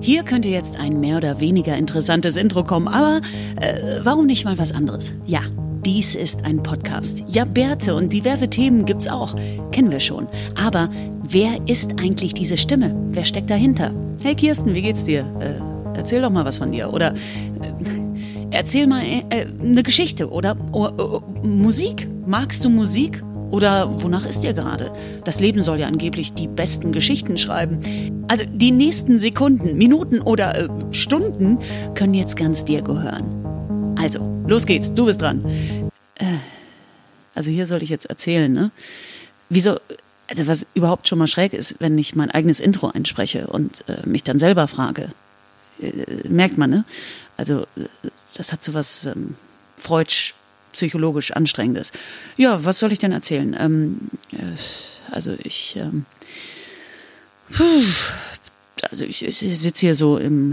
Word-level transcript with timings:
Hier 0.00 0.22
könnte 0.22 0.48
jetzt 0.48 0.76
ein 0.76 1.00
mehr 1.00 1.16
oder 1.16 1.40
weniger 1.40 1.76
interessantes 1.76 2.36
Intro 2.36 2.62
kommen, 2.62 2.86
aber 2.86 3.20
äh, 3.60 4.00
warum 4.04 4.26
nicht 4.26 4.44
mal 4.44 4.56
was 4.56 4.72
anderes? 4.72 5.12
Ja, 5.26 5.40
dies 5.84 6.14
ist 6.14 6.44
ein 6.44 6.62
Podcast. 6.62 7.24
Ja, 7.28 7.44
Bärte 7.44 7.96
und 7.96 8.12
diverse 8.12 8.48
Themen 8.48 8.84
gibt's 8.84 9.08
auch. 9.08 9.34
Kennen 9.72 9.90
wir 9.90 10.00
schon. 10.00 10.28
Aber 10.54 10.88
wer 11.28 11.58
ist 11.66 11.98
eigentlich 11.98 12.32
diese 12.32 12.56
Stimme? 12.56 12.94
Wer 13.10 13.24
steckt 13.24 13.50
dahinter? 13.50 13.92
Hey 14.22 14.36
Kirsten, 14.36 14.74
wie 14.74 14.82
geht's 14.82 15.04
dir? 15.04 15.26
Äh, 15.40 15.96
erzähl 15.96 16.22
doch 16.22 16.30
mal 16.30 16.44
was 16.44 16.58
von 16.58 16.70
dir. 16.70 16.92
Oder 16.92 17.14
äh, 17.14 17.16
erzähl 18.50 18.86
mal 18.86 19.02
äh, 19.02 19.46
eine 19.60 19.82
Geschichte. 19.82 20.30
Oder 20.30 20.56
oh, 20.72 20.88
oh, 20.96 21.22
Musik. 21.42 22.08
Magst 22.24 22.64
du 22.64 22.70
Musik? 22.70 23.22
Oder 23.50 24.02
wonach 24.02 24.26
ist 24.26 24.42
dir 24.42 24.52
gerade? 24.52 24.92
Das 25.24 25.40
Leben 25.40 25.62
soll 25.62 25.78
ja 25.78 25.86
angeblich 25.86 26.34
die 26.34 26.48
besten 26.48 26.92
Geschichten 26.92 27.38
schreiben. 27.38 28.26
Also 28.28 28.44
die 28.46 28.70
nächsten 28.70 29.18
Sekunden, 29.18 29.78
Minuten 29.78 30.20
oder 30.20 30.54
äh, 30.56 30.68
Stunden 30.90 31.58
können 31.94 32.14
jetzt 32.14 32.36
ganz 32.36 32.64
dir 32.64 32.82
gehören. 32.82 33.94
Also, 33.98 34.20
los 34.46 34.66
geht's, 34.66 34.92
du 34.92 35.06
bist 35.06 35.22
dran. 35.22 35.44
Äh, 36.16 36.24
also 37.34 37.50
hier 37.50 37.66
soll 37.66 37.82
ich 37.82 37.88
jetzt 37.88 38.06
erzählen, 38.06 38.52
ne? 38.52 38.70
Wieso, 39.48 39.78
also 40.28 40.46
was 40.46 40.66
überhaupt 40.74 41.08
schon 41.08 41.18
mal 41.18 41.26
schräg 41.26 41.54
ist, 41.54 41.76
wenn 41.78 41.96
ich 41.96 42.14
mein 42.14 42.30
eigenes 42.30 42.60
Intro 42.60 42.88
einspreche 42.88 43.46
und 43.46 43.84
äh, 43.88 44.06
mich 44.06 44.24
dann 44.24 44.38
selber 44.38 44.68
frage. 44.68 45.10
Äh, 45.80 46.28
merkt 46.28 46.58
man, 46.58 46.70
ne? 46.70 46.84
Also 47.36 47.62
äh, 47.76 48.08
das 48.34 48.52
hat 48.52 48.62
so 48.62 48.74
was 48.74 49.06
ähm, 49.06 49.36
Freudsch 49.76 50.34
psychologisch 50.78 51.32
anstrengendes. 51.32 51.92
Ja, 52.36 52.64
was 52.64 52.78
soll 52.78 52.92
ich 52.92 53.00
denn 53.00 53.10
erzählen? 53.10 53.56
Ähm, 53.58 53.98
äh, 54.32 54.36
also 55.10 55.34
ich, 55.42 55.76
ähm, 55.76 56.04
also 58.88 59.04
ich, 59.04 59.24
ich 59.24 59.38
sitze 59.38 59.80
hier 59.80 59.94
so 59.96 60.18
im, 60.18 60.52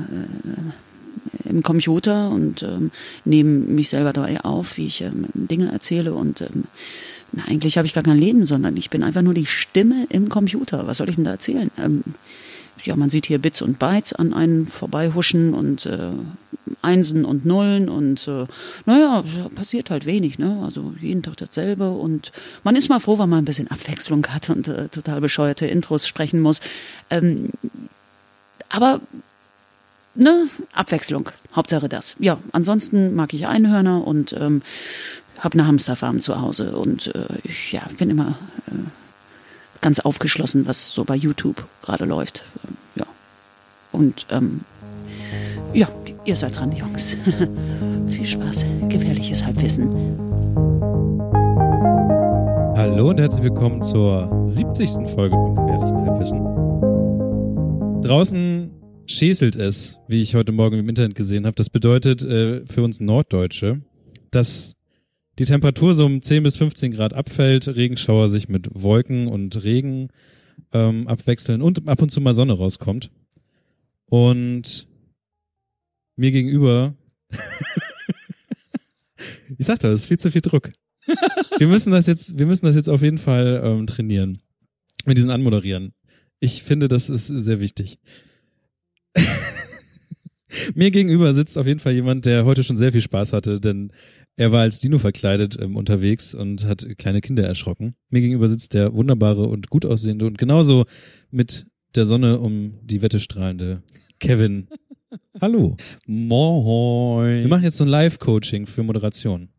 äh, 1.46 1.50
im 1.50 1.62
Computer 1.62 2.30
und 2.32 2.64
ähm, 2.64 2.90
nehme 3.24 3.52
mich 3.52 3.90
selber 3.90 4.14
dabei 4.14 4.42
auf, 4.42 4.78
wie 4.78 4.88
ich 4.88 5.02
ähm, 5.02 5.28
Dinge 5.36 5.72
erzähle 5.72 6.14
und 6.14 6.42
ähm, 6.42 6.64
na, 7.32 7.44
eigentlich 7.46 7.78
habe 7.78 7.86
ich 7.86 7.94
gar 7.94 8.04
kein 8.04 8.18
Leben, 8.18 8.48
sondern 8.48 8.78
ich 8.78 8.90
bin 8.90 9.04
einfach 9.04 9.22
nur 9.22 9.36
die 9.36 9.46
Stimme 9.46 10.08
im 10.10 10.30
Computer. 10.30 10.88
Was 10.88 10.98
soll 10.98 11.10
ich 11.10 11.16
denn 11.16 11.26
da 11.26 11.32
erzählen? 11.32 11.70
Ähm, 11.78 12.04
ja, 12.84 12.96
man 12.96 13.10
sieht 13.10 13.26
hier 13.26 13.40
Bits 13.40 13.62
und 13.62 13.80
Bytes 13.80 14.14
an 14.14 14.34
einen 14.34 14.68
vorbeihuschen 14.68 15.54
und 15.54 15.86
äh, 15.86 16.12
Einsen 16.82 17.26
und 17.26 17.46
Nullen 17.46 17.90
und 17.90 18.28
äh, 18.28 18.46
naja, 18.86 19.24
passiert 19.56 19.90
halt 19.90 20.06
wenig, 20.06 20.40
ne? 20.40 20.62
Also 20.64 20.94
jeden 21.00 21.24
Tag 21.24 21.38
dasselbe 21.38 21.92
und 21.92 22.32
man 22.64 22.76
ist 22.76 22.90
mal 22.90 23.00
froh, 23.00 23.20
wenn 23.20 23.30
man 23.30 23.40
ein 23.40 23.46
bisschen 23.46 23.70
Abwechslung 23.70 24.26
hat 24.28 24.50
und 24.50 24.68
äh, 24.68 24.88
total 24.90 25.22
bescheuerte 25.22 25.68
Intros 25.68 26.08
sprechen 26.08 26.42
muss. 26.42 26.62
Ähm, 27.10 27.50
aber 28.70 29.00
ne, 30.16 30.48
Abwechslung, 30.74 31.30
Hauptsache 31.56 31.90
das. 31.90 32.16
Ja, 32.20 32.38
ansonsten 32.52 33.16
mag 33.16 33.34
ich 33.34 33.48
Einhörner 33.48 34.06
und 34.06 34.34
ähm, 34.34 34.62
habe 35.40 35.60
eine 35.60 35.68
Hamsterfarm 35.68 36.22
zu 36.22 36.42
Hause 36.42 36.78
und 36.78 37.14
äh, 37.14 37.28
ich 37.44 37.72
ja, 37.72 37.84
bin 37.98 38.10
immer 38.10 38.38
äh, 38.68 39.05
ganz 39.86 40.00
aufgeschlossen, 40.00 40.66
was 40.66 40.90
so 40.90 41.04
bei 41.04 41.16
YouTube 41.16 41.64
gerade 41.84 42.06
läuft. 42.06 42.44
Ja. 42.96 43.06
Und 43.92 44.26
ähm, 44.32 44.62
ja, 45.76 45.88
ihr 46.26 46.36
seid 46.36 46.58
dran, 46.58 46.72
Jungs. 46.72 47.16
Viel 48.08 48.26
Spaß, 48.26 48.66
gefährliches 48.90 49.46
Halbwissen. 49.46 49.92
Hallo 52.76 53.10
und 53.10 53.20
herzlich 53.20 53.44
willkommen 53.44 53.84
zur 53.84 54.42
70. 54.48 55.08
Folge 55.14 55.36
von 55.36 55.56
Gefährlichen 55.56 55.98
Halbwissen. 55.98 56.42
Draußen 58.02 58.72
schäselt 59.06 59.56
es, 59.56 60.00
wie 60.08 60.20
ich 60.20 60.34
heute 60.34 60.52
Morgen 60.52 60.80
im 60.80 60.90
Internet 60.90 61.14
gesehen 61.14 61.46
habe. 61.46 61.54
Das 61.54 61.70
bedeutet 61.70 62.24
äh, 62.24 62.66
für 62.66 62.82
uns 62.82 63.00
Norddeutsche, 63.00 63.82
dass 64.32 64.75
die 65.40 65.46
Temperatur 65.46 65.94
so 65.94 66.06
um 66.06 66.22
10 66.22 66.44
bis 66.44 66.58
15 66.58 66.92
Grad 66.92 67.14
abfällt, 67.14 67.68
Regenschauer 67.68 68.30
sich 68.30 68.48
mit 68.48 68.70
Wolken 68.74 69.28
und 69.28 69.64
Regen 69.64 70.10
ähm, 70.72 71.08
abwechseln 71.08 71.62
und 71.62 71.88
ab 71.88 72.02
und 72.02 72.10
zu 72.10 72.22
mal 72.22 72.34
Sonne 72.34 72.54
rauskommt. 72.54 73.12
Und 74.06 74.88
mir 76.16 76.32
gegenüber, 76.32 76.96
ich 79.58 79.66
sag 79.66 79.80
doch, 79.80 79.90
das 79.90 80.02
ist 80.02 80.08
viel 80.08 80.20
zu 80.20 80.32
viel 80.32 80.42
Druck. 80.42 80.72
Wir 81.58 81.68
müssen 81.68 81.92
das 81.92 82.06
jetzt, 82.08 82.38
wir 82.38 82.48
müssen 82.48 82.66
das 82.66 82.76
jetzt 82.76 82.90
auf 82.90 83.02
jeden 83.02 83.18
Fall 83.18 83.62
ähm, 83.64 83.88
trainieren. 83.88 84.42
Mit 85.06 85.18
diesen 85.18 85.32
Anmoderieren. 85.32 85.94
Ich 86.40 86.64
finde, 86.64 86.88
das 86.90 87.10
ist 87.10 87.28
sehr 87.28 87.62
wichtig. 87.62 88.00
Mir 90.76 90.92
gegenüber 90.92 91.34
sitzt 91.34 91.58
auf 91.58 91.66
jeden 91.68 91.80
Fall 91.80 91.94
jemand, 91.94 92.26
der 92.26 92.44
heute 92.44 92.64
schon 92.64 92.76
sehr 92.76 92.92
viel 92.92 93.02
Spaß 93.02 93.34
hatte, 93.34 93.62
denn 93.62 93.94
er 94.38 94.52
war 94.52 94.62
als 94.62 94.80
Dino 94.80 95.00
verkleidet 95.00 95.58
ähm, 95.62 95.76
unterwegs 95.76 96.34
und 96.34 96.66
hat 96.66 96.86
kleine 96.98 97.22
Kinder 97.22 97.44
erschrocken. 97.44 97.96
Mir 98.10 98.22
gegenüber 98.22 98.50
sitzt 98.50 98.74
der 98.74 98.94
wunderbare 98.94 99.44
und 99.48 99.70
gut 99.70 99.86
aussehende 99.86 100.26
und 100.26 100.38
genauso 100.38 100.86
mit 101.32 101.66
der 101.96 102.06
Sonne 102.06 102.40
um 102.40 102.76
die 102.82 103.02
Wette 103.02 103.20
strahlende 103.20 103.82
Kevin. 104.20 104.68
Hallo. 105.42 105.78
Moin. 106.06 107.42
Wir 107.42 107.48
machen 107.48 107.64
jetzt 107.64 107.78
so 107.78 107.86
ein 107.86 107.90
Live-Coaching 107.90 108.68
für 108.68 108.84
Moderation. 108.84 109.50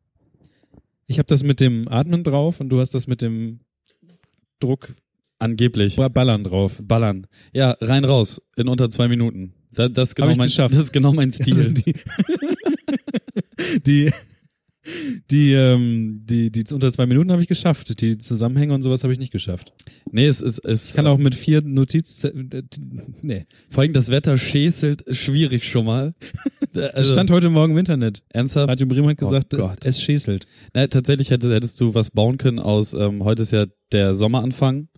Ich 1.06 1.18
habe 1.18 1.26
das 1.26 1.42
mit 1.42 1.60
dem 1.60 1.88
Atmen 1.88 2.24
drauf 2.24 2.60
und 2.60 2.68
du 2.68 2.80
hast 2.80 2.92
das 2.92 3.06
mit 3.06 3.22
dem 3.22 3.60
Druck 4.60 4.94
Angeblich. 5.38 5.96
Ballern 5.96 6.44
drauf. 6.44 6.80
Ballern. 6.82 7.26
Ja, 7.52 7.76
rein 7.80 8.04
raus. 8.04 8.40
In 8.56 8.68
unter 8.68 8.88
zwei 8.88 9.06
Minuten. 9.06 9.52
Das, 9.70 9.92
das, 9.92 10.08
ist, 10.08 10.14
genau 10.14 10.30
ich 10.30 10.38
mein, 10.38 10.46
geschafft. 10.48 10.74
das 10.74 10.84
ist 10.84 10.92
genau 10.92 11.12
mein 11.12 11.30
Stil. 11.30 11.54
Also 11.54 11.74
die, 11.74 11.94
die, 13.86 14.10
die, 15.30 15.52
ähm, 15.52 16.22
die, 16.24 16.50
die 16.50 16.64
unter 16.72 16.90
zwei 16.92 17.06
Minuten 17.06 17.32
habe 17.32 17.42
ich 17.42 17.48
geschafft. 17.48 18.00
Die 18.00 18.18
Zusammenhänge 18.18 18.74
und 18.74 18.82
sowas 18.82 19.02
habe 19.02 19.12
ich 19.12 19.18
nicht 19.18 19.32
geschafft. 19.32 19.72
nee, 20.10 20.26
es 20.26 20.40
ist, 20.40 20.58
es 20.64 20.90
Ich 20.90 20.94
kann 20.94 21.06
auch 21.06 21.18
mit 21.18 21.34
vier 21.34 21.62
Notiz, 21.62 22.24
äh, 22.24 22.32
nee. 23.22 23.46
vor 23.68 23.82
allem 23.82 23.92
das 23.92 24.08
Wetter 24.10 24.38
schäselt 24.38 25.04
schwierig 25.10 25.64
schon 25.68 25.86
mal. 25.86 26.14
Es 26.72 26.92
Also, 26.94 27.12
stand 27.14 27.30
heute 27.30 27.48
Morgen 27.48 27.72
im 27.72 27.78
Internet. 27.78 28.22
ernsthaft? 28.28 28.68
Radio 28.68 28.86
Bremen 28.86 29.08
hat 29.08 29.22
Oh 29.22 29.26
gesagt, 29.26 29.54
es, 29.54 29.60
Gott. 29.60 29.86
es 29.86 30.00
schäselt. 30.02 30.46
Na, 30.74 30.86
tatsächlich 30.88 31.30
hättest, 31.30 31.50
hättest 31.50 31.80
du 31.80 31.94
was 31.94 32.10
bauen 32.10 32.36
können 32.36 32.58
aus, 32.58 32.92
ähm, 32.92 33.24
heute 33.24 33.42
ist 33.42 33.52
ja 33.52 33.64
der 33.92 34.12
Sommeranfang. 34.12 34.88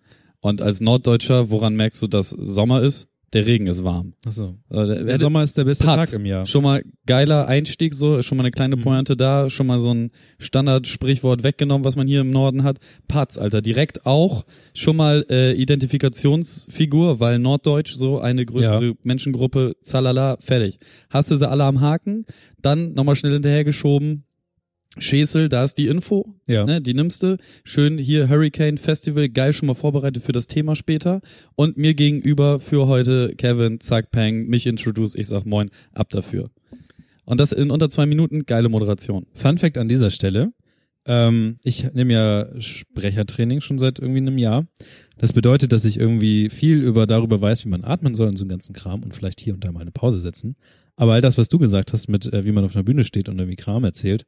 Und 0.40 0.60
als 0.60 0.80
Norddeutscher, 0.80 1.50
woran 1.50 1.76
merkst 1.76 2.02
du, 2.02 2.08
dass 2.08 2.30
Sommer 2.30 2.82
ist? 2.82 3.06
Der 3.34 3.44
Regen 3.46 3.66
ist 3.66 3.84
warm. 3.84 4.14
Achso. 4.24 4.56
Äh, 4.70 4.86
der- 4.86 5.04
Der 5.04 5.18
Sommer 5.18 5.42
ist 5.42 5.56
der 5.58 5.64
beste 5.64 5.84
Patz. 5.84 6.10
Tag 6.12 6.18
im 6.18 6.24
Jahr. 6.24 6.46
Schon 6.46 6.62
mal 6.62 6.82
geiler 7.04 7.46
Einstieg, 7.46 7.92
so, 7.94 8.22
schon 8.22 8.38
mal 8.38 8.42
eine 8.44 8.50
kleine 8.52 8.76
Mhm. 8.76 8.80
Pointe 8.80 9.16
da, 9.18 9.50
schon 9.50 9.66
mal 9.66 9.78
so 9.78 9.92
ein 9.92 10.10
Standard-Sprichwort 10.38 11.42
weggenommen, 11.42 11.84
was 11.84 11.94
man 11.94 12.06
hier 12.06 12.22
im 12.22 12.30
Norden 12.30 12.64
hat. 12.64 12.78
Patz, 13.06 13.36
Alter, 13.36 13.60
direkt 13.60 14.06
auch 14.06 14.44
schon 14.72 14.96
mal 14.96 15.26
äh, 15.28 15.52
Identifikationsfigur, 15.52 17.20
weil 17.20 17.38
Norddeutsch 17.38 17.94
so 17.94 18.18
eine 18.18 18.44
größere 18.46 18.86
Ja. 18.86 18.92
Menschengruppe, 19.02 19.74
zalala, 19.82 20.36
fertig. 20.40 20.78
Hast 21.10 21.30
du 21.30 21.36
sie 21.36 21.48
alle 21.48 21.64
am 21.64 21.80
Haken, 21.80 22.24
dann 22.60 22.94
nochmal 22.94 23.16
schnell 23.16 23.32
hinterhergeschoben, 23.34 24.24
Schäsel, 25.00 25.48
da 25.48 25.64
ist 25.64 25.76
die 25.78 25.86
Info, 25.86 26.34
Ja. 26.46 26.64
ne, 26.64 26.80
die 26.80 26.94
nimmst 26.94 27.22
du. 27.22 27.36
Schön 27.64 27.98
hier 27.98 28.28
Hurricane 28.28 28.78
Festival, 28.78 29.28
geil 29.28 29.52
schon 29.52 29.66
mal 29.66 29.74
vorbereitet 29.74 30.22
für 30.22 30.32
das 30.32 30.46
Thema 30.46 30.74
später. 30.76 31.20
Und 31.54 31.76
mir 31.76 31.94
gegenüber 31.94 32.60
für 32.60 32.86
heute 32.88 33.34
Kevin, 33.36 33.80
zack, 33.80 34.10
peng, 34.10 34.46
mich 34.46 34.66
introduce, 34.66 35.14
ich 35.14 35.26
sag 35.28 35.44
moin, 35.46 35.70
ab 35.92 36.10
dafür. 36.10 36.50
Und 37.24 37.40
das 37.40 37.52
in 37.52 37.70
unter 37.70 37.88
zwei 37.90 38.06
Minuten, 38.06 38.46
geile 38.46 38.68
Moderation. 38.68 39.26
Fun 39.34 39.58
Fact 39.58 39.78
an 39.78 39.88
dieser 39.88 40.10
Stelle. 40.10 40.52
Ähm, 41.04 41.56
ich 41.64 41.92
nehme 41.94 42.12
ja 42.12 42.60
Sprechertraining 42.60 43.60
schon 43.60 43.78
seit 43.78 43.98
irgendwie 43.98 44.18
einem 44.20 44.38
Jahr. 44.38 44.66
Das 45.18 45.32
bedeutet, 45.32 45.72
dass 45.72 45.84
ich 45.84 45.98
irgendwie 45.98 46.48
viel 46.50 46.82
über 46.82 47.06
darüber 47.06 47.40
weiß, 47.40 47.64
wie 47.64 47.68
man 47.68 47.84
atmen 47.84 48.14
soll 48.14 48.28
und 48.28 48.36
so 48.36 48.44
einen 48.44 48.50
ganzen 48.50 48.72
Kram 48.74 49.02
und 49.02 49.14
vielleicht 49.14 49.40
hier 49.40 49.54
und 49.54 49.64
da 49.64 49.72
mal 49.72 49.80
eine 49.80 49.90
Pause 49.90 50.20
setzen. 50.20 50.56
Aber 50.96 51.12
all 51.12 51.20
das, 51.20 51.38
was 51.38 51.48
du 51.48 51.58
gesagt 51.58 51.92
hast, 51.92 52.08
mit 52.08 52.32
äh, 52.32 52.44
wie 52.44 52.52
man 52.52 52.64
auf 52.64 52.74
einer 52.74 52.82
Bühne 52.84 53.04
steht 53.04 53.28
und 53.28 53.38
irgendwie 53.38 53.56
Kram 53.56 53.84
erzählt, 53.84 54.24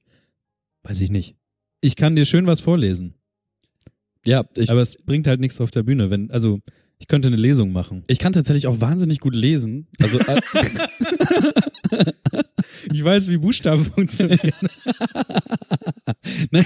weiß 0.85 1.01
ich 1.01 1.11
nicht. 1.11 1.37
Ich 1.81 1.97
kann 1.97 2.17
dir 2.17 2.27
schön 2.27 2.47
was 2.47 2.61
vorlesen, 2.61 3.15
Ja, 4.27 4.45
ich, 4.57 4.71
aber 4.71 4.81
es 4.83 4.97
bringt 4.97 5.27
halt 5.27 5.41
nichts 5.41 5.61
auf 5.61 5.71
der 5.71 5.83
Bühne. 5.83 6.11
Wenn, 6.11 6.31
also 6.31 6.61
ich 6.99 7.09
könnte 7.09 7.29
eine 7.29 7.37
Lesung 7.37 7.73
machen. 7.73 8.05
ich 8.09 8.19
kann 8.19 8.35
tatsächlich 8.35 8.67
auch 8.67 8.81
wahnsinnig 8.81 9.21
gut 9.21 9.35
lesen. 9.35 9.89
Also 10.01 10.19
äh, 10.19 10.41
Ich 12.93 13.03
weiß, 13.05 13.29
wie 13.29 13.37
Buchstaben 13.39 13.85
funktionieren. 13.85 14.39
nee, 16.51 16.65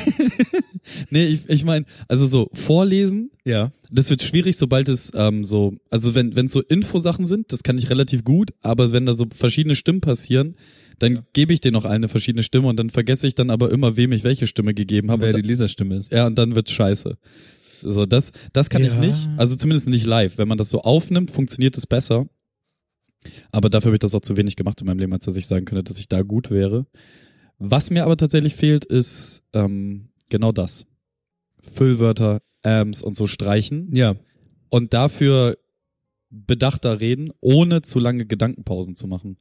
nee, 1.10 1.26
ich, 1.26 1.48
ich 1.48 1.64
meine, 1.64 1.84
also 2.08 2.26
so 2.26 2.48
vorlesen, 2.52 3.30
ja. 3.44 3.72
Das 3.90 4.10
wird 4.10 4.22
schwierig, 4.22 4.56
sobald 4.56 4.88
es 4.88 5.12
ähm, 5.14 5.44
so, 5.44 5.74
also 5.90 6.14
wenn 6.14 6.34
wenn 6.36 6.46
es 6.46 6.52
so 6.52 6.62
Infosachen 6.62 7.26
sind, 7.26 7.52
das 7.52 7.62
kann 7.62 7.78
ich 7.78 7.90
relativ 7.90 8.24
gut, 8.24 8.52
aber 8.62 8.90
wenn 8.92 9.06
da 9.06 9.14
so 9.14 9.26
verschiedene 9.34 9.74
Stimmen 9.74 10.00
passieren, 10.00 10.56
dann 10.98 11.26
gebe 11.32 11.52
ich 11.52 11.60
denen 11.60 11.74
noch 11.74 11.84
eine 11.84 12.08
verschiedene 12.08 12.42
Stimme 12.42 12.68
und 12.68 12.76
dann 12.76 12.90
vergesse 12.90 13.26
ich 13.26 13.34
dann 13.34 13.50
aber 13.50 13.70
immer, 13.70 13.96
wem 13.96 14.12
ich 14.12 14.24
welche 14.24 14.46
Stimme 14.46 14.74
gegeben 14.74 15.10
habe. 15.10 15.22
Wer 15.22 15.32
die 15.32 15.40
Leserstimme 15.46 15.96
ist. 15.96 16.12
Ja, 16.12 16.26
und 16.26 16.36
dann 16.36 16.54
wird's 16.54 16.70
scheiße. 16.72 17.16
So, 17.82 18.06
das, 18.06 18.32
das 18.52 18.70
kann 18.70 18.82
ich 18.82 18.92
Ja. 18.94 19.00
nicht. 19.00 19.28
Also 19.36 19.56
zumindest 19.56 19.88
nicht 19.88 20.06
live. 20.06 20.38
Wenn 20.38 20.48
man 20.48 20.58
das 20.58 20.70
so 20.70 20.80
aufnimmt, 20.82 21.30
funktioniert 21.30 21.76
es 21.76 21.86
besser. 21.86 22.26
Aber 23.52 23.70
dafür 23.70 23.88
habe 23.88 23.96
ich 23.96 24.00
das 24.00 24.14
auch 24.14 24.20
zu 24.20 24.36
wenig 24.36 24.56
gemacht 24.56 24.80
in 24.80 24.86
meinem 24.86 24.98
Leben, 24.98 25.12
als 25.12 25.24
dass 25.24 25.36
ich 25.36 25.46
sagen 25.46 25.64
könnte, 25.64 25.82
dass 25.84 25.98
ich 25.98 26.08
da 26.08 26.22
gut 26.22 26.50
wäre. 26.50 26.86
Was 27.58 27.90
mir 27.90 28.04
aber 28.04 28.16
tatsächlich 28.16 28.54
fehlt, 28.54 28.84
ist 28.84 29.42
ähm, 29.52 30.08
genau 30.28 30.52
das. 30.52 30.86
Füllwörter, 31.62 32.40
Ams 32.62 33.02
und 33.02 33.16
so 33.16 33.26
streichen. 33.26 33.94
Ja. 33.94 34.16
Und 34.70 34.92
dafür 34.92 35.56
bedachter 36.30 37.00
reden, 37.00 37.30
ohne 37.40 37.82
zu 37.82 37.98
lange 37.98 38.26
Gedankenpausen 38.26 38.96
zu 38.96 39.06
machen. 39.06 39.38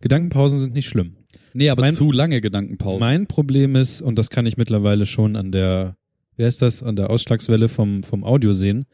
Gedankenpausen 0.00 0.58
sind 0.58 0.74
nicht 0.74 0.88
schlimm. 0.88 1.16
Nee, 1.52 1.70
aber 1.70 1.82
Mein- 1.82 1.94
zu 1.94 2.12
lange 2.12 2.40
Gedankenpausen. 2.40 3.00
Mein 3.00 3.26
Problem 3.26 3.76
ist, 3.76 4.02
und 4.02 4.18
das 4.18 4.30
kann 4.30 4.46
ich 4.46 4.56
mittlerweile 4.56 5.06
schon 5.06 5.36
an 5.36 5.52
der, 5.52 5.96
wie 6.36 6.44
heißt 6.44 6.60
das, 6.62 6.82
an 6.82 6.96
der 6.96 7.10
Ausschlagswelle 7.10 7.68
vom, 7.68 8.02
vom 8.02 8.24
Audio 8.24 8.52
sehen, 8.52 8.84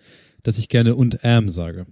dass 0.45 0.59
ich 0.59 0.69
gerne 0.69 0.95
und 0.95 1.19
ähm 1.23 1.49
sage. 1.49 1.87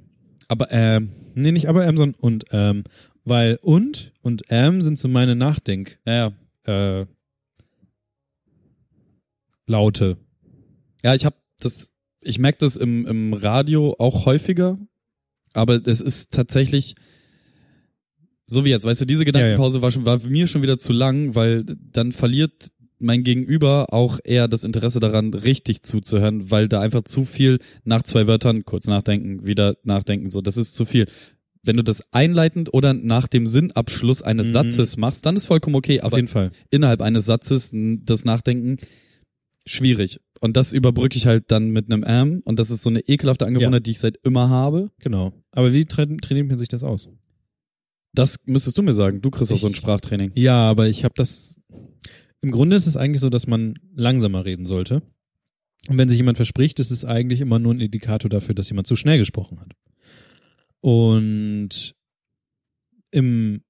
aber 0.49 0.69
ähm, 0.71 1.11
Nee, 1.35 1.53
nicht 1.53 1.67
aber 1.69 1.87
ähm, 1.87 1.97
sondern 1.97 2.21
und 2.21 2.44
ähm. 2.50 2.85
Weil 3.25 3.59
und 3.62 4.12
und 4.23 4.43
ähm 4.49 4.81
sind 4.83 4.99
so 4.99 5.06
meine 5.06 5.37
Nachdenk, 5.37 6.00
ja, 6.06 6.33
ja. 6.67 7.00
äh, 7.00 7.06
Laute. 9.67 10.17
Ja, 11.03 11.15
ich 11.15 11.25
habe 11.25 11.37
das, 11.61 11.93
ich 12.21 12.38
merke 12.38 12.59
das 12.59 12.76
im, 12.76 13.06
im 13.06 13.33
Radio 13.35 13.94
auch 13.99 14.26
häufiger, 14.26 14.79
aber 15.53 15.87
es 15.87 16.00
ist 16.00 16.33
tatsächlich 16.33 16.94
so 18.50 18.64
wie 18.64 18.70
jetzt, 18.70 18.85
weißt 18.85 19.00
du, 19.00 19.05
diese 19.06 19.25
Gedankenpause 19.25 19.81
war 19.82 19.91
schon 19.91 20.05
war 20.05 20.19
mir 20.26 20.47
schon 20.47 20.62
wieder 20.62 20.76
zu 20.79 20.93
lang, 20.93 21.35
weil 21.35 21.64
dann 21.93 22.12
verliert 22.12 22.69
mein 22.99 23.23
Gegenüber 23.25 23.94
auch 23.94 24.19
eher 24.25 24.47
das 24.47 24.64
Interesse 24.64 25.00
daran, 25.00 25.32
richtig 25.32 25.82
zuzuhören, 25.82 26.50
weil 26.50 26.69
da 26.69 26.81
einfach 26.81 27.02
zu 27.02 27.25
viel 27.25 27.58
nach 27.85 28.02
zwei 28.02 28.26
Wörtern 28.26 28.64
kurz 28.64 28.87
nachdenken, 28.87 29.47
wieder 29.47 29.76
nachdenken, 29.85 30.29
so, 30.29 30.41
das 30.43 30.56
ist 30.58 30.75
zu 30.75 30.85
viel. 30.85 31.06
Wenn 31.62 31.76
du 31.76 31.82
das 31.85 32.02
einleitend 32.12 32.73
oder 32.75 32.93
nach 32.94 33.26
dem 33.29 33.47
Sinnabschluss 33.47 34.23
eines 34.23 34.47
Mhm. 34.49 34.52
Satzes 34.52 34.97
machst, 34.97 35.25
dann 35.26 35.37
ist 35.37 35.47
vollkommen 35.47 35.76
okay, 35.76 36.00
Auf 36.00 36.06
aber 36.06 36.17
jeden 36.19 36.29
Fall. 36.29 36.52
innerhalb 36.70 37.00
eines 37.02 37.25
Satzes 37.26 37.70
das 37.75 38.25
Nachdenken 38.25 38.76
schwierig. 39.67 40.20
Und 40.41 40.56
das 40.56 40.73
überbrücke 40.73 41.17
ich 41.17 41.26
halt 41.26 41.50
dann 41.50 41.69
mit 41.70 41.93
einem 41.93 42.02
Am 42.05 42.41
und 42.44 42.58
das 42.58 42.70
ist 42.70 42.82
so 42.82 42.88
eine 42.91 43.00
ekelhafte 43.00 43.47
Angewohnheit, 43.47 43.87
die 43.87 43.91
ich 43.93 43.99
seit 43.99 44.17
immer 44.25 44.49
habe. 44.49 44.91
Genau. 45.00 45.32
Aber 45.52 45.73
wie 45.73 45.85
tra 45.85 46.06
trainiert 46.06 46.49
man 46.49 46.58
sich 46.58 46.69
das 46.69 46.82
aus? 46.82 47.08
Das 48.12 48.41
müsstest 48.47 48.77
du 48.77 48.83
mir 48.83 48.93
sagen. 48.93 49.21
Du 49.21 49.31
kriegst 49.31 49.53
auch 49.53 49.57
so 49.57 49.69
ein 49.69 49.75
Sprachtraining. 49.75 50.33
Ja, 50.35 50.69
aber 50.69 50.89
ich 50.89 51.05
habe 51.05 51.15
das. 51.17 51.61
Im 52.43 52.51
Grunde 52.51 52.77
ist 52.77 52.87
es 52.87 52.97
eigentlich 52.97 53.21
so, 53.21 53.29
dass 53.29 53.47
man 53.47 53.75
langsamer 53.95 54.45
reden 54.45 54.67
sollte. 54.67 55.03
Und 55.89 55.99
wenn 55.99 56.09
sich 56.09 56.19
jemand 56.19 56.37
verspricht, 56.37 56.81
ist 56.81 56.91
es 56.91 57.05
eigentlich 57.05 57.41
immer 57.41 57.59
nur 57.59 57.75
ein 57.75 57.81
Indikator 57.81 58.29
dafür, 58.29 58.55
dass 58.55 58.69
jemand 58.69 58.87
zu 58.87 58.97
schnell 58.97 59.19
gesprochen 59.19 59.61
hat. 59.61 59.73
Und 60.81 61.95
im 63.11 63.62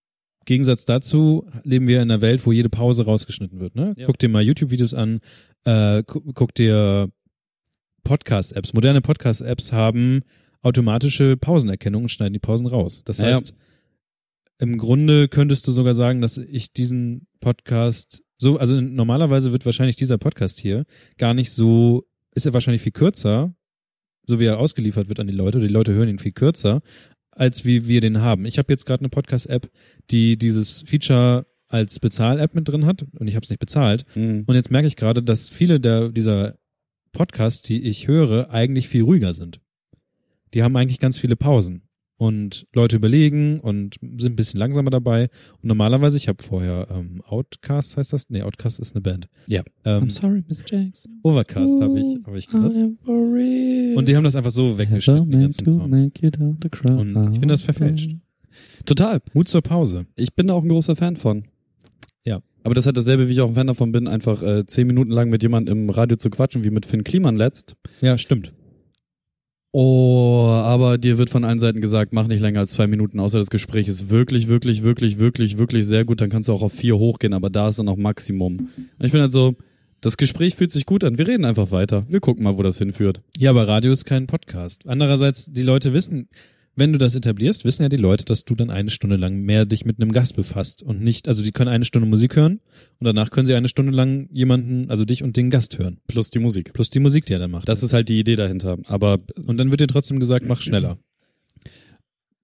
Gegensatz 0.44 0.84
dazu 0.84 1.48
leben 1.62 1.86
wir 1.86 2.02
in 2.02 2.10
einer 2.10 2.20
Welt, 2.20 2.46
wo 2.46 2.52
jede 2.52 2.68
Pause 2.68 3.04
rausgeschnitten 3.04 3.60
wird. 3.60 3.74
Ne? 3.74 3.94
Ja. 3.96 4.06
Guck 4.06 4.18
dir 4.18 4.28
mal 4.28 4.42
YouTube-Videos 4.42 4.94
an, 4.94 5.20
äh, 5.64 6.02
gu 6.04 6.20
guck 6.34 6.54
dir 6.54 7.10
Podcast-Apps. 8.04 8.72
Moderne 8.72 9.00
Podcast-Apps 9.00 9.72
haben 9.72 10.22
automatische 10.62 11.36
Pausenerkennung 11.36 12.04
und 12.04 12.08
schneiden 12.08 12.32
die 12.32 12.38
Pausen 12.38 12.66
raus. 12.66 13.02
Das 13.04 13.18
Ja, 13.18 13.30
ja. 13.30 13.40
Im 14.60 14.76
Grunde 14.76 15.28
könntest 15.28 15.66
du 15.66 15.72
sogar 15.72 15.94
sagen, 15.94 16.20
dass 16.20 16.36
ich 16.36 16.72
diesen 16.72 17.26
Podcast 17.40 18.22
so, 18.36 18.58
also 18.58 18.80
normalerweise 18.80 19.52
wird 19.52 19.66
wahrscheinlich 19.66 19.96
dieser 19.96 20.18
Podcast 20.18 20.58
hier 20.58 20.84
gar 21.18 21.34
nicht 21.34 21.50
so, 21.50 22.04
ist 22.34 22.46
er 22.46 22.52
wahrscheinlich 22.52 22.82
viel 22.82 22.92
kürzer, 22.92 23.54
so 24.26 24.38
wie 24.38 24.44
er 24.44 24.58
ausgeliefert 24.58 25.08
wird 25.08 25.18
an 25.18 25.26
die 25.26 25.32
Leute, 25.32 25.60
die 25.60 25.68
Leute 25.68 25.92
hören 25.92 26.08
ihn 26.08 26.18
viel 26.18 26.32
kürzer, 26.32 26.82
als 27.30 27.64
wie 27.64 27.88
wir 27.88 28.02
den 28.02 28.20
haben. 28.20 28.44
Ich 28.44 28.58
habe 28.58 28.72
jetzt 28.72 28.84
gerade 28.84 29.00
eine 29.00 29.08
Podcast-App, 29.08 29.70
die 30.10 30.36
dieses 30.36 30.82
Feature 30.86 31.46
als 31.68 31.98
Bezahl-App 31.98 32.54
mit 32.54 32.68
drin 32.68 32.84
hat 32.84 33.04
und 33.18 33.28
ich 33.28 33.36
habe 33.36 33.44
es 33.44 33.50
nicht 33.50 33.60
bezahlt. 33.60 34.04
Mhm. 34.14 34.44
Und 34.46 34.54
jetzt 34.54 34.70
merke 34.70 34.88
ich 34.88 34.96
gerade, 34.96 35.22
dass 35.22 35.48
viele 35.48 35.80
der, 35.80 36.10
dieser 36.10 36.58
Podcasts, 37.12 37.62
die 37.62 37.82
ich 37.82 38.08
höre, 38.08 38.50
eigentlich 38.50 38.88
viel 38.88 39.04
ruhiger 39.04 39.32
sind. 39.32 39.60
Die 40.52 40.62
haben 40.62 40.76
eigentlich 40.76 40.98
ganz 40.98 41.16
viele 41.16 41.36
Pausen. 41.36 41.82
Und 42.20 42.66
Leute 42.74 42.96
überlegen 42.96 43.60
und 43.60 43.94
sind 43.98 44.32
ein 44.32 44.36
bisschen 44.36 44.60
langsamer 44.60 44.90
dabei. 44.90 45.30
Und 45.62 45.68
normalerweise, 45.68 46.18
ich 46.18 46.28
habe 46.28 46.42
vorher 46.42 46.86
ähm, 46.90 47.22
Outcast 47.26 47.96
heißt 47.96 48.12
das? 48.12 48.28
Nee, 48.28 48.42
Outcast 48.42 48.78
ist 48.78 48.94
eine 48.94 49.00
Band. 49.00 49.30
Ja. 49.48 49.62
Ähm, 49.86 50.04
I'm 50.04 50.10
sorry, 50.10 50.44
Miss 50.46 50.62
Jackson. 50.68 51.18
Overcast 51.22 51.80
habe 51.80 51.98
ich, 51.98 52.26
hab 52.26 52.34
ich 52.34 52.46
genutzt. 52.46 52.82
Und 53.06 54.06
die 54.06 54.16
haben 54.16 54.24
das 54.24 54.36
einfach 54.36 54.50
so 54.50 54.76
weggeschnitten, 54.76 55.30
den 55.30 55.40
ganzen 55.40 55.64
Kram. 55.64 56.98
Und 56.98 57.16
ich 57.32 57.38
finde 57.38 57.54
das 57.54 57.62
verfälscht. 57.62 58.10
Total. 58.84 59.22
Mut 59.32 59.48
zur 59.48 59.62
Pause. 59.62 60.04
Ich 60.14 60.34
bin 60.34 60.48
da 60.48 60.54
auch 60.54 60.62
ein 60.62 60.68
großer 60.68 60.96
Fan 60.96 61.16
von. 61.16 61.44
Ja. 62.26 62.42
Aber 62.64 62.74
das 62.74 62.84
hat 62.84 62.98
dasselbe, 62.98 63.28
wie 63.28 63.32
ich 63.32 63.40
auch 63.40 63.48
ein 63.48 63.54
Fan 63.54 63.68
davon 63.68 63.92
bin, 63.92 64.06
einfach 64.06 64.42
äh, 64.42 64.66
zehn 64.66 64.86
Minuten 64.86 65.10
lang 65.10 65.30
mit 65.30 65.42
jemandem 65.42 65.84
im 65.84 65.88
Radio 65.88 66.18
zu 66.18 66.28
quatschen, 66.28 66.64
wie 66.64 66.70
mit 66.70 66.84
Finn 66.84 67.02
Kliman 67.02 67.36
letzt. 67.36 67.76
Ja, 68.02 68.18
stimmt. 68.18 68.52
Oh, 69.72 70.48
aber 70.48 70.98
dir 70.98 71.16
wird 71.16 71.30
von 71.30 71.44
allen 71.44 71.60
Seiten 71.60 71.80
gesagt, 71.80 72.12
mach 72.12 72.26
nicht 72.26 72.40
länger 72.40 72.60
als 72.60 72.72
zwei 72.72 72.88
Minuten, 72.88 73.20
außer 73.20 73.38
das 73.38 73.50
Gespräch 73.50 73.86
ist 73.86 74.10
wirklich, 74.10 74.48
wirklich, 74.48 74.82
wirklich, 74.82 75.18
wirklich, 75.18 75.58
wirklich 75.58 75.86
sehr 75.86 76.04
gut, 76.04 76.20
dann 76.20 76.28
kannst 76.28 76.48
du 76.48 76.52
auch 76.52 76.62
auf 76.62 76.72
vier 76.72 76.98
hochgehen, 76.98 77.34
aber 77.34 77.50
da 77.50 77.68
ist 77.68 77.78
dann 77.78 77.88
auch 77.88 77.96
Maximum. 77.96 78.58
Und 78.98 79.06
ich 79.06 79.12
bin 79.12 79.20
halt 79.20 79.30
so, 79.30 79.54
das 80.00 80.16
Gespräch 80.16 80.56
fühlt 80.56 80.72
sich 80.72 80.86
gut 80.86 81.04
an, 81.04 81.18
wir 81.18 81.28
reden 81.28 81.44
einfach 81.44 81.70
weiter. 81.70 82.04
Wir 82.08 82.18
gucken 82.20 82.42
mal, 82.42 82.58
wo 82.58 82.62
das 82.64 82.78
hinführt. 82.78 83.22
Ja, 83.36 83.50
aber 83.50 83.68
Radio 83.68 83.92
ist 83.92 84.06
kein 84.06 84.26
Podcast. 84.26 84.88
Andererseits, 84.88 85.52
die 85.52 85.62
Leute 85.62 85.92
wissen, 85.92 86.28
wenn 86.76 86.92
du 86.92 86.98
das 86.98 87.14
etablierst, 87.14 87.64
wissen 87.64 87.82
ja 87.82 87.88
die 87.88 87.96
Leute, 87.96 88.24
dass 88.24 88.44
du 88.44 88.54
dann 88.54 88.70
eine 88.70 88.90
Stunde 88.90 89.16
lang 89.16 89.36
mehr 89.42 89.66
dich 89.66 89.84
mit 89.84 90.00
einem 90.00 90.12
Gast 90.12 90.36
befasst 90.36 90.82
und 90.82 91.02
nicht, 91.02 91.28
also 91.28 91.42
die 91.42 91.52
können 91.52 91.68
eine 91.68 91.84
Stunde 91.84 92.08
Musik 92.08 92.36
hören 92.36 92.60
und 92.98 93.04
danach 93.04 93.30
können 93.30 93.46
sie 93.46 93.54
eine 93.54 93.68
Stunde 93.68 93.92
lang 93.92 94.28
jemanden, 94.32 94.88
also 94.90 95.04
dich 95.04 95.22
und 95.22 95.36
den 95.36 95.50
Gast 95.50 95.78
hören. 95.78 95.98
Plus 96.06 96.30
die 96.30 96.38
Musik. 96.38 96.72
Plus 96.72 96.88
die 96.90 97.00
Musik, 97.00 97.26
die 97.26 97.32
er 97.34 97.38
dann 97.40 97.50
macht. 97.50 97.68
Das 97.68 97.82
ist 97.82 97.92
halt 97.92 98.08
die 98.08 98.18
Idee 98.18 98.36
dahinter. 98.36 98.78
Aber 98.86 99.18
und 99.46 99.58
dann 99.58 99.70
wird 99.70 99.80
dir 99.80 99.88
trotzdem 99.88 100.20
gesagt, 100.20 100.46
mach 100.46 100.60
schneller. 100.60 100.98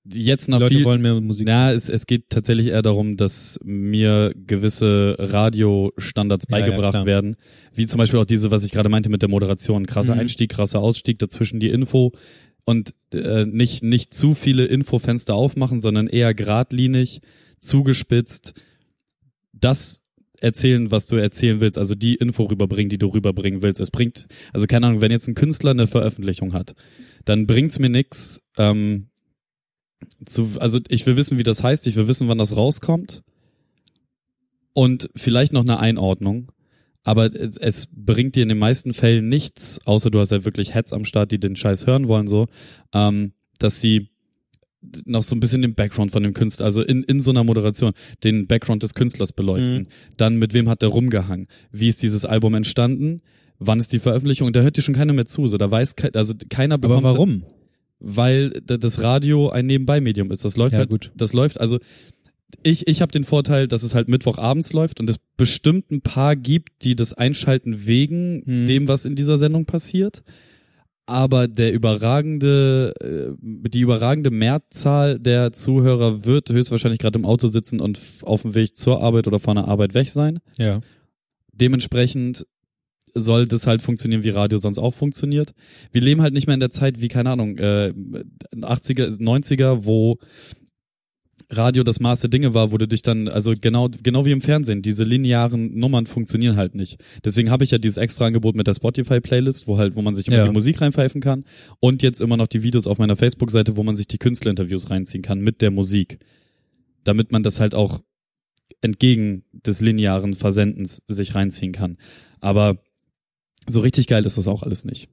jetzt 0.05 0.47
Die 0.47 0.51
nach 0.51 0.61
Leute 0.61 0.75
viel, 0.75 0.85
wollen 0.85 1.03
mehr 1.03 1.21
Musik. 1.21 1.49
Ja, 1.49 1.73
es, 1.73 1.89
es 1.89 2.07
geht 2.07 2.29
tatsächlich 2.29 2.69
eher 2.69 2.83
darum, 2.83 3.17
dass 3.17 3.59
mir 3.65 4.33
gewisse 4.37 5.17
Radiostandards 5.19 6.47
Ja, 6.49 6.59
ja, 6.59 6.65
beigebracht 6.67 6.93
klar. 6.93 7.07
werden. 7.07 7.37
Wie 7.73 7.87
zum 7.87 7.99
Beispiel 7.99 8.21
auch 8.21 8.25
diese, 8.25 8.51
was 8.51 8.65
ich 8.65 8.73
gerade 8.73 8.89
meinte 8.89 9.09
mit 9.09 9.23
der 9.23 9.29
Moderation. 9.29 9.87
Krasser 9.87 10.15
Mhm. 10.15 10.21
Einstieg, 10.21 10.51
krasser 10.51 10.81
Ausstieg, 10.81 11.19
dazwischen 11.19 11.61
die 11.61 11.69
Info 11.69 12.13
und 12.67 12.95
äh, 13.13 13.47
nicht, 13.47 13.83
nicht 13.83 14.13
zu 14.13 14.35
viele 14.35 14.67
Infofenster 14.67 15.35
aufmachen, 15.35 15.81
sondern 15.81 16.09
eher 16.09 16.35
geradlinig, 16.35 17.21
zugespitzt, 17.59 18.55
das 19.53 20.03
erzählen, 20.41 20.91
was 20.91 21.07
du 21.07 21.17
erzählen 21.17 21.61
willst, 21.61 21.79
also 21.79 21.95
die 21.95 22.17
Info 22.17 22.43
rüberbringen, 22.43 22.91
die 22.91 22.99
du 22.99 23.07
rüberbringen 23.07 23.63
willst. 23.63 23.81
Es 23.81 23.91
bringt, 23.91 24.27
also 24.53 24.67
keine 24.67 24.87
Ahnung, 24.89 25.01
wenn 25.01 25.13
jetzt 25.13 25.29
ein 25.29 25.35
Künstler 25.35 25.71
eine 25.71 25.87
Veröffentlichung 25.87 26.53
hat, 26.53 26.75
dann 27.25 27.47
bringt's 27.47 27.79
mir 27.79 27.89
nix, 27.89 28.43
ähm, 28.59 29.07
zu, 30.25 30.51
also 30.59 30.81
ich 30.89 31.07
will 31.07 31.17
wissen, 31.17 31.39
wie 31.39 31.43
das 31.43 31.63
heißt, 31.63 31.87
ich 31.87 31.97
will 31.97 32.09
wissen, 32.09 32.29
wann 32.29 32.39
das 32.39 32.57
rauskommt 32.57 33.23
und 34.73 35.09
vielleicht 35.15 35.53
noch 35.53 35.63
eine 35.63 35.79
Einordnung, 35.79 36.53
aber 37.07 37.33
es, 37.33 37.57
es 37.57 37.89
bringt 37.95 38.35
dir 38.35 38.43
in 38.43 38.49
den 38.49 38.59
meisten 38.59 38.93
Fällen 38.93 39.29
nichts, 39.29 39.79
außer 39.85 40.11
du 40.11 40.19
hast 40.19 40.33
ja 40.33 40.45
wirklich 40.45 40.75
Heads 40.75 40.93
am 40.93 41.05
Start, 41.05 41.31
die 41.31 41.39
den 41.39 41.55
Scheiß 41.55 41.87
hören 41.87 42.09
wollen, 42.09 42.27
so, 42.27 42.47
ähm, 42.93 43.33
dass 43.61 43.81
sie 43.81 44.09
noch 45.05 45.23
so 45.23 45.37
ein 45.37 45.41
bisschen 45.41 45.63
den 45.63 45.77
Background 45.77 46.11
von 46.11 46.25
dem 46.25 46.35
Künstler, 46.35 46.67
also 46.67 46.83
in, 46.83 47.05
in 47.05 47.21
so 47.21 47.31
einer 47.31 47.45
Moderation, 47.45 47.93
den 48.25 48.49
Background 48.49 48.83
des 48.83 48.95
Künstlers 48.95 49.33
beleuchten. 49.33 49.79
Mhm. 49.79 49.87
Dann 50.17 50.37
mit 50.37 50.53
wem 50.53 50.69
hat 50.69 50.83
der 50.83 50.89
rumgehangen? 50.89 51.47
Wie 51.71 51.89
ist 51.89 52.03
dieses 52.03 52.25
Album 52.25 52.55
entstanden? 52.55 53.23
Wann 53.61 53.79
ist 53.79 53.93
die 53.93 54.01
Veröffentlichung? 54.01 54.49
Und 54.49 54.57
da 54.57 54.61
hört 54.61 54.77
dir 54.77 54.83
schon 54.83 54.95
keiner 54.95 55.13
mehr 55.13 55.27
zu. 55.27 55.47
So, 55.47 55.59
da 55.59 55.71
weiß 55.71 55.95
ke 55.95 56.11
also 56.15 56.35
keiner 56.49 56.75
aber 56.75 56.89
bekommt, 56.89 57.05
warum? 57.05 57.43
weil 57.99 58.51
das 58.51 59.01
Radio 59.01 59.49
ein 59.49 59.67
Nebenbei-Medium 59.67 60.31
ist. 60.31 60.45
Das 60.45 60.57
läuft 60.57 60.73
Ja, 60.73 60.81
halt, 60.81 60.91
gut. 60.91 61.13
das 61.17 61.33
läuft, 61.33 61.61
also 61.61 61.79
ich, 62.63 62.87
ich 62.89 63.03
habe 63.03 63.13
den 63.13 63.25
Vorteil, 63.25 63.69
dass 63.69 63.83
es 63.83 63.95
halt 63.95 64.09
Mittwochabends 64.09 64.73
läuft 64.73 65.01
und 65.01 65.11
es 65.11 65.17
bestimmt 65.37 65.91
ein 65.91 66.01
paar 66.01 66.37
gibt, 66.37 66.85
die 66.85 66.97
das 66.97 67.13
einschalten 67.13 67.87
wegen 67.87 68.43
Hm. 68.45 68.67
dem, 68.67 68.89
was 68.89 69.05
in 69.05 69.15
dieser 69.17 69.39
Sendung 69.39 69.67
passiert. 69.67 70.23
Aber 71.09 71.47
der 71.47 71.73
überragende, 71.73 72.93
äh, 73.01 73.33
die 73.41 73.81
überragende 73.81 74.31
Mehrzahl 74.31 75.21
der 75.21 75.53
Zuhörer 75.53 76.25
wird 76.25 76.51
höchstwahrscheinlich 76.51 76.99
gerade 76.99 77.19
im 77.19 77.25
Auto 77.25 77.47
sitzen 77.47 77.81
und 77.81 78.01
auf 78.23 78.43
dem 78.43 78.55
Weg 78.55 78.77
zur 78.77 79.01
Arbeit 79.01 79.29
oder 79.29 79.39
von 79.39 79.55
der 79.57 79.69
Arbeit 79.69 79.95
weg 79.95 80.09
sein. 80.11 80.41
Ja. 80.59 80.81
Dementsprechend 81.53 82.45
soll 83.15 83.47
das 83.47 83.67
halt 83.67 83.83
funktionieren, 83.83 84.25
wie 84.25 84.31
Radio 84.31 84.59
sonst 84.59 84.79
auch 84.79 84.93
funktioniert. 84.93 85.53
Wir 85.93 86.03
leben 86.03 86.23
halt 86.23 86.35
nicht 86.35 86.49
mehr 86.49 86.55
in 86.55 86.61
der 86.61 86.71
Zeit 86.71 87.01
wie, 87.01 87.09
keine 87.09 87.31
Ahnung, 87.31 87.57
äh, 87.59 87.93
80er, 88.57 89.19
90er, 89.21 89.85
wo 89.85 90.19
Radio 91.51 91.85
das 91.85 92.01
Maß 92.01 92.21
der 92.23 92.31
Dinge 92.31 92.55
war, 92.55 92.73
wo 92.73 92.79
du 92.79 92.89
dich 92.89 93.03
dann, 93.03 93.29
also 93.29 93.55
genau, 93.61 93.89
genau 94.03 94.25
wie 94.25 94.33
im 94.33 94.41
Fernsehen, 94.41 94.83
diese 94.83 95.05
linearen 95.05 95.79
Nummern 95.79 96.07
funktionieren 96.07 96.57
halt 96.57 96.75
nicht. 96.75 96.99
Deswegen 97.25 97.51
habe 97.51 97.63
ich 97.63 97.71
ja 97.71 97.79
dieses 97.79 97.99
extra 97.99 98.27
Angebot 98.27 98.57
mit 98.57 98.67
der 98.67 98.75
Spotify-Playlist, 98.75 99.69
wo 99.69 99.79
halt, 99.79 99.95
wo 99.95 100.03
man 100.03 100.17
sich 100.17 100.27
immer 100.27 100.39
Ja. 100.39 100.47
die 100.47 100.53
Musik 100.53 100.81
reinpfeifen 100.81 101.21
kann 101.21 101.45
und 101.79 102.03
jetzt 102.03 102.21
immer 102.21 102.37
noch 102.37 102.49
die 102.49 102.65
Videos 102.65 102.87
auf 102.89 102.99
meiner 102.99 103.15
Facebook-Seite, 103.17 103.77
wo 103.77 103.85
man 103.85 103.95
sich 103.95 104.09
die 104.09 104.19
Künstlerinterviews 104.19 104.91
reinziehen 104.91 105.23
kann 105.23 105.39
mit 105.41 105.63
der 105.63 105.71
Musik. 105.71 106.19
Damit 107.05 107.31
man 107.31 107.45
das 107.45 107.61
halt 107.61 107.77
auch 107.77 108.01
entgegen 108.81 109.45
des 109.53 109.81
linearen 109.81 110.35
Versendens 110.35 111.03
sich 111.07 111.35
reinziehen 111.37 111.73
kann. 111.73 111.97
Aber 112.41 112.79
so 113.69 113.81
richtig 113.81 114.09
geil 114.09 114.27
ist 114.27 114.37
das 114.37 114.49
auch 114.49 114.63
alles 114.63 114.85
nicht. 114.85 115.09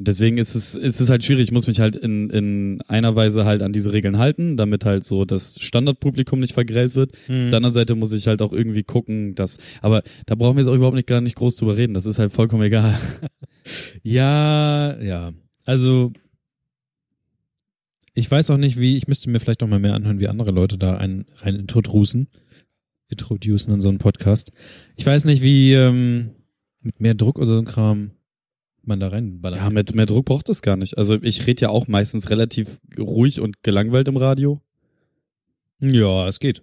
Deswegen 0.00 0.38
ist 0.38 0.54
es, 0.54 0.76
ist 0.76 1.00
es 1.00 1.10
halt 1.10 1.24
schwierig. 1.24 1.48
Ich 1.48 1.52
muss 1.52 1.66
mich 1.66 1.80
halt 1.80 1.96
in, 1.96 2.30
in 2.30 2.80
einer 2.86 3.16
Weise 3.16 3.44
halt 3.44 3.62
an 3.62 3.72
diese 3.72 3.92
Regeln 3.92 4.16
halten, 4.16 4.56
damit 4.56 4.84
halt 4.84 5.04
so 5.04 5.24
das 5.24 5.58
Standardpublikum 5.60 6.38
nicht 6.38 6.52
vergrellt 6.52 6.94
wird. 6.94 7.12
Mhm. 7.26 7.46
Auf 7.46 7.50
der 7.50 7.56
anderen 7.56 7.72
Seite 7.72 7.96
muss 7.96 8.12
ich 8.12 8.28
halt 8.28 8.40
auch 8.40 8.52
irgendwie 8.52 8.84
gucken, 8.84 9.34
dass, 9.34 9.58
aber 9.82 10.04
da 10.26 10.36
brauchen 10.36 10.56
wir 10.56 10.62
jetzt 10.62 10.70
auch 10.70 10.76
überhaupt 10.76 10.94
nicht 10.94 11.08
gar 11.08 11.20
nicht 11.20 11.34
groß 11.34 11.56
drüber 11.56 11.76
reden. 11.76 11.94
Das 11.94 12.06
ist 12.06 12.20
halt 12.20 12.32
vollkommen 12.32 12.62
egal. 12.62 12.98
Ja, 14.02 14.98
ja. 15.02 15.34
Also 15.66 16.12
ich 18.14 18.30
weiß 18.30 18.50
auch 18.50 18.56
nicht, 18.56 18.78
wie, 18.80 18.96
ich 18.96 19.08
müsste 19.08 19.28
mir 19.28 19.40
vielleicht 19.40 19.60
noch 19.60 19.68
mal 19.68 19.78
mehr 19.78 19.92
anhören, 19.92 20.20
wie 20.20 20.28
andere 20.28 20.52
Leute 20.52 20.78
da 20.78 20.96
einen 20.96 21.26
rein 21.36 21.54
introducen. 21.54 22.28
Introducen 23.10 23.74
in 23.74 23.82
so 23.82 23.90
einen 23.90 23.98
Podcast. 23.98 24.52
Ich 24.96 25.04
weiß 25.04 25.26
nicht, 25.26 25.42
wie 25.42 25.74
ähm, 25.74 26.30
mit 26.82 26.98
mehr 26.98 27.14
Druck 27.14 27.36
oder 27.38 27.46
so 27.46 27.58
ein 27.58 27.66
Kram 27.66 28.12
man 28.88 28.98
da 29.00 29.08
reinballert. 29.08 29.60
Ja, 29.60 29.70
mit 29.70 29.94
mehr 29.94 30.06
Druck 30.06 30.24
braucht 30.26 30.48
es 30.48 30.62
gar 30.62 30.76
nicht. 30.76 30.98
Also 30.98 31.18
ich 31.22 31.46
rede 31.46 31.62
ja 31.62 31.68
auch 31.68 31.86
meistens 31.88 32.30
relativ 32.30 32.78
ruhig 32.98 33.40
und 33.40 33.62
gelangweilt 33.62 34.08
im 34.08 34.16
Radio. 34.16 34.60
ja, 35.80 36.26
es 36.28 36.40
geht. 36.40 36.62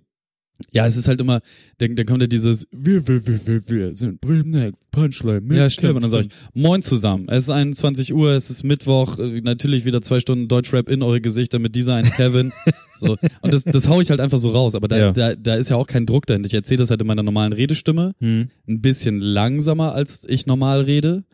Ja, 0.71 0.85
es 0.87 0.95
ist 0.95 1.09
halt 1.09 1.19
immer, 1.19 1.41
dann, 1.79 1.97
dann 1.97 2.05
kommt 2.05 2.21
ja 2.21 2.27
dieses 2.27 2.65
Wir, 2.71 3.05
wir, 3.09 3.27
wir, 3.27 3.45
wir, 3.45 3.69
wir 3.69 3.95
sind 3.95 4.21
Bremen 4.21 4.71
Punchline 4.89 5.41
mit 5.41 5.57
Ja, 5.57 5.69
stimmt. 5.69 5.95
Und 5.95 6.01
dann 6.03 6.09
sage 6.09 6.27
ich, 6.27 6.31
moin 6.61 6.81
zusammen. 6.81 7.27
Es 7.27 7.43
ist 7.45 7.49
21 7.49 8.13
Uhr, 8.13 8.29
es 8.31 8.49
ist 8.49 8.63
Mittwoch, 8.63 9.19
äh, 9.19 9.41
natürlich 9.41 9.83
wieder 9.83 10.01
zwei 10.01 10.21
Stunden 10.21 10.47
Deutschrap 10.47 10.87
in 10.87 11.03
eure 11.03 11.19
Gesichter 11.19 11.59
mit 11.59 11.75
dieser 11.75 11.95
einen 11.95 12.09
Kevin. 12.09 12.53
so. 12.95 13.17
Und 13.41 13.53
das, 13.53 13.65
das 13.65 13.89
hau 13.89 13.99
ich 13.99 14.09
halt 14.11 14.21
einfach 14.21 14.37
so 14.37 14.51
raus. 14.51 14.75
Aber 14.75 14.87
da, 14.87 14.97
Ja. 14.97 15.11
da, 15.11 15.35
da 15.35 15.55
ist 15.55 15.69
ja 15.71 15.75
auch 15.75 15.87
kein 15.87 16.05
Druck 16.05 16.25
dahinter. 16.25 16.47
Ich 16.47 16.53
erzähle 16.53 16.77
das 16.77 16.89
halt 16.89 17.01
in 17.01 17.07
meiner 17.07 17.23
normalen 17.23 17.51
Redestimme. 17.51 18.13
Hm. 18.19 18.49
Ein 18.69 18.81
bisschen 18.81 19.19
langsamer, 19.19 19.93
als 19.93 20.23
ich 20.25 20.45
normal 20.45 20.83
rede. 20.83 21.25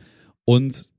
Und 0.52 0.92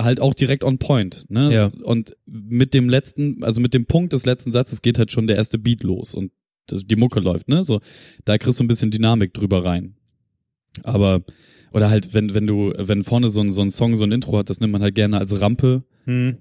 halt 0.00 0.20
auch 0.20 0.34
direkt 0.34 0.64
on 0.64 0.78
point. 0.78 1.26
Ne? 1.28 1.52
Ja. 1.52 1.70
Und 1.84 2.16
mit 2.26 2.74
dem 2.74 2.88
letzten, 2.88 3.42
also 3.44 3.60
mit 3.60 3.72
dem 3.74 3.86
Punkt 3.86 4.12
des 4.12 4.24
letzten 4.26 4.50
Satzes 4.52 4.82
geht 4.82 4.98
halt 4.98 5.12
schon 5.12 5.26
der 5.26 5.36
erste 5.36 5.58
Beat 5.58 5.82
los 5.84 6.14
und 6.14 6.32
das, 6.66 6.84
die 6.86 6.96
Mucke 6.96 7.20
läuft, 7.20 7.48
ne? 7.48 7.62
So, 7.64 7.80
da 8.24 8.38
kriegst 8.38 8.58
du 8.60 8.64
ein 8.64 8.68
bisschen 8.68 8.90
Dynamik 8.90 9.32
drüber 9.34 9.64
rein. 9.64 9.94
Aber, 10.84 11.22
oder 11.72 11.90
halt, 11.90 12.14
wenn, 12.14 12.34
wenn 12.34 12.46
du, 12.46 12.72
wenn 12.76 13.02
vorne 13.04 13.28
so 13.28 13.40
ein, 13.40 13.52
so 13.52 13.62
ein 13.62 13.70
Song 13.70 13.94
so 13.96 14.04
ein 14.04 14.12
Intro 14.12 14.38
hat, 14.38 14.48
das 14.50 14.60
nimmt 14.60 14.72
man 14.72 14.82
halt 14.82 14.94
gerne 14.94 15.18
als 15.18 15.40
Rampe. 15.40 15.84
Hm. 16.04 16.38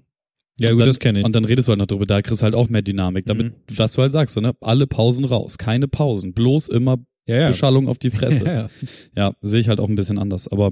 Ja, 0.59 0.69
Und 0.69 0.75
gut, 0.75 0.81
dann, 0.81 0.87
das 0.89 0.99
kenne 0.99 1.19
ich. 1.19 1.25
Und 1.25 1.35
dann 1.35 1.45
redest 1.45 1.67
du 1.67 1.71
halt 1.71 1.79
noch 1.79 1.87
drüber, 1.87 2.05
da 2.05 2.21
kriegst 2.21 2.41
du 2.41 2.43
halt 2.43 2.55
auch 2.55 2.69
mehr 2.69 2.81
Dynamik. 2.83 3.25
Damit, 3.25 3.47
Mhm. 3.47 3.53
was 3.77 3.93
du 3.93 4.01
halt 4.03 4.11
sagst, 4.11 4.35
so, 4.35 4.41
ne? 4.41 4.53
Alle 4.61 4.85
Pausen 4.87 5.25
raus, 5.25 5.57
keine 5.57 5.87
Pausen, 5.87 6.33
bloß 6.33 6.67
immer 6.69 6.97
ja, 7.27 7.35
ja. 7.37 7.47
Beschallung 7.49 7.87
auf 7.87 7.97
die 7.99 8.09
Fresse. 8.17 8.45
Ja, 8.45 8.53
ja. 8.53 8.69
Ja, 9.15 9.33
sehe 9.41 9.61
ich 9.61 9.69
halt 9.69 9.79
auch 9.79 9.89
ein 9.89 9.95
bisschen 9.95 10.17
anders, 10.19 10.47
aber. 10.47 10.71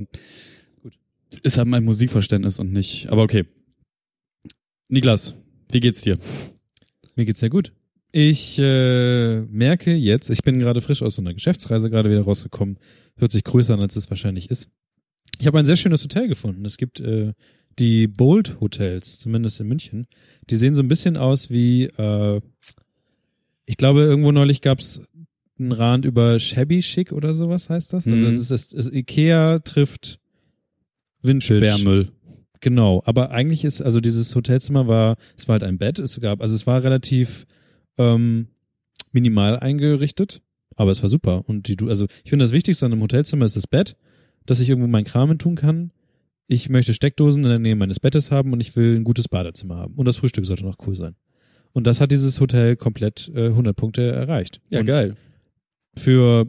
Ist 1.44 1.58
halt 1.58 1.68
mein 1.68 1.84
Musikverständnis 1.84 2.60
und 2.60 2.72
nicht. 2.72 3.08
Aber 3.10 3.24
okay. 3.24 3.46
Niklas, 4.88 5.36
wie 5.72 5.80
geht's 5.80 6.02
dir? 6.02 6.18
Mir 7.16 7.26
geht's 7.26 7.40
sehr 7.40 7.50
gut. 7.50 7.74
Ich 8.12 8.58
äh, 8.58 9.42
merke 9.42 9.94
jetzt, 9.94 10.30
ich 10.30 10.42
bin 10.42 10.58
gerade 10.60 10.82
frisch 10.82 11.04
aus 11.04 11.16
so 11.16 11.22
einer 11.22 11.34
Geschäftsreise 11.34 11.90
gerade 11.90 12.10
wieder 12.10 12.22
rausgekommen. 12.24 12.80
Hört 13.18 13.32
sich 13.32 13.44
größer 13.44 13.74
an, 13.76 13.82
als 13.82 13.96
es 13.96 14.10
wahrscheinlich 14.10 14.50
ist. 14.50 14.70
Ich 15.40 15.46
habe 15.46 15.60
ein 15.60 15.66
sehr 15.66 15.76
schönes 15.76 16.04
Hotel 16.04 16.28
gefunden. 16.28 16.66
Es 16.66 16.78
gibt 16.78 17.00
äh, 17.02 17.34
die 17.78 18.08
Bold 18.08 18.60
Hotels, 18.62 19.20
zumindest 19.20 19.60
in 19.60 19.68
München. 19.68 20.08
Die 20.50 20.56
sehen 20.56 20.74
so 20.74 20.82
ein 20.82 20.88
bisschen 20.88 21.18
aus 21.18 21.50
wie, 21.52 21.84
äh, 21.86 22.42
ich 23.66 23.78
glaube, 23.78 24.02
irgendwo 24.02 24.32
neulich 24.32 24.62
gab's 24.62 25.02
einen 25.60 25.72
Rand 25.74 26.06
über 26.06 26.40
Shabby 26.40 26.80
Chic 26.80 27.12
oder 27.12 27.36
sowas 27.36 27.70
heißt 27.70 27.94
das. 27.94 28.08
Also 28.08 28.18
Mhm. 28.18 28.26
es 28.28 28.50
ist, 28.50 28.74
es 28.74 28.88
ist 28.88 28.94
Ikea 28.94 29.60
trifft 29.60 30.19
Vintage. 31.22 31.60
Sperrmüll. 31.60 32.10
Genau, 32.62 33.02
aber 33.06 33.32
eigentlich 33.32 33.64
ist, 33.64 33.82
also 33.82 34.02
dieses 34.02 34.36
Hotelzimmer 34.36 34.88
war, 34.88 35.16
es 35.38 35.48
war 35.48 35.54
halt 35.54 35.64
ein 35.64 35.78
Bett, 35.78 35.98
es 36.00 36.20
gab, 36.20 36.42
also 36.42 36.54
es 36.56 36.68
war 36.68 36.84
relativ 36.84 37.46
ähm, 37.98 38.48
minimal 39.12 39.60
eingerichtet, 39.60 40.42
aber 40.76 40.92
es 40.92 41.02
war 41.02 41.10
super. 41.10 41.48
Und 41.48 41.68
die, 41.68 41.78
du, 41.78 41.90
also 41.90 42.06
ich 42.24 42.30
finde 42.30 42.44
das 42.44 42.52
Wichtigste 42.52 42.86
an 42.86 42.92
einem 42.92 43.02
Hotelzimmer 43.02 43.46
ist 43.46 43.56
das 43.56 43.68
Bett, 43.68 43.96
dass 44.46 44.60
ich 44.60 44.70
irgendwo 44.70 44.88
meinen 44.88 45.06
Kram 45.06 45.38
tun 45.38 45.56
kann. 45.56 45.92
Ich 46.48 46.70
möchte 46.70 46.94
Steckdosen 46.94 47.44
in 47.44 47.50
der 47.50 47.60
Nähe 47.60 47.76
meines 47.76 48.00
Bettes 48.00 48.32
haben 48.32 48.52
und 48.52 48.60
ich 48.60 48.76
will 48.76 48.96
ein 48.96 49.04
gutes 49.04 49.28
Badezimmer 49.28 49.78
haben. 49.78 49.94
Und 49.96 50.08
das 50.08 50.18
Frühstück 50.18 50.46
sollte 50.46 50.66
noch 50.66 50.78
cool 50.86 50.96
sein. 50.96 51.16
Und 51.72 51.86
das 51.86 52.02
hat 52.02 52.12
dieses 52.12 52.40
Hotel 52.42 52.76
komplett 52.76 53.32
äh, 53.36 53.48
100 53.48 53.76
Punkte 53.76 54.02
erreicht. 54.02 54.60
Ja, 54.70 54.80
und 54.80 54.86
geil. 54.86 55.16
Für, 55.96 56.48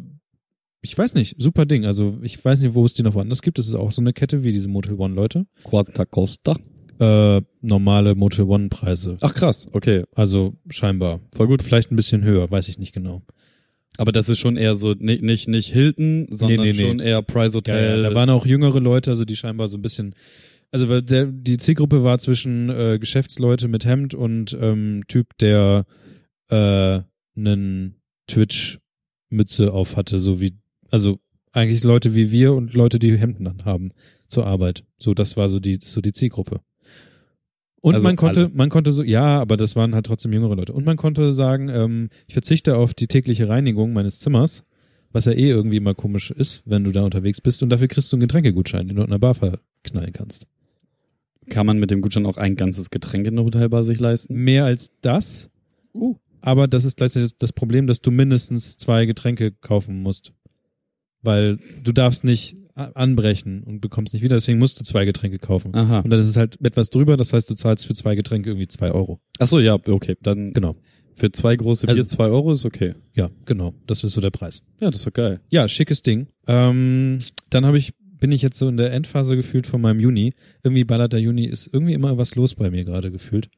ich 0.83 0.97
weiß 0.97 1.15
nicht, 1.15 1.37
super 1.39 1.67
Ding. 1.67 1.85
Also 1.85 2.19
ich 2.23 2.43
weiß 2.43 2.61
nicht, 2.61 2.75
wo 2.75 2.85
es 2.85 2.95
die 2.95 3.03
noch 3.03 3.15
woanders 3.15 3.43
gibt. 3.43 3.59
Das 3.59 3.69
ist 3.69 3.75
auch 3.75 3.93
so 3.93 4.01
eine 4.01 4.13
Kette 4.13 4.45
wie 4.45 4.53
diese 4.53 4.69
Motel 4.69 4.95
One 4.95 5.15
Leute 5.15 5.47
Quanta 5.65 6.05
Costa. 6.05 6.57
äh, 6.99 7.43
normale 7.61 8.15
Motel 8.15 8.45
One 8.47 8.69
Preise. 8.69 9.17
Ach 9.21 9.35
krass, 9.35 9.69
okay. 9.73 10.05
Also 10.15 10.55
scheinbar. 10.69 11.21
Voll 11.35 11.49
gut. 11.49 11.63
Vielleicht 11.63 11.91
ein 11.91 11.97
bisschen 11.97 12.25
höher, 12.25 12.51
weiß 12.51 12.69
ich 12.69 12.79
nicht 12.79 12.93
genau. 12.93 13.23
Aber 13.99 14.13
das 14.13 14.29
ist 14.31 14.39
schon 14.39 14.57
eher 14.57 14.75
so, 14.75 14.95
nicht, 14.95 15.23
nicht, 15.23 15.49
nicht 15.49 15.73
Hilton, 15.73 16.27
sondern 16.31 16.61
nee, 16.61 16.73
nee. 16.73 16.73
schon 16.73 17.01
eher 17.01 17.21
Price 17.23 17.55
Hotel. 17.55 18.03
da 18.03 18.15
waren 18.15 18.31
auch 18.31 18.47
jüngere 18.47 18.81
Leute, 18.81 19.11
also 19.11 19.25
die 19.25 19.37
scheinbar 19.37 19.69
so 19.69 19.77
ein 19.77 19.83
bisschen. 19.83 20.15
Also 20.73 20.89
weil 20.89 21.03
der, 21.03 21.27
die 21.27 21.57
Zielgruppe 21.57 22.05
war 22.05 22.19
zwischen 22.19 22.71
äh, 22.71 22.99
Geschäftsleute 22.99 23.69
mit 23.69 23.85
Hemd 23.85 24.15
und 24.15 24.57
ähm, 24.59 25.03
Typ, 25.09 25.37
der 25.39 25.85
äh, 26.49 27.01
einen 27.37 27.97
Twitch-Mütze 28.29 29.73
auf 29.73 29.97
hatte, 29.97 30.19
so 30.19 30.41
wie, 30.41 30.60
also 30.91 31.19
eigentlich 31.53 31.83
Leute 31.85 32.15
wie 32.15 32.31
wir 32.31 32.55
und 32.55 32.75
Leute, 32.75 32.99
die 32.99 33.17
Hemden 33.17 33.45
dann 33.45 33.65
haben 33.65 33.91
zur 34.27 34.47
Arbeit. 34.47 34.85
So, 34.99 35.15
das 35.15 35.37
war 35.37 35.49
so 35.49 35.59
die, 35.59 35.79
so 35.83 36.01
die 36.01 36.13
Zielgruppe. 36.13 36.61
Und 37.83 37.95
Also 37.95 38.07
man 38.07 38.17
konnte, 38.17 38.41
alle. 38.43 38.51
man 38.55 38.69
konnte 38.69 38.93
so, 38.93 39.03
ja, 39.03 39.41
aber 39.41 39.57
das 39.57 39.75
waren 39.75 39.95
halt 39.95 40.07
trotzdem 40.07 40.33
jüngere 40.33 40.55
Leute. 40.55 40.73
Und 40.73 40.85
man 40.85 40.97
konnte 40.97 41.33
sagen, 41.33 41.69
ähm, 41.69 42.09
ich 42.27 42.35
verzichte 42.35 42.77
auf 42.77 42.95
die 42.95 43.07
tägliche 43.07 43.49
Reinigung 43.49 43.93
meines 43.93 44.21
Zimmers, 44.21 44.65
was 45.13 45.25
ja 45.25 45.33
eh 45.33 45.49
irgendwie 45.49 45.79
immer 45.79 45.95
komisch 45.95 46.31
ist, 46.31 46.63
wenn 46.67 46.85
du 46.85 46.93
da 46.93 47.03
unterwegs 47.03 47.41
bist. 47.41 47.63
Und 47.63 47.71
dafür 47.71 47.89
kriegst 47.89 48.13
du 48.13 48.17
einen 48.17 48.21
Getränkegutschein, 48.21 48.87
den 48.87 48.97
du 48.97 49.03
in 49.03 49.11
der 49.11 49.19
Bar 49.19 49.35
verknallen 49.35 50.13
kannst. 50.13 50.47
Kann 51.49 51.67
man 51.67 51.81
mit 51.81 51.91
dem 51.91 52.01
Gutschein 52.03 52.27
auch 52.27 52.37
ein 52.37 52.55
ganzes 52.55 52.91
Getränk 52.91 53.27
in 53.27 53.37
der 53.37 53.45
Hotelbar 53.45 53.83
sich 53.83 53.99
leisten? 53.99 54.35
Mehr 54.35 54.67
als 54.67 54.93
das, 55.01 55.51
Uh. 55.95 56.17
aber 56.43 56.69
das 56.69 56.85
ist 56.85 56.99
gleichzeitig 56.99 57.37
das 57.39 57.53
Problem, 57.53 57.87
dass 57.87 58.03
du 58.03 58.11
mindestens 58.11 58.77
zwei 58.77 59.07
Getränke 59.07 59.51
kaufen 59.53 60.03
musst. 60.03 60.33
Weil 61.23 61.59
du 61.83 61.93
darfst 61.93 62.25
nicht 62.25 62.57
anbrechen 62.75 63.63
und 63.65 63.81
bekommst 63.81 64.15
nicht 64.15 64.23
wieder, 64.23 64.37
deswegen 64.37 64.59
musst 64.59 64.81
du 64.81 64.85
zwei 64.85 65.05
Getränke 65.05 65.39
kaufen. 65.39 65.75
Aha. 65.75 66.01
Und 66.01 66.11
dann 66.11 66.21
ist 66.21 66.29
es 66.29 66.37
halt 66.37 66.57
etwas 66.65 66.89
drüber, 66.91 67.17
das 67.17 67.33
heißt, 67.33 67.51
du 67.51 67.55
zahlst 67.55 67.87
für 67.87 67.95
zwei 67.95 68.15
Getränke 68.15 68.51
irgendwie 68.51 68.69
zwei 68.69 68.91
Euro. 68.91 69.21
Ach 69.39 69.47
so, 69.47 69.59
ja, 69.61 69.75
okay. 69.75 70.17
Dann 70.23 70.53
Genau. 70.55 70.77
für 71.13 71.31
zwei 71.31 71.57
große 71.57 71.87
Bier 71.87 71.95
Also- 71.97 72.05
zwei 72.05 72.27
Euro 72.29 72.53
ist 72.53 72.65
okay. 72.65 72.95
Ja, 73.15 73.29
genau. 73.45 73.75
Das 73.87 74.03
ist 74.03 74.13
so 74.15 74.21
der 74.23 74.31
Preis. 74.31 74.63
Ja, 74.81 74.91
das 74.91 75.01
ist 75.01 75.07
doch 75.07 75.13
geil. 75.13 75.41
Ja, 75.51 75.69
schickes 75.69 76.01
Ding. 76.03 76.29
Ähm, 76.47 77.19
dann 77.51 77.67
habe 77.67 77.77
ich, 77.77 77.93
bin 78.19 78.33
ich 78.33 78.41
jetzt 78.41 78.59
so 78.59 78.69
in 78.69 78.79
der 78.79 78.93
Endphase 78.93 79.37
gefühlt 79.37 79.67
von 79.67 79.81
meinem 79.83 80.01
Juni. 80.01 80.33
Irgendwie 80.63 80.85
ballert 80.85 81.13
der 81.13 81.21
Juni, 81.21 81.45
ist 81.47 81.69
irgendwie 81.73 81.93
immer 81.95 82.17
was 82.17 82.35
los 82.35 82.55
bei 82.55 82.71
mir 82.71 82.85
gerade 82.85 83.11
gefühlt. 83.11 83.51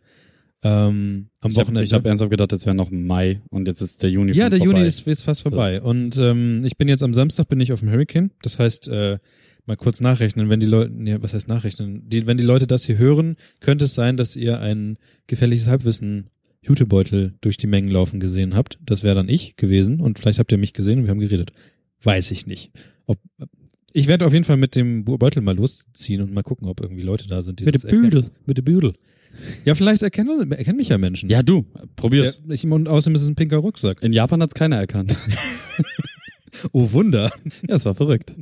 Ähm, 0.64 1.28
am 1.40 1.50
Ich 1.50 1.56
habe 1.56 1.66
Wochenende. 1.66 1.84
ich 1.84 1.92
hab 1.92 2.06
ernsthaft 2.06 2.30
gedacht, 2.30 2.52
es 2.52 2.66
wäre 2.66 2.76
noch 2.76 2.90
Mai 2.90 3.40
und 3.50 3.66
jetzt 3.66 3.80
ist 3.80 4.02
der 4.02 4.10
Juni 4.10 4.32
ja, 4.32 4.44
schon 4.44 4.50
der 4.52 4.58
vorbei. 4.60 4.74
Juni 4.78 4.86
ist 4.86 5.06
jetzt 5.06 5.22
fast 5.24 5.42
So. 5.42 5.50
vorbei. 5.50 5.82
Und 5.82 6.16
ähm, 6.18 6.62
ich 6.64 6.76
bin 6.76 6.88
jetzt 6.88 7.02
am 7.02 7.14
Samstag 7.14 7.48
bin 7.48 7.58
ich 7.60 7.72
auf 7.72 7.80
dem 7.80 7.90
Hurricane. 7.90 8.30
Das 8.42 8.58
heißt, 8.60 8.86
äh, 8.88 9.18
mal 9.66 9.76
kurz 9.76 10.00
nachrechnen, 10.00 10.48
wenn 10.48 10.60
die 10.60 10.66
Leute, 10.66 10.92
nee, 10.92 11.16
was 11.20 11.34
heißt 11.34 11.48
nachrechnen? 11.48 12.08
Die, 12.08 12.26
wenn 12.26 12.36
die 12.36 12.44
Leute 12.44 12.66
das 12.68 12.84
hier 12.84 12.96
hören, 12.98 13.36
könnte 13.60 13.86
es 13.86 13.94
sein, 13.94 14.16
dass 14.16 14.36
ihr 14.36 14.60
ein 14.60 14.98
gefährliches 15.26 15.66
Halbwissen 15.68 16.28
Jutebeutel 16.64 17.34
durch 17.40 17.56
die 17.56 17.66
Mengen 17.66 17.88
laufen 17.88 18.20
gesehen 18.20 18.54
habt. 18.54 18.78
Das 18.86 19.02
wäre 19.02 19.16
dann 19.16 19.28
ich 19.28 19.56
gewesen 19.56 20.00
und 20.00 20.20
vielleicht 20.20 20.38
habt 20.38 20.52
ihr 20.52 20.58
mich 20.58 20.74
gesehen 20.74 21.00
und 21.00 21.04
wir 21.06 21.10
haben 21.10 21.18
geredet. 21.18 21.50
Weiß 22.04 22.30
ich 22.30 22.46
nicht. 22.46 22.70
Ob, 23.06 23.18
ich 23.92 24.06
werde 24.06 24.24
auf 24.26 24.32
jeden 24.32 24.44
Fall 24.44 24.56
mit 24.58 24.76
dem 24.76 25.04
Beutel 25.04 25.42
mal 25.42 25.56
losziehen 25.56 26.22
und 26.22 26.32
mal 26.32 26.42
gucken, 26.42 26.68
ob 26.68 26.80
irgendwie 26.80 27.02
Leute 27.02 27.26
da 27.26 27.42
sind, 27.42 27.58
die 27.58 27.64
Mit 27.64 27.74
das 27.74 27.82
dem 27.82 28.00
Büdel. 28.00 28.26
Mit 28.46 28.58
dem 28.58 28.64
Büdel. 28.64 28.92
Ja, 29.64 29.74
vielleicht 29.74 30.02
erkennen, 30.02 30.52
erkennen 30.52 30.76
mich 30.76 30.88
ja 30.88 30.98
Menschen. 30.98 31.28
Ja, 31.30 31.42
du, 31.42 31.64
probier's. 31.96 32.42
Ja, 32.46 32.52
ich, 32.54 32.64
und 32.66 32.88
außerdem 32.88 33.14
ist 33.16 33.22
es 33.22 33.28
ein 33.28 33.34
pinker 33.34 33.58
Rucksack. 33.58 34.02
In 34.02 34.12
Japan 34.12 34.40
hat's 34.42 34.54
keiner 34.54 34.76
erkannt. 34.76 35.16
Oh 36.72 36.92
Wunder. 36.92 37.32
ja, 37.68 37.74
es 37.76 37.84
war 37.86 37.94
verrückt. 37.94 38.36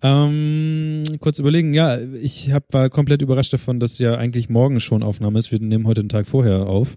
Ähm, 0.00 1.02
kurz 1.18 1.38
überlegen, 1.40 1.74
ja, 1.74 2.00
ich 2.00 2.52
hab, 2.52 2.72
war 2.72 2.88
komplett 2.88 3.20
überrascht 3.20 3.52
davon, 3.52 3.80
dass 3.80 3.98
ja 3.98 4.14
eigentlich 4.16 4.48
morgen 4.48 4.80
schon 4.80 5.02
Aufnahme 5.02 5.38
ist. 5.38 5.50
Wir 5.50 5.60
nehmen 5.60 5.86
heute 5.86 6.00
den 6.02 6.08
Tag 6.08 6.26
vorher 6.26 6.66
auf. 6.66 6.94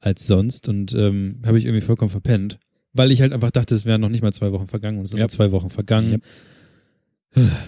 als 0.00 0.26
sonst 0.26 0.68
und 0.68 0.92
ähm, 0.94 1.40
habe 1.46 1.58
ich 1.58 1.64
irgendwie 1.64 1.80
vollkommen 1.80 2.10
verpennt, 2.10 2.58
weil 2.92 3.10
ich 3.10 3.22
halt 3.22 3.32
einfach 3.32 3.50
dachte, 3.50 3.74
es 3.74 3.86
wären 3.86 4.02
noch 4.02 4.10
nicht 4.10 4.22
mal 4.22 4.32
zwei 4.34 4.52
Wochen 4.52 4.66
vergangen 4.66 4.98
und 4.98 5.06
es 5.06 5.12
sind 5.12 5.20
Ja. 5.20 5.28
zwei 5.28 5.50
Wochen 5.50 5.70
vergangen. 5.70 6.20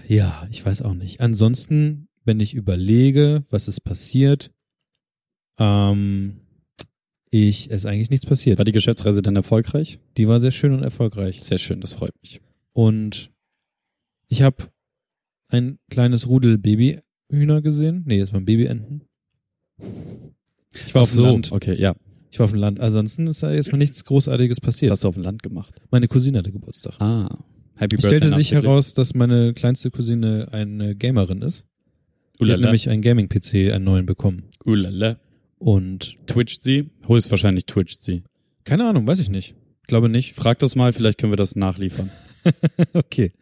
Ja, 0.06 0.46
ich 0.50 0.64
weiß 0.64 0.82
auch 0.82 0.94
nicht. 0.94 1.20
Ansonsten, 1.20 2.08
wenn 2.24 2.38
ich 2.38 2.54
überlege, 2.54 3.44
was 3.50 3.66
ist 3.68 3.80
passiert, 3.80 4.50
ähm, 5.58 6.36
ich, 7.30 7.66
es 7.70 7.82
ist 7.82 7.86
eigentlich 7.86 8.10
nichts 8.10 8.26
passiert. 8.26 8.58
War 8.58 8.64
die 8.64 8.72
Geschäftsreise 8.72 9.22
dann 9.22 9.36
erfolgreich? 9.36 9.98
Die 10.16 10.28
war 10.28 10.40
sehr 10.40 10.52
schön 10.52 10.72
und 10.72 10.82
erfolgreich. 10.82 11.42
Sehr 11.42 11.58
schön, 11.58 11.80
das 11.80 11.92
freut 11.92 12.12
mich. 12.22 12.40
Und 12.72 13.30
ich 14.28 14.42
habe 14.42 14.56
ein 15.48 15.78
kleines 15.90 16.28
Rudel 16.28 16.58
Babyhühner 16.58 17.62
gesehen. 17.62 18.02
Nee, 18.06 18.18
das 18.20 18.32
waren 18.32 18.44
Babyenten. 18.44 19.02
Ich 20.86 20.94
war 20.94 21.02
auf 21.02 21.12
dem 21.12 21.20
Land. 21.22 21.52
okay, 21.52 21.74
ja. 21.80 21.94
Ich 22.30 22.38
war 22.38 22.44
auf 22.44 22.50
dem 22.50 22.60
Land. 22.60 22.80
Ansonsten 22.80 23.26
ist 23.26 23.42
da 23.42 23.50
erstmal 23.52 23.78
nichts 23.78 24.04
Großartiges 24.04 24.58
Was 24.58 24.64
passiert. 24.64 24.90
hast 24.92 25.04
du 25.04 25.08
auf 25.08 25.14
dem 25.14 25.22
Land 25.22 25.42
gemacht? 25.42 25.74
Meine 25.90 26.08
Cousine 26.08 26.38
hatte 26.38 26.52
Geburtstag. 26.52 26.94
Ah. 27.00 27.28
Happy 27.76 27.96
Es 27.96 28.02
Birthday. 28.02 28.20
stellte 28.20 28.30
sich 28.36 28.52
heraus, 28.52 28.94
dass 28.94 29.14
meine 29.14 29.52
kleinste 29.54 29.90
Cousine 29.90 30.48
eine 30.52 30.94
Gamerin 30.96 31.42
ist. 31.42 31.60
Die 32.38 32.44
hat 32.44 32.48
Ulala. 32.48 32.66
nämlich 32.66 32.88
einen 32.90 33.00
Gaming-PC, 33.02 33.72
einen 33.72 33.84
neuen 33.84 34.06
bekommen. 34.06 34.44
Ulala. 34.64 35.18
Und 35.66 36.14
Twitcht 36.28 36.62
sie? 36.62 36.90
Höchstwahrscheinlich 37.08 37.66
twitcht 37.66 38.00
sie. 38.04 38.22
keine 38.62 38.88
Ahnung, 38.88 39.04
weiß 39.04 39.18
ich 39.18 39.30
nicht. 39.30 39.56
Glaube 39.88 40.08
nicht. 40.08 40.32
Frag 40.32 40.60
das 40.60 40.76
mal, 40.76 40.92
vielleicht 40.92 41.18
können 41.18 41.32
wir 41.32 41.36
das 41.36 41.56
nachliefern. 41.56 42.08
okay. 42.92 43.32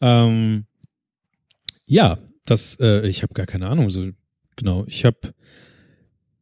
Ähm, 0.00 0.64
ja, 1.86 2.18
das, 2.46 2.76
äh, 2.80 3.06
ich 3.06 3.22
habe 3.22 3.32
gar 3.32 3.46
keine 3.46 3.68
Ahnung. 3.68 3.90
So 3.90 4.08
genau. 4.56 4.86
Ich 4.88 5.04
habe, 5.04 5.18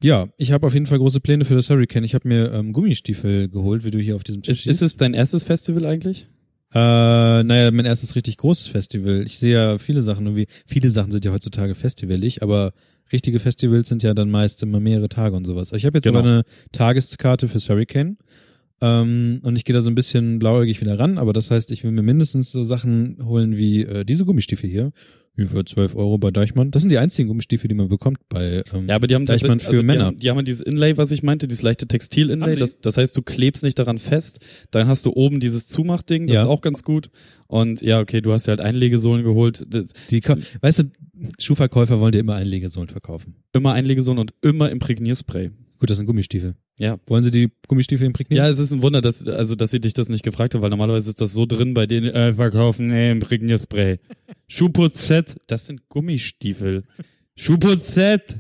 ja, 0.02 0.30
ich 0.38 0.52
habe 0.52 0.66
auf 0.66 0.72
jeden 0.72 0.86
Fall 0.86 0.96
große 0.96 1.20
Pläne 1.20 1.44
für 1.44 1.54
das 1.54 1.68
Hurricane. 1.68 2.04
Ich 2.04 2.14
habe 2.14 2.26
mir 2.26 2.50
ähm, 2.54 2.72
Gummistiefel 2.72 3.50
geholt, 3.50 3.84
wie 3.84 3.90
du 3.90 3.98
hier 3.98 4.16
auf 4.16 4.24
diesem 4.24 4.40
Tisch 4.40 4.64
Ist, 4.66 4.76
ist 4.76 4.80
es 4.80 4.96
dein 4.96 5.12
erstes 5.12 5.44
Festival 5.44 5.84
eigentlich? 5.84 6.28
Äh, 6.72 6.78
naja, 6.78 7.70
mein 7.72 7.84
erstes 7.84 8.16
richtig 8.16 8.38
großes 8.38 8.68
Festival. 8.68 9.24
Ich 9.26 9.38
sehe 9.38 9.52
ja 9.52 9.76
viele 9.76 10.00
Sachen, 10.00 10.24
irgendwie, 10.24 10.46
viele 10.64 10.88
Sachen 10.88 11.10
sind 11.10 11.26
ja 11.26 11.32
heutzutage 11.32 11.74
festivalig, 11.74 12.42
aber 12.42 12.72
richtige 13.12 13.38
Festivals 13.38 13.88
sind 13.88 14.02
ja 14.02 14.14
dann 14.14 14.30
meist 14.30 14.62
immer 14.62 14.80
mehrere 14.80 15.08
Tage 15.08 15.36
und 15.36 15.44
sowas. 15.46 15.72
Ich 15.72 15.84
habe 15.84 15.98
jetzt 15.98 16.04
Genau. 16.04 16.18
aber 16.20 16.28
eine 16.28 16.42
Tageskarte 16.72 17.48
fürs 17.48 17.68
Hurricane. 17.68 18.16
Ähm, 18.82 19.40
und 19.42 19.56
ich 19.56 19.64
gehe 19.64 19.72
da 19.72 19.80
so 19.80 19.88
ein 19.88 19.94
bisschen 19.94 20.38
blauäugig 20.38 20.82
wieder 20.82 20.98
ran, 20.98 21.16
aber 21.16 21.32
das 21.32 21.50
heißt, 21.50 21.70
ich 21.70 21.82
will 21.82 21.92
mir 21.92 22.02
mindestens 22.02 22.52
so 22.52 22.62
Sachen 22.62 23.16
holen 23.24 23.56
wie 23.56 23.80
äh, 23.82 24.04
diese 24.04 24.26
Gummistiefel 24.26 24.68
hier. 24.68 24.92
Für 25.38 25.66
12 25.66 25.96
Euro 25.96 26.16
bei 26.16 26.30
Deichmann. 26.30 26.70
Das 26.70 26.80
sind 26.80 26.88
die 26.90 26.96
einzigen 26.96 27.28
Gummistiefel, 27.28 27.68
die 27.68 27.74
man 27.74 27.88
bekommt 27.88 28.18
bei 28.30 28.64
ähm, 28.72 28.86
Ja, 28.88 28.94
aber 28.96 29.06
die 29.06 29.14
haben 29.14 29.26
Deichmann 29.26 29.60
für 29.60 29.80
die 29.80 29.84
Männer. 29.84 30.06
Haben, 30.06 30.18
die 30.18 30.30
haben 30.30 30.42
dieses 30.46 30.62
Inlay, 30.62 30.96
was 30.96 31.10
ich 31.10 31.22
meinte, 31.22 31.46
dieses 31.46 31.60
leichte 31.62 31.86
Textil-Inlay. 31.86 32.56
Das, 32.56 32.80
das 32.80 32.96
heißt, 32.96 33.14
du 33.14 33.20
klebst 33.20 33.62
nicht 33.62 33.78
daran 33.78 33.98
fest. 33.98 34.38
Dann 34.70 34.88
hast 34.88 35.04
du 35.04 35.12
oben 35.12 35.38
dieses 35.40 35.66
Zumachding, 35.68 36.26
das 36.26 36.34
Ja. 36.36 36.42
ist 36.44 36.48
auch 36.48 36.62
ganz 36.62 36.82
gut. 36.82 37.10
Und 37.48 37.82
ja, 37.82 38.00
okay, 38.00 38.22
du 38.22 38.32
hast 38.32 38.46
ja 38.46 38.52
halt 38.52 38.60
Einlegesohlen 38.62 39.24
geholt. 39.24 39.66
Das, 39.68 39.92
die, 40.10 40.22
weißt 40.22 40.78
du, 40.78 40.84
Schuhverkäufer 41.38 42.00
wollen 42.00 42.12
dir 42.12 42.20
immer 42.20 42.34
Einlegesohlen 42.34 42.88
verkaufen. 42.88 43.36
immer 43.52 43.72
Einlegesohlen 43.72 44.18
und 44.18 44.34
immer 44.42 44.70
Imprägnierspray. 44.70 45.50
Gut, 45.78 45.90
das 45.90 45.98
sind 45.98 46.06
Gummistiefel. 46.06 46.54
Ja. 46.78 46.98
Wollen 47.06 47.22
sie 47.22 47.30
die 47.30 47.50
Gummistiefel 47.68 48.06
imprägnieren? 48.06 48.44
Ja, 48.44 48.50
es 48.50 48.58
ist 48.58 48.72
ein 48.72 48.82
Wunder, 48.82 49.00
dass, 49.00 49.26
also, 49.28 49.54
dass 49.54 49.70
sie 49.70 49.80
dich 49.80 49.92
das 49.92 50.08
nicht 50.08 50.24
gefragt 50.24 50.54
haben, 50.54 50.62
weil 50.62 50.70
normalerweise 50.70 51.10
ist 51.10 51.20
das 51.20 51.32
so 51.32 51.46
drin 51.46 51.74
bei 51.74 51.86
denen, 51.86 52.10
äh, 52.10 52.34
verkaufen, 52.34 52.90
äh, 52.90 53.10
Imprägnierspray. 53.10 53.98
Schuhputzset, 54.48 55.36
das 55.46 55.66
sind 55.66 55.88
Gummistiefel. 55.88 56.84
Schuhputzset. 57.36 58.36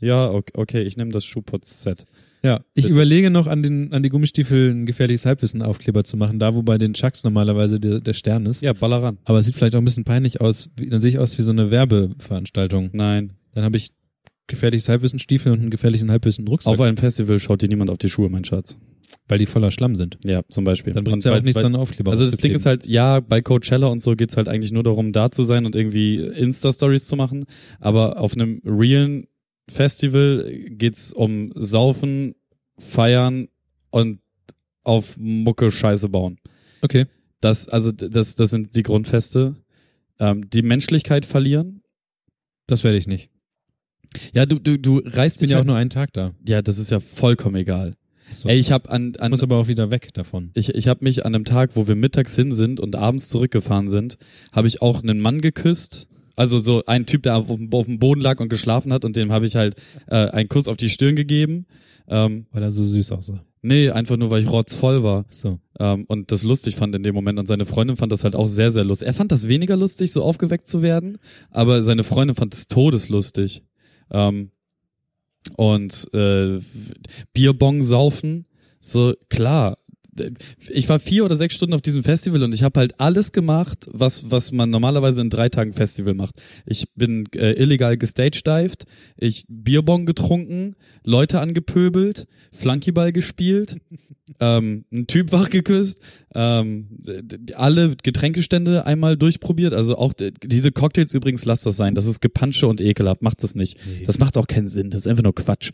Ja, 0.00 0.30
okay, 0.30 0.52
okay 0.54 0.82
ich 0.82 0.96
nehme 0.96 1.10
das 1.10 1.24
Schuhputzset. 1.24 2.04
Ja, 2.44 2.60
ich 2.74 2.84
Bitte. 2.84 2.88
überlege 2.90 3.30
noch 3.30 3.46
an 3.46 3.62
den 3.62 3.92
an 3.94 4.02
die 4.02 4.10
Gummistiefel 4.10 4.70
ein 4.70 4.84
gefährliches 4.84 5.24
Halbwissen-Aufkleber 5.24 6.04
zu 6.04 6.18
machen, 6.18 6.38
da 6.38 6.54
wo 6.54 6.62
bei 6.62 6.76
den 6.76 6.92
Chucks 6.92 7.24
normalerweise 7.24 7.80
der, 7.80 8.00
der 8.00 8.12
Stern 8.12 8.44
ist. 8.44 8.60
Ja, 8.60 8.74
baller 8.74 9.02
ran. 9.02 9.18
Aber 9.24 9.38
es 9.38 9.46
sieht 9.46 9.54
vielleicht 9.54 9.74
auch 9.74 9.80
ein 9.80 9.84
bisschen 9.84 10.04
peinlich 10.04 10.42
aus. 10.42 10.68
Wie, 10.76 10.86
dann 10.86 11.00
sehe 11.00 11.08
ich 11.08 11.18
aus 11.18 11.38
wie 11.38 11.42
so 11.42 11.52
eine 11.52 11.70
Werbeveranstaltung. 11.70 12.90
Nein. 12.92 13.32
Dann 13.54 13.64
habe 13.64 13.76
ich 13.78 13.92
gefährliches 14.46 14.90
Halbwissen-Stiefel 14.90 15.52
und 15.52 15.60
einen 15.60 15.70
gefährlichen 15.70 16.10
Halbwissen-Rucksack, 16.10 16.74
Auf 16.74 16.80
einem 16.82 16.98
Festival 16.98 17.38
schaut 17.38 17.62
dir 17.62 17.68
niemand 17.68 17.90
auf 17.90 17.96
die 17.96 18.10
Schuhe, 18.10 18.28
mein 18.28 18.44
Schatz. 18.44 18.76
weil 19.26 19.38
die 19.38 19.46
voller 19.46 19.70
Schlamm 19.70 19.94
sind. 19.94 20.18
Ja, 20.22 20.42
zum 20.50 20.64
Beispiel. 20.64 20.92
Dann 20.92 21.04
bringt 21.04 21.14
Und 21.14 21.18
es 21.20 21.24
ja 21.24 21.32
auch 21.32 21.42
nichts, 21.42 21.64
einen 21.64 21.76
Aufkleber 21.76 22.10
Also 22.10 22.26
das 22.26 22.36
Ding 22.36 22.52
ist 22.52 22.66
halt, 22.66 22.86
ja, 22.86 23.20
bei 23.20 23.40
Coachella 23.40 23.86
und 23.86 24.02
so 24.02 24.16
geht's 24.16 24.36
halt 24.36 24.48
eigentlich 24.48 24.70
nur 24.72 24.82
darum, 24.82 25.12
da 25.12 25.30
zu 25.30 25.44
sein 25.44 25.64
und 25.64 25.74
irgendwie 25.74 26.16
Insta-Stories 26.16 27.06
zu 27.06 27.16
machen. 27.16 27.46
Aber 27.80 28.18
auf 28.18 28.34
einem 28.34 28.60
realen 28.66 29.28
Festival 29.68 30.50
geht's 30.68 31.12
um 31.12 31.52
Saufen, 31.54 32.34
Feiern 32.78 33.48
und 33.90 34.20
auf 34.82 35.16
Mucke 35.16 35.70
Scheiße 35.70 36.08
bauen. 36.08 36.38
Okay. 36.82 37.06
Das, 37.40 37.68
also 37.68 37.92
das, 37.92 38.34
das 38.34 38.50
sind 38.50 38.74
die 38.76 38.82
Grundfeste. 38.82 39.56
Ähm, 40.18 40.48
die 40.50 40.62
Menschlichkeit 40.62 41.26
verlieren. 41.26 41.82
Das 42.66 42.84
werde 42.84 42.98
ich 42.98 43.06
nicht. 43.06 43.30
Ja, 44.32 44.46
du, 44.46 44.58
du, 44.58 44.78
du 44.78 44.98
reißt 45.04 45.36
Ich 45.36 45.40
bin 45.40 45.48
dich 45.48 45.50
ja 45.50 45.56
auch 45.56 45.60
halt, 45.60 45.66
nur 45.66 45.76
einen 45.76 45.90
Tag 45.90 46.12
da. 46.12 46.34
ja, 46.46 46.62
das 46.62 46.78
ist 46.78 46.90
ja 46.90 47.00
vollkommen 47.00 47.56
egal. 47.56 47.94
So. 48.30 48.48
Ey, 48.48 48.58
ich 48.58 48.72
habe 48.72 48.90
an, 48.90 49.14
an 49.18 49.30
muss 49.30 49.42
aber 49.42 49.56
auch 49.58 49.68
wieder 49.68 49.90
weg 49.90 50.14
davon. 50.14 50.50
Ich, 50.54 50.70
ich 50.70 50.88
habe 50.88 51.04
mich 51.04 51.26
an 51.26 51.34
einem 51.34 51.44
Tag, 51.44 51.76
wo 51.76 51.86
wir 51.86 51.94
mittags 51.94 52.34
hin 52.34 52.52
sind 52.52 52.80
und 52.80 52.96
abends 52.96 53.28
zurückgefahren 53.28 53.90
sind, 53.90 54.18
habe 54.52 54.66
ich 54.66 54.80
auch 54.82 55.02
einen 55.02 55.20
Mann 55.20 55.40
geküsst. 55.40 56.08
Also 56.36 56.58
so 56.58 56.82
ein 56.86 57.06
Typ, 57.06 57.22
der 57.22 57.36
auf, 57.36 57.46
dem- 57.46 57.72
auf 57.72 57.86
dem 57.86 57.98
Boden 57.98 58.20
lag 58.20 58.40
und 58.40 58.48
geschlafen 58.48 58.92
hat 58.92 59.04
und 59.04 59.16
dem 59.16 59.30
habe 59.32 59.46
ich 59.46 59.54
halt 59.56 59.76
äh, 60.08 60.16
einen 60.28 60.48
Kuss 60.48 60.68
auf 60.68 60.76
die 60.76 60.88
Stirn 60.90 61.14
gegeben. 61.16 61.66
Ähm, 62.08 62.46
Weil 62.52 62.62
er 62.62 62.70
so 62.70 62.82
süß 62.84 63.12
aussah. 63.12 63.42
nee, 63.62 63.88
einfach 63.88 64.18
nur, 64.18 64.28
weil 64.28 64.42
ich 64.42 64.50
rotzvoll 64.50 65.02
war 65.02 65.24
So. 65.30 65.58
ähm, 65.80 66.04
und 66.08 66.30
das 66.32 66.42
lustig 66.42 66.76
fand 66.76 66.94
in 66.94 67.02
dem 67.02 67.14
Moment. 67.14 67.38
Und 67.38 67.46
seine 67.46 67.64
Freundin 67.64 67.96
fand 67.96 68.12
das 68.12 68.24
halt 68.24 68.36
auch 68.36 68.46
sehr, 68.46 68.70
sehr 68.70 68.84
lustig. 68.84 69.08
Er 69.08 69.14
fand 69.14 69.32
das 69.32 69.48
weniger 69.48 69.76
lustig, 69.76 70.12
so 70.12 70.22
aufgeweckt 70.22 70.68
zu 70.68 70.82
werden, 70.82 71.16
aber 71.50 71.82
seine 71.82 72.04
Freundin 72.04 72.34
fand 72.36 72.52
es 72.52 72.68
todeslustig. 72.68 73.62
Ähm, 74.10 74.50
und 75.56 76.08
äh, 76.14 76.58
Bierbong 77.32 77.82
saufen, 77.82 78.46
so 78.80 79.14
klar. 79.28 79.78
Ich 80.68 80.88
war 80.88 81.00
vier 81.00 81.24
oder 81.24 81.36
sechs 81.36 81.54
Stunden 81.54 81.74
auf 81.74 81.82
diesem 81.82 82.04
Festival 82.04 82.42
und 82.42 82.54
ich 82.54 82.62
habe 82.62 82.80
halt 82.80 83.00
alles 83.00 83.32
gemacht, 83.32 83.88
was 83.92 84.30
was 84.30 84.52
man 84.52 84.70
normalerweise 84.70 85.22
in 85.22 85.30
drei 85.30 85.48
Tagen 85.48 85.72
Festival 85.72 86.14
macht. 86.14 86.36
Ich 86.66 86.86
bin 86.94 87.26
äh, 87.34 87.52
illegal 87.52 87.96
gestagedived, 87.96 88.84
ich 89.16 89.44
Bierbong 89.48 90.06
getrunken, 90.06 90.76
Leute 91.04 91.40
angepöbelt, 91.40 92.26
Flunkyball 92.52 93.12
gespielt, 93.12 93.76
ähm, 94.40 94.84
einen 94.90 95.06
Typ 95.06 95.32
wach 95.32 95.50
geküsst, 95.50 96.00
ähm, 96.34 96.88
alle 97.54 97.96
Getränkestände 98.02 98.86
einmal 98.86 99.16
durchprobiert. 99.16 99.74
Also 99.74 99.96
auch 99.96 100.12
diese 100.12 100.72
Cocktails 100.72 101.14
übrigens, 101.14 101.44
lasst 101.44 101.66
das 101.66 101.76
sein. 101.76 101.94
Das 101.94 102.06
ist 102.06 102.20
Gepansche 102.20 102.66
und 102.66 102.80
ekelhaft. 102.80 103.22
Macht 103.22 103.42
das 103.42 103.54
nicht. 103.54 103.78
Das 104.06 104.18
macht 104.18 104.36
auch 104.36 104.46
keinen 104.46 104.68
Sinn. 104.68 104.90
Das 104.90 105.02
ist 105.02 105.08
einfach 105.08 105.22
nur 105.22 105.34
Quatsch. 105.34 105.70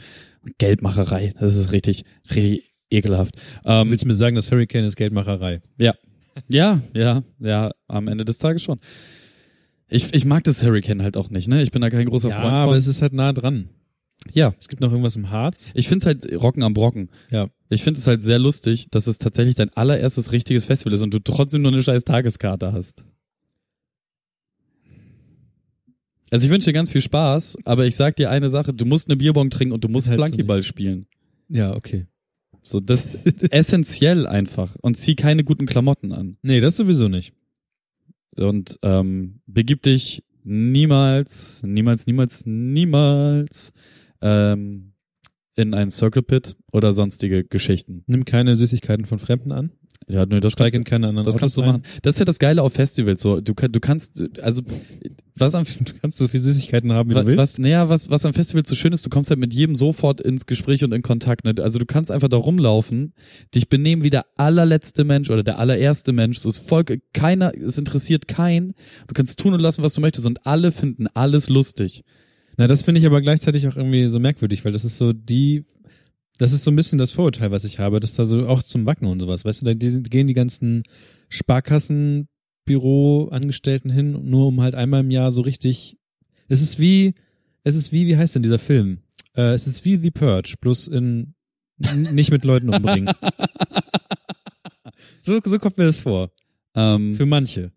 Geldmacherei. 0.59 1.33
Das 1.39 1.57
ist 1.57 1.73
richtig, 1.73 2.05
richtig 2.35 2.70
ekelhaft. 2.91 3.35
Ähm, 3.65 3.91
Willst 3.91 4.05
du 4.05 4.09
mir 4.09 4.15
sagen, 4.15 4.37
das 4.37 4.51
Hurricane 4.51 4.85
ist 4.85 4.97
Geldmacherei? 4.97 5.61
ja, 5.79 5.95
ja, 6.49 6.81
ja, 6.95 7.23
ja, 7.41 7.71
am 7.89 8.09
Ende 8.09 8.25
des 8.25 8.39
Tages 8.39 8.63
schon. 8.63 8.79
Ich, 9.89 10.15
ich 10.15 10.25
mag 10.25 10.45
das 10.45 10.63
Hurricane 10.65 11.03
halt 11.03 11.17
auch 11.17 11.31
nicht, 11.31 11.49
ne? 11.49 11.63
Ich 11.63 11.73
bin 11.73 11.83
da 11.83 11.91
kein 11.91 12.07
großer 12.07 12.29
Ja, 12.29 12.41
Freund 12.41 12.53
aber 12.55 12.73
von. 12.73 12.79
es 12.79 12.87
ist 12.87 13.03
halt 13.03 13.13
nah 13.13 13.33
dran. 13.33 13.69
Ja, 14.33 14.55
Es 14.61 14.69
gibt 14.69 14.81
noch 14.83 14.91
irgendwas 14.91 15.17
im 15.17 15.31
Harz. 15.31 15.73
ich 15.75 15.89
find's 15.89 16.05
halt 16.07 16.31
Rocken 16.41 16.63
am 16.63 16.75
Brocken. 16.75 17.09
Ja. 17.31 17.49
Ich 17.71 17.83
finde 17.83 17.99
es 17.99 18.07
halt 18.07 18.23
sehr 18.23 18.39
lustig, 18.39 18.87
dass 18.91 19.07
es 19.07 19.19
tatsächlich 19.19 19.55
dein 19.57 19.71
allererstes 19.71 20.31
richtiges 20.33 20.67
Festival 20.67 20.93
ist 20.93 21.01
und 21.03 21.13
du 21.15 21.19
trotzdem 21.21 21.63
nur 21.63 21.73
eine 21.73 21.83
scheiß 21.83 22.05
Tageskarte 22.05 22.73
hast. 22.73 23.03
Also 26.31 26.45
ich 26.47 26.53
wünsche 26.53 26.67
dir 26.67 26.73
ganz 26.75 26.91
viel 26.91 27.01
Spaß, 27.01 27.59
aber 27.65 27.87
ich 27.87 27.97
sag 27.97 28.15
dir 28.17 28.31
eine 28.31 28.49
Sache, 28.49 28.73
du 28.73 28.85
musst 28.85 29.09
eine 29.09 29.17
Bierbong 29.17 29.51
trinken 29.51 29.73
und 29.75 29.83
du 29.83 29.89
musst 29.89 30.09
Halt 30.09 30.21
so 30.21 30.27
Flunkyball 30.27 30.63
spielen. 30.63 31.07
Ja, 31.49 31.75
okay. 31.75 32.07
So, 32.63 32.81
das 32.81 33.15
essentiell 33.51 34.27
einfach. 34.27 34.77
Und 34.83 34.97
zieh 34.97 35.15
keine 35.15 35.45
guten 35.45 35.67
Klamotten 35.67 36.13
an. 36.13 36.37
Nee, 36.43 36.61
das 36.61 36.77
sowieso 36.77 37.09
nicht. 37.09 37.33
Und 38.37 38.79
ähm, 38.83 39.41
begib 39.47 39.83
dich 39.83 40.23
niemals, 40.45 41.63
niemals, 41.65 42.07
niemals, 42.07 42.47
niemals 42.47 43.73
ähm, 44.21 44.93
in 45.57 45.75
einen 45.75 45.91
Circle 45.91 46.23
Pit 46.23 46.57
oder 46.73 46.93
sonstige 46.93 47.45
Geschichten. 47.45 48.05
Nimm 48.07 48.25
keine 48.25 48.57
Süßigkeiten 48.57 49.05
von 49.05 49.19
Fremden 49.19 49.53
an. 49.53 49.73
Ja, 50.11 50.27
nö, 50.27 50.41
das 50.41 50.53
Steig 50.53 50.75
in 50.75 50.85
keine 50.85 51.09
anderen 51.09 51.27
Das 51.27 51.35
Autos 51.37 51.41
kannst 51.41 51.57
du 51.57 51.63
ein. 51.63 51.69
machen. 51.69 51.83
Das 52.03 52.15
ist 52.15 52.19
ja 52.19 52.25
das 52.25 52.39
Geile 52.39 52.63
auf 52.63 52.73
Festivals. 52.73 53.23
So, 53.23 53.41
du, 53.41 53.55
du 53.55 53.81
kannst, 53.81 54.23
also 54.43 54.63
was 55.37 55.55
am 55.55 55.65
Du 55.65 55.93
kannst 56.03 56.19
so 56.19 56.29
viel 56.29 56.41
Süßigkeiten 56.41 56.93
haben, 56.93 57.11
wie 57.11 57.15
was, 57.15 57.23
du 57.23 57.27
willst. 57.29 57.39
was, 57.39 57.59
naja, 57.59 57.89
was, 57.89 58.11
was 58.11 58.27
am 58.27 58.35
Festival 58.35 58.65
so 58.67 58.75
schön 58.75 58.93
ist, 58.93 59.05
du 59.07 59.11
kommst 59.11 59.31
halt 59.31 59.41
mit 59.41 59.55
jedem 59.55 59.75
sofort 59.77 60.21
ins 60.21 60.47
Gespräch 60.47 60.85
und 60.85 60.93
in 60.93 61.03
Kontakt. 61.03 61.45
Ne? 61.45 61.55
Also 61.61 61.79
du 61.79 61.87
kannst 61.87 62.11
einfach 62.11 62.29
da 62.29 62.37
rumlaufen, 62.37 63.13
dich 63.55 63.69
benehmen 63.69 64.03
wie 64.03 64.11
der 64.11 64.27
allerletzte 64.37 65.05
Mensch 65.05 65.31
oder 65.31 65.43
der 65.43 65.59
allererste 65.59 66.13
Mensch. 66.13 66.39
So 66.39 66.49
ist 66.49 66.59
voll, 66.69 66.85
keiner, 67.13 67.53
es 67.55 67.79
interessiert 67.79 68.29
keinen. 68.29 68.75
Du 69.07 69.15
kannst 69.15 69.39
tun 69.39 69.55
und 69.55 69.61
lassen, 69.61 69.83
was 69.83 69.95
du 69.95 70.01
möchtest 70.01 70.27
und 70.27 70.47
alle 70.47 70.73
finden 70.73 71.07
alles 71.15 71.49
lustig. 71.49 72.03
Na, 72.57 72.67
das 72.67 72.83
finde 72.83 73.01
ich 73.01 73.07
aber 73.07 73.23
gleichzeitig 73.23 73.67
auch 73.69 73.77
irgendwie 73.77 74.09
so 74.09 74.19
merkwürdig, 74.19 74.65
weil 74.65 74.73
das 74.73 74.85
ist 74.85 74.99
so 74.99 75.13
die, 75.15 75.65
Das 76.41 76.53
ist 76.53 76.65
so 76.65 76.71
ein 76.71 76.77
bisschen 76.77 76.99
das 76.99 77.11
Vorurteil, 77.11 77.51
was 77.51 77.65
ich 77.65 77.81
habe, 77.81 78.01
dass 78.01 78.15
da 78.15 78.25
so 78.25 78.49
auch 78.49 78.63
zum 78.63 78.87
Wacken 78.87 79.07
und 79.07 79.21
sowas, 79.21 79.45
weißt 79.45 79.61
du, 79.61 79.67
da 79.67 79.75
gehen 79.75 80.27
die 80.27 80.33
ganzen 80.33 80.85
Sparkassenbüro-Angestellten 81.29 83.91
hin, 83.91 84.19
nur 84.25 84.47
um 84.47 84.63
halt 84.63 84.75
einmal 84.75 85.01
im 85.01 85.11
Jahr 85.11 85.33
so 85.33 85.43
richtig. 85.43 85.99
Es 86.49 86.63
ist 86.63 86.81
wie, 86.81 87.13
es 87.63 87.75
ist 87.75 87.93
wie, 87.93 88.07
wie 88.07 88.17
heißt 88.17 88.37
denn 88.37 88.43
dieser 88.43 88.59
Film? 88.59 89.01
Äh, 89.37 89.53
es 89.53 89.67
ist 89.67 89.85
wie 89.85 89.97
The 89.97 90.11
Purge, 90.11 90.55
bloß 90.63 90.89
in 90.89 91.35
nicht 92.11 92.31
mit 92.31 92.47
Leuten 92.47 92.71
umbringen. 92.71 93.15
so, 95.21 95.39
so 95.45 95.59
kommt 95.59 95.77
mir 95.77 95.85
das 95.85 96.01
vor. 96.01 96.31
Ähm, 96.75 97.17
Für 97.17 97.27
manche. 97.27 97.71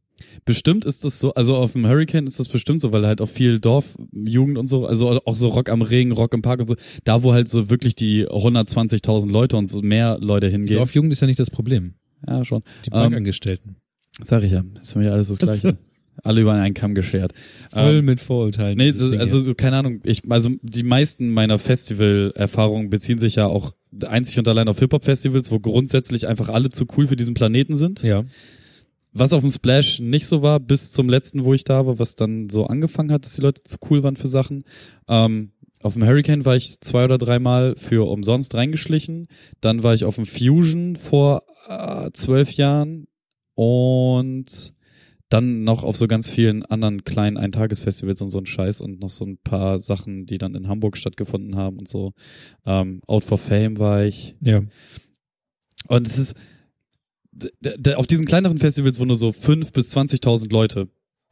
Bestimmt 0.45 0.85
ist 0.85 1.03
das 1.05 1.19
so, 1.19 1.33
also 1.33 1.55
auf 1.55 1.73
dem 1.73 1.87
Hurricane 1.87 2.27
ist 2.27 2.39
das 2.39 2.47
bestimmt 2.47 2.81
so, 2.81 2.91
weil 2.91 3.05
halt 3.05 3.21
auch 3.21 3.29
viel 3.29 3.59
Dorfjugend 3.59 4.57
und 4.57 4.67
so, 4.67 4.85
also 4.85 5.21
auch 5.25 5.35
so 5.35 5.47
Rock 5.49 5.69
am 5.69 5.81
Regen, 5.81 6.11
Rock 6.11 6.33
im 6.33 6.41
Park 6.41 6.59
und 6.61 6.67
so, 6.67 6.75
da 7.03 7.23
wo 7.23 7.33
halt 7.33 7.49
so 7.49 7.69
wirklich 7.69 7.95
die 7.95 8.27
120.000 8.27 9.31
Leute 9.31 9.57
und 9.57 9.67
so 9.67 9.81
mehr 9.81 10.17
Leute 10.21 10.47
hingehen. 10.47 10.77
Dorfjugend 10.77 11.11
ist 11.11 11.21
ja 11.21 11.27
nicht 11.27 11.39
das 11.39 11.49
Problem. 11.49 11.93
ja, 12.27 12.43
schon. 12.45 12.61
Die 12.85 12.89
Ähm, 12.91 12.99
Bankangestellten. 12.99 13.77
Sag 14.21 14.43
ich 14.43 14.51
ja, 14.51 14.63
ist 14.79 14.93
für 14.93 14.99
mich 14.99 15.09
alles 15.09 15.27
das 15.29 15.37
Gleiche. 15.39 15.77
Alle 16.21 16.41
über 16.41 16.53
einen 16.53 16.75
Kamm 16.75 16.93
geschert. 16.93 17.33
Voll 17.71 17.97
Ähm, 17.97 18.05
mit 18.05 18.19
Vorurteilen. 18.19 18.77
Nee, 18.77 18.91
das, 18.91 19.11
also 19.13 19.39
so, 19.39 19.55
keine 19.55 19.77
Ahnung, 19.77 19.99
ich, 20.03 20.21
also 20.29 20.51
die 20.61 20.83
meisten 20.83 21.31
meiner 21.31 21.57
Festival-Erfahrungen 21.57 22.91
beziehen 22.91 23.17
sich 23.17 23.35
ja 23.35 23.47
auch 23.47 23.73
einzig 24.05 24.37
und 24.37 24.47
allein 24.47 24.67
auf 24.67 24.77
Hip-Hop-Festivals, 24.77 25.51
wo 25.51 25.59
grundsätzlich 25.59 26.27
einfach 26.27 26.49
alle 26.49 26.69
zu 26.69 26.85
cool 26.95 27.07
für 27.07 27.15
diesen 27.15 27.33
Planeten 27.33 27.75
sind. 27.75 28.03
ja. 28.03 28.23
Was 29.13 29.33
auf 29.33 29.41
dem 29.41 29.51
Splash 29.51 29.99
nicht 29.99 30.25
so 30.25 30.41
war, 30.41 30.59
bis 30.59 30.91
zum 30.91 31.07
letzten, 31.07 31.43
wo 31.43 31.53
ich 31.53 31.63
da 31.63 31.85
war, 31.85 31.99
was 31.99 32.15
dann 32.15 32.49
so 32.49 32.65
angefangen 32.65 33.11
hat, 33.11 33.25
dass 33.25 33.35
die 33.35 33.41
Leute 33.41 33.63
zu 33.63 33.77
cool 33.89 34.01
waren 34.01 34.15
für 34.15 34.27
Sachen. 34.27 34.63
Ähm, 35.07 35.51
auf 35.81 35.93
dem 35.93 36.05
Hurricane 36.05 36.45
war 36.45 36.55
ich 36.55 36.79
zwei 36.79 37.03
oder 37.05 37.17
dreimal 37.17 37.75
für 37.75 38.09
umsonst 38.09 38.55
reingeschlichen. 38.55 39.27
Dann 39.61 39.83
war 39.83 39.93
ich 39.93 40.05
auf 40.05 40.15
dem 40.15 40.25
Fusion 40.25 40.95
vor 40.95 41.43
äh, 41.67 42.09
zwölf 42.13 42.53
Jahren 42.53 43.05
und 43.53 44.73
dann 45.29 45.63
noch 45.63 45.83
auf 45.83 45.97
so 45.97 46.07
ganz 46.07 46.29
vielen 46.29 46.63
anderen 46.63 47.03
kleinen 47.03 47.37
Eintagesfestivals 47.37 48.21
und 48.21 48.29
so 48.29 48.39
ein 48.39 48.45
Scheiß 48.45 48.81
und 48.81 48.99
noch 48.99 49.09
so 49.09 49.25
ein 49.25 49.37
paar 49.37 49.79
Sachen, 49.79 50.25
die 50.25 50.37
dann 50.37 50.55
in 50.55 50.67
Hamburg 50.67 50.95
stattgefunden 50.95 51.55
haben 51.55 51.79
und 51.79 51.89
so. 51.89 52.13
Ähm, 52.65 53.01
Out 53.07 53.23
for 53.23 53.37
Fame 53.37 53.77
war 53.77 54.03
ich. 54.03 54.35
Ja. 54.41 54.61
Und 55.87 56.07
es 56.07 56.17
ist 56.17 56.35
auf 57.95 58.07
diesen 58.07 58.25
kleineren 58.25 58.57
Festivals, 58.57 58.99
wo 58.99 59.05
nur 59.05 59.15
so 59.15 59.31
fünf 59.31 59.71
bis 59.73 59.95
20.000 59.95 60.51
Leute 60.51 60.87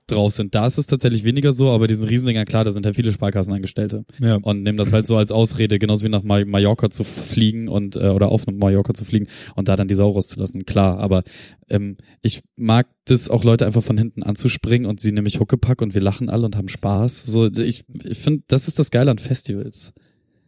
drauf 0.08 0.34
sind, 0.34 0.54
da 0.56 0.66
ist 0.68 0.78
es 0.78 0.88
tatsächlich 0.88 1.24
weniger 1.24 1.54
so, 1.54 1.70
aber 1.70 1.88
diesen 1.88 2.06
Riesendingern, 2.06 2.46
klar, 2.46 2.66
da 2.66 2.72
sind 2.72 2.86
halt 2.86 2.96
viele 2.98 3.14
Sparkassenangestellte 3.14 4.04
Ja. 4.20 4.36
und 4.42 4.62
nehmen 4.64 4.78
das 4.78 4.92
halt 4.92 5.08
so 5.08 5.16
als 5.16 5.32
Ausrede, 5.32 5.80
genauso 5.80 6.04
wie 6.04 6.10
nach 6.10 6.24
Ma- 6.24 6.44
Mallorca 6.44 6.90
zu 6.90 7.06
fliegen 7.06 7.70
und 7.70 7.96
äh, 7.96 8.10
oder 8.10 8.30
auf 8.30 8.46
Mallorca 8.48 8.94
zu 8.94 9.06
fliegen 9.06 9.28
und 9.56 9.70
da 9.70 9.78
dann 9.78 9.88
die 9.88 9.94
Sau 9.94 10.10
rauszulassen, 10.10 10.66
klar, 10.66 10.98
aber 10.98 11.24
ähm, 11.70 11.96
ich 12.22 12.42
mag 12.58 12.88
das 13.06 13.30
auch 13.30 13.46
Leute 13.46 13.66
einfach 13.66 13.84
von 13.84 13.98
hinten 13.98 14.24
anzuspringen 14.24 14.86
und 14.90 15.00
sie 15.00 15.14
nämlich 15.14 15.40
Huckepack 15.40 15.82
und 15.82 15.94
wir 15.94 16.02
lachen 16.02 16.30
alle 16.30 16.46
und 16.46 16.58
haben 16.58 16.68
Spaß. 16.68 17.24
So, 17.28 17.46
ich, 17.48 17.86
ich 18.04 18.18
finde, 18.18 18.44
das 18.48 18.68
ist 18.68 18.80
das 18.80 18.92
Geile 18.92 19.12
an 19.12 19.18
Festivals. 19.20 19.94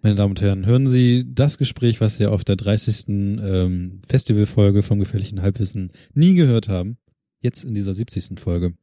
Meine 0.04 0.16
Damen 0.16 0.32
und 0.32 0.42
Herren, 0.42 0.66
hören 0.66 0.86
Sie 0.86 1.24
das 1.34 1.58
Gespräch, 1.58 2.02
was 2.02 2.18
Sie 2.18 2.26
auf 2.26 2.44
der 2.44 2.58
30. 2.58 3.06
Ähm, 3.08 4.02
Festivalfolge 4.06 4.82
vom 4.82 5.00
gefährlichen 5.00 5.42
Halbwissen 5.42 5.92
nie 6.14 6.34
gehört 6.34 6.68
haben, 6.68 6.98
jetzt 7.42 7.64
in 7.64 7.74
dieser 7.74 7.94
70. 7.94 8.38
Folge. 8.40 8.74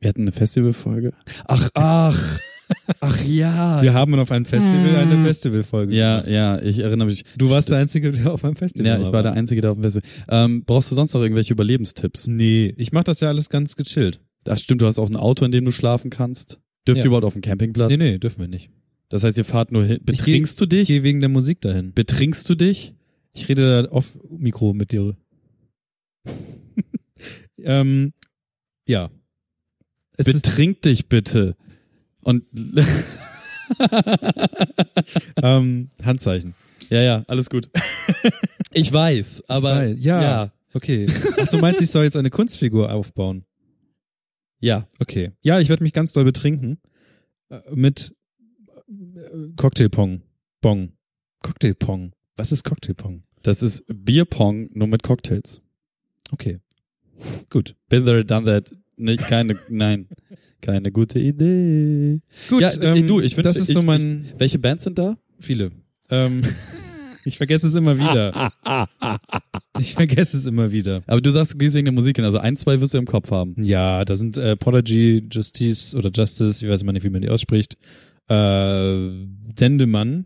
Wir 0.00 0.08
hatten 0.08 0.22
eine 0.22 0.32
Festivalfolge. 0.32 1.12
Ach, 1.46 1.68
ach, 1.74 2.40
ach 3.00 3.24
ja. 3.24 3.82
Wir 3.82 3.94
haben 3.94 4.18
auf 4.18 4.32
einem 4.32 4.44
Festival 4.46 4.96
eine 4.96 5.16
Festivalfolge 5.24 5.94
Ja, 5.94 6.16
gemacht. 6.22 6.32
ja, 6.32 6.60
ich 6.60 6.80
erinnere 6.80 7.06
mich. 7.06 7.24
Du 7.38 7.50
warst 7.50 7.70
der 7.70 7.78
Einzige, 7.78 8.10
der 8.10 8.32
auf 8.32 8.44
einem 8.44 8.56
Festival 8.56 8.86
Ja, 8.86 9.00
ich 9.00 9.12
war 9.12 9.22
der 9.22 9.32
Einzige, 9.34 9.60
der 9.60 9.70
auf 9.70 9.78
dem 9.78 9.84
Festival. 9.84 10.08
Ähm, 10.28 10.64
brauchst 10.64 10.90
du 10.90 10.96
sonst 10.96 11.14
noch 11.14 11.22
irgendwelche 11.22 11.52
Überlebenstipps? 11.54 12.26
Nee, 12.26 12.74
ich 12.76 12.90
mach 12.90 13.04
das 13.04 13.20
ja 13.20 13.28
alles 13.28 13.48
ganz 13.48 13.76
gechillt. 13.76 14.20
Das 14.42 14.60
stimmt, 14.60 14.82
du 14.82 14.86
hast 14.86 14.98
auch 14.98 15.08
ein 15.08 15.16
Auto, 15.16 15.44
in 15.44 15.52
dem 15.52 15.64
du 15.64 15.70
schlafen 15.70 16.10
kannst. 16.10 16.58
Dürft 16.86 16.98
Ja. 16.98 17.04
ihr 17.04 17.06
überhaupt 17.06 17.24
auf 17.24 17.32
dem 17.34 17.42
Campingplatz? 17.42 17.90
Nee, 17.90 17.96
nee, 17.96 18.18
dürfen 18.18 18.40
wir 18.40 18.48
nicht. 18.48 18.70
Das 19.08 19.22
heißt, 19.24 19.36
ihr 19.38 19.44
fahrt 19.44 19.70
nur 19.72 19.84
hin. 19.84 19.96
Ich 20.00 20.04
geh- 20.06 20.12
Betrinkst 20.32 20.60
du 20.60 20.64
Ich 20.64 20.68
dich? 20.70 20.88
gehe 20.88 21.02
wegen 21.02 21.20
der 21.20 21.28
Musik 21.28 21.60
dahin. 21.60 21.92
Betrinkst 21.92 22.48
du 22.48 22.54
dich? 22.54 22.94
Ich 23.32 23.48
rede 23.48 23.82
da 23.84 23.88
auf 23.90 24.18
Mikro 24.30 24.72
mit 24.72 24.92
dir. 24.92 25.16
ähm, 27.58 28.12
ja. 28.86 29.10
Es 30.16 30.26
Betrink 30.26 30.82
dich 30.82 31.08
bitte. 31.08 31.56
Und 32.22 32.44
ähm, 35.42 35.90
Handzeichen. 36.02 36.54
ja, 36.90 37.00
ja, 37.02 37.24
alles 37.28 37.50
gut. 37.50 37.68
Ich 38.76 38.92
weiß, 38.92 39.44
aber 39.48 39.76
weiß, 39.76 39.96
ja. 40.00 40.20
ja, 40.22 40.52
Okay. 40.72 41.06
Ach, 41.40 41.46
du 41.46 41.58
meinst, 41.58 41.80
ich 41.80 41.90
soll 41.92 42.02
jetzt 42.02 42.16
eine 42.16 42.30
Kunstfigur 42.30 42.90
aufbauen? 42.92 43.44
ja. 44.60 44.88
Okay. 44.98 45.30
Ja, 45.42 45.60
ich 45.60 45.68
werde 45.68 45.84
mich 45.84 45.92
ganz 45.92 46.12
doll 46.12 46.24
betrinken. 46.24 46.78
Äh, 47.50 47.60
mit 47.72 48.16
Cocktailpong. 49.56 50.22
Bong. 50.60 50.92
Cocktailpong. 51.42 52.12
Was 52.36 52.52
ist 52.52 52.64
Cocktailpong? 52.64 53.22
Das 53.42 53.62
ist 53.62 53.84
Bierpong 53.88 54.70
nur 54.72 54.88
mit 54.88 55.02
Cocktails. 55.02 55.60
Okay. 56.32 56.58
Gut. 57.50 57.74
Been 57.88 58.04
there, 58.04 58.24
done 58.24 58.46
that. 58.46 58.72
Nicht, 58.96 59.20
keine, 59.26 59.56
nein, 59.68 60.08
keine 60.60 60.90
gute 60.92 61.18
Idee. 61.18 62.20
Gut, 62.48 62.62
Ja, 62.62 62.70
ey, 62.70 63.04
du, 63.06 63.20
ich 63.20 63.34
wünsch- 63.36 63.42
das 63.42 63.56
ist 63.56 63.68
so 63.68 63.80
ich- 63.80 63.84
mein 63.84 64.26
Welche 64.38 64.58
Bands 64.58 64.84
sind 64.84 64.98
da? 64.98 65.16
viele. 65.38 65.72
Ähm, 66.10 66.42
ich 67.24 67.36
vergesse 67.36 67.66
es 67.66 67.74
immer 67.74 67.98
wieder. 67.98 68.52
Ich 69.78 69.94
vergesse 69.94 70.36
es 70.36 70.46
immer 70.46 70.70
wieder. 70.72 71.02
Aber 71.06 71.20
du 71.20 71.30
sagst, 71.30 71.54
du 71.54 71.58
gehst 71.58 71.74
wegen 71.74 71.84
der 71.86 71.92
Musik 71.92 72.16
hin, 72.16 72.24
also 72.24 72.38
ein, 72.38 72.56
zwei 72.56 72.80
wirst 72.80 72.94
du 72.94 72.98
im 72.98 73.04
Kopf 73.06 73.30
haben. 73.30 73.54
Ja, 73.62 74.04
da 74.04 74.14
sind 74.16 74.36
äh, 74.38 74.56
Prodigy, 74.56 75.26
Justice 75.30 75.96
oder 75.96 76.10
Justice, 76.14 76.64
ich 76.64 76.70
weiß 76.70 76.82
immer 76.82 76.92
nicht, 76.92 77.04
wie 77.04 77.10
man 77.10 77.20
die 77.22 77.28
ausspricht. 77.30 77.76
Äh, 78.28 79.26
Dendemann 79.58 80.24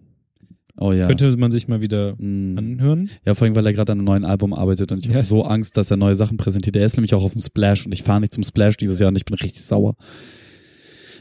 Oh 0.80 0.92
ja. 0.92 1.08
könnte 1.08 1.37
man 1.37 1.50
sich 1.50 1.66
mal 1.66 1.80
wieder 1.80 2.14
Mm. 2.18 2.56
anhören. 2.56 3.11
Ja, 3.26 3.34
vor 3.34 3.46
allem, 3.46 3.56
weil 3.56 3.66
er 3.66 3.72
gerade 3.72 3.92
an 3.92 3.98
einem 3.98 4.04
neuen 4.06 4.24
Album 4.24 4.52
arbeitet 4.54 4.92
und 4.92 4.98
ich 5.00 5.06
Ja. 5.06 5.14
habe 5.14 5.24
so 5.24 5.42
Angst, 5.44 5.76
dass 5.76 5.90
er 5.90 5.96
neue 5.96 6.14
Sachen 6.14 6.37
präsentiert. 6.37 6.76
Er 6.76 6.87
ist 6.87 6.96
nämlich 6.96 7.14
auch 7.14 7.24
auf 7.24 7.32
dem 7.32 7.42
Splash 7.42 7.84
und 7.87 7.92
ich 7.92 8.02
fahre 8.04 8.20
nicht 8.20 8.32
zum 8.32 8.44
Splash 8.44 8.76
dieses 8.76 9.00
Jahr 9.00 9.08
und 9.08 9.16
ich 9.16 9.24
bin 9.24 9.34
richtig 9.34 9.62
sauer. 9.64 9.96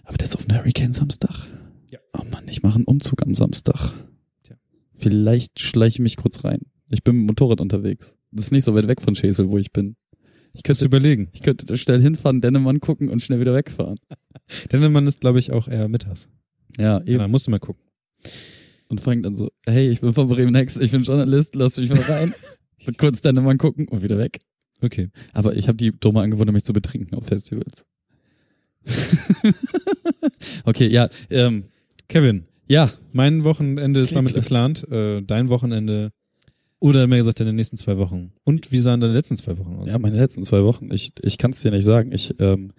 Aber 0.03 0.17
der 0.17 0.25
ist 0.25 0.35
auf 0.35 0.45
dem 0.45 0.55
Hurricane 0.55 0.91
Samstag. 0.91 1.47
Ja. 1.89 1.99
Oh 2.13 2.23
Mann, 2.31 2.43
ich 2.47 2.61
mache 2.61 2.75
einen 2.75 2.85
Umzug 2.85 3.23
am 3.23 3.33
Samstag. 3.33 3.93
Tja. 4.43 4.55
Vielleicht 4.93 5.59
schleiche 5.59 5.95
ich 5.95 5.99
mich 5.99 6.15
kurz 6.17 6.43
rein. 6.43 6.59
Ich 6.89 7.03
bin 7.03 7.15
mit 7.15 7.23
dem 7.23 7.27
Motorrad 7.27 7.59
unterwegs. 7.59 8.15
Das 8.31 8.45
ist 8.45 8.51
nicht 8.51 8.63
so 8.63 8.75
weit 8.75 8.87
weg 8.87 9.01
von 9.01 9.15
Schesel, 9.15 9.49
wo 9.49 9.57
ich 9.57 9.71
bin. 9.73 9.95
Ich 10.53 10.63
könnte, 10.63 10.85
überlegen. 10.85 11.29
ich 11.33 11.41
könnte 11.41 11.75
schnell 11.77 12.01
hinfahren, 12.01 12.41
Dennemann 12.41 12.79
gucken 12.79 13.09
und 13.09 13.21
schnell 13.21 13.39
wieder 13.39 13.53
wegfahren. 13.53 13.97
Dendemann 14.71 15.05
ist, 15.07 15.19
glaube 15.19 15.39
ich, 15.39 15.51
auch 15.51 15.67
eher 15.67 15.87
mittags. 15.87 16.29
Ja, 16.77 16.99
eben. 17.01 17.21
Ja, 17.21 17.27
musst 17.27 17.47
du 17.47 17.51
mal 17.51 17.59
gucken. 17.59 17.83
Und 18.89 19.01
fängt 19.01 19.25
dann 19.25 19.35
so, 19.35 19.49
hey, 19.65 19.89
ich 19.89 20.01
bin 20.01 20.13
von 20.13 20.27
Bremen 20.27 20.53
Next, 20.53 20.81
ich 20.81 20.91
bin 20.91 21.03
Journalist, 21.03 21.55
lass 21.55 21.77
mich 21.77 21.89
mal 21.89 22.01
rein. 22.01 22.33
Und 22.87 22.97
kurz 22.97 23.21
Dennemann 23.21 23.57
gucken 23.57 23.87
und 23.89 24.01
wieder 24.01 24.17
weg. 24.17 24.39
Okay. 24.81 25.09
Aber 25.33 25.57
ich 25.57 25.67
habe 25.67 25.75
die 25.75 25.91
dumme 25.91 26.21
Angewohnheit, 26.21 26.53
mich 26.53 26.63
zu 26.63 26.71
betrinken 26.71 27.17
auf 27.17 27.25
Festivals. 27.25 27.85
okay, 30.63 30.87
ja, 30.87 31.09
ähm, 31.29 31.65
Kevin, 32.07 32.45
ja, 32.67 32.91
mein 33.11 33.43
Wochenende 33.43 33.99
ist 33.99 34.15
damit 34.15 34.35
geplant. 34.35 34.87
Äh, 34.89 35.21
dein 35.21 35.49
Wochenende 35.49 36.11
oder 36.79 37.07
mehr 37.07 37.17
gesagt 37.17 37.39
deine 37.39 37.53
nächsten 37.53 37.77
zwei 37.77 37.97
Wochen. 37.97 38.33
Und 38.43 38.71
wie 38.71 38.77
sahen 38.77 38.99
deine 38.99 39.13
letzten 39.13 39.35
zwei 39.35 39.57
Wochen 39.57 39.77
aus? 39.77 39.89
ja, 39.89 39.97
meine 39.97 40.17
letzten 40.17 40.43
zwei 40.43 40.63
Wochen. 40.63 40.89
Ich, 40.91 41.11
ich 41.21 41.37
kann 41.37 41.51
es 41.51 41.61
dir 41.61 41.71
nicht 41.71 41.83
sagen. 41.83 42.11
Ich 42.11 42.35
ähm, 42.39 42.71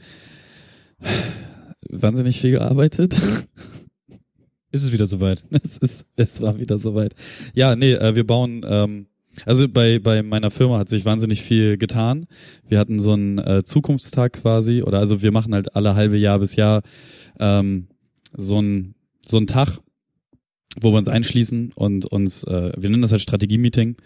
wahnsinnig 1.89 2.41
viel 2.41 2.53
gearbeitet. 2.53 3.21
Ist 4.71 4.85
es 4.85 4.93
wieder 4.93 5.07
soweit? 5.07 5.43
es 5.65 5.79
ist, 5.79 6.07
es 6.17 6.43
war 6.43 6.61
wieder 6.61 6.79
soweit. 6.79 7.15
Ja, 7.55 7.75
nee, 7.75 7.93
äh, 7.93 8.15
wir 8.15 8.27
bauen. 8.27 8.61
Ähm, 8.69 9.07
also 9.47 9.67
bei 9.67 9.99
bei 9.99 10.23
meiner 10.23 10.51
Firma 10.51 10.79
hat 10.79 10.91
sich 10.91 11.07
wahnsinnig 11.07 11.41
viel 11.43 11.79
getan. 11.79 12.27
Wir 12.69 12.79
hatten 12.79 13.01
so 13.01 13.13
einen 13.15 13.39
äh, 13.39 13.63
Zukunftstag 13.65 14.35
quasi, 14.35 14.83
oder 14.83 14.99
also 14.99 15.23
wir 15.23 15.33
machen 15.33 15.55
halt 15.55 15.75
alle 15.75 15.95
halbe 15.95 16.19
Jahr 16.19 16.39
bis 16.39 16.55
Jahr 16.57 16.83
ähm, 17.41 17.89
so 18.37 18.61
ein 18.61 18.95
so 19.27 19.37
einen 19.37 19.47
Tag, 19.47 19.79
wo 20.81 20.93
wir 20.93 20.99
uns 20.99 21.09
einschließen 21.09 21.73
und 21.75 22.07
uns, 22.07 22.45
äh, 22.45 22.73
wir 22.77 22.91
nennen 22.91 23.03
das 23.03 23.13
halt 23.13 23.23
Strategie-Meeting, 23.23 23.97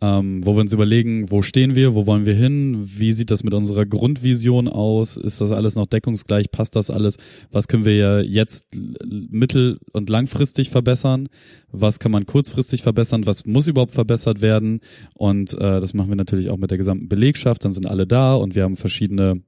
ähm, 0.00 0.44
wo 0.44 0.54
wir 0.54 0.60
uns 0.60 0.72
überlegen, 0.72 1.30
wo 1.30 1.42
stehen 1.42 1.74
wir, 1.74 1.94
wo 1.94 2.06
wollen 2.06 2.26
wir 2.26 2.34
hin, 2.34 2.76
wie 2.82 3.12
sieht 3.12 3.30
das 3.30 3.44
mit 3.44 3.54
unserer 3.54 3.86
Grundvision 3.86 4.68
aus, 4.68 5.16
ist 5.16 5.40
das 5.40 5.52
alles 5.52 5.76
noch 5.76 5.86
deckungsgleich, 5.86 6.50
passt 6.50 6.76
das 6.76 6.90
alles, 6.90 7.16
was 7.50 7.68
können 7.68 7.84
wir 7.84 7.96
ja 7.96 8.20
jetzt 8.20 8.66
mittel- 9.04 9.78
und 9.92 10.10
langfristig 10.10 10.70
verbessern, 10.70 11.28
was 11.70 12.00
kann 12.00 12.12
man 12.12 12.26
kurzfristig 12.26 12.82
verbessern, 12.82 13.26
was 13.26 13.46
muss 13.46 13.68
überhaupt 13.68 13.92
verbessert 13.92 14.40
werden 14.40 14.80
und 15.14 15.54
äh, 15.54 15.80
das 15.80 15.94
machen 15.94 16.08
wir 16.08 16.16
natürlich 16.16 16.50
auch 16.50 16.58
mit 16.58 16.70
der 16.70 16.78
gesamten 16.78 17.08
Belegschaft, 17.08 17.64
dann 17.64 17.72
sind 17.72 17.86
alle 17.86 18.06
da 18.06 18.34
und 18.34 18.54
wir 18.54 18.64
haben 18.64 18.76
verschiedene 18.76 19.42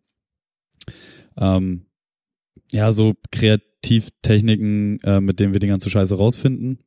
ähm, 1.36 1.86
ja, 2.72 2.92
so 2.92 3.14
Kreativtechniken, 3.30 5.00
äh, 5.02 5.20
mit 5.20 5.40
denen 5.40 5.52
wir 5.52 5.60
die 5.60 5.68
ganze 5.68 5.90
Scheiße 5.90 6.16
rausfinden. 6.16 6.78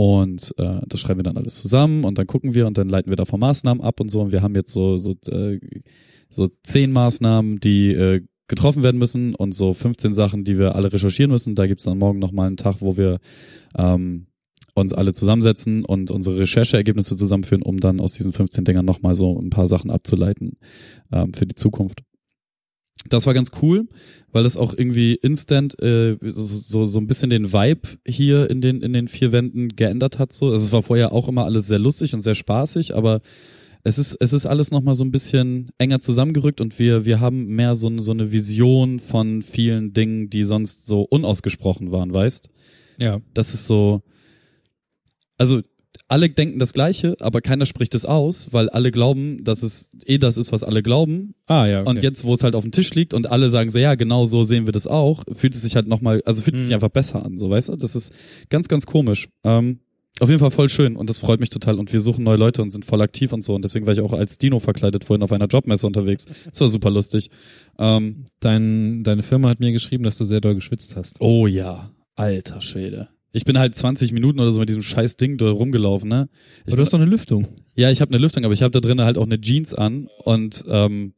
Und 0.00 0.54
äh, 0.56 0.80
das 0.86 0.98
schreiben 0.98 1.18
wir 1.18 1.24
dann 1.24 1.36
alles 1.36 1.60
zusammen 1.60 2.04
und 2.04 2.16
dann 2.16 2.26
gucken 2.26 2.54
wir 2.54 2.66
und 2.66 2.78
dann 2.78 2.88
leiten 2.88 3.12
wir 3.12 3.16
davon 3.16 3.38
Maßnahmen 3.38 3.84
ab 3.84 4.00
und 4.00 4.10
so. 4.10 4.22
Und 4.22 4.32
wir 4.32 4.40
haben 4.40 4.54
jetzt 4.54 4.72
so, 4.72 4.96
so, 4.96 5.14
äh, 5.26 5.60
so 6.30 6.48
zehn 6.62 6.90
Maßnahmen, 6.90 7.60
die 7.60 7.92
äh, 7.92 8.22
getroffen 8.48 8.82
werden 8.82 8.96
müssen 8.96 9.34
und 9.34 9.54
so 9.54 9.74
15 9.74 10.14
Sachen, 10.14 10.42
die 10.44 10.56
wir 10.56 10.74
alle 10.74 10.90
recherchieren 10.90 11.30
müssen. 11.30 11.54
Da 11.54 11.66
gibt's 11.66 11.84
dann 11.84 11.98
morgen 11.98 12.18
nochmal 12.18 12.46
einen 12.46 12.56
Tag, 12.56 12.76
wo 12.80 12.96
wir 12.96 13.18
ähm, 13.76 14.28
uns 14.74 14.94
alle 14.94 15.12
zusammensetzen 15.12 15.84
und 15.84 16.10
unsere 16.10 16.38
Rechercheergebnisse 16.38 17.14
zusammenführen, 17.14 17.60
um 17.60 17.78
dann 17.78 18.00
aus 18.00 18.14
diesen 18.14 18.32
15 18.32 18.64
Dingern 18.64 18.86
nochmal 18.86 19.14
so 19.14 19.38
ein 19.38 19.50
paar 19.50 19.66
Sachen 19.66 19.90
abzuleiten 19.90 20.56
ähm, 21.12 21.34
für 21.34 21.44
die 21.44 21.56
Zukunft. 21.56 22.00
Das 23.08 23.26
war 23.26 23.34
ganz 23.34 23.50
cool, 23.62 23.88
weil 24.30 24.42
das 24.42 24.56
auch 24.56 24.74
irgendwie 24.76 25.14
instant 25.14 25.80
äh, 25.82 26.16
so, 26.20 26.84
so 26.84 26.98
ein 27.00 27.06
bisschen 27.06 27.30
den 27.30 27.52
Vibe 27.52 27.88
hier 28.06 28.50
in 28.50 28.60
den, 28.60 28.82
in 28.82 28.92
den 28.92 29.08
vier 29.08 29.32
Wänden 29.32 29.70
geändert 29.70 30.18
hat. 30.18 30.32
So. 30.32 30.50
Also 30.50 30.64
es 30.64 30.72
war 30.72 30.82
vorher 30.82 31.12
auch 31.12 31.28
immer 31.28 31.44
alles 31.44 31.66
sehr 31.66 31.78
lustig 31.78 32.14
und 32.14 32.22
sehr 32.22 32.34
spaßig, 32.34 32.94
aber 32.94 33.22
es 33.82 33.98
ist, 33.98 34.16
es 34.20 34.32
ist 34.34 34.44
alles 34.44 34.70
nochmal 34.70 34.94
so 34.94 35.04
ein 35.04 35.10
bisschen 35.10 35.70
enger 35.78 36.00
zusammengerückt 36.00 36.60
und 36.60 36.78
wir, 36.78 37.06
wir 37.06 37.20
haben 37.20 37.46
mehr 37.46 37.74
so, 37.74 37.90
so 38.02 38.12
eine 38.12 38.30
Vision 38.30 39.00
von 39.00 39.42
vielen 39.42 39.94
Dingen, 39.94 40.28
die 40.28 40.42
sonst 40.42 40.86
so 40.86 41.02
unausgesprochen 41.02 41.90
waren, 41.90 42.12
weißt? 42.12 42.50
Ja. 42.98 43.20
Das 43.32 43.54
ist 43.54 43.66
so, 43.66 44.02
also 45.38 45.62
alle 46.08 46.28
denken 46.30 46.58
das 46.58 46.72
Gleiche, 46.72 47.16
aber 47.20 47.40
keiner 47.40 47.66
spricht 47.66 47.94
es 47.94 48.04
aus, 48.04 48.52
weil 48.52 48.68
alle 48.70 48.90
glauben, 48.92 49.42
dass 49.44 49.62
es 49.62 49.90
eh 50.06 50.18
das 50.18 50.36
ist, 50.36 50.52
was 50.52 50.62
alle 50.62 50.82
glauben. 50.82 51.34
Ah, 51.46 51.66
ja. 51.66 51.80
Okay. 51.80 51.90
Und 51.90 52.02
jetzt, 52.02 52.24
wo 52.24 52.32
es 52.34 52.42
halt 52.44 52.54
auf 52.54 52.62
dem 52.62 52.72
Tisch 52.72 52.94
liegt 52.94 53.12
und 53.14 53.30
alle 53.30 53.48
sagen 53.50 53.70
so, 53.70 53.78
ja, 53.78 53.94
genau 53.96 54.24
so 54.24 54.42
sehen 54.44 54.66
wir 54.66 54.72
das 54.72 54.86
auch, 54.86 55.24
fühlt 55.32 55.54
es 55.54 55.62
sich 55.62 55.74
halt 55.76 55.88
nochmal, 55.88 56.22
also 56.24 56.42
fühlt 56.42 56.56
es 56.56 56.62
sich 56.62 56.70
Mhm. 56.70 56.74
einfach 56.74 56.90
besser 56.90 57.24
an, 57.24 57.38
so, 57.38 57.50
weißt 57.50 57.70
du? 57.70 57.76
Das 57.76 57.96
ist 57.96 58.12
ganz, 58.50 58.68
ganz 58.68 58.86
komisch. 58.86 59.28
Ähm, 59.44 59.80
auf 60.20 60.28
jeden 60.28 60.38
Fall 60.40 60.50
voll 60.50 60.68
schön 60.68 60.96
und 60.96 61.08
das 61.08 61.18
freut 61.18 61.40
mich 61.40 61.48
total 61.48 61.78
und 61.78 61.92
wir 61.92 62.00
suchen 62.00 62.24
neue 62.24 62.36
Leute 62.36 62.60
und 62.60 62.70
sind 62.70 62.84
voll 62.84 63.00
aktiv 63.00 63.32
und 63.32 63.42
so 63.42 63.54
und 63.54 63.62
deswegen 63.64 63.86
war 63.86 63.94
ich 63.94 64.00
auch 64.00 64.12
als 64.12 64.36
Dino 64.36 64.58
verkleidet 64.60 65.02
vorhin 65.04 65.22
auf 65.22 65.32
einer 65.32 65.46
Jobmesse 65.46 65.86
unterwegs. 65.86 66.26
Das 66.50 66.60
war 66.60 66.68
super 66.68 66.90
lustig. 66.90 67.30
Ähm, 67.78 68.26
Dein, 68.40 69.02
deine 69.02 69.22
Firma 69.22 69.48
hat 69.48 69.60
mir 69.60 69.72
geschrieben, 69.72 70.04
dass 70.04 70.18
du 70.18 70.24
sehr 70.24 70.40
doll 70.40 70.54
geschwitzt 70.54 70.94
hast. 70.94 71.20
oh 71.20 71.46
ja, 71.46 71.90
alter 72.16 72.60
Schwede. 72.60 73.08
Ich 73.32 73.44
bin 73.44 73.58
halt 73.58 73.76
20 73.76 74.12
Minuten 74.12 74.40
oder 74.40 74.50
so 74.50 74.60
mit 74.60 74.68
diesem 74.68 74.82
scheiß 74.82 75.16
Ding 75.16 75.38
da 75.38 75.48
rumgelaufen, 75.48 76.08
ne? 76.08 76.28
Ich 76.60 76.68
Aber 76.68 76.76
du 76.76 76.82
hast 76.82 76.92
doch 76.92 77.00
eine 77.00 77.08
Lüftung. 77.08 77.46
Ja, 77.76 77.90
ich 77.90 78.00
habe 78.00 78.12
eine 78.12 78.20
Lüftung, 78.20 78.44
aber 78.44 78.54
ich 78.54 78.62
habe 78.62 78.72
da 78.72 78.80
drinnen 78.80 79.04
halt 79.04 79.18
auch 79.18 79.26
eine 79.26 79.40
Jeans 79.40 79.72
an 79.72 80.08
und 80.24 80.64
ähm, 80.68 81.14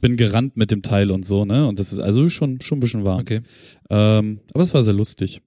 bin 0.00 0.16
gerannt 0.16 0.56
mit 0.56 0.70
dem 0.70 0.82
Teil 0.82 1.10
und 1.10 1.24
so, 1.24 1.44
ne? 1.44 1.68
Und 1.68 1.78
das 1.78 1.92
ist 1.92 2.00
also 2.00 2.28
schon 2.28 2.60
schon 2.60 2.78
ein 2.78 2.80
bisschen 2.80 3.04
warm. 3.04 3.20
Okay. 3.20 3.42
Ähm, 3.88 4.40
aber 4.52 4.62
es 4.62 4.74
war 4.74 4.82
sehr 4.82 4.94
lustig. 4.94 5.40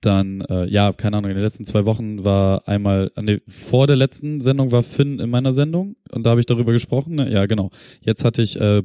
Dann, 0.00 0.40
äh, 0.42 0.66
ja, 0.66 0.92
keine 0.92 1.18
Ahnung, 1.18 1.30
in 1.30 1.36
den 1.36 1.44
letzten 1.44 1.66
zwei 1.66 1.84
Wochen 1.84 2.24
war 2.24 2.66
einmal, 2.66 3.12
äh, 3.14 3.22
nee, 3.22 3.40
vor 3.46 3.86
der 3.86 3.96
letzten 3.96 4.40
Sendung 4.40 4.72
war 4.72 4.82
Finn 4.82 5.18
in 5.18 5.28
meiner 5.28 5.52
Sendung 5.52 5.96
und 6.10 6.24
da 6.24 6.30
habe 6.30 6.40
ich 6.40 6.46
darüber 6.46 6.72
gesprochen. 6.72 7.16
Ne? 7.16 7.30
Ja, 7.30 7.44
genau. 7.46 7.70
Jetzt 8.00 8.24
hatte 8.24 8.42
ich 8.42 8.58
äh, 8.58 8.82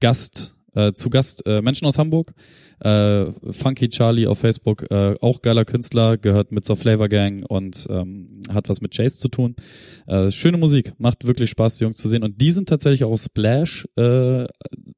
Gast, 0.00 0.54
äh, 0.74 0.92
zu 0.92 1.08
Gast 1.10 1.46
äh, 1.46 1.62
Menschen 1.62 1.86
aus 1.86 1.98
Hamburg. 1.98 2.34
Äh, 2.80 3.26
Funky 3.52 3.88
Charlie 3.88 4.26
auf 4.26 4.38
Facebook, 4.38 4.90
äh, 4.90 5.16
auch 5.20 5.42
geiler 5.42 5.64
Künstler, 5.64 6.16
gehört 6.16 6.52
mit 6.52 6.64
zur 6.64 6.76
Flavor 6.76 7.08
Gang 7.08 7.44
und 7.48 7.86
ähm, 7.90 8.42
hat 8.52 8.68
was 8.68 8.80
mit 8.80 8.96
Chase 8.96 9.16
zu 9.16 9.28
tun. 9.28 9.56
Äh, 10.06 10.30
schöne 10.30 10.56
Musik, 10.56 10.92
macht 10.98 11.26
wirklich 11.26 11.50
Spaß, 11.50 11.78
die 11.78 11.84
Jungs 11.84 11.96
zu 11.96 12.08
sehen. 12.08 12.22
Und 12.22 12.40
die 12.40 12.50
sind 12.50 12.68
tatsächlich 12.68 13.04
auch 13.04 13.12
auf 13.12 13.20
Splash 13.20 13.86
äh, 13.96 14.46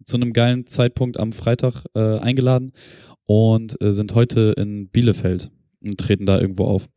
zu 0.05 0.17
einem 0.17 0.33
geilen 0.33 0.67
Zeitpunkt 0.67 1.19
am 1.19 1.33
Freitag 1.33 1.85
äh, 1.95 2.19
eingeladen 2.19 2.73
und 3.27 3.81
äh, 3.81 3.93
sind 3.93 4.15
heute 4.15 4.55
in 4.57 4.89
Bielefeld 4.89 5.51
und 5.83 5.99
treten 5.99 6.27
da 6.27 6.41
irgendwo 6.41 6.65
auf. 6.65 6.89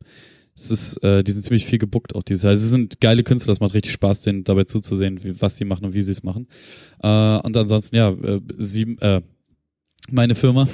Es 0.56 0.70
ist, 0.70 1.02
äh, 1.02 1.24
die 1.24 1.32
sind 1.32 1.42
ziemlich 1.42 1.66
viel 1.66 1.78
gebuckt 1.78 2.14
auch 2.14 2.22
dieses 2.22 2.44
Jahr. 2.44 2.50
Also 2.50 2.62
sie 2.62 2.70
sind 2.70 3.00
geile 3.00 3.24
Künstler, 3.24 3.52
es 3.52 3.60
macht 3.60 3.74
richtig 3.74 3.92
Spaß, 3.92 4.22
denen 4.22 4.44
dabei 4.44 4.64
zuzusehen, 4.64 5.22
wie, 5.24 5.40
was 5.40 5.56
sie 5.56 5.64
machen 5.64 5.86
und 5.86 5.94
wie 5.94 6.00
sie 6.00 6.12
es 6.12 6.22
machen. 6.22 6.46
Äh, 7.02 7.08
und 7.08 7.56
ansonsten, 7.56 7.96
ja, 7.96 8.10
äh, 8.10 8.40
sie, 8.56 8.96
äh, 9.00 9.20
meine 10.10 10.34
Firma, 10.34 10.68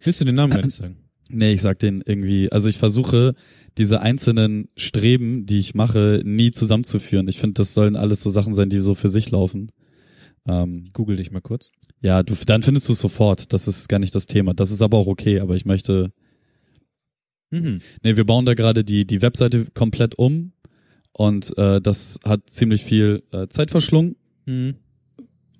Willst 0.00 0.20
du 0.20 0.24
den 0.24 0.34
Namen 0.34 0.52
gar 0.52 0.62
nicht 0.64 0.74
sagen? 0.76 0.96
Nee, 1.30 1.52
ich 1.52 1.62
sag 1.62 1.78
den 1.78 2.02
irgendwie, 2.04 2.52
also 2.52 2.68
ich 2.68 2.76
versuche 2.78 3.34
diese 3.78 4.00
einzelnen 4.02 4.68
Streben, 4.76 5.46
die 5.46 5.58
ich 5.58 5.74
mache, 5.74 6.20
nie 6.24 6.50
zusammenzuführen. 6.52 7.26
Ich 7.28 7.38
finde, 7.38 7.54
das 7.54 7.72
sollen 7.74 7.96
alles 7.96 8.22
so 8.22 8.28
Sachen 8.30 8.54
sein, 8.54 8.68
die 8.68 8.80
so 8.82 8.94
für 8.94 9.08
sich 9.08 9.30
laufen. 9.30 9.72
Ähm, 10.46 10.90
Google 10.92 11.16
dich 11.16 11.30
mal 11.30 11.40
kurz. 11.40 11.70
ja, 12.00 12.22
du, 12.22 12.34
dann 12.46 12.62
findest 12.62 12.88
du 12.88 12.92
es 12.92 13.00
sofort. 13.00 13.52
Das 13.54 13.66
ist 13.66 13.88
gar 13.88 13.98
nicht 13.98 14.14
das 14.14 14.26
Thema. 14.26 14.52
Das 14.52 14.70
ist 14.70 14.82
aber 14.82 14.98
auch 14.98 15.06
okay, 15.06 15.40
aber 15.40 15.56
ich 15.56 15.64
möchte, 15.64 16.12
Mhm. 17.50 17.80
nee, 18.02 18.16
wir 18.16 18.24
bauen 18.26 18.44
da 18.44 18.54
gerade 18.54 18.84
die, 18.84 19.06
die 19.06 19.22
Webseite 19.22 19.66
komplett 19.74 20.18
um 20.18 20.52
und 21.12 21.56
äh, 21.56 21.80
das 21.80 22.18
hat 22.24 22.50
ziemlich 22.50 22.84
viel 22.84 23.22
äh, 23.32 23.46
Zeit 23.48 23.70
verschlungen. 23.70 24.16
Mhm. 24.46 24.74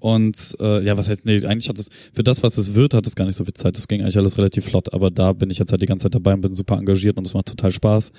Und 0.04 0.54
äh, 0.60 0.84
ja, 0.84 0.98
was 0.98 1.08
heißt, 1.08 1.24
nee, 1.24 1.42
eigentlich 1.46 1.70
hat 1.70 1.78
es, 1.78 1.88
für 2.12 2.22
das, 2.22 2.42
was 2.42 2.58
es 2.58 2.74
wird, 2.74 2.92
hat 2.92 3.06
es 3.06 3.16
gar 3.16 3.24
nicht 3.24 3.36
so 3.36 3.44
viel 3.44 3.54
Zeit. 3.54 3.78
Das 3.78 3.88
ging 3.88 4.02
eigentlich 4.02 4.18
alles 4.18 4.36
relativ 4.36 4.66
flott, 4.66 4.92
aber 4.92 5.10
da 5.10 5.32
bin 5.32 5.48
ich 5.48 5.56
jetzt 5.56 5.72
halt 5.72 5.80
die 5.80 5.86
ganze 5.86 6.02
Zeit 6.02 6.14
dabei 6.14 6.34
und 6.34 6.42
bin 6.42 6.52
super 6.52 6.76
engagiert 6.76 7.16
und 7.16 7.26
es 7.26 7.32
macht 7.32 7.46
total 7.46 7.72
Spaß. 7.72 8.12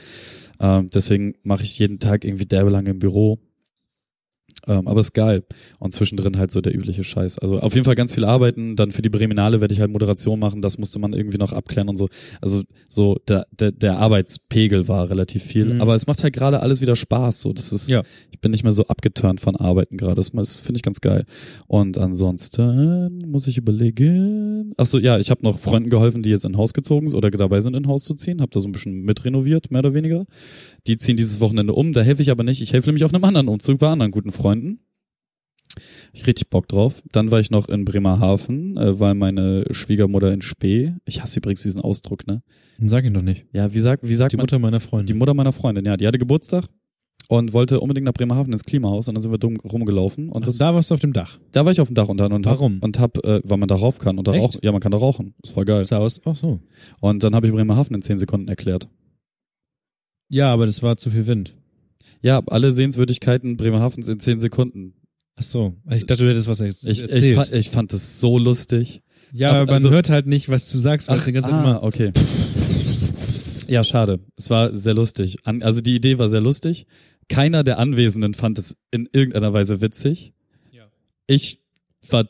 Ähm, 0.59 0.89
deswegen 0.91 1.35
mache 1.43 1.61
ich 1.61 1.77
jeden 1.77 1.99
Tag 1.99 2.25
irgendwie 2.25 2.47
derbe 2.47 2.71
lange 2.71 2.89
im 2.89 2.97
Büro. 2.97 3.37
Ähm, 4.67 4.87
aber 4.87 4.99
ist 4.99 5.13
geil. 5.13 5.43
Und 5.79 5.93
zwischendrin 5.93 6.37
halt 6.37 6.51
so 6.51 6.59
der 6.61 6.73
übliche 6.73 7.03
Scheiß. 7.03 7.37
Also 7.39 7.59
auf 7.59 7.73
jeden 7.75 7.85
Fall 7.85 7.95
ganz 7.95 8.13
viel 8.13 8.25
arbeiten. 8.25 8.75
Dann 8.75 8.91
für 8.91 9.01
die 9.01 9.09
Breminale 9.09 9.61
werde 9.61 9.73
ich 9.73 9.79
halt 9.79 9.91
Moderation 9.91 10.39
machen. 10.39 10.61
Das 10.61 10.77
musste 10.77 10.97
man 10.97 11.13
irgendwie 11.13 11.37
noch 11.37 11.53
abklären 11.53 11.87
und 11.89 11.97
so. 11.97 12.09
Also 12.41 12.63
so 12.87 13.17
der, 13.27 13.45
der, 13.51 13.71
der 13.71 13.99
Arbeitspegel 13.99 14.87
war 14.87 15.09
relativ 15.09 15.43
viel. 15.43 15.65
Mhm. 15.75 15.81
Aber 15.81 15.93
es 15.93 16.07
macht 16.07 16.23
halt 16.23 16.33
gerade 16.33 16.61
alles 16.61 16.81
wieder 16.81 16.95
Spaß. 16.95 17.41
So, 17.41 17.53
das 17.53 17.71
ist, 17.71 17.89
Ja. 17.89 18.03
ich 18.31 18.39
bin 18.39 18.51
nicht 18.51 18.63
mehr 18.63 18.73
so 18.73 18.87
abgeturnt 18.87 19.39
von 19.41 19.55
Arbeiten 19.55 19.97
gerade. 19.97 20.15
Das, 20.15 20.31
das 20.31 20.59
finde 20.59 20.77
ich 20.77 20.83
ganz 20.83 20.99
geil. 21.01 21.25
Und 21.67 21.97
ansonsten 21.97 23.19
muss 23.27 23.47
ich 23.47 23.57
überlegen. 23.57 24.73
Ach 24.77 24.85
so, 24.85 24.99
ja, 24.99 25.19
ich 25.19 25.29
habe 25.29 25.43
noch 25.43 25.59
Freunden 25.59 25.89
geholfen, 25.89 26.23
die 26.23 26.29
jetzt 26.29 26.45
in 26.45 26.57
Haus 26.57 26.73
gezogen 26.73 27.07
sind 27.09 27.17
oder 27.17 27.29
dabei 27.29 27.59
sind, 27.59 27.75
in 27.75 27.83
ein 27.83 27.87
Haus 27.87 28.03
zu 28.03 28.13
ziehen. 28.13 28.41
Habe 28.41 28.51
da 28.51 28.59
so 28.59 28.67
ein 28.67 28.71
bisschen 28.71 29.03
mitrenoviert, 29.03 29.71
mehr 29.71 29.79
oder 29.79 29.93
weniger. 29.93 30.25
Die 30.87 30.97
ziehen 30.97 31.17
dieses 31.17 31.39
Wochenende 31.39 31.73
um. 31.73 31.93
Da 31.93 32.01
helfe 32.01 32.21
ich 32.21 32.31
aber 32.31 32.43
nicht. 32.43 32.61
Ich 32.61 32.73
helfe 32.73 32.89
nämlich 32.89 33.03
auf 33.03 33.13
einem 33.13 33.23
anderen 33.23 33.47
Umzug 33.47 33.79
bei 33.79 33.87
anderen 33.89 34.11
guten 34.11 34.31
Freunden. 34.31 34.79
Ich 36.13 36.25
richtig 36.27 36.49
Bock 36.49 36.67
drauf. 36.69 37.01
Dann 37.11 37.31
war 37.31 37.39
ich 37.39 37.51
noch 37.51 37.67
in 37.67 37.83
Bremerhaven, 37.83 38.77
äh, 38.77 38.99
weil 38.99 39.13
meine 39.15 39.65
Schwiegermutter 39.71 40.31
in 40.31 40.41
Spee. 40.41 40.93
Ich 41.05 41.21
hasse 41.21 41.39
übrigens 41.39 41.63
diesen 41.63 41.81
Ausdruck, 41.81 42.25
ne? 42.27 42.41
Dann 42.79 42.87
sag 42.87 43.03
ihn 43.03 43.13
doch 43.13 43.21
nicht. 43.21 43.45
Ja, 43.51 43.73
wie 43.73 43.79
sagt, 43.79 44.07
wie 44.07 44.13
sagt 44.13 44.31
Die 44.31 44.37
man? 44.37 44.43
Mutter 44.43 44.59
meiner 44.59 44.79
Freundin. 44.79 45.07
Die 45.07 45.13
Mutter 45.19 45.33
meiner 45.33 45.51
Freundin, 45.51 45.83
ja, 45.85 45.97
die 45.97 46.07
hatte 46.07 46.17
Geburtstag 46.17 46.65
und 47.27 47.51
wollte 47.51 47.79
unbedingt 47.81 48.05
nach 48.05 48.13
Bremerhaven 48.13 48.53
ins 48.53 48.63
Klimahaus 48.63 49.07
und 49.09 49.15
dann 49.15 49.21
sind 49.21 49.31
wir 49.31 49.37
dumm 49.37 49.57
rumgelaufen 49.59 50.29
und 50.29 50.43
Ach, 50.43 50.47
das, 50.47 50.57
da 50.57 50.73
warst 50.73 50.91
du 50.91 50.93
auf 50.93 51.01
dem 51.01 51.11
Dach. 51.11 51.39
da 51.51 51.65
war 51.65 51.71
ich 51.71 51.81
auf 51.81 51.87
dem 51.89 51.95
Dach 51.95 52.07
und 52.07 52.17
dann 52.17 52.31
und 52.31 52.45
Warum? 52.45 52.75
hab, 52.75 52.83
und 52.83 52.99
hab, 52.99 53.25
äh, 53.25 53.41
weil 53.43 53.57
man 53.57 53.67
da 53.67 53.75
rauf 53.75 53.99
kann 53.99 54.17
und 54.17 54.27
da 54.27 54.33
Echt? 54.33 54.43
rauchen. 54.43 54.59
Ja, 54.63 54.71
man 54.71 54.79
kann 54.81 54.91
da 54.91 54.97
rauchen. 54.97 55.33
Das 55.41 55.55
war 55.57 55.65
geil. 55.65 55.83
Sah 55.85 55.97
aus. 55.97 56.21
Ach 56.23 56.35
so. 56.35 56.59
Und 57.01 57.23
dann 57.23 57.35
habe 57.35 57.47
ich 57.47 57.53
Bremerhaven 57.53 57.95
in 57.95 58.01
zehn 58.01 58.17
Sekunden 58.17 58.47
erklärt. 58.47 58.87
Ja, 60.29 60.51
aber 60.51 60.65
das 60.65 60.81
war 60.81 60.97
zu 60.97 61.11
viel 61.11 61.27
Wind. 61.27 61.55
Ja, 62.21 62.41
alle 62.47 62.71
Sehenswürdigkeiten 62.71 63.57
Bremerhavens 63.57 64.07
in 64.07 64.19
zehn 64.19 64.39
Sekunden. 64.39 64.93
Ach 65.35 65.43
so. 65.43 65.75
Also 65.85 66.01
ich 66.03 66.05
dachte, 66.07 66.23
du 66.23 66.29
hättest 66.29 66.47
was 66.47 66.59
erzählt. 66.59 67.11
Ich, 67.11 67.23
ich, 67.23 67.35
fa- 67.35 67.47
ich 67.51 67.69
fand 67.69 67.93
das 67.93 68.19
so 68.19 68.37
lustig. 68.37 69.03
ja, 69.31 69.51
aber 69.51 69.65
man 69.65 69.75
also- 69.75 69.91
hört 69.91 70.09
halt 70.09 70.25
nicht, 70.27 70.49
was 70.49 70.71
du 70.71 70.77
sagst, 70.77 71.09
die 71.09 71.31
ganze 71.31 71.49
Zeit 71.49 71.53
ah, 71.53 71.61
immer. 71.63 71.83
okay. 71.83 72.11
Ja, 73.67 73.83
schade. 73.83 74.19
Es 74.37 74.49
war 74.49 74.75
sehr 74.75 74.93
lustig. 74.93 75.37
An, 75.43 75.61
also 75.63 75.81
die 75.81 75.95
Idee 75.95 76.17
war 76.17 76.29
sehr 76.29 76.41
lustig. 76.41 76.85
Keiner 77.29 77.63
der 77.63 77.79
Anwesenden 77.79 78.33
fand 78.33 78.59
es 78.59 78.77
in 78.91 79.09
irgendeiner 79.11 79.53
Weise 79.53 79.81
witzig. 79.81 80.33
Ja. 80.71 80.85
Ich 81.27 81.59
war 82.09 82.25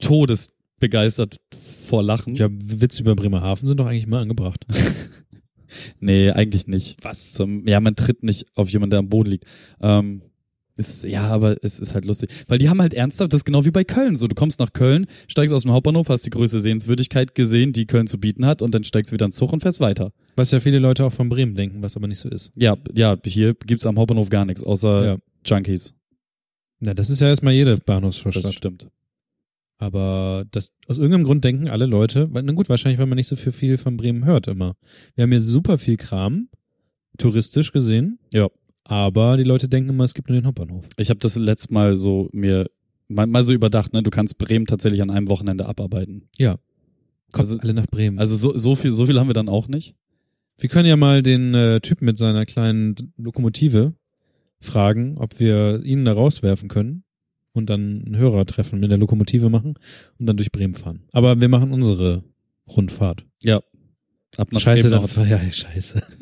todesbegeistert 0.00 1.40
vor 1.88 2.02
Lachen. 2.02 2.34
Ja, 2.34 2.48
Witze 2.50 3.02
über 3.02 3.14
Bremerhaven 3.16 3.66
sind 3.66 3.80
doch 3.80 3.86
eigentlich 3.86 4.06
mal 4.06 4.20
angebracht. 4.22 4.66
Nee, 6.00 6.30
eigentlich 6.30 6.66
nicht. 6.66 7.02
Was? 7.02 7.32
Zum, 7.34 7.66
ja, 7.66 7.80
man 7.80 7.96
tritt 7.96 8.22
nicht 8.22 8.46
auf 8.54 8.68
jemanden, 8.70 8.90
der 8.90 8.98
am 9.00 9.08
Boden 9.08 9.30
liegt. 9.30 9.44
Ähm, 9.80 10.22
ist, 10.76 11.04
ja, 11.04 11.28
aber 11.28 11.56
es 11.62 11.78
ist 11.78 11.94
halt 11.94 12.04
lustig. 12.04 12.30
Weil 12.48 12.58
die 12.58 12.68
haben 12.68 12.80
halt 12.82 12.94
ernsthaft, 12.94 13.32
das 13.32 13.40
ist 13.40 13.44
genau 13.44 13.64
wie 13.64 13.70
bei 13.70 13.84
Köln. 13.84 14.16
So, 14.16 14.26
du 14.26 14.34
kommst 14.34 14.58
nach 14.58 14.72
Köln, 14.72 15.06
steigst 15.28 15.54
aus 15.54 15.62
dem 15.62 15.70
Hauptbahnhof, 15.70 16.08
hast 16.08 16.26
die 16.26 16.30
größte 16.30 16.58
Sehenswürdigkeit 16.58 17.36
gesehen, 17.36 17.72
die 17.72 17.86
Köln 17.86 18.08
zu 18.08 18.18
bieten 18.18 18.44
hat, 18.44 18.60
und 18.60 18.74
dann 18.74 18.82
steigst 18.82 19.12
du 19.12 19.14
wieder 19.14 19.24
ins 19.26 19.36
Zug 19.36 19.52
und 19.52 19.60
fährst 19.60 19.78
weiter. 19.78 20.10
Was 20.34 20.50
ja 20.50 20.58
viele 20.58 20.80
Leute 20.80 21.04
auch 21.04 21.12
von 21.12 21.28
Bremen 21.28 21.54
denken, 21.54 21.80
was 21.82 21.96
aber 21.96 22.08
nicht 22.08 22.18
so 22.18 22.28
ist. 22.28 22.50
Ja, 22.56 22.76
ja, 22.92 23.16
hier 23.24 23.54
gibt's 23.54 23.86
am 23.86 23.98
Hauptbahnhof 23.98 24.30
gar 24.30 24.44
nichts, 24.44 24.64
außer 24.64 25.04
Ja. 25.06 25.16
Junkies. 25.46 25.94
Na, 26.80 26.92
das 26.92 27.08
ist 27.08 27.20
ja 27.20 27.28
erstmal 27.28 27.52
jede 27.54 27.70
Das 27.76 27.80
Bahnhofsvorstadt. 27.80 28.52
stimmt. 28.52 28.88
Aber 29.78 30.44
das, 30.50 30.72
aus 30.86 30.98
irgendeinem 30.98 31.24
Grund 31.24 31.44
denken 31.44 31.68
alle 31.68 31.86
Leute, 31.86 32.32
weil, 32.32 32.42
na 32.44 32.52
gut, 32.52 32.68
wahrscheinlich, 32.68 32.98
weil 32.98 33.06
man 33.06 33.16
nicht 33.16 33.26
so 33.28 33.36
viel, 33.36 33.52
viel 33.52 33.76
von 33.76 33.96
Bremen 33.96 34.24
hört 34.24 34.46
immer. 34.46 34.74
Wir 35.14 35.22
haben 35.22 35.30
hier 35.30 35.40
super 35.40 35.78
viel 35.78 35.96
Kram, 35.96 36.48
touristisch 37.18 37.72
gesehen. 37.72 38.18
Ja. 38.32 38.48
Aber 38.84 39.36
die 39.36 39.44
Leute 39.44 39.68
denken 39.68 39.90
immer, 39.90 40.04
es 40.04 40.14
gibt 40.14 40.28
nur 40.28 40.38
den 40.38 40.46
Hauptbahnhof. 40.46 40.84
Ich 40.96 41.10
habe 41.10 41.20
das 41.20 41.36
letzte 41.36 41.72
Mal 41.72 41.96
so 41.96 42.28
mir 42.32 42.70
mal, 43.08 43.26
mal 43.26 43.42
so 43.42 43.52
überdacht, 43.52 43.92
ne, 43.92 44.02
du 44.02 44.10
kannst 44.10 44.38
Bremen 44.38 44.66
tatsächlich 44.66 45.02
an 45.02 45.10
einem 45.10 45.28
Wochenende 45.28 45.66
abarbeiten. 45.66 46.28
Ja. 46.38 46.56
Kommt 47.32 47.48
Also- 47.48 47.58
alle 47.60 47.74
nach 47.74 47.86
Bremen. 47.86 48.18
Also 48.18 48.36
so, 48.36 48.56
so 48.56 48.76
viel, 48.76 48.90
so 48.92 49.06
viel 49.06 49.18
haben 49.18 49.28
wir 49.28 49.34
dann 49.34 49.48
auch 49.48 49.68
nicht. 49.68 49.94
Wir 50.58 50.68
können 50.68 50.88
ja 50.88 50.96
mal 50.96 51.22
den 51.22 51.52
äh, 51.54 51.80
Typen 51.80 52.04
mit 52.04 52.16
seiner 52.16 52.46
kleinen 52.46 52.94
Lokomotive 53.16 53.94
fragen, 54.60 55.18
ob 55.18 55.40
wir 55.40 55.82
ihn 55.84 56.04
da 56.04 56.12
rauswerfen 56.12 56.68
können 56.68 57.03
und 57.54 57.70
dann 57.70 58.02
ein 58.06 58.16
Hörertreffen 58.16 58.78
mit 58.80 58.90
der 58.90 58.98
Lokomotive 58.98 59.48
machen 59.48 59.74
und 60.18 60.26
dann 60.26 60.36
durch 60.36 60.52
Bremen 60.52 60.74
fahren. 60.74 61.04
Aber 61.12 61.40
wir 61.40 61.48
machen 61.48 61.72
unsere 61.72 62.24
Rundfahrt. 62.68 63.24
Ja. 63.42 63.62
Ab 64.36 64.52
nach 64.52 64.60
scheiße, 64.60 64.90
Bremen 64.90 65.08
dann, 65.14 65.28
ja, 65.28 65.40
scheiße. 65.50 66.02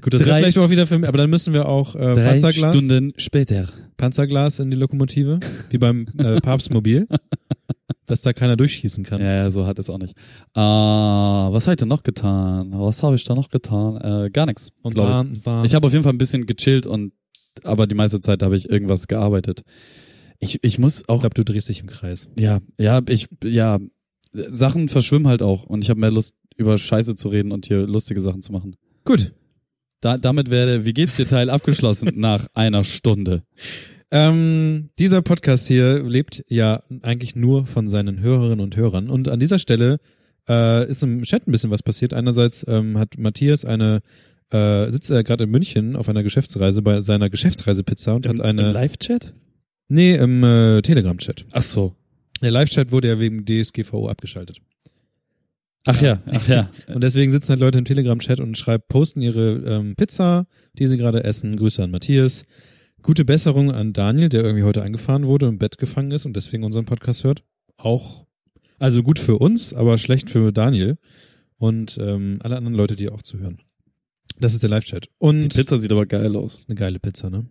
Gut, 0.00 0.14
das 0.14 0.24
wird 0.24 0.36
vielleicht 0.36 0.58
auch 0.58 0.70
wieder 0.70 0.86
für 0.86 0.98
mich, 0.98 1.08
aber 1.08 1.18
dann 1.18 1.28
müssen 1.28 1.52
wir 1.52 1.68
auch 1.68 1.94
äh, 1.94 1.98
Drei 1.98 2.40
Panzerglas, 2.40 2.76
Stunden 2.76 3.12
später. 3.16 3.66
Panzerglas 3.96 4.58
in 4.60 4.70
die 4.70 4.76
Lokomotive, 4.76 5.40
wie 5.70 5.78
beim 5.78 6.06
äh, 6.18 6.40
Papstmobil, 6.40 7.08
dass 8.06 8.22
da 8.22 8.32
keiner 8.32 8.56
durchschießen 8.56 9.04
kann. 9.04 9.20
Ja, 9.20 9.34
ja, 9.34 9.50
so 9.50 9.66
hat 9.66 9.78
es 9.78 9.90
auch 9.90 9.98
nicht. 9.98 10.16
Äh, 10.54 10.60
was 10.60 11.66
habe 11.66 11.72
ich 11.72 11.78
denn 11.78 11.88
noch 11.88 12.04
getan? 12.04 12.70
Was 12.72 13.02
habe 13.02 13.16
ich 13.16 13.24
da 13.24 13.34
noch 13.34 13.50
getan? 13.50 13.96
Äh, 13.96 14.30
gar 14.30 14.46
nichts. 14.46 14.70
Und 14.82 14.96
ich. 14.96 15.04
Ich 15.64 15.74
habe 15.74 15.86
auf 15.86 15.92
jeden 15.92 16.04
Fall 16.04 16.12
ein 16.12 16.18
bisschen 16.18 16.46
gechillt 16.46 16.86
und 16.86 17.12
aber 17.64 17.86
die 17.86 17.94
meiste 17.94 18.20
Zeit 18.20 18.42
habe 18.42 18.56
ich 18.56 18.70
irgendwas 18.70 19.08
gearbeitet. 19.08 19.62
Ich, 20.38 20.62
ich 20.62 20.78
muss 20.78 21.00
ich 21.00 21.08
auch, 21.08 21.20
glaube, 21.20 21.34
du 21.34 21.44
drehst 21.44 21.68
dich 21.68 21.80
im 21.80 21.88
Kreis. 21.88 22.28
ja, 22.38 22.60
ja, 22.78 23.00
ich, 23.08 23.28
ja, 23.42 23.78
Sachen 24.32 24.88
verschwimmen 24.88 25.26
halt 25.26 25.42
auch 25.42 25.64
und 25.64 25.82
ich 25.82 25.90
habe 25.90 26.00
mehr 26.00 26.12
Lust, 26.12 26.34
über 26.56 26.76
Scheiße 26.76 27.14
zu 27.14 27.28
reden 27.28 27.52
und 27.52 27.66
hier 27.66 27.86
lustige 27.86 28.20
Sachen 28.20 28.42
zu 28.42 28.52
machen. 28.52 28.76
Gut. 29.04 29.32
Da, 30.00 30.16
damit 30.16 30.50
wäre, 30.50 30.84
wie 30.84 30.92
geht's 30.92 31.16
dir 31.16 31.26
Teil 31.26 31.50
abgeschlossen 31.50 32.12
nach 32.16 32.46
einer 32.54 32.84
Stunde. 32.84 33.42
Ähm, 34.10 34.90
dieser 34.98 35.22
Podcast 35.22 35.66
hier 35.66 36.02
lebt 36.02 36.44
ja 36.48 36.82
eigentlich 37.02 37.36
nur 37.36 37.66
von 37.66 37.88
seinen 37.88 38.20
Hörerinnen 38.20 38.60
und 38.60 38.76
Hörern. 38.76 39.10
Und 39.10 39.28
an 39.28 39.40
dieser 39.40 39.58
Stelle 39.58 39.98
äh, 40.48 40.88
ist 40.88 41.02
im 41.02 41.22
Chat 41.22 41.46
ein 41.46 41.52
bisschen 41.52 41.70
was 41.70 41.82
passiert. 41.82 42.14
Einerseits 42.14 42.64
ähm, 42.68 42.96
hat 42.98 43.18
Matthias 43.18 43.64
eine, 43.64 44.00
äh, 44.50 44.90
sitzt 44.90 45.10
er 45.10 45.22
gerade 45.24 45.44
in 45.44 45.50
München 45.50 45.96
auf 45.96 46.08
einer 46.08 46.22
Geschäftsreise 46.22 46.82
bei 46.82 47.00
seiner 47.00 47.30
Geschäftsreisepizza 47.30 48.12
und 48.12 48.26
hat 48.26 48.40
eine. 48.40 48.72
Live-Chat? 48.72 49.34
nee, 49.88 50.14
im 50.14 50.44
äh, 50.44 50.82
Telegram-Chat. 50.82 51.46
Ach 51.52 51.62
so. 51.62 51.94
Der 52.40 52.50
Live-Chat 52.50 52.92
wurde 52.92 53.08
ja 53.08 53.18
wegen 53.18 53.44
DSGVO 53.44 54.08
abgeschaltet. 54.08 54.60
Ach 55.84 56.00
ja, 56.02 56.20
ach 56.26 56.46
ja. 56.48 56.70
Und 56.94 57.02
deswegen 57.02 57.30
sitzen 57.30 57.50
halt 57.50 57.60
Leute 57.60 57.78
im 57.78 57.84
Telegram-Chat 57.84 58.40
und 58.40 58.58
schreiben, 58.58 58.84
posten 58.88 59.22
ihre 59.22 59.52
ähm, 59.64 59.96
Pizza, 59.96 60.46
die 60.78 60.86
sie 60.86 60.98
gerade 60.98 61.24
essen. 61.24 61.56
Grüße 61.56 61.82
an 61.82 61.90
Matthias. 61.90 62.44
Gute 63.00 63.24
Besserung 63.24 63.72
an 63.72 63.92
Daniel, 63.92 64.28
der 64.28 64.42
irgendwie 64.42 64.64
heute 64.64 64.82
eingefahren 64.82 65.26
wurde 65.26 65.46
und 65.46 65.54
im 65.54 65.58
Bett 65.58 65.78
gefangen 65.78 66.10
ist 66.10 66.26
und 66.26 66.34
deswegen 66.36 66.64
unseren 66.64 66.84
Podcast 66.84 67.24
hört. 67.24 67.42
Auch, 67.76 68.26
also 68.78 69.02
gut 69.02 69.18
für 69.18 69.38
uns, 69.38 69.72
aber 69.72 69.96
schlecht 69.98 70.28
für 70.28 70.52
Daniel 70.52 70.98
und 71.56 71.96
ähm, 72.00 72.38
alle 72.42 72.56
anderen 72.56 72.76
Leute, 72.76 72.96
die 72.96 73.08
auch 73.08 73.22
zuhören. 73.22 73.58
Das 74.40 74.54
ist 74.54 74.62
der 74.62 74.70
Live-Chat. 74.70 75.08
Und 75.18 75.54
Die 75.54 75.58
Pizza 75.58 75.78
sieht 75.78 75.92
aber 75.92 76.06
geil 76.06 76.36
aus. 76.36 76.58
ist 76.58 76.68
eine 76.68 76.76
geile 76.76 76.98
Pizza, 76.98 77.30
ne? 77.30 77.46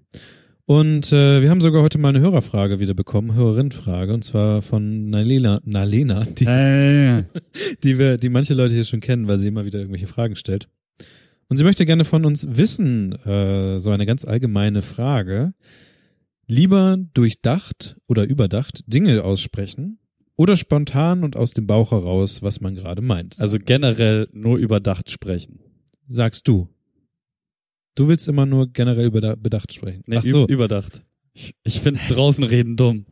Und 0.65 1.13
äh, 1.13 1.41
wir 1.41 1.49
haben 1.49 1.61
sogar 1.61 1.81
heute 1.81 1.97
mal 1.97 2.09
eine 2.09 2.19
Hörerfrage 2.19 2.79
wieder 2.81 2.93
bekommen, 2.93 3.33
Hörerinfrage, 3.35 4.13
und 4.13 4.25
zwar 4.25 4.61
von 4.61 5.09
Nalena, 5.09 5.61
Nalena, 5.63 6.25
die 6.25 6.43
Äh, 6.45 7.23
die 7.83 7.97
wir, 7.97 8.17
die 8.17 8.27
manche 8.27 8.53
Leute 8.53 8.73
hier 8.73 8.83
schon 8.83 8.99
kennen, 8.99 9.29
weil 9.29 9.37
sie 9.37 9.47
immer 9.47 9.63
wieder 9.63 9.79
irgendwelche 9.79 10.07
Fragen 10.07 10.35
stellt. 10.35 10.67
Und 11.47 11.55
sie 11.55 11.63
möchte 11.63 11.85
gerne 11.85 12.03
von 12.03 12.25
uns 12.25 12.45
wissen, 12.49 13.13
äh, 13.25 13.79
so 13.79 13.91
eine 13.91 14.05
ganz 14.05 14.25
allgemeine 14.25 14.81
Frage. 14.81 15.53
Lieber 16.47 16.97
durchdacht 17.13 17.95
oder 18.07 18.25
überdacht 18.25 18.83
Dinge 18.87 19.23
aussprechen 19.23 19.99
oder 20.35 20.57
spontan 20.57 21.23
und 21.23 21.37
aus 21.37 21.53
dem 21.53 21.65
Bauch 21.65 21.91
heraus, 21.91 22.41
was 22.41 22.59
man 22.59 22.75
gerade 22.75 23.01
meint. 23.01 23.39
also 23.39 23.57
generell 23.57 24.27
nur 24.33 24.57
überdacht 24.57 25.09
sprechen. 25.09 25.59
sagst 26.07 26.47
du. 26.47 26.67
Du 27.97 28.07
willst 28.07 28.27
immer 28.27 28.45
nur 28.45 28.67
generell 28.71 29.05
über 29.07 29.35
bedacht 29.35 29.73
sprechen. 29.73 30.03
Nee, 30.05 30.17
Ach 30.17 30.23
so. 30.23 30.43
üb- 30.45 30.51
überdacht. 30.51 31.03
Ich, 31.33 31.55
ich 31.63 31.79
finde 31.81 31.99
draußen 32.09 32.43
reden 32.43 32.77
dumm. 32.77 33.05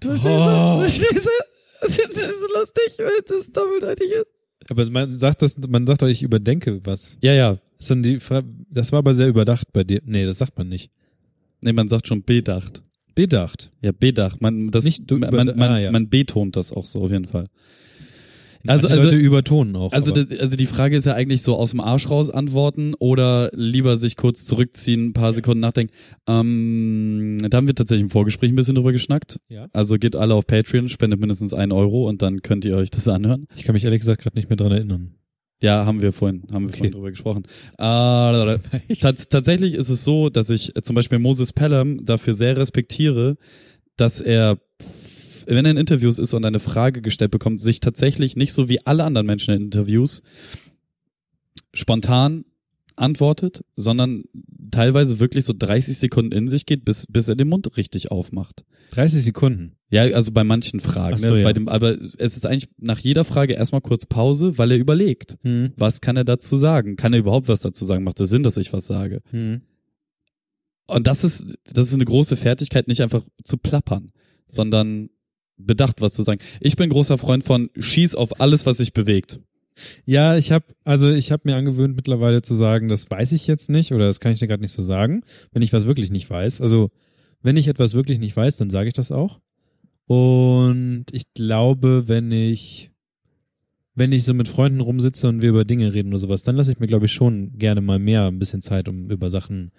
Du 0.00 0.10
Oh. 0.10 0.80
verstehst 0.80 1.24
du? 1.24 1.30
Das 1.82 1.98
ist 1.98 2.48
lustig, 2.54 2.92
wenn 2.98 3.08
das 3.28 3.52
doppeldeutig 3.52 4.10
ist. 4.10 4.26
Aber 4.70 4.90
man 4.90 5.18
sagt 5.18 5.42
das, 5.42 5.56
man 5.68 5.86
sagt 5.86 6.02
doch, 6.02 6.08
ich 6.08 6.22
überdenke 6.22 6.80
was. 6.84 7.18
Ja, 7.22 7.32
ja. 7.34 7.58
Dann 7.88 8.02
die 8.02 8.18
das 8.70 8.90
war 8.92 8.98
aber 9.00 9.12
sehr 9.14 9.28
überdacht 9.28 9.72
bei 9.72 9.84
dir. 9.84 10.00
Nee, 10.04 10.24
das 10.24 10.38
sagt 10.38 10.56
man 10.56 10.68
nicht. 10.68 10.90
Nee, 11.60 11.72
man 11.74 11.88
sagt 11.88 12.08
schon 12.08 12.22
bedacht. 12.24 12.82
Bedacht. 13.14 13.70
Ja, 13.82 13.92
bedacht. 13.92 14.40
Man, 14.40 14.70
das, 14.70 14.84
Nicht 14.84 15.10
du- 15.10 15.18
man, 15.18 15.30
man, 15.46 15.60
ah, 15.60 15.78
ja. 15.78 15.90
man 15.90 16.08
betont 16.08 16.56
das 16.56 16.72
auch 16.72 16.86
so 16.86 17.02
auf 17.02 17.10
jeden 17.12 17.26
Fall. 17.26 17.48
Also, 18.68 18.88
Also- 18.88 19.04
Leute 19.04 19.16
übertonen 19.16 19.76
auch. 19.76 19.92
Also, 19.92 20.10
das, 20.12 20.26
also 20.38 20.56
die 20.56 20.66
Frage 20.66 20.96
ist 20.96 21.04
ja 21.06 21.14
eigentlich 21.14 21.42
so 21.42 21.56
aus 21.56 21.70
dem 21.70 21.80
Arsch 21.80 22.08
raus 22.10 22.30
antworten 22.30 22.94
oder 22.98 23.50
lieber 23.54 23.96
sich 23.96 24.16
kurz 24.16 24.44
zurückziehen, 24.46 25.06
ein 25.08 25.12
paar 25.12 25.32
Sekunden 25.32 25.60
nachdenken. 25.60 25.92
Ähm, 26.26 27.38
da 27.48 27.56
haben 27.56 27.66
wir 27.66 27.74
tatsächlich 27.74 28.02
im 28.04 28.10
Vorgespräch 28.10 28.50
ein 28.50 28.56
bisschen 28.56 28.74
drüber 28.74 28.92
geschnackt. 28.92 29.38
Ja. 29.48 29.68
Also 29.72 29.96
geht 29.96 30.16
alle 30.16 30.34
auf 30.34 30.46
Patreon, 30.46 30.88
spendet 30.88 31.20
mindestens 31.20 31.52
einen 31.52 31.72
Euro 31.72 32.08
und 32.08 32.22
dann 32.22 32.42
könnt 32.42 32.64
ihr 32.64 32.76
euch 32.76 32.90
das 32.90 33.08
anhören. 33.08 33.46
Ich 33.56 33.64
kann 33.64 33.72
mich 33.74 33.84
ehrlich 33.84 34.00
gesagt 34.00 34.22
gerade 34.22 34.36
nicht 34.36 34.48
mehr 34.48 34.56
dran 34.56 34.72
erinnern. 34.72 35.14
Ja, 35.62 35.86
haben 35.86 36.02
wir 36.02 36.12
vorhin, 36.12 36.42
haben 36.52 36.64
wir 36.64 36.68
Okay. 36.68 36.76
vorhin 36.78 36.92
drüber 36.92 37.10
gesprochen. 37.10 37.44
Äh, 37.78 38.58
tats 39.00 39.28
tatsächlich 39.28 39.72
ist 39.74 39.88
es 39.88 40.04
so, 40.04 40.28
dass 40.28 40.50
ich 40.50 40.72
zum 40.82 40.94
Beispiel 40.94 41.18
Moses 41.18 41.52
Pelham 41.54 42.04
dafür 42.04 42.34
sehr 42.34 42.58
respektiere, 42.58 43.36
dass 43.96 44.20
er, 44.20 44.58
wenn 45.46 45.64
er 45.64 45.70
in 45.70 45.76
Interviews 45.76 46.18
ist 46.18 46.34
und 46.34 46.44
eine 46.44 46.60
Frage 46.60 47.02
gestellt 47.02 47.30
bekommt, 47.30 47.60
sich 47.60 47.80
tatsächlich 47.80 48.36
nicht 48.36 48.52
so 48.52 48.68
wie 48.68 48.84
alle 48.86 49.04
anderen 49.04 49.26
Menschen 49.26 49.54
in 49.54 49.62
Interviews 49.62 50.22
spontan 51.72 52.44
antwortet, 52.96 53.64
sondern 53.76 54.24
teilweise 54.70 55.20
wirklich 55.20 55.44
so 55.44 55.52
30 55.56 55.98
Sekunden 55.98 56.32
in 56.32 56.48
sich 56.48 56.66
geht, 56.66 56.84
bis, 56.84 57.06
bis 57.06 57.28
er 57.28 57.36
den 57.36 57.48
Mund 57.48 57.76
richtig 57.76 58.10
aufmacht. 58.10 58.64
30 58.90 59.22
Sekunden. 59.22 59.76
Ja, 59.90 60.02
also 60.02 60.32
bei 60.32 60.44
manchen 60.44 60.80
Fragen. 60.80 61.14
Ach 61.14 61.18
so, 61.18 61.32
ne? 61.32 61.38
ja. 61.38 61.44
bei 61.44 61.52
dem, 61.52 61.68
aber 61.68 61.96
es 62.00 62.36
ist 62.36 62.46
eigentlich 62.46 62.68
nach 62.78 62.98
jeder 62.98 63.24
Frage 63.24 63.54
erstmal 63.54 63.80
kurz 63.80 64.06
Pause, 64.06 64.58
weil 64.58 64.72
er 64.72 64.78
überlegt. 64.78 65.36
Hm. 65.42 65.72
Was 65.76 66.00
kann 66.00 66.16
er 66.16 66.24
dazu 66.24 66.56
sagen? 66.56 66.96
Kann 66.96 67.12
er 67.12 67.20
überhaupt 67.20 67.48
was 67.48 67.60
dazu 67.60 67.84
sagen? 67.84 68.04
Macht 68.04 68.20
es 68.20 68.28
Sinn, 68.28 68.42
dass 68.42 68.56
ich 68.56 68.72
was 68.72 68.86
sage? 68.86 69.20
Hm. 69.30 69.62
Und 70.86 71.06
das 71.06 71.24
ist, 71.24 71.58
das 71.72 71.88
ist 71.88 71.94
eine 71.94 72.04
große 72.04 72.36
Fertigkeit, 72.36 72.88
nicht 72.88 73.02
einfach 73.02 73.22
zu 73.44 73.58
plappern, 73.58 74.12
sondern 74.46 75.10
bedacht 75.56 76.00
was 76.00 76.12
zu 76.12 76.22
sagen. 76.22 76.40
Ich 76.60 76.76
bin 76.76 76.90
großer 76.90 77.18
Freund 77.18 77.44
von 77.44 77.70
schieß 77.78 78.14
auf 78.14 78.40
alles, 78.40 78.66
was 78.66 78.78
sich 78.78 78.92
bewegt. 78.92 79.40
Ja, 80.04 80.36
ich 80.36 80.52
habe 80.52 80.64
also 80.84 81.10
ich 81.10 81.32
habe 81.32 81.42
mir 81.44 81.56
angewöhnt 81.56 81.96
mittlerweile 81.96 82.42
zu 82.42 82.54
sagen, 82.54 82.88
das 82.88 83.10
weiß 83.10 83.32
ich 83.32 83.46
jetzt 83.46 83.68
nicht 83.68 83.92
oder 83.92 84.06
das 84.06 84.20
kann 84.20 84.32
ich 84.32 84.38
dir 84.38 84.46
gerade 84.48 84.62
nicht 84.62 84.72
so 84.72 84.82
sagen, 84.82 85.22
wenn 85.52 85.62
ich 85.62 85.72
was 85.72 85.86
wirklich 85.86 86.10
nicht 86.10 86.28
weiß. 86.28 86.60
Also 86.60 86.90
wenn 87.42 87.56
ich 87.56 87.68
etwas 87.68 87.94
wirklich 87.94 88.18
nicht 88.18 88.36
weiß, 88.36 88.56
dann 88.56 88.70
sage 88.70 88.88
ich 88.88 88.94
das 88.94 89.12
auch. 89.12 89.40
Und 90.06 91.06
ich 91.12 91.32
glaube, 91.34 92.04
wenn 92.06 92.32
ich 92.32 92.90
wenn 93.94 94.12
ich 94.12 94.24
so 94.24 94.34
mit 94.34 94.48
Freunden 94.48 94.80
rumsitze 94.80 95.28
und 95.28 95.42
wir 95.42 95.48
über 95.50 95.64
Dinge 95.64 95.92
reden 95.94 96.08
oder 96.08 96.18
sowas, 96.18 96.42
dann 96.42 96.56
lasse 96.56 96.72
ich 96.72 96.78
mir 96.78 96.86
glaube 96.86 97.06
ich 97.06 97.12
schon 97.12 97.52
gerne 97.58 97.80
mal 97.80 97.98
mehr 97.98 98.26
ein 98.26 98.38
bisschen 98.38 98.62
Zeit, 98.62 98.88
um 98.88 99.10
über 99.10 99.30
Sachen 99.30 99.72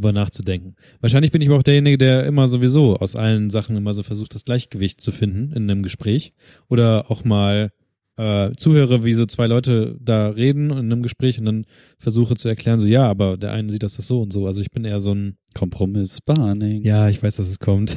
über 0.00 0.12
nachzudenken. 0.12 0.74
Wahrscheinlich 1.00 1.30
bin 1.30 1.42
ich 1.42 1.48
aber 1.48 1.58
auch 1.58 1.62
derjenige, 1.62 1.98
der 1.98 2.24
immer 2.24 2.48
sowieso 2.48 2.96
aus 2.96 3.16
allen 3.16 3.50
Sachen 3.50 3.76
immer 3.76 3.94
so 3.94 4.02
versucht, 4.02 4.34
das 4.34 4.44
Gleichgewicht 4.44 5.00
zu 5.00 5.12
finden 5.12 5.52
in 5.52 5.70
einem 5.70 5.82
Gespräch 5.82 6.32
oder 6.68 7.10
auch 7.10 7.22
mal 7.22 7.70
äh, 8.16 8.52
zuhöre, 8.56 9.04
wie 9.04 9.14
so 9.14 9.26
zwei 9.26 9.46
Leute 9.46 9.96
da 10.00 10.28
reden 10.30 10.70
in 10.70 10.78
einem 10.78 11.02
Gespräch 11.02 11.38
und 11.38 11.44
dann 11.44 11.64
versuche 11.98 12.34
zu 12.34 12.48
erklären, 12.48 12.78
so 12.78 12.86
ja, 12.86 13.08
aber 13.08 13.36
der 13.36 13.52
eine 13.52 13.70
sieht 13.70 13.82
das, 13.82 13.96
das 13.96 14.06
so 14.06 14.22
und 14.22 14.32
so. 14.32 14.46
Also 14.46 14.60
ich 14.60 14.70
bin 14.70 14.84
eher 14.84 15.00
so 15.00 15.14
ein, 15.14 15.36
Kompromiss, 15.54 16.20
Barning. 16.20 16.82
ja, 16.82 17.08
ich 17.08 17.22
weiß, 17.22 17.36
dass 17.36 17.50
es 17.50 17.58
kommt. 17.58 17.96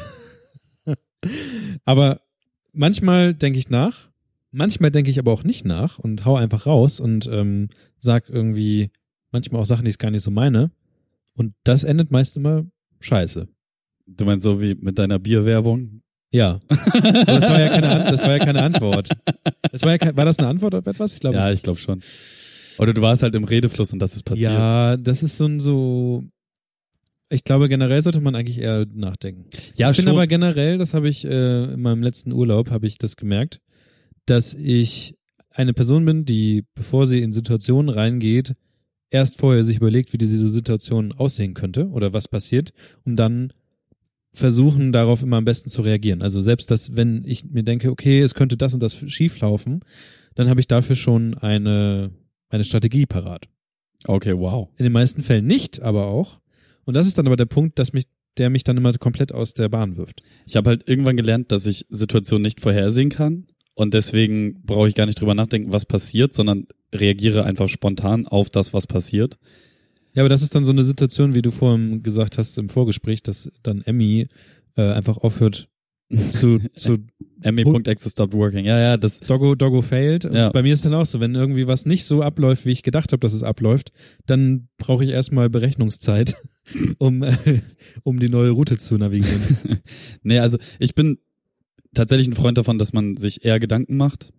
aber 1.85 2.21
manchmal 2.73 3.33
denke 3.33 3.59
ich 3.59 3.69
nach, 3.69 4.09
manchmal 4.51 4.91
denke 4.91 5.09
ich 5.09 5.19
aber 5.19 5.31
auch 5.31 5.43
nicht 5.43 5.65
nach 5.65 5.99
und 5.99 6.25
hau 6.25 6.35
einfach 6.35 6.65
raus 6.65 6.99
und 6.99 7.27
ähm, 7.31 7.69
sag 7.99 8.29
irgendwie 8.29 8.91
manchmal 9.31 9.61
auch 9.61 9.65
Sachen, 9.65 9.85
die 9.85 9.91
ich 9.91 9.97
gar 9.97 10.11
nicht 10.11 10.23
so 10.23 10.31
meine. 10.31 10.71
Und 11.35 11.53
das 11.63 11.83
endet 11.83 12.11
meist 12.11 12.37
immer 12.37 12.65
scheiße. 12.99 13.47
Du 14.05 14.25
meinst 14.25 14.43
so 14.43 14.61
wie 14.61 14.75
mit 14.75 14.99
deiner 14.99 15.19
Bierwerbung? 15.19 16.01
Ja. 16.31 16.59
Das 16.67 17.49
war 17.49 17.59
ja 17.59 17.69
keine, 17.69 18.11
das 18.11 18.21
war 18.21 18.31
ja 18.37 18.39
keine 18.39 18.63
Antwort. 18.63 19.09
Das 19.71 19.81
war, 19.83 19.91
ja 19.91 19.97
kein, 19.97 20.17
war 20.17 20.25
das 20.25 20.39
eine 20.39 20.47
Antwort 20.47 20.75
auf 20.75 20.85
etwas? 20.85 21.13
Ich 21.13 21.19
glaube 21.19 21.37
Ja, 21.37 21.51
ich 21.51 21.61
glaube 21.61 21.79
schon. 21.79 22.01
Oder 22.79 22.93
du 22.93 23.01
warst 23.01 23.23
halt 23.23 23.35
im 23.35 23.43
Redefluss 23.43 23.93
und 23.93 23.99
das 23.99 24.15
ist 24.15 24.23
passiert. 24.23 24.51
Ja, 24.51 24.97
das 24.97 25.23
ist 25.23 25.37
so 25.37 25.45
ein 25.45 25.59
so. 25.59 26.23
Ich 27.29 27.43
glaube, 27.43 27.69
generell 27.69 28.01
sollte 28.01 28.21
man 28.21 28.35
eigentlich 28.35 28.59
eher 28.59 28.85
nachdenken. 28.93 29.45
ja 29.75 29.89
ich 29.89 29.97
bin 29.97 30.05
schon. 30.05 30.13
aber 30.13 30.27
generell, 30.27 30.77
das 30.77 30.93
habe 30.93 31.09
ich 31.09 31.25
äh, 31.25 31.73
in 31.73 31.81
meinem 31.81 32.03
letzten 32.03 32.31
Urlaub, 32.31 32.69
habe 32.69 32.85
ich 32.85 32.97
das 32.97 33.15
gemerkt, 33.15 33.59
dass 34.25 34.53
ich 34.53 35.15
eine 35.49 35.73
Person 35.73 36.05
bin, 36.05 36.25
die, 36.25 36.65
bevor 36.75 37.07
sie 37.07 37.21
in 37.21 37.31
Situationen 37.31 37.89
reingeht, 37.89 38.53
erst 39.13 39.39
vorher 39.39 39.63
sich 39.63 39.77
überlegt, 39.77 40.11
wie 40.11 40.17
diese 40.17 40.49
Situation 40.49 41.13
aussehen 41.13 41.53
könnte 41.53 41.87
oder 41.89 42.13
was 42.13 42.27
passiert, 42.27 42.73
um 43.05 43.15
dann 43.15 43.53
versuchen, 44.33 44.91
darauf 44.91 45.21
immer 45.21 45.37
am 45.37 45.45
besten 45.45 45.69
zu 45.69 45.83
reagieren. 45.83 46.23
Also 46.23 46.41
selbst 46.41 46.71
das, 46.71 46.95
wenn 46.97 47.23
ich 47.25 47.45
mir 47.45 47.63
denke, 47.63 47.91
okay, 47.91 48.19
es 48.19 48.33
könnte 48.33 48.57
das 48.57 48.73
und 48.73 48.81
das 48.81 48.95
schief 48.95 49.39
laufen, 49.39 49.81
dann 50.33 50.49
habe 50.49 50.59
ich 50.59 50.67
dafür 50.67 50.95
schon 50.95 51.35
eine, 51.35 52.09
eine 52.49 52.63
Strategie 52.63 53.05
parat. 53.05 53.47
Okay, 54.05 54.35
wow. 54.35 54.69
In 54.77 54.83
den 54.83 54.91
meisten 54.91 55.21
Fällen 55.21 55.45
nicht, 55.45 55.81
aber 55.81 56.07
auch. 56.07 56.41
Und 56.83 56.95
das 56.95 57.05
ist 57.05 57.17
dann 57.19 57.27
aber 57.27 57.37
der 57.37 57.45
Punkt, 57.45 57.77
dass 57.77 57.93
mich, 57.93 58.05
der 58.39 58.49
mich 58.49 58.63
dann 58.63 58.77
immer 58.77 58.91
komplett 58.93 59.31
aus 59.31 59.53
der 59.53 59.69
Bahn 59.69 59.95
wirft. 59.95 60.23
Ich 60.47 60.55
habe 60.55 60.71
halt 60.71 60.89
irgendwann 60.89 61.15
gelernt, 61.15 61.51
dass 61.51 61.67
ich 61.67 61.85
Situationen 61.89 62.41
nicht 62.41 62.59
vorhersehen 62.59 63.09
kann 63.09 63.45
und 63.75 63.93
deswegen 63.93 64.63
brauche 64.63 64.89
ich 64.89 64.95
gar 64.95 65.05
nicht 65.05 65.21
drüber 65.21 65.35
nachdenken, 65.35 65.71
was 65.71 65.85
passiert, 65.85 66.33
sondern 66.33 66.65
reagiere 66.93 67.43
einfach 67.43 67.69
spontan 67.69 68.27
auf 68.27 68.49
das, 68.49 68.73
was 68.73 68.87
passiert. 68.87 69.37
Ja, 70.13 70.21
aber 70.21 70.29
das 70.29 70.41
ist 70.41 70.53
dann 70.53 70.63
so 70.63 70.71
eine 70.71 70.83
Situation, 70.83 71.33
wie 71.33 71.41
du 71.41 71.51
vorhin 71.51 72.03
gesagt 72.03 72.37
hast 72.37 72.57
im 72.57 72.69
Vorgespräch, 72.69 73.23
dass 73.23 73.51
dann 73.63 73.81
Emmy 73.81 74.27
äh, 74.75 74.91
einfach 74.91 75.17
aufhört 75.17 75.69
zu, 76.31 76.59
zu 76.75 76.97
Emmy.exe 77.41 78.09
stopped 78.09 78.33
working. 78.33 78.65
Ja, 78.65 78.79
ja, 78.79 78.97
das. 78.97 79.19
Doggo, 79.19 79.55
Doggo 79.55 79.81
failed. 79.81 80.31
Ja. 80.31 80.49
Bei 80.49 80.61
mir 80.61 80.73
ist 80.73 80.85
dann 80.85 80.93
auch 80.93 81.05
so, 81.05 81.19
wenn 81.19 81.35
irgendwie 81.35 81.67
was 81.67 81.85
nicht 81.85 82.05
so 82.05 82.21
abläuft, 82.21 82.65
wie 82.65 82.71
ich 82.71 82.83
gedacht 82.83 83.11
habe, 83.11 83.19
dass 83.19 83.33
es 83.33 83.43
abläuft, 83.43 83.91
dann 84.25 84.69
brauche 84.77 85.03
ich 85.03 85.11
erstmal 85.11 85.49
Berechnungszeit, 85.49 86.35
um, 86.99 87.23
äh, 87.23 87.33
um 88.03 88.19
die 88.19 88.29
neue 88.29 88.51
Route 88.51 88.77
zu 88.77 88.97
navigieren. 88.97 89.81
Nee, 90.21 90.39
also 90.39 90.57
ich 90.79 90.93
bin 90.95 91.17
tatsächlich 91.93 92.27
ein 92.27 92.35
Freund 92.35 92.57
davon, 92.57 92.77
dass 92.77 92.93
man 92.93 93.17
sich 93.17 93.43
eher 93.43 93.59
Gedanken 93.59 93.97
macht, 93.97 94.31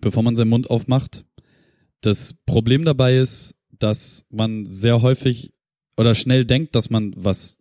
bevor 0.00 0.22
man 0.22 0.36
seinen 0.36 0.48
Mund 0.48 0.70
aufmacht. 0.70 1.24
Das 2.02 2.34
Problem 2.46 2.84
dabei 2.84 3.16
ist, 3.16 3.54
dass 3.70 4.26
man 4.28 4.68
sehr 4.68 5.02
häufig 5.02 5.52
oder 5.96 6.14
schnell 6.14 6.44
denkt, 6.44 6.74
dass 6.74 6.90
man 6.90 7.14
was 7.16 7.58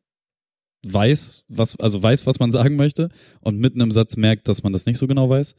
weiß, 0.83 1.45
was, 1.47 1.79
also 1.79 2.01
weiß, 2.01 2.25
was 2.25 2.39
man 2.39 2.51
sagen 2.57 2.75
möchte 2.75 3.09
und 3.39 3.59
mitten 3.59 3.81
im 3.81 3.91
Satz 3.91 4.17
merkt, 4.17 4.47
dass 4.47 4.63
man 4.63 4.73
das 4.73 4.85
nicht 4.85 4.97
so 4.97 5.07
genau 5.07 5.29
weiß 5.29 5.55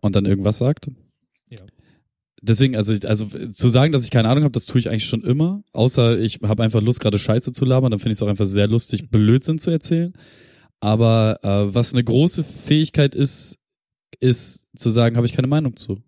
und 0.00 0.16
dann 0.16 0.26
irgendwas 0.26 0.58
sagt. 0.58 0.88
Ja. 1.50 1.60
Deswegen, 2.40 2.76
also, 2.76 2.94
also 3.06 3.26
zu 3.26 3.68
sagen, 3.68 3.92
dass 3.92 4.04
ich 4.04 4.10
keine 4.10 4.28
Ahnung 4.28 4.44
habe, 4.44 4.52
das 4.52 4.66
tue 4.66 4.80
ich 4.80 4.88
eigentlich 4.88 5.06
schon 5.06 5.24
immer. 5.24 5.62
Außer 5.72 6.18
ich 6.18 6.40
habe 6.42 6.62
einfach 6.62 6.82
Lust, 6.82 7.00
gerade 7.00 7.18
Scheiße 7.18 7.52
zu 7.52 7.64
labern, 7.64 7.90
dann 7.90 8.00
finde 8.00 8.12
ich 8.12 8.18
es 8.18 8.22
auch 8.22 8.28
einfach 8.28 8.44
sehr 8.44 8.68
lustig, 8.68 9.10
Blödsinn 9.10 9.58
zu 9.58 9.70
erzählen. 9.70 10.12
Aber 10.80 11.40
äh, 11.42 11.74
was 11.74 11.92
eine 11.92 12.04
große 12.04 12.44
Fähigkeit 12.44 13.14
ist, 13.14 13.58
ist 14.20 14.66
zu 14.76 14.90
sagen, 14.90 15.16
habe 15.16 15.26
ich 15.26 15.32
keine 15.32 15.48
Meinung 15.48 15.76
zu. 15.76 15.98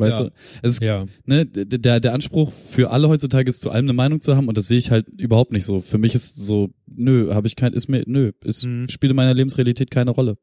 Weißt 0.00 0.18
Ja. 0.18 0.24
du? 0.24 0.30
Es 0.62 0.72
ist, 0.72 0.82
ja. 0.82 1.06
ne, 1.26 1.46
der, 1.46 2.00
der 2.00 2.14
Anspruch 2.14 2.52
für 2.52 2.90
alle 2.90 3.08
heutzutage 3.08 3.48
ist, 3.48 3.60
zu 3.60 3.70
allem 3.70 3.84
eine 3.86 3.92
Meinung 3.92 4.20
zu 4.20 4.34
haben 4.36 4.48
und 4.48 4.56
das 4.56 4.66
sehe 4.66 4.78
ich 4.78 4.90
halt 4.90 5.08
überhaupt 5.20 5.52
nicht 5.52 5.66
so. 5.66 5.80
Für 5.80 5.98
mich 5.98 6.14
ist 6.14 6.36
so, 6.44 6.70
nö, 6.86 7.32
habe 7.34 7.46
ich 7.46 7.54
kein, 7.56 7.72
ist 7.72 7.88
mir, 7.88 8.02
nö, 8.06 8.32
es 8.44 8.64
Mhm. 8.64 8.88
spielt 8.88 9.10
in 9.10 9.16
meiner 9.16 9.34
Lebensrealität 9.34 9.90
keine 9.90 10.10
Rolle. 10.10 10.38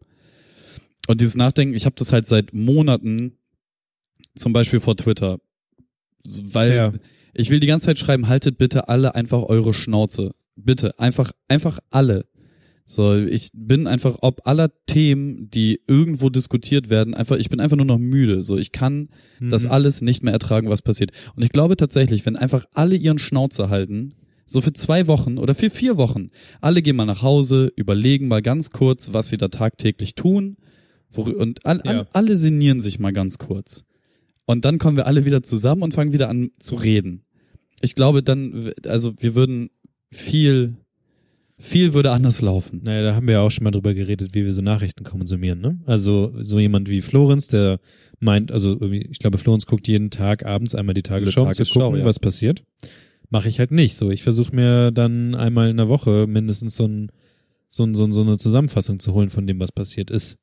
Und 1.08 1.22
dieses 1.22 1.36
Nachdenken, 1.36 1.74
ich 1.74 1.86
habe 1.86 1.96
das 1.98 2.12
halt 2.14 2.28
seit 2.28 2.54
Monaten, 2.54 3.38
zum 4.36 4.54
Beispiel 4.54 4.80
vor 4.80 4.96
Twitter, 4.96 5.40
weil 6.44 6.74
Ja. 6.74 6.94
ich 7.34 7.50
will 7.50 7.60
die 7.60 7.68
ganze 7.68 7.88
Zeit 7.88 7.98
schreiben, 8.00 8.28
haltet 8.28 8.58
bitte 8.58 8.90
alle 8.90 9.16
einfach 9.16 9.42
eure 9.44 9.74
Schnauze. 9.74 10.34
Bitte, 10.56 10.98
einfach, 11.00 11.32
einfach 11.48 11.80
alle. 11.92 12.26
So, 12.90 13.16
ich 13.18 13.50
bin 13.54 13.86
einfach, 13.86 14.20
ob 14.22 14.48
aller 14.48 14.72
Themen, 14.86 15.52
die 15.52 15.82
irgendwo 15.88 16.30
diskutiert 16.30 16.90
werden, 16.90 17.14
einfach, 17.14 17.36
ich 17.38 17.50
bin 17.50 17.60
einfach 17.60 17.76
nur 17.76 17.86
noch 17.86 18.00
müde. 18.00 18.42
So, 18.44 18.58
ich 18.58 18.72
kann 18.72 19.10
das 19.42 19.66
Mhm. 19.66 19.72
alles 19.72 20.02
nicht 20.02 20.24
mehr 20.24 20.32
ertragen, 20.32 20.70
was 20.70 20.82
passiert. 20.82 21.12
Und 21.36 21.44
ich 21.44 21.50
glaube 21.50 21.76
tatsächlich, 21.76 22.26
wenn 22.26 22.38
einfach 22.38 22.66
alle 22.74 22.96
ihren 22.96 23.20
Schnauze 23.20 23.70
halten, 23.70 24.14
so 24.46 24.62
für 24.62 24.72
zwei 24.72 25.08
Wochen 25.08 25.38
oder 25.38 25.54
für 25.54 25.70
vier 25.70 25.98
Wochen, 25.98 26.30
alle 26.62 26.82
gehen 26.82 26.96
mal 26.96 27.06
nach 27.06 27.22
Hause, 27.24 27.74
überlegen 27.76 28.30
mal 28.30 28.42
ganz 28.42 28.70
kurz, 28.72 29.12
was 29.12 29.28
sie 29.28 29.38
da 29.38 29.50
tagtäglich 29.50 30.16
tun, 30.16 30.56
und 31.16 31.66
all, 31.66 31.82
Ja. 31.84 31.92
all, 31.92 32.08
alle 32.14 32.36
sinnieren 32.38 32.80
sich 32.82 33.00
mal 33.00 33.12
ganz 33.12 33.38
kurz. 33.38 33.84
Und 34.46 34.64
dann 34.64 34.78
kommen 34.78 34.96
wir 34.96 35.08
alle 35.08 35.26
wieder 35.26 35.44
zusammen 35.44 35.82
und 35.84 35.94
fangen 35.94 36.14
wieder 36.14 36.30
an 36.30 36.52
zu 36.60 36.76
reden. 36.76 37.24
Ich 37.82 37.96
glaube 37.96 38.24
dann, 38.24 38.72
also 38.86 39.14
wir 39.20 39.36
würden 39.36 39.70
viel, 40.10 40.78
viel 41.60 41.94
würde 41.94 42.12
anders 42.12 42.42
laufen. 42.42 42.82
Naja, 42.84 43.02
da 43.02 43.16
haben 43.16 43.28
wir 43.28 43.36
ja 43.36 43.42
auch 43.42 43.50
schon 43.50 43.64
mal 43.64 43.72
drüber 43.72 43.94
geredet, 43.94 44.36
wie 44.36 44.46
wir 44.46 44.52
so 44.52 44.62
Nachrichten 44.62 45.04
konsumieren, 45.04 45.60
ne? 45.60 45.80
Also 45.86 46.32
so 46.40 46.60
jemand 46.60 46.90
wie 46.90 47.02
Florenz, 47.02 47.48
der 47.48 47.80
meint, 48.20 48.52
also 48.52 48.72
irgendwie, 48.72 49.08
ich 49.10 49.20
glaube, 49.20 49.38
Florenz 49.38 49.66
guckt 49.66 49.88
jeden 49.88 50.12
Tag 50.12 50.46
abends 50.46 50.76
einmal 50.76 50.94
die 50.94 51.02
Tagesschau, 51.02 51.46
um 51.46 51.54
zu 51.54 51.64
gucken, 51.66 52.00
ja. 52.00 52.06
was 52.06 52.20
passiert. 52.20 52.64
Mache 53.30 53.50
ich 53.50 53.60
halt 53.60 53.72
nicht 53.72 53.96
so. 53.96 54.12
Ich 54.12 54.24
versuche 54.24 54.56
mir 54.56 54.92
dann 54.92 55.36
einmal 55.36 55.70
in 55.70 55.78
der 55.78 55.90
Woche 55.90 56.28
mindestens 56.28 56.76
so, 56.76 56.86
ein, 56.86 57.12
so, 57.68 57.84
ein, 57.84 57.94
so, 57.94 58.06
ein, 58.06 58.12
so 58.12 58.22
eine 58.22 58.38
Zusammenfassung 58.38 59.00
zu 59.00 59.14
holen 59.14 59.30
von 59.30 59.48
dem, 59.48 59.60
was 59.60 59.72
passiert 59.72 60.12
ist. 60.12 60.38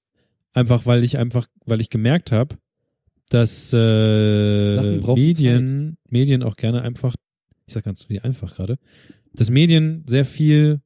Einfach, 0.52 0.84
weil 0.84 1.02
ich 1.02 1.16
einfach, 1.16 1.46
weil 1.64 1.80
ich 1.80 1.90
gemerkt 1.90 2.32
habe, 2.32 2.56
dass 3.30 3.72
äh, 3.72 4.98
Medien, 5.14 5.96
Medien 6.08 6.42
auch 6.42 6.56
gerne 6.56 6.82
einfach, 6.82 7.14
ich 7.66 7.74
sag 7.74 7.84
ganz 7.84 8.08
wie 8.08 8.20
einfach 8.20 8.54
gerade, 8.54 8.76
dass 9.32 9.50
Medien 9.50 10.04
sehr 10.06 10.24
viel 10.24 10.80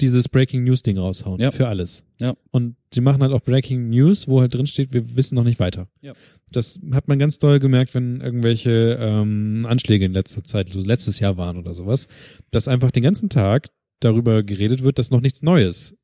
dieses 0.00 0.28
Breaking 0.28 0.64
News 0.64 0.82
Ding 0.82 0.98
raushauen 0.98 1.40
Ja. 1.40 1.50
für 1.50 1.68
alles. 1.68 2.04
Ja. 2.20 2.34
Und 2.50 2.76
sie 2.94 3.00
machen 3.00 3.22
halt 3.22 3.32
auch 3.32 3.40
Breaking 3.42 3.88
News, 3.90 4.28
wo 4.28 4.40
halt 4.40 4.54
drin 4.54 4.66
steht, 4.66 4.92
wir 4.92 5.16
wissen 5.16 5.34
noch 5.34 5.44
nicht 5.44 5.60
weiter. 5.60 5.88
Ja. 6.00 6.12
Das 6.52 6.78
hat 6.92 7.08
man 7.08 7.18
ganz 7.18 7.38
doll 7.38 7.58
gemerkt, 7.58 7.94
wenn 7.94 8.20
irgendwelche 8.20 8.96
ähm, 9.00 9.66
Anschläge 9.68 10.04
in 10.04 10.12
letzter 10.12 10.44
Zeit, 10.44 10.72
letztes 10.74 11.18
Jahr 11.20 11.36
waren 11.36 11.56
oder 11.58 11.74
sowas, 11.74 12.06
dass 12.50 12.68
einfach 12.68 12.90
den 12.90 13.02
ganzen 13.02 13.28
Tag 13.28 13.68
darüber 14.00 14.42
geredet 14.42 14.82
wird, 14.82 14.98
dass 14.98 15.10
noch 15.10 15.20
nichts 15.20 15.42
Neues 15.42 15.96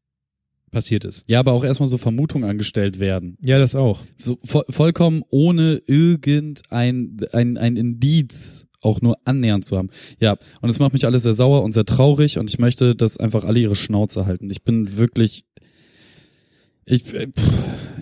passiert 0.72 1.04
ist. 1.04 1.24
Ja, 1.30 1.38
aber 1.38 1.52
auch 1.52 1.64
erstmal 1.64 1.88
so 1.88 1.98
Vermutungen 1.98 2.48
angestellt 2.50 2.98
werden. 2.98 3.38
Ja, 3.40 3.58
das 3.58 3.76
auch. 3.76 4.02
So 4.18 4.38
vo 4.42 4.64
vollkommen 4.68 5.22
ohne 5.30 5.80
irgendein 5.86 7.14
ein, 7.32 7.56
ein 7.56 7.76
Indiz 7.76 8.66
auch 8.84 9.00
nur 9.00 9.16
annähernd 9.24 9.64
zu 9.64 9.76
haben. 9.76 9.90
Ja, 10.20 10.36
und 10.60 10.70
es 10.70 10.78
macht 10.78 10.92
mich 10.92 11.06
alles 11.06 11.22
sehr 11.22 11.32
sauer 11.32 11.62
und 11.62 11.72
sehr 11.72 11.84
traurig 11.84 12.38
und 12.38 12.50
ich 12.50 12.58
möchte, 12.58 12.94
dass 12.94 13.18
einfach 13.18 13.44
alle 13.44 13.60
ihre 13.60 13.76
Schnauze 13.76 14.26
halten. 14.26 14.50
Ich 14.50 14.62
bin 14.62 14.96
wirklich 14.96 15.44
ich 16.86 17.02
pff, 17.04 17.32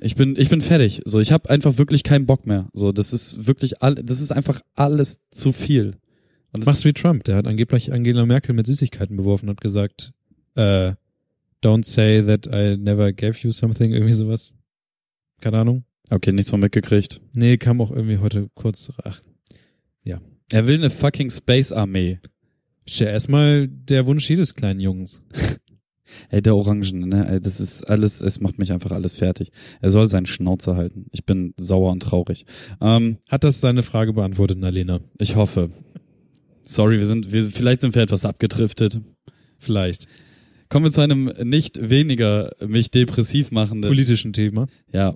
ich 0.01 0.17
bin 0.17 0.35
ich 0.37 0.49
bin 0.49 0.61
fertig. 0.61 1.03
So, 1.05 1.21
ich 1.21 1.33
habe 1.33 1.49
einfach 1.51 1.79
wirklich 1.79 2.03
keinen 2.03 2.27
Bock 2.27 2.47
mehr. 2.47 2.69
So, 2.73 2.93
das 2.93 3.13
ist 3.13 3.47
wirklich 3.47 3.83
all 3.83 3.95
das 3.95 4.21
ist 4.21 4.33
einfach 4.33 4.61
alles 4.75 5.21
zu 5.31 5.53
viel. 5.53 5.97
Und 6.53 6.61
das 6.61 6.67
Machst 6.67 6.85
wie 6.85 6.93
Trump, 6.93 7.25
der 7.25 7.37
hat 7.37 7.47
angeblich 7.47 7.93
Angela 7.93 8.27
Merkel 8.27 8.55
mit 8.55 8.67
Süßigkeiten 8.67 9.17
beworfen 9.17 9.49
und 9.49 9.61
gesagt, 9.61 10.13
äh, 10.55 10.93
don't 11.65 11.87
say 11.87 12.23
that 12.23 12.47
I 12.47 12.77
never 12.77 13.13
gave 13.13 13.39
you 13.39 13.53
something, 13.53 13.93
irgendwie 13.93 14.13
sowas. 14.13 14.53
Keine 15.41 15.59
Ahnung. 15.59 15.85
okay, 16.11 16.33
nichts 16.33 16.51
von 16.51 16.61
mitgekriegt. 16.61 17.21
Nee, 17.33 17.57
kam 17.57 17.81
auch 17.81 17.91
irgendwie 17.91 18.19
heute 18.19 18.51
kurz. 18.55 18.93
Ach, 19.03 19.23
Er 20.53 20.67
will 20.67 20.75
eine 20.75 20.91
fucking 20.91 21.31
Space 21.31 21.73
Armee. 21.73 22.19
ist 22.85 22.99
ja 23.01 23.07
erstmal 23.07 23.69
der 23.69 24.07
Wunsch 24.07 24.29
jedes 24.29 24.55
kleinen 24.55 24.81
Jungs. 24.81 25.25
Ey, 26.29 26.43
der 26.43 26.55
Orangen, 26.55 27.09
ne? 27.09 27.27
Ey, 27.27 27.41
das 27.41 27.59
ist 27.59 27.85
alles, 27.85 28.21
es 28.21 28.39
macht 28.41 28.59
mich 28.59 28.71
einfach 28.71 28.91
alles 28.91 29.15
fertig. 29.15 29.51
Er 29.81 29.89
soll 29.89 30.07
seinen 30.09 30.27
Schnauze 30.27 30.77
halten. 30.77 31.07
Ich 31.11 31.25
bin 31.25 31.55
sauer 31.57 31.91
und 31.91 32.03
traurig. 32.03 32.45
Ähm, 32.83 33.17
Hat 33.31 33.45
das 33.45 33.61
deine 33.63 33.83
Frage 33.83 34.13
beantwortet, 34.13 34.59
Nalena? 34.59 35.01
ich 35.19 35.37
hoffe. 35.37 35.71
Sorry, 36.65 36.99
wir 36.99 37.07
sind, 37.07 37.33
wir, 37.33 37.43
vielleicht 37.43 37.81
sind 37.81 37.95
wir 37.95 38.03
etwas 38.03 38.27
abgedriftet. 38.27 39.01
Vielleicht. 39.59 40.07
Kommen 40.69 40.85
wir 40.85 40.93
zu 40.93 41.01
einem 41.01 41.33
nicht 41.45 41.89
weniger 41.89 42.51
mich 42.61 42.91
depressiv 42.91 43.53
machenden. 43.53 43.89
Politischen 43.89 44.35
Thema. 44.35 44.67
Ja. 44.93 45.15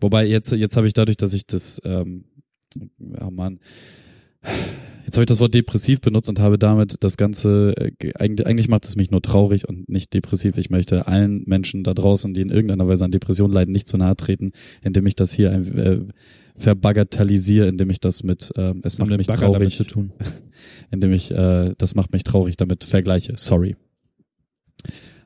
Wobei 0.00 0.24
jetzt, 0.26 0.50
jetzt 0.50 0.78
habe 0.78 0.86
ich 0.86 0.94
dadurch, 0.94 1.18
dass 1.18 1.34
ich 1.34 1.46
das, 1.46 1.78
ähm, 1.84 2.24
ja 2.98 3.30
Mann, 3.30 3.60
jetzt 5.04 5.14
habe 5.16 5.22
ich 5.22 5.26
das 5.26 5.40
Wort 5.40 5.54
depressiv 5.54 6.00
benutzt 6.00 6.28
und 6.28 6.40
habe 6.40 6.58
damit 6.58 6.96
das 7.00 7.16
Ganze, 7.16 7.74
äh, 7.76 7.90
ge- 7.98 8.14
eigentlich, 8.14 8.68
macht 8.68 8.84
es 8.84 8.96
mich 8.96 9.10
nur 9.10 9.22
traurig 9.22 9.68
und 9.68 9.88
nicht 9.88 10.12
depressiv. 10.14 10.56
Ich 10.58 10.70
möchte 10.70 11.06
allen 11.06 11.42
Menschen 11.46 11.84
da 11.84 11.94
draußen, 11.94 12.34
die 12.34 12.40
in 12.40 12.50
irgendeiner 12.50 12.88
Weise 12.88 13.04
an 13.04 13.10
Depression 13.10 13.52
leiden, 13.52 13.72
nicht 13.72 13.88
zu 13.88 13.96
nahe 13.96 14.16
treten, 14.16 14.52
indem 14.82 15.06
ich 15.06 15.16
das 15.16 15.32
hier 15.32 15.50
ein, 15.52 15.78
äh, 15.78 16.00
verbagatellisiere, 16.58 17.68
indem 17.68 17.90
ich 17.90 18.00
das 18.00 18.22
mit, 18.22 18.50
ähm, 18.56 18.80
es 18.82 18.96
macht 18.98 19.10
mich 19.10 19.26
Bagger 19.26 19.52
traurig, 19.52 19.76
zu 19.76 19.84
tun. 19.84 20.12
indem 20.90 21.12
ich, 21.12 21.30
äh, 21.30 21.74
das 21.76 21.94
macht 21.94 22.12
mich 22.12 22.24
traurig 22.24 22.56
damit 22.56 22.82
vergleiche. 22.84 23.34
Sorry. 23.36 23.76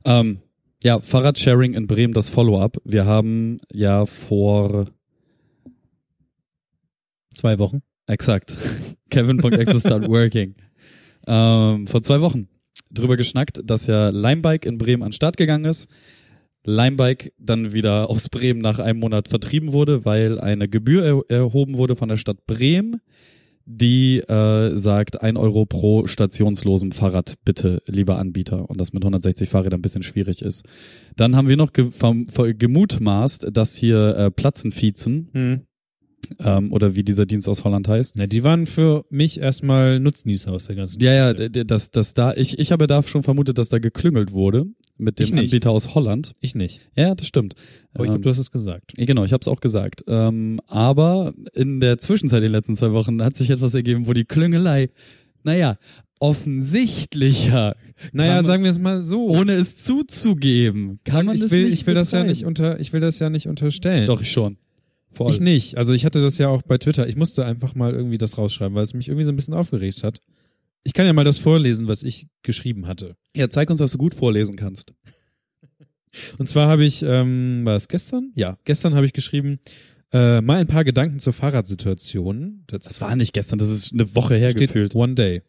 Ähm, 0.05 0.39
ja, 0.83 0.99
Fahrradsharing 1.01 1.75
in 1.75 1.87
Bremen, 1.87 2.15
das 2.15 2.31
Follow-up. 2.31 2.79
Wir 2.85 3.05
haben 3.05 3.61
ja 3.73 4.07
vor 4.07 4.87
Zwei 7.33 7.59
Wochen. 7.61 7.81
Exakt. 8.11 8.57
Kevin.exe 9.11 9.79
start 9.79 10.09
working. 10.09 10.57
Ähm, 11.29 11.87
vor 11.87 12.03
zwei 12.03 12.21
Wochen 12.21 12.49
drüber 12.91 13.17
geschnackt, 13.17 13.61
dass 13.65 13.87
ja 13.87 14.09
Limebike 14.09 14.69
in 14.69 14.79
Bremen 14.79 15.05
an 15.05 15.11
den 15.11 15.13
Start 15.15 15.37
gegangen 15.37 15.65
ist. 15.65 15.89
Limebike 16.65 17.33
dann 17.39 17.73
wieder 17.73 18.11
aus 18.11 18.29
Bremen 18.29 18.61
nach 18.61 18.81
einem 18.81 18.99
Monat 18.99 19.29
vertrieben 19.29 19.73
wurde, 19.73 20.05
weil 20.05 20.41
eine 20.41 20.69
Gebühr 20.69 21.25
er 21.29 21.37
erhoben 21.37 21.77
wurde 21.77 21.95
von 21.95 22.09
der 22.09 22.17
Stadt 22.17 22.47
Bremen, 22.47 23.01
die 23.65 24.19
äh, 24.19 24.77
sagt, 24.77 25.23
ein 25.23 25.37
Euro 25.37 25.65
pro 25.65 26.09
stationslosem 26.09 26.91
Fahrrad, 26.91 27.37
bitte, 27.45 27.81
lieber 27.87 28.19
Anbieter. 28.19 28.69
Und 28.69 28.81
das 28.81 28.93
mit 28.93 29.05
160 29.05 29.49
Fahrrädern 29.49 29.79
ein 29.79 29.83
bisschen 29.83 30.03
schwierig 30.03 30.43
ist. 30.43 30.67
Dann 31.15 31.37
haben 31.37 31.49
wir 31.49 31.57
noch 31.57 31.73
ge 31.73 31.89
gemutmaßt, 32.59 33.49
dass 33.53 33.77
hier 33.77 34.17
äh, 34.17 34.31
Platzenviezen, 34.33 35.29
Hm. 35.33 35.61
Ähm, 36.39 36.73
oder 36.73 36.95
wie 36.95 37.03
dieser 37.03 37.27
Dienst 37.27 37.49
aus 37.49 37.65
Holland 37.65 37.89
heißt. 37.89 38.17
Na, 38.17 38.27
die 38.27 38.45
waren 38.45 38.67
für 38.67 39.05
mich 39.11 39.41
erstmal 39.41 39.99
Nutznießer 40.01 40.53
aus 40.53 40.67
der 40.67 40.77
ganzen 40.77 41.01
Ja, 41.03 41.13
ja, 41.13 41.33
Geschichte. 41.33 41.51
d- 41.51 41.59
d- 41.61 41.65
dass, 41.67 41.91
dass 41.91 42.15
da, 42.15 42.33
ich, 42.35 42.59
ich 42.59 42.73
habe 42.73 42.87
da 42.87 43.03
schon 43.03 43.23
vermutet, 43.23 43.59
dass 43.59 43.69
da 43.69 43.79
geklüngelt 43.79 44.33
wurde 44.33 44.67
mit 44.99 45.19
dem 45.19 45.25
Ich. 45.25 45.35
Anbieter 45.35 45.71
aus 45.71 45.95
Holland. 45.95 46.33
Ich 46.41 46.55
nicht. 46.55 46.81
Ja, 46.97 47.15
das 47.15 47.27
stimmt. 47.27 47.55
Aber 47.95 48.05
ich 48.05 48.09
Ähm, 48.11 48.15
glaube, 48.17 48.23
du 48.25 48.31
hast 48.31 48.39
es 48.39 48.51
gesagt. 48.51 48.93
Genau, 48.97 49.25
ich 49.25 49.33
habe 49.33 49.41
es 49.41 49.49
auch 49.49 49.61
gesagt. 49.61 50.05
Ähm, 50.07 50.61
aber 50.67 51.33
in 51.55 51.81
der 51.81 51.99
Zwischenzeit, 51.99 52.39
in 52.39 52.45
den 52.45 52.53
letzten 52.53 52.77
zwei 52.77 52.93
Wochen, 52.93 53.23
hat 53.23 53.37
sich 53.37 53.51
etwas 53.51 53.75
ergeben, 53.75 54.07
wo 54.07 54.13
die 54.13 54.25
Klüngelei, 54.25 54.91
naja, 55.43 55.79
offensichtlicher, 56.61 57.75
Naja, 58.13 58.37
man- 58.37 58.45
sagen 58.45 58.63
wir 58.63 58.71
es 58.71 58.79
mal 58.79 59.03
so. 59.03 59.29
ohne 59.29 59.53
es 59.53 59.83
zuzugeben, 59.85 60.99
kann 61.05 61.25
man 61.27 61.35
ich 61.37 61.41
das 61.43 61.51
will, 61.51 61.65
nicht 61.65 61.73
ich 61.81 61.87
will 61.87 61.95
das 61.95 62.13
ja 62.13 62.19
betreiben. 62.19 62.31
nicht 62.31 62.45
unter, 62.45 62.79
ich 62.81 62.93
will 62.93 63.01
das 63.01 63.19
ja 63.19 63.31
nicht 63.31 63.47
unterstellen. 63.49 64.07
Doch, 64.07 64.21
ich 64.21 64.31
schon. 64.31 64.59
Voll. 65.11 65.33
Ich 65.33 65.41
nicht. 65.41 65.77
Also 65.77 65.93
ich 65.93 66.05
hatte 66.05 66.23
das 66.23 66.39
ja 66.39 66.49
auch 66.49 66.63
bei 66.63 66.79
Twitter. 66.79 67.09
Ich 67.09 67.17
musste 67.17 67.45
einfach 67.45 67.75
mal 67.75 67.93
irgendwie 67.93 68.19
das 68.19 68.39
rausschreiben, 68.39 68.75
weil 68.75 68.85
es 68.85 68.95
mich 68.95 69.09
irgendwie 69.09 69.25
so 69.25 69.33
ein 69.33 69.37
bisschen 69.37 69.55
aufgeregt 69.55 70.05
hat. 70.05 70.21
Ich 70.83 70.93
kann 70.93 71.07
ja 71.07 71.13
mal 71.13 71.25
das 71.25 71.39
vorlesen, 71.39 71.89
was 71.89 72.03
ich 72.03 72.29
geschrieben 72.43 72.87
hatte. 72.87 73.17
Ja, 73.37 73.51
zeig 73.51 73.69
uns, 73.71 73.79
dass 73.79 73.93
du 73.93 73.99
gut 73.99 74.15
vorlesen 74.15 74.57
kannst. 74.57 74.95
Und 76.39 76.49
zwar 76.49 76.69
habe 76.69 76.85
ich, 76.85 77.03
ähm, 77.03 77.63
war 77.65 77.77
es 77.77 77.89
gestern? 77.89 78.33
Ja, 78.35 78.59
gestern 78.65 78.95
habe 78.95 79.07
ich 79.07 79.13
geschrieben, 79.13 79.61
äh, 80.13 80.41
mal 80.41 80.59
ein 80.59 80.67
paar 80.67 80.85
Gedanken 80.85 81.19
zur 81.19 81.33
Fahrradsituation. 81.33 82.65
Das 82.67 83.01
war 83.01 83.15
nicht 83.15 83.33
gestern, 83.33 83.59
das 83.59 83.71
ist 83.71 83.93
eine 83.93 84.15
Woche 84.15 84.35
her 84.37 84.55
gefühlt. 84.55 84.95
One 84.95 85.15
Day. 85.15 85.43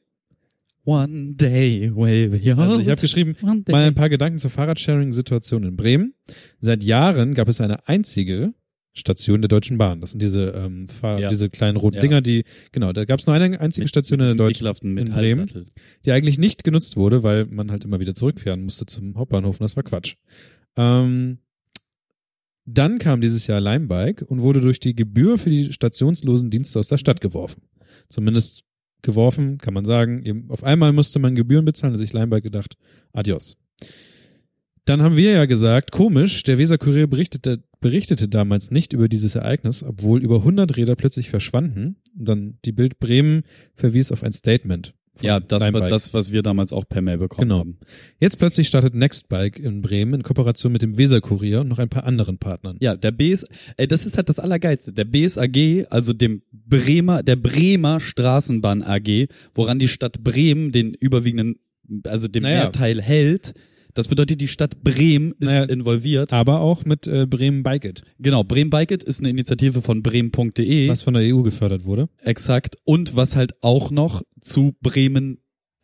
One 0.83 1.35
day 1.35 1.91
will 1.95 2.29
be 2.29 2.57
Also 2.57 2.79
ich 2.79 2.89
habe 2.89 2.99
geschrieben, 2.99 3.35
mal 3.41 3.83
ein 3.83 3.93
paar 3.93 4.09
Gedanken 4.09 4.39
zur 4.39 4.49
Fahrradsharing-Situation 4.49 5.63
in 5.63 5.75
Bremen. 5.75 6.15
Seit 6.59 6.83
Jahren 6.83 7.35
gab 7.35 7.47
es 7.47 7.61
eine 7.61 7.87
einzige 7.87 8.53
Station 8.93 9.41
der 9.41 9.47
Deutschen 9.47 9.77
Bahn. 9.77 10.01
Das 10.01 10.11
sind 10.11 10.21
diese, 10.21 10.47
ähm, 10.49 10.87
Fahr 10.87 11.19
Ja. 11.19 11.29
diese 11.29 11.49
kleinen 11.49 11.77
roten 11.77 11.95
Ja. 11.95 12.01
Dinger, 12.01 12.21
die, 12.21 12.43
genau, 12.71 12.91
da 12.91 13.05
gab 13.05 13.19
es 13.19 13.25
nur 13.27 13.35
eine 13.35 13.59
einzige 13.59 13.87
Station 13.87 14.19
in 14.19 14.25
der 14.25 14.35
Deutschen 14.35 14.67
in 14.97 15.05
Bremen. 15.05 15.49
Die 16.05 16.11
eigentlich 16.11 16.37
nicht 16.37 16.63
genutzt 16.63 16.97
wurde, 16.97 17.23
weil 17.23 17.45
man 17.45 17.71
halt 17.71 17.85
immer 17.85 17.99
wieder 17.99 18.13
zurückfahren 18.15 18.63
musste 18.63 18.85
zum 18.85 19.15
Hauptbahnhof 19.17 19.59
und 19.59 19.63
das 19.63 19.75
war 19.75 19.83
Quatsch. 19.83 20.15
Ähm, 20.75 21.37
dann 22.65 22.99
kam 22.99 23.21
dieses 23.21 23.47
Jahr 23.47 23.59
Limebike 23.61 24.25
und 24.25 24.41
wurde 24.41 24.61
durch 24.61 24.79
die 24.79 24.95
Gebühr 24.95 25.37
für 25.37 25.49
die 25.49 25.71
stationslosen 25.73 26.49
Dienste 26.49 26.79
aus 26.79 26.87
der 26.89 26.97
Stadt 26.97 27.21
geworfen. 27.21 27.63
Zumindest 28.09 28.63
geworfen, 29.01 29.57
kann 29.57 29.73
man 29.73 29.83
sagen. 29.85 30.45
Auf 30.49 30.63
einmal 30.63 30.93
musste 30.93 31.19
man 31.19 31.33
Gebühren 31.35 31.65
bezahlen, 31.65 31.93
da 31.93 31.97
sich 31.97 32.13
Limebike 32.13 32.43
gedacht, 32.43 32.75
adios. 33.13 33.57
Dann 34.85 35.01
haben 35.01 35.15
wir 35.15 35.31
ja 35.31 35.45
gesagt, 35.45 35.91
komisch, 35.91 36.43
der 36.43 36.57
Weser 36.57 36.77
Kurier 36.77 37.07
berichtete, 37.07 37.63
berichtete 37.81 38.27
damals 38.27 38.71
nicht 38.71 38.93
über 38.93 39.07
dieses 39.07 39.35
Ereignis, 39.35 39.83
obwohl 39.83 40.21
über 40.23 40.37
100 40.37 40.75
Räder 40.75 40.95
plötzlich 40.95 41.29
verschwanden. 41.29 41.97
Und 42.17 42.27
dann 42.27 42.57
die 42.65 42.71
Bild 42.71 42.99
Bremen 42.99 43.43
verwies 43.75 44.11
auf 44.11 44.23
ein 44.23 44.31
Statement. 44.33 44.93
Ja, 45.21 45.39
das 45.41 45.61
war 45.73 45.89
das, 45.89 46.13
was 46.13 46.31
wir 46.31 46.41
damals 46.41 46.71
auch 46.71 46.87
per 46.87 47.01
Mail 47.01 47.17
bekommen 47.17 47.49
Genau. 47.49 47.59
haben. 47.59 47.77
Jetzt 48.17 48.39
plötzlich 48.39 48.67
startet 48.69 48.95
Nextbike 48.95 49.59
in 49.59 49.81
Bremen 49.81 50.13
in 50.15 50.23
Kooperation 50.23 50.71
mit 50.71 50.81
dem 50.81 50.97
Weser 50.97 51.19
Kurier 51.19 51.61
und 51.61 51.67
noch 51.67 51.79
ein 51.79 51.89
paar 51.89 52.05
anderen 52.05 52.37
Partnern. 52.37 52.77
Ja, 52.79 52.95
der 52.95 53.11
BS, 53.11 53.45
ey, 53.77 53.87
das 53.87 54.05
ist 54.05 54.15
halt 54.17 54.29
das 54.29 54.39
Allergeilste. 54.39 54.93
Der 54.93 55.03
BSAG, 55.03 55.85
also 55.89 56.13
dem 56.13 56.41
Bremer, 56.51 57.23
der 57.23 57.35
Bremer 57.35 57.99
Straßenbahn 57.99 58.83
AG, 58.83 59.27
woran 59.53 59.79
die 59.79 59.89
Stadt 59.89 60.23
Bremen 60.23 60.71
den 60.71 60.93
überwiegenden, 60.93 61.57
also 62.05 62.27
den 62.29 62.43
Naja. 62.43 62.61
Mehrteil 62.63 63.01
hält. 63.01 63.53
Das 63.93 64.07
bedeutet, 64.07 64.39
die 64.41 64.47
Stadt 64.47 64.83
Bremen 64.83 65.31
ist 65.39 65.45
Naja. 65.47 65.63
involviert. 65.65 66.33
Aber 66.33 66.61
auch 66.61 66.85
mit 66.85 67.07
äh, 67.07 67.25
Bremen 67.25 67.63
Bike 67.63 67.85
It, 67.85 68.03
Genau, 68.19 68.43
Bremen 68.43 68.69
Bike 68.69 68.91
It 68.91 69.03
ist 69.03 69.19
eine 69.19 69.29
Initiative 69.29 69.81
von 69.81 70.01
bremen.de. 70.01 70.87
was 70.89 71.03
von 71.03 71.13
der 71.13 71.23
EU 71.35 71.41
gefördert 71.41 71.85
wurde. 71.85 72.09
Exakt. 72.23 72.75
Und 72.85 73.15
was 73.15 73.35
halt 73.35 73.53
auch 73.61 73.91
noch 73.91 74.21
zu 74.39 74.75
Bremen 74.81 75.39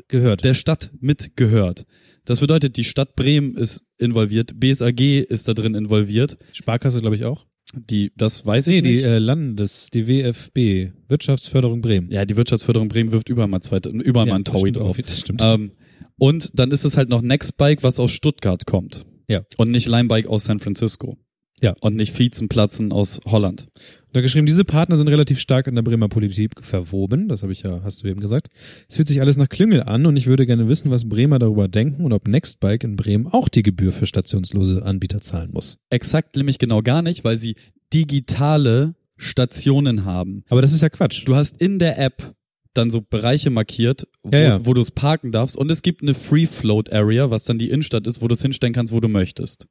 Gehört. 0.07 0.43
der 0.43 0.53
Stadt 0.53 0.91
mitgehört. 0.99 1.85
Das 2.25 2.39
bedeutet, 2.39 2.77
die 2.77 2.83
Stadt 2.83 3.15
Bremen 3.15 3.55
ist 3.55 3.83
involviert, 3.97 4.59
BSAG 4.59 4.99
ist 5.01 5.47
da 5.47 5.53
drin 5.53 5.75
involviert. 5.75 6.37
Sparkasse, 6.53 6.99
glaube 7.01 7.15
ich, 7.15 7.25
auch. 7.25 7.45
Die, 7.73 8.11
das 8.15 8.45
weiß 8.45 8.67
ich 8.67 8.75
Nee, 8.75 8.81
die 8.81 8.95
nicht. 8.95 9.03
äh, 9.05 9.17
Landes, 9.19 9.89
die 9.93 10.07
WFB, 10.07 10.93
Wirtschaftsförderung 11.09 11.81
Bremen. 11.81 12.09
Ja, 12.11 12.23
die 12.25 12.37
Wirtschaftsförderung 12.37 12.87
Bremen 12.87 13.11
wirft 13.11 13.27
überall 13.27 13.49
mal 13.49 13.59
zweite, 13.61 13.89
überall 13.89 14.25
mal 14.27 14.35
ein 14.35 14.45
Taui 14.45 14.71
drauf. 14.71 14.97
Das 14.97 15.19
stimmt. 15.19 15.41
Ähm, 15.43 15.71
und 16.19 16.51
dann 16.57 16.71
ist 16.71 16.85
es 16.85 16.97
halt 16.97 17.09
noch 17.09 17.21
Nextbike, 17.21 17.83
was 17.83 17.99
aus 17.99 18.11
Stuttgart 18.11 18.65
kommt. 18.65 19.05
Ja. 19.27 19.43
Und 19.57 19.71
nicht 19.71 19.87
Limebike 19.87 20.29
aus 20.29 20.45
San 20.45 20.59
Francisco. 20.59 21.17
Ja. 21.61 21.73
Und 21.81 21.95
nicht 21.95 22.17
Viezenplatzen 22.17 22.91
aus 22.91 23.19
Holland. 23.25 23.65
Da 24.13 24.21
geschrieben, 24.21 24.45
diese 24.45 24.63
Partner 24.63 24.95
sind 24.95 25.07
relativ 25.07 25.39
stark 25.39 25.67
in 25.67 25.75
der 25.75 25.81
Bremer 25.81 26.07
Politik 26.07 26.51
verwoben. 26.61 27.27
Das 27.27 27.41
habe 27.41 27.51
ich 27.51 27.63
ja, 27.63 27.81
hast 27.83 28.03
du 28.03 28.07
eben 28.07 28.19
gesagt. 28.19 28.47
Es 28.87 28.95
fühlt 28.95 29.07
sich 29.07 29.21
alles 29.21 29.37
nach 29.37 29.49
Klüngel 29.49 29.83
an 29.83 30.05
und 30.05 30.15
ich 30.17 30.27
würde 30.27 30.45
gerne 30.45 30.69
wissen, 30.69 30.91
was 30.91 31.09
Bremer 31.09 31.39
darüber 31.39 31.67
denken 31.67 32.05
und 32.05 32.13
ob 32.13 32.27
Nextbike 32.27 32.83
in 32.83 32.95
Bremen 32.95 33.27
auch 33.27 33.49
die 33.49 33.63
Gebühr 33.63 33.91
für 33.91 34.05
stationslose 34.05 34.83
Anbieter 34.83 35.19
zahlen 35.21 35.51
muss. 35.51 35.77
Exakt 35.89 36.35
nämlich 36.35 36.59
genau 36.59 36.81
gar 36.81 37.01
nicht, 37.01 37.23
weil 37.23 37.37
sie 37.37 37.55
digitale 37.93 38.95
Stationen 39.17 40.05
haben. 40.05 40.43
Aber 40.49 40.61
das 40.61 40.73
ist 40.73 40.81
ja 40.81 40.89
Quatsch. 40.89 41.23
Du 41.25 41.35
hast 41.35 41.59
in 41.59 41.79
der 41.79 41.99
App 41.99 42.35
dann 42.77 42.91
so 42.91 43.01
Bereiche 43.01 43.49
markiert, 43.49 44.07
wo, 44.23 44.29
Ja, 44.31 44.39
ja. 44.39 44.65
wo 44.65 44.73
du 44.73 44.81
es 44.81 44.91
parken 44.91 45.31
darfst. 45.31 45.57
Und 45.57 45.69
es 45.71 45.81
gibt 45.81 46.01
eine 46.03 46.13
Free 46.13 46.47
Float 46.47 46.91
Area, 46.93 47.29
was 47.31 47.43
dann 47.43 47.57
die 47.59 47.69
Innenstadt 47.69 48.07
ist, 48.07 48.21
wo 48.21 48.27
du 48.27 48.33
es 48.35 48.41
hinstellen 48.41 48.73
kannst, 48.73 48.93
wo 48.93 48.99
du 48.99 49.07
möchtest. 49.07 49.67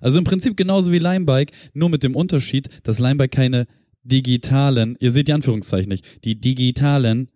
Also 0.00 0.18
im 0.18 0.24
Prinzip 0.24 0.56
genauso 0.56 0.92
wie 0.92 0.98
Limebike, 0.98 1.52
nur 1.74 1.88
mit 1.88 2.02
dem 2.02 2.14
Unterschied, 2.14 2.68
dass 2.82 2.98
Limebike 2.98 3.34
keine 3.34 3.66
digitalen, 4.02 4.96
ihr 5.00 5.10
seht 5.10 5.28
die 5.28 5.32
Anführungszeichen 5.32 5.88
nicht, 5.88 6.24
die 6.24 6.40
digitalen 6.40 7.30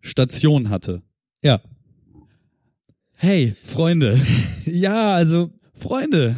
Stationen 0.00 0.70
hatte. 0.70 1.02
ja. 1.42 1.60
Hey, 3.16 3.54
Freunde, 3.64 4.20
Ja, 4.66 5.14
also 5.14 5.50
Freunde. 5.72 6.36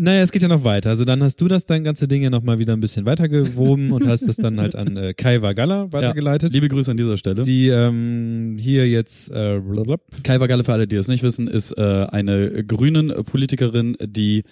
Naja, 0.00 0.22
es 0.22 0.30
geht 0.30 0.42
ja 0.42 0.48
noch 0.48 0.62
weiter. 0.62 0.90
Also 0.90 1.04
dann 1.04 1.20
hast 1.24 1.40
du 1.40 1.48
das 1.48 1.66
dein 1.66 1.82
ganze 1.82 2.06
Ding 2.06 2.22
ja 2.22 2.30
noch 2.30 2.44
mal 2.44 2.60
wieder 2.60 2.72
ein 2.72 2.78
bisschen 2.78 3.04
weitergewoben 3.04 3.90
und 3.90 4.06
hast 4.06 4.28
es 4.28 4.36
dann 4.36 4.60
halt 4.60 4.76
an 4.76 4.96
äh, 4.96 5.12
Kai 5.12 5.42
Vagalla 5.42 5.92
weitergeleitet, 5.92 6.52
Liebe 6.52 6.68
Grüße 6.68 6.92
an 6.92 6.96
dieser 6.96 7.16
Stelle. 7.16 7.42
die 7.42 7.66
ähm, 7.66 8.56
hier 8.60 8.88
jetzt 8.88 9.28
äh, 9.30 9.58
blablabla. 9.58 9.98
Kai 10.22 10.38
Vagalle, 10.38 10.62
für 10.62 10.72
alle, 10.72 10.86
die 10.86 10.94
es 10.94 11.08
nicht 11.08 11.24
wissen, 11.24 11.48
ist 11.48 11.72
äh, 11.72 12.06
eine 12.10 12.64
grünen 12.64 13.12
Politikerin, 13.24 13.96
die 14.00 14.44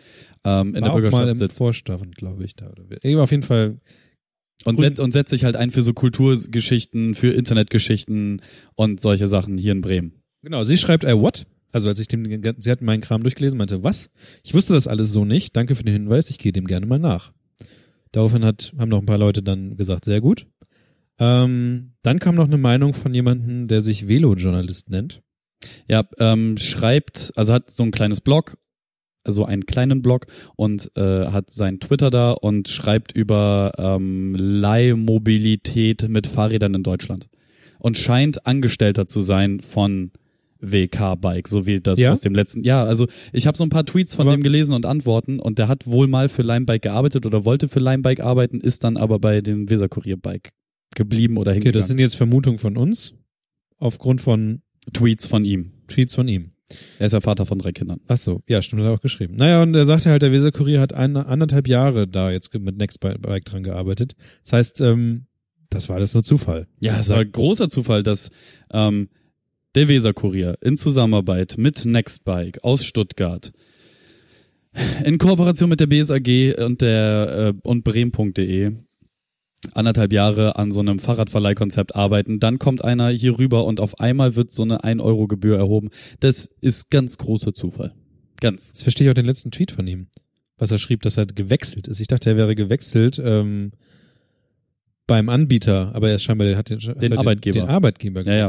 ähm, 0.44 0.74
in 0.74 0.74
war 0.74 0.80
der 0.80 0.82
auch 0.82 0.94
mal 0.94 1.00
Bürgerschaft 1.00 1.28
im 1.28 1.34
sitzt. 1.36 1.58
Vorstand, 1.58 2.16
glaube 2.16 2.44
ich, 2.44 2.56
da 2.56 2.66
oder. 2.68 3.22
Auf 3.22 3.30
jeden 3.30 3.44
Fall. 3.44 3.78
Und, 4.64 4.80
setzt, 4.80 4.98
und 4.98 5.12
setzt 5.12 5.30
sich 5.30 5.44
halt 5.44 5.54
ein 5.54 5.70
für 5.70 5.82
so 5.82 5.92
Kulturgeschichten, 5.92 7.14
für 7.14 7.28
Internetgeschichten 7.28 8.42
und 8.74 9.00
solche 9.00 9.28
Sachen 9.28 9.58
hier 9.58 9.70
in 9.70 9.80
Bremen. 9.80 10.12
Genau, 10.42 10.64
sie 10.64 10.76
schreibt, 10.76 11.04
äh, 11.04 11.16
what? 11.16 11.46
Also 11.72 11.88
als 11.88 11.98
ich 11.98 12.08
dem, 12.08 12.24
sie 12.58 12.70
hat 12.70 12.80
meinen 12.80 13.00
Kram 13.00 13.22
durchgelesen, 13.22 13.58
meinte, 13.58 13.82
was? 13.82 14.10
Ich 14.42 14.54
wusste 14.54 14.72
das 14.72 14.86
alles 14.86 15.12
so 15.12 15.24
nicht. 15.24 15.56
Danke 15.56 15.74
für 15.74 15.84
den 15.84 15.92
Hinweis. 15.92 16.30
Ich 16.30 16.38
gehe 16.38 16.52
dem 16.52 16.66
gerne 16.66 16.86
mal 16.86 16.98
nach. 16.98 17.32
Daraufhin 18.12 18.44
hat, 18.44 18.72
haben 18.78 18.88
noch 18.88 19.00
ein 19.00 19.06
paar 19.06 19.18
Leute 19.18 19.42
dann 19.42 19.76
gesagt, 19.76 20.04
sehr 20.04 20.20
gut. 20.20 20.46
Ähm, 21.18 21.92
dann 22.02 22.18
kam 22.18 22.34
noch 22.34 22.46
eine 22.46 22.58
Meinung 22.58 22.94
von 22.94 23.12
jemandem, 23.12 23.68
der 23.68 23.80
sich 23.80 24.08
Velo-Journalist 24.08 24.90
nennt. 24.90 25.22
Ja, 25.88 26.04
ähm, 26.18 26.56
schreibt, 26.58 27.32
also 27.36 27.52
hat 27.52 27.70
so 27.70 27.82
ein 27.82 27.90
kleines 27.90 28.20
Blog, 28.20 28.58
also 29.24 29.44
einen 29.44 29.66
kleinen 29.66 30.02
Blog 30.02 30.26
und 30.56 30.90
äh, 30.96 31.26
hat 31.26 31.50
sein 31.50 31.80
Twitter 31.80 32.10
da 32.10 32.32
und 32.32 32.68
schreibt 32.68 33.12
über 33.12 33.72
ähm, 33.78 34.36
Leihmobilität 34.38 36.08
mit 36.08 36.26
Fahrrädern 36.26 36.74
in 36.74 36.82
Deutschland. 36.82 37.28
Und 37.78 37.98
scheint 37.98 38.46
Angestellter 38.46 39.06
zu 39.06 39.20
sein 39.20 39.60
von 39.60 40.12
WK-Bike, 40.60 41.48
so 41.48 41.66
wie 41.66 41.80
das 41.80 41.98
Ja? 41.98 42.12
aus 42.12 42.20
dem 42.20 42.34
letzten. 42.34 42.62
Ja, 42.64 42.82
also 42.84 43.06
ich 43.32 43.46
habe 43.46 43.56
so 43.58 43.64
ein 43.64 43.70
paar 43.70 43.84
Tweets 43.84 44.14
von 44.14 44.26
Aber- 44.28 44.36
dem 44.36 44.42
gelesen 44.42 44.74
und 44.74 44.86
Antworten 44.86 45.38
und 45.40 45.58
der 45.58 45.68
hat 45.68 45.86
wohl 45.86 46.06
mal 46.06 46.28
für 46.28 46.42
Limebike 46.42 46.80
gearbeitet 46.88 47.26
oder 47.26 47.44
wollte 47.44 47.68
für 47.68 47.80
Limebike 47.80 48.22
arbeiten, 48.24 48.60
ist 48.60 48.84
dann 48.84 48.96
aber 48.96 49.18
bei 49.18 49.40
dem 49.40 49.68
Weser 49.70 49.88
Kurier 49.88 50.16
Bike 50.16 50.50
geblieben 50.94 51.36
oder 51.36 51.50
Okay, 51.50 51.56
hingegangen. 51.60 51.80
das 51.80 51.88
sind 51.88 51.98
jetzt 51.98 52.14
Vermutungen 52.16 52.58
von 52.58 52.76
uns. 52.76 53.14
Aufgrund 53.78 54.20
von 54.20 54.62
Tweets 54.92 55.26
von 55.26 55.44
ihm. 55.44 55.72
Tweets 55.88 56.14
von 56.14 56.28
ihm. 56.28 56.52
Er 56.98 57.06
ist 57.06 57.12
ja 57.12 57.20
Vater 57.20 57.46
von 57.46 57.58
drei 57.58 57.70
Kindern. 57.72 58.00
Ach 58.08 58.16
so, 58.16 58.42
ja, 58.48 58.60
stimmt, 58.62 58.82
hat 58.82 58.88
er 58.88 58.94
auch 58.94 59.00
geschrieben. 59.00 59.36
Naja, 59.36 59.62
und 59.62 59.74
er 59.76 59.84
sagte 59.86 60.10
halt, 60.10 60.22
der 60.22 60.32
Weser 60.32 60.50
Kurier 60.50 60.80
hat 60.80 60.94
eine, 60.94 61.26
anderthalb 61.26 61.68
Jahre 61.68 62.08
da 62.08 62.30
jetzt 62.30 62.52
mit 62.54 62.76
Nextbike 62.76 63.44
dran 63.44 63.62
gearbeitet. 63.62 64.14
Das 64.42 64.52
heißt, 64.54 64.80
ähm, 64.80 65.26
das 65.70 65.88
war 65.88 65.96
alles 65.96 66.14
nur 66.14 66.22
Zufall. 66.22 66.66
Ja, 66.80 66.98
es 66.98 67.08
war 67.10 67.18
ein 67.18 67.30
großer 67.30 67.68
Zufall, 67.68 68.02
dass 68.02 68.30
ähm, 68.72 69.08
der 69.76 69.88
Weser 69.88 70.14
Kurier 70.14 70.56
in 70.62 70.78
Zusammenarbeit 70.78 71.56
mit 71.58 71.84
Nextbike 71.84 72.64
aus 72.64 72.82
Stuttgart 72.82 73.52
in 75.04 75.18
Kooperation 75.18 75.68
mit 75.68 75.80
der 75.80 75.86
BSAG 75.86 76.54
und 76.64 76.80
der 76.80 77.54
äh, 77.54 77.60
und 77.62 77.84
Bremen.de 77.84 78.72
anderthalb 79.74 80.14
Jahre 80.14 80.56
an 80.56 80.72
so 80.72 80.80
einem 80.80 80.98
Fahrradverleihkonzept 80.98 81.94
arbeiten, 81.94 82.40
dann 82.40 82.58
kommt 82.58 82.84
einer 82.84 83.10
hier 83.10 83.38
rüber 83.38 83.66
und 83.66 83.80
auf 83.80 84.00
einmal 84.00 84.34
wird 84.34 84.50
so 84.50 84.62
eine 84.62 84.82
1 84.82 85.02
Euro 85.02 85.26
Gebühr 85.26 85.58
erhoben. 85.58 85.90
Das 86.20 86.46
ist 86.62 86.90
ganz 86.90 87.18
großer 87.18 87.52
Zufall. 87.52 87.94
Ganz. 88.40 88.72
Das 88.72 88.82
verstehe 88.82 89.06
ich 89.06 89.10
auch 89.10 89.14
den 89.14 89.26
letzten 89.26 89.50
Tweet 89.50 89.72
von 89.72 89.86
ihm, 89.86 90.08
was 90.56 90.70
er 90.70 90.78
schrieb, 90.78 91.02
dass 91.02 91.18
er 91.18 91.26
gewechselt 91.26 91.86
ist. 91.86 92.00
Ich 92.00 92.06
dachte, 92.06 92.30
er 92.30 92.38
wäre 92.38 92.54
gewechselt 92.54 93.20
ähm, 93.22 93.72
beim 95.06 95.28
Anbieter, 95.28 95.94
aber 95.94 96.08
er 96.08 96.14
ist 96.14 96.22
scheinbar 96.22 96.46
der 96.46 96.56
hat 96.56 96.70
den, 96.70 96.80
hat 96.80 97.02
er 97.02 97.18
Arbeitgeber. 97.18 97.60
Den, 97.60 97.68
Arbeitgeber 97.68 98.22
Ja, 98.22 98.48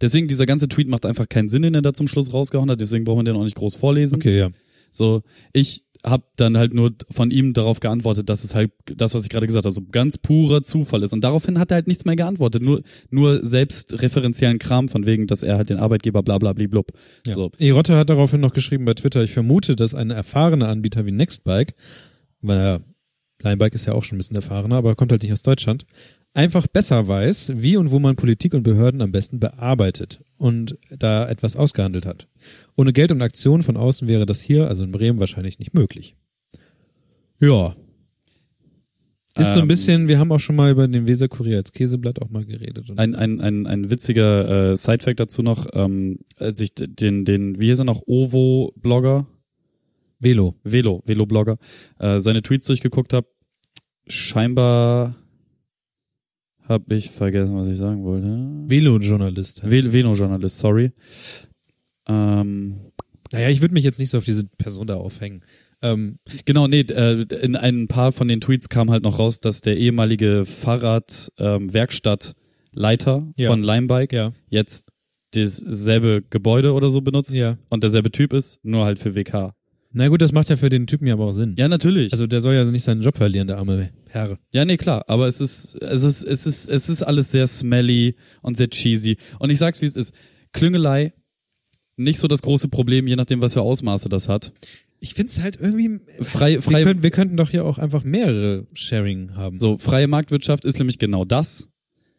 Deswegen, 0.00 0.28
dieser 0.28 0.46
ganze 0.46 0.68
Tweet 0.68 0.88
macht 0.88 1.06
einfach 1.06 1.28
keinen 1.28 1.48
Sinn, 1.48 1.62
den 1.62 1.74
er 1.74 1.82
da 1.82 1.92
zum 1.92 2.08
Schluss 2.08 2.32
rausgehauen 2.32 2.70
hat, 2.70 2.80
deswegen 2.80 3.04
brauchen 3.04 3.20
wir 3.20 3.32
den 3.32 3.36
auch 3.36 3.44
nicht 3.44 3.56
groß 3.56 3.76
vorlesen. 3.76 4.16
Okay, 4.16 4.38
ja. 4.38 4.50
So, 4.90 5.22
ich 5.52 5.84
habe 6.04 6.24
dann 6.36 6.56
halt 6.56 6.72
nur 6.72 6.92
von 7.10 7.30
ihm 7.30 7.52
darauf 7.52 7.80
geantwortet, 7.80 8.28
dass 8.28 8.44
es 8.44 8.54
halt 8.54 8.70
das, 8.86 9.14
was 9.14 9.22
ich 9.24 9.28
gerade 9.28 9.46
gesagt 9.46 9.66
habe, 9.66 9.72
so 9.72 9.82
ganz 9.90 10.16
purer 10.16 10.62
Zufall 10.62 11.02
ist. 11.02 11.12
Und 11.12 11.22
daraufhin 11.22 11.58
hat 11.58 11.70
er 11.70 11.76
halt 11.76 11.88
nichts 11.88 12.04
mehr 12.04 12.16
geantwortet, 12.16 12.62
nur 12.62 12.82
nur 13.10 13.44
selbstreferenziellen 13.44 14.58
Kram 14.58 14.88
von 14.88 15.04
wegen, 15.04 15.26
dass 15.26 15.42
er 15.42 15.58
halt 15.58 15.68
den 15.68 15.78
Arbeitgeber 15.78 16.22
bla 16.22 16.38
bla 16.38 16.52
blub. 16.54 16.92
ja. 17.26 17.34
So. 17.34 17.50
Erotte 17.58 17.96
hat 17.96 18.08
daraufhin 18.08 18.40
noch 18.40 18.54
geschrieben 18.54 18.86
bei 18.86 18.94
Twitter, 18.94 19.22
ich 19.22 19.32
vermute, 19.32 19.76
dass 19.76 19.94
ein 19.94 20.10
erfahrener 20.10 20.68
Anbieter 20.68 21.04
wie 21.04 21.12
Nextbike, 21.12 21.74
weil 22.40 22.58
er 22.58 22.80
Linebike 23.42 23.74
ist 23.74 23.86
ja 23.86 23.94
auch 23.94 24.04
schon 24.04 24.16
ein 24.16 24.18
bisschen 24.18 24.36
erfahrener, 24.36 24.76
aber 24.76 24.94
kommt 24.94 25.12
halt 25.12 25.22
nicht 25.22 25.32
aus 25.32 25.42
Deutschland, 25.42 25.84
einfach 26.32 26.66
besser 26.66 27.08
weiß, 27.08 27.52
wie 27.56 27.76
und 27.76 27.90
wo 27.90 27.98
man 27.98 28.16
Politik 28.16 28.54
und 28.54 28.62
Behörden 28.62 29.02
am 29.02 29.12
besten 29.12 29.40
bearbeitet 29.40 30.22
und 30.38 30.78
da 30.90 31.28
etwas 31.28 31.56
ausgehandelt 31.56 32.06
hat. 32.06 32.28
Ohne 32.76 32.92
Geld 32.92 33.12
und 33.12 33.22
Aktionen 33.22 33.62
von 33.62 33.76
außen 33.76 34.08
wäre 34.08 34.26
das 34.26 34.40
hier, 34.40 34.68
also 34.68 34.84
in 34.84 34.92
Bremen, 34.92 35.18
wahrscheinlich 35.18 35.58
nicht 35.58 35.74
möglich. 35.74 36.16
Ja. 37.40 37.74
Ist 39.36 39.54
so 39.54 39.60
ein 39.60 39.62
Ähm, 39.62 39.68
bisschen, 39.68 40.08
wir 40.08 40.18
haben 40.18 40.32
auch 40.32 40.40
schon 40.40 40.56
mal 40.56 40.70
über 40.70 40.86
den 40.88 41.06
Weser-Kurier 41.06 41.58
als 41.58 41.72
Käseblatt 41.72 42.20
auch 42.20 42.30
mal 42.30 42.44
geredet. 42.44 42.86
Ein, 42.96 43.14
ein, 43.14 43.40
ein, 43.40 43.66
ein 43.66 43.90
witziger 43.90 44.72
äh, 44.72 44.76
Sidefact 44.76 45.20
dazu 45.20 45.42
noch, 45.42 45.66
ähm, 45.72 46.18
als 46.36 46.60
ich 46.60 46.74
den, 46.74 47.24
den, 47.24 47.60
wie 47.60 47.66
hieß 47.66 47.80
er 47.80 47.84
noch, 47.84 48.02
Ovo-Blogger, 48.06 49.26
Velo. 50.18 50.56
Velo, 50.64 51.02
Velo-Blogger, 51.06 51.58
äh, 51.98 52.18
seine 52.18 52.42
Tweets 52.42 52.66
durchgeguckt 52.66 53.12
habe, 53.12 53.28
scheinbar 54.08 55.14
habe 56.70 56.94
ich 56.94 57.10
vergessen, 57.10 57.54
was 57.56 57.68
ich 57.68 57.76
sagen 57.76 58.02
wollte. 58.04 58.28
Velo-Journalist. 58.70 59.62
Ve- 59.64 59.92
Veno-Journalist, 59.92 60.58
sorry. 60.58 60.92
Ähm, 62.08 62.76
Naja, 63.32 63.48
ich 63.50 63.60
würde 63.60 63.74
mich 63.74 63.84
jetzt 63.84 63.98
nicht 63.98 64.10
so 64.10 64.18
auf 64.18 64.24
diese 64.24 64.44
Person 64.58 64.86
da 64.86 64.94
aufhängen. 64.96 65.42
Ähm, 65.82 66.18
genau, 66.44 66.66
nee, 66.66 66.80
äh, 66.80 67.22
in 67.42 67.56
ein 67.56 67.88
paar 67.88 68.12
von 68.12 68.28
den 68.28 68.40
Tweets 68.40 68.68
kam 68.68 68.90
halt 68.90 69.02
noch 69.02 69.18
raus, 69.18 69.40
dass 69.40 69.60
der 69.62 69.76
ehemalige 69.78 70.44
Fahrrad-Werkstattleiter 70.46 73.32
Ja. 73.36 73.50
von 73.50 73.62
Limebike 73.62 74.14
ja. 74.16 74.32
jetzt 74.48 74.88
dasselbe 75.32 76.22
Gebäude 76.28 76.72
oder 76.72 76.90
so 76.90 77.00
benutzt 77.00 77.34
Ja. 77.34 77.56
und 77.68 77.82
derselbe 77.82 78.10
Typ 78.10 78.32
ist, 78.32 78.58
nur 78.62 78.84
halt 78.84 78.98
für 78.98 79.14
WK. 79.14 79.52
Na 79.92 80.06
gut, 80.08 80.22
das 80.22 80.32
macht 80.32 80.48
ja 80.48 80.56
für 80.56 80.68
den 80.68 80.86
Typen 80.86 81.06
ja 81.06 81.14
aber 81.14 81.24
auch 81.26 81.32
Sinn. 81.32 81.54
Ja, 81.58 81.66
natürlich. 81.66 82.12
Also 82.12 82.26
der 82.26 82.40
soll 82.40 82.54
ja 82.54 82.64
nicht 82.64 82.84
seinen 82.84 83.02
Job 83.02 83.16
verlieren, 83.16 83.48
der 83.48 83.58
arme 83.58 83.90
Herr. 84.08 84.38
Ja, 84.54 84.64
nee, 84.64 84.76
klar, 84.76 85.04
aber 85.08 85.26
es 85.26 85.40
ist, 85.40 85.74
es 85.82 86.04
ist, 86.04 86.22
es 86.22 86.46
ist, 86.46 86.68
es 86.68 86.88
ist 86.88 87.02
alles 87.02 87.32
sehr 87.32 87.46
smelly 87.46 88.14
und 88.40 88.56
sehr 88.56 88.70
cheesy. 88.70 89.16
Und 89.40 89.50
ich 89.50 89.58
sag's, 89.58 89.82
wie 89.82 89.86
es 89.86 89.96
ist. 89.96 90.14
Klüngelei, 90.52 91.12
nicht 91.96 92.20
so 92.20 92.28
das 92.28 92.42
große 92.42 92.68
Problem, 92.68 93.06
je 93.06 93.16
nachdem, 93.16 93.42
was 93.42 93.54
für 93.54 93.62
Ausmaße 93.62 94.08
das 94.08 94.28
hat. 94.28 94.52
Ich 95.00 95.14
find's 95.14 95.40
halt 95.40 95.58
irgendwie. 95.60 96.00
Frei, 96.20 96.54
Wir, 96.54 96.62
frei, 96.62 96.82
könnten, 96.84 97.02
wir 97.02 97.10
könnten 97.10 97.36
doch 97.36 97.50
hier 97.50 97.64
auch 97.64 97.78
einfach 97.78 98.04
mehrere 98.04 98.66
Sharing 98.74 99.34
haben. 99.34 99.58
so, 99.58 99.76
freie 99.78 100.06
Marktwirtschaft 100.06 100.64
ist 100.64 100.78
nämlich 100.78 100.98
genau 100.98 101.24
das. 101.24 101.68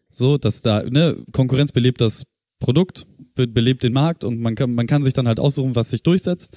So, 0.10 0.38
dass 0.38 0.62
da, 0.62 0.84
ne, 0.84 1.24
Konkurrenz 1.32 1.72
belebt 1.72 2.02
das 2.02 2.26
Produkt, 2.60 3.06
be 3.36 3.48
belebt 3.48 3.84
den 3.84 3.94
Markt 3.94 4.24
und 4.26 4.40
man 4.40 4.56
kann, 4.56 4.74
man 4.74 4.88
kann 4.88 5.04
sich 5.04 5.14
dann 5.14 5.28
halt 5.28 5.40
aussuchen, 5.40 5.76
was 5.76 5.90
sich 5.92 6.04
durchsetzt. 6.04 6.56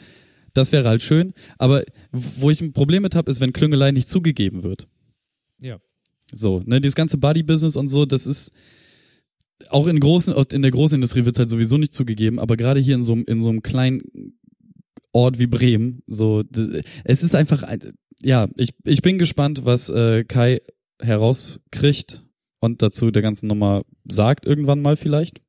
Das 0.54 0.72
wäre 0.72 0.88
halt 0.88 1.02
schön. 1.02 1.34
Aber 1.58 1.84
wo 2.12 2.48
ich 2.50 2.60
ein 2.60 2.72
Problem 2.72 3.02
mit 3.02 3.14
habe, 3.14 3.30
ist, 3.30 3.40
wenn 3.40 3.52
Klüngelei 3.52 3.90
nicht 3.92 4.08
zugegeben 4.08 4.62
wird. 4.62 4.88
Ja. 5.60 5.78
So, 6.32 6.62
ne, 6.64 6.80
dieses 6.80 6.94
ganze 6.94 7.18
Body-Business 7.18 7.76
und 7.76 7.88
so, 7.88 8.06
das 8.06 8.26
ist 8.26 8.50
auch 9.68 9.86
in 9.86 10.00
großen, 10.00 10.34
in 10.52 10.62
der 10.62 10.70
Großindustrie 10.70 11.24
wird 11.24 11.36
es 11.36 11.38
halt 11.38 11.48
sowieso 11.48 11.76
nicht 11.76 11.92
zugegeben, 11.94 12.38
aber 12.38 12.56
gerade 12.56 12.80
hier 12.80 12.94
in 12.96 13.02
so, 13.02 13.12
einem- 13.12 13.24
in 13.26 13.40
so 13.40 13.50
einem 13.50 13.62
kleinen 13.62 14.02
Ort 15.12 15.38
wie 15.38 15.46
Bremen, 15.46 16.02
so, 16.06 16.42
es 17.04 17.22
ist 17.22 17.34
einfach, 17.34 17.62
ein- 17.62 17.92
ja, 18.20 18.48
ich, 18.56 18.70
ich 18.84 19.00
bin 19.02 19.18
gespannt, 19.18 19.64
was 19.64 19.90
äh, 19.90 20.24
Kai 20.24 20.60
herauskriegt 21.00 22.26
und 22.60 22.82
dazu 22.82 23.10
der 23.10 23.22
ganzen 23.22 23.46
Nummer 23.46 23.82
sagt, 24.08 24.46
irgendwann 24.46 24.82
mal 24.82 24.96
vielleicht. 24.96 25.40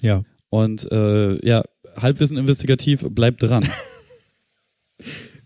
Ja. 0.00 0.24
Und 0.50 0.90
äh, 0.92 1.44
ja, 1.46 1.62
Halbwissen 1.96 2.36
investigativ, 2.36 3.04
bleibt 3.10 3.42
dran. 3.42 3.68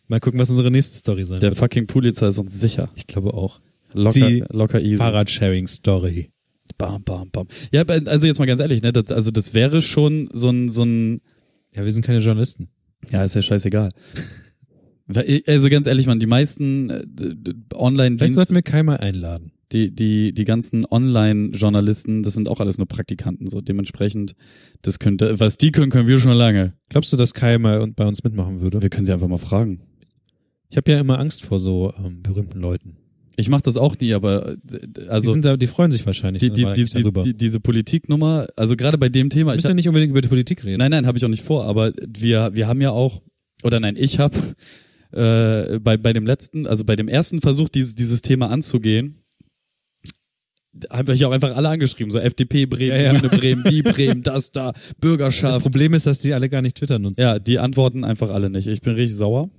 Mal 0.09 0.21
gucken, 0.21 0.41
was 0.41 0.49
unsere 0.51 0.71
nächste 0.71 0.97
Story 0.97 1.25
sein 1.25 1.41
Der 1.41 1.51
wird. 1.51 1.59
fucking 1.59 1.87
Pulitzer 1.87 2.29
ist 2.29 2.39
uns 2.39 2.59
sicher. 2.59 2.91
Ich 2.95 3.07
glaube 3.07 3.35
auch. 3.35 3.61
Locker, 3.93 4.29
Die 4.29 4.45
locker 4.51 4.81
easy. 4.81 4.97
Fahrradsharing-Story. 4.99 6.31
Bam, 6.77 7.03
bam, 7.03 7.31
bam. 7.31 7.47
Ja, 7.73 7.83
also 7.85 8.27
jetzt 8.27 8.39
mal 8.39 8.45
ganz 8.47 8.61
ehrlich, 8.61 8.83
ne, 8.83 8.93
das, 8.93 9.11
also 9.11 9.31
das 9.31 9.55
wäre 9.55 9.81
schon 9.83 10.29
so 10.33 10.51
ein, 10.51 10.69
so 10.71 10.83
ein, 10.85 11.21
Ja, 11.75 11.85
wir 11.85 11.93
sind 11.93 12.05
keine 12.05 12.19
Journalisten. 12.21 12.69
ja, 13.11 13.25
ist 13.25 13.35
ja 13.35 13.43
scheißegal. 13.43 13.91
Also 15.47 15.71
ganz 15.71 15.87
ehrlich, 15.87 16.07
man, 16.07 16.21
die 16.21 16.27
meisten 16.27 16.91
äh, 16.91 17.03
d- 17.07 17.35
Vielleicht 17.35 17.57
Online-Dienste, 17.75 18.35
sollten 18.35 18.55
wir 18.55 18.63
Kai 18.63 18.83
mal 18.83 18.99
einladen. 18.99 19.53
Die, 19.73 19.95
die, 19.95 20.33
die 20.33 20.45
ganzen 20.45 20.87
Online-Journalisten, 20.87 22.23
das 22.23 22.35
sind 22.35 22.49
auch 22.49 22.61
alles 22.61 22.79
nur 22.79 22.87
Praktikanten, 22.87 23.49
so 23.49 23.61
dementsprechend, 23.61 24.35
das 24.83 24.99
könnte, 24.99 25.39
was 25.41 25.57
die 25.57 25.73
können, 25.73 25.91
können 25.91 26.09
wir 26.09 26.19
schon 26.19 26.33
lange. 26.33 26.75
Glaubst 26.89 27.13
du, 27.13 27.17
dass 27.17 27.35
Kai 27.35 27.59
mal 27.59 27.87
bei 27.95 28.07
uns 28.07 28.25
mitmachen 28.25 28.61
würde? 28.61 28.83
Wir 28.83 28.91
können 28.91 29.05
sie 29.07 29.13
einfach 29.13 29.29
mal 29.29 29.37
fragen. 29.39 29.81
Ich 30.71 30.77
habe 30.77 30.91
ja 30.91 31.01
immer 31.01 31.19
Angst 31.19 31.43
vor 31.45 31.61
so 31.61 31.93
ähm, 31.99 32.23
berühmten 32.23 32.61
Leuten. 32.61 32.97
Ich 33.37 33.49
mache 33.49 33.63
das 33.63 33.77
auch 33.77 33.97
nie, 34.01 34.15
aber 34.15 34.57
d- 34.63 34.81
die, 34.87 35.09
also 35.09 35.33
sind 35.33 35.45
da, 35.45 35.57
die 35.57 35.69
freuen 35.69 35.91
sich 35.93 36.05
wahrscheinlich 36.05 36.41
die, 36.41 36.49
dann 36.51 36.75
die, 36.75 36.85
die, 36.85 36.91
darüber. 36.91 37.23
die, 37.23 37.31
die, 37.31 37.37
diese 37.37 37.61
Politiknummer, 37.61 38.49
also 38.57 38.75
gerade 38.75 38.99
bei 38.99 39.09
dem 39.09 39.31
Thema, 39.31 39.51
wir 39.51 39.55
ich 39.55 39.59
müssen 39.59 39.69
ja 39.69 39.75
nicht 39.75 39.89
unbedingt 39.89 40.11
über 40.11 40.21
die 40.21 40.29
Politik 40.29 40.65
reden. 40.65 40.79
Nein, 40.79 40.91
nein, 40.91 41.07
habe 41.07 41.17
ich 41.19 41.25
auch 41.25 41.29
nicht 41.29 41.45
vor, 41.45 41.65
aber 41.65 41.93
wir, 42.07 42.51
wir 42.55 42.67
haben 42.67 42.81
ja 42.81 42.91
auch, 42.91 43.23
oder 43.63 43.79
nein, 43.81 43.95
ich 43.97 44.19
habe 44.19 44.37
äh, 45.13 45.79
bei, 45.79 45.97
bei 45.97 46.13
dem 46.13 46.27
letzten, 46.27 46.67
also 46.67 46.85
bei 46.85 46.97
dem 46.97 47.07
ersten 47.09 47.41
Versuch, 47.41 47.69
dieses, 47.69 47.95
dieses 47.95 48.23
Thema 48.23 48.51
anzugehen, 48.51 49.23
habe 50.91 51.15
ich 51.15 51.25
auch 51.25 51.33
einfach 51.33 51.57
alle 51.57 51.69
angeschrieben, 51.69 52.11
so 52.11 52.19
FDP 52.19 52.67
Bremen, 52.67 52.91
Ja, 52.91 53.13
ja. 53.13 53.19
Grüne 53.19 53.37
Bremen, 53.37 53.65
die 53.69 53.83
Bremen, 53.83 54.23
das 54.23 54.53
da, 54.53 54.73
Das 54.73 54.95
Bürgerschaft. 55.01 55.61
Problem 55.63 55.95
ist, 55.95 56.07
dass 56.07 56.21
die 56.21 56.35
alle 56.35 56.49
gar 56.49 56.63
nicht 56.63 56.77
Twitter 56.77 56.99
nutzen. 56.99 57.21
Ja, 57.21 57.39
die 57.39 57.59
antworten 57.59 58.05
einfach 58.05 58.31
alle 58.31 58.51
nicht. 58.51 58.67
Ich 58.67 58.81
bin 58.81 58.95
richtig 58.95 59.17
sauer. 59.17 59.51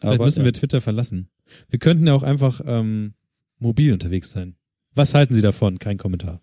Vielleicht 0.00 0.14
Aber 0.16 0.24
müssen 0.24 0.40
ja. 0.40 0.44
wir 0.46 0.52
Twitter 0.52 0.80
verlassen. 0.80 1.28
Wir 1.68 1.78
könnten 1.78 2.06
ja 2.06 2.14
auch 2.14 2.22
einfach 2.22 2.60
ähm, 2.66 3.14
mobil 3.58 3.92
unterwegs 3.92 4.30
sein. 4.30 4.56
Was 4.94 5.14
halten 5.14 5.34
Sie 5.34 5.42
davon? 5.42 5.78
Kein 5.78 5.96
Kommentar. 5.96 6.40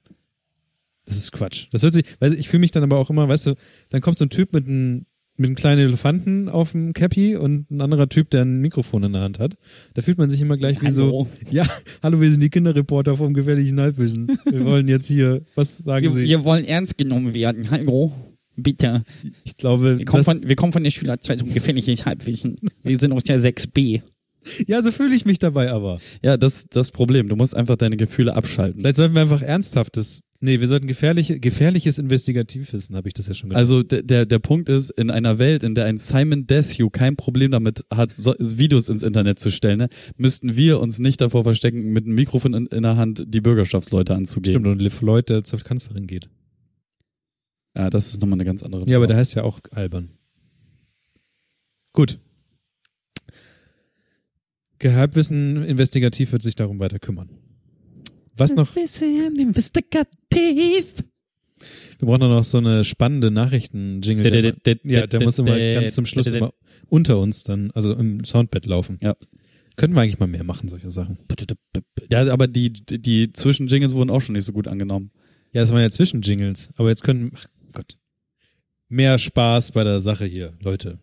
Das 1.05 1.17
ist 1.17 1.31
Quatsch. 1.31 1.67
Das 1.71 1.83
hört 1.83 1.93
sich, 1.93 2.05
weil 2.19 2.33
ich 2.33 2.47
fühle 2.49 2.61
mich 2.61 2.71
dann 2.71 2.83
aber 2.83 2.97
auch 2.97 3.09
immer, 3.09 3.27
weißt 3.27 3.47
du, 3.47 3.55
dann 3.89 4.01
kommt 4.01 4.17
so 4.17 4.25
ein 4.25 4.29
Typ 4.29 4.53
mit 4.53 4.67
einem 4.67 5.05
mit 5.39 5.47
einem 5.47 5.55
kleinen 5.55 5.79
Elefanten 5.81 6.49
auf 6.49 6.73
dem 6.73 6.93
Cappy 6.93 7.35
und 7.37 7.71
ein 7.71 7.81
anderer 7.81 8.09
Typ, 8.09 8.29
der 8.29 8.41
ein 8.41 8.59
Mikrofon 8.59 9.03
in 9.03 9.13
der 9.13 9.21
Hand 9.21 9.39
hat. 9.39 9.55
Da 9.93 10.01
fühlt 10.01 10.17
man 10.17 10.29
sich 10.29 10.41
immer 10.41 10.57
gleich 10.57 10.81
wie 10.81 10.91
so, 10.91 11.27
ja, 11.49 11.65
hallo, 12.03 12.19
wir 12.21 12.29
sind 12.29 12.43
die 12.43 12.49
Kinderreporter 12.49 13.15
vom 13.15 13.33
gefährlichen 13.33 13.79
Halbwissen. 13.79 14.27
Wir 14.45 14.65
wollen 14.65 14.87
jetzt 14.87 15.07
hier, 15.07 15.41
was 15.55 15.77
sagen 15.79 16.03
Wir, 16.03 16.11
Sie? 16.11 16.23
wir 16.25 16.43
wollen 16.43 16.65
ernst 16.65 16.97
genommen 16.97 17.33
werden. 17.33 17.71
Hallo. 17.71 18.11
Bitte. 18.57 19.03
ich 19.45 19.55
glaube, 19.55 19.97
Wir 19.99 20.05
kommen, 20.05 20.23
von, 20.25 20.41
wir 20.45 20.55
kommen 20.57 20.73
von 20.73 20.83
der 20.83 20.91
Schülerzeitung 20.91 21.53
Gefährliches 21.53 22.05
Halbwissen. 22.05 22.57
Wir 22.83 22.99
sind 22.99 23.13
aus 23.13 23.23
der 23.23 23.39
6b. 23.39 24.01
ja, 24.67 24.81
so 24.83 24.91
fühle 24.91 25.15
ich 25.15 25.25
mich 25.25 25.39
dabei 25.39 25.71
aber. 25.71 25.99
Ja, 26.21 26.35
das 26.35 26.65
das 26.69 26.91
Problem. 26.91 27.29
Du 27.29 27.37
musst 27.37 27.55
einfach 27.55 27.77
deine 27.77 27.95
Gefühle 27.95 28.35
abschalten. 28.35 28.81
Vielleicht 28.81 28.97
sollten 28.97 29.15
wir 29.15 29.21
einfach 29.21 29.41
ernsthaftes, 29.41 30.21
nee, 30.39 30.59
wir 30.59 30.67
sollten 30.67 30.87
gefährliche, 30.87 31.39
gefährliches 31.39 31.97
Investigativwissen, 31.97 32.95
habe 32.95 33.07
ich 33.07 33.13
das 33.13 33.27
ja 33.27 33.33
schon 33.33 33.49
gesagt. 33.49 33.59
Also 33.59 33.83
der, 33.83 34.03
der, 34.03 34.25
der 34.25 34.39
Punkt 34.39 34.69
ist, 34.69 34.89
in 34.91 35.11
einer 35.11 35.39
Welt, 35.39 35.63
in 35.63 35.75
der 35.75 35.85
ein 35.85 35.97
Simon 35.97 36.47
Desue 36.47 36.89
kein 36.89 37.15
Problem 37.15 37.51
damit 37.51 37.85
hat, 37.93 38.13
so, 38.13 38.33
Videos 38.39 38.89
ins 38.89 39.03
Internet 39.03 39.39
zu 39.39 39.51
stellen, 39.51 39.79
ne, 39.79 39.89
müssten 40.17 40.55
wir 40.55 40.79
uns 40.79 40.99
nicht 40.99 41.21
davor 41.21 41.43
verstecken, 41.43 41.91
mit 41.93 42.05
einem 42.05 42.15
Mikrofon 42.15 42.53
in, 42.53 42.65
in 42.67 42.83
der 42.83 42.97
Hand 42.97 43.23
die 43.27 43.41
Bürgerschaftsleute 43.41 44.15
anzugehen. 44.15 44.53
Stimmt, 44.53 44.67
und 44.67 44.79
Liv 44.79 44.93
Floyd, 44.93 45.29
der 45.29 45.43
zur 45.43 45.59
Kanzlerin 45.59 46.07
geht. 46.07 46.29
Ja, 47.75 47.89
das 47.89 48.11
ist 48.11 48.21
nochmal 48.21 48.37
eine 48.37 48.45
ganz 48.45 48.63
andere 48.63 48.85
Ja, 48.89 48.97
aber 48.97 49.07
der 49.07 49.17
heißt 49.17 49.35
ja 49.35 49.43
auch 49.43 49.59
albern. 49.71 50.09
Gut. 51.93 52.19
Geheimwissen 54.79 55.63
investigativ 55.63 56.31
wird 56.31 56.41
sich 56.41 56.55
darum 56.55 56.79
weiter 56.79 56.99
kümmern. 56.99 57.29
Was 58.39 58.55
noch? 58.55 58.75
Investigativ. 58.75 61.03
Wir 61.99 62.07
brauchen 62.07 62.21
noch 62.21 62.45
so 62.45 62.59
eine 62.59 62.85
spannende 62.85 63.31
Nachrichten-Jingle. 63.31 64.31
Der, 64.31 64.53
der, 64.53 64.77
ja, 64.83 65.07
der 65.07 65.21
muss 65.21 65.39
immer 65.39 65.57
ganz 65.57 65.93
zum 65.93 66.05
Schluss 66.05 66.27
immer 66.27 66.53
unter 66.87 67.19
uns 67.19 67.43
dann, 67.43 67.71
also 67.71 67.93
im 67.93 68.23
Soundbed 68.23 68.65
laufen. 68.65 68.97
Ja. 69.01 69.15
Können 69.75 69.93
wir 69.93 70.01
eigentlich 70.01 70.19
mal 70.19 70.27
mehr 70.27 70.43
machen, 70.43 70.69
solche 70.69 70.89
Sachen. 70.89 71.19
Ja, 72.11 72.31
aber 72.31 72.47
die, 72.47 72.71
die 72.71 73.33
Zwischenjingles 73.33 73.93
wurden 73.93 74.09
auch 74.09 74.21
schon 74.21 74.33
nicht 74.33 74.45
so 74.45 74.53
gut 74.53 74.67
angenommen. 74.67 75.11
Ja, 75.53 75.61
das 75.61 75.71
waren 75.71 75.81
ja 75.81 75.89
Zwischenjingles, 75.89 76.71
aber 76.75 76.89
jetzt 76.89 77.03
können, 77.03 77.31
ach 77.35 77.45
Gott. 77.73 77.95
Mehr 78.87 79.17
Spaß 79.17 79.73
bei 79.73 79.83
der 79.83 79.99
Sache 79.99 80.25
hier, 80.25 80.53
Leute. 80.61 80.99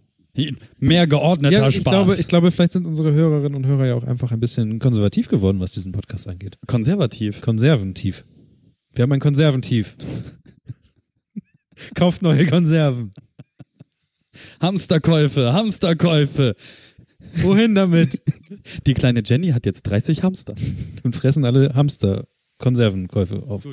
Mehr 0.78 1.06
geordneter 1.06 1.52
Ja, 1.58 1.68
ich 1.68 1.76
Spaß. 1.76 1.92
glaube, 1.92 2.16
ich 2.18 2.28
glaube, 2.28 2.50
vielleicht 2.50 2.72
sind 2.72 2.86
unsere 2.86 3.12
Hörerinnen 3.12 3.54
und 3.54 3.66
Hörer 3.66 3.86
ja 3.86 3.94
auch 3.94 4.04
einfach 4.04 4.32
ein 4.32 4.40
bisschen 4.40 4.78
konservativ 4.78 5.28
geworden, 5.28 5.60
was 5.60 5.72
diesen 5.72 5.92
Podcast 5.92 6.28
angeht. 6.28 6.58
Konservativ. 6.66 7.40
Konserventief. 7.40 8.24
Wir 8.94 9.02
haben 9.02 9.12
ein 9.12 9.20
Konserventief. 9.20 9.96
Kauft 11.94 12.22
neue 12.22 12.46
Konserven. 12.46 13.10
Hamsterkäufe, 14.60 15.52
Hamsterkäufe. 15.52 16.54
Wohin 17.36 17.74
damit? 17.74 18.22
Die 18.86 18.94
kleine 18.94 19.22
Jenny 19.24 19.48
hat 19.48 19.66
jetzt 19.66 19.82
30 19.82 20.22
Hamster. 20.22 20.54
Und 21.02 21.14
fressen 21.16 21.44
alle 21.44 21.74
Hamster 21.74 22.26
Konservenkäufe 22.58 23.42
auf. 23.42 23.66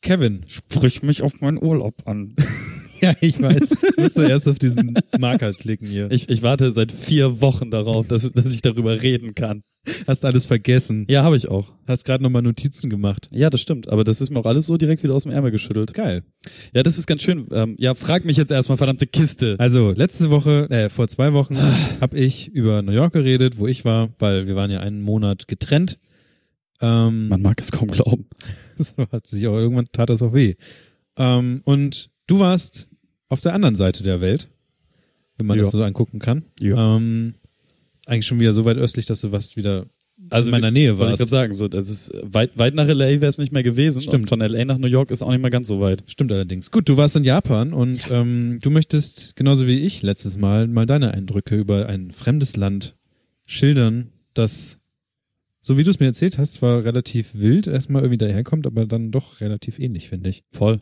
Kevin. 0.00 0.44
Sprich 0.46 1.02
mich 1.02 1.22
auf 1.22 1.40
meinen 1.40 1.60
Urlaub 1.62 2.06
an. 2.06 2.34
Ja, 3.00 3.14
ich 3.20 3.40
weiß. 3.40 3.68
Du 3.68 4.02
musst 4.02 4.16
du 4.16 4.22
erst 4.22 4.48
auf 4.48 4.58
diesen 4.58 4.98
Marker 5.18 5.52
klicken 5.52 5.86
hier. 5.86 6.10
Ich, 6.10 6.28
ich 6.28 6.42
warte 6.42 6.72
seit 6.72 6.90
vier 6.90 7.40
Wochen 7.40 7.70
darauf, 7.70 8.08
dass, 8.08 8.30
dass 8.32 8.52
ich 8.52 8.62
darüber 8.62 9.00
reden 9.00 9.34
kann. 9.34 9.62
Hast 10.06 10.24
alles 10.24 10.46
vergessen. 10.46 11.06
Ja, 11.08 11.22
habe 11.22 11.36
ich 11.36 11.48
auch. 11.48 11.72
Hast 11.86 12.04
gerade 12.04 12.22
nochmal 12.22 12.42
Notizen 12.42 12.90
gemacht. 12.90 13.28
Ja, 13.30 13.50
das 13.50 13.60
stimmt. 13.60 13.88
Aber 13.88 14.04
das 14.04 14.20
ist 14.20 14.30
mir 14.30 14.40
auch 14.40 14.46
alles 14.46 14.66
so 14.66 14.76
direkt 14.76 15.02
wieder 15.02 15.14
aus 15.14 15.22
dem 15.22 15.32
Ärmel 15.32 15.50
geschüttelt. 15.50 15.94
Geil. 15.94 16.24
Ja, 16.74 16.82
das 16.82 16.98
ist 16.98 17.06
ganz 17.06 17.22
schön. 17.22 17.46
Ähm, 17.52 17.76
ja, 17.78 17.94
frag 17.94 18.24
mich 18.24 18.36
jetzt 18.36 18.50
erstmal, 18.50 18.78
verdammte 18.78 19.06
Kiste. 19.06 19.56
Also, 19.58 19.92
letzte 19.92 20.30
Woche, 20.30 20.68
äh, 20.70 20.88
vor 20.88 21.08
zwei 21.08 21.32
Wochen 21.32 21.56
habe 22.00 22.18
ich 22.18 22.48
über 22.48 22.82
New 22.82 22.92
York 22.92 23.12
geredet, 23.12 23.58
wo 23.58 23.66
ich 23.66 23.84
war, 23.84 24.10
weil 24.18 24.46
wir 24.46 24.56
waren 24.56 24.70
ja 24.70 24.80
einen 24.80 25.02
Monat 25.02 25.48
getrennt. 25.48 25.98
Ähm, 26.80 27.28
Man 27.28 27.42
mag 27.42 27.60
es 27.60 27.72
kaum 27.72 27.88
glauben. 27.88 28.26
hat 29.12 29.26
sich 29.26 29.46
auch 29.46 29.56
irgendwann 29.56 29.86
tat 29.92 30.10
das 30.10 30.22
auch 30.22 30.32
weh. 30.32 30.54
Ähm, 31.16 31.62
und 31.64 32.10
du 32.28 32.38
warst 32.38 32.88
auf 33.28 33.40
der 33.40 33.52
anderen 33.54 33.74
Seite 33.74 34.04
der 34.04 34.20
Welt, 34.20 34.48
wenn 35.36 35.46
man 35.48 35.58
Ja. 35.58 35.64
das 35.64 35.72
so 35.72 35.82
angucken 35.82 36.20
kann. 36.20 36.44
Ja. 36.60 36.96
Ähm, 36.96 37.34
eigentlich 38.06 38.26
schon 38.26 38.38
wieder 38.40 38.52
so 38.52 38.64
weit 38.64 38.76
östlich, 38.76 39.06
dass 39.06 39.20
du 39.22 39.32
was 39.32 39.56
wieder 39.56 39.86
Also 40.30 40.48
in 40.48 40.52
meiner 40.52 40.70
Nähe 40.70 40.98
Wollte 40.98 41.12
ich 41.14 41.20
warst. 41.20 41.30
gerade 41.30 41.30
sagen, 41.30 41.52
so, 41.52 41.68
das 41.68 41.88
ist 41.90 42.10
weit, 42.22 42.56
weit 42.58 42.74
nach 42.74 42.88
LA 42.88 43.20
wäre 43.20 43.26
es 43.26 43.38
nicht 43.38 43.52
mehr 43.52 43.62
gewesen. 43.62 44.00
Stimmt. 44.02 44.22
Und 44.24 44.28
von 44.28 44.40
LA 44.40 44.64
nach 44.64 44.78
New 44.78 44.86
York 44.88 45.10
ist 45.10 45.22
auch 45.22 45.30
nicht 45.30 45.40
mehr 45.42 45.50
ganz 45.50 45.68
so 45.68 45.80
weit. 45.80 46.02
Stimmt 46.06 46.32
allerdings. 46.32 46.70
Gut, 46.70 46.88
du 46.88 46.96
warst 46.96 47.14
in 47.16 47.22
Japan 47.24 47.72
und 47.72 48.10
ähm, 48.10 48.58
du 48.62 48.70
möchtest, 48.70 49.36
genauso 49.36 49.66
wie 49.66 49.78
ich 49.80 50.02
letztes 50.02 50.36
Mal, 50.38 50.66
mal 50.68 50.86
deine 50.86 51.12
Eindrücke 51.12 51.54
über 51.56 51.86
ein 51.86 52.10
fremdes 52.12 52.56
Land 52.56 52.96
schildern, 53.44 54.08
das, 54.34 54.80
so 55.60 55.76
wie 55.78 55.84
du 55.84 55.90
es 55.90 56.00
mir 56.00 56.06
erzählt 56.06 56.36
hast, 56.38 56.54
zwar 56.54 56.82
relativ 56.84 57.34
wild 57.34 57.66
erstmal 57.66 58.02
irgendwie 58.02 58.18
daherkommt, 58.18 58.66
aber 58.66 58.86
dann 58.86 59.10
doch 59.12 59.40
relativ 59.40 59.78
ähnlich, 59.78 60.08
finde 60.08 60.30
ich. 60.30 60.42
Voll. 60.50 60.80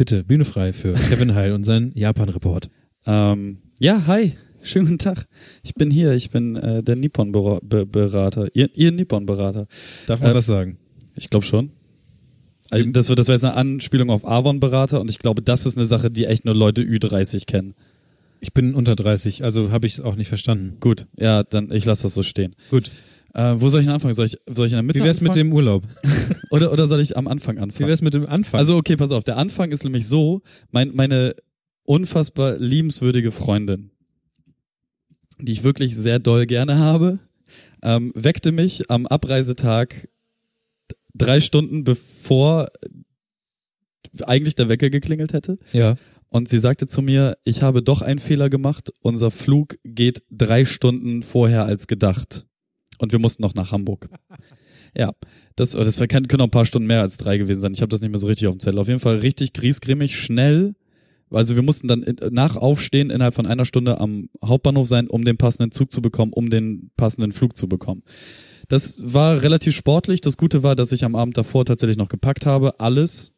Bitte, 0.00 0.24
Bühne 0.24 0.46
frei 0.46 0.72
für 0.72 0.94
Kevin 0.94 1.34
Heil 1.34 1.52
und 1.52 1.62
seinen 1.62 1.92
Japan-Report. 1.94 2.70
Ähm, 3.04 3.58
ja, 3.80 4.06
hi. 4.06 4.32
Schönen 4.62 4.86
guten 4.86 4.98
Tag. 4.98 5.26
Ich 5.62 5.74
bin 5.74 5.90
hier. 5.90 6.14
Ich 6.14 6.30
bin 6.30 6.56
äh, 6.56 6.82
der 6.82 6.96
Nippon-Berater. 6.96 8.48
Ihr, 8.54 8.70
ihr 8.74 8.92
Nippon-Berater. 8.92 9.66
Darf 10.06 10.22
man 10.22 10.30
Äh, 10.30 10.34
das 10.34 10.46
sagen? 10.46 10.78
Ich 11.16 11.28
glaube 11.28 11.44
schon. 11.44 11.72
Also 12.70 12.88
das, 12.92 13.10
war- 13.10 13.16
das 13.16 13.28
war 13.28 13.34
jetzt 13.34 13.44
eine 13.44 13.52
Anspielung 13.52 14.08
auf 14.08 14.26
Avon-Berater 14.26 15.02
und 15.02 15.10
ich 15.10 15.18
glaube, 15.18 15.42
das 15.42 15.66
ist 15.66 15.76
eine 15.76 15.84
Sache, 15.84 16.10
die 16.10 16.24
echt 16.24 16.46
nur 16.46 16.54
Leute 16.54 16.80
Ü30 16.82 17.44
kennen. 17.44 17.74
Ich 18.40 18.54
bin 18.54 18.74
unter 18.74 18.96
30, 18.96 19.44
also 19.44 19.70
habe 19.70 19.86
ich 19.86 19.98
es 19.98 20.00
auch 20.00 20.16
nicht 20.16 20.28
verstanden. 20.28 20.78
Gut, 20.80 21.08
ja, 21.18 21.42
dann 21.42 21.70
ich 21.70 21.84
lasse 21.84 22.04
das 22.04 22.14
so 22.14 22.22
stehen. 22.22 22.56
Gut. 22.70 22.90
Äh, 23.34 23.54
wo 23.56 23.68
soll 23.68 23.80
ich 23.80 23.86
denn 23.86 23.94
anfangen? 23.94 24.14
Soll 24.14 24.26
ich, 24.26 24.36
soll 24.48 24.66
ich 24.66 24.72
in 24.72 24.76
der 24.76 24.82
Mitte 24.82 24.98
Wie 25.00 25.04
wär's 25.04 25.20
mit 25.20 25.30
anfangen? 25.30 25.50
dem 25.50 25.52
Urlaub? 25.56 25.84
Oder, 26.50 26.72
oder 26.72 26.88
soll 26.88 27.00
ich 27.00 27.16
am 27.16 27.28
Anfang 27.28 27.56
Wie 27.56 27.60
anfangen? 27.60 27.88
wär's 27.88 28.02
mit 28.02 28.12
dem 28.12 28.26
Anfang? 28.26 28.58
Also 28.58 28.76
okay, 28.76 28.96
pass 28.96 29.12
auf. 29.12 29.22
Der 29.22 29.36
Anfang 29.36 29.70
ist 29.70 29.84
nämlich 29.84 30.08
so, 30.08 30.42
mein, 30.72 30.90
meine 30.94 31.36
unfassbar 31.84 32.56
liebenswürdige 32.58 33.30
Freundin, 33.30 33.90
die 35.40 35.52
ich 35.52 35.62
wirklich 35.62 35.94
sehr 35.96 36.18
doll 36.18 36.46
gerne 36.46 36.78
habe, 36.78 37.20
ähm, 37.82 38.10
weckte 38.16 38.50
mich 38.50 38.90
am 38.90 39.06
Abreisetag 39.06 40.08
drei 41.14 41.40
Stunden 41.40 41.84
bevor 41.84 42.66
eigentlich 44.24 44.56
der 44.56 44.68
Wecker 44.68 44.90
geklingelt 44.90 45.32
hätte. 45.32 45.58
ja. 45.72 45.96
Und 46.32 46.48
sie 46.48 46.60
sagte 46.60 46.86
zu 46.86 47.02
mir, 47.02 47.36
ich 47.42 47.62
habe 47.62 47.82
doch 47.82 48.02
einen 48.02 48.20
Fehler 48.20 48.48
gemacht. 48.50 48.92
Unser 49.00 49.32
Flug 49.32 49.78
geht 49.82 50.22
drei 50.30 50.64
Stunden 50.64 51.24
vorher 51.24 51.64
als 51.64 51.88
gedacht. 51.88 52.46
Und 53.00 53.12
wir 53.12 53.18
mussten 53.18 53.42
noch 53.42 53.54
nach 53.54 53.72
Hamburg. 53.72 54.08
Ja, 54.94 55.12
das, 55.56 55.70
das 55.70 55.98
können 55.98 56.26
auch 56.40 56.44
ein 56.44 56.50
paar 56.50 56.66
Stunden 56.66 56.86
mehr 56.86 57.00
als 57.00 57.16
drei 57.16 57.38
gewesen 57.38 57.60
sein. 57.60 57.72
Ich 57.72 57.80
habe 57.80 57.88
das 57.88 58.00
nicht 58.00 58.10
mehr 58.10 58.18
so 58.18 58.26
richtig 58.26 58.48
auf 58.48 58.54
dem 58.54 58.60
Zettel. 58.60 58.78
Auf 58.78 58.88
jeden 58.88 59.00
Fall 59.00 59.18
richtig 59.18 59.52
griesgrämig, 59.52 60.18
schnell. 60.18 60.74
Also 61.30 61.54
wir 61.54 61.62
mussten 61.62 61.86
dann 61.86 62.04
nach 62.30 62.56
Aufstehen 62.56 63.08
innerhalb 63.08 63.34
von 63.34 63.46
einer 63.46 63.64
Stunde 63.64 64.00
am 64.00 64.28
Hauptbahnhof 64.44 64.88
sein, 64.88 65.06
um 65.06 65.24
den 65.24 65.36
passenden 65.36 65.70
Zug 65.70 65.92
zu 65.92 66.02
bekommen, 66.02 66.32
um 66.32 66.50
den 66.50 66.90
passenden 66.96 67.32
Flug 67.32 67.56
zu 67.56 67.68
bekommen. 67.68 68.02
Das 68.68 69.00
war 69.02 69.42
relativ 69.42 69.74
sportlich. 69.76 70.20
Das 70.20 70.36
Gute 70.36 70.62
war, 70.62 70.76
dass 70.76 70.92
ich 70.92 71.04
am 71.04 71.14
Abend 71.14 71.38
davor 71.38 71.64
tatsächlich 71.64 71.96
noch 71.96 72.08
gepackt 72.08 72.46
habe, 72.46 72.80
alles 72.80 73.32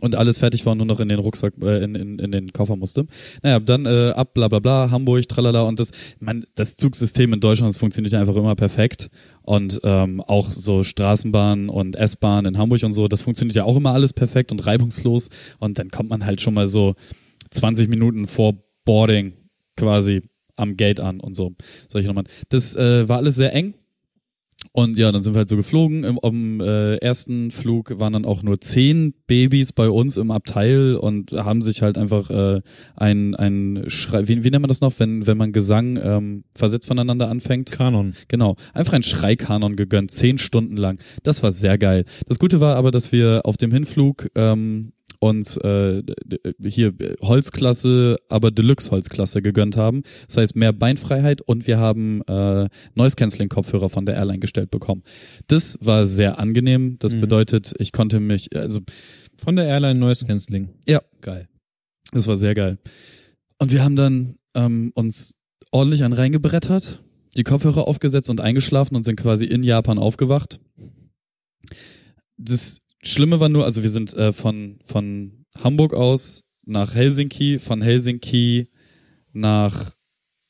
und 0.00 0.14
alles 0.14 0.38
fertig 0.38 0.64
war 0.66 0.72
und 0.72 0.78
nur 0.78 0.86
noch 0.86 1.00
in 1.00 1.08
den 1.08 1.18
Rucksack, 1.18 1.54
äh, 1.62 1.82
in, 1.84 1.94
in, 1.94 2.18
in 2.18 2.30
den 2.30 2.52
Koffer 2.52 2.76
musste. 2.76 3.06
Naja, 3.42 3.60
dann 3.60 3.86
äh, 3.86 4.10
ab, 4.10 4.34
bla 4.34 4.48
bla 4.48 4.58
bla, 4.58 4.90
Hamburg, 4.90 5.28
tralala 5.28 5.62
und 5.62 5.80
das, 5.80 5.90
man, 6.18 6.44
das 6.54 6.76
Zugsystem 6.76 7.32
in 7.32 7.40
Deutschland, 7.40 7.70
das 7.70 7.78
funktioniert 7.78 8.14
einfach 8.14 8.36
immer 8.36 8.54
perfekt 8.54 9.08
und 9.42 9.80
ähm, 9.84 10.20
auch 10.20 10.50
so 10.50 10.84
Straßenbahn 10.84 11.68
und 11.68 11.96
S-Bahn 11.96 12.44
in 12.44 12.58
Hamburg 12.58 12.82
und 12.82 12.92
so, 12.92 13.08
das 13.08 13.22
funktioniert 13.22 13.56
ja 13.56 13.64
auch 13.64 13.76
immer 13.76 13.92
alles 13.92 14.12
perfekt 14.12 14.52
und 14.52 14.66
reibungslos 14.66 15.28
und 15.58 15.78
dann 15.78 15.90
kommt 15.90 16.10
man 16.10 16.24
halt 16.24 16.40
schon 16.40 16.54
mal 16.54 16.66
so 16.66 16.94
20 17.50 17.88
Minuten 17.88 18.26
vor 18.26 18.54
Boarding 18.84 19.34
quasi 19.76 20.22
am 20.56 20.76
Gate 20.76 21.00
an 21.00 21.20
und 21.20 21.34
so. 21.34 21.54
Solche 21.88 22.08
Nummern. 22.08 22.26
Das 22.48 22.74
äh, 22.76 23.08
war 23.08 23.18
alles 23.18 23.36
sehr 23.36 23.54
eng. 23.54 23.74
Und 24.76 24.98
ja, 24.98 25.10
dann 25.10 25.22
sind 25.22 25.32
wir 25.32 25.38
halt 25.38 25.48
so 25.48 25.56
geflogen. 25.56 26.04
Im, 26.04 26.18
am 26.22 26.60
äh, 26.60 26.96
ersten 26.96 27.50
Flug 27.50 27.98
waren 27.98 28.12
dann 28.12 28.26
auch 28.26 28.42
nur 28.42 28.60
zehn 28.60 29.14
Babys 29.26 29.72
bei 29.72 29.88
uns 29.88 30.18
im 30.18 30.30
Abteil 30.30 30.96
und 30.96 31.32
haben 31.32 31.62
sich 31.62 31.80
halt 31.80 31.96
einfach 31.96 32.28
äh, 32.28 32.60
ein, 32.94 33.34
ein 33.36 33.84
Schrei, 33.86 34.28
wie, 34.28 34.44
wie 34.44 34.50
nennt 34.50 34.60
man 34.60 34.68
das 34.68 34.82
noch, 34.82 34.92
wenn, 34.98 35.26
wenn 35.26 35.38
man 35.38 35.52
Gesang 35.52 35.98
ähm, 36.02 36.44
versetzt 36.54 36.88
voneinander 36.88 37.30
anfängt? 37.30 37.70
Kanon. 37.70 38.12
Genau, 38.28 38.56
einfach 38.74 38.92
ein 38.92 39.02
Schreikanon 39.02 39.76
gegönnt, 39.76 40.10
zehn 40.10 40.36
Stunden 40.36 40.76
lang. 40.76 40.98
Das 41.22 41.42
war 41.42 41.52
sehr 41.52 41.78
geil. 41.78 42.04
Das 42.28 42.38
Gute 42.38 42.60
war 42.60 42.76
aber, 42.76 42.90
dass 42.90 43.12
wir 43.12 43.46
auf 43.46 43.56
dem 43.56 43.72
Hinflug 43.72 44.28
ähm, 44.34 44.92
uns 45.28 45.56
äh, 45.58 46.02
hier 46.62 46.92
Holzklasse, 47.20 48.16
aber 48.28 48.50
Deluxe 48.50 48.90
Holzklasse 48.90 49.42
gegönnt 49.42 49.76
haben. 49.76 50.02
Das 50.26 50.36
heißt 50.38 50.56
mehr 50.56 50.72
Beinfreiheit 50.72 51.40
und 51.42 51.66
wir 51.66 51.78
haben 51.78 52.22
äh, 52.22 52.68
Noise 52.94 53.16
Cancelling 53.16 53.48
Kopfhörer 53.48 53.88
von 53.88 54.06
der 54.06 54.16
Airline 54.16 54.38
gestellt 54.38 54.70
bekommen. 54.70 55.02
Das 55.46 55.78
war 55.80 56.06
sehr 56.06 56.38
angenehm. 56.38 56.98
Das 56.98 57.14
Mhm. 57.14 57.20
bedeutet, 57.20 57.74
ich 57.78 57.92
konnte 57.92 58.20
mich, 58.20 58.54
also 58.56 58.80
Von 59.36 59.56
der 59.56 59.66
Airline 59.66 59.98
Noise 60.00 60.24
Cancelling. 60.26 60.70
Ja. 60.88 61.00
Geil. 61.20 61.48
Das 62.12 62.26
war 62.26 62.36
sehr 62.36 62.54
geil. 62.54 62.78
Und 63.58 63.70
wir 63.72 63.82
haben 63.84 63.96
dann 63.96 64.36
ähm, 64.54 64.92
uns 64.94 65.34
ordentlich 65.72 66.04
einen 66.04 66.14
reingebrettert, 66.14 67.02
die 67.36 67.42
Kopfhörer 67.44 67.86
aufgesetzt 67.86 68.30
und 68.30 68.40
eingeschlafen 68.40 68.96
und 68.96 69.04
sind 69.04 69.16
quasi 69.16 69.44
in 69.44 69.62
Japan 69.62 69.98
aufgewacht. 69.98 70.60
Das 72.38 72.80
Schlimme 73.06 73.40
war 73.40 73.48
nur, 73.48 73.64
also 73.64 73.82
wir 73.82 73.90
sind 73.90 74.14
äh, 74.14 74.32
von, 74.32 74.78
von 74.84 75.46
Hamburg 75.62 75.94
aus 75.94 76.44
nach 76.64 76.94
Helsinki, 76.94 77.58
von 77.58 77.80
Helsinki 77.80 78.68
nach 79.32 79.92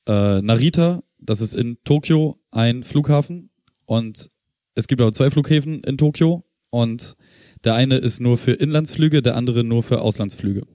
äh, 0.07 0.41
Narita, 0.41 1.03
das 1.19 1.41
ist 1.41 1.55
in 1.55 1.79
Tokio 1.85 2.39
ein 2.51 2.83
Flughafen 2.83 3.51
und 3.85 4.29
es 4.75 4.87
gibt 4.87 5.01
aber 5.01 5.13
zwei 5.13 5.31
Flughäfen 5.31 5.83
in 5.85 5.99
Tokio 5.99 6.45
und 6.71 7.17
der 7.65 7.75
eine 7.75 7.97
ist 7.97 8.21
nur 8.21 8.39
für 8.39 8.53
Inlandsflüge, 8.53 9.23
der 9.23 9.37
andere 9.37 9.65
nur 9.65 9.83
für 9.83 10.01
Auslandsflüge. 10.01 10.67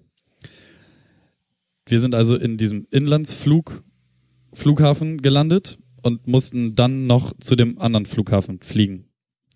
Wir 1.87 1.99
sind 1.99 2.15
also 2.15 2.35
in 2.35 2.57
diesem 2.57 2.87
Inlandsflug 2.91 3.83
Flughafen 4.53 5.21
gelandet 5.21 5.79
und 6.03 6.27
mussten 6.27 6.75
dann 6.75 7.07
noch 7.07 7.33
zu 7.39 7.55
dem 7.55 7.79
anderen 7.79 8.05
Flughafen 8.05 8.61
fliegen. 8.61 9.10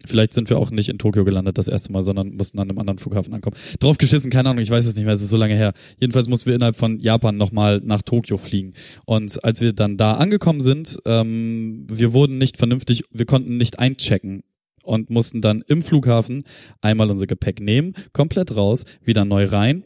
Vielleicht 0.05 0.33
sind 0.33 0.49
wir 0.49 0.57
auch 0.57 0.71
nicht 0.71 0.89
in 0.89 0.97
Tokio 0.97 1.25
gelandet 1.25 1.57
das 1.57 1.67
erste 1.67 1.91
Mal, 1.91 2.03
sondern 2.03 2.35
mussten 2.35 2.59
an 2.59 2.69
einem 2.69 2.79
anderen 2.79 2.99
Flughafen 2.99 3.33
ankommen. 3.33 3.55
Drauf 3.79 3.97
geschissen, 3.97 4.31
keine 4.31 4.49
Ahnung, 4.49 4.61
ich 4.61 4.69
weiß 4.69 4.85
es 4.85 4.95
nicht 4.95 5.05
mehr, 5.05 5.13
es 5.13 5.21
ist 5.21 5.29
so 5.29 5.37
lange 5.37 5.55
her. 5.55 5.73
Jedenfalls 5.99 6.27
mussten 6.27 6.47
wir 6.47 6.55
innerhalb 6.55 6.75
von 6.75 6.99
Japan 6.99 7.37
nochmal 7.37 7.81
nach 7.83 8.01
Tokio 8.01 8.37
fliegen. 8.37 8.73
Und 9.05 9.43
als 9.43 9.61
wir 9.61 9.73
dann 9.73 9.97
da 9.97 10.15
angekommen 10.15 10.61
sind, 10.61 10.99
ähm, 11.05 11.85
wir 11.89 12.13
wurden 12.13 12.37
nicht 12.37 12.57
vernünftig, 12.57 13.03
wir 13.11 13.25
konnten 13.25 13.57
nicht 13.57 13.79
einchecken 13.79 14.43
und 14.83 15.09
mussten 15.09 15.41
dann 15.41 15.63
im 15.67 15.81
Flughafen 15.81 16.43
einmal 16.81 17.09
unser 17.09 17.27
Gepäck 17.27 17.59
nehmen, 17.59 17.93
komplett 18.13 18.55
raus, 18.55 18.85
wieder 19.03 19.25
neu 19.25 19.45
rein, 19.45 19.85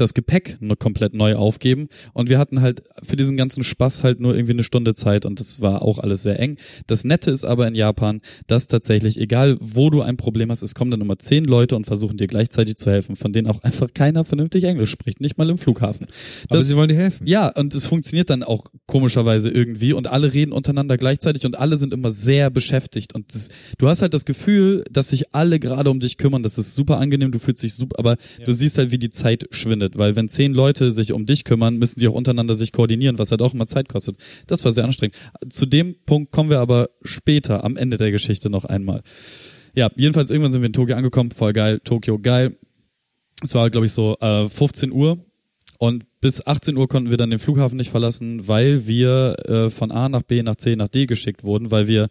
das 0.00 0.14
Gepäck 0.14 0.56
nur 0.60 0.76
komplett 0.78 1.14
neu 1.14 1.34
aufgeben 1.36 1.88
und 2.12 2.28
wir 2.28 2.38
hatten 2.38 2.60
halt 2.60 2.82
für 3.02 3.16
diesen 3.16 3.36
ganzen 3.36 3.64
Spaß 3.64 4.04
halt 4.04 4.20
nur 4.20 4.34
irgendwie 4.34 4.52
eine 4.52 4.64
Stunde 4.64 4.94
Zeit 4.94 5.24
und 5.26 5.40
das 5.40 5.60
war 5.60 5.82
auch 5.82 5.98
alles 5.98 6.22
sehr 6.22 6.38
eng. 6.40 6.56
Das 6.86 7.04
Nette 7.04 7.30
ist 7.30 7.44
aber 7.44 7.66
in 7.68 7.74
Japan, 7.74 8.20
dass 8.46 8.68
tatsächlich, 8.68 9.20
egal 9.20 9.56
wo 9.60 9.90
du 9.90 10.02
ein 10.02 10.16
Problem 10.16 10.50
hast, 10.50 10.62
es 10.62 10.74
kommen 10.74 10.90
dann 10.90 11.00
immer 11.00 11.18
zehn 11.18 11.44
Leute 11.44 11.76
und 11.76 11.86
versuchen 11.86 12.16
dir 12.16 12.26
gleichzeitig 12.26 12.76
zu 12.76 12.90
helfen, 12.90 13.16
von 13.16 13.32
denen 13.32 13.48
auch 13.48 13.62
einfach 13.62 13.88
keiner 13.94 14.24
vernünftig 14.24 14.64
Englisch 14.64 14.90
spricht, 14.90 15.20
nicht 15.20 15.36
mal 15.38 15.50
im 15.50 15.58
Flughafen. 15.58 16.06
Aber 16.48 16.58
Das- 16.58 16.68
sie 16.68 16.76
wollen 16.76 16.88
dir 16.88 16.96
helfen. 16.96 17.26
ja, 17.26 17.48
und 17.48 17.74
es 17.74 17.86
funktioniert 17.86 18.30
dann 18.30 18.42
auch 18.42 18.64
komischerweise 18.86 19.50
irgendwie 19.50 19.92
und 19.92 20.06
alle 20.06 20.32
reden 20.32 20.52
untereinander 20.52 20.96
gleichzeitig 20.96 21.44
und 21.44 21.58
alle 21.58 21.78
sind 21.78 21.92
immer 21.92 22.10
sehr 22.10 22.48
beschäftigt 22.50 23.14
und 23.14 23.34
das, 23.34 23.48
du 23.78 23.88
hast 23.88 24.00
halt 24.02 24.14
das 24.14 24.24
Gefühl, 24.24 24.84
dass 24.90 25.08
sich 25.10 25.34
alle 25.34 25.58
gerade 25.58 25.90
um 25.90 26.00
dich 26.00 26.16
kümmern, 26.16 26.42
das 26.42 26.56
ist 26.58 26.74
super 26.74 26.98
angenehm, 26.98 27.32
du 27.32 27.38
fühlst 27.38 27.62
dich 27.62 27.74
super, 27.74 27.98
aber 27.98 28.16
du 28.44 28.52
siehst 28.52 28.78
halt, 28.78 28.90
wie 28.92 28.98
die 28.98 29.10
Zeit 29.10 29.46
schwindet, 29.50 29.83
weil 29.94 30.16
wenn 30.16 30.28
zehn 30.28 30.52
Leute 30.52 30.90
sich 30.90 31.12
um 31.12 31.26
dich 31.26 31.44
kümmern, 31.44 31.76
müssen 31.76 32.00
die 32.00 32.08
auch 32.08 32.14
untereinander 32.14 32.54
sich 32.54 32.72
koordinieren, 32.72 33.18
was 33.18 33.30
halt 33.30 33.42
auch 33.42 33.54
immer 33.54 33.66
Zeit 33.66 33.88
kostet. 33.88 34.16
Das 34.46 34.64
war 34.64 34.72
sehr 34.72 34.84
anstrengend. 34.84 35.16
Zu 35.48 35.66
dem 35.66 35.96
Punkt 36.06 36.32
kommen 36.32 36.50
wir 36.50 36.60
aber 36.60 36.90
später, 37.02 37.64
am 37.64 37.76
Ende 37.76 37.96
der 37.96 38.10
Geschichte 38.10 38.50
noch 38.50 38.64
einmal. 38.64 39.02
Ja, 39.74 39.90
jedenfalls 39.96 40.30
irgendwann 40.30 40.52
sind 40.52 40.62
wir 40.62 40.66
in 40.66 40.72
Tokio 40.72 40.96
angekommen, 40.96 41.30
voll 41.30 41.52
geil, 41.52 41.80
Tokio 41.82 42.18
geil. 42.18 42.56
Es 43.42 43.54
war, 43.54 43.68
glaube 43.70 43.86
ich, 43.86 43.92
so 43.92 44.16
äh, 44.20 44.48
15 44.48 44.92
Uhr 44.92 45.18
und 45.78 46.04
bis 46.20 46.46
18 46.46 46.76
Uhr 46.76 46.88
konnten 46.88 47.10
wir 47.10 47.18
dann 47.18 47.30
den 47.30 47.38
Flughafen 47.38 47.76
nicht 47.76 47.90
verlassen, 47.90 48.48
weil 48.48 48.86
wir 48.86 49.36
äh, 49.46 49.70
von 49.70 49.90
A 49.90 50.08
nach 50.08 50.22
B 50.22 50.42
nach 50.42 50.56
C 50.56 50.76
nach 50.76 50.88
D 50.88 51.06
geschickt 51.06 51.44
wurden, 51.44 51.70
weil 51.70 51.88
wir 51.88 52.08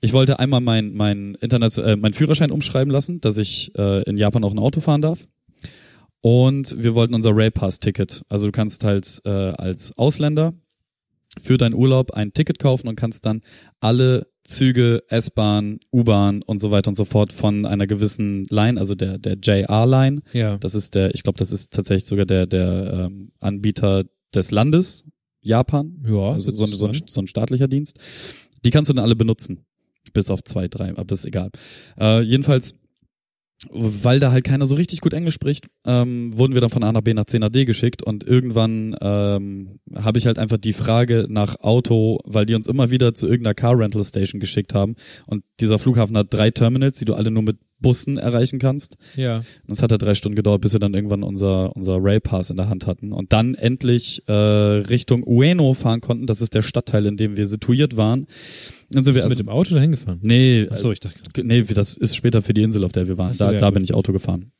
ich 0.00 0.12
wollte 0.12 0.38
einmal 0.38 0.60
mein 0.60 0.92
mein 0.94 1.34
äh, 1.36 1.96
mein 1.96 2.12
Führerschein 2.12 2.50
umschreiben 2.50 2.92
lassen, 2.92 3.20
dass 3.20 3.38
ich 3.38 3.72
äh, 3.76 4.02
in 4.04 4.16
Japan 4.16 4.44
auch 4.44 4.52
ein 4.52 4.58
Auto 4.58 4.80
fahren 4.80 5.02
darf. 5.02 5.26
Und 6.20 6.82
wir 6.82 6.94
wollten 6.94 7.14
unser 7.14 7.30
Railpass-Ticket. 7.34 8.22
Also 8.28 8.46
du 8.46 8.52
kannst 8.52 8.84
halt 8.84 9.20
äh, 9.24 9.30
als 9.30 9.96
Ausländer 9.96 10.52
für 11.40 11.56
deinen 11.56 11.74
Urlaub 11.74 12.12
ein 12.12 12.32
Ticket 12.32 12.58
kaufen 12.58 12.88
und 12.88 12.96
kannst 12.96 13.24
dann 13.24 13.42
alle 13.80 14.26
Züge, 14.42 15.02
S-Bahn, 15.08 15.78
U-Bahn 15.92 16.42
und 16.42 16.58
so 16.60 16.70
weiter 16.70 16.88
und 16.88 16.94
so 16.96 17.04
fort 17.04 17.32
von 17.32 17.66
einer 17.66 17.86
gewissen 17.86 18.46
Line, 18.50 18.80
also 18.80 18.94
der 18.94 19.18
der 19.18 19.34
JR-Line, 19.40 20.22
Ja. 20.32 20.56
das 20.56 20.74
ist 20.74 20.94
der, 20.94 21.14
ich 21.14 21.22
glaube, 21.22 21.38
das 21.38 21.52
ist 21.52 21.72
tatsächlich 21.72 22.06
sogar 22.06 22.24
der, 22.26 22.46
der 22.46 23.06
ähm, 23.06 23.30
Anbieter 23.40 24.04
des 24.34 24.50
Landes, 24.50 25.04
Japan. 25.42 26.02
Ja, 26.06 26.32
also 26.32 26.50
so, 26.50 26.64
ein- 26.64 26.72
so, 26.72 26.86
ein, 26.86 26.94
so 27.06 27.20
ein 27.20 27.26
staatlicher 27.28 27.68
Dienst. 27.68 27.98
Die 28.64 28.70
kannst 28.70 28.88
du 28.90 28.94
dann 28.94 29.04
alle 29.04 29.14
benutzen. 29.16 29.64
Bis 30.14 30.30
auf 30.30 30.42
zwei, 30.42 30.66
drei, 30.68 30.90
aber 30.90 31.04
das 31.04 31.20
ist 31.20 31.24
egal. 31.26 31.50
Äh, 32.00 32.22
jedenfalls, 32.22 32.74
weil 33.70 34.20
da 34.20 34.30
halt 34.30 34.44
keiner 34.44 34.66
so 34.66 34.76
richtig 34.76 35.00
gut 35.00 35.12
Englisch 35.12 35.34
spricht, 35.34 35.66
ähm, 35.84 36.36
wurden 36.38 36.54
wir 36.54 36.60
dann 36.60 36.70
von 36.70 36.84
A 36.84 36.92
nach 36.92 37.00
B 37.00 37.12
nach 37.12 37.24
C 37.24 37.38
nach 37.38 37.48
D 37.48 37.64
geschickt 37.64 38.02
und 38.02 38.24
irgendwann 38.24 38.94
ähm, 39.00 39.80
habe 39.96 40.18
ich 40.18 40.26
halt 40.26 40.38
einfach 40.38 40.58
die 40.58 40.72
Frage 40.72 41.26
nach 41.28 41.56
Auto, 41.60 42.20
weil 42.24 42.46
die 42.46 42.54
uns 42.54 42.68
immer 42.68 42.90
wieder 42.90 43.14
zu 43.14 43.26
irgendeiner 43.26 43.54
Car 43.54 43.78
Rental 43.78 44.04
Station 44.04 44.40
geschickt 44.40 44.74
haben 44.74 44.94
und 45.26 45.42
dieser 45.58 45.78
Flughafen 45.78 46.16
hat 46.16 46.28
drei 46.30 46.50
Terminals, 46.50 46.98
die 46.98 47.04
du 47.04 47.14
alle 47.14 47.30
nur 47.32 47.42
mit 47.42 47.58
Bussen 47.80 48.16
erreichen 48.16 48.58
kannst. 48.58 48.96
Ja. 49.16 49.38
Und 49.38 49.72
Es 49.72 49.82
hat 49.82 49.90
halt 49.90 50.02
drei 50.02 50.14
Stunden 50.14 50.36
gedauert, 50.36 50.60
bis 50.60 50.72
wir 50.72 50.80
dann 50.80 50.94
irgendwann 50.94 51.22
unser, 51.22 51.74
unser 51.76 51.98
Railpass 52.00 52.50
in 52.50 52.56
der 52.56 52.68
Hand 52.68 52.86
hatten 52.86 53.12
und 53.12 53.32
dann 53.32 53.54
endlich 53.54 54.22
äh, 54.26 54.32
Richtung 54.32 55.22
Ueno 55.24 55.74
fahren 55.74 56.00
konnten. 56.00 56.26
Das 56.26 56.40
ist 56.40 56.54
der 56.54 56.62
Stadtteil, 56.62 57.06
in 57.06 57.16
dem 57.16 57.36
wir 57.36 57.46
situiert 57.46 57.96
waren. 57.96 58.26
Dann 58.90 59.04
sind 59.04 59.12
Bist 59.14 59.24
wir 59.24 59.28
du 59.28 59.30
mit 59.30 59.38
dem 59.38 59.48
Auto 59.48 59.74
dahin 59.74 59.90
gefahren? 59.90 60.18
Nee, 60.22 60.66
Achso, 60.70 60.92
ich 60.92 61.00
dachte 61.00 61.20
äh, 61.40 61.44
nee, 61.44 61.62
das 61.62 61.96
ist 61.96 62.16
später 62.16 62.40
für 62.40 62.54
die 62.54 62.62
Insel, 62.62 62.84
auf 62.84 62.92
der 62.92 63.06
wir 63.06 63.18
waren. 63.18 63.34
So, 63.34 63.44
da 63.44 63.52
ja, 63.52 63.60
da 63.60 63.70
bin 63.70 63.84
ich 63.84 63.92
Auto 63.92 64.12
gefahren. 64.12 64.52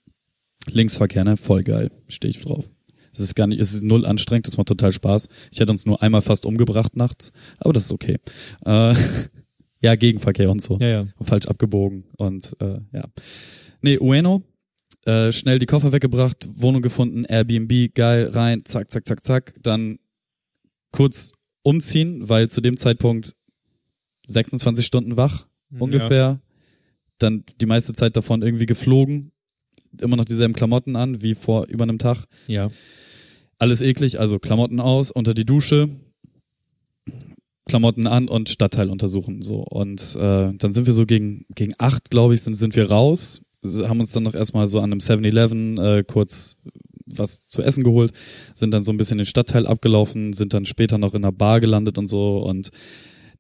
Linksverkehr, 0.70 1.24
ne? 1.24 1.36
Voll 1.36 1.62
geil. 1.62 1.90
Stehe 2.08 2.30
ich 2.30 2.40
drauf. 2.40 2.68
Es 3.12 3.20
ist 3.20 3.34
gar 3.34 3.46
nicht, 3.46 3.60
es 3.60 3.72
ist 3.72 3.82
null 3.82 4.04
anstrengend, 4.06 4.46
das 4.46 4.56
macht 4.58 4.68
total 4.68 4.92
Spaß. 4.92 5.28
Ich 5.50 5.60
hätte 5.60 5.72
uns 5.72 5.86
nur 5.86 6.02
einmal 6.02 6.22
fast 6.22 6.46
umgebracht 6.46 6.94
nachts, 6.96 7.32
aber 7.58 7.72
das 7.72 7.84
ist 7.84 7.92
okay. 7.92 8.18
Äh, 8.64 8.94
ja, 9.80 9.96
Gegenverkehr 9.96 10.50
und 10.50 10.62
so 10.62 10.78
Ja, 10.78 10.88
ja. 10.88 11.06
falsch 11.20 11.46
abgebogen 11.46 12.04
und 12.16 12.54
äh, 12.60 12.78
ja. 12.92 13.04
Nee, 13.80 13.98
Ueno, 13.98 14.42
äh, 15.06 15.32
schnell 15.32 15.58
die 15.58 15.66
Koffer 15.66 15.92
weggebracht, 15.92 16.46
Wohnung 16.48 16.82
gefunden, 16.82 17.24
Airbnb, 17.24 17.94
geil, 17.94 18.28
rein, 18.32 18.64
zack, 18.64 18.90
zack, 18.90 19.06
zack, 19.06 19.24
zack, 19.24 19.54
dann 19.62 19.98
kurz 20.92 21.32
umziehen, 21.62 22.28
weil 22.28 22.48
zu 22.50 22.60
dem 22.60 22.76
Zeitpunkt 22.76 23.34
26 24.28 24.86
Stunden 24.86 25.16
wach 25.16 25.46
ungefähr, 25.78 26.40
dann 27.18 27.44
die 27.60 27.66
meiste 27.66 27.92
Zeit 27.92 28.16
davon 28.16 28.42
irgendwie 28.42 28.66
geflogen, 28.66 29.32
immer 30.00 30.16
noch 30.16 30.24
dieselben 30.24 30.54
Klamotten 30.54 30.94
an 30.96 31.20
wie 31.22 31.34
vor 31.34 31.66
über 31.66 31.82
einem 31.82 31.98
Tag, 31.98 32.24
Ja. 32.46 32.70
alles 33.58 33.82
eklig, 33.82 34.20
also 34.20 34.38
Klamotten 34.38 34.78
aus, 34.80 35.10
unter 35.10 35.34
die 35.34 35.44
Dusche, 35.44 35.88
Klamotten 37.66 38.06
an 38.06 38.28
und 38.28 38.48
Stadtteil 38.48 38.88
untersuchen 38.90 39.42
so. 39.42 39.56
Und 39.62 40.16
äh, 40.16 40.52
dann 40.56 40.72
sind 40.72 40.86
wir 40.86 40.92
so 40.94 41.04
gegen 41.04 41.44
gegen 41.54 41.74
acht 41.78 42.10
glaube 42.10 42.34
ich 42.34 42.42
sind 42.42 42.54
sind 42.54 42.74
wir 42.76 42.90
raus. 42.90 43.42
Haben 43.64 44.00
uns 44.00 44.12
dann 44.12 44.22
noch 44.22 44.34
erstmal 44.34 44.66
so 44.66 44.78
an 44.78 44.84
einem 44.92 45.00
7-Eleven 45.00 45.78
äh, 45.78 46.04
kurz 46.06 46.56
was 47.06 47.46
zu 47.48 47.62
essen 47.62 47.84
geholt. 47.84 48.12
Sind 48.54 48.72
dann 48.72 48.82
so 48.84 48.92
ein 48.92 48.96
bisschen 48.96 49.18
den 49.18 49.26
Stadtteil 49.26 49.66
abgelaufen 49.66 50.32
sind 50.32 50.54
dann 50.54 50.64
später 50.64 50.96
noch 50.98 51.12
in 51.14 51.24
einer 51.24 51.32
Bar 51.32 51.60
gelandet 51.60 51.98
und 51.98 52.06
so. 52.06 52.38
Und 52.38 52.70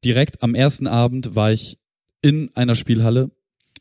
direkt 0.04 0.42
am 0.42 0.54
ersten 0.54 0.86
Abend 0.86 1.34
war 1.34 1.52
ich 1.52 1.78
in 2.22 2.50
einer 2.54 2.74
Spielhalle. 2.74 3.30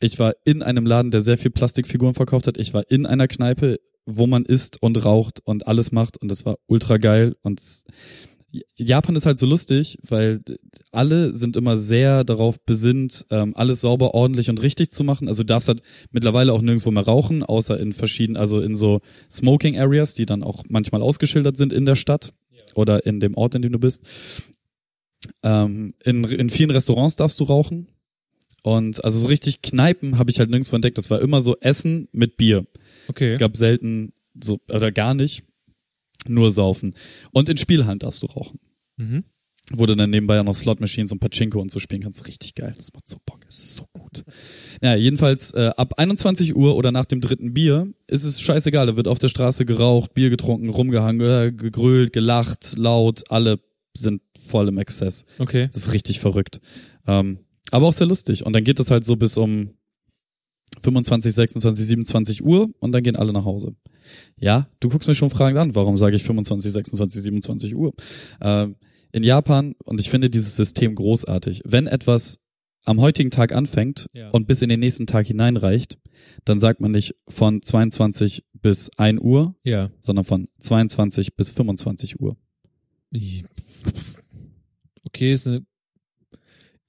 Ich 0.00 0.18
war 0.18 0.34
in 0.44 0.62
einem 0.62 0.86
Laden 0.86 1.10
der 1.10 1.20
sehr 1.20 1.38
viel 1.38 1.50
Plastikfiguren 1.50 2.14
verkauft 2.14 2.46
hat. 2.46 2.56
Ich 2.58 2.72
war 2.72 2.88
in 2.88 3.06
einer 3.06 3.28
Kneipe 3.28 3.78
wo 4.08 4.26
man 4.26 4.44
isst 4.46 4.82
und 4.82 5.04
raucht 5.04 5.40
und 5.44 5.66
alles 5.66 5.92
macht. 5.92 6.16
Und 6.16 6.30
das 6.30 6.46
war 6.46 6.58
ultra 6.66 6.96
geil. 6.96 7.36
Und 7.42 7.60
Japan 8.74 9.14
ist 9.14 9.26
halt 9.26 9.38
so 9.38 9.44
lustig, 9.44 9.98
weil 10.08 10.40
alle 10.90 11.34
sind 11.34 11.56
immer 11.56 11.76
sehr 11.76 12.24
darauf 12.24 12.58
besinnt, 12.64 13.26
ähm, 13.30 13.54
alles 13.54 13.82
sauber, 13.82 14.14
ordentlich 14.14 14.48
und 14.48 14.62
richtig 14.62 14.90
zu 14.90 15.04
machen. 15.04 15.28
Also 15.28 15.42
du 15.42 15.48
darfst 15.48 15.68
halt 15.68 15.82
mittlerweile 16.10 16.54
auch 16.54 16.62
nirgendwo 16.62 16.90
mehr 16.90 17.04
rauchen, 17.04 17.42
außer 17.42 17.78
in 17.78 17.92
verschiedenen, 17.92 18.38
also 18.38 18.60
in 18.60 18.76
so 18.76 19.02
Smoking 19.30 19.78
Areas, 19.78 20.14
die 20.14 20.24
dann 20.24 20.42
auch 20.42 20.64
manchmal 20.68 21.02
ausgeschildert 21.02 21.58
sind 21.58 21.74
in 21.74 21.84
der 21.84 21.96
Stadt 21.96 22.32
oder 22.74 23.04
in 23.04 23.20
dem 23.20 23.34
Ort, 23.34 23.54
in 23.54 23.62
dem 23.62 23.72
du 23.72 23.78
bist. 23.78 24.02
Ähm, 25.42 25.94
in, 26.04 26.24
in 26.24 26.50
vielen 26.50 26.70
Restaurants 26.70 27.16
darfst 27.16 27.40
du 27.40 27.44
rauchen. 27.44 27.88
Und 28.62 29.04
also 29.04 29.18
so 29.18 29.26
richtig 29.28 29.62
Kneipen 29.62 30.18
habe 30.18 30.30
ich 30.30 30.38
halt 30.38 30.50
nirgendwo 30.50 30.76
entdeckt. 30.76 30.98
Das 30.98 31.10
war 31.10 31.20
immer 31.20 31.42
so 31.42 31.56
Essen 31.60 32.08
mit 32.12 32.36
Bier. 32.36 32.66
Okay. 33.08 33.36
gab 33.38 33.56
selten 33.56 34.12
so 34.42 34.60
oder 34.68 34.92
gar 34.92 35.14
nicht. 35.14 35.44
Nur 36.26 36.50
saufen. 36.50 36.94
Und 37.32 37.48
in 37.48 37.56
Spielhallen 37.56 38.00
darfst 38.00 38.22
du 38.22 38.26
rauchen. 38.26 38.58
Mhm. 38.96 39.24
wo 39.74 39.86
du 39.86 39.94
dann 39.94 40.10
nebenbei 40.10 40.40
auch 40.40 40.44
noch 40.44 40.54
Slot 40.54 40.80
Machines 40.80 41.12
und 41.12 41.20
Pachinko 41.20 41.60
und 41.60 41.70
so 41.70 41.78
spielen 41.78 42.02
kannst. 42.02 42.26
Richtig 42.26 42.54
geil. 42.54 42.72
Das 42.76 42.92
macht 42.92 43.08
so 43.08 43.18
Bock. 43.24 43.44
Ist 43.46 43.74
so 43.74 43.84
gut. 43.92 44.24
Ja 44.82 44.96
jedenfalls 44.96 45.52
äh, 45.52 45.70
ab 45.76 45.94
21 45.98 46.56
Uhr 46.56 46.74
oder 46.74 46.90
nach 46.90 47.04
dem 47.04 47.20
dritten 47.20 47.54
Bier 47.54 47.92
ist 48.08 48.24
es 48.24 48.40
scheißegal. 48.40 48.86
Da 48.86 48.96
wird 48.96 49.06
auf 49.06 49.18
der 49.18 49.28
Straße 49.28 49.66
geraucht 49.66 50.14
Bier 50.14 50.30
getrunken 50.30 50.68
rumgehangen 50.68 51.20
äh, 51.20 51.52
gegrölt 51.52 52.12
gelacht 52.12 52.74
laut 52.76 53.30
alle 53.30 53.60
sind 53.98 54.22
voll 54.38 54.68
im 54.68 54.78
Exzess 54.78 55.24
Okay. 55.38 55.68
das 55.72 55.86
ist 55.86 55.92
richtig 55.92 56.20
verrückt. 56.20 56.60
Ähm, 57.06 57.38
aber 57.70 57.86
auch 57.86 57.92
sehr 57.92 58.06
lustig. 58.06 58.44
Und 58.46 58.52
dann 58.54 58.64
geht 58.64 58.80
es 58.80 58.90
halt 58.90 59.04
so 59.04 59.16
bis 59.16 59.36
um 59.36 59.74
25, 60.80 61.34
26, 61.34 61.86
27 61.86 62.44
Uhr 62.44 62.68
und 62.78 62.92
dann 62.92 63.02
gehen 63.02 63.16
alle 63.16 63.32
nach 63.32 63.44
Hause. 63.44 63.74
Ja, 64.38 64.68
du 64.80 64.88
guckst 64.88 65.08
mich 65.08 65.18
schon 65.18 65.30
fragend 65.30 65.58
an, 65.58 65.74
warum 65.74 65.96
sage 65.96 66.16
ich 66.16 66.22
25, 66.22 66.70
26, 66.72 67.22
27 67.22 67.74
Uhr? 67.74 67.92
Ähm, 68.40 68.76
in 69.12 69.22
Japan, 69.24 69.74
und 69.84 70.00
ich 70.00 70.10
finde 70.10 70.30
dieses 70.30 70.56
System 70.56 70.94
großartig, 70.94 71.62
wenn 71.64 71.86
etwas 71.86 72.40
am 72.84 73.00
heutigen 73.00 73.30
Tag 73.30 73.52
anfängt 73.54 74.06
Ja. 74.14 74.30
und 74.30 74.46
bis 74.46 74.62
in 74.62 74.68
den 74.68 74.80
nächsten 74.80 75.06
Tag 75.06 75.26
hineinreicht, 75.26 75.98
dann 76.44 76.58
sagt 76.60 76.80
man 76.80 76.92
nicht 76.92 77.14
von 77.28 77.60
22 77.60 78.44
bis 78.54 78.90
1 78.96 79.20
Uhr, 79.20 79.56
Ja. 79.64 79.90
sondern 80.00 80.24
von 80.24 80.48
22 80.60 81.34
bis 81.36 81.50
25 81.50 82.20
Uhr. 82.20 82.36
Okay, 85.04 85.32
ist 85.32 85.46
eine 85.46 85.64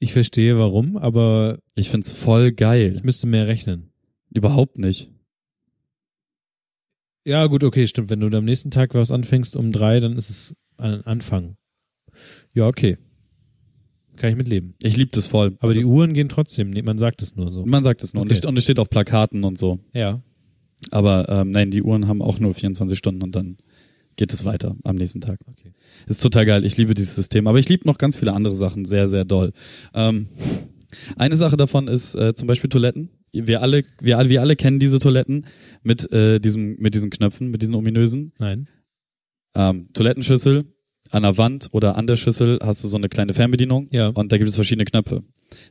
ich 0.01 0.13
verstehe 0.13 0.57
warum, 0.57 0.95
aber 0.95 1.59
Ich 1.75 1.89
find's 1.89 2.13
voll 2.13 2.53
geil. 2.53 2.93
ich 2.95 3.03
müsste 3.03 3.27
mehr 3.27 3.47
rechnen. 3.47 3.91
Überhaupt 4.33 4.77
nicht. 4.79 5.11
Ja, 7.25 7.45
gut, 7.47 7.63
okay, 7.65 7.85
stimmt. 7.85 8.09
Wenn 8.09 8.21
du 8.21 8.35
am 8.37 8.45
nächsten 8.45 8.71
Tag 8.71 8.93
was 8.93 9.11
anfängst 9.11 9.57
um 9.57 9.73
drei, 9.73 9.99
dann 9.99 10.15
ist 10.17 10.29
es 10.29 10.55
ein 10.77 11.01
Anfang. 11.01 11.57
Ja, 12.53 12.67
okay. 12.67 12.97
Kann 14.15 14.29
ich 14.31 14.37
mit 14.37 14.47
leben. 14.47 14.73
Ich 14.81 14.95
lieb 14.95 15.11
das 15.11 15.27
voll. 15.27 15.57
Aber 15.59 15.73
die 15.73 15.81
das, 15.81 15.89
Uhren 15.89 16.13
gehen 16.13 16.29
trotzdem. 16.29 16.69
Nee, 16.69 16.81
man 16.81 16.97
sagt 16.97 17.21
es 17.21 17.35
nur 17.35 17.51
so. 17.51 17.65
Man 17.65 17.83
sagt 17.83 18.01
es 18.01 18.13
nur. 18.13 18.21
Und, 18.21 18.29
Okay. 18.31 18.39
es, 18.39 18.45
und 18.45 18.57
es 18.57 18.63
steht 18.63 18.79
auf 18.79 18.89
Plakaten 18.89 19.43
und 19.43 19.57
so. 19.57 19.79
Ja. 19.93 20.21
Aber 20.91 21.27
ähm, 21.27 21.51
nein, 21.51 21.71
die 21.71 21.83
Uhren 21.83 22.07
haben 22.07 22.21
auch 22.21 22.39
nur 22.39 22.53
24 22.53 22.97
Stunden 22.97 23.21
und 23.21 23.35
dann 23.35 23.57
geht 24.19 24.33
es 24.33 24.43
weiter 24.43 24.75
am 24.83 24.97
nächsten 24.97 25.21
Tag. 25.21 25.39
Okay. 25.47 25.71
Ist 26.05 26.21
total 26.21 26.45
geil. 26.45 26.65
Ich 26.65 26.75
liebe 26.75 26.93
dieses 26.93 27.15
System. 27.15 27.47
Aber 27.47 27.57
ich 27.57 27.69
liebe 27.69 27.87
noch 27.87 27.97
ganz 27.97 28.17
viele 28.17 28.33
andere 28.33 28.53
Sachen 28.53 28.83
sehr, 28.83 29.07
sehr 29.07 29.23
doll. 29.23 29.53
Ähm, 29.93 30.27
eine 31.15 31.37
Sache 31.37 31.55
davon 31.55 31.87
ist 31.87 32.15
äh, 32.15 32.33
zum 32.33 32.45
Beispiel 32.45 32.69
Toiletten. 32.69 33.11
wir 33.31 33.61
alle, 33.61 33.85
wir 34.01 34.17
alle, 34.17 34.29
wir 34.29 34.41
alle 34.41 34.57
kennen 34.57 34.77
diese 34.77 34.99
Toiletten 34.99 35.45
mit 35.83 36.11
äh, 36.11 36.39
diesem, 36.39 36.75
mit 36.79 36.95
diesen 36.95 37.11
Knöpfen, 37.11 37.49
mit 37.49 37.61
diesen 37.61 37.75
ominösen. 37.75 38.33
Nein. 38.39 38.67
Ähm, 39.55 39.87
Toilettenschüssel, 39.93 40.65
an 41.11 41.23
der 41.23 41.37
Wand 41.37 41.69
oder 41.71 41.95
an 41.95 42.07
der 42.07 42.15
Schüssel 42.15 42.59
hast 42.61 42.83
du 42.83 42.87
so 42.87 42.97
eine 42.97 43.09
kleine 43.09 43.33
Fernbedienung 43.33 43.87
Ja. 43.91 44.07
und 44.09 44.31
da 44.31 44.37
gibt 44.37 44.49
es 44.49 44.55
verschiedene 44.55 44.85
Knöpfe. 44.85 45.23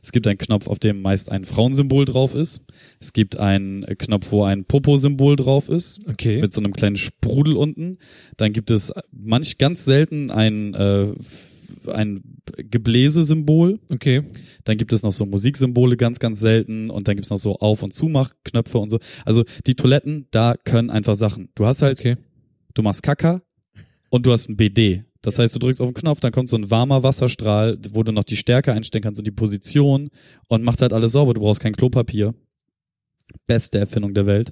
Es 0.03 0.11
gibt 0.11 0.27
einen 0.27 0.37
Knopf, 0.37 0.67
auf 0.67 0.79
dem 0.79 1.01
meist 1.01 1.31
ein 1.31 1.45
Frauensymbol 1.45 2.03
drauf 2.05 2.35
ist. 2.35 2.65
Es 2.99 3.13
gibt 3.13 3.37
einen 3.37 3.85
Knopf, 3.97 4.31
wo 4.31 4.43
ein 4.43 4.65
Popo-Symbol 4.65 5.37
drauf 5.37 5.69
ist, 5.69 6.01
Okay. 6.07 6.41
mit 6.41 6.51
so 6.51 6.59
einem 6.59 6.73
kleinen 6.73 6.97
Sprudel 6.97 7.55
unten. 7.55 7.97
Dann 8.37 8.51
gibt 8.51 8.71
es 8.71 8.91
manch 9.11 9.57
ganz 9.57 9.85
selten 9.85 10.31
ein, 10.31 10.73
äh, 10.73 11.07
ein 11.87 12.23
Gebläse-Symbol. 12.57 13.79
Okay. 13.89 14.23
Dann 14.65 14.77
gibt 14.77 14.91
es 14.91 15.03
noch 15.03 15.13
so 15.13 15.25
Musiksymbole 15.25 15.95
ganz, 15.97 16.19
ganz 16.19 16.39
selten 16.39 16.89
und 16.89 17.07
dann 17.07 17.15
gibt 17.15 17.25
es 17.25 17.29
noch 17.31 17.37
so 17.37 17.55
Auf- 17.57 17.83
und 17.83 17.93
Zumachknöpfe 17.93 18.77
und 18.79 18.89
so. 18.89 18.99
Also 19.25 19.45
die 19.65 19.75
Toiletten, 19.75 20.27
da 20.31 20.55
können 20.65 20.89
einfach 20.89 21.15
Sachen. 21.15 21.49
Du 21.55 21.65
hast 21.65 21.81
halt, 21.81 21.99
Okay. 21.99 22.17
du 22.73 22.81
machst 22.81 23.03
Kacker 23.03 23.41
und 24.09 24.25
du 24.25 24.31
hast 24.31 24.49
ein 24.49 24.57
BD. 24.57 25.03
Das 25.21 25.37
heißt, 25.37 25.53
du 25.55 25.59
drückst 25.59 25.81
auf 25.81 25.89
den 25.89 25.93
Knopf, 25.95 26.19
dann 26.21 26.31
kommt 26.31 26.47
so 26.49 26.55
ein 26.57 26.71
warmer 26.71 27.03
Wasserstrahl, 27.03 27.77
wo 27.91 28.03
du 28.03 28.11
noch 28.13 28.23
die 28.23 28.37
Stärke 28.37 28.71
einstellen 28.73 29.01
kannst 29.03 29.19
und 29.19 29.25
die 29.27 29.31
Position 29.31 30.09
und 30.47 30.63
macht 30.63 30.81
halt 30.81 30.93
alles 30.93 31.11
sauber. 31.11 31.33
Du 31.33 31.41
brauchst 31.41 31.59
kein 31.59 31.75
Klopapier. 31.75 32.33
Beste 33.45 33.77
Erfindung 33.79 34.13
der 34.13 34.25
Welt. 34.25 34.51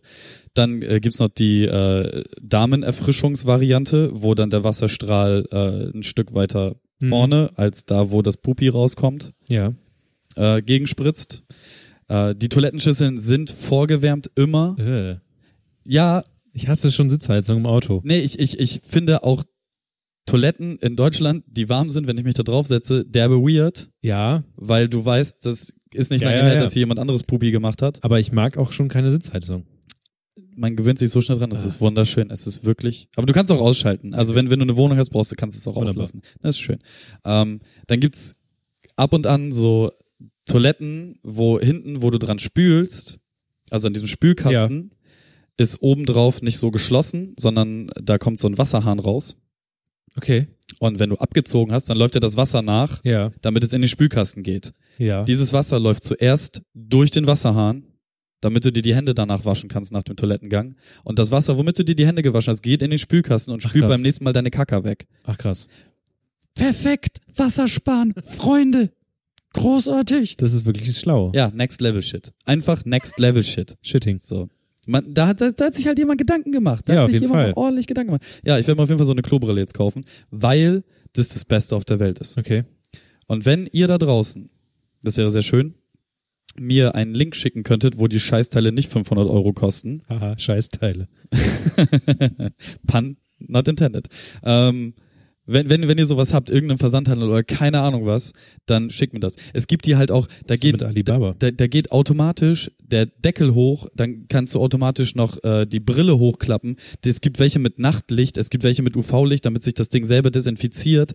Dann 0.53 0.81
äh, 0.83 0.99
gibt's 0.99 1.19
noch 1.19 1.29
die 1.29 1.63
äh, 1.63 2.23
Damenerfrischungsvariante, 2.41 4.11
wo 4.13 4.35
dann 4.35 4.49
der 4.49 4.63
Wasserstrahl 4.63 5.45
äh, 5.51 5.97
ein 5.97 6.03
Stück 6.03 6.33
weiter 6.33 6.75
Mhm. 6.99 7.09
vorne 7.09 7.51
als 7.57 7.85
da, 7.85 8.09
wo 8.09 8.23
das 8.23 8.37
Pupi 8.37 8.69
rauskommt 8.69 9.31
Ja. 9.49 9.73
äh, 10.35 10.63
gegenspritzt. 10.63 11.43
Äh, 12.07 12.33
die 12.33 12.49
Toilettenschüsseln 12.49 13.19
sind 13.19 13.51
vorgewärmt 13.51 14.31
immer. 14.33 14.75
Äh. 14.79 15.17
Ja, 15.83 16.23
Ich 16.53 16.67
hasse 16.67 16.91
schon 16.91 17.11
Sitzheizung 17.11 17.57
im 17.57 17.65
Auto. 17.67 18.01
nee, 18.03 18.19
ich, 18.21 18.39
ich, 18.39 18.59
ich 18.59 18.81
finde 18.83 19.23
auch 19.23 19.43
Toiletten 20.27 20.77
in 20.77 20.95
Deutschland, 20.95 21.43
die 21.47 21.67
warm 21.69 21.89
sind, 21.89 22.07
wenn 22.07 22.17
ich 22.17 22.23
mich 22.23 22.35
da 22.35 22.43
drauf 22.43 22.67
setze, 22.67 23.03
derbe 23.05 23.41
weird, 23.41 23.89
Ja, 24.01 24.43
weil 24.55 24.87
du 24.87 25.03
weißt, 25.03 25.43
das 25.45 25.73
ist 25.93 26.11
nicht 26.11 26.21
Ja, 26.21 26.27
lange 26.29 26.39
ja, 26.41 26.45
her, 26.45 26.55
ja. 26.55 26.61
dass 26.61 26.73
hier 26.73 26.81
jemand 26.81 26.99
anderes 26.99 27.23
Pupi 27.23 27.49
gemacht 27.51 27.81
hat. 27.81 28.03
aber 28.03 28.19
ich 28.19 28.31
mag 28.31 28.57
auch 28.57 28.71
schon 28.71 28.87
keine 28.89 29.09
Sitzheizung. 29.11 29.65
Man 30.55 30.75
gewöhnt 30.75 30.99
sich 30.99 31.09
so 31.11 31.21
schnell 31.21 31.37
dran, 31.39 31.49
das 31.49 31.63
Ah. 31.65 31.67
ist 31.69 31.81
wunderschön, 31.81 32.29
es 32.31 32.45
ist 32.47 32.63
wirklich, 32.65 33.07
aber 33.15 33.25
du 33.25 33.33
kannst 33.33 33.51
auch 33.51 33.61
ausschalten. 33.61 34.13
Also 34.13 34.35
wenn, 34.35 34.49
wenn 34.49 34.59
du 34.59 34.63
eine 34.63 34.75
Wohnung 34.75 34.97
hast, 34.97 35.09
brauchst 35.09 35.31
du, 35.31 35.35
kannst 35.35 35.55
du 35.57 35.59
es 35.59 35.67
auch 35.67 35.75
Wunderbar. 35.79 36.03
auslassen. 36.03 36.21
Das 36.41 36.55
ist 36.55 36.59
schön. 36.61 36.79
Ähm, 37.25 37.59
dann 37.87 37.99
gibt's 37.99 38.33
ab 38.95 39.13
und 39.13 39.25
an 39.27 39.53
so 39.53 39.91
Toiletten, 40.45 41.19
wo 41.23 41.59
hinten, 41.59 42.01
wo 42.01 42.09
du 42.09 42.17
dran 42.19 42.39
spülst, 42.39 43.17
also 43.69 43.87
an 43.87 43.93
diesem 43.93 44.07
Spülkasten, 44.07 44.91
ist 45.57 45.81
obendrauf 45.81 46.41
nicht 46.41 46.57
so 46.57 46.71
geschlossen, 46.71 47.33
sondern 47.37 47.89
da 48.01 48.17
kommt 48.17 48.39
so 48.39 48.47
ein 48.47 48.57
Wasserhahn 48.57 48.99
raus. 48.99 49.35
Okay. 50.17 50.47
Und 50.79 50.99
wenn 50.99 51.09
du 51.09 51.15
abgezogen 51.17 51.71
hast, 51.73 51.89
dann 51.89 51.97
läuft 51.97 52.15
dir 52.15 52.19
das 52.19 52.37
Wasser 52.37 52.61
nach, 52.61 53.03
Ja. 53.03 53.31
damit 53.41 53.63
es 53.63 53.73
in 53.73 53.81
den 53.81 53.87
Spülkasten 53.87 54.43
geht. 54.43 54.73
Ja. 54.97 55.23
Dieses 55.23 55.53
Wasser 55.53 55.79
läuft 55.79 56.03
zuerst 56.03 56.61
durch 56.73 57.09
den 57.11 57.25
Wasserhahn, 57.25 57.83
damit 58.41 58.65
du 58.65 58.71
dir 58.71 58.81
die 58.83 58.93
Hände 58.95 59.15
danach 59.15 59.45
waschen 59.45 59.69
kannst 59.69 59.91
nach 59.91 60.03
dem 60.03 60.15
Toilettengang. 60.15 60.75
Und 61.03 61.17
das 61.19 61.31
Wasser, 61.31 61.57
womit 61.57 61.79
du 61.79 61.83
dir 61.85 61.95
die 61.95 62.05
Hände 62.05 62.21
gewaschen 62.21 62.51
hast, 62.51 62.61
geht 62.61 62.81
in 62.81 62.89
den 62.91 62.99
Spülkasten 62.99 63.53
und 63.53 63.63
spült 63.63 63.87
beim 63.87 64.01
nächsten 64.01 64.23
Mal 64.23 64.33
deine 64.33 64.51
Kacker 64.51 64.83
weg. 64.83 65.07
Ach 65.23 65.37
krass. 65.37 65.67
Perfekt, 66.53 67.19
Wasser 67.35 67.67
sparen, 67.67 68.13
Freunde. 68.21 68.91
Großartig. 69.53 70.37
Das 70.37 70.53
ist 70.53 70.65
wirklich 70.65 70.95
schlau. 70.97 71.31
Ja, 71.33 71.49
next 71.53 71.81
level 71.81 72.01
shit. 72.01 72.31
Einfach 72.45 72.85
next 72.85 73.17
level 73.19 73.41
shit. 73.43 73.75
Shitting. 73.81 74.19
So. 74.19 74.49
Man, 74.87 75.13
da, 75.13 75.27
hat, 75.27 75.41
da, 75.41 75.51
da 75.51 75.65
hat 75.65 75.75
sich 75.75 75.85
halt 75.85 75.99
jemand 75.99 76.17
Gedanken 76.17 76.51
gemacht. 76.51 76.87
Da 76.87 76.93
Ja, 76.93 77.03
hat 77.03 77.11
sich 77.11 77.21
jemand 77.21 77.55
ordentlich 77.57 77.87
Gedanken 77.87 78.11
gemacht. 78.11 78.25
Ja, 78.45 78.57
ich 78.57 78.65
werde 78.67 78.79
mir 78.79 78.83
auf 78.83 78.89
jeden 78.89 78.97
Fall 78.99 79.05
so 79.05 79.11
eine 79.11 79.21
Klobrille 79.21 79.59
jetzt 79.59 79.73
kaufen, 79.73 80.05
weil 80.31 80.83
das 81.13 81.29
das 81.29 81.45
Beste 81.45 81.75
auf 81.75 81.83
der 81.85 81.99
Welt 81.99 82.19
ist. 82.19 82.37
Okay. 82.37 82.63
Und 83.27 83.45
wenn 83.45 83.67
ihr 83.71 83.87
da 83.87 83.97
draußen, 83.97 84.49
das 85.03 85.17
wäre 85.17 85.29
sehr 85.29 85.43
schön, 85.43 85.75
mir 86.59 86.95
einen 86.95 87.13
Link 87.13 87.35
schicken 87.35 87.63
könntet, 87.63 87.99
wo 87.99 88.07
die 88.07 88.19
Scheißteile 88.19 88.71
nicht 88.71 88.89
500 88.91 89.29
Euro 89.29 89.53
kosten, 89.53 90.03
Haha, 90.09 90.39
Scheißteile. 90.39 91.07
Pun 92.87 93.17
not 93.39 93.67
intended. 93.67 94.07
Ähm, 94.43 94.93
wenn, 95.47 95.69
wenn, 95.69 95.87
wenn 95.87 95.97
ihr 95.97 96.05
sowas 96.05 96.33
habt, 96.33 96.49
irgendeinen 96.49 96.77
Versandhandel 96.77 97.29
oder 97.29 97.43
keine 97.43 97.79
Ahnung 97.79 98.05
was, 98.05 98.33
dann 98.65 98.91
schickt 98.91 99.13
mir 99.13 99.19
das. 99.19 99.35
Es 99.53 99.67
gibt 99.67 99.85
die 99.85 99.95
halt 99.95 100.11
auch, 100.11 100.27
da 100.45 100.53
Was 100.53 100.59
geht, 100.59 100.83
Alibaba. 100.83 101.35
da, 101.39 101.51
da 101.51 101.67
geht 101.67 101.91
automatisch 101.91 102.69
der 102.79 103.05
Deckel 103.05 103.55
hoch, 103.55 103.87
dann 103.95 104.27
kannst 104.27 104.53
du 104.53 104.59
automatisch 104.59 105.15
noch 105.15 105.43
äh, 105.43 105.65
die 105.65 105.79
Brille 105.79 106.19
hochklappen. 106.19 106.75
Es 107.03 107.21
gibt 107.21 107.39
welche 107.39 107.59
mit 107.59 107.79
Nachtlicht, 107.79 108.37
es 108.37 108.49
gibt 108.49 108.63
welche 108.63 108.83
mit 108.83 108.95
UV-Licht, 108.95 109.45
damit 109.45 109.63
sich 109.63 109.73
das 109.73 109.89
Ding 109.89 110.03
selber 110.03 110.29
desinfiziert, 110.29 111.13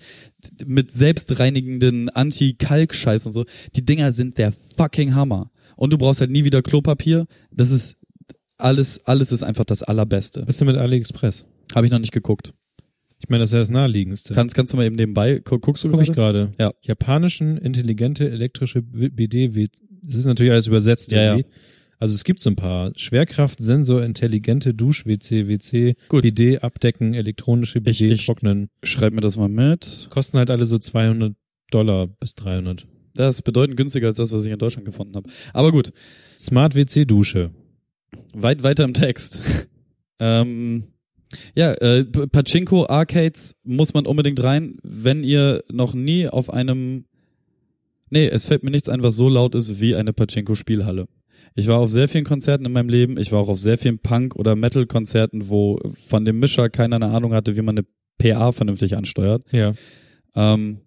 mit 0.67 0.91
selbstreinigenden 0.91 2.09
Anti-Kalk-Scheiß 2.09 3.27
und 3.27 3.33
so. 3.33 3.45
Die 3.77 3.85
Dinger 3.85 4.13
sind 4.13 4.39
der 4.39 4.53
fucking 4.53 5.15
Hammer. 5.15 5.51
Und 5.77 5.93
du 5.93 5.99
brauchst 5.99 6.21
halt 6.21 6.31
nie 6.31 6.45
wieder 6.45 6.63
Klopapier. 6.63 7.27
Das 7.51 7.71
ist 7.71 7.97
alles, 8.57 9.05
alles 9.07 9.33
ist 9.33 9.43
einfach 9.43 9.65
das 9.65 9.83
Allerbeste. 9.83 10.43
Was 10.43 10.51
ist 10.51 10.61
denn 10.61 10.69
mit 10.69 10.79
AliExpress? 10.79 11.45
Habe 11.75 11.87
ich 11.87 11.93
noch 11.93 11.99
nicht 11.99 12.13
geguckt. 12.13 12.55
Ich 13.23 13.29
meine, 13.29 13.43
das 13.43 13.51
ist 13.51 13.55
ja 13.55 13.61
das 13.61 13.71
Naheliegendste. 13.71 14.35
Kannst, 14.35 14.55
kannst 14.57 14.73
du 14.73 14.77
mal 14.77 14.85
eben 14.85 14.97
nebenbei, 14.97 15.39
gu- 15.45 15.59
guckst 15.61 15.85
du 15.85 15.91
Guck 15.91 16.03
ich 16.03 16.13
gerade? 16.13 16.49
gerade. 16.49 16.53
Ja. 16.59 16.73
Japanischen 16.83 17.57
intelligente 17.57 18.29
elektrische 18.29 18.83
W- 18.91 19.11
BD. 19.11 19.55
W- 19.55 19.69
Das 20.03 20.17
ist 20.17 20.25
natürlich 20.25 20.53
alles 20.53 20.67
übersetzt. 20.67 21.13
Ja, 21.13 21.35
irgendwie. 21.37 21.47
Also 21.99 22.17
es 22.17 22.25
gibt 22.25 22.41
so 22.41 22.51
ein 22.51 22.57
paar. 22.57 22.91
Schwerkraft, 22.97 23.61
Sensor, 23.63 24.03
intelligente 24.03 24.75
Dusch-WC, 24.75 25.47
WC, 25.47 25.95
Gut. 26.09 26.23
BD, 26.23 26.59
abdecken, 26.59 27.15
elektronische 27.15 27.81
BD, 27.81 27.91
Ich- 27.91 28.03
ich- 28.21 28.27
trocknen. 28.27 28.69
Schreib 28.83 29.13
mir 29.13 29.21
das 29.21 29.37
mal 29.37 29.49
mit. 29.49 30.09
Kosten 30.11 30.39
halt 30.39 30.51
alle 30.51 30.67
so 30.67 30.79
200 30.79 31.35
Dollar 31.71 32.09
bis 32.09 32.35
300. 32.35 32.89
Das 33.15 33.37
ist 33.37 33.43
bedeutend 33.43 33.77
günstiger 33.77 34.09
als 34.09 34.17
das, 34.17 34.33
was 34.33 34.45
ich 34.45 34.51
in 34.53 34.59
Deutschland 34.59 34.85
gefunden 34.85 35.15
habe. 35.15 35.31
Aber 35.53 35.71
gut, 35.71 35.93
Smart 36.41 36.75
WC 36.75 37.05
Dusche. 37.05 37.53
weit 38.35 38.65
weiter 38.65 38.83
im 38.85 38.95
Text. 38.95 39.41
ähm, 40.19 40.85
ja, 41.55 41.73
äh, 41.73 42.05
Pachinko 42.05 42.87
Arcades 42.87 43.57
muss 43.65 43.95
man 43.95 44.07
unbedingt 44.07 44.43
rein, 44.43 44.77
wenn 44.83 45.25
ihr 45.25 45.65
noch 45.71 45.95
nie 45.95 46.29
auf 46.29 46.51
einem 46.51 47.05
Nee, 48.13 48.27
es 48.27 48.45
fällt 48.45 48.63
mir 48.63 48.71
nichts 48.71 48.91
ein, 48.91 49.03
was 49.03 49.17
so 49.17 49.31
laut 49.31 49.55
ist 49.55 49.81
wie 49.81 49.97
eine 49.97 50.13
Pachinko 50.13 50.55
Spielhalle. 50.55 51.09
Ich 51.55 51.67
war 51.67 51.79
auf 51.79 51.91
sehr 51.91 52.09
vielen 52.09 52.25
Konzerten 52.25 52.67
in 52.67 52.73
meinem 52.73 52.91
Leben, 52.91 53.17
ich 53.19 53.33
war 53.33 53.41
auch 53.41 53.49
auf 53.49 53.59
sehr 53.59 53.79
vielen 53.79 54.01
Punk 54.01 54.37
oder 54.37 54.55
Metal 54.55 54.87
Konzerten, 54.87 55.49
wo 55.49 55.79
von 55.95 56.27
dem 56.27 56.39
Mischer 56.39 56.69
keiner 56.69 56.97
eine 56.97 57.07
Ahnung 57.07 57.33
hatte, 57.33 57.57
wie 57.57 57.63
man 57.63 57.79
eine 57.79 57.87
PA 58.19 58.53
vernünftig 58.53 58.99
ansteuert. 58.99 59.43
Ja. 59.51 59.73
Ähm, 60.35 60.83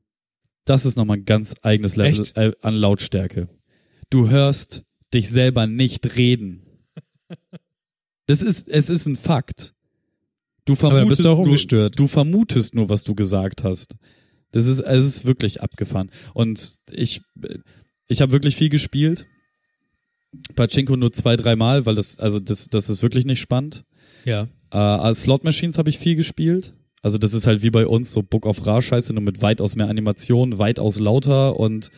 das 0.66 0.86
ist 0.86 0.98
nochmal 0.98 1.18
ein 1.18 1.26
ganz 1.26 1.56
eigenes 1.64 1.96
Level 1.96 2.22
Echt? 2.22 2.38
äh, 2.38 2.52
an 2.62 2.76
Lautstärke. 2.76 3.50
Du 4.12 4.30
hörst 4.30 4.84
dich 5.12 5.30
selber 5.30 5.66
nicht 5.68 6.16
reden. 6.18 6.62
Das 8.28 8.42
ist, 8.42 8.68
es 8.68 8.90
ist 8.90 9.06
ein 9.06 9.18
Fakt. 9.18 9.75
Du 10.66 10.74
Aber 10.74 10.90
vermutest, 10.90 11.10
bist 11.10 11.26
du 11.26 11.30
auch 11.30 11.38
nur, 11.38 11.46
ungestört. 11.46 12.00
du 12.00 12.08
vermutest 12.08 12.76
nur, 12.76 12.90
was 12.90 13.04
du 13.04 13.16
gesagt 13.16 13.64
hast. 13.64 13.96
Das 14.52 14.66
ist, 14.66 14.80
es 14.80 15.06
ist 15.06 15.26
wirklich 15.26 15.62
abgefahren. 15.62 16.10
Und 16.34 16.78
ich, 16.92 17.22
ich 18.08 18.22
habe 18.22 18.32
wirklich 18.32 18.56
viel 18.56 18.70
gespielt. 18.70 19.26
Pachinko 20.56 20.96
nur 20.98 21.14
zwei, 21.14 21.36
dreimal, 21.36 21.86
weil 21.86 21.96
das, 21.96 22.20
also 22.20 22.40
das, 22.40 22.68
das 22.68 22.90
ist 22.90 23.02
wirklich 23.04 23.26
nicht 23.26 23.40
spannend. 23.40 23.84
Ja. 24.26 24.48
Äh, 24.72 24.78
als 24.78 25.22
Slot 25.22 25.44
Machines 25.44 25.78
habe 25.78 25.90
ich 25.90 26.00
viel 26.00 26.16
gespielt. 26.16 26.74
Also 27.02 27.18
das 27.20 27.34
ist 27.34 27.46
halt 27.46 27.62
wie 27.62 27.70
bei 27.70 27.86
uns 27.86 28.12
so 28.12 28.24
Book 28.24 28.46
of 28.46 28.66
Ra 28.66 28.82
Scheiße, 28.82 29.14
nur 29.14 29.22
mit 29.22 29.42
weitaus 29.42 29.76
mehr 29.76 29.90
Animation, 29.90 30.58
weitaus 30.58 31.00
lauter 31.00 31.60
und 31.60 31.90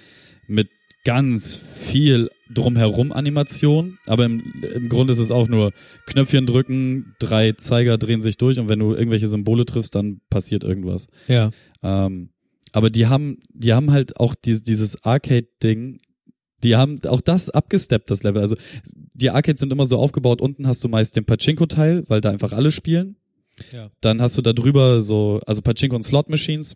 mit 0.47 0.69
ganz 1.07 1.55
viel 1.55 2.29
drumherum 2.53 3.13
Animation. 3.13 3.97
Aber 4.07 4.25
im, 4.25 4.43
im 4.75 4.89
Grunde 4.89 5.13
ist 5.13 5.19
es 5.19 5.31
auch 5.31 5.47
nur 5.47 5.71
Knöpfchen 6.05 6.45
drücken, 6.45 7.15
drei 7.17 7.53
Zeiger 7.53 7.97
drehen 7.97 8.19
sich 8.19 8.35
durch 8.35 8.59
und 8.59 8.67
wenn 8.67 8.79
du 8.79 8.93
irgendwelche 8.93 9.27
Symbole 9.27 9.63
triffst, 9.63 9.95
dann 9.95 10.19
passiert 10.29 10.65
irgendwas. 10.65 11.07
Ja. 11.29 11.51
Ähm, 11.81 12.31
aber 12.73 12.89
die 12.89 13.07
haben, 13.07 13.37
die 13.53 13.71
haben 13.71 13.91
halt 13.91 14.19
auch 14.19 14.35
dieses, 14.35 14.63
dieses 14.63 15.01
Arcade-Ding, 15.05 15.99
die 16.65 16.75
haben 16.75 16.99
auch 17.07 17.21
das 17.21 17.49
abgesteppt, 17.49 18.11
das 18.11 18.23
Level. 18.23 18.41
Also 18.41 18.57
die 19.13 19.29
Arcades 19.29 19.61
sind 19.61 19.71
immer 19.71 19.85
so 19.85 19.99
aufgebaut, 19.99 20.41
unten 20.41 20.67
hast 20.67 20.83
du 20.83 20.89
meist 20.89 21.15
den 21.15 21.23
Pachinko-Teil, 21.23 22.03
weil 22.09 22.19
da 22.19 22.31
einfach 22.31 22.51
alle 22.51 22.71
spielen. 22.71 23.15
Ja. 23.71 23.91
Dann 24.01 24.21
hast 24.21 24.37
du 24.37 24.41
da 24.41 24.51
drüber 24.51 24.99
so, 24.99 25.39
also 25.45 25.61
Pachinko 25.61 25.95
und 25.95 26.03
Slot 26.03 26.27
Machines. 26.27 26.75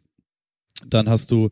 Dann 0.87 1.09
hast 1.09 1.31
du, 1.31 1.49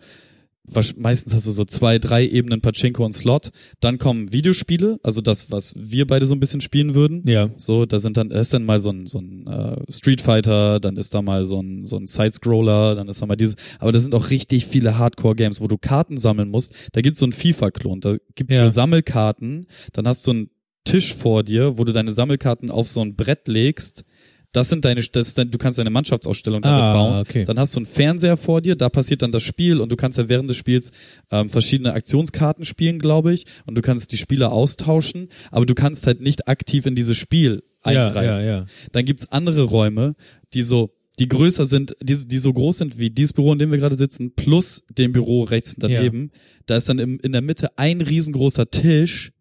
meistens 0.97 1.33
hast 1.33 1.47
du 1.47 1.51
so 1.51 1.63
zwei, 1.65 1.99
drei 1.99 2.27
Ebenen 2.27 2.61
Pachinko 2.61 3.03
und 3.05 3.13
Slot. 3.13 3.49
Dann 3.79 3.97
kommen 3.97 4.31
Videospiele, 4.31 4.99
also 5.03 5.21
das, 5.21 5.51
was 5.51 5.73
wir 5.77 6.07
beide 6.07 6.25
so 6.25 6.35
ein 6.35 6.39
bisschen 6.39 6.61
spielen 6.61 6.95
würden. 6.95 7.23
Ja. 7.27 7.49
So, 7.57 7.85
da 7.85 7.99
sind 7.99 8.17
dann, 8.17 8.29
da 8.29 8.39
ist 8.39 8.53
dann 8.53 8.65
mal 8.65 8.79
so 8.79 8.91
ein, 8.91 9.05
so 9.05 9.19
ein 9.19 9.47
äh, 9.47 9.91
Street 9.91 10.21
Fighter, 10.21 10.79
dann 10.79 10.97
ist 10.97 11.13
da 11.13 11.21
mal 11.21 11.43
so 11.43 11.61
ein, 11.61 11.85
so 11.85 11.97
ein 11.97 12.07
Sidescroller, 12.07 12.95
dann 12.95 13.07
ist 13.07 13.21
da 13.21 13.25
mal 13.25 13.35
dieses, 13.35 13.55
aber 13.79 13.91
da 13.91 13.99
sind 13.99 14.15
auch 14.15 14.29
richtig 14.29 14.65
viele 14.65 14.97
Hardcore-Games, 14.97 15.61
wo 15.61 15.67
du 15.67 15.77
Karten 15.77 16.17
sammeln 16.17 16.49
musst. 16.49 16.73
Da 16.93 17.01
gibt's 17.01 17.19
so 17.19 17.25
einen 17.25 17.33
FIFA-Klon, 17.33 18.01
da 18.01 18.15
gibt's 18.35 18.53
Ja. 18.53 18.67
so 18.67 18.73
Sammelkarten, 18.73 19.67
dann 19.93 20.07
hast 20.07 20.25
du 20.27 20.33
ein 20.33 20.49
Tisch 20.85 21.13
vor 21.13 21.43
dir, 21.43 21.77
wo 21.77 21.83
du 21.83 21.91
deine 21.91 22.11
Sammelkarten 22.11 22.71
auf 22.71 22.87
so 22.87 23.01
ein 23.01 23.15
Brett 23.15 23.47
legst. 23.47 24.05
Das 24.51 24.69
sind 24.69 24.83
deine, 24.83 25.01
das 25.01 25.27
ist 25.27 25.37
dein, 25.37 25.51
du 25.51 25.57
kannst 25.59 25.77
deine 25.77 25.91
Mannschaftsausstellung 25.91 26.61
damit 26.63 26.81
Ah, 26.81 26.93
bauen. 26.93 27.19
okay. 27.19 27.45
Dann 27.45 27.59
hast 27.59 27.75
du 27.75 27.79
einen 27.79 27.85
Fernseher 27.85 28.35
vor 28.35 28.61
dir, 28.61 28.75
da 28.75 28.89
passiert 28.89 29.21
dann 29.21 29.31
das 29.31 29.43
Spiel 29.43 29.79
und 29.79 29.91
du 29.91 29.95
kannst 29.95 30.17
ja 30.17 30.27
während 30.27 30.49
des 30.49 30.57
Spiels 30.57 30.91
ähm, 31.31 31.49
verschiedene 31.49 31.93
Aktionskarten 31.93 32.65
spielen, 32.65 32.97
glaube 32.97 33.31
ich, 33.33 33.45
und 33.67 33.75
du 33.77 33.81
kannst 33.83 34.11
die 34.11 34.17
Spieler 34.17 34.51
austauschen, 34.51 35.27
aber 35.51 35.65
du 35.67 35.75
kannst 35.75 36.07
halt 36.07 36.21
nicht 36.21 36.47
aktiv 36.47 36.87
in 36.87 36.95
dieses 36.95 37.15
Spiel 37.17 37.61
Ja, 37.85 38.07
eingreifen. 38.07 38.25
ja, 38.25 38.41
ja. 38.41 38.65
Dann 38.91 39.05
gibt's 39.05 39.31
andere 39.31 39.61
Räume, 39.63 40.15
die 40.55 40.63
so, 40.63 40.95
die 41.19 41.27
größer 41.27 41.65
sind, 41.65 41.95
die, 42.01 42.27
die 42.27 42.37
so 42.39 42.51
groß 42.51 42.79
sind 42.79 42.97
wie 42.97 43.11
dieses 43.11 43.33
Büro, 43.33 43.53
in 43.53 43.59
dem 43.59 43.69
wir 43.71 43.77
gerade 43.77 43.97
sitzen, 43.97 44.33
plus 44.35 44.81
dem 44.97 45.11
Büro 45.11 45.43
rechts 45.43 45.75
daneben. 45.77 46.31
Da 46.65 46.75
ist 46.77 46.89
dann 46.89 46.97
im, 46.97 47.19
in 47.19 47.33
der 47.33 47.41
Mitte 47.41 47.77
ein 47.77 48.01
riesengroßer 48.01 48.71
Tisch, 48.71 49.31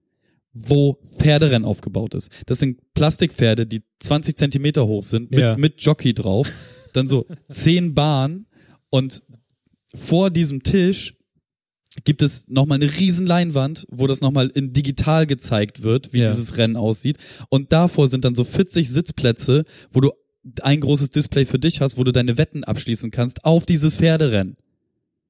wo 0.52 0.98
Pferderennen 1.18 1.64
aufgebaut 1.64 2.14
ist. 2.14 2.30
Das 2.46 2.58
sind 2.58 2.80
Plastikpferde, 2.94 3.66
die 3.66 3.82
20 4.00 4.36
Zentimeter 4.36 4.86
hoch 4.86 5.02
sind, 5.04 5.30
mit, 5.30 5.40
Ja. 5.40 5.56
mit 5.56 5.80
Jockey 5.80 6.14
drauf. 6.14 6.50
Dann 6.94 7.06
so 7.06 7.26
zehn 7.50 7.94
Bahnen 7.94 8.46
und 8.90 9.22
vor 9.94 10.30
diesem 10.30 10.62
Tisch 10.62 11.14
gibt 12.04 12.22
es 12.22 12.48
nochmal 12.48 12.80
eine 12.80 12.98
riesen 12.98 13.26
Leinwand, 13.26 13.86
wo 13.90 14.06
das 14.06 14.20
nochmal 14.20 14.48
in 14.54 14.72
digital 14.72 15.26
gezeigt 15.26 15.82
wird, 15.82 16.12
wie 16.12 16.20
Ja. 16.20 16.28
dieses 16.30 16.56
Rennen 16.56 16.76
aussieht. 16.76 17.18
Und 17.50 17.72
davor 17.72 18.08
sind 18.08 18.24
dann 18.24 18.34
so 18.34 18.44
40 18.44 18.88
Sitzplätze, 18.88 19.64
wo 19.90 20.00
du 20.00 20.12
ein 20.62 20.80
großes 20.80 21.10
Display 21.10 21.44
für 21.44 21.58
dich 21.58 21.80
hast, 21.80 21.98
wo 21.98 22.04
du 22.04 22.12
deine 22.12 22.38
Wetten 22.38 22.64
abschließen 22.64 23.10
kannst 23.10 23.44
auf 23.44 23.66
dieses 23.66 23.96
Pferderennen. 23.96 24.56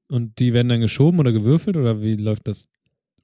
Und 0.09 0.39
die 0.39 0.53
werden 0.53 0.69
dann 0.69 0.81
geschoben 0.81 1.19
oder 1.19 1.31
gewürfelt 1.31 1.75
oder 1.77 2.01
wie 2.01 2.13
läuft 2.13 2.47
das? 2.47 2.67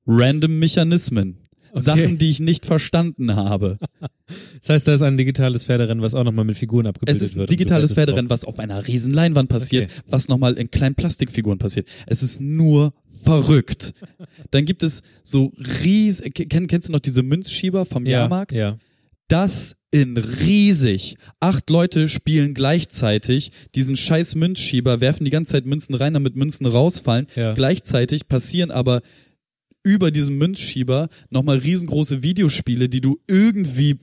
Random 0.07 0.59
Mechanismen. 0.59 1.39
Okay. 1.75 1.83
Sachen, 1.83 2.17
die 2.17 2.29
ich 2.31 2.39
nicht 2.39 2.65
verstanden 2.65 3.35
habe. 3.35 3.77
Das 4.59 4.69
heißt, 4.69 4.87
da 4.87 4.93
ist 4.95 5.03
ein 5.03 5.17
digitales 5.17 5.65
Pferderennen, 5.65 6.01
was 6.01 6.15
auch 6.15 6.23
nochmal 6.23 6.45
mit 6.45 6.57
Figuren 6.57 6.87
abgebildet 6.87 7.21
Es 7.21 7.29
ist 7.29 7.35
ein 7.35 7.39
wird. 7.41 7.51
digitales 7.51 7.93
Pferderennen, 7.93 8.27
was 8.31 8.43
auf 8.43 8.57
einer 8.57 8.87
riesen 8.87 9.13
Leinwand 9.13 9.49
passiert, 9.49 9.91
Okay. 9.91 10.01
was 10.09 10.29
nochmal 10.29 10.53
in 10.55 10.71
kleinen 10.71 10.95
Plastikfiguren 10.95 11.59
passiert. 11.59 11.87
Es 12.07 12.23
ist 12.23 12.41
nur 12.41 12.91
verrückt. 13.23 13.93
Dann 14.49 14.65
gibt 14.65 14.81
es 14.81 15.03
so 15.21 15.53
ries, 15.83 16.23
kenn, 16.33 16.65
kennst 16.65 16.87
du 16.89 16.93
noch 16.93 16.99
diese 17.01 17.21
Münzschieber 17.21 17.85
vom. 17.85 18.07
Ja, 18.07 18.21
Jahrmarkt? 18.21 18.51
Ja. 18.53 18.79
Das 19.27 19.75
in 19.91 20.17
riesig. 20.17 21.17
Acht 21.39 21.69
Leute 21.69 22.09
spielen 22.09 22.53
gleichzeitig 22.55 23.51
diesen 23.75 23.95
scheiß 23.95 24.33
Münzschieber, 24.35 25.01
werfen 25.01 25.23
die 25.23 25.31
ganze 25.31 25.51
Zeit 25.53 25.65
Münzen 25.67 25.93
rein, 25.95 26.13
damit 26.15 26.35
Münzen 26.35 26.65
rausfallen. 26.65 27.27
Ja. 27.35 27.53
Gleichzeitig 27.53 28.27
passieren 28.27 28.71
aber 28.71 29.01
über 29.85 30.09
diesem 30.11 30.37
Münzschieber 30.37 31.09
nochmal 31.29 31.59
riesengroße 31.59 32.23
Videospiele, 32.23 32.89
die 32.89 32.99
du 32.99 33.19
irgendwie 33.27 33.99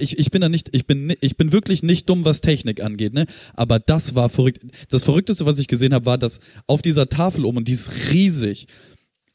ich, 0.00 0.18
ich 0.18 0.30
bin 0.32 0.40
da 0.40 0.48
nicht, 0.48 0.70
ich 0.72 0.86
bin 0.86 1.14
ich 1.20 1.36
bin 1.36 1.52
wirklich 1.52 1.84
nicht 1.84 2.08
dumm, 2.08 2.24
was 2.24 2.40
Technik 2.40 2.82
angeht, 2.82 3.14
ne? 3.14 3.26
Aber 3.54 3.78
das 3.78 4.16
war 4.16 4.28
verrückt. 4.28 4.62
Das 4.88 5.04
verrückteste, 5.04 5.46
was 5.46 5.60
ich 5.60 5.68
gesehen 5.68 5.94
habe, 5.94 6.06
war, 6.06 6.18
dass 6.18 6.40
auf 6.66 6.82
dieser 6.82 7.08
Tafel 7.08 7.44
oben 7.44 7.58
und 7.58 7.68
die 7.68 7.72
ist 7.72 8.12
riesig. 8.12 8.66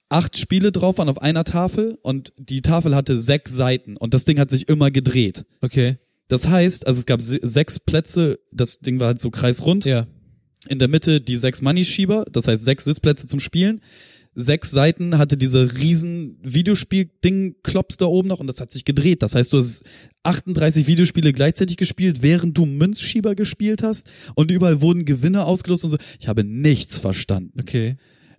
Acht 0.09 0.37
Spiele 0.37 0.71
drauf 0.71 0.97
waren 0.97 1.09
auf 1.09 1.21
einer 1.21 1.45
Tafel 1.45 1.97
und 2.01 2.33
die 2.37 2.61
Tafel 2.61 2.95
hatte 2.95 3.17
sechs 3.17 3.53
Seiten 3.53 3.95
und 3.97 4.13
das 4.13 4.25
Ding 4.25 4.37
hat 4.37 4.51
sich 4.51 4.67
immer 4.67 4.91
gedreht. 4.91 5.45
Okay. 5.61 5.97
Das 6.27 6.47
heißt, 6.47 6.85
also 6.85 6.99
es 6.99 7.05
gab 7.05 7.21
se- 7.21 7.39
sechs 7.41 7.79
Plätze, 7.79 8.39
das 8.51 8.79
Ding 8.79 8.99
war 8.99 9.07
halt 9.07 9.19
so 9.19 9.29
kreisrund. 9.31 9.85
Ja. 9.85 10.07
In 10.67 10.79
der 10.79 10.87
Mitte 10.87 11.21
die 11.21 11.35
sechs 11.35 11.61
Money-Schieber, 11.61 12.25
das 12.31 12.47
heißt 12.47 12.63
sechs 12.63 12.83
Sitzplätze 12.83 13.27
zum 13.27 13.39
Spielen. 13.39 13.81
Sechs 14.35 14.69
Seiten 14.69 15.17
hatte 15.17 15.37
diese 15.37 15.79
riesen 15.79 16.37
Videospiel-Ding, 16.43 17.55
Klops 17.63 17.95
da 17.97 18.05
oben 18.05 18.27
noch 18.27 18.41
und 18.41 18.47
das 18.47 18.59
hat 18.59 18.69
sich 18.69 18.83
gedreht. 18.83 19.23
Das 19.23 19.33
heißt, 19.33 19.53
du 19.53 19.57
hast 19.57 19.83
38 20.23 20.87
Videospiele 20.87 21.31
gleichzeitig 21.31 21.77
gespielt, 21.77 22.21
während 22.21 22.57
du 22.57 22.65
Münzschieber 22.65 23.33
gespielt 23.33 23.81
hast 23.81 24.09
und 24.35 24.51
überall 24.51 24.81
wurden 24.81 25.05
Gewinne 25.05 25.45
ausgelost 25.45 25.85
und 25.85 25.91
so. 25.91 25.97
Ich 26.19 26.27
habe 26.27 26.43
nichts 26.43 26.99
verstanden. 26.99 27.59
Okay. 27.59 27.95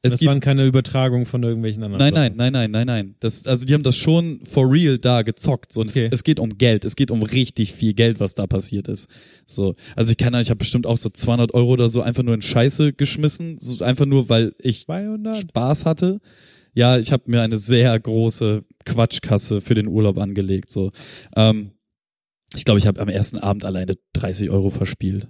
Es 0.07 0.13
das 0.13 0.21
gibt 0.21 0.29
waren 0.29 0.41
keine 0.41 0.65
Übertragungen 0.67 1.27
von 1.27 1.43
irgendwelchen 1.43 1.83
anderen. 1.83 1.99
Nein, 1.99 2.15
Sachen. 2.15 2.37
nein, 2.37 2.53
nein, 2.53 2.71
nein, 2.71 2.87
nein, 2.87 2.87
nein. 3.07 3.15
Das, 3.21 3.47
also 3.47 3.65
die 3.67 3.75
haben 3.75 3.83
das 3.83 3.97
schon 3.97 4.41
for 4.45 4.71
real 4.71 4.99
da 4.99 5.23
gezockt. 5.23 5.73
So, 5.73 5.81
und 5.83 5.91
Okay. 5.91 6.07
es, 6.07 6.21
es 6.21 6.25
geht 6.25 6.41
um 6.41 6.57
Geld. 6.59 6.85
Es 6.85 6.97
geht 6.97 7.11
um 7.11 7.23
richtig 7.23 7.73
viel 7.73 7.95
Geld, 7.95 8.21
was 8.21 8.35
da 8.35 8.47
passiert 8.47 8.89
ist. 8.89 9.09
So, 9.45 9.75
also 9.95 10.11
ich 10.13 10.17
kann, 10.19 10.35
ich 10.35 10.51
habe 10.51 10.59
bestimmt 10.59 10.87
auch 10.87 10.97
so 10.97 11.09
200 11.09 11.55
Euro 11.55 11.73
oder 11.73 11.89
so 11.89 12.03
einfach 12.03 12.23
nur 12.23 12.35
in 12.35 12.43
Scheiße 12.43 12.93
geschmissen, 12.93 13.59
so 13.59 13.85
einfach 13.85 14.07
nur, 14.07 14.29
weil 14.29 14.55
ich 14.59 14.85
200. 14.85 15.37
Spaß 15.37 15.85
hatte. 15.85 16.21
Ja, 16.75 16.99
ich 16.99 17.11
habe 17.13 17.25
mir 17.31 17.41
eine 17.43 17.57
sehr 17.57 17.99
große 17.99 18.63
Quatschkasse 18.85 19.61
für 19.63 19.75
den 19.75 19.87
Urlaub 19.87 20.19
angelegt. 20.19 20.71
So, 20.71 20.93
ähm, 21.35 21.71
ich 22.55 22.65
glaube, 22.65 22.79
ich 22.79 22.87
habe 22.87 23.01
am 23.01 23.09
ersten 23.09 23.39
Abend 23.39 23.65
alleine 23.65 23.95
30 24.13 24.51
Euro 24.51 24.71
verspielt. 24.71 25.29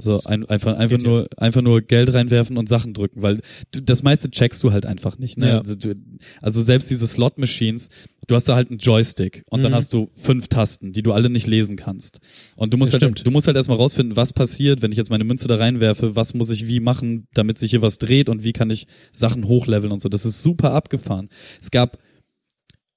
So 0.00 0.20
ein, 0.24 0.44
einfach 0.46 0.76
einfach 0.76 0.96
Geht 0.98 1.06
ja. 1.06 1.10
nur 1.12 1.28
einfach 1.36 1.62
nur 1.62 1.80
Geld 1.80 2.12
reinwerfen 2.12 2.56
und 2.58 2.68
Sachen 2.68 2.92
drücken, 2.94 3.22
weil 3.22 3.40
du, 3.72 3.80
das 3.82 4.02
meiste 4.02 4.30
checkst 4.30 4.62
du 4.62 4.72
halt 4.72 4.86
einfach 4.86 5.18
nicht. 5.18 5.38
Ne? 5.38 5.48
Ja. 5.48 5.58
Also, 5.60 5.74
du, 5.76 5.94
also 6.42 6.62
selbst 6.62 6.90
diese 6.90 7.06
Slot 7.06 7.38
Machines, 7.38 7.88
du 8.26 8.34
hast 8.34 8.48
da 8.48 8.54
halt 8.54 8.70
einen 8.70 8.78
Joystick 8.78 9.42
und 9.46 9.62
dann 9.62 9.72
Mhm. 9.72 9.76
hast 9.76 9.92
du 9.92 10.08
fünf 10.14 10.48
Tasten, 10.48 10.92
die 10.92 11.02
du 11.02 11.12
alle 11.12 11.30
nicht 11.30 11.46
lesen 11.46 11.76
kannst. 11.76 12.18
Und 12.56 12.72
du 12.72 12.76
musst 12.76 12.92
Das 12.92 13.00
halt 13.00 13.12
stimmt. 13.18 13.26
du 13.26 13.30
musst 13.30 13.46
halt 13.46 13.56
erstmal 13.56 13.78
rausfinden, 13.78 14.16
was 14.16 14.32
passiert, 14.32 14.82
wenn 14.82 14.92
ich 14.92 14.98
jetzt 14.98 15.10
meine 15.10 15.24
Münze 15.24 15.48
da 15.48 15.56
reinwerfe, 15.56 16.14
was 16.16 16.34
muss 16.34 16.50
ich 16.50 16.66
wie 16.66 16.80
machen, 16.80 17.26
damit 17.34 17.58
sich 17.58 17.70
hier 17.70 17.82
was 17.82 17.98
dreht 17.98 18.28
und 18.28 18.44
wie 18.44 18.52
kann 18.52 18.70
ich 18.70 18.86
Sachen 19.12 19.46
hochleveln 19.48 19.92
und 19.92 20.00
so. 20.02 20.08
Das 20.08 20.24
ist 20.26 20.42
super 20.42 20.72
abgefahren. 20.74 21.28
Es 21.60 21.70
gab 21.70 21.98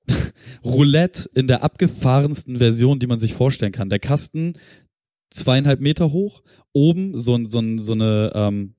Roulette 0.65 1.29
in 1.34 1.47
der 1.47 1.63
abgefahrensten 1.63 2.57
Version, 2.57 2.99
die 2.99 3.07
man 3.07 3.19
sich 3.19 3.34
vorstellen 3.34 3.71
kann. 3.71 3.89
Der 3.89 3.99
Kasten 3.99 4.53
zweieinhalb 5.29 5.79
Meter 5.81 6.11
hoch, 6.11 6.43
oben 6.74 7.17
so, 7.17 7.38
so, 7.45 7.61
so 7.78 7.93
eine 7.93 8.32
ähm, 8.36 8.76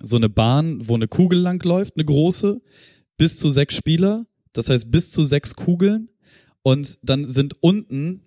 so 0.00 0.16
eine 0.16 0.28
Bahn, 0.28 0.88
wo 0.88 0.94
eine 0.94 1.08
Kugel 1.08 1.38
lang 1.38 1.62
läuft, 1.64 1.96
eine 1.96 2.04
große, 2.04 2.60
bis 3.16 3.38
zu 3.38 3.48
sechs 3.48 3.76
Spieler, 3.76 4.26
das 4.52 4.68
heißt 4.68 4.90
bis 4.90 5.10
zu 5.10 5.24
sechs 5.24 5.54
Kugeln. 5.54 6.10
Und 6.62 6.98
dann 7.02 7.30
sind 7.30 7.56
unten 7.60 8.22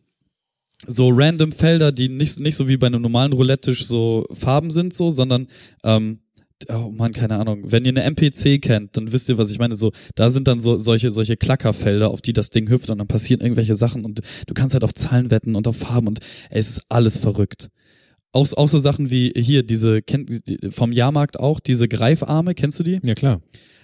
so 0.86 1.10
random 1.10 1.52
Felder, 1.52 1.92
die 1.92 2.08
nicht, 2.08 2.40
nicht 2.40 2.56
so 2.56 2.68
wie 2.68 2.78
bei 2.78 2.88
einem 2.88 3.02
normalen 3.02 3.34
Roulette-Tisch 3.34 3.86
so 3.86 4.28
Farben 4.32 4.70
sind 4.70 4.94
so, 4.94 5.10
sondern 5.10 5.48
ähm, 5.84 6.20
oh 6.70 6.92
man, 6.92 7.14
keine 7.14 7.38
Ahnung, 7.38 7.72
wenn 7.72 7.84
ihr 7.84 7.90
eine 7.90 8.04
MPC 8.04 8.62
kennt, 8.62 8.96
dann 8.96 9.12
wisst 9.12 9.28
ihr, 9.28 9.38
was 9.38 9.52
ich 9.52 9.60
meine, 9.60 9.76
so, 9.76 9.92
da 10.16 10.30
sind 10.30 10.48
dann 10.48 10.60
so 10.60 10.78
solche, 10.78 11.12
solche 11.12 11.36
Klackerfelder, 11.36 12.10
auf 12.10 12.22
die 12.22 12.34
das 12.34 12.52
Ding 12.52 12.70
hüpft 12.70 12.90
und 12.92 13.00
dann 13.00 13.08
passieren 13.08 13.42
irgendwelche 13.42 13.76
Sachen 13.76 14.06
und 14.06 14.22
du 14.46 14.54
kannst 14.54 14.74
halt 14.74 14.84
auf 14.84 14.94
Zahlen 14.94 15.32
wetten 15.32 15.56
und 15.56 15.68
auf 15.68 15.78
Farben 15.78 16.08
und 16.08 16.20
ey, 16.50 16.60
es 16.60 16.70
ist 16.70 16.84
alles 16.90 17.18
verrückt. 17.18 17.70
Auch, 18.38 18.54
auch 18.54 18.70
so 18.70 18.78
Sachen 18.78 19.10
wie 19.10 19.34
hier, 19.36 19.64
diese, 19.64 20.04
vom 20.70 20.92
Jahrmarkt 20.92 21.40
auch, 21.40 21.60
diese 21.60 21.88
Greifarme, 21.88 22.54
kennst 22.54 22.80
du 22.80 22.84
die? 22.84 23.00
Ja, 23.02 23.16
klar. 23.16 23.42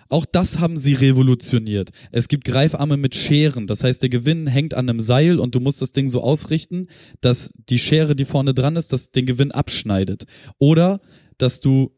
Auch 0.09 0.27
das 0.27 0.59
haben 0.59 0.77
sie 0.77 0.93
revolutioniert. 0.93 1.89
Es 2.11 2.27
gibt 2.27 2.45
Greifarme 2.45 2.97
mit 2.97 3.15
Scheren. 3.15 3.65
Das 3.65 3.83
heißt, 3.83 4.03
der 4.03 4.09
Gewinn 4.09 4.45
hängt 4.45 4.75
an 4.75 4.87
einem 4.87 4.99
Seil 4.99 5.39
und 5.39 5.55
du 5.55 5.59
musst 5.59 5.81
das 5.81 5.91
Ding 5.91 6.07
so 6.07 6.21
ausrichten, 6.21 6.85
dass 7.19 7.51
die 7.67 7.79
Schere, 7.79 8.15
die 8.15 8.25
vorne 8.25 8.53
dran 8.53 8.75
ist, 8.75 8.93
das 8.93 9.09
den 9.09 9.25
Gewinn 9.25 9.51
abschneidet. 9.51 10.25
Oder, 10.59 11.01
dass 11.39 11.59
du 11.59 11.97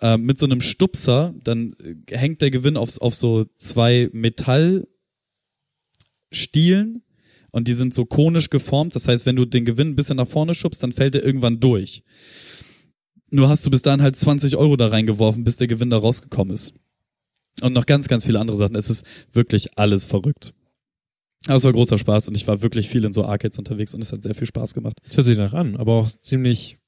äh, 0.00 0.16
mit 0.16 0.40
so 0.40 0.46
einem 0.46 0.60
Stupser, 0.60 1.36
dann 1.44 1.76
äh, 1.78 1.94
hängt 2.16 2.42
der 2.42 2.50
Gewinn 2.50 2.76
auf, 2.76 3.00
auf 3.00 3.14
so 3.14 3.44
zwei 3.58 4.10
Metallstielen 4.12 4.88
und 7.52 7.68
die 7.68 7.74
sind 7.74 7.94
so 7.94 8.04
konisch 8.04 8.50
geformt. 8.50 8.94
Das 8.94 9.06
heißt, 9.06 9.24
wenn 9.24 9.36
du 9.36 9.44
den 9.44 9.64
Gewinn 9.64 9.90
ein 9.90 9.94
bisschen 9.94 10.16
nach 10.16 10.26
vorne 10.26 10.54
schubst, 10.54 10.82
dann 10.82 10.92
fällt 10.92 11.14
er 11.14 11.24
irgendwann 11.24 11.60
durch. 11.60 12.02
Nur 13.30 13.48
hast 13.48 13.64
du 13.64 13.70
bis 13.70 13.82
dahin 13.82 14.02
halt 14.02 14.16
20 14.16 14.56
Euro 14.56 14.76
da 14.76 14.88
reingeworfen, 14.88 15.44
bis 15.44 15.56
der 15.56 15.68
Gewinn 15.68 15.90
da 15.90 15.98
rausgekommen 15.98 16.52
ist. 16.52 16.74
Und 17.60 17.74
noch 17.74 17.86
ganz, 17.86 18.08
ganz 18.08 18.24
viele 18.24 18.40
andere 18.40 18.56
Sachen. 18.56 18.74
Es 18.74 18.90
ist 18.90 19.06
wirklich 19.30 19.78
alles 19.78 20.04
verrückt. 20.04 20.54
Aber 21.46 21.56
es 21.56 21.64
war 21.64 21.72
großer 21.72 21.98
Spaß 21.98 22.28
und 22.28 22.36
ich 22.36 22.46
war 22.46 22.62
wirklich 22.62 22.88
viel 22.88 23.04
in 23.04 23.12
so 23.12 23.24
Arcades 23.24 23.58
unterwegs 23.58 23.94
und 23.94 24.02
es 24.02 24.12
hat 24.12 24.22
sehr 24.22 24.34
viel 24.34 24.46
Spaß 24.46 24.74
gemacht. 24.74 24.96
Das 25.06 25.16
hört 25.16 25.26
sich 25.26 25.36
danach 25.36 25.54
an, 25.54 25.76
aber 25.76 25.94
auch 25.94 26.08
ziemlich 26.22 26.78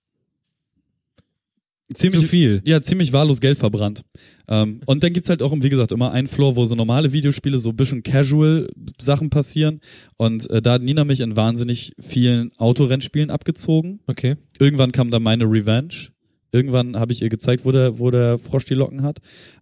Ziemlich 1.93 2.23
zu 2.23 2.28
viel. 2.28 2.62
Ja, 2.65 2.81
ziemlich 2.81 3.12
wahllos 3.12 3.40
Geld 3.40 3.59
verbrannt. 3.59 4.05
Ähm, 4.48 4.81
und 4.86 5.02
dann 5.02 5.12
gibt's 5.12 5.28
halt 5.28 5.43
auch, 5.43 5.52
wie 5.55 5.69
gesagt, 5.69 5.93
immer 5.93 6.12
einen 6.12 6.28
Floor, 6.28 6.56
wo 6.56 6.65
so 6.65 6.74
normale 6.74 7.12
Videospiele, 7.12 7.59
so 7.59 7.70
ein 7.70 7.77
bisschen 7.77 8.02
casual 8.02 8.69
Sachen 8.98 9.28
passieren. 9.28 9.81
Und 10.16 10.48
äh, 10.51 10.62
da 10.62 10.74
hat 10.74 10.82
Nina 10.82 11.05
mich 11.05 11.20
in 11.20 11.36
wahnsinnig 11.36 11.93
vielen 12.01 12.52
Autorennspielen 12.56 13.31
abgezogen. 13.31 14.01
Okay. 14.06 14.36
Irgendwann 14.59 14.93
kam 14.93 15.11
dann 15.11 15.23
meine 15.23 15.44
Revenge. 15.44 16.09
Irgendwann 16.52 16.97
habe 16.97 17.12
ich 17.12 17.20
ihr 17.20 17.28
gezeigt, 17.28 17.65
wo 17.65 17.73
der, 17.73 17.98
wo 17.98 18.11
der 18.11 18.39
Frosch 18.39 18.65
die 18.65 18.74
Locken 18.74 19.02
hat. 19.02 19.19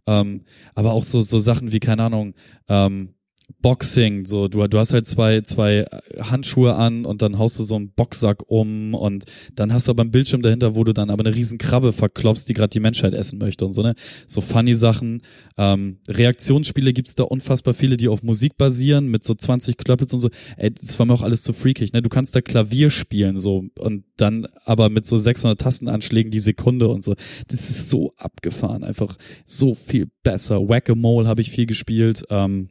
Ähm, 0.07 0.43
aber 0.75 0.93
auch 0.93 1.05
so, 1.05 1.21
so 1.21 1.39
Sachen 1.39 1.73
wie, 1.73 1.81
keine 1.81 2.05
Ahnung, 2.05 2.35
ähm, 2.69 3.15
Boxing, 3.61 4.27
so 4.27 4.49
du, 4.49 4.67
du 4.67 4.79
hast 4.79 4.93
halt 4.93 5.07
zwei, 5.07 5.41
zwei 5.43 5.85
Handschuhe 6.21 6.75
an 6.75 7.05
und 7.05 7.23
dann 7.23 7.39
haust 7.39 7.59
du 7.59 7.65
so 7.65 7.77
einen 7.77 7.93
Boxsack 7.93 8.51
um 8.51 8.95
und 8.95 9.25
dann 9.55 9.73
hast 9.73 9.89
du 9.89 9.91
aber 9.91 10.03
einen 10.03 10.11
Bildschirm 10.11 10.43
dahinter, 10.43 10.75
wo 10.75 10.85
du 10.85 10.93
dann 10.93 11.11
aber 11.11 11.25
eine 11.25 11.35
riesen 11.35 11.59
Krabbe 11.59 11.93
verklopfst, 11.93 12.49
die 12.49 12.55
gerade 12.55 12.71
die 12.71 12.81
Menschheit 12.81 13.15
essen 13.15 13.39
möchte 13.39 13.65
und 13.65 13.73
so, 13.73 13.83
ne? 13.83 13.95
So 14.27 14.41
funny 14.41 14.75
Sachen. 14.75 15.23
Ähm, 15.57 15.99
Reaktionsspiele 16.09 16.93
gibt's 16.93 17.15
da 17.15 17.25
unfassbar 17.25 17.75
viele, 17.75 17.97
die 17.97 18.09
auf 18.09 18.23
Musik 18.23 18.57
basieren, 18.57 19.09
mit 19.09 19.25
so 19.25 19.35
20 19.35 19.77
Klöppels 19.77 20.13
und 20.15 20.21
so. 20.21 20.31
Ey, 20.57 20.71
das 20.73 20.99
war 20.99 21.07
mir 21.07 21.15
auch 21.15 21.23
alles 21.23 21.43
zu 21.43 21.53
freakig, 21.53 21.93
ne? 21.93 22.03
Du 22.03 22.09
kannst 22.09 22.35
da 22.35 22.41
Klavier 22.41 22.91
spielen, 22.91 23.39
so, 23.39 23.65
und 23.79 24.05
dann 24.17 24.47
aber 24.65 24.89
mit 24.89 25.07
so 25.07 25.17
600 25.17 25.61
Tastenanschlägen 25.61 26.31
die 26.31 26.39
Sekunde 26.39 26.89
und 26.89 27.05
so. 27.05 27.15
Das 27.49 27.69
ist 27.69 27.91
so 27.91 28.13
abgefahren, 28.17 28.85
einfach 28.85 29.17
so 29.45 29.75
viel 29.75 30.09
besser. 30.23 30.69
Whack-a-Mole 30.69 31.29
habe 31.29 31.41
ich 31.41 31.51
viel 31.51 31.67
gespielt, 31.67 32.25
ähm, 32.31 32.69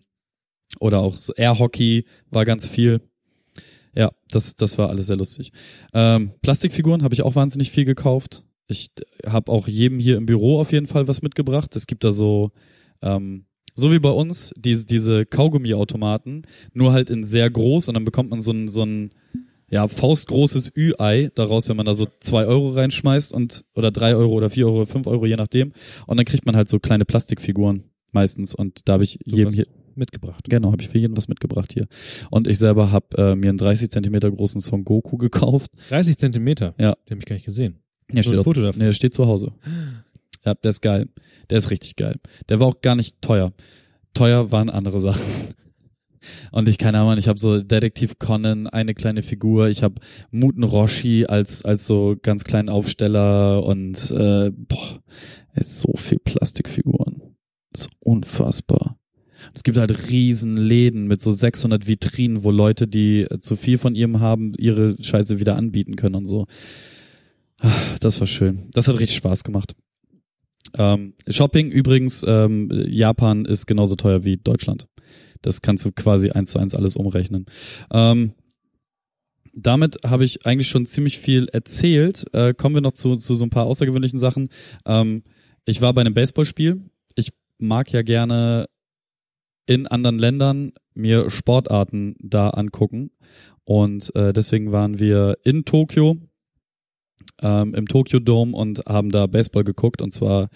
oder 0.79 0.99
auch 0.99 1.15
so 1.15 1.33
Air 1.33 1.59
Hockey 1.59 2.05
war 2.29 2.45
ganz 2.45 2.67
viel. 2.67 3.01
Ja, 3.95 4.11
das, 4.29 4.55
das 4.55 4.77
war 4.77 4.89
alles 4.89 5.07
sehr 5.07 5.17
lustig. 5.17 5.51
Ähm, 5.93 6.31
Plastikfiguren 6.41 7.03
habe 7.03 7.13
ich 7.13 7.23
auch 7.23 7.35
wahnsinnig 7.35 7.71
viel 7.71 7.85
gekauft. 7.85 8.43
Ich 8.67 8.89
habe 9.25 9.51
auch 9.51 9.67
jedem 9.67 9.99
hier 9.99 10.17
im 10.17 10.25
Büro 10.25 10.59
auf 10.59 10.71
jeden 10.71 10.87
Fall 10.87 11.07
was 11.07 11.21
mitgebracht. 11.21 11.75
Es 11.75 11.87
gibt 11.87 12.03
da 12.03 12.11
so, 12.11 12.51
ähm, 13.01 13.45
so 13.75 13.91
wie 13.91 13.99
bei 13.99 14.09
uns, 14.09 14.53
diese, 14.55 14.85
diese 14.85 15.25
Kaugummiautomaten, 15.25 16.47
nur 16.73 16.93
halt 16.93 17.09
in 17.09 17.25
sehr 17.25 17.49
groß 17.49 17.89
und 17.89 17.95
dann 17.95 18.05
bekommt 18.05 18.29
man 18.29 18.41
so 18.41 18.51
ein, 18.51 18.69
so 18.69 18.83
ein 18.83 19.11
ja, 19.69 19.87
faustgroßes 19.87 20.73
Ü-Ei 20.75 21.31
daraus, 21.33 21.69
wenn 21.69 21.77
man 21.77 21.85
da 21.85 21.93
so 21.93 22.05
zwei 22.19 22.45
Euro 22.45 22.71
reinschmeißt 22.71 23.33
und 23.33 23.63
oder 23.73 23.89
drei 23.89 24.15
Euro 24.15 24.33
oder 24.33 24.49
vier 24.49 24.67
Euro 24.67 24.85
fünf 24.85 25.07
Euro, 25.07 25.25
je 25.25 25.37
nachdem. 25.37 25.71
Und 26.07 26.17
dann 26.17 26.25
kriegt 26.25 26.45
man 26.45 26.57
halt 26.57 26.67
so 26.67 26.79
kleine 26.79 27.05
Plastikfiguren 27.05 27.85
meistens. 28.11 28.53
Und 28.53 28.87
da 28.87 28.93
habe 28.93 29.05
ich 29.05 29.19
So 29.25 29.35
jedem 29.35 29.53
hier. 29.53 29.67
Mitgebracht. 29.95 30.45
Genau, 30.49 30.71
habe 30.71 30.81
ich 30.81 30.89
für 30.89 30.97
jeden 30.97 31.15
was 31.17 31.27
mitgebracht 31.27 31.73
hier. 31.73 31.87
Und 32.29 32.47
ich 32.47 32.57
selber 32.57 32.91
habe 32.91 33.17
äh, 33.17 33.35
mir 33.35 33.49
einen 33.49 33.57
30 33.57 33.89
Zentimeter 33.89 34.31
großen 34.31 34.61
Son 34.61 34.83
Goku 34.83 35.17
gekauft. 35.17 35.71
30 35.89 36.17
Zentimeter. 36.17 36.73
Ja. 36.77 36.93
Den 37.07 37.11
habe 37.11 37.19
ich 37.19 37.25
gar 37.25 37.35
nicht 37.35 37.45
gesehen. 37.45 37.79
Der 38.09 38.15
Nur 38.15 38.23
steht, 38.23 38.37
ein 38.37 38.43
Foto 38.43 38.61
davon. 38.61 38.79
nee, 38.79 38.85
der 38.85 38.93
steht 38.93 39.13
zu 39.13 39.27
Hause. 39.27 39.53
Ja, 40.43 40.55
der 40.55 40.69
ist 40.69 40.81
geil. 40.81 41.07
Der 41.51 41.59
ist 41.59 41.69
richtig 41.69 41.97
geil. 41.97 42.15
Der 42.49 42.59
war 42.59 42.65
auch 42.65 42.81
gar 42.81 42.95
nicht 42.95 43.21
teuer. 43.21 43.53
Teuer 44.15 44.51
waren 44.51 44.71
andere 44.71 44.99
Sachen. 44.99 45.21
Und 46.51 46.67
ich 46.67 46.79
keine 46.79 46.99
Ahnung, 46.99 47.17
ich 47.17 47.27
habe 47.27 47.39
so 47.39 47.61
Detektiv 47.61 48.17
Conan, 48.19 48.67
eine 48.67 48.93
kleine 48.93 49.21
Figur, 49.21 49.69
ich 49.69 49.83
habe 49.83 49.95
Muten 50.31 50.63
Roshi 50.63 51.25
als 51.25 51.63
als 51.65 51.87
so 51.87 52.15
ganz 52.21 52.43
kleinen 52.43 52.69
Aufsteller 52.69 53.63
und 53.63 54.11
äh, 54.11 54.51
boah, 54.51 54.99
es 55.53 55.67
ist 55.67 55.79
so 55.81 55.93
viel 55.95 56.19
Plastikfiguren. 56.19 57.35
Das 57.71 57.83
ist 57.83 57.91
unfassbar. 57.99 58.97
Es 59.53 59.63
gibt 59.63 59.77
halt 59.77 60.09
riesen 60.09 60.55
Läden 60.55 61.07
mit 61.07 61.21
so 61.21 61.31
600 61.31 61.87
Vitrinen, 61.87 62.43
wo 62.43 62.51
Leute, 62.51 62.87
die 62.87 63.21
äh, 63.21 63.39
zu 63.39 63.55
viel 63.55 63.77
von 63.77 63.95
ihm 63.95 64.19
haben, 64.19 64.53
ihre 64.57 64.95
Scheiße 65.01 65.39
wieder 65.39 65.55
anbieten 65.55 65.95
können 65.95 66.15
und 66.15 66.27
so. 66.27 66.47
Das 67.99 68.19
war 68.19 68.27
schön. 68.27 68.69
Das 68.73 68.87
hat 68.87 68.99
richtig 68.99 69.17
Spaß 69.17 69.43
gemacht. 69.43 69.75
Ähm, 70.77 71.13
Shopping 71.27 71.69
übrigens, 71.69 72.23
ähm, 72.27 72.69
Japan 72.87 73.45
ist 73.45 73.67
genauso 73.67 73.95
teuer 73.95 74.23
wie 74.23 74.37
Deutschland. 74.37 74.87
Das 75.41 75.61
kannst 75.61 75.85
du 75.85 75.91
quasi 75.91 76.31
eins 76.31 76.51
zu 76.51 76.59
eins 76.59 76.73
alles 76.73 76.95
umrechnen. 76.95 77.45
Ähm, 77.91 78.33
damit 79.53 79.97
habe 80.05 80.23
ich 80.23 80.45
eigentlich 80.45 80.69
schon 80.69 80.85
ziemlich 80.85 81.19
viel 81.19 81.47
erzählt. 81.51 82.25
Äh, 82.33 82.53
kommen 82.53 82.75
wir 82.75 82.81
noch 82.81 82.93
zu, 82.93 83.15
zu 83.15 83.35
so 83.35 83.43
ein 83.43 83.49
paar 83.49 83.65
außergewöhnlichen 83.65 84.19
Sachen. 84.19 84.49
Ähm, 84.85 85.23
ich 85.65 85.81
war 85.81 85.93
bei 85.93 86.01
einem 86.01 86.13
Baseballspiel. 86.13 86.81
Ich 87.15 87.33
mag 87.57 87.91
ja 87.91 88.01
gerne 88.01 88.67
in 89.65 89.87
anderen 89.87 90.19
Ländern 90.19 90.71
mir 90.93 91.29
Sportarten 91.29 92.15
da 92.19 92.49
angucken. 92.49 93.11
Und 93.63 94.13
äh, 94.15 94.33
deswegen 94.33 94.71
waren 94.71 94.99
wir 94.99 95.37
in 95.43 95.65
Tokio, 95.65 96.17
ähm, 97.41 97.73
im 97.73 97.87
Tokyo 97.87 98.19
Dome 98.19 98.55
und 98.55 98.83
haben 98.87 99.11
da 99.11 99.27
Baseball 99.27 99.63
geguckt. 99.63 100.01
Und 100.01 100.11
zwar, 100.11 100.49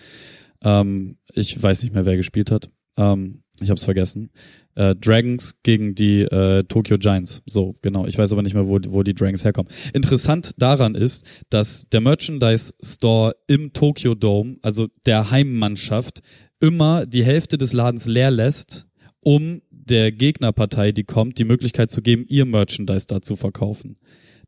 ähm, 0.63 1.17
ich 1.33 1.61
weiß 1.61 1.83
nicht 1.83 1.93
mehr, 1.93 2.05
wer 2.05 2.17
gespielt 2.17 2.51
hat. 2.51 2.67
Ähm, 2.97 3.43
ich 3.61 3.69
habe 3.69 3.77
es 3.77 3.85
vergessen. 3.85 4.31
Äh, 4.75 4.95
Dragons 4.95 5.61
gegen 5.63 5.95
die 5.95 6.21
äh, 6.23 6.63
Tokyo 6.65 6.97
Giants. 6.97 7.41
So, 7.45 7.73
genau. 7.81 8.05
Ich 8.05 8.17
weiß 8.17 8.33
aber 8.33 8.41
nicht 8.41 8.53
mehr, 8.53 8.67
wo, 8.67 8.79
wo 8.87 9.03
die 9.03 9.13
Dragons 9.13 9.45
herkommen. 9.45 9.71
Interessant 9.93 10.51
daran 10.57 10.95
ist, 10.95 11.25
dass 11.49 11.87
der 11.89 12.01
Merchandise 12.01 12.73
Store 12.83 13.33
im 13.47 13.71
Tokyo 13.71 14.13
Dome, 14.15 14.57
also 14.61 14.87
der 15.05 15.31
Heimmannschaft, 15.31 16.21
immer 16.59 17.05
die 17.05 17.23
Hälfte 17.23 17.57
des 17.57 17.71
Ladens 17.71 18.07
leer 18.07 18.31
lässt, 18.31 18.87
um 19.25 19.63
der 19.71 20.11
Gegnerpartei, 20.11 20.91
die 20.91 21.03
kommt, 21.03 21.39
die 21.39 21.45
Möglichkeit 21.45 21.89
zu 21.89 22.03
geben, 22.03 22.25
ihr 22.27 22.45
Merchandise 22.45 23.07
da 23.07 23.21
zu 23.21 23.35
verkaufen. 23.35 23.97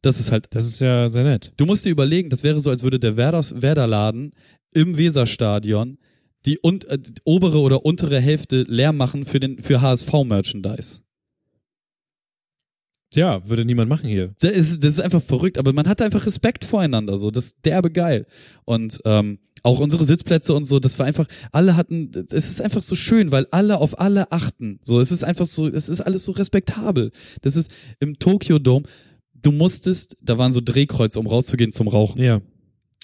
Das 0.03 0.19
ist 0.19 0.31
halt 0.31 0.45
Das 0.51 0.65
ist 0.65 0.79
ja 0.79 1.09
sehr 1.09 1.23
nett. 1.23 1.51
Du 1.57 1.65
musst 1.65 1.83
dir 1.83 1.89
überlegen, 1.89 2.29
das 2.29 2.43
wäre 2.43 2.59
so, 2.59 2.69
als 2.69 2.83
würde 2.83 2.99
der 2.99 3.17
Werders, 3.17 3.59
Werderladen 3.61 4.33
im 4.73 4.97
Weserstadion 4.97 5.97
die, 6.45 6.59
un, 6.63 6.81
äh, 6.87 6.99
die 6.99 7.13
obere 7.23 7.59
oder 7.59 7.85
untere 7.85 8.21
Hälfte 8.21 8.63
leer 8.67 8.93
machen 8.93 9.25
für 9.25 9.39
den 9.39 9.59
für 9.59 9.81
HSV-Merchandise. 9.81 11.01
Ja, 13.13 13.47
würde 13.49 13.65
niemand 13.65 13.89
machen 13.89 14.07
hier. 14.07 14.35
Das 14.39 14.51
ist, 14.51 14.83
das 14.83 14.93
ist 14.93 14.99
einfach 14.99 15.23
verrückt, 15.23 15.57
aber 15.57 15.73
man 15.73 15.87
hat 15.87 16.01
einfach 16.01 16.25
Respekt 16.25 16.65
voreinander, 16.65 17.17
so, 17.17 17.31
das 17.31 17.45
ist 17.45 17.57
derbe 17.65 17.89
geil. 17.89 18.27
Und 18.65 18.99
ähm, 19.05 19.39
auch 19.63 19.79
unsere 19.79 20.03
Sitzplätze 20.03 20.53
und 20.53 20.65
so, 20.65 20.79
das 20.79 20.99
war 20.99 21.05
einfach, 21.05 21.27
alle 21.51 21.75
hatten, 21.75 22.11
es 22.29 22.49
ist 22.49 22.61
einfach 22.61 22.81
so 22.81 22.95
schön, 22.95 23.31
weil 23.31 23.47
alle 23.51 23.79
auf 23.79 23.99
alle 23.99 24.31
achten. 24.31 24.79
So, 24.81 24.99
es 24.99 25.11
ist 25.11 25.23
einfach 25.23 25.45
so, 25.45 25.67
es 25.67 25.89
ist 25.89 26.01
alles 26.01 26.25
so 26.25 26.31
respektabel. 26.31 27.11
Das 27.41 27.55
ist 27.55 27.71
im 27.99 28.19
Tokyo 28.19 28.59
Dome, 28.59 28.85
du 29.33 29.51
musstest, 29.51 30.17
da 30.21 30.37
waren 30.37 30.51
so 30.51 30.61
Drehkreuze, 30.61 31.19
um 31.19 31.27
rauszugehen 31.27 31.71
zum 31.71 31.87
Rauchen. 31.87 32.21
Ja. 32.21 32.41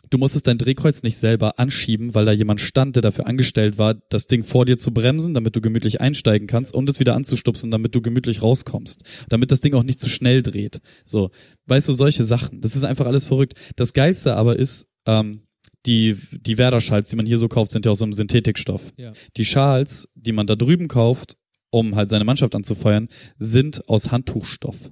Du 0.10 0.20
musstest 0.20 0.46
dein 0.46 0.60
Drehkreuz 0.60 1.02
nicht 1.02 1.18
selber 1.18 1.58
anschieben, 1.58 2.14
weil 2.14 2.26
da 2.26 2.32
jemand 2.32 2.62
stand, 2.62 2.96
der 2.96 3.02
dafür 3.02 3.26
angestellt 3.26 3.80
war, 3.80 3.96
das 3.96 4.28
Ding 4.28 4.44
vor 4.44 4.66
dir 4.66 4.78
zu 4.78 4.94
bremsen, 4.94 5.34
damit 5.34 5.56
du 5.56 5.62
gemütlich 5.62 6.02
einsteigen 6.02 6.48
kannst 6.48 6.72
und 6.72 6.88
es 6.88 7.00
wieder 7.00 7.16
anzustupsen, 7.16 7.72
damit 7.72 7.96
du 7.96 8.02
gemütlich 8.02 8.44
rauskommst. 8.44 9.02
Damit 9.30 9.50
das 9.50 9.62
Ding 9.62 9.74
auch 9.74 9.82
nicht 9.82 10.00
zu 10.00 10.10
schnell 10.10 10.44
dreht. 10.44 10.82
So, 11.04 11.32
weißt 11.66 11.90
du, 11.90 11.94
solche 11.94 12.26
Sachen. 12.26 12.62
Das 12.62 12.76
ist 12.76 12.84
einfach 12.84 13.08
alles 13.08 13.26
verrückt. 13.26 13.54
Das 13.76 13.94
Geilste 13.94 14.36
aber 14.36 14.60
ist, 14.60 14.88
ähm, 15.08 15.42
die, 15.86 16.18
die 16.32 16.58
Werder-Schals, 16.58 17.10
die 17.10 17.16
man 17.16 17.26
hier 17.26 17.38
so 17.38 17.48
kauft, 17.48 17.72
sind 17.72 17.86
ja 17.86 17.92
aus 17.92 18.02
einem 18.02 18.14
Synthetikstoff. 18.14 18.94
Ja. 18.98 19.14
Die 19.38 19.46
Schals, 19.46 20.10
die 20.16 20.32
man 20.32 20.48
da 20.48 20.56
drüben 20.56 20.88
kauft, 20.88 21.38
um 21.72 21.96
halt 21.96 22.10
seine 22.10 22.24
Mannschaft 22.24 22.56
anzufeuern, 22.56 23.10
sind 23.38 23.88
aus 23.90 24.12
Handtuchstoff. 24.12 24.92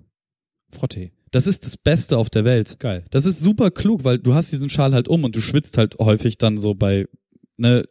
Frottee. 0.71 1.11
Das 1.31 1.47
ist 1.47 1.65
das 1.65 1.77
Beste 1.77 2.17
auf 2.17 2.29
der 2.29 2.43
Welt. 2.43 2.77
Geil. 2.79 3.05
Das 3.09 3.25
ist 3.25 3.39
super 3.39 3.71
klug, 3.71 4.03
weil 4.03 4.19
du 4.19 4.33
hast 4.33 4.51
diesen 4.51 4.69
Schal 4.69 4.93
halt 4.93 5.07
um 5.07 5.23
und 5.23 5.35
du 5.35 5.41
schwitzt 5.41 5.77
halt 5.77 5.95
häufig 5.99 6.37
dann 6.37 6.57
so 6.57 6.73
bei 6.73 7.07
ne 7.57 7.85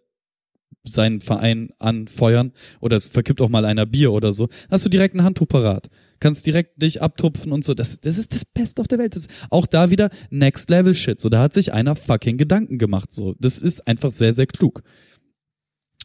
seinen 0.82 1.20
Verein 1.20 1.70
anfeuern 1.78 2.52
oder 2.81 2.97
es 2.97 3.06
verkippt 3.06 3.40
auch 3.43 3.48
mal 3.48 3.64
einer 3.64 3.86
Bier 3.86 4.12
oder 4.12 4.32
so. 4.32 4.48
Hast 4.70 4.85
du 4.85 4.89
direkt 4.89 5.14
ein 5.14 5.24
Handtuch 5.24 5.48
parat. 5.48 5.90
Kannst 6.20 6.47
direkt 6.47 6.80
dich 6.80 7.02
abtupfen 7.02 7.51
und 7.51 7.64
so. 7.64 7.74
Das, 7.74 8.01
das 8.01 8.18
ist 8.18 8.34
das 8.34 8.44
Beste 8.44 8.80
auf 8.80 8.88
der 8.88 8.98
Welt. 8.98 9.14
Das 9.14 9.22
ist 9.22 9.30
auch 9.51 9.66
da 9.66 9.90
wieder 9.90 10.10
Next 10.30 10.70
Level 10.70 10.94
Shit. 10.94 11.20
So, 11.20 11.28
da 11.28 11.40
hat 11.40 11.55
sich 11.55 11.72
einer 11.72 11.97
fucking 11.97 12.36
Gedanken 12.36 12.78
gemacht. 12.78 13.12
So, 13.12 13.34
das 13.38 13.59
ist 13.59 13.86
einfach 13.86 14.10
sehr, 14.10 14.32
sehr 14.32 14.47
klug. 14.47 14.82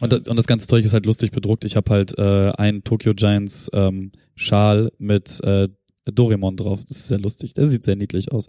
Und 0.02 0.12
das, 0.12 0.28
und 0.28 0.36
das 0.36 0.48
ganze 0.48 0.68
Zeug 0.68 0.84
ist 0.84 0.94
halt 0.94 1.06
lustig 1.06 1.32
bedruckt. 1.32 1.64
Ich 1.64 1.76
habe 1.76 1.92
halt 1.92 2.18
äh, 2.18 2.52
einen 2.58 2.84
Tokyo 2.84 3.14
Giants 3.14 3.70
ähm, 3.74 4.12
Schal 4.36 4.92
mit 4.98 5.42
äh, 5.44 5.70
Doraemon 6.06 6.58
drauf. 6.58 6.84
Das 6.88 6.98
ist 6.98 7.08
sehr 7.08 7.20
lustig. 7.20 7.54
Der 7.54 7.66
sieht 7.66 7.86
sehr 7.86 7.96
niedlich 7.96 8.32
aus. 8.32 8.48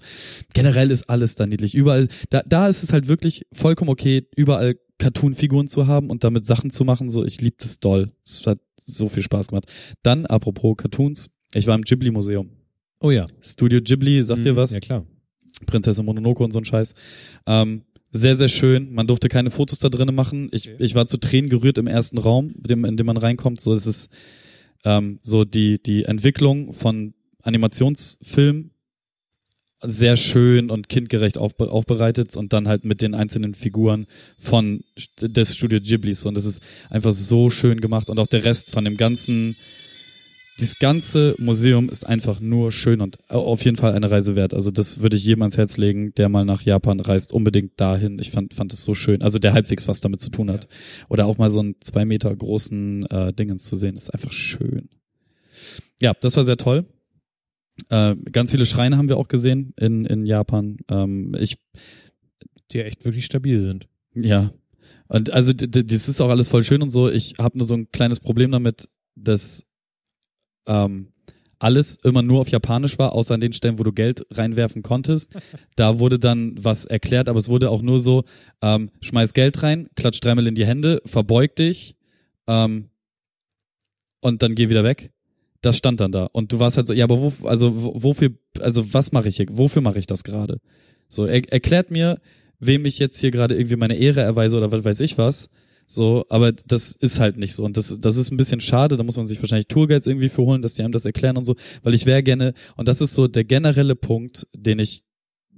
Generell 0.54 0.90
ist 0.90 1.08
alles 1.08 1.36
da 1.36 1.46
niedlich. 1.46 1.74
Überall, 1.74 2.08
da, 2.30 2.42
da 2.46 2.68
ist 2.68 2.82
es 2.82 2.92
halt 2.92 3.08
wirklich 3.08 3.46
vollkommen 3.52 3.90
okay, 3.90 4.26
überall 4.36 4.76
Cartoon-Figuren 4.98 5.68
zu 5.68 5.86
haben 5.86 6.10
und 6.10 6.24
damit 6.24 6.46
Sachen 6.46 6.70
zu 6.70 6.84
machen. 6.84 7.10
So, 7.10 7.24
ich 7.24 7.40
liebe 7.40 7.56
das 7.58 7.80
doll. 7.80 8.12
Es 8.24 8.46
hat 8.46 8.58
so 8.78 9.08
viel 9.08 9.22
Spaß 9.22 9.48
gemacht. 9.48 9.66
Dann, 10.02 10.26
apropos 10.26 10.76
Cartoons, 10.76 11.30
ich 11.56 11.66
war 11.66 11.74
im 11.74 11.82
Ghibli-Museum. 11.82 12.50
Oh 13.00 13.10
ja. 13.10 13.26
Studio 13.40 13.80
Ghibli, 13.80 14.22
sagt 14.22 14.44
ihr 14.44 14.52
Mhm, 14.52 14.56
was? 14.56 14.72
Ja, 14.72 14.80
klar. 14.80 15.06
Prinzessin 15.66 16.04
Mononoke 16.04 16.42
und 16.44 16.52
so 16.52 16.58
ein 16.58 16.64
Scheiß. 16.64 16.94
Ähm, 17.46 17.82
sehr, 18.10 18.36
sehr 18.36 18.48
schön. 18.48 18.92
Man 18.94 19.06
durfte 19.06 19.28
keine 19.28 19.50
Fotos 19.50 19.78
da 19.78 19.88
drinnen 19.88 20.14
machen. 20.14 20.48
Ich, 20.52 20.68
Okay. 20.68 20.76
ich 20.84 20.94
war 20.94 21.06
zu 21.06 21.18
Tränen 21.18 21.50
gerührt 21.50 21.78
im 21.78 21.86
ersten 21.86 22.18
Raum, 22.18 22.54
dem, 22.56 22.84
in 22.84 22.96
dem 22.96 23.06
man 23.06 23.16
reinkommt. 23.16 23.60
So, 23.60 23.74
das 23.74 23.86
ist 23.86 24.10
ähm, 24.84 25.18
so 25.22 25.44
die, 25.44 25.82
die 25.82 26.04
Entwicklung 26.04 26.72
von 26.72 27.14
Animationsfilm 27.42 28.70
sehr 29.82 30.16
schön 30.16 30.70
und 30.70 30.88
kindgerecht 30.88 31.36
aufbe 31.36 31.70
aufbereitet 31.70 32.34
und 32.36 32.52
dann 32.54 32.66
halt 32.66 32.84
mit 32.84 33.02
den 33.02 33.14
einzelnen 33.14 33.54
Figuren 33.54 34.06
von 34.38 34.80
des 35.20 35.54
Studio 35.54 35.80
Ghiblis 35.80 36.24
und 36.24 36.34
das 36.34 36.46
ist 36.46 36.62
einfach 36.88 37.12
so 37.12 37.50
schön 37.50 37.80
gemacht 37.82 38.08
und 38.08 38.18
auch 38.18 38.26
der 38.26 38.42
Rest 38.44 38.70
von 38.70 38.84
dem 38.86 38.96
ganzen 38.96 39.54
dieses 40.58 40.78
ganze 40.78 41.34
Museum 41.38 41.88
ist 41.90 42.06
einfach 42.06 42.40
nur 42.40 42.72
schön 42.72 43.00
und 43.00 43.28
auf 43.30 43.64
jeden 43.64 43.76
Fall 43.76 43.92
eine 43.92 44.10
Reise 44.10 44.36
wert. 44.36 44.54
Also 44.54 44.70
das 44.70 45.00
würde 45.00 45.16
ich 45.16 45.24
jedem 45.24 45.42
ans 45.42 45.58
Herz 45.58 45.76
legen, 45.76 46.14
der 46.14 46.28
mal 46.28 46.44
nach 46.44 46.62
Japan 46.62 47.00
reist, 47.00 47.32
unbedingt 47.32 47.78
dahin. 47.78 48.18
Ich 48.18 48.30
fand 48.30 48.54
fand 48.54 48.72
es 48.72 48.82
so 48.82 48.94
schön. 48.94 49.20
Also 49.22 49.38
der 49.38 49.52
halbwegs 49.52 49.86
was 49.86 50.00
damit 50.00 50.20
zu 50.20 50.30
tun 50.30 50.50
hat. 50.50 50.66
Oder 51.08 51.26
auch 51.26 51.36
mal 51.36 51.50
so 51.50 51.60
einen 51.60 51.76
zwei 51.80 52.04
Meter 52.04 52.34
großen 52.34 53.06
äh, 53.06 53.32
Dingens 53.34 53.64
zu 53.64 53.76
sehen, 53.76 53.96
ist 53.96 54.12
einfach 54.12 54.32
schön. 54.32 54.88
ja, 56.00 56.14
das 56.20 56.36
war 56.36 56.44
sehr 56.44 56.56
toll. 56.56 56.86
Äh, 57.90 58.16
ganz 58.32 58.50
viele 58.50 58.64
Schreine 58.64 58.96
haben 58.96 59.10
wir 59.10 59.18
auch 59.18 59.28
gesehen 59.28 59.74
in, 59.78 60.06
in 60.06 60.24
Japan. 60.24 60.78
Ähm, 60.90 61.36
ich, 61.38 61.58
Die 62.72 62.80
echt 62.80 63.04
wirklich 63.04 63.26
stabil 63.26 63.58
sind. 63.58 63.88
ja. 64.14 64.52
Und 65.08 65.30
also 65.30 65.52
das 65.52 66.08
ist 66.08 66.20
auch 66.20 66.30
alles 66.30 66.48
voll 66.48 66.64
schön 66.64 66.82
und 66.82 66.90
so. 66.90 67.08
Ich 67.08 67.34
habe 67.38 67.56
nur 67.58 67.66
so 67.66 67.74
ein 67.74 67.92
kleines 67.92 68.18
Problem 68.18 68.50
damit, 68.50 68.88
dass 69.14 69.64
ähm, 70.66 71.08
alles 71.58 71.96
immer 72.04 72.20
nur 72.22 72.40
auf 72.42 72.48
Japanisch 72.50 72.98
war, 72.98 73.12
außer 73.14 73.34
an 73.34 73.40
den 73.40 73.52
Stellen, 73.52 73.78
wo 73.78 73.82
du 73.82 73.92
Geld 73.92 74.26
reinwerfen 74.30 74.82
konntest. 74.82 75.36
Da 75.74 75.98
wurde 75.98 76.18
dann 76.18 76.54
was 76.62 76.84
erklärt, 76.84 77.28
aber 77.30 77.38
es 77.38 77.48
wurde 77.48 77.70
auch 77.70 77.80
nur 77.82 77.98
so, 77.98 78.24
ähm, 78.60 78.90
schmeiß 79.00 79.32
Geld 79.32 79.62
rein, 79.62 79.88
klatsch 79.96 80.20
dreimal 80.20 80.46
in 80.46 80.54
die 80.54 80.66
Hände, 80.66 81.00
verbeug 81.06 81.56
dich 81.56 81.96
ähm, 82.46 82.90
und 84.20 84.42
dann 84.42 84.54
geh 84.54 84.68
wieder 84.68 84.84
weg. 84.84 85.12
Das 85.62 85.76
stand 85.78 86.00
dann 86.00 86.12
da. 86.12 86.28
Und 86.32 86.52
du 86.52 86.58
warst 86.58 86.76
halt 86.76 86.86
so, 86.86 86.92
ja, 86.92 87.04
aber 87.04 87.18
wo, 87.20 87.46
also 87.46 87.82
wo- 87.82 88.02
wofür, 88.02 88.30
also 88.60 88.92
was 88.92 89.12
mache 89.12 89.28
ich 89.28 89.36
hier? 89.36 89.46
Wofür 89.50 89.82
mache 89.82 89.98
ich 89.98 90.06
das 90.06 90.22
gerade? 90.24 90.60
So, 91.08 91.24
er, 91.24 91.50
erklärt 91.50 91.90
mir, 91.90 92.20
wem 92.60 92.84
ich 92.84 92.98
jetzt 92.98 93.18
hier 93.18 93.30
gerade 93.30 93.54
irgendwie 93.56 93.76
meine 93.76 93.96
Ehre 93.96 94.20
erweise 94.20 94.58
oder 94.58 94.70
was 94.72 94.84
weiß 94.84 95.00
ich 95.00 95.16
was. 95.18 95.48
So, 95.86 96.24
aber 96.28 96.52
das 96.52 96.92
ist 96.92 97.20
halt 97.20 97.36
nicht 97.36 97.54
so. 97.54 97.64
Und 97.64 97.76
das, 97.76 97.98
das 98.00 98.16
ist 98.16 98.32
ein 98.32 98.36
bisschen 98.36 98.60
schade. 98.60 98.96
Da 98.96 99.04
muss 99.04 99.16
man 99.16 99.26
sich 99.26 99.40
wahrscheinlich 99.40 99.68
Tourguides 99.68 100.06
irgendwie 100.06 100.28
für 100.28 100.42
holen, 100.42 100.62
dass 100.62 100.74
die 100.74 100.82
einem 100.82 100.92
das 100.92 101.06
erklären 101.06 101.36
und 101.36 101.44
so. 101.44 101.54
Weil 101.82 101.94
ich 101.94 102.06
wäre 102.06 102.22
gerne, 102.22 102.54
und 102.76 102.88
das 102.88 103.00
ist 103.00 103.14
so 103.14 103.28
der 103.28 103.44
generelle 103.44 103.94
Punkt, 103.94 104.46
den 104.54 104.78
ich, 104.80 105.02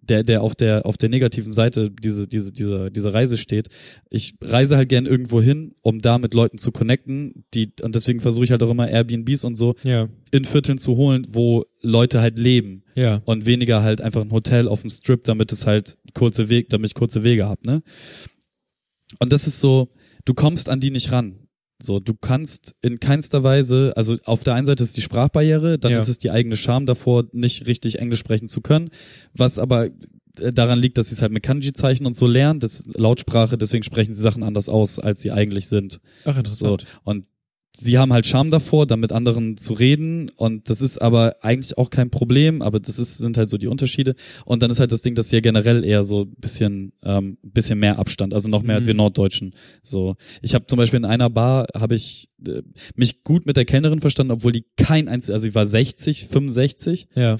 der, 0.03 0.23
der 0.23 0.43
auf 0.43 0.55
der, 0.55 0.87
auf 0.87 0.97
der 0.97 1.09
negativen 1.09 1.53
Seite 1.53 1.91
diese, 1.91 2.27
diese, 2.27 2.53
diese, 2.53 2.91
diese 2.91 3.13
Reise 3.13 3.37
steht. 3.37 3.69
Ich 4.11 4.35
reise 4.43 4.77
halt 4.77 4.89
gern 4.89 5.07
irgendwo 5.07 5.41
hin, 5.41 5.75
um 5.83 6.01
da 6.01 6.19
mit 6.19 6.35
Leuten 6.35 6.59
zu 6.59 6.73
connecten, 6.73 7.45
die, 7.53 7.73
und 7.83 7.95
deswegen 7.95 8.21
versuche 8.21 8.45
ich 8.45 8.51
halt 8.51 8.63
auch 8.63 8.71
immer 8.71 8.89
Airbnbs 8.89 9.45
und 9.45 9.57
so 9.57 9.75
Ja, 9.83 10.09
in 10.31 10.47
Vierteln 10.47 10.79
zu 10.79 10.97
holen, 10.97 11.27
wo 11.29 11.65
Leute 11.83 12.23
halt 12.23 12.39
leben 12.39 12.85
ja. 12.95 13.21
und 13.27 13.45
weniger 13.45 13.83
halt 13.83 14.01
einfach 14.01 14.23
ein 14.23 14.33
Hotel 14.33 14.67
auf 14.67 14.81
dem 14.81 14.91
Strip, 14.91 15.25
damit 15.25 15.53
es 15.53 15.67
halt 15.67 15.99
kurze 16.15 16.49
Weg, 16.49 16.71
damit 16.71 16.91
ich 16.91 16.95
kurze 16.95 17.23
Wege 17.23 17.47
hab, 17.47 17.67
ne? 17.67 17.83
Und 19.19 19.33
das 19.33 19.47
ist 19.47 19.61
so, 19.61 19.91
du 20.29 20.35
kommst 20.35 20.69
an 20.69 20.81
die 20.81 20.91
nicht 20.91 21.11
ran. 21.13 21.49
So, 21.81 22.01
du 22.01 22.13
kannst 22.13 22.75
in 22.83 22.99
keinster 22.99 23.45
Weise, 23.45 23.93
also 23.97 24.17
auf 24.25 24.43
der 24.43 24.55
einen 24.55 24.67
Seite 24.67 24.83
ist 24.83 24.97
die 24.97 25.01
Sprachbarriere, 25.01 25.79
dann 25.79 25.93
Ja. 25.93 25.99
ist 25.99 26.09
es 26.09 26.19
die 26.19 26.31
eigene 26.33 26.57
Scham 26.57 26.87
davor, 26.87 27.25
nicht 27.33 27.67
richtig 27.67 28.01
Englisch 28.01 28.19
sprechen 28.19 28.49
zu 28.49 28.61
können, 28.61 28.91
was 29.33 29.61
aber 29.61 29.87
äh, 30.41 30.53
daran 30.53 30.81
liegt, 30.81 30.99
dass 30.99 31.09
sie 31.09 31.15
es 31.15 31.23
halt 31.23 31.31
mit 31.33 31.45
Kanji-Zeichen 31.45 32.05
und 32.05 32.17
so 32.17 32.27
lernen, 32.27 32.59
das 32.59 32.81
ist 32.81 32.99
Lautsprache, 32.99 33.57
deswegen 33.57 33.85
sprechen 33.85 34.13
sie 34.13 34.21
Sachen 34.21 34.43
anders 34.43 34.69
aus, 34.69 34.99
als 34.99 35.23
sie 35.23 35.31
eigentlich 35.31 35.69
sind. 35.69 36.01
Ach, 36.25 36.33
So, 36.35 36.39
interessant. 36.41 36.85
und 37.05 37.27
sie 37.81 37.97
haben 37.99 38.13
halt 38.13 38.27
Scham 38.27 38.51
davor, 38.51 38.87
da 38.87 38.97
mit 38.97 39.13
anderen 39.13 39.57
zu 39.57 39.73
reden 39.73 40.31
und 40.37 40.69
das 40.69 40.83
ist 40.83 40.99
aber 41.01 41.37
eigentlich 41.43 41.79
auch 41.79 41.91
kein 41.91 42.11
Problem, 42.11 42.61
aber 42.63 42.81
das 42.81 42.99
ist, 42.99 43.19
sind 43.19 43.37
halt 43.37 43.49
so 43.51 43.57
die 43.59 43.69
Unterschiede 43.69 44.15
und 44.45 44.63
dann 44.63 44.71
ist 44.71 44.81
halt 44.81 44.91
das 44.93 45.03
Ding, 45.03 45.15
dass 45.15 45.31
hier 45.31 45.41
generell 45.41 45.85
eher 45.85 46.03
so 46.03 46.23
ein 46.23 46.35
bisschen, 46.39 46.93
ähm, 47.03 47.39
bisschen 47.43 47.79
mehr 47.79 47.99
Abstand, 47.99 48.35
also 48.35 48.49
noch 48.49 48.63
mehr 48.63 48.77
als 48.77 48.87
Mhm. 48.87 48.89
wir 48.89 48.95
Norddeutschen. 48.95 49.55
So, 49.83 50.17
ich 50.43 50.55
habe 50.55 50.67
zum 50.67 50.77
Beispiel 50.77 50.99
in 50.99 51.05
einer 51.05 51.31
Bar 51.31 51.67
habe 51.75 51.95
ich 51.95 52.29
äh, 52.47 52.63
mich 52.97 53.23
gut 53.25 53.47
mit 53.47 53.57
der 53.57 53.65
Kellnerin 53.65 54.01
verstanden, 54.01 54.33
obwohl 54.33 54.53
die 54.53 54.65
kein 54.77 55.09
einziges, 55.09 55.33
also 55.35 55.45
sie 55.45 55.55
war 55.55 55.67
60, 55.67 56.27
65 56.29 57.07
Ja. 57.15 57.37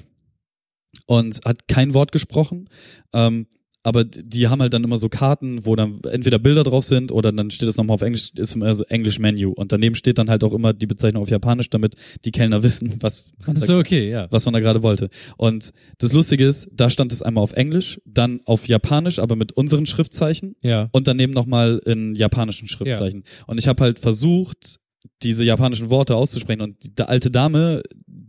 und 1.05 1.39
hat 1.45 1.67
kein 1.67 1.93
Wort 1.93 2.11
gesprochen. 2.11 2.69
Ähm, 3.13 3.47
aber 3.83 4.03
die 4.03 4.47
haben 4.49 4.61
halt 4.61 4.73
dann 4.73 4.83
immer 4.83 4.97
so 4.97 5.07
Karten, 5.09 5.65
wo 5.65 5.75
dann 5.75 6.01
entweder 6.09 6.37
Bilder 6.37 6.63
drauf 6.63 6.83
sind 6.83 7.11
oder 7.11 7.31
dann 7.31 7.49
steht 7.49 7.69
es 7.69 7.77
nochmal 7.77 7.95
auf 7.95 8.01
Englisch, 8.01 8.31
ist 8.35 8.55
immer 8.55 8.73
so 8.73 8.83
English 8.85 9.19
Menu. 9.19 9.51
Und 9.51 9.71
daneben 9.71 9.95
steht 9.95 10.17
dann 10.17 10.29
halt 10.29 10.43
auch 10.43 10.53
immer 10.53 10.73
die 10.73 10.85
Bezeichnung 10.85 11.23
auf 11.23 11.29
Japanisch, 11.29 11.69
damit 11.69 11.95
die 12.25 12.31
Kellner 12.31 12.61
wissen, 12.63 12.95
was 12.99 13.31
man 13.45 13.55
da, 13.55 13.65
So, 13.65 13.77
okay, 13.77 14.09
ja. 14.09 14.27
was 14.31 14.43
man 14.45 14.53
da 14.53 14.59
gerade 14.59 14.83
wollte. 14.83 15.09
Und 15.37 15.71
das 15.97 16.11
Lustige 16.11 16.45
ist, 16.45 16.67
da 16.73 16.89
stand 16.89 17.11
es 17.13 17.21
einmal 17.21 17.43
auf 17.43 17.53
Englisch, 17.53 18.01
dann 18.05 18.41
auf 18.45 18.67
Japanisch, 18.67 19.19
aber 19.19 19.35
mit 19.35 19.53
unseren 19.53 19.85
Schriftzeichen 19.85 20.55
Ja. 20.61 20.89
und 20.91 21.07
daneben 21.07 21.33
nochmal 21.33 21.81
in 21.85 22.15
japanischen 22.15 22.67
Schriftzeichen. 22.67 23.23
Und 23.47 23.57
ich 23.59 23.67
habe 23.67 23.81
halt 23.83 23.99
versucht, 23.99 24.79
diese 25.23 25.43
japanischen 25.45 25.89
Worte 25.89 26.15
auszusprechen 26.15 26.61
und 26.61 26.75
die 26.81 27.01
alte 27.03 27.31
Dame, 27.31 27.81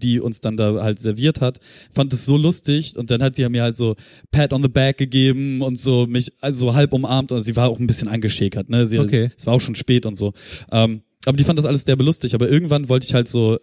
die 0.02 0.20
uns 0.20 0.40
dann 0.40 0.56
da 0.56 0.82
halt 0.82 1.00
serviert 1.00 1.40
hat, 1.40 1.60
fand 1.92 2.12
es 2.12 2.26
so 2.26 2.36
lustig 2.36 2.96
und 2.96 3.10
dann 3.10 3.22
hat 3.22 3.36
sie 3.36 3.48
mir 3.48 3.62
halt 3.62 3.76
so 3.76 3.96
Pat 4.30 4.52
on 4.52 4.62
the 4.62 4.68
back 4.68 4.98
gegeben 4.98 5.62
und 5.62 5.78
so 5.78 6.06
mich 6.06 6.32
also 6.40 6.74
halb 6.74 6.92
umarmt 6.92 7.32
und 7.32 7.42
sie 7.42 7.56
war 7.56 7.68
auch 7.68 7.78
ein 7.78 7.86
bisschen 7.86 8.08
angeschäkert, 8.08 8.68
ne? 8.68 8.86
Sie, 8.86 8.98
Okay. 8.98 9.30
Es 9.36 9.46
war 9.46 9.54
auch 9.54 9.60
schon 9.60 9.74
spät 9.74 10.06
und 10.06 10.16
so. 10.16 10.32
Ähm, 10.70 11.02
aber 11.24 11.36
die 11.36 11.44
fand 11.44 11.58
das 11.58 11.66
alles 11.66 11.84
sehr 11.84 11.96
belustig, 11.96 12.34
aber 12.34 12.48
irgendwann 12.48 12.88
wollte 12.88 13.06
ich 13.06 13.14
halt 13.14 13.28
so 13.28 13.58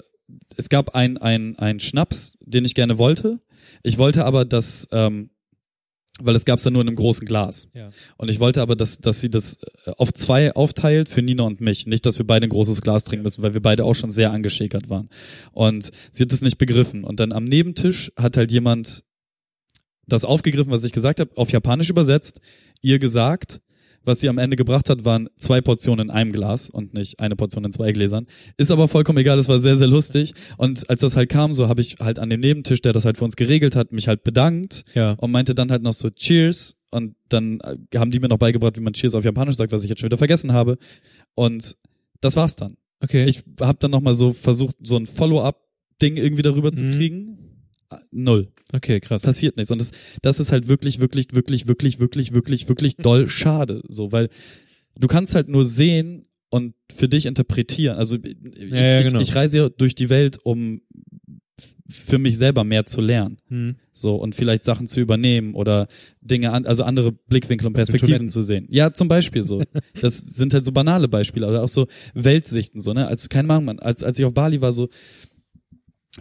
es 0.55 0.69
gab 0.69 0.95
ein 0.95 1.18
ein 1.18 1.57
ein 1.57 1.80
Schnaps, 1.80 2.38
den 2.41 2.65
ich 2.65 2.76
gerne 2.76 2.97
wollte. 2.97 3.39
Ich 3.84 3.97
wollte 3.97 4.26
aber, 4.26 4.45
dass 4.45 4.88
ähm, 4.91 5.30
weil 6.22 6.35
es 6.35 6.45
gab's 6.45 6.64
dann 6.64 6.73
nur 6.73 6.81
in 6.81 6.88
einem 6.88 6.95
großen 6.95 7.27
Glas. 7.27 7.69
Ja. 7.73 7.89
Und 8.18 8.30
ich 8.30 8.39
wollte 8.39 8.61
aber, 8.61 8.76
dass, 8.76 8.99
dass 8.99 9.22
sie 9.22 9.30
das 9.30 9.57
äh, 9.85 9.91
auf 9.98 10.14
zwei 10.14 10.53
aufteilt 10.53 11.10
für 11.10 11.22
Nina 11.22 11.44
und 11.44 11.61
mich. 11.61 11.88
Nicht, 11.88 12.06
dass 12.06 12.18
wir 12.18 12.26
beide 12.26 12.48
ein 12.48 12.49
großes 12.49 12.81
Glas 12.81 13.03
trinken 13.03 13.23
müssen, 13.23 13.44
weil 13.44 13.53
wir 13.53 13.61
beide 13.61 13.85
auch 13.85 13.95
schon 13.95 14.11
sehr 14.11 14.31
angeschäkert 14.31 14.89
waren. 14.89 15.10
Und 15.52 15.91
sie 16.11 16.23
hat 16.23 16.31
es 16.31 16.41
nicht 16.41 16.57
begriffen. 16.57 17.03
Und 17.03 17.19
dann 17.19 17.31
am 17.31 17.45
Nebentisch 17.45 18.11
hat 18.18 18.38
halt 18.38 18.52
jemand 18.52 19.03
das 20.07 20.26
aufgegriffen, 20.26 20.72
was 20.72 20.84
ich 20.84 20.94
gesagt 20.94 21.19
habe, 21.19 21.31
auf 21.35 21.52
Japanisch 21.52 21.89
übersetzt, 21.89 22.39
ihr 22.81 22.98
gesagt, 22.99 23.61
was 24.07 24.19
sie 24.21 24.29
am 24.29 24.38
Ende 24.38 24.55
gebracht 24.55 24.89
hat, 24.89 25.05
waren 25.05 25.29
zwei 25.38 25.61
Portionen 25.61 26.07
in 26.07 26.11
einem 26.11 26.31
Glas 26.31 26.69
und 26.69 26.93
nicht 26.93 27.19
eine 27.19 27.35
Portion 27.35 27.65
in 27.65 27.71
zwei 27.71 27.91
Gläsern. 27.91 28.25
Ist 28.57 28.71
aber 28.71 28.88
vollkommen 28.88 29.17
egal, 29.19 29.38
es 29.38 29.47
war 29.49 29.59
sehr, 29.59 29.75
sehr 29.75 29.88
lustig. 29.88 30.34
Und 30.57 30.89
als 30.89 31.01
das 31.01 31.15
halt 31.15 31.29
kam, 31.29 31.53
so 31.53 31.67
habe 31.67 31.81
ich 31.81 31.97
halt 31.99 32.17
an 32.19 32.29
dem 32.29 32.39
Nebentisch, 32.39 32.81
der 32.81 32.93
das 32.93 33.05
halt 33.05 33.17
für 33.17 33.25
uns 33.25 33.35
geregelt 33.35 33.75
hat, 33.75 33.91
mich 33.91 34.07
halt 34.07 34.23
bedankt 34.23 34.85
Ja. 34.95 35.11
und 35.13 35.31
meinte 35.31 35.53
dann 35.53 35.69
halt 35.71 35.84
noch 35.84 35.93
so 35.93 36.09
Cheers 36.09 36.77
und 36.89 37.15
dann 37.29 37.59
äh, 37.61 37.75
haben 37.97 38.11
die 38.11 38.19
mir 38.19 38.29
noch 38.29 38.38
beigebracht, 38.38 38.77
wie 38.77 38.81
man 38.81 38.93
Cheers 38.93 39.13
auf 39.15 39.25
Japanisch 39.25 39.55
sagt, 39.57 39.71
was 39.71 39.84
ich 39.84 39.89
jetzt 39.89 39.99
schon 39.99 40.07
wieder 40.07 40.17
vergessen 40.17 40.53
habe 40.53 40.77
und 41.35 41.75
das 42.21 42.35
war's 42.35 42.55
dann. 42.55 42.77
Okay. 43.03 43.25
Ich 43.25 43.43
habe 43.61 43.77
dann 43.79 43.91
noch 43.91 44.01
mal 44.01 44.13
so 44.13 44.34
versucht, 44.34 44.75
so 44.81 44.95
ein 44.97 45.05
Follow-up-Ding 45.05 46.17
irgendwie 46.17 46.41
darüber 46.41 46.71
zu 46.73 46.84
Mhm. 46.85 46.91
kriegen. 46.91 47.38
Null. 48.11 48.49
okay, 48.73 48.99
krass. 48.99 49.22
Passiert 49.22 49.57
nichts. 49.57 49.72
Und 49.72 49.80
das, 49.80 49.91
das 50.22 50.39
ist 50.39 50.51
halt 50.51 50.68
wirklich, 50.68 50.99
wirklich, 50.99 51.34
wirklich, 51.34 51.68
wirklich, 51.68 51.99
wirklich, 51.99 52.34
wirklich, 52.34 52.68
wirklich 52.68 52.95
doll 52.97 53.30
schade. 53.30 53.81
So, 53.88 54.11
weil 54.11 54.30
du 54.97 55.07
kannst 55.07 55.35
halt 55.35 55.47
nur 55.47 55.65
sehen 55.65 56.26
und 56.49 56.73
für 56.93 57.07
dich 57.07 57.26
interpretieren. 57.26 57.97
Also 57.97 58.18
ich, 58.22 58.35
Ja, 58.72 58.77
ja, 58.77 58.99
ich, 58.99 59.07
genau. 59.07 59.19
ich 59.19 59.35
reise 59.35 59.57
ja 59.57 59.69
durch 59.69 59.95
die 59.95 60.09
Welt, 60.09 60.39
um 60.43 60.81
für 61.89 62.18
mich 62.18 62.38
selber 62.38 62.64
mehr 62.64 62.85
zu 62.85 63.01
lernen. 63.01 63.38
Hm. 63.47 63.76
So, 63.93 64.15
und 64.15 64.35
vielleicht 64.35 64.64
Sachen 64.64 64.88
zu 64.88 64.99
übernehmen 64.99 65.55
oder 65.55 65.88
Dinge 66.22 66.51
an, 66.51 66.65
also 66.65 66.84
andere 66.84 67.14
Blickwinkel 67.14 67.68
und 67.68 67.73
Perspektiven 67.73 68.30
zu 68.30 68.41
sehen. 68.41 68.68
Ja, 68.69 68.93
zum 68.93 69.07
Beispiel 69.07 69.41
so. 69.41 69.64
Das 70.01 70.19
sind 70.19 70.53
halt 70.53 70.65
so 70.65 70.72
banale 70.72 71.07
Beispiele, 71.07 71.47
oder 71.47 71.64
auch 71.64 71.69
so 71.69 71.88
Weltsichten, 72.14 72.81
so, 72.81 72.93
ne? 72.93 73.07
Als, 73.07 73.30
keine 73.30 73.51
Ahnung, 73.53 73.65
Mann, 73.65 73.80
als, 73.80 74.03
als 74.03 74.19
ich 74.19 74.26
auf 74.26 74.34
Bali 74.34 74.61
war, 74.61 74.72
so, 74.72 74.89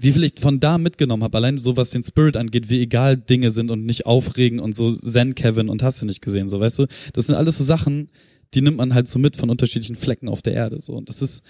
wie 0.00 0.12
viel 0.12 0.24
ich 0.24 0.34
von 0.40 0.60
da 0.60 0.78
mitgenommen 0.78 1.22
habe, 1.22 1.36
allein 1.38 1.58
so 1.58 1.76
was 1.76 1.90
den 1.90 2.02
Spirit 2.02 2.36
angeht, 2.36 2.68
wie 2.68 2.80
egal 2.80 3.16
Dinge 3.16 3.50
sind 3.50 3.70
und 3.70 3.86
nicht 3.86 4.06
aufregen 4.06 4.60
und 4.60 4.74
so 4.74 4.90
Zen 4.94 5.34
Kevin 5.34 5.68
und 5.68 5.82
hast 5.82 6.02
du 6.02 6.06
nicht 6.06 6.20
gesehen, 6.22 6.48
so, 6.48 6.60
weißt 6.60 6.80
du? 6.80 6.86
Das 7.12 7.26
sind 7.26 7.34
alles 7.34 7.58
so 7.58 7.64
Sachen, 7.64 8.08
die 8.54 8.60
nimmt 8.62 8.76
man 8.76 8.94
halt 8.94 9.08
so 9.08 9.18
mit 9.18 9.36
von 9.36 9.50
unterschiedlichen 9.50 9.96
Flecken 9.96 10.28
auf 10.28 10.42
der 10.42 10.54
Erde, 10.54 10.78
so. 10.78 10.92
Und 10.92 11.08
das 11.08 11.22
ist, 11.22 11.44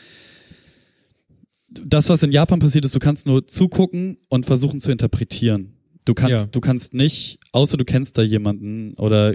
das, 1.68 2.09
was 2.09 2.23
in 2.23 2.32
Japan 2.32 2.60
passiert 2.60 2.85
ist, 2.85 2.94
du 2.94 2.98
kannst 3.01 3.27
nur 3.27 3.47
zugucken 3.47 4.18
und 4.28 4.47
versuchen 4.47 4.81
zu 4.81 4.90
interpretieren. 4.93 5.73
Du 6.05 6.14
kannst, 6.14 6.44
Ja. 6.44 6.47
du 6.47 6.60
kannst 6.60 6.94
nicht, 6.94 7.39
außer 7.52 7.77
du 7.77 7.85
kennst 7.85 8.16
da 8.16 8.23
jemanden 8.23 8.94
oder 8.94 9.35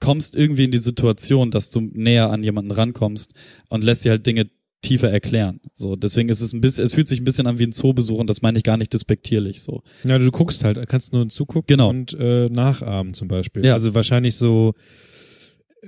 kommst 0.00 0.34
irgendwie 0.34 0.64
in 0.64 0.70
die 0.70 0.78
Situation, 0.78 1.50
dass 1.50 1.70
du 1.70 1.80
näher 1.80 2.30
an 2.30 2.42
jemanden 2.42 2.70
rankommst 2.70 3.32
und 3.68 3.84
lässt 3.84 4.04
dir 4.04 4.10
halt 4.12 4.26
Dinge 4.26 4.50
tiefer 4.82 5.10
erklären. 5.10 5.60
So, 5.74 5.96
deswegen 5.96 6.28
ist 6.28 6.40
es 6.40 6.52
ein 6.52 6.60
bisschen, 6.60 6.84
es 6.84 6.94
fühlt 6.94 7.08
sich 7.08 7.20
ein 7.20 7.24
bisschen 7.24 7.46
an 7.46 7.58
wie 7.58 7.64
ein 7.64 7.72
Zoobesuch 7.72 8.18
und 8.18 8.28
das 8.30 8.42
meine 8.42 8.58
ich 8.58 8.64
gar 8.64 8.76
nicht 8.76 8.92
despektierlich 8.92 9.62
so. 9.62 9.82
Ja, 10.04 10.18
du 10.18 10.30
guckst 10.30 10.64
halt, 10.64 10.78
kannst 10.88 11.12
nur 11.12 11.28
zugucken 11.28 11.66
Genau. 11.66 11.90
und 11.90 12.14
äh, 12.18 12.48
nachahmen 12.48 13.14
zum 13.14 13.28
Beispiel. 13.28 13.64
Ja. 13.64 13.74
Also 13.74 13.94
wahrscheinlich 13.94 14.36
so, 14.36 14.72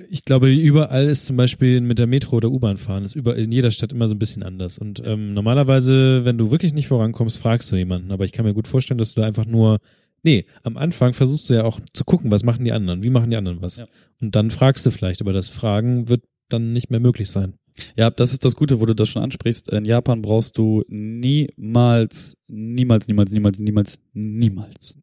ich 0.08 0.24
glaube, 0.24 0.50
überall 0.52 1.08
ist 1.08 1.26
zum 1.26 1.36
Beispiel 1.36 1.80
mit 1.80 1.98
der 1.98 2.06
Metro 2.06 2.36
oder 2.36 2.50
U-Bahn 2.50 2.76
fahren, 2.78 3.04
ist 3.04 3.14
überall 3.14 3.38
in 3.38 3.52
jeder 3.52 3.70
Stadt 3.70 3.92
immer 3.92 4.08
so 4.08 4.14
ein 4.14 4.18
bisschen 4.18 4.42
anders. 4.42 4.78
Und 4.78 5.02
ähm, 5.04 5.30
normalerweise, 5.30 6.24
wenn 6.24 6.38
du 6.38 6.50
wirklich 6.50 6.72
nicht 6.72 6.88
vorankommst, 6.88 7.38
fragst 7.38 7.70
du 7.72 7.76
jemanden. 7.76 8.10
Aber 8.10 8.24
ich 8.24 8.32
kann 8.32 8.44
mir 8.46 8.54
gut 8.54 8.68
vorstellen, 8.68 8.98
dass 8.98 9.14
du 9.14 9.20
da 9.20 9.26
einfach 9.26 9.44
nur, 9.46 9.78
nee, 10.22 10.46
am 10.62 10.76
Anfang 10.78 11.12
versuchst 11.12 11.50
du 11.50 11.54
ja 11.54 11.64
auch 11.64 11.78
zu 11.92 12.04
gucken, 12.04 12.30
was 12.30 12.42
machen 12.42 12.64
die 12.64 12.72
anderen, 12.72 13.02
wie 13.02 13.10
machen 13.10 13.30
die 13.30 13.36
anderen 13.36 13.60
was. 13.60 13.78
Ja. 13.78 13.84
Und 14.20 14.34
dann 14.34 14.50
fragst 14.50 14.86
du 14.86 14.90
vielleicht, 14.90 15.20
aber 15.20 15.32
das 15.34 15.48
Fragen 15.48 16.08
wird 16.08 16.22
dann 16.48 16.72
nicht 16.72 16.90
mehr 16.90 17.00
möglich 17.00 17.30
sein. 17.30 17.54
Ja, 17.96 18.10
das 18.10 18.32
ist 18.32 18.44
das 18.44 18.56
Gute, 18.56 18.80
wo 18.80 18.86
du 18.86 18.94
das 18.94 19.08
schon 19.08 19.22
ansprichst. 19.22 19.70
In 19.70 19.84
Japan 19.84 20.22
brauchst 20.22 20.58
du 20.58 20.84
niemals, 20.88 22.36
niemals, 22.48 23.08
niemals, 23.08 23.32
niemals, 23.32 23.58
niemals, 23.58 23.98
niemals, 24.12 24.96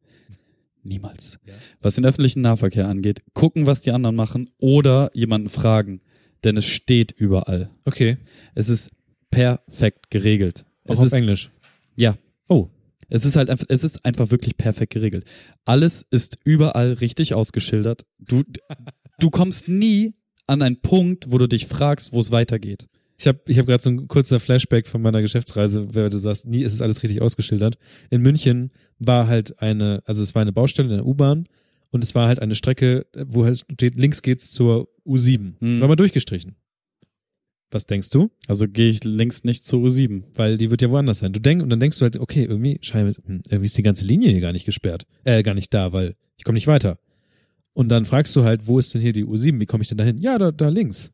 niemals, 0.84 1.40
was 1.82 1.96
den 1.96 2.06
öffentlichen 2.06 2.42
Nahverkehr 2.42 2.88
angeht, 2.88 3.24
gucken, 3.34 3.66
was 3.66 3.82
die 3.82 3.92
anderen 3.92 4.16
machen 4.16 4.50
oder 4.60 5.12
jemanden 5.14 5.50
fragen. 5.50 6.02
Denn 6.44 6.56
es 6.56 6.66
steht 6.66 7.12
überall. 7.12 7.70
Okay. 7.86 8.18
Es 8.56 8.70
ist 8.70 8.92
perfekt 9.30 10.10
geregelt. 10.10 10.66
Auch 10.86 10.94
Es 10.94 11.00
auf 11.00 11.06
ist, 11.08 11.14
Englisch. 11.14 11.52
Ja. 11.96 12.16
Oh. 12.48 12.70
Es 13.10 13.26
ist 13.26 13.36
halt 13.36 13.50
einfach, 13.50 13.66
es 13.70 13.84
ist 13.84 14.06
einfach 14.06 14.32
wirklich 14.32 14.56
perfekt 14.56 14.94
geregelt. 14.94 15.26
Alles 15.66 16.06
ist 16.12 16.38
überall 16.44 16.94
richtig 16.94 17.34
ausgeschildert. 17.34 18.06
Du, 18.20 18.44
du 19.20 19.30
kommst 19.30 19.68
nie 19.68 20.14
an 20.50 20.62
einen 20.62 20.82
Punkt, 20.82 21.32
wo 21.32 21.38
du 21.38 21.48
dich 21.48 21.68
fragst, 21.68 22.12
wo 22.14 22.20
es 22.20 22.32
weitergeht. 22.32 22.88
Ich 23.18 23.28
habe 23.28 23.40
ich 23.48 23.60
hab 23.60 23.66
gerade 23.66 23.84
so 23.84 23.90
ein 23.90 24.08
kurzer 24.08 24.40
Flashback 24.40 24.88
von 24.88 25.02
meiner 25.02 25.22
Geschäftsreise, 25.22 25.94
weil 25.94 26.10
du 26.10 26.18
sagst, 26.18 26.46
nie 26.48 26.62
ist 26.64 26.74
es 26.74 26.82
alles 26.82 27.04
richtig 27.04 27.22
ausgeschildert. 27.22 27.78
In 28.10 28.22
München 28.22 28.72
war 28.98 29.28
halt 29.28 29.62
eine, 29.62 30.02
also 30.06 30.24
es 30.24 30.36
war 30.36 30.42
eine 30.42 30.54
Baustelle 30.54 30.88
in 30.90 30.96
der 30.96 31.06
U-Bahn 31.06 31.48
und 31.92 32.04
es 32.04 32.16
war 32.16 32.28
halt 32.28 32.40
eine 32.40 32.56
Strecke, 32.56 33.06
wo 33.28 33.44
halt 33.46 33.66
steht, 33.72 33.96
links 33.96 34.22
geht's 34.22 34.52
zur 34.52 34.88
U7. 35.06 35.54
Das 35.60 35.62
Mhm. 35.62 35.82
war 35.82 35.88
mal 35.90 35.96
durchgestrichen. 35.98 36.56
Was 37.72 37.86
denkst 37.86 38.10
du? 38.10 38.32
Also 38.48 38.68
gehe 38.68 38.90
ich 38.90 39.04
links 39.04 39.44
nicht 39.44 39.64
zur 39.64 39.82
U7. 39.86 40.24
Weil 40.34 40.58
die 40.58 40.72
wird 40.72 40.82
ja 40.82 40.90
woanders 40.90 41.20
sein. 41.20 41.34
Du 41.34 41.40
denkst, 41.40 41.62
und 41.62 41.70
dann 41.70 41.80
denkst 41.80 42.00
du 42.00 42.04
halt, 42.04 42.18
okay, 42.18 42.44
irgendwie, 42.46 42.80
scheinbar, 42.82 43.14
hm, 43.26 43.42
irgendwie 43.48 43.66
ist 43.68 43.78
die 43.78 43.84
ganze 43.84 44.06
Linie 44.08 44.32
hier 44.32 44.42
gar 44.42 44.54
nicht 44.54 44.66
gesperrt. 44.66 45.04
Äh, 45.24 45.44
gar 45.44 45.54
nicht 45.54 45.72
da, 45.74 45.94
weil 45.94 46.16
ich 46.38 46.44
komme 46.46 46.56
nicht 46.56 46.66
weiter. 46.68 46.98
Und 47.74 47.90
dann 47.90 48.06
fragst 48.06 48.36
du 48.36 48.44
halt, 48.44 48.68
wo 48.68 48.80
ist 48.80 48.94
denn 48.94 49.02
hier 49.02 49.14
die 49.14 49.26
U7? 49.26 49.60
Wie 49.62 49.66
komme 49.66 49.84
ich 49.84 49.90
denn 49.90 49.98
da 49.98 50.04
hin? 50.04 50.18
Ja, 50.18 50.38
da, 50.38 50.52
da 50.52 50.70
links. 50.70 51.12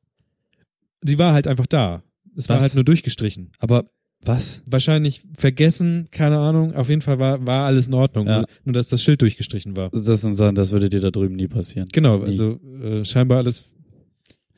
Die 1.03 1.19
war 1.19 1.33
halt 1.33 1.47
einfach 1.47 1.67
da. 1.67 2.03
Es 2.35 2.49
war 2.49 2.57
Was? 2.57 2.63
halt 2.63 2.75
nur 2.75 2.83
durchgestrichen. 2.83 3.51
Aber 3.59 3.85
was? 4.21 4.63
Wahrscheinlich 4.65 5.23
vergessen, 5.37 6.07
keine 6.09 6.39
Ahnung. 6.39 6.73
Auf 6.73 6.89
jeden 6.89 7.01
Fall 7.01 7.19
war, 7.19 7.45
war 7.45 7.65
alles 7.65 7.87
in 7.87 7.93
Ordnung. 7.93 8.25
Ja. 8.27 8.37
Nur, 8.39 8.45
nur, 8.65 8.73
dass 8.73 8.89
das 8.89 9.03
Schild 9.03 9.21
durchgestrichen 9.21 9.77
war. 9.77 9.89
Das 9.91 10.03
das 10.03 10.71
würde 10.71 10.89
dir 10.89 10.99
da 10.99 11.11
drüben 11.11 11.35
nie 11.35 11.47
passieren. 11.47 11.87
Genau, 11.91 12.17
Nie. 12.17 12.25
also 12.25 12.59
äh, 12.81 13.05
scheinbar 13.05 13.39
alles. 13.39 13.65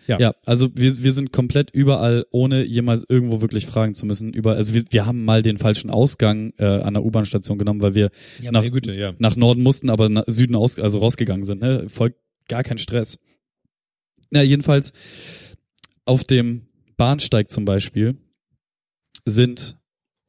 Ja. 0.08 0.20
Ja, 0.20 0.36
also 0.46 0.70
wir, 0.76 1.04
wir 1.04 1.12
sind 1.12 1.32
komplett 1.34 1.72
überall, 1.72 2.26
ohne 2.32 2.64
jemals 2.64 3.06
irgendwo 3.08 3.42
wirklich 3.42 3.66
fragen 3.66 3.94
zu 3.94 4.06
müssen. 4.06 4.32
Über, 4.34 4.56
also 4.56 4.74
wir, 4.74 4.84
wir 4.90 5.06
haben 5.06 5.26
mal 5.26 5.42
den 5.42 5.58
falschen 5.58 5.90
Ausgang 5.90 6.54
äh, 6.58 6.66
an 6.66 6.94
der 6.94 7.04
U-Bahn-Station 7.04 7.58
genommen, 7.58 7.82
weil 7.82 7.94
wir 7.94 8.10
Ja, 8.42 8.52
nach, 8.52 8.64
Güte, 8.64 8.94
ja. 8.94 9.14
nach 9.20 9.36
Norden 9.36 9.62
mussten, 9.62 9.90
aber 9.90 10.08
nach 10.10 10.24
Süden 10.28 10.56
aus, 10.56 10.80
also 10.80 11.00
rausgegangen 11.00 11.44
sind. 11.44 11.62
Ne? 11.62 11.90
Voll 11.90 12.16
gar 12.48 12.64
kein 12.64 12.78
Stress. 12.78 13.20
Ja, 14.32 14.42
jedenfalls 14.42 14.94
auf 16.06 16.24
dem 16.24 16.68
Bahnsteig 16.96 17.50
zum 17.50 17.66
Beispiel 17.66 18.16
sind 19.26 19.78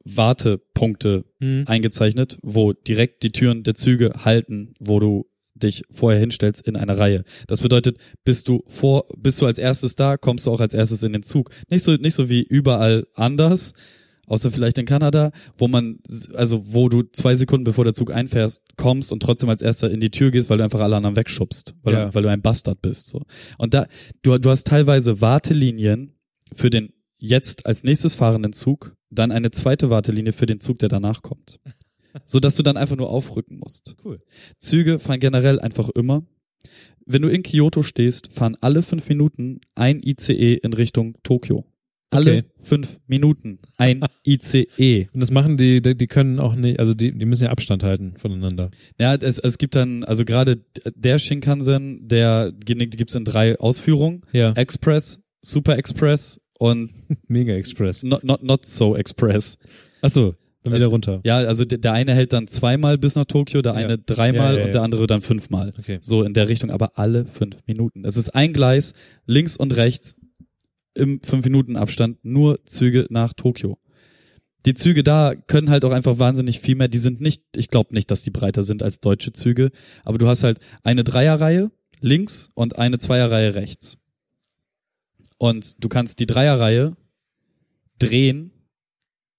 Wartepunkte 0.03 1.25
Hm. 1.41 1.63
eingezeichnet, 1.67 2.37
wo 2.41 2.73
direkt 2.73 3.23
die 3.23 3.31
Türen 3.31 3.63
der 3.63 3.75
Züge 3.75 4.25
halten, 4.25 4.73
wo 4.79 4.99
du 4.99 5.28
dich 5.59 5.83
vorher 5.91 6.19
hinstellst 6.19 6.67
in 6.67 6.75
einer 6.75 6.97
Reihe. 6.97 7.23
Das 7.47 7.61
bedeutet, 7.61 7.97
bist 8.23 8.47
du 8.47 8.63
vor, 8.67 9.05
bist 9.17 9.41
du 9.41 9.45
als 9.45 9.57
erstes 9.59 9.95
da, 9.95 10.17
kommst 10.17 10.45
du 10.47 10.51
auch 10.51 10.59
als 10.61 10.73
erstes 10.73 11.03
in 11.03 11.13
den 11.13 11.23
Zug. 11.23 11.51
Nicht 11.69 11.83
so, 11.83 11.93
nicht 11.95 12.15
so 12.15 12.29
wie 12.29 12.41
überall 12.41 13.05
anders, 13.13 13.73
außer 14.27 14.51
vielleicht 14.51 14.77
in 14.77 14.85
Kanada, 14.85 15.31
wo 15.57 15.67
man, 15.67 15.99
also 16.35 16.73
wo 16.73 16.87
du 16.87 17.03
zwei 17.03 17.35
Sekunden 17.35 17.63
bevor 17.63 17.83
der 17.83 17.93
Zug 17.93 18.11
einfährst, 18.13 18.61
kommst 18.77 19.11
und 19.11 19.21
trotzdem 19.21 19.49
als 19.49 19.61
erster 19.61 19.89
in 19.89 19.99
die 19.99 20.11
Tür 20.11 20.31
gehst, 20.31 20.49
weil 20.49 20.59
du 20.59 20.63
einfach 20.63 20.79
alle 20.81 20.95
anderen 20.95 21.15
wegschubst, 21.15 21.73
weil, 21.83 21.93
Ja. 21.93 22.05
du, 22.05 22.15
weil 22.15 22.23
du 22.23 22.29
ein 22.29 22.41
Bastard 22.41 22.81
bist, 22.81 23.07
so. 23.07 23.23
Und 23.57 23.73
da, 23.73 23.87
du, 24.21 24.37
du 24.37 24.49
hast 24.49 24.67
teilweise 24.67 25.19
Wartelinien 25.21 26.13
für 26.53 26.69
den 26.69 26.93
jetzt 27.17 27.65
als 27.65 27.83
nächstes 27.83 28.15
fahrenden 28.15 28.53
Zug, 28.53 28.95
dann 29.09 29.31
eine 29.31 29.51
zweite 29.51 29.89
Wartelinie 29.89 30.31
für 30.31 30.45
den 30.45 30.59
Zug, 30.59 30.77
der 30.79 30.89
danach 30.89 31.21
kommt. 31.23 31.59
So 32.25 32.39
dass 32.39 32.55
du 32.55 32.63
dann 32.63 32.77
einfach 32.77 32.95
nur 32.95 33.09
aufrücken 33.09 33.59
musst. 33.59 33.95
Cool. 34.03 34.19
Züge 34.57 34.99
fahren 34.99 35.19
generell 35.19 35.59
einfach 35.59 35.89
immer. 35.89 36.23
Wenn 37.05 37.21
du 37.21 37.27
in 37.29 37.43
Kyoto 37.43 37.81
stehst, 37.81 38.31
fahren 38.31 38.55
alle 38.61 38.81
fünf 38.83 39.09
Minuten 39.09 39.61
ein 39.75 40.01
ICE 40.03 40.55
in 40.55 40.73
Richtung 40.73 41.17
Tokio. 41.23 41.65
Alle 42.11 42.37
Okay. 42.39 42.43
fünf 42.57 42.99
Minuten 43.07 43.59
ein 43.77 44.01
ICE. 44.25 45.09
Und 45.13 45.19
das 45.19 45.29
machen 45.31 45.57
die, 45.57 45.81
die, 45.81 46.07
können 46.07 46.39
auch 46.39 46.55
nicht, 46.55 46.79
also 46.79 46.93
die, 46.95 47.15
die 47.15 47.25
müssen 47.25 47.43
ja 47.43 47.49
Abstand 47.51 47.83
halten 47.83 48.15
voneinander. 48.17 48.71
Ja, 48.99 49.13
es, 49.15 49.37
es 49.37 49.57
gibt 49.59 49.75
dann, 49.75 50.03
also 50.03 50.25
gerade 50.25 50.63
der 50.95 51.19
Shinkansen, 51.19 52.07
der 52.07 52.51
gibt's 52.65 53.13
in 53.15 53.25
drei 53.25 53.59
Ausführungen. 53.59 54.21
Ja. 54.31 54.53
Express, 54.53 55.19
Super 55.41 55.77
Express 55.77 56.41
und 56.57 56.91
Mega 57.27 57.53
Express. 57.53 58.01
not, 58.03 58.23
not, 58.23 58.41
not 58.43 58.65
so 58.65 58.95
Express. 58.95 59.57
Ach 60.01 60.09
so, 60.09 60.35
dann 60.63 60.73
wieder 60.73 60.87
runter. 60.87 61.21
Ja, 61.23 61.37
also 61.37 61.65
der, 61.65 61.77
der 61.77 61.93
eine 61.93 62.13
hält 62.13 62.33
dann 62.33 62.47
zweimal 62.47 62.97
bis 62.97 63.15
nach 63.15 63.25
Tokio, 63.25 63.61
der 63.61 63.75
eine 63.75 63.93
Ja. 63.93 63.97
dreimal 64.05 64.53
Ja, 64.55 64.59
ja, 64.59 64.65
und 64.65 64.73
der 64.73 64.81
andere 64.81 65.07
dann 65.07 65.21
fünfmal. 65.21 65.73
Okay. 65.77 65.99
So 66.01 66.23
in 66.23 66.33
der 66.33 66.49
Richtung, 66.49 66.69
aber 66.69 66.97
alle 66.97 67.25
fünf 67.25 67.61
Minuten. 67.65 68.03
Es 68.05 68.17
ist 68.17 68.29
ein 68.35 68.53
Gleis, 68.53 68.93
links 69.25 69.55
und 69.55 69.75
rechts 69.75 70.17
im 70.95 71.21
fünf 71.23 71.45
Minuten 71.45 71.75
Abstand, 71.77 72.17
nur 72.23 72.59
Züge 72.65 73.07
nach 73.09 73.33
Tokio. 73.33 73.77
Die 74.65 74.73
Züge 74.73 75.03
da 75.03 75.33
können 75.35 75.69
halt 75.69 75.85
auch 75.85 75.91
einfach 75.91 76.19
wahnsinnig 76.19 76.59
viel 76.59 76.75
mehr. 76.75 76.89
Die 76.89 76.97
sind 76.97 77.21
nicht, 77.21 77.41
ich 77.55 77.69
glaube 77.69 77.93
nicht, 77.93 78.11
dass 78.11 78.23
die 78.23 78.31
breiter 78.31 78.61
sind 78.61 78.83
als 78.83 78.99
deutsche 78.99 79.31
Züge, 79.31 79.71
aber 80.03 80.17
du 80.17 80.27
hast 80.27 80.43
halt 80.43 80.59
eine 80.83 81.05
Dreierreihe 81.05 81.71
links 82.01 82.49
und 82.55 82.77
eine 82.77 82.99
Zweierreihe 82.99 83.55
rechts. 83.55 83.97
Und 85.37 85.81
du 85.81 85.87
kannst 85.87 86.19
die 86.19 86.25
Dreierreihe 86.25 86.97
drehen 87.99 88.51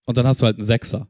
und 0.06 0.16
dann 0.16 0.26
hast 0.26 0.40
du 0.42 0.46
halt 0.46 0.56
einen 0.56 0.64
Sechser. 0.64 1.08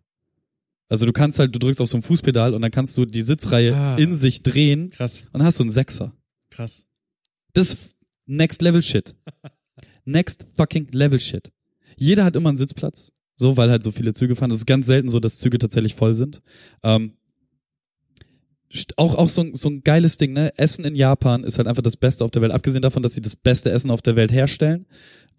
Also 0.88 1.06
du 1.06 1.12
kannst 1.12 1.38
halt, 1.38 1.54
du 1.54 1.58
drückst 1.58 1.80
auf 1.80 1.88
so 1.88 1.96
ein 1.96 2.02
Fußpedal 2.02 2.52
und 2.54 2.62
dann 2.62 2.70
kannst 2.72 2.96
du 2.96 3.04
die 3.06 3.22
Sitzreihe 3.22 3.74
Ah. 3.76 3.96
in 3.96 4.14
sich 4.16 4.42
drehen 4.42 4.90
Krass, 4.90 5.24
und 5.32 5.34
dann 5.40 5.44
hast 5.44 5.58
du 5.58 5.64
einen 5.64 5.70
Sechser. 5.70 6.12
krass. 6.50 6.86
Das 7.52 7.72
ist 7.72 7.94
Next 8.26 8.62
Level 8.62 8.82
Shit. 8.82 9.14
Next 10.04 10.46
fucking 10.56 10.88
Level 10.92 11.18
Shit. 11.20 11.52
Jeder 11.96 12.24
hat 12.24 12.36
immer 12.36 12.48
einen 12.48 12.58
Sitzplatz. 12.58 13.12
So, 13.36 13.56
weil 13.56 13.70
halt 13.70 13.82
so 13.82 13.90
viele 13.90 14.12
Züge 14.12 14.36
fahren. 14.36 14.50
Es 14.50 14.58
ist 14.58 14.66
ganz 14.66 14.86
selten 14.86 15.08
so, 15.08 15.18
dass 15.18 15.38
Züge 15.38 15.58
tatsächlich 15.58 15.94
voll 15.94 16.12
sind. 16.14 16.42
Ähm, 16.82 17.14
auch, 18.96 19.14
auch 19.16 19.28
so, 19.28 19.42
ein- 19.42 19.54
so 19.54 19.68
ein 19.68 19.82
geiles 19.82 20.16
Ding, 20.16 20.32
ne? 20.32 20.52
Essen 20.56 20.84
in 20.84 20.94
Japan 20.94 21.44
ist 21.44 21.58
halt 21.58 21.66
einfach 21.68 21.82
das 21.82 21.96
Beste 21.96 22.24
auf 22.24 22.30
der 22.30 22.42
Welt. 22.42 22.52
Abgesehen 22.52 22.82
davon, 22.82 23.02
dass 23.02 23.14
sie 23.14 23.20
das 23.22 23.36
beste 23.36 23.70
Essen 23.70 23.90
auf 23.90 24.02
der 24.02 24.16
Welt 24.16 24.32
herstellen. 24.32 24.86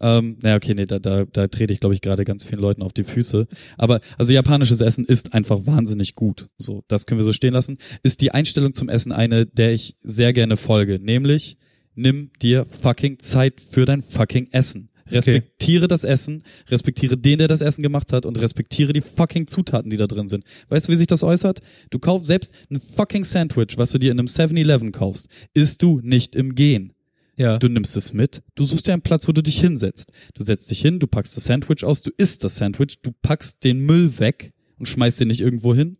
Ähm, 0.00 0.36
naja, 0.42 0.56
okay, 0.56 0.74
nee, 0.74 0.84
da, 0.84 0.98
da, 0.98 1.24
da 1.24 1.46
trete 1.46 1.72
ich, 1.72 1.78
glaube 1.80 1.94
ich, 1.94 2.00
gerade 2.00 2.24
ganz 2.24 2.44
vielen 2.44 2.60
Leuten 2.60 2.82
auf 2.82 2.92
die 2.92 3.04
Füße. 3.04 3.46
Aber 3.78 4.00
also 4.18 4.32
japanisches 4.32 4.80
Essen 4.80 5.04
ist 5.04 5.32
einfach 5.32 5.64
wahnsinnig 5.64 6.14
gut. 6.16 6.48
So, 6.58 6.82
das 6.88 7.06
können 7.06 7.20
wir 7.20 7.24
so 7.24 7.32
stehen 7.32 7.52
lassen. 7.52 7.78
Ist 8.02 8.20
die 8.20 8.32
Einstellung 8.32 8.74
zum 8.74 8.88
Essen 8.88 9.12
eine, 9.12 9.46
der 9.46 9.72
ich 9.72 9.96
sehr 10.02 10.32
gerne 10.32 10.56
folge. 10.56 10.98
Nämlich, 11.00 11.56
nimm 11.94 12.30
dir 12.42 12.66
fucking 12.68 13.18
Zeit 13.20 13.60
für 13.60 13.84
dein 13.84 14.02
fucking 14.02 14.48
Essen. 14.50 14.88
Respektiere 15.12 15.88
das 15.88 16.04
Essen, 16.04 16.42
respektiere 16.68 17.16
den, 17.16 17.38
der 17.38 17.48
das 17.48 17.60
Essen 17.60 17.82
gemacht 17.82 18.12
hat 18.12 18.26
und 18.26 18.40
respektiere 18.40 18.92
die 18.92 19.00
fucking 19.00 19.46
Zutaten, 19.46 19.90
die 19.90 19.96
da 19.96 20.06
drin 20.06 20.28
sind. 20.28 20.44
Weißt 20.68 20.88
du, 20.88 20.92
wie 20.92 20.96
sich 20.96 21.06
das 21.06 21.22
äußert? 21.22 21.60
Du 21.90 21.98
kaufst 21.98 22.26
selbst 22.26 22.52
ein 22.70 22.80
fucking 22.80 23.24
Sandwich, 23.24 23.76
was 23.76 23.90
du 23.92 23.98
dir 23.98 24.12
in 24.12 24.18
einem 24.18 24.26
7-Eleven 24.26 24.92
kaufst, 24.92 25.28
isst 25.54 25.82
du 25.82 26.00
nicht 26.02 26.34
im 26.34 26.54
Gehen. 26.54 26.92
Ja. 27.36 27.58
Du 27.58 27.68
nimmst 27.68 27.96
es 27.96 28.12
mit, 28.12 28.42
du 28.54 28.64
suchst 28.64 28.86
dir 28.86 28.92
einen 28.92 29.02
Platz, 29.02 29.26
wo 29.26 29.32
du 29.32 29.42
dich 29.42 29.58
hinsetzt. 29.60 30.12
Du 30.34 30.44
setzt 30.44 30.70
dich 30.70 30.80
hin, 30.80 30.98
du 30.98 31.06
packst 31.06 31.36
das 31.36 31.44
Sandwich 31.44 31.82
aus, 31.82 32.02
du 32.02 32.10
isst 32.16 32.44
das 32.44 32.56
Sandwich, 32.56 33.00
du 33.02 33.10
packst 33.22 33.64
den 33.64 33.80
Müll 33.80 34.18
weg 34.18 34.52
und 34.78 34.86
schmeißt 34.86 35.20
den 35.20 35.28
nicht 35.28 35.40
irgendwo 35.40 35.74
hin. 35.74 35.96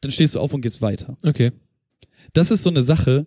Dann 0.00 0.10
stehst 0.10 0.34
du 0.34 0.40
auf 0.40 0.52
und 0.52 0.60
gehst 0.60 0.82
weiter. 0.82 1.16
okay. 1.22 1.52
Das 2.32 2.50
ist 2.50 2.62
so 2.62 2.70
eine 2.70 2.82
Sache, 2.82 3.26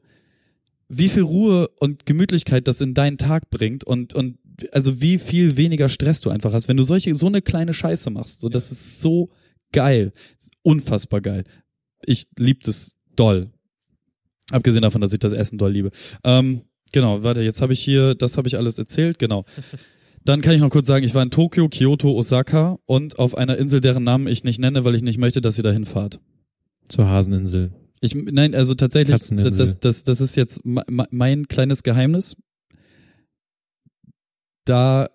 wie 0.90 1.10
viel 1.10 1.24
Ruhe 1.24 1.68
und 1.80 2.06
Gemütlichkeit 2.06 2.68
das 2.68 2.82
in 2.82 2.94
deinen 2.94 3.18
Tag 3.18 3.50
bringt 3.50 3.84
und, 3.84 4.14
und 4.14 4.38
also 4.72 5.02
wie 5.02 5.18
viel 5.18 5.58
weniger 5.58 5.90
Stress 5.90 6.22
du 6.22 6.30
einfach 6.30 6.54
hast, 6.54 6.68
wenn 6.68 6.78
du 6.78 6.84
solche, 6.84 7.14
so 7.14 7.28
eine 7.28 7.42
kleine 7.42 7.74
Scheiße 7.74 8.10
machst. 8.10 8.42
So, 8.42 8.50
das 8.50 8.72
ist 8.72 9.02
so 9.02 9.30
geil. 9.72 10.14
Unfassbar 10.64 11.22
geil. 11.22 11.44
Ich 12.06 12.28
lieb 12.38 12.64
das 12.64 12.94
doll. 13.16 13.52
Abgesehen 14.52 14.82
davon, 14.84 15.02
dass 15.02 15.14
ich 15.14 15.20
das 15.20 15.34
Essen 15.34 15.58
doll 15.58 15.72
liebe. 15.74 15.90
Ähm, 16.24 16.62
genau, 16.94 17.24
warte, 17.24 17.42
jetzt 17.42 17.62
habe 17.62 17.74
ich 17.74 17.82
hier, 17.82 18.16
das 18.16 18.38
habe 18.38 18.48
ich 18.48 18.58
alles 18.58 18.78
erzählt, 18.78 19.20
genau. 19.20 19.44
Dann 20.24 20.42
kann 20.42 20.56
ich 20.56 20.62
noch 20.62 20.70
kurz 20.70 20.88
sagen, 20.88 21.06
ich 21.06 21.16
war 21.16 21.24
in 21.24 21.32
Tokio, 21.32 21.70
Kyoto, 21.70 22.12
Osaka 22.14 22.78
und 22.86 23.18
auf 23.18 23.36
einer 23.38 23.58
Insel, 23.58 23.80
deren 23.82 24.04
Namen 24.04 24.28
ich 24.28 24.44
nicht 24.44 24.60
nenne, 24.60 24.84
weil 24.84 24.96
ich 24.96 25.02
nicht 25.02 25.18
möchte, 25.20 25.40
dass 25.42 25.58
ihr 25.58 25.64
dahin 25.64 25.86
fahrt. 25.86 26.20
Zur 26.90 27.08
Haseninsel. 27.08 27.72
Ich, 28.02 28.14
nein, 28.14 28.54
also 28.54 28.76
tatsächlich, 28.76 29.14
das, 29.44 29.58
das, 29.58 29.80
das, 29.80 30.04
das 30.04 30.22
ist 30.22 30.36
jetzt 30.36 30.66
me- 30.66 30.84
me- 30.90 31.08
mein 31.12 31.48
kleines 31.48 31.82
Geheimnis. 31.84 32.36
Da, 34.68 35.08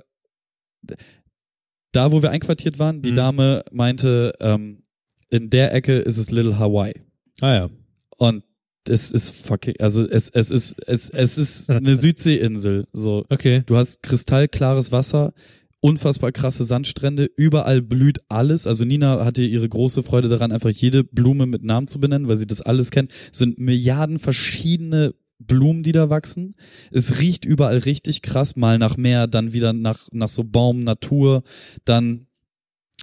da, 1.93 2.11
wo 2.13 2.23
wir 2.23 2.31
einquartiert 2.31 2.79
waren, 2.79 3.03
die 3.03 3.13
Mhm. 3.13 3.17
Dame 3.17 3.65
meinte, 3.71 4.33
ähm, 4.41 4.83
in 5.31 5.51
der 5.51 5.75
Ecke 5.75 5.99
ist 5.99 6.19
es 6.19 6.31
Little 6.31 6.59
Hawaii. 6.59 6.95
Ah 7.41 7.55
ja. 7.55 7.71
Und 8.17 8.45
es 8.89 9.13
ist 9.13 9.31
fucking, 9.31 9.75
also 9.79 10.07
es, 10.09 10.29
es 10.31 10.51
ist, 10.51 10.75
es, 10.87 11.11
es 11.11 11.39
ist 11.39 11.71
eine 11.71 11.95
Südseeinsel, 11.97 12.87
so. 12.93 13.25
Okay. 13.29 13.63
Du 13.67 13.77
hast 13.77 14.03
kristallklares 14.03 14.91
Wasser, 14.91 15.33
unfassbar 15.81 16.33
krasse 16.33 16.65
Sandstrände, 16.65 17.29
überall 17.37 17.83
blüht 17.83 18.21
alles. 18.29 18.67
Also 18.67 18.85
Nina 18.85 19.25
hatte 19.25 19.43
ihre 19.43 19.69
große 19.69 20.03
Freude 20.03 20.29
daran, 20.29 20.53
einfach 20.53 20.71
jede 20.71 21.05
Blume 21.05 21.47
mit 21.47 21.63
Namen 21.63 21.87
zu 21.87 22.01
benennen, 22.01 22.29
weil 22.29 22.37
sie 22.37 22.47
das 22.47 22.61
alles 22.61 22.91
kennt. 22.91 23.13
Es 23.33 23.39
sind 23.39 23.59
Milliarden 23.59 24.19
verschiedene 24.19 25.15
Blumen, 25.47 25.83
die 25.83 25.93
da 25.93 26.11
wachsen. 26.11 26.55
Es 26.91 27.21
riecht 27.21 27.45
überall 27.45 27.79
richtig 27.79 28.23
krass, 28.23 28.57
mal 28.57 28.79
nach 28.79 28.97
Meer, 28.97 29.27
dann 29.27 29.53
wieder 29.53 29.73
nach, 29.73 30.09
nach 30.13 30.29
so 30.29 30.45
Baum, 30.45 30.85
Natur, 30.85 31.43
dann 31.85 32.27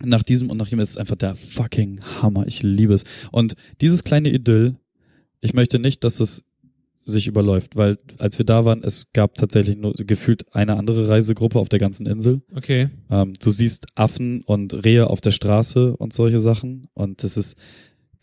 nach 0.04 0.24
diesem 0.24 0.50
und 0.50 0.58
nach 0.58 0.72
ist 0.72 0.90
es 0.92 0.98
einfach 0.98 1.16
der 1.16 1.36
fucking 1.36 2.00
Hammer. 2.22 2.48
Ich 2.48 2.64
liebe 2.64 2.94
es. 2.94 3.04
Und 3.32 3.56
dieses 3.82 4.04
kleine 4.04 4.30
Idyll, 4.30 4.76
ich 5.42 5.54
möchte 5.54 5.80
nicht, 5.80 6.04
dass 6.04 6.20
es 6.20 6.46
sich 7.06 7.28
überläuft, 7.28 7.76
weil 7.76 7.98
als 8.18 8.38
wir 8.38 8.46
da 8.46 8.66
waren, 8.66 8.84
es 8.84 9.12
gab 9.14 9.36
tatsächlich 9.36 9.78
nur 9.78 9.94
gefühlt 9.94 10.54
eine 10.56 10.78
andere 10.78 11.08
Reisegruppe 11.08 11.60
auf 11.60 11.70
der 11.70 11.80
ganzen 11.80 12.06
Insel. 12.06 12.42
Okay. 12.56 12.90
Ähm, 13.10 13.34
du 13.40 13.50
siehst 13.50 13.88
Affen 13.96 14.44
und 14.44 14.86
Rehe 14.86 15.10
auf 15.10 15.20
der 15.20 15.32
Straße 15.32 15.98
und 15.98 16.14
solche 16.14 16.40
Sachen 16.40 16.88
und 16.94 17.24
das 17.24 17.36
ist 17.36 17.58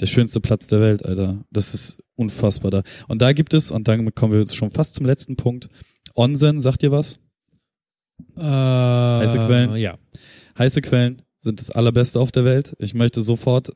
der 0.01 0.07
schönste 0.07 0.41
Platz 0.41 0.67
der 0.69 0.81
Welt, 0.81 1.05
Alter. 1.05 1.45
Das 1.51 1.75
ist 1.75 1.99
unfassbar 2.17 2.71
da. 2.71 2.83
Und 3.09 3.23
da 3.23 3.33
gibt 3.33 3.55
es, 3.55 3.71
und 3.71 3.89
damit 3.89 4.17
kommen 4.17 4.33
wir 4.33 4.41
jetzt 4.41 4.57
schon 4.57 4.71
fast 4.71 4.95
zum 4.95 5.07
letzten 5.07 5.37
Punkt, 5.37 5.69
Onsen, 6.15 6.61
sagt 6.61 6.83
ihr 6.83 6.91
was? 6.91 7.19
Äh, 8.37 8.41
Heiße 8.41 9.39
Quellen? 9.39 9.77
Ja. 9.77 9.99
Heiße 10.59 10.81
Quellen 10.81 11.23
sind 11.41 11.61
das 11.61 11.71
allerbeste 11.71 12.19
auf 12.19 12.33
der 12.33 12.45
Welt. 12.45 12.75
Ich 12.79 12.95
möchte 12.95 13.21
sofort 13.21 13.71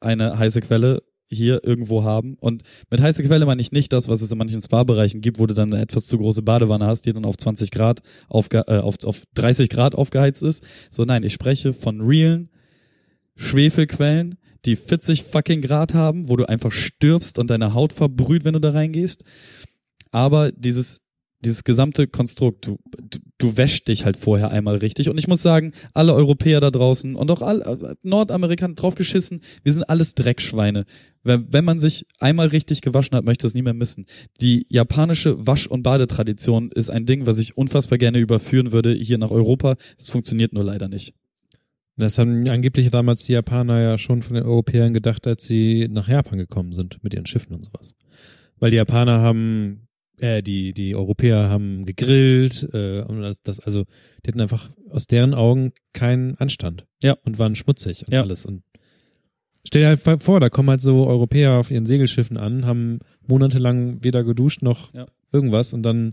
eine 0.00 0.38
heiße 0.38 0.60
Quelle 0.60 1.02
hier 1.28 1.64
irgendwo 1.64 2.04
haben. 2.04 2.36
Und 2.38 2.62
mit 2.90 3.00
heiße 3.00 3.24
Quelle 3.24 3.46
meine 3.46 3.60
ich 3.60 3.72
nicht 3.72 3.92
das, 3.92 4.08
was 4.08 4.22
es 4.22 4.30
in 4.30 4.38
manchen 4.38 4.60
Spa-Bereichen 4.60 5.20
gibt, 5.20 5.38
wo 5.38 5.46
du 5.46 5.54
dann 5.54 5.72
eine 5.72 5.82
etwas 5.82 6.06
zu 6.06 6.18
große 6.18 6.42
Badewanne 6.42 6.86
hast, 6.86 7.06
die 7.06 7.12
dann 7.12 7.24
auf 7.24 7.36
20 7.36 7.70
Grad 7.70 8.00
aufge 8.28 8.64
äh, 8.68 8.78
auf, 8.78 8.96
auf 9.04 9.24
30 9.34 9.68
Grad 9.68 9.94
aufgeheizt 9.94 10.42
ist. 10.42 10.64
So 10.90 11.04
nein, 11.04 11.24
ich 11.24 11.32
spreche 11.32 11.72
von 11.72 12.00
realen 12.00 12.50
Schwefelquellen, 13.34 14.36
die 14.66 14.76
40 14.76 15.22
fucking 15.22 15.62
Grad 15.62 15.94
haben, 15.94 16.28
wo 16.28 16.36
du 16.36 16.48
einfach 16.48 16.72
stirbst 16.72 17.38
und 17.38 17.50
deine 17.50 17.74
Haut 17.74 17.92
verbrüht, 17.92 18.44
wenn 18.44 18.54
du 18.54 18.60
da 18.60 18.70
reingehst. 18.70 19.24
Aber 20.10 20.52
dieses 20.52 21.00
dieses 21.44 21.64
gesamte 21.64 22.08
Konstrukt, 22.08 22.66
du, 22.66 22.78
du, 22.98 23.18
du 23.38 23.56
wäschst 23.56 23.86
dich 23.88 24.04
halt 24.04 24.16
vorher 24.16 24.50
einmal 24.50 24.76
richtig. 24.76 25.08
Und 25.08 25.18
ich 25.18 25.28
muss 25.28 25.42
sagen, 25.42 25.72
alle 25.94 26.14
Europäer 26.14 26.60
da 26.60 26.70
draußen 26.70 27.14
und 27.14 27.30
auch 27.30 27.42
alle 27.42 27.96
Nordamerikaner 28.02 28.74
draufgeschissen, 28.74 29.42
wir 29.62 29.72
sind 29.72 29.84
alles 29.84 30.14
Dreckschweine. 30.14 30.86
Wenn, 31.22 31.52
wenn 31.52 31.64
man 31.64 31.78
sich 31.78 32.06
einmal 32.18 32.48
richtig 32.48 32.80
gewaschen 32.80 33.16
hat, 33.16 33.24
möchte 33.24 33.46
es 33.46 33.54
nie 33.54 33.62
mehr 33.62 33.74
missen. 33.74 34.06
Die 34.40 34.66
japanische 34.70 35.46
Wasch- 35.46 35.66
und 35.66 35.82
Badetradition 35.82 36.72
ist 36.72 36.90
ein 36.90 37.06
Ding, 37.06 37.26
was 37.26 37.38
ich 37.38 37.56
unfassbar 37.56 37.98
gerne 37.98 38.18
überführen 38.18 38.72
würde 38.72 38.92
hier 38.92 39.18
nach 39.18 39.30
Europa. 39.30 39.76
Das 39.98 40.10
funktioniert 40.10 40.52
nur 40.52 40.64
leider 40.64 40.88
nicht. 40.88 41.14
Das 41.96 42.18
haben 42.18 42.46
angeblich 42.48 42.90
damals 42.90 43.24
die 43.24 43.32
Japaner 43.32 43.80
ja 43.80 43.96
schon 43.98 44.20
von 44.22 44.34
den 44.34 44.44
Europäern 44.44 44.92
gedacht, 44.92 45.26
als 45.26 45.44
sie 45.46 45.88
nach 45.90 46.08
Japan 46.08 46.38
gekommen 46.38 46.72
sind 46.72 47.02
mit 47.02 47.14
ihren 47.14 47.26
Schiffen 47.26 47.54
und 47.54 47.64
sowas. 47.64 47.94
Weil 48.58 48.70
die 48.70 48.76
Japaner 48.76 49.20
haben, 49.20 49.88
äh, 50.20 50.42
die, 50.42 50.72
die 50.74 50.94
Europäer 50.94 51.48
haben 51.48 51.86
gegrillt, 51.86 52.68
äh, 52.74 53.00
und 53.02 53.22
das, 53.22 53.42
das, 53.42 53.60
also, 53.60 53.84
die 54.24 54.28
hatten 54.28 54.40
einfach 54.40 54.70
aus 54.90 55.06
deren 55.06 55.32
Augen 55.34 55.72
keinen 55.94 56.36
Anstand. 56.36 56.86
Ja. 57.02 57.16
Und 57.24 57.38
waren 57.38 57.54
schmutzig 57.54 58.00
und 58.06 58.12
Ja. 58.12 58.22
alles. 58.22 58.44
Und 58.44 58.62
stell 59.66 59.82
dir 59.82 59.88
halt 59.88 60.22
vor, 60.22 60.40
da 60.40 60.50
kommen 60.50 60.68
halt 60.70 60.82
so 60.82 61.06
Europäer 61.06 61.54
auf 61.54 61.70
ihren 61.70 61.86
Segelschiffen 61.86 62.36
an, 62.36 62.66
haben 62.66 62.98
monatelang 63.26 64.04
weder 64.04 64.22
geduscht 64.22 64.60
noch 64.60 64.92
Ja. 64.92 65.06
irgendwas 65.32 65.72
und 65.72 65.82
dann 65.82 66.12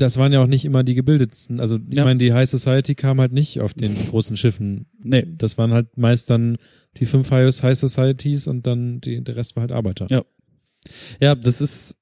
das 0.00 0.16
waren 0.16 0.32
ja 0.32 0.42
auch 0.42 0.46
nicht 0.46 0.64
immer 0.64 0.82
die 0.82 0.94
gebildetsten. 0.94 1.60
Also 1.60 1.78
ich 1.88 1.96
Ja. 1.98 2.04
meine, 2.04 2.18
die 2.18 2.32
High 2.32 2.48
Society 2.48 2.94
kam 2.94 3.20
halt 3.20 3.32
nicht 3.32 3.60
auf 3.60 3.74
den 3.74 3.94
großen 3.94 4.36
Schiffen. 4.36 4.86
Nee. 5.02 5.26
Das 5.36 5.58
waren 5.58 5.72
halt 5.72 5.96
meist 5.96 6.30
dann 6.30 6.56
die 6.96 7.06
fünf 7.06 7.30
High 7.30 7.54
High 7.62 7.78
Societies 7.78 8.46
und 8.46 8.66
dann 8.66 9.00
die, 9.00 9.22
der 9.22 9.36
Rest 9.36 9.56
war 9.56 9.62
halt 9.62 9.72
Arbeiter. 9.72 10.06
Ja. 10.10 10.24
Ja, 11.20 11.34
das 11.34 11.60
ist, 11.60 11.94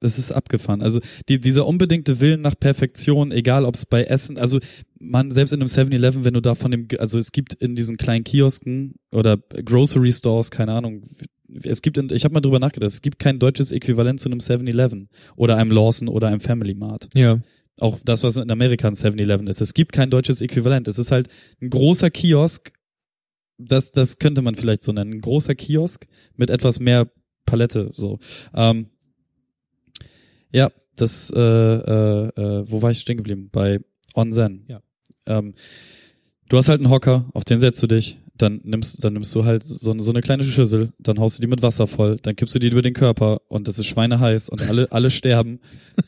das 0.00 0.18
ist 0.18 0.32
abgefahren. 0.32 0.82
Also 0.82 1.00
die, 1.28 1.40
dieser 1.40 1.66
unbedingte 1.66 2.20
Willen 2.20 2.42
nach 2.42 2.58
Perfektion, 2.58 3.32
egal 3.32 3.64
ob 3.64 3.74
es 3.74 3.86
bei 3.86 4.04
Essen, 4.04 4.38
also 4.38 4.58
man, 4.98 5.32
selbst 5.32 5.52
in 5.52 5.60
einem 5.60 5.68
7-Eleven, 5.68 6.24
wenn 6.24 6.34
du 6.34 6.40
da 6.40 6.54
von 6.54 6.70
dem, 6.70 6.88
also 6.98 7.18
es 7.18 7.32
gibt 7.32 7.54
in 7.54 7.74
diesen 7.74 7.96
kleinen 7.96 8.24
Kiosken 8.24 8.96
oder 9.12 9.36
Grocery 9.36 10.12
Stores, 10.12 10.50
keine 10.50 10.72
Ahnung, 10.72 11.02
es 11.62 11.82
gibt, 11.82 11.98
in, 11.98 12.10
ich 12.10 12.24
habe 12.24 12.34
mal 12.34 12.40
drüber 12.40 12.58
nachgedacht, 12.58 12.90
es 12.90 13.02
gibt 13.02 13.18
kein 13.18 13.38
deutsches 13.38 13.72
Äquivalent 13.72 14.20
zu 14.20 14.28
einem 14.28 14.40
7-Eleven 14.40 15.08
oder 15.36 15.56
einem 15.56 15.70
Lawson 15.70 16.08
oder 16.08 16.28
einem 16.28 16.40
Family 16.40 16.74
Mart. 16.74 17.08
Ja. 17.14 17.40
Auch 17.80 17.98
das, 18.04 18.22
was 18.22 18.36
in 18.36 18.50
Amerika 18.50 18.88
ein 18.88 18.94
7-Eleven 18.94 19.46
ist. 19.46 19.60
Es 19.60 19.74
gibt 19.74 19.92
kein 19.92 20.10
deutsches 20.10 20.40
Äquivalent. 20.40 20.86
Es 20.86 20.98
ist 20.98 21.10
halt 21.10 21.28
ein 21.60 21.70
großer 21.70 22.10
Kiosk, 22.10 22.72
das, 23.58 23.92
das 23.92 24.18
könnte 24.18 24.42
man 24.42 24.54
vielleicht 24.54 24.82
so 24.82 24.92
nennen, 24.92 25.14
ein 25.14 25.20
großer 25.20 25.54
Kiosk 25.54 26.06
mit 26.36 26.50
etwas 26.50 26.80
mehr 26.80 27.10
Palette, 27.46 27.90
so. 27.92 28.18
Ähm, 28.54 28.86
ja, 30.54 30.70
das, 30.96 31.30
äh, 31.34 31.40
äh, 31.40 32.28
äh, 32.36 32.64
wo 32.70 32.80
war 32.82 32.90
ich 32.90 33.00
stehen 33.00 33.16
geblieben? 33.16 33.48
Bei 33.52 33.80
Onsen. 34.14 34.64
Ja. 34.68 34.80
Ähm, 35.26 35.54
du 36.48 36.56
hast 36.56 36.68
halt 36.68 36.80
einen 36.80 36.90
Hocker, 36.90 37.26
auf 37.34 37.44
den 37.44 37.58
setzt 37.58 37.82
du 37.82 37.86
dich, 37.88 38.18
dann 38.36 38.60
nimmst, 38.64 39.02
dann 39.04 39.12
nimmst 39.14 39.34
du 39.34 39.44
halt 39.44 39.64
so, 39.64 39.90
eine- 39.90 40.02
so 40.02 40.10
eine 40.10 40.20
kleine 40.20 40.44
Schüssel, 40.44 40.92
dann 40.98 41.18
haust 41.18 41.38
du 41.38 41.40
die 41.40 41.46
mit 41.48 41.62
Wasser 41.62 41.86
voll, 41.86 42.18
dann 42.22 42.36
kippst 42.36 42.54
du 42.54 42.58
die 42.58 42.68
über 42.68 42.82
den 42.82 42.92
Körper 42.94 43.38
und 43.48 43.66
das 43.66 43.78
ist 43.78 43.86
schweineheiß 43.86 44.48
und 44.50 44.62
alle, 44.68 44.90
alle 44.92 45.10
sterben. 45.10 45.60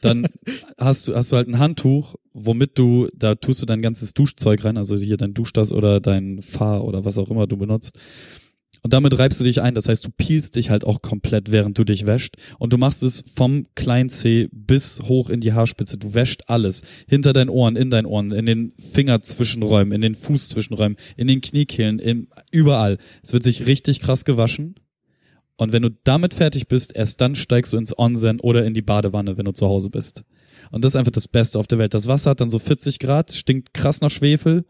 Dann 0.02 0.27
hast 0.78 1.09
du, 1.09 1.14
hast 1.14 1.32
du 1.32 1.36
halt 1.36 1.48
ein 1.48 1.59
Handtuch, 1.59 2.14
womit 2.32 2.78
du, 2.78 3.09
da 3.14 3.35
tust 3.35 3.62
du 3.62 3.66
dein 3.66 3.82
ganzes 3.82 4.14
Duschzeug 4.14 4.64
rein, 4.64 4.77
also 4.77 4.97
hier 4.97 5.16
dein 5.16 5.35
Duschdas 5.35 5.73
oder 5.73 6.01
dein 6.01 6.43
Fahr 6.43 6.85
oder 6.85 7.05
was 7.05 7.18
auch 7.18 7.31
immer 7.31 7.47
du 7.47 7.56
benutzt. 7.56 7.98
Und 8.86 8.92
damit 8.92 9.18
reibst 9.18 9.40
du 9.40 9.44
dich 9.44 9.62
ein. 9.62 9.74
Das 9.74 9.88
heißt, 9.88 10.04
du 10.04 10.10
peelst 10.16 10.54
dich 10.54 10.70
halt 10.70 10.84
auch 10.84 11.02
komplett, 11.02 11.50
während 11.50 11.76
du 11.76 11.82
dich 11.82 12.06
wäscht. 12.06 12.36
Und 12.60 12.72
du 12.72 12.78
machst 12.78 13.02
es 13.02 13.24
vom 13.34 13.66
Kleinzeh 13.74 14.48
bis 14.52 15.02
hoch 15.08 15.28
in 15.28 15.40
die 15.40 15.54
Haarspitze. 15.54 15.98
Du 15.98 16.14
wäscht 16.14 16.44
alles. 16.46 16.82
Hinter 17.08 17.32
deinen 17.32 17.48
Ohren, 17.48 17.74
in 17.74 17.90
deinen 17.90 18.06
Ohren, 18.06 18.30
in 18.30 18.46
den 18.46 18.74
Fingerzwischenräumen, 18.78 19.92
in 19.92 20.02
den 20.02 20.14
Fußzwischenräumen, 20.14 20.96
in 21.16 21.26
den 21.26 21.40
Kniekehlen, 21.40 21.98
im, 21.98 22.28
überall. 22.52 22.98
Es 23.24 23.32
wird 23.32 23.42
sich 23.42 23.66
richtig 23.66 23.98
krass 23.98 24.24
gewaschen. 24.24 24.76
Und 25.56 25.72
wenn 25.72 25.82
du 25.82 25.90
damit 26.04 26.32
fertig 26.32 26.68
bist, 26.68 26.94
erst 26.94 27.20
dann 27.20 27.34
steigst 27.34 27.72
du 27.72 27.78
ins 27.78 27.98
Onsen 27.98 28.38
oder 28.38 28.64
in 28.64 28.72
die 28.72 28.82
Badewanne, 28.82 29.36
wenn 29.36 29.46
du 29.46 29.52
zu 29.52 29.66
Hause 29.66 29.90
bist. 29.90 30.22
Und 30.70 30.84
das 30.84 30.92
ist 30.92 30.96
einfach 30.96 31.10
das 31.10 31.26
Beste 31.26 31.58
auf 31.58 31.66
der 31.66 31.78
Welt. 31.78 31.92
Das 31.92 32.06
Wasser 32.06 32.30
hat 32.30 32.40
dann 32.40 32.50
so 32.50 32.60
40 32.60 33.00
Grad, 33.00 33.32
stinkt 33.32 33.74
krass 33.74 34.00
nach 34.00 34.12
Schwefel. 34.12 34.64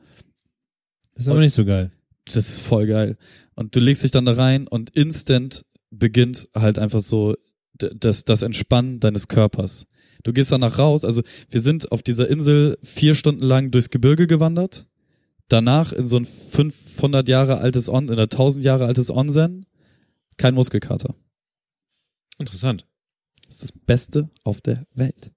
Das 1.13 1.25
ist 1.25 1.29
aber 1.29 1.41
nicht 1.41 1.53
so 1.53 1.67
geil. 1.67 1.93
Das 2.25 2.37
ist 2.37 2.63
voll 2.63 2.87
geil. 2.87 3.19
Und 3.57 3.75
du 3.75 3.81
legst 3.81 4.05
dich 4.05 4.11
dann 4.13 4.27
da 4.27 4.35
rein 4.35 4.69
und 4.69 4.91
instant 4.91 5.65
beginnt 5.91 6.49
halt 6.55 6.79
einfach 6.79 7.01
so 7.01 7.35
das, 7.75 8.25
das 8.25 8.43
Entspannen 8.43 9.01
deines 9.01 9.29
Körpers. 9.29 9.87
Du 10.23 10.33
gehst 10.33 10.53
danach 10.53 10.79
raus, 10.79 11.05
also 11.05 11.23
wir 11.49 11.61
sind 11.61 11.93
auf 11.93 12.03
dieser 12.03 12.29
Insel 12.29 12.79
vier 12.83 13.15
Stunden 13.15 13.43
lang 13.43 13.71
durchs 13.71 13.91
Gebirge 13.91 14.27
gewandert, 14.27 14.87
danach 15.49 15.93
in 15.93 16.07
so 16.07 16.17
ein 16.17 16.25
500 16.25 17.29
Jahre 17.29 17.59
altes 17.59 17.89
On, 17.89 18.09
in 18.09 18.15
ein 18.15 18.21
1000 18.21 18.65
Jahre 18.65 18.87
altes 18.87 19.11
Onsen, 19.11 19.67
kein 20.37 20.55
Muskelkater. 20.55 21.15
Interessant. 22.39 22.87
Das 23.47 23.57
ist 23.57 23.63
das 23.63 23.73
Beste 23.73 24.31
auf 24.43 24.61
der 24.61 24.87
Welt. 24.95 25.33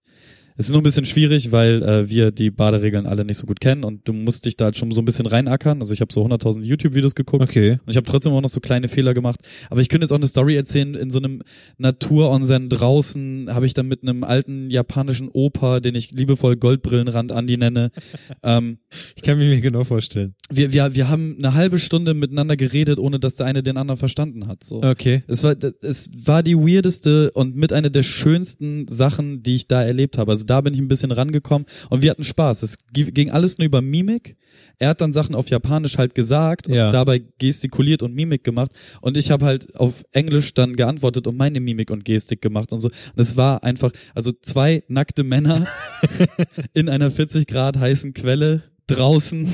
Es 0.60 0.65
ist 0.65 0.73
nur 0.73 0.81
ein 0.81 0.84
bisschen 0.84 1.06
schwierig, 1.06 1.53
weil 1.53 1.81
äh, 1.84 2.10
wir 2.10 2.31
die 2.31 2.52
Baderegeln 2.52 3.06
alle 3.06 3.23
nicht 3.23 3.38
so 3.38 3.45
gut 3.48 3.61
kennen 3.61 3.86
und 3.86 4.06
du 4.10 4.11
musst 4.11 4.44
dich 4.44 4.57
da 4.57 4.65
halt 4.65 4.76
schon 4.76 4.91
so 4.91 5.02
ein 5.02 5.06
bisschen 5.06 5.26
reinackern. 5.26 5.80
Also 5.80 5.94
ich 5.94 6.02
habe 6.02 6.11
so 6.11 6.22
100.000 6.26 6.64
YouTube-Videos 6.64 7.15
geguckt 7.15 7.41
Okay. 7.41 7.80
und 7.86 7.90
ich 7.90 7.95
habe 7.95 8.06
trotzdem 8.06 8.34
auch 8.34 8.41
noch 8.41 8.49
so 8.49 8.60
kleine 8.60 8.90
Fehler 8.90 9.14
gemacht. 9.14 9.40
Aber 9.69 9.80
ich 9.80 9.88
könnte 9.88 10.03
jetzt 10.03 10.11
auch 10.11 10.18
eine 10.18 10.27
Story 10.27 10.57
erzählen, 10.57 10.95
in 10.95 11.11
so 11.11 11.19
einem 11.19 11.44
Naturonsen 11.77 12.68
draußen 12.68 13.48
habe 13.53 13.68
ich 13.68 13.73
dann 13.73 13.88
mit 13.88 14.03
einem 14.03 14.26
alten 14.26 14.69
japanischen 14.69 15.30
Opa, 15.31 15.80
den 15.80 15.95
ich 15.95 16.11
liebevoll 16.11 16.57
Goldbrillenrand 16.57 17.31
Andi 17.31 17.56
nenne. 17.56 17.91
ähm, 18.44 18.80
Ich 19.15 19.23
kann 19.23 19.38
mir 19.38 19.61
genau 19.61 19.86
vorstellen. 19.86 20.36
wir, 20.52 20.73
wir, 20.73 20.94
wir 20.94 21.07
haben 21.07 21.38
eine 21.38 21.53
halbe 21.53 21.80
Stunde 21.80 22.14
miteinander 22.14 22.57
geredet, 22.57 22.99
ohne 22.99 23.19
dass 23.19 23.38
der 23.38 23.45
eine 23.45 23.64
den 23.64 23.77
anderen 23.77 23.98
verstanden 23.98 24.48
hat. 24.48 24.65
So. 24.65 24.84
Okay. 24.84 25.23
Es 25.27 25.41
war, 25.41 25.56
es 25.81 26.10
war 26.26 26.44
die 26.44 26.57
weirdeste 26.57 27.31
und 27.31 27.56
mit 27.56 27.72
einer 27.72 27.90
der 27.90 28.03
schönsten 28.03 28.90
Sachen, 28.90 29.41
die 29.41 29.56
ich 29.56 29.68
da 29.69 29.81
erlebt 29.84 30.18
habe. 30.18 30.31
Also 30.34 30.48
da 30.49 30.61
bin 30.61 30.73
ich 30.73 30.80
ein 30.80 30.88
bisschen 30.88 31.11
rangekommen 31.11 31.65
und 31.89 32.01
wir 32.01 32.11
hatten 32.11 32.23
Spaß. 32.23 32.63
Es 32.63 32.77
gi- 32.93 33.11
ging 33.11 33.30
alles 33.31 33.57
nur 33.57 33.65
über 33.65 33.81
Mimik. 33.81 34.35
Er 34.77 34.89
hat 34.89 35.01
dann 35.01 35.13
Sachen 35.13 35.35
auf 35.35 35.49
Japanisch 35.49 35.97
halt 35.97 36.15
gesagt 36.15 36.67
und 36.67 36.73
Ja. 36.73 36.91
dabei 36.91 37.23
gestikuliert 37.38 38.01
und 38.01 38.13
Mimik 38.15 38.43
gemacht. 38.43 38.71
Und 39.01 39.17
ich 39.17 39.30
habe 39.31 39.45
halt 39.45 39.76
auf 39.76 40.03
Englisch 40.11 40.53
dann 40.53 40.76
geantwortet 40.76 41.27
und 41.27 41.38
meine 41.38 41.59
Mimik 41.59 41.91
und 41.91 42.05
Gestik 42.05 42.41
gemacht 42.41 42.71
und 42.71 42.80
so. 42.80 42.88
Und 42.88 43.19
es 43.19 43.35
war 43.38 43.63
einfach, 43.63 43.91
also 44.15 44.31
zwei 44.41 44.84
nackte 44.88 45.23
Männer 45.23 45.67
in 46.73 46.89
einer 46.89 47.11
40 47.11 47.47
Grad 47.47 47.77
heißen 47.77 48.13
Quelle 48.13 48.63
draußen 48.88 49.47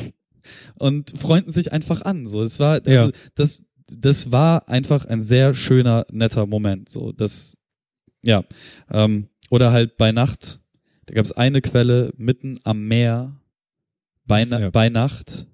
und 0.77 1.17
freunden 1.17 1.51
sich 1.51 1.71
einfach 1.73 2.03
an. 2.03 2.27
So, 2.27 2.41
es 2.43 2.59
war, 2.59 2.73
also, 2.73 2.89
Ja. 2.89 3.09
das, 3.35 3.63
das 3.87 4.31
war 4.31 4.67
einfach 4.69 5.05
ein 5.05 5.21
sehr 5.21 5.53
schöner, 5.53 6.05
netter 6.11 6.45
Moment. 6.45 6.89
So, 6.89 7.11
das, 7.11 7.57
ja, 8.23 8.43
ähm, 8.91 9.27
oder 9.51 9.71
halt 9.71 9.97
bei 9.97 10.11
Nacht. 10.11 10.59
Da 11.05 11.13
gab 11.13 11.25
es 11.25 11.31
eine 11.31 11.61
Quelle 11.61 12.13
mitten 12.17 12.59
am 12.63 12.87
Meer. 12.87 13.39
Bei, 14.25 14.43
Na- 14.45 14.69
bei 14.69 14.89
Nacht. 14.89 15.45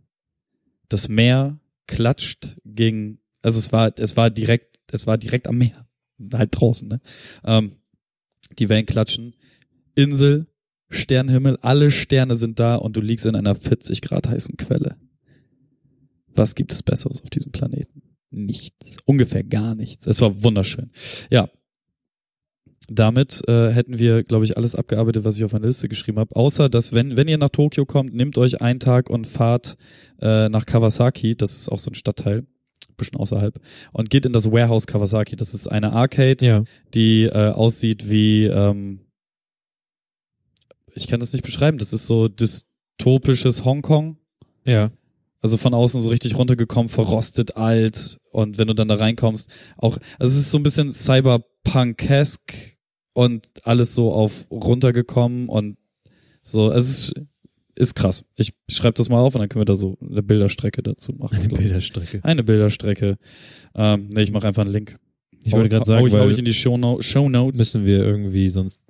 Das 0.90 1.10
Meer 1.10 1.60
klatscht 1.88 2.58
gegen, 2.64 3.20
also 3.42 3.60
es 3.60 3.72
war, 3.72 3.92
es 3.98 4.16
war 4.18 4.30
direkt, 4.30 4.80
es 4.92 5.08
war 5.08 5.18
direkt 5.18 5.48
am 5.48 5.58
Meer. 5.58 5.88
Halt 6.34 6.50
draußen, 6.54 6.88
ne? 6.88 7.02
Ähm, 7.44 7.74
die 8.60 8.70
Wellen 8.70 8.86
klatschen. 8.86 9.34
Insel, 9.96 10.48
Sternenhimmel, 10.90 11.58
alle 11.62 11.90
Sterne 11.92 12.36
sind 12.36 12.60
da 12.60 12.76
und 12.76 12.96
du 12.96 13.02
liegst 13.02 13.26
in 13.26 13.36
einer 13.36 13.56
40 13.56 14.02
Grad 14.02 14.28
heißen 14.28 14.56
Quelle. 14.58 14.98
Was 16.28 16.56
gibt 16.56 16.72
es 16.74 16.84
Besseres 16.84 17.22
auf 17.22 17.30
diesem 17.30 17.52
Planeten? 17.52 18.04
Nichts. 18.30 18.98
Ungefähr 19.06 19.44
gar 19.44 19.76
nichts. 19.76 20.08
Es 20.08 20.22
war 20.22 20.44
wunderschön. 20.44 20.92
Ja. 21.30 21.50
Damit 22.94 23.42
äh, 23.48 23.70
hätten 23.72 24.00
wir, 24.00 24.24
glaube 24.24 24.44
ich, 24.44 24.58
alles 24.58 24.76
abgearbeitet, 24.76 25.24
was 25.24 25.38
ich 25.38 25.46
auf 25.46 25.54
meiner 25.54 25.68
Liste 25.68 25.88
geschrieben 25.88 26.20
habe. 26.20 26.36
Außer, 26.36 26.68
dass 26.68 26.92
wenn, 26.94 27.16
wenn 27.16 27.28
ihr 27.30 27.38
nach 27.38 27.50
Tokio 27.50 27.86
kommt, 27.86 28.14
nehmt 28.14 28.38
euch 28.38 28.62
einen 28.62 28.82
Tag 28.82 29.10
und 29.10 29.28
fahrt 29.28 29.78
äh, 30.20 30.50
nach 30.50 30.66
Kawasaki. 30.66 31.36
Das 31.36 31.56
ist 31.56 31.70
auch 31.70 31.80
so 31.80 31.90
ein 31.92 31.96
Stadtteil, 31.96 32.46
bisschen 32.98 33.18
außerhalb. 33.18 33.60
Und 33.94 34.10
geht 34.10 34.26
in 34.26 34.34
das 34.34 34.52
Warehouse 34.52 34.88
Kawasaki. 34.88 35.38
Das 35.38 35.54
ist 35.54 35.68
eine 35.68 35.94
Arcade, 35.94 36.46
Ja. 36.46 36.64
die 36.94 37.24
äh, 37.24 37.52
aussieht 37.52 38.10
wie, 38.10 38.46
ähm, 38.46 39.00
ich 40.94 41.08
kann 41.08 41.22
das 41.22 41.32
nicht 41.32 41.46
beschreiben, 41.46 41.78
das 41.78 41.94
ist 41.94 42.08
so 42.08 42.28
dystopisches 42.28 43.64
Hongkong. 43.64 44.18
Ja. 44.66 44.92
Also 45.40 45.58
von 45.58 45.74
außen 45.74 46.02
so 46.02 46.10
richtig 46.10 46.38
runtergekommen, 46.38 46.90
verrostet, 46.90 47.56
alt. 47.58 48.20
Und 48.32 48.58
wenn 48.58 48.68
du 48.68 48.76
dann 48.76 48.88
da 48.90 48.96
reinkommst, 48.96 49.50
auch, 49.78 49.98
also 50.20 50.34
es 50.34 50.40
ist 50.40 50.52
so 50.52 50.60
ein 50.60 50.64
bisschen 50.64 50.92
Cyberpunk-esque 50.92 52.71
und 53.14 53.48
alles 53.64 53.96
so 53.96 54.12
auf 54.12 54.50
runtergekommen 54.52 55.50
und 55.50 55.78
so, 56.44 56.72
es 56.72 56.90
ist, 56.90 57.14
ist 57.76 57.96
krass. 57.96 58.26
Ich 58.36 58.54
schreibe 58.70 58.94
das 58.94 59.10
mal 59.10 59.20
auf 59.20 59.36
und 59.36 59.40
dann 59.40 59.50
können 59.50 59.62
wir 59.62 59.66
da 59.66 59.76
so 59.76 59.98
eine 60.02 60.24
Bilderstrecke 60.24 60.82
dazu 60.82 61.14
machen. 61.14 61.38
Eine. 61.38 61.50
Bilderstrecke. 61.50 62.20
Eine 62.24 62.44
Bilderstrecke. 62.44 63.18
Ähm, 63.76 64.10
nee, 64.14 64.24
ich 64.24 64.32
mache 64.32 64.48
einfach 64.48 64.64
einen 64.64 64.72
Link. 64.72 64.98
Ich 65.44 65.54
wollte 65.54 65.70
gerade 65.70 65.86
sagen, 65.86 66.02
hau 66.02 66.08
ich, 66.08 66.14
hau 66.14 66.20
weil 66.20 66.32
ich 66.32 66.40
in 66.40 66.46
die 66.46 66.54
Show, 66.54 66.78
no 66.78 67.02
Show 67.02 67.30
Notes. 67.30 67.58
müssen 67.58 67.86
wir 67.86 68.00
irgendwie 68.00 68.50
sonst, 68.50 68.82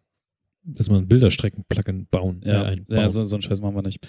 dass 0.64 0.89
man 0.89 1.07
Bilderstrecken-Plugin 1.07 2.07
bauen. 2.10 2.41
Ja, 2.45 2.64
äh, 2.64 2.65
einbauen. 2.68 2.99
ja 2.99 3.10
so, 3.10 3.23
so 3.23 3.35
einen 3.35 3.41
Scheiß 3.41 3.61
machen 3.61 3.76
wir 3.76 3.81
nicht. 3.84 4.06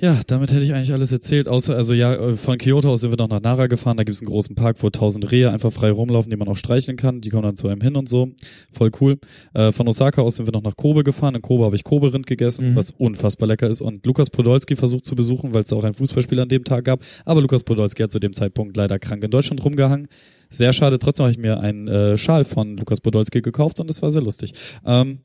Ja, 0.00 0.20
damit 0.28 0.52
hätte 0.52 0.62
ich 0.64 0.72
eigentlich 0.74 0.92
alles 0.92 1.10
erzählt, 1.10 1.48
außer, 1.48 1.74
also 1.74 1.92
ja, 1.92 2.14
äh, 2.14 2.34
von 2.36 2.56
Kyoto 2.56 2.92
aus 2.92 3.00
sind 3.00 3.10
wir 3.10 3.16
noch 3.16 3.28
nach 3.28 3.40
Nara 3.40 3.66
gefahren, 3.66 3.96
da 3.96 4.04
gibt's 4.04 4.20
einen 4.22 4.30
großen 4.30 4.54
Park, 4.54 4.76
wo 4.80 4.90
tausend 4.90 5.32
Rehe 5.32 5.50
einfach 5.50 5.72
frei 5.72 5.90
rumlaufen, 5.90 6.30
die 6.30 6.36
man 6.36 6.46
auch 6.46 6.56
streicheln 6.56 6.96
kann, 6.96 7.20
die 7.20 7.30
kommen 7.30 7.42
dann 7.42 7.56
zu 7.56 7.66
einem 7.66 7.80
hin 7.80 7.96
und 7.96 8.08
so, 8.08 8.28
voll 8.70 8.92
cool. 9.00 9.18
Äh, 9.54 9.72
von 9.72 9.88
Osaka 9.88 10.22
aus 10.22 10.36
sind 10.36 10.46
wir 10.46 10.52
noch 10.52 10.62
nach 10.62 10.76
Kobe 10.76 11.02
gefahren, 11.02 11.34
in 11.34 11.42
Kobe 11.42 11.64
habe 11.64 11.74
ich 11.74 11.82
Kobe-Rind 11.82 12.28
gegessen, 12.28 12.70
Mhm. 12.70 12.76
was 12.76 12.92
unfassbar 12.92 13.48
lecker 13.48 13.68
ist 13.68 13.80
und 13.80 14.06
Lukas 14.06 14.30
Podolski 14.30 14.76
versucht 14.76 15.04
zu 15.04 15.16
besuchen, 15.16 15.52
weil 15.52 15.64
es 15.64 15.72
auch 15.72 15.82
ein 15.82 15.94
Fußballspiel 15.94 16.38
an 16.38 16.48
dem 16.48 16.62
Tag 16.62 16.84
gab, 16.84 17.00
aber 17.24 17.40
Lukas 17.42 17.64
Podolski 17.64 18.04
hat 18.04 18.12
zu 18.12 18.20
dem 18.20 18.34
Zeitpunkt 18.34 18.76
leider 18.76 19.00
krank 19.00 19.24
in 19.24 19.32
Deutschland 19.32 19.64
rumgehangen. 19.64 20.06
Sehr 20.48 20.72
schade, 20.72 21.00
trotzdem 21.00 21.24
habe 21.24 21.32
ich 21.32 21.38
mir 21.38 21.58
einen 21.58 21.88
äh, 21.88 22.16
Schal 22.16 22.44
von 22.44 22.76
Lukas 22.76 23.00
Podolski 23.00 23.42
gekauft 23.42 23.80
und 23.80 23.90
es 23.90 24.00
war 24.00 24.12
sehr 24.12 24.22
lustig. 24.22 24.52
Ähm, 24.86 25.22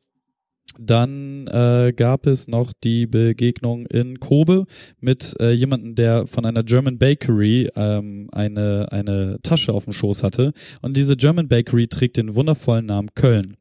dann 0.79 1.47
äh, 1.47 1.93
gab 1.95 2.25
es 2.25 2.47
noch 2.47 2.73
die 2.83 3.05
Begegnung 3.05 3.85
in 3.85 4.19
Kobe 4.19 4.65
mit 4.99 5.35
äh, 5.39 5.51
jemandem, 5.51 5.95
der 5.95 6.25
von 6.25 6.45
einer 6.45 6.63
German 6.63 6.97
Bakery 6.97 7.69
ähm, 7.75 8.29
eine, 8.31 8.91
eine 8.91 9.39
Tasche 9.43 9.73
auf 9.73 9.83
dem 9.83 9.93
Schoß 9.93 10.23
hatte. 10.23 10.53
Und 10.81 10.97
diese 10.97 11.15
German 11.15 11.47
Bakery 11.47 11.87
trägt 11.87 12.17
den 12.17 12.35
wundervollen 12.35 12.87
Namen 12.87 13.09
Köln. 13.13 13.57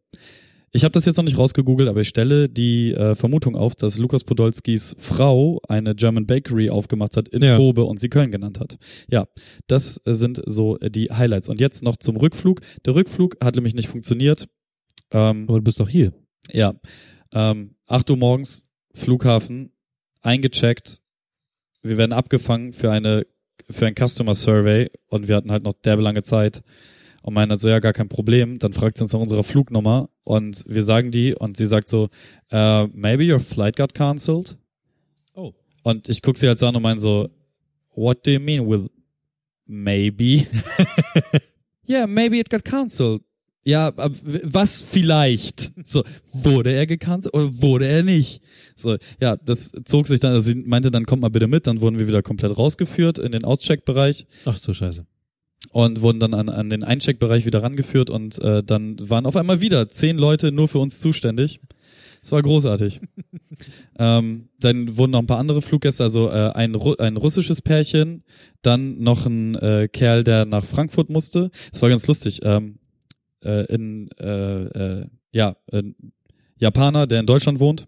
Ich 0.75 0.85
habe 0.85 0.93
das 0.93 1.05
jetzt 1.05 1.19
noch 1.19 1.25
nicht 1.25 1.37
rausgegoogelt, 1.37 1.91
aber 1.91 2.01
ich 2.01 2.09
stelle 2.09 2.49
die 2.49 2.95
äh, 2.95 3.15
Vermutung 3.15 3.57
auf, 3.57 3.75
dass 3.75 3.99
Lukas 3.99 4.25
Podolskis 4.25 4.97
Frau 4.99 5.61
eine 5.69 5.95
German 5.95 6.27
Bakery 6.27 6.71
aufgemacht 6.71 7.19
hat 7.19 7.29
in 7.29 7.43
Ja. 7.43 7.59
Kobe 7.59 7.85
und 7.85 8.01
sie 8.01 8.09
Köln 8.09 8.31
genannt 8.31 8.59
hat. 8.59 8.79
Ja, 9.11 9.27
das 9.67 10.01
äh, 10.07 10.15
sind 10.15 10.43
so 10.47 10.79
äh, 10.79 10.91
die 10.91 11.11
Highlights. 11.11 11.51
Und 11.51 11.61
jetzt 11.61 11.85
noch 11.85 11.97
zum 11.99 12.17
Rückflug. 12.17 12.63
Der 12.87 12.95
Rückflug 12.95 13.37
hat 13.45 13.57
nämlich 13.57 13.75
nicht 13.75 13.89
funktioniert. 13.89 14.49
Ähm, 15.11 15.45
Aber 15.47 15.59
du 15.59 15.65
bist 15.65 15.79
doch 15.79 15.91
hier. 15.91 16.15
Ja. 16.51 16.75
Ähm, 17.33 17.75
8 17.87 18.11
Uhr 18.11 18.17
morgens, 18.17 18.65
Flughafen, 18.95 19.73
eingecheckt. 20.23 21.01
Wir 21.83 21.99
werden 21.99 22.13
abgefangen 22.13 22.73
für 22.73 22.91
eine, 22.91 23.27
für 23.69 23.87
ein 23.87 23.95
Customer 23.95 24.35
Survey 24.35 24.91
und 25.09 25.29
wir 25.29 25.37
hatten 25.37 25.51
halt 25.51 25.63
noch 25.63 25.73
derbe 25.73 26.03
lange 26.03 26.23
Zeit 26.23 26.63
und 27.23 27.35
meinen 27.35 27.59
so, 27.59 27.69
ja, 27.69 27.79
gar 27.79 27.93
kein 27.93 28.09
Problem. 28.09 28.59
Dann 28.59 28.73
fragt 28.73 28.99
sie 28.99 29.05
uns 29.05 29.13
nach 29.13 29.21
unserer 29.21 29.45
Flugnummer 29.45 30.11
und 30.25 30.65
wir 30.67 30.83
sagen 30.83 31.11
die 31.11 31.35
und 31.35 31.57
sie 31.57 31.67
sagt 31.67 31.89
so, 31.89 32.09
äh, 32.51 32.87
maybe 32.89 33.33
your 33.33 33.41
flight 33.41 33.77
got 33.77 33.95
cancelled. 33.95 34.57
Oh. 35.35 35.53
Und 35.83 36.09
ich 36.09 36.23
guck 36.23 36.37
sie 36.37 36.49
halt 36.49 36.59
so 36.59 36.67
an 36.67 36.77
und 36.77 36.83
meine 36.83 37.01
so, 37.01 37.31
what 37.95 38.27
do 38.27 38.31
you 38.31 38.41
mean 38.41 38.69
with 38.69 38.89
maybe? 39.67 40.47
yeah, 41.89 42.07
maybe 42.07 42.39
it 42.39 42.51
got 42.51 42.65
cancelled. 42.65 43.23
Ja, 43.65 43.93
was 43.97 44.83
vielleicht? 44.83 45.73
So, 45.85 46.03
wurde 46.33 46.73
er 46.73 46.87
gecancelt 46.87 47.33
oder 47.35 47.63
wurde 47.63 47.87
er 47.87 48.03
nicht? 48.03 48.43
So, 48.75 48.97
ja, 49.21 49.37
das 49.37 49.73
zog 49.85 50.09
sich 50.09 50.19
dann, 50.19 50.33
also 50.33 50.51
sie 50.51 50.57
meinte 50.57 50.91
dann, 50.91 51.07
kommt 51.07 51.23
mal 51.23 51.31
bitte 51.31 51.47
mit, 51.47 51.67
dann 51.67 51.81
wurden 51.81 51.99
wir 51.99 52.09
wieder 52.09 52.23
komplett 52.23 52.57
rausgeführt 52.57 53.19
in 53.19 53.33
den 53.33 53.45
Auscheckbereich 53.45 54.27
Ach 54.47 54.57
so, 54.57 54.75
scheiße. 54.75 55.07
und 55.71 56.01
wurden 56.01 56.19
dann 56.19 56.35
an, 56.35 56.49
an 56.49 56.71
den 56.71 56.83
Eincheckbereich 56.83 57.47
wieder 57.47 57.63
rangeführt 57.63 58.11
und 58.11 58.41
äh, 58.41 58.65
dann 58.65 58.97
waren 59.09 59.27
auf 59.27 59.37
einmal 59.37 59.61
wieder 59.61 59.89
zehn 59.89 60.17
Leute 60.19 60.51
nur 60.51 60.67
für 60.67 60.79
uns 60.81 61.01
zuständig. 61.01 61.61
Es 62.23 62.33
war 62.33 62.43
großartig. 62.43 63.01
ähm, 63.99 64.49
dann 64.61 64.97
wurden 64.97 65.13
noch 65.13 65.19
ein 65.21 65.27
paar 65.27 65.39
andere 65.39 65.63
Fluggäste, 65.63 66.05
also 66.05 66.31
äh, 66.31 66.51
ein, 66.55 66.75
Ru 66.75 66.95
ein 66.95 67.17
russisches 67.17 67.63
Pärchen, 67.63 68.23
dann 68.63 68.99
noch 69.01 69.27
ein 69.27 69.57
äh, 69.57 69.89
Kerl, 69.93 70.25
der 70.25 70.45
nach 70.47 70.65
Frankfurt 70.65 71.11
musste. 71.11 71.51
Das 71.73 71.83
war 71.83 71.89
ganz 71.89 72.07
lustig. 72.07 72.41
Ähm, 72.45 72.79
äh, 73.45 73.65
in 73.75 74.09
äh, 74.19 74.65
äh, 75.01 75.07
ja, 75.33 75.57
ein 75.73 75.95
Japaner, 76.59 77.07
der 77.07 77.21
in 77.21 77.27
Deutschland 77.27 77.59
wohnt, 77.61 77.87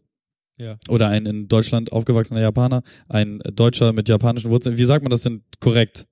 Ja. 0.56 0.78
oder 0.88 1.08
ein 1.08 1.26
in 1.26 1.48
Deutschland 1.48 1.92
aufgewachsener 1.92 2.40
Japaner, 2.40 2.82
ein 3.08 3.40
Deutscher 3.54 3.92
mit 3.92 4.08
japanischen 4.08 4.50
Wurzeln. 4.50 4.76
Wie 4.78 4.84
sagt 4.84 5.02
man 5.04 5.10
das 5.10 5.22
denn 5.22 5.42
korrekt? 5.60 6.06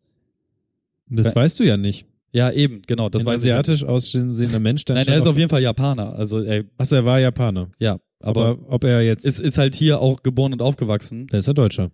Das 1.08 1.26
Weil- 1.26 1.36
weißt 1.44 1.60
du 1.60 1.64
ja 1.64 1.76
nicht. 1.76 2.06
Ja, 2.34 2.50
eben, 2.50 2.80
genau. 2.86 3.10
Das 3.10 3.22
Ein 3.22 3.26
weiß 3.26 3.40
asiatisch 3.40 3.84
aussehender 3.84 4.58
Mensch, 4.58 4.84
Nein, 4.88 5.06
er 5.06 5.16
ist 5.18 5.26
auf 5.26 5.36
jeden 5.36 5.50
Fall 5.50 5.60
Japaner. 5.62 6.14
Also, 6.14 6.40
ey, 6.42 6.64
Achso, 6.78 6.96
er 6.96 7.04
war 7.04 7.20
Japaner. 7.20 7.70
ja, 7.78 7.98
aber, 8.20 8.46
Aber, 8.46 8.72
ob 8.72 8.84
er 8.84 9.02
jetzt. 9.02 9.26
ist, 9.26 9.38
ist 9.38 9.58
halt 9.58 9.74
hier 9.74 10.00
auch 10.00 10.22
geboren 10.22 10.52
und 10.54 10.62
aufgewachsen. 10.62 11.26
der 11.26 11.40
ist 11.40 11.46
ja 11.46 11.52
Deutscher. 11.52 11.90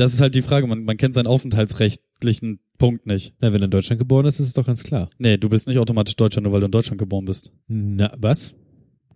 Das 0.00 0.14
ist 0.14 0.20
halt 0.22 0.34
die 0.34 0.40
Frage. 0.42 0.66
Man, 0.66 0.84
man 0.84 0.96
kennt 0.96 1.12
seinen 1.12 1.26
aufenthaltsrechtlichen 1.26 2.60
Punkt 2.78 3.06
nicht. 3.06 3.34
Na, 3.40 3.52
wenn 3.52 3.60
er 3.60 3.66
in 3.66 3.70
Deutschland 3.70 3.98
geboren 3.98 4.24
ist, 4.24 4.40
ist 4.40 4.46
es 4.46 4.52
doch 4.54 4.64
ganz 4.64 4.82
klar. 4.82 5.10
Nee, 5.18 5.36
du 5.36 5.48
bist 5.50 5.66
nicht 5.68 5.78
automatisch 5.78 6.16
Deutscher, 6.16 6.40
nur 6.40 6.52
weil 6.52 6.60
du 6.60 6.66
in 6.66 6.72
Deutschland 6.72 6.98
geboren 6.98 7.26
bist. 7.26 7.52
Na, 7.68 8.10
was? 8.18 8.54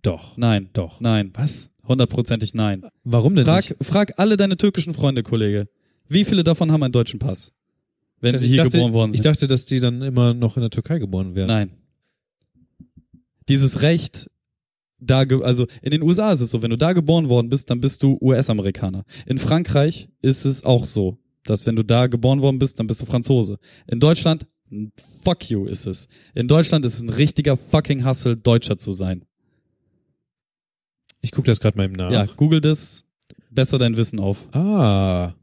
Doch. 0.03 0.37
Nein, 0.37 0.69
Doch. 0.73 1.01
nein, 1.01 1.31
Was? 1.33 1.71
hundertprozentig 1.87 2.53
nein. 2.53 2.83
Warum 3.03 3.35
denn 3.35 3.45
Frag, 3.45 3.67
nicht? 3.67 3.83
frag 3.83 4.13
alle 4.19 4.37
deine 4.37 4.57
türkischen 4.57 4.93
Freunde, 4.93 5.23
Kollege. 5.23 5.67
Wie 6.07 6.23
viele 6.23 6.43
davon 6.43 6.71
haben 6.71 6.83
einen 6.83 6.91
deutschen 6.91 7.19
Pass? 7.19 7.51
Wenn 8.21 8.37
sie 8.37 8.45
Ich 8.45 8.51
hier 8.53 8.63
dachte, 8.63 8.77
geboren 8.77 8.93
worden 8.93 9.09
Ich 9.09 9.17
sind. 9.17 9.25
dachte, 9.25 9.47
dass 9.47 9.65
die 9.65 9.79
dann 9.79 10.03
immer 10.03 10.35
noch 10.35 10.55
in 10.57 10.61
der 10.61 10.69
Türkei 10.69 10.99
geboren 10.99 11.33
werden. 11.33 11.47
Nein. 11.47 11.71
Dieses 13.49 13.81
Recht, 13.81 14.29
da, 14.99 15.19
also 15.41 15.67
in 15.81 15.91
den 15.91 16.01
USA 16.01 16.31
ist 16.31 16.41
es 16.41 16.51
so, 16.51 16.61
wenn 16.61 16.69
du 16.69 16.77
da 16.77 16.93
geboren 16.93 17.29
worden 17.29 17.49
bist, 17.49 17.69
dann 17.69 17.81
bist 17.81 18.01
du 18.03 18.17
US-Amerikaner. 18.21 19.03
In 19.25 19.37
Frankreich 19.37 20.09
ist 20.21 20.45
es 20.45 20.63
auch 20.63 20.85
so, 20.85 21.17
dass 21.43 21.65
wenn 21.65 21.75
du 21.75 21.83
da 21.83 22.07
geboren 22.07 22.41
worden 22.41 22.59
bist, 22.59 22.79
dann 22.79 22.87
bist 22.87 23.01
du 23.01 23.05
Franzose. 23.05 23.59
In 23.87 23.99
Deutschland, 23.99 24.47
fuck 25.23 25.49
you 25.49 25.65
ist 25.65 25.85
es. 25.85 26.07
In 26.33 26.47
Deutschland 26.47 26.85
ist 26.85 26.95
es 26.95 27.01
ein 27.01 27.09
richtiger 27.09 27.57
fucking 27.57 28.05
Hustle, 28.05 28.37
Deutscher 28.37 28.77
zu 28.77 28.91
sein. 28.91 29.25
Ich 31.21 31.31
gucke 31.31 31.47
das 31.47 31.59
gerade 31.59 31.77
mal 31.77 31.85
im 31.85 31.93
Nach. 31.93 32.11
Ja, 32.11 32.25
google 32.25 32.61
das, 32.61 33.05
besser 33.49 33.77
dein 33.77 33.97
Wissen 33.97 34.19
auf. 34.19 34.47
Ah. 34.55 35.33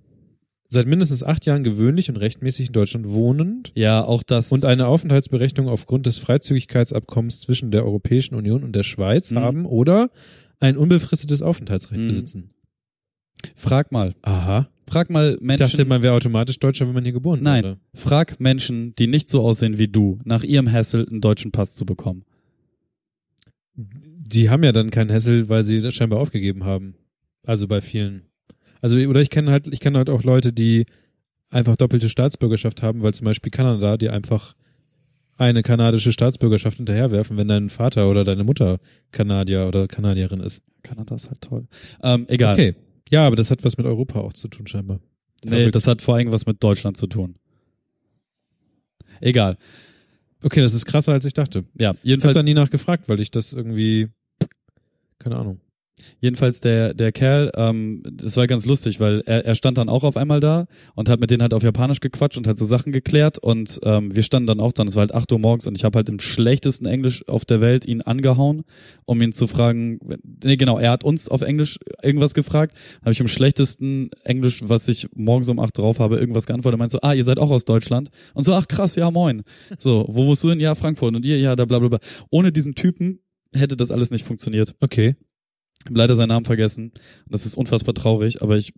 Seit 0.72 0.86
mindestens 0.86 1.22
acht 1.22 1.44
Jahren 1.44 1.64
gewöhnlich 1.64 2.08
und 2.08 2.16
rechtmäßig 2.16 2.68
in 2.68 2.72
Deutschland 2.72 3.06
wohnend 3.10 3.72
Ja, 3.74 4.02
auch 4.02 4.22
das. 4.22 4.50
und 4.52 4.64
eine 4.64 4.86
Aufenthaltsberechnung 4.86 5.68
aufgrund 5.68 6.06
des 6.06 6.16
Freizügigkeitsabkommens 6.16 7.40
zwischen 7.40 7.70
der 7.70 7.84
Europäischen 7.84 8.36
Union 8.36 8.64
und 8.64 8.74
der 8.74 8.82
Schweiz 8.82 9.32
Mhm. 9.32 9.38
haben 9.38 9.66
oder 9.66 10.08
ein 10.60 10.78
unbefristetes 10.78 11.42
Aufenthaltsrecht 11.42 12.00
Mhm. 12.00 12.08
besitzen. 12.08 12.50
frag 13.54 13.92
mal. 13.92 14.14
Aha. 14.22 14.68
Frag 14.88 15.10
mal 15.10 15.34
Ich 15.34 15.40
Menschen. 15.42 15.58
dachte, 15.68 15.84
man 15.84 16.02
wäre 16.02 16.14
automatisch 16.14 16.58
Deutscher, 16.58 16.86
wenn 16.86 16.94
man 16.94 17.02
hier 17.04 17.12
geboren 17.12 17.40
Nein, 17.42 17.64
wäre. 17.64 17.78
frag 17.92 18.40
Menschen, 18.40 18.94
die 18.94 19.08
nicht 19.08 19.28
so 19.28 19.42
aussehen 19.42 19.76
wie 19.78 19.88
du, 19.88 20.20
nach 20.24 20.42
ihrem 20.42 20.70
Hassel 20.72 21.06
einen 21.06 21.20
deutschen 21.20 21.50
Pass 21.52 21.74
zu 21.74 21.84
bekommen. 21.84 22.24
Die 23.74 24.48
haben 24.48 24.64
ja 24.64 24.72
dann 24.72 24.90
keinen 24.90 25.10
Hessel, 25.10 25.48
weil 25.48 25.64
sie 25.64 25.80
das 25.80 25.94
scheinbar 25.94 26.18
aufgegeben 26.20 26.64
haben. 26.64 26.94
Also 27.44 27.66
bei 27.68 27.80
vielen. 27.80 28.22
Also, 28.82 28.96
oder 28.98 29.22
ich 29.22 29.30
kenne 29.30 29.50
halt, 29.50 29.66
ich 29.68 29.80
kenne 29.80 29.96
halt 29.96 30.10
auch 30.10 30.22
Leute, 30.24 30.52
die 30.52 30.84
einfach 31.50 31.76
doppelte 31.76 32.08
Staatsbürgerschaft 32.10 32.82
haben, 32.82 33.00
weil 33.02 33.14
zum 33.14 33.24
Beispiel 33.24 33.50
Kanada, 33.50 33.96
die 33.96 34.10
einfach 34.10 34.54
eine 35.38 35.62
kanadische 35.62 36.12
Staatsbürgerschaft 36.12 36.76
hinterherwerfen, 36.76 37.36
wenn 37.38 37.48
dein 37.48 37.70
Vater 37.70 38.10
oder 38.10 38.24
deine 38.24 38.44
Mutter 38.44 38.78
Kanadier 39.12 39.66
oder 39.66 39.88
Kanadierin 39.88 40.40
ist. 40.40 40.62
Kanada 40.82 41.14
ist 41.14 41.28
halt 41.30 41.40
toll. 41.40 41.66
Ähm, 42.02 42.26
egal. 42.28 42.52
Okay. 42.54 42.74
Ja, 43.10 43.26
aber 43.26 43.36
das 43.36 43.50
hat 43.50 43.64
was 43.64 43.76
mit 43.78 43.86
Europa 43.86 44.20
auch 44.20 44.32
zu 44.34 44.48
tun, 44.48 44.66
scheinbar. 44.66 45.00
Nee, 45.44 45.70
das 45.70 45.86
hat 45.86 46.02
vor 46.02 46.16
allem 46.16 46.30
was 46.30 46.46
mit 46.46 46.62
Deutschland 46.62 46.96
zu 46.96 47.06
tun. 47.06 47.36
Egal. 49.20 49.56
Okay, 50.44 50.60
das 50.60 50.74
ist 50.74 50.84
krasser, 50.86 51.12
als 51.12 51.24
ich 51.24 51.34
dachte. 51.34 51.64
Ja, 51.78 51.80
Ich 51.80 51.86
habe 51.86 51.98
jedenfalls. 52.02 52.34
da 52.34 52.42
nie 52.42 52.54
nachgefragt, 52.54 53.08
weil 53.08 53.20
ich 53.20 53.30
das 53.30 53.52
irgendwie, 53.52 54.08
keine 55.18 55.36
Ahnung. 55.36 55.60
Jedenfalls 56.20 56.60
der, 56.60 56.94
der 56.94 57.12
Kerl, 57.12 57.50
ähm, 57.56 58.02
das 58.04 58.36
war 58.36 58.46
ganz 58.46 58.64
lustig, 58.64 59.00
weil 59.00 59.22
er, 59.26 59.44
er 59.44 59.54
stand 59.54 59.76
dann 59.78 59.88
auch 59.88 60.04
auf 60.04 60.16
einmal 60.16 60.40
da 60.40 60.66
und 60.94 61.08
hat 61.08 61.20
mit 61.20 61.30
denen 61.30 61.42
halt 61.42 61.52
auf 61.52 61.62
Japanisch 61.62 62.00
gequatscht 62.00 62.38
und 62.38 62.46
hat 62.46 62.58
so 62.58 62.64
Sachen 62.64 62.92
geklärt 62.92 63.38
und 63.38 63.80
ähm, 63.84 64.14
wir 64.14 64.22
standen 64.22 64.46
dann 64.46 64.60
auch 64.60 64.72
dann, 64.72 64.86
es 64.86 64.94
war 64.94 65.00
halt 65.00 65.14
8 65.14 65.32
Uhr 65.32 65.38
morgens 65.38 65.66
und 65.66 65.76
ich 65.76 65.84
habe 65.84 65.96
halt 65.96 66.08
im 66.08 66.20
schlechtesten 66.20 66.86
Englisch 66.86 67.26
auf 67.28 67.44
der 67.44 67.60
Welt 67.60 67.84
ihn 67.84 68.02
angehauen, 68.02 68.62
um 69.04 69.20
ihn 69.20 69.32
zu 69.32 69.46
fragen, 69.46 69.98
nee 70.44 70.56
genau, 70.56 70.78
er 70.78 70.92
hat 70.92 71.04
uns 71.04 71.28
auf 71.28 71.42
Englisch 71.42 71.78
irgendwas 72.02 72.34
gefragt, 72.34 72.76
habe 73.00 73.12
ich 73.12 73.20
im 73.20 73.28
schlechtesten 73.28 74.10
Englisch, 74.24 74.60
was 74.66 74.88
ich 74.88 75.08
morgens 75.14 75.48
um 75.48 75.58
8 75.58 75.76
drauf 75.76 75.98
habe, 75.98 76.18
irgendwas 76.18 76.46
geantwortet, 76.46 76.78
meinte 76.78 76.92
so, 76.92 77.00
ah, 77.02 77.12
ihr 77.12 77.24
seid 77.24 77.38
auch 77.38 77.50
aus 77.50 77.64
Deutschland 77.64 78.10
und 78.34 78.44
so, 78.44 78.54
ach 78.54 78.68
krass, 78.68 78.96
ja 78.96 79.10
moin. 79.10 79.42
So, 79.78 80.06
wo 80.08 80.26
wohnst 80.26 80.44
du 80.44 80.48
denn? 80.48 80.60
Ja, 80.60 80.74
Frankfurt 80.74 81.14
und 81.14 81.24
ihr, 81.26 81.38
ja, 81.38 81.56
da 81.56 81.64
bla 81.64 81.78
bla 81.78 81.88
bla. 81.88 81.98
Ohne 82.30 82.52
diesen 82.52 82.74
Typen 82.74 83.18
hätte 83.54 83.76
das 83.76 83.90
alles 83.90 84.10
nicht 84.10 84.24
funktioniert 84.24 84.74
Okay. 84.80 85.16
Hab 85.86 85.96
leider 85.96 86.16
seinen 86.16 86.28
Namen 86.28 86.44
vergessen. 86.44 86.86
Und 87.24 87.32
das 87.32 87.46
ist 87.46 87.56
unfassbar 87.56 87.94
traurig, 87.94 88.42
aber 88.42 88.56
ich, 88.56 88.72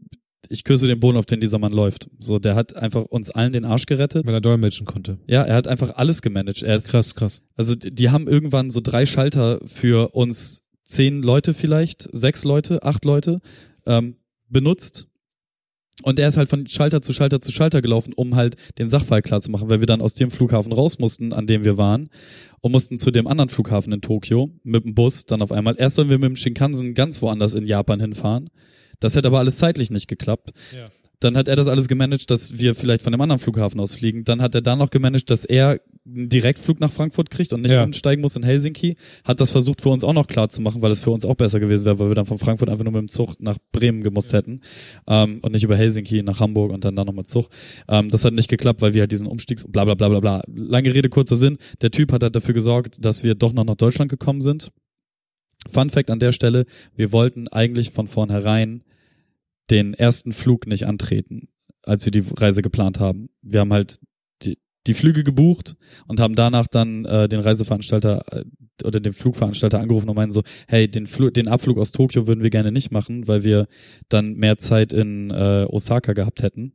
ich 0.49 0.65
küsse 0.65 0.87
den 0.87 1.01
Boden, 1.01 1.17
auf 1.17 1.27
den 1.27 1.41
dieser 1.41 1.59
Mann 1.59 1.73
läuft. 1.73 2.09
So, 2.19 2.39
der 2.39 2.55
hat 2.55 2.77
einfach 2.77 3.05
uns 3.05 3.31
allen 3.31 3.53
den 3.53 3.65
Arsch 3.65 3.87
gerettet. 3.87 4.27
Weil 4.27 4.35
er 4.35 4.41
dolmetschen 4.41 4.87
konnte. 4.87 5.19
Ja, 5.27 5.43
er 5.43 5.55
hat 5.57 5.69
einfach 5.69 5.97
alles 5.97 6.23
gemanagt. 6.23 6.63
Er 6.63 6.77
ist, 6.77 6.89
Krass, 6.89 7.15
krass. 7.15 7.43
also 7.57 7.75
die, 7.75 7.95
die 7.95 8.11
haben 8.11 8.29
irgendwann 8.29 8.71
so 8.71 8.81
drei 8.81 9.07
Schalter 9.07 9.61
für 9.67 10.15
uns 10.15 10.63
zehn 10.83 11.23
Leute 11.23 11.55
vielleicht, 11.55 12.09
sechs 12.13 12.45
Leute, 12.45 12.83
acht 12.83 13.05
Leute 13.05 13.41
ähm, 13.87 14.17
benutzt. 14.49 15.09
Und 16.03 16.19
er 16.19 16.29
ist 16.29 16.37
halt 16.37 16.49
von 16.49 16.67
Schalter 16.67 17.01
zu 17.03 17.13
Schalter 17.13 17.41
zu 17.41 17.53
Schalter 17.53 17.81
gelaufen, 17.81 18.13
um 18.15 18.35
halt 18.35 18.57
den 18.79 18.89
Sachfall 18.89 19.23
klar 19.23 19.41
zu 19.41 19.51
machen, 19.51 19.71
weil 19.71 19.81
wir 19.81 19.87
dann 19.87 20.01
aus 20.01 20.15
dem 20.15 20.31
Flughafen 20.31 20.73
raus 20.73 20.99
mussten, 20.99 21.33
an 21.33 21.47
dem 21.47 21.65
wir 21.65 21.77
waren, 21.79 22.09
und 22.61 22.73
mussten 22.73 22.99
zu 22.99 23.11
dem 23.11 23.27
anderen 23.27 23.49
Flughafen 23.49 23.93
in 23.93 24.01
Tokio 24.01 24.51
mit 24.65 24.85
dem 24.85 24.95
Bus 24.95 25.27
dann 25.27 25.41
auf 25.41 25.53
einmal. 25.53 25.77
Erst 25.79 25.97
sollen 25.97 26.11
wir 26.11 26.19
mit 26.19 26.31
dem 26.31 26.37
Shinkansen 26.37 26.95
ganz 26.95 27.23
woanders 27.23 27.55
in 27.55 27.67
Japan 27.67 28.01
hinfahren. 28.01 28.51
Das 29.01 29.15
hätte 29.15 29.29
aber 29.29 29.39
alles 29.39 29.59
zeitlich 29.59 29.91
nicht 29.91 30.09
geklappt. 30.09 30.51
Ja. 30.73 30.89
Dann 31.25 31.37
hat 31.37 31.49
er 31.49 31.57
das 31.57 31.69
alles 31.69 31.89
gemanagt, 31.89 32.31
dass 32.31 32.59
wir 32.59 32.75
vielleicht 32.75 33.03
von 33.03 33.13
dem 33.13 33.21
anderen 33.21 33.41
Flughafen 33.41 33.81
aus 33.81 33.95
fliegen. 33.95 34.25
Dann 34.25 34.43
hat 34.43 34.55
er 34.55 34.61
da 34.63 34.77
noch 34.77 34.91
gemanagt, 34.91 35.31
dass 35.31 35.45
er 35.45 35.81
einen 36.07 36.29
Direktflug 36.29 36.81
nach 36.81 36.93
Frankfurt 36.93 37.31
kriegt 37.31 37.53
und 37.55 37.63
nicht 37.63 37.71
Ja. 37.71 37.83
umsteigen 37.83 38.21
muss 38.21 38.37
in 38.37 38.43
Helsinki. 38.43 38.97
Hat 39.25 39.41
das 39.41 39.51
versucht 39.51 39.81
für 39.81 39.89
uns 39.89 40.05
auch 40.05 40.13
noch 40.13 40.27
klar 40.27 40.51
zu 40.51 40.61
machen, 40.61 40.83
weil 40.83 40.91
es 40.93 41.01
für 41.03 41.11
uns 41.11 41.25
auch 41.25 41.35
besser 41.35 41.61
gewesen 41.61 41.85
wäre, 41.87 41.99
weil 41.99 42.09
wir 42.09 42.15
dann 42.15 42.27
von 42.27 42.39
Frankfurt 42.39 42.69
einfach 42.69 42.85
nur 42.85 42.93
mit 42.93 43.01
dem 43.01 43.09
Zug 43.09 43.41
nach 43.41 43.57
Bremen 43.73 44.03
gemusst 44.03 44.33
hätten 44.35 44.61
ähm, 45.07 45.39
und 45.41 45.53
nicht 45.53 45.63
über 45.65 45.77
Helsinki 45.77 46.23
nach 46.23 46.41
Hamburg 46.41 46.73
und 46.73 46.85
dann 46.85 46.95
da 46.95 47.05
noch 47.05 47.15
mit 47.15 47.29
Zug. 47.29 47.49
Ähm, 47.89 48.11
das 48.11 48.25
hat 48.25 48.35
nicht 48.35 48.49
geklappt, 48.51 48.83
weil 48.83 48.93
wir 48.93 49.01
halt 49.01 49.13
diesen 49.13 49.27
Umstiegs 49.27 49.65
bla 49.67 49.85
bla 49.87 49.95
bla 49.95 50.09
bla 50.11 50.21
bla. 50.21 50.43
Lange 50.55 50.93
Rede, 50.93 51.09
kurzer 51.09 51.37
Sinn. 51.37 51.57
Der 51.81 51.91
Typ 51.91 52.13
hat 52.13 52.23
halt 52.23 52.37
dafür 52.37 52.53
gesorgt, 52.55 53.03
dass 53.05 53.25
wir 53.25 53.35
doch 53.35 53.55
noch 53.55 53.65
nach 53.65 53.77
Deutschland 53.77 54.11
gekommen 54.11 54.43
sind. 54.43 54.71
Fun 55.71 55.89
Fact 55.89 56.11
an 56.11 56.19
der 56.19 56.33
Stelle, 56.33 56.67
wir 56.95 57.13
wollten 57.13 57.49
eigentlich 57.49 57.91
von 57.91 58.07
vornherein 58.09 58.83
den 59.71 59.95
ersten 59.95 60.33
Flug 60.33 60.67
nicht 60.67 60.87
antreten, 60.87 61.49
als 61.83 62.05
wir 62.05 62.13
die 62.13 62.25
Reise 62.37 62.63
geplant 62.63 63.01
haben. 63.01 63.29
Wir 63.43 63.61
haben 63.61 63.73
halt 63.73 63.99
die, 64.43 64.59
die 64.87 64.95
Flüge 64.95 65.25
gebucht 65.25 65.77
und 66.07 66.21
haben 66.21 66.35
danach 66.35 66.67
dann 66.67 67.05
äh, 67.05 67.29
den 67.29 67.41
Reiseveranstalter 67.41 68.25
äh, 68.31 68.45
oder 68.85 69.01
den 69.01 69.13
Flugveranstalter 69.13 69.79
angerufen 69.81 70.09
und 70.09 70.17
meinten 70.17 70.33
so, 70.33 70.43
hey, 70.69 70.89
den, 70.91 71.07
Flu 71.07 71.31
den 71.31 71.49
Abflug 71.49 71.79
aus 71.79 71.93
Tokio 71.93 72.27
würden 72.27 72.43
wir 72.43 72.51
gerne 72.51 72.73
nicht 72.73 72.91
machen, 72.91 73.29
weil 73.29 73.45
wir 73.45 73.69
dann 74.09 74.35
mehr 74.35 74.59
Zeit 74.59 74.93
in 74.93 75.31
äh, 75.31 75.67
Osaka 75.69 76.13
gehabt 76.13 76.43
hätten. 76.43 76.75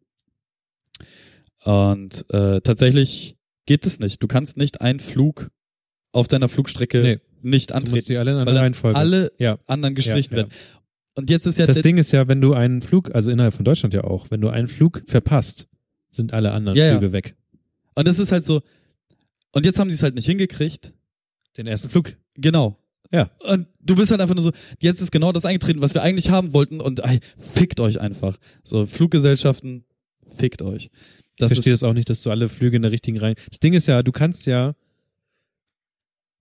Und 1.63 2.25
äh, 2.29 2.61
tatsächlich 2.61 3.35
geht 3.65 3.85
es 3.85 3.99
nicht. 3.99 4.23
Du 4.23 4.27
kannst 4.27 4.57
nicht 4.57 4.81
einen 4.81 4.99
Flug 4.99 5.51
auf 6.11 6.27
deiner 6.27 6.47
Flugstrecke 6.47 7.01
Nee. 7.01 7.19
nicht 7.41 7.71
Du 7.71 7.75
musst 7.75 7.87
antreten, 7.89 8.05
die 8.07 8.17
alle 8.17 8.31
in 8.31 8.37
weil 8.37 8.41
einer 8.43 8.53
dann 8.53 8.63
Reihenfolge. 8.63 8.97
alle 8.97 9.31
ja. 9.37 9.59
anderen 9.67 9.93
gestrichen 9.95 10.35
ja, 10.35 10.43
ja. 10.43 10.49
werden. 10.49 10.53
Und 11.19 11.29
jetzt 11.29 11.45
ist 11.45 11.57
ja 11.57 11.65
Das 11.65 11.81
Ding 11.81 11.97
ist 11.97 12.11
ja, 12.11 12.27
wenn 12.27 12.41
du 12.41 12.53
einen 12.53 12.81
Flug, 12.81 13.13
also 13.13 13.29
innerhalb 13.31 13.53
von 13.53 13.65
Deutschland 13.65 13.93
ja 13.93 14.03
auch, 14.03 14.31
wenn 14.31 14.41
du 14.41 14.49
einen 14.49 14.67
Flug 14.67 15.03
verpasst, 15.05 15.67
sind 16.09 16.33
alle 16.33 16.51
anderen 16.51 16.77
Ja, 16.77 16.85
ja. 16.87 16.97
Flüge 16.97 17.11
weg. 17.13 17.35
Und 17.95 18.07
das 18.07 18.19
ist 18.19 18.31
halt 18.31 18.45
so. 18.45 18.61
Und 19.51 19.65
jetzt 19.65 19.79
haben 19.79 19.89
sie 19.89 19.95
es 19.95 20.03
halt 20.03 20.15
nicht 20.15 20.25
hingekriegt. 20.25 20.93
Den 21.57 21.67
ersten 21.67 21.89
Flug. 21.89 22.15
Genau. 22.35 22.77
Ja. 23.11 23.31
Und 23.49 23.67
du 23.81 23.95
bist 23.95 24.11
halt 24.11 24.21
einfach 24.21 24.35
nur 24.35 24.43
so, 24.43 24.51
jetzt 24.79 25.01
ist 25.01 25.11
genau 25.11 25.31
das 25.31 25.45
eingetreten, 25.45 25.81
was 25.81 25.93
wir 25.93 26.03
eigentlich 26.03 26.29
haben 26.29 26.53
wollten 26.53 26.79
und 26.79 26.99
ey, 26.99 27.19
fickt 27.37 27.79
euch 27.79 27.99
einfach. 27.99 28.37
So, 28.63 28.85
Fluggesellschaften, 28.85 29.83
fickt 30.37 30.61
euch. 30.61 30.85
Ich 30.85 30.91
Das 31.37 31.51
verstehe 31.51 31.73
ist, 31.73 31.81
das 31.81 31.89
auch 31.89 31.93
nicht, 31.93 32.09
dass 32.09 32.21
du 32.21 32.29
alle 32.29 32.49
Flüge 32.49 32.75
in 32.75 32.83
der 32.83 32.91
richtigen 32.91 33.17
Reihe. 33.17 33.35
Das 33.49 33.59
Ding 33.59 33.73
ist 33.73 33.87
ja, 33.87 34.03
du 34.03 34.11
kannst 34.11 34.45
ja, 34.45 34.75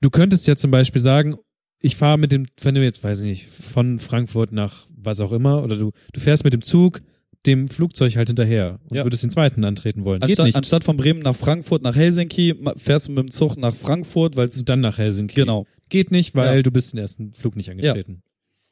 du 0.00 0.10
könntest 0.10 0.46
ja 0.46 0.56
zum 0.56 0.70
Beispiel 0.70 1.00
sagen, 1.00 1.36
ich 1.80 1.96
fahre 1.96 2.18
mit 2.18 2.32
dem, 2.32 2.46
wenn 2.60 2.74
du 2.74 2.82
jetzt, 2.82 3.02
weiß 3.04 3.20
ich 3.20 3.24
nicht, 3.24 3.46
von 3.48 3.98
Frankfurt 3.98 4.52
nach 4.52 4.86
was 4.96 5.20
auch 5.20 5.32
immer, 5.32 5.62
oder 5.62 5.76
du, 5.76 5.92
du 6.12 6.20
fährst 6.20 6.44
mit 6.44 6.52
dem 6.52 6.62
Zug 6.62 7.00
dem 7.46 7.68
Flugzeug 7.68 8.16
halt 8.16 8.28
hinterher 8.28 8.80
und 8.90 8.96
Ja. 8.96 9.04
würdest 9.04 9.22
den 9.22 9.30
zweiten 9.30 9.64
antreten 9.64 10.04
wollen. 10.04 10.20
Geht 10.20 10.30
anstatt, 10.30 10.46
nicht. 10.46 10.56
anstatt 10.56 10.82
von 10.84 10.96
Bremen 10.96 11.20
nach 11.20 11.36
Frankfurt, 11.36 11.82
nach 11.82 11.94
Helsinki, 11.94 12.54
fährst 12.76 13.06
du 13.08 13.12
mit 13.12 13.22
dem 13.24 13.30
Zug 13.30 13.56
nach 13.56 13.74
Frankfurt, 13.74 14.34
weil 14.36 14.48
es, 14.48 14.64
dann 14.64 14.80
nach 14.80 14.98
Helsinki. 14.98 15.36
genau. 15.36 15.64
Geht 15.88 16.10
nicht, 16.10 16.34
weil 16.34 16.56
Ja. 16.56 16.62
du 16.62 16.70
bist 16.72 16.92
den 16.92 16.98
ersten 16.98 17.32
Flug 17.34 17.54
nicht 17.56 17.70
angetreten. 17.70 18.22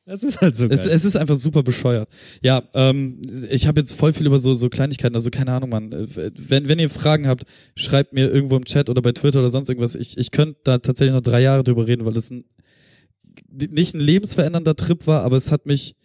Das 0.04 0.22
ist 0.22 0.40
halt 0.40 0.54
so 0.54 0.68
geil. 0.68 0.76
Es, 0.78 0.86
es 0.86 1.04
ist 1.04 1.16
einfach 1.16 1.36
super 1.36 1.62
bescheuert. 1.62 2.08
Ja, 2.42 2.62
ähm, 2.74 3.20
ich 3.50 3.66
habe 3.66 3.80
jetzt 3.80 3.92
voll 3.92 4.12
viel 4.12 4.26
über 4.26 4.38
so, 4.38 4.52
so 4.54 4.68
Kleinigkeiten, 4.68 5.14
also 5.16 5.30
keine 5.30 5.52
Ahnung, 5.52 5.70
Mann. 5.70 5.90
Wenn, 5.92 6.68
wenn 6.68 6.78
ihr 6.78 6.90
Fragen 6.90 7.26
habt, 7.26 7.44
schreibt 7.76 8.12
mir 8.12 8.28
irgendwo 8.30 8.56
im 8.56 8.64
Chat 8.64 8.88
oder 8.90 9.00
bei 9.02 9.12
Twitter 9.12 9.38
oder 9.40 9.48
sonst 9.48 9.68
irgendwas. 9.68 9.94
Ich, 9.96 10.16
ich 10.18 10.30
könnte 10.30 10.60
da 10.64 10.78
tatsächlich 10.78 11.14
noch 11.14 11.22
drei 11.22 11.40
Jahre 11.40 11.64
drüber 11.64 11.88
reden, 11.88 12.04
weil 12.04 12.12
das 12.12 12.30
ein, 12.30 12.44
nicht 13.50 13.94
ein 13.94 14.00
lebensverändernder 14.00 14.76
Trip 14.76 15.06
war, 15.06 15.22
aber 15.22 15.36
es 15.36 15.50
hat 15.50 15.66
mich, 15.66 15.96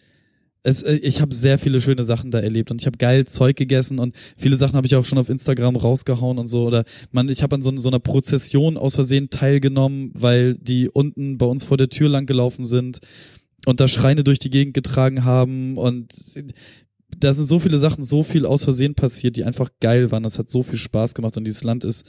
es, 0.64 0.84
äh, 0.84 0.96
ich 0.96 1.22
habe 1.22 1.34
sehr 1.34 1.60
viele 1.60 1.82
schöne 1.82 2.04
Sachen 2.04 2.32
da 2.32 2.40
erlebt 2.40 2.72
und 2.72 2.82
ich 2.82 2.86
habe 2.86 2.98
geil 2.98 3.26
Zeug 3.26 3.56
gegessen 3.56 4.00
und 4.00 4.16
viele 4.38 4.58
Sachen 4.58 4.76
habe 4.76 4.88
ich 4.88 4.96
auch 4.96 5.06
schon 5.06 5.18
auf 5.18 5.30
Instagram 5.30 5.76
rausgehauen 5.76 6.38
und 6.38 6.48
so 6.48 6.66
oder 6.66 6.84
man 7.12 7.30
ich 7.30 7.44
habe 7.44 7.56
an 7.56 7.64
so, 7.64 7.76
so 7.78 7.90
einer 7.90 8.00
Prozession 8.00 8.78
aus 8.78 8.96
Versehen 8.96 9.30
teilgenommen, 9.30 10.12
weil 10.14 10.56
die 10.56 10.90
unten 10.90 11.38
bei 11.38 11.46
uns 11.46 11.64
vor 11.64 11.78
der 11.78 11.90
Tür 11.90 12.10
lang 12.10 12.26
gelaufen 12.26 12.66
sind 12.66 13.00
und 13.66 13.80
da 13.80 13.88
Schreine 13.88 14.24
durch 14.24 14.40
die 14.40 14.50
Gegend 14.50 14.74
getragen 14.74 15.24
haben 15.24 15.78
und 15.78 16.14
da 17.18 17.34
sind 17.34 17.46
so 17.46 17.60
viele 17.60 17.78
Sachen 17.78 18.04
so 18.04 18.24
viel 18.24 18.46
aus 18.46 18.64
Versehen 18.64 18.96
passiert, 18.96 19.36
die 19.36 19.44
einfach 19.44 19.70
geil 19.80 20.12
waren. 20.12 20.24
Das 20.24 20.40
hat 20.40 20.50
so 20.50 20.64
viel 20.64 20.80
Spaß 20.80 21.14
gemacht 21.14 21.38
und 21.38 21.44
dieses 21.44 21.64
Land 21.64 21.84
ist 21.84 22.06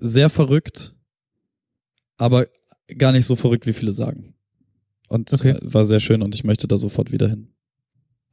sehr 0.00 0.30
verrückt, 0.30 0.94
aber 2.16 2.46
gar 2.96 3.12
nicht 3.12 3.26
so 3.26 3.36
verrückt, 3.36 3.66
wie 3.66 3.72
viele 3.72 3.92
sagen. 3.92 4.34
Und 5.08 5.32
es 5.32 5.40
Okay. 5.40 5.54
war, 5.62 5.74
war 5.74 5.84
sehr 5.84 6.00
schön 6.00 6.22
und 6.22 6.34
ich 6.34 6.44
möchte 6.44 6.68
da 6.68 6.76
sofort 6.78 7.12
wieder 7.12 7.28
hin. 7.28 7.48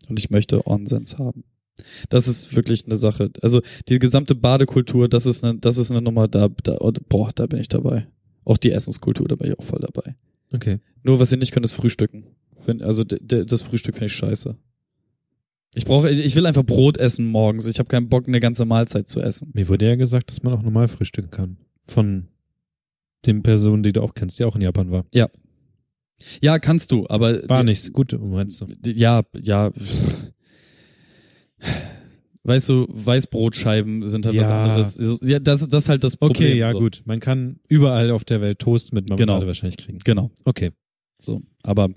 Und 0.07 0.19
ich 0.19 0.29
möchte 0.29 0.65
Onsens 0.67 1.17
haben. 1.17 1.43
Das 2.09 2.27
ist 2.27 2.55
wirklich 2.55 2.85
eine 2.85 2.95
Sache. 2.95 3.31
Also 3.41 3.61
die 3.89 3.99
gesamte 3.99 4.35
Badekultur, 4.35 5.09
das 5.09 5.25
ist 5.25 5.43
eine, 5.43 5.57
das 5.57 5.77
ist 5.77 5.91
eine 5.91 6.01
Nummer, 6.01 6.27
da, 6.27 6.47
da 6.63 6.77
boah, 7.09 7.31
da 7.35 7.47
bin 7.47 7.59
ich 7.59 7.67
dabei. 7.67 8.07
Auch 8.45 8.57
die 8.57 8.71
Essenskultur, 8.71 9.27
da 9.27 9.35
bin 9.35 9.47
ich 9.51 9.59
auch 9.59 9.63
voll 9.63 9.79
dabei. 9.79 10.15
okay. 10.53 10.79
Nur 11.03 11.19
was 11.19 11.31
ihr 11.31 11.37
nicht 11.37 11.51
könnt, 11.51 11.65
ist 11.65 11.73
Frühstücken. 11.73 12.25
Also 12.79 13.03
das 13.03 13.61
Frühstück 13.61 13.95
finde 13.95 14.07
ich 14.07 14.13
scheiße. 14.13 14.55
Ich 15.75 15.85
brauche, 15.85 16.09
ich 16.09 16.35
will 16.35 16.45
einfach 16.45 16.63
Brot 16.63 16.97
essen 16.97 17.27
morgens. 17.27 17.67
Ich 17.67 17.77
habe 17.79 17.89
keinen 17.89 18.07
Bock, 18.09 18.27
eine 18.27 18.39
ganze 18.39 18.65
Mahlzeit 18.65 19.07
zu 19.09 19.19
essen. 19.21 19.51
Mir 19.53 19.67
wurde 19.67 19.85
ja 19.85 19.95
gesagt, 19.95 20.31
dass 20.31 20.41
man 20.41 20.53
auch 20.53 20.61
normal 20.63 20.87
frühstücken 20.87 21.29
kann. 21.31 21.57
Von 21.83 22.27
den 23.27 23.43
Personen, 23.43 23.83
die 23.83 23.93
du 23.93 24.01
auch 24.01 24.13
kennst, 24.13 24.39
die 24.39 24.43
auch 24.45 24.55
in 24.55 24.61
Japan 24.61 24.91
war. 24.91 25.05
Ja, 26.41 26.59
kannst 26.59 26.91
du, 26.91 27.05
aber 27.09 27.47
War 27.49 27.63
nichts. 27.63 27.91
Gut, 27.91 28.17
meinst 28.19 28.61
du? 28.61 28.67
Ja, 28.85 29.23
ja. 29.41 29.71
Weißt 32.43 32.69
du, 32.69 32.85
Weißbrotscheiben 32.89 34.05
sind 34.05 34.25
halt 34.27 34.37
was 34.37 34.49
Ja. 34.49 34.63
anderes. 34.63 35.19
Ja, 35.23 35.39
das, 35.39 35.67
das 35.67 35.83
ist 35.85 35.89
halt 35.89 36.03
das 36.03 36.15
Problem. 36.15 36.49
Okay, 36.51 36.57
ja 36.59 36.71
so. 36.73 36.79
gut. 36.79 37.01
Man 37.05 37.19
kann 37.19 37.59
überall 37.67 38.11
auf 38.11 38.23
der 38.23 38.39
Welt 38.39 38.59
Toast 38.59 38.93
mit 38.93 39.09
Marmelade 39.09 39.39
Genau. 39.39 39.47
wahrscheinlich 39.47 39.77
kriegen. 39.77 39.97
Genau. 40.03 40.29
Okay. 40.45 40.71
So. 41.19 41.41
Aber 41.63 41.89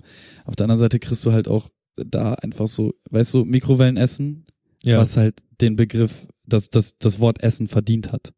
auf 0.45 0.55
der 0.55 0.63
anderen 0.63 0.79
Seite 0.79 0.97
kriegst 0.99 1.23
du 1.23 1.31
halt 1.31 1.47
auch 1.47 1.69
da 1.95 2.33
einfach 2.33 2.67
so, 2.67 2.95
weißt 3.11 3.33
du, 3.35 3.45
Mikrowellenessen, 3.45 4.45
Ja. 4.83 4.97
was 4.97 5.17
halt 5.17 5.39
den 5.61 5.75
Begriff, 5.75 6.27
das, 6.47 6.71
das, 6.71 6.97
das 6.97 7.19
Wort 7.19 7.43
Essen 7.43 7.67
verdient 7.67 8.11
hat. 8.11 8.33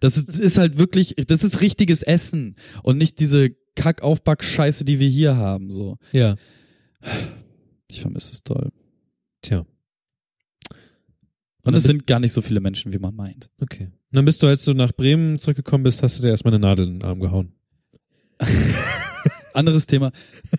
Das 0.00 0.16
ist, 0.16 0.28
ist 0.38 0.58
halt 0.58 0.78
wirklich, 0.78 1.14
das 1.26 1.44
ist 1.44 1.60
richtiges 1.60 2.02
Essen 2.02 2.54
und 2.82 2.98
nicht 2.98 3.20
diese 3.20 3.50
Kackaufback-Scheiße, 3.76 4.84
die 4.84 4.98
wir 4.98 5.08
hier 5.08 5.36
haben, 5.36 5.70
so. 5.70 5.98
Ja. 6.12 6.36
Ich 7.90 8.00
vermisse 8.00 8.32
es 8.32 8.42
toll. 8.42 8.70
Tja. 9.42 9.64
Und 11.62 11.74
es 11.74 11.82
sind 11.82 12.06
gar 12.06 12.18
nicht 12.20 12.32
so 12.32 12.40
viele 12.42 12.60
Menschen, 12.60 12.92
wie 12.92 12.98
man 12.98 13.14
meint. 13.14 13.50
Okay. 13.60 13.84
Und 13.84 14.16
dann 14.16 14.24
bist 14.24 14.42
du, 14.42 14.46
als 14.46 14.64
du 14.64 14.72
nach 14.72 14.92
Bremen 14.92 15.38
zurückgekommen 15.38 15.84
bist, 15.84 16.02
hast 16.02 16.18
du 16.18 16.22
dir 16.22 16.30
erstmal 16.30 16.54
eine 16.54 16.60
Nadel 16.60 16.86
in 16.86 16.98
den 17.00 17.02
Arm 17.02 17.20
gehauen. 17.20 17.52
Anderes 19.54 19.86
Thema. 19.86 20.12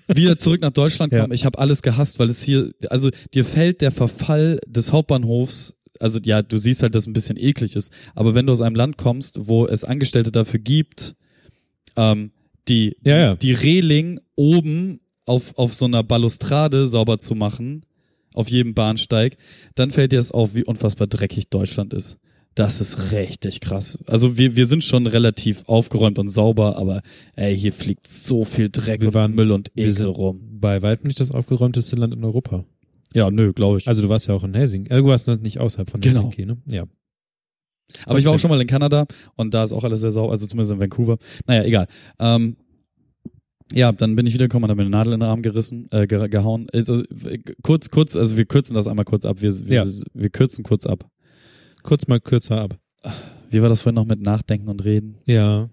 Wieder 0.08 0.36
zurück 0.38 0.62
nach 0.62 0.72
Deutschland 0.72 1.14
Ja. 1.14 1.22
kommen. 1.22 1.34
Ich 1.34 1.46
habe 1.46 1.58
alles 1.58 1.82
gehasst, 1.82 2.20
weil 2.20 2.30
es 2.30 2.44
hier, 2.44 2.72
also 2.90 3.10
dir 3.34 3.46
fällt 3.46 3.82
der 3.82 3.92
Verfall 3.92 4.60
des 4.68 4.92
Hauptbahnhofs. 4.92 5.78
Also 6.00 6.20
ja, 6.24 6.42
du 6.42 6.58
siehst 6.58 6.82
halt, 6.82 6.96
dass 6.96 7.04
es 7.04 7.08
ein 7.08 7.14
bisschen 7.14 7.38
eklig 7.38 7.76
ist. 7.76 7.92
Aber 8.16 8.34
wenn 8.36 8.46
du 8.46 8.54
aus 8.54 8.62
einem 8.62 8.76
Land 8.76 8.98
kommst, 8.98 9.48
wo 9.48 9.66
es 9.68 9.84
Angestellte 9.84 10.32
dafür 10.32 10.60
gibt, 10.60 11.16
ähm, 11.96 12.32
die 12.68 12.96
Ja, 13.04 13.18
ja. 13.18 13.36
die 13.36 13.52
Reling 13.54 14.20
oben 14.36 15.00
auf, 15.26 15.58
auf 15.58 15.74
so 15.74 15.86
einer 15.86 16.04
Balustrade 16.04 16.86
sauber 16.88 17.20
zu 17.20 17.36
machen, 17.36 17.86
auf 18.34 18.50
jedem 18.50 18.74
Bahnsteig, 18.74 19.38
dann 19.76 19.92
fällt 19.92 20.12
dir 20.12 20.20
es 20.20 20.32
auf, 20.32 20.56
wie 20.56 20.64
unfassbar 20.64 21.08
dreckig 21.08 21.50
Deutschland 21.50 21.94
ist. 21.94 22.18
Das 22.56 22.82
ist 22.82 23.12
richtig 23.12 23.60
krass. 23.62 24.00
Also 24.06 24.38
wir, 24.38 24.56
wir 24.56 24.66
sind 24.66 24.84
schon 24.84 25.08
relativ 25.08 25.64
aufgeräumt 25.66 26.20
und 26.20 26.30
sauber, 26.30 26.78
aber 26.78 27.02
ey, 27.36 27.58
hier 27.58 27.72
fliegt 27.74 28.08
so 28.08 28.44
viel 28.44 28.70
Dreck 28.70 29.02
Wir 29.02 29.10
und 29.10 29.14
waren- 29.14 29.36
Müll 29.36 29.52
und 29.52 29.70
Ekel 29.76 29.92
sind- 29.94 30.06
rum. 30.08 30.42
Bei 30.60 30.82
weitem 30.82 31.08
nicht 31.08 31.20
das 31.20 31.32
aufgeräumteste 31.32 31.96
Land 31.96 32.14
in 32.14 32.24
Europa. 32.24 32.66
Ja, 33.14 33.32
nö, 33.32 33.54
glaube 33.54 33.78
ich. 33.80 33.88
Also 33.88 34.02
du 34.02 34.10
warst 34.10 34.28
ja 34.28 34.34
auch 34.36 34.44
in 34.44 34.54
Helsinki. 34.54 34.92
Äh, 34.92 34.98
du 34.98 35.06
warst 35.08 35.28
nicht 35.28 35.60
außerhalb 35.60 35.90
von 35.90 36.02
Genau. 36.02 36.24
Helsinki, 36.32 36.46
ne? 36.46 36.58
Ja. 36.68 36.86
Aber 38.06 38.20
ich 38.20 38.26
war 38.26 38.34
auch 38.34 38.40
schon 38.40 38.52
mal 38.52 38.62
in 38.62 38.68
Kanada 38.68 39.08
und 39.36 39.54
da 39.54 39.64
ist 39.64 39.74
auch 39.74 39.84
alles 39.84 40.02
sehr 40.02 40.12
sauber, 40.12 40.32
also 40.32 40.46
zumindest 40.46 40.74
in 40.74 40.80
Vancouver. 40.80 41.18
Naja, 41.48 41.64
egal. 41.64 41.88
Ähm, 42.20 42.56
ja, 43.74 43.92
dann 43.92 44.16
bin 44.16 44.28
ich 44.28 44.34
wiedergekommen 44.36 44.66
und 44.66 44.70
habe 44.70 44.78
mir 44.78 44.86
eine 44.86 44.92
Nadel 44.92 45.14
in 45.14 45.20
den 45.22 45.30
Arm 45.30 45.42
gerissen, 45.42 45.88
äh, 45.92 46.06
ge 46.06 46.28
gehauen. 46.30 46.68
Also, 46.72 47.04
äh, 47.04 47.40
kurz, 47.64 47.90
kurz, 47.90 48.16
also 48.16 48.38
wir 48.38 48.46
kürzen 48.46 48.76
das 48.76 48.88
einmal 48.88 49.06
kurz 49.06 49.26
ab. 49.26 49.42
Wir, 49.42 49.52
wir, 49.68 49.84
Ja. 49.84 49.86
wir 50.14 50.30
kürzen 50.30 50.64
kurz 50.64 50.86
ab. 50.86 51.10
Kurz 51.82 52.08
mal 52.08 52.20
kürzer 52.20 52.62
ab. 52.62 52.78
Wie 53.50 53.62
war 53.62 53.70
das 53.70 53.82
vorhin 53.82 53.96
noch 53.96 54.06
mit 54.06 54.22
Nachdenken 54.22 54.68
und 54.68 54.84
Reden? 54.86 55.18
Ja. 55.26 55.70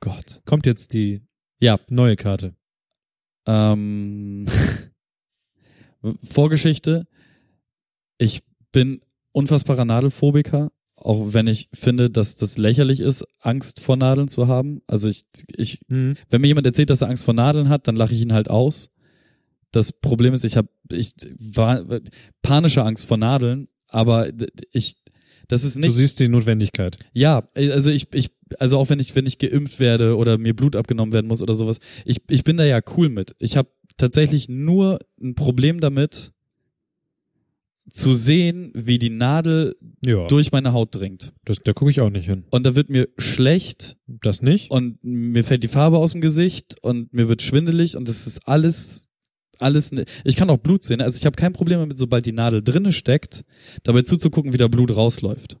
Gott. 0.00 0.40
Kommt 0.44 0.66
jetzt 0.66 0.92
die 0.94 1.22
Ja, 1.60 1.78
neue 1.88 2.16
Karte. 2.16 2.54
Ähm, 3.46 4.46
Vorgeschichte. 6.24 7.06
Ich 8.18 8.40
bin 8.72 9.00
unfassbarer 9.32 9.84
Nadelphobiker, 9.84 10.70
auch 10.96 11.32
wenn 11.32 11.46
ich 11.46 11.68
finde, 11.72 12.10
dass 12.10 12.36
das 12.36 12.58
lächerlich 12.58 13.00
ist, 13.00 13.24
Angst 13.40 13.80
vor 13.80 13.96
Nadeln 13.96 14.28
zu 14.28 14.48
haben. 14.48 14.82
Also 14.86 15.08
ich, 15.08 15.24
ich, 15.56 15.80
Mhm. 15.88 16.14
wenn 16.28 16.40
mir 16.40 16.48
jemand 16.48 16.66
erzählt, 16.66 16.90
dass 16.90 17.00
er 17.02 17.08
Angst 17.08 17.24
vor 17.24 17.34
Nadeln 17.34 17.68
hat, 17.68 17.88
dann 17.88 17.96
lache 17.96 18.14
ich 18.14 18.20
ihn 18.20 18.32
halt 18.32 18.50
aus. 18.50 18.90
Das 19.72 19.92
Problem 19.92 20.34
ist, 20.34 20.44
ich 20.44 20.56
habe, 20.56 20.68
ich 20.92 21.14
war 21.38 21.84
panische 22.42 22.82
Angst 22.84 23.06
vor 23.06 23.16
Nadeln, 23.16 23.68
aber 23.88 24.28
ich, 24.72 24.96
das 25.48 25.64
ist 25.64 25.76
Du 25.76 25.80
nicht. 25.80 25.92
siehst 25.94 26.18
die 26.20 26.28
Notwendigkeit. 26.28 26.96
Ja, 27.12 27.46
also 27.54 27.88
ich, 27.90 28.08
ich, 28.12 28.30
also 28.58 28.78
auch 28.78 28.88
wenn 28.90 28.98
ich, 29.00 29.14
wenn 29.14 29.26
ich 29.26 29.38
geimpft 29.38 29.78
werde 29.80 30.16
oder 30.16 30.38
mir 30.38 30.54
Blut 30.54 30.74
abgenommen 30.76 31.12
werden 31.12 31.28
muss 31.28 31.40
oder 31.42 31.54
sowas, 31.54 31.78
ich, 32.04 32.18
ich 32.28 32.44
bin 32.44 32.56
da 32.56 32.64
ja 32.64 32.80
cool 32.96 33.08
mit. 33.08 33.34
Ich 33.38 33.56
habe 33.56 33.68
tatsächlich 33.96 34.48
nur 34.48 34.98
ein 35.20 35.34
Problem 35.34 35.80
damit, 35.80 36.32
zu 37.90 38.12
sehen, 38.12 38.70
wie 38.74 38.98
die 39.00 39.10
Nadel 39.10 39.74
Ja. 40.04 40.26
durch 40.28 40.52
meine 40.52 40.72
Haut 40.72 40.94
dringt. 40.94 41.32
Das, 41.44 41.58
da 41.64 41.72
gucke 41.72 41.90
ich 41.90 42.00
auch 42.00 42.10
nicht 42.10 42.26
hin. 42.26 42.44
Und 42.50 42.64
da 42.64 42.76
wird 42.76 42.88
mir 42.88 43.08
schlecht 43.18 43.96
Das 44.06 44.42
nicht? 44.42 44.70
und 44.70 45.02
mir 45.02 45.42
fällt 45.42 45.64
die 45.64 45.68
Farbe 45.68 45.98
aus 45.98 46.12
dem 46.12 46.20
Gesicht 46.20 46.76
und 46.82 47.12
mir 47.12 47.28
wird 47.28 47.42
schwindelig 47.42 47.96
und 47.96 48.08
das 48.08 48.26
ist 48.28 48.46
alles 48.46 49.06
alles 49.58 49.90
ne 49.92 50.04
ich 50.24 50.36
kann 50.36 50.48
auch 50.50 50.56
Blut 50.58 50.84
sehen 50.84 51.00
also 51.02 51.18
ich 51.18 51.26
habe 51.26 51.36
kein 51.36 51.52
Problem 51.52 51.80
damit 51.80 51.98
sobald 51.98 52.24
die 52.24 52.32
Nadel 52.32 52.62
drinne 52.62 52.92
steckt 52.92 53.44
dabei 53.82 54.02
zuzugucken 54.02 54.52
wie 54.54 54.56
da 54.56 54.68
Blut 54.68 54.94
rausläuft 54.96 55.58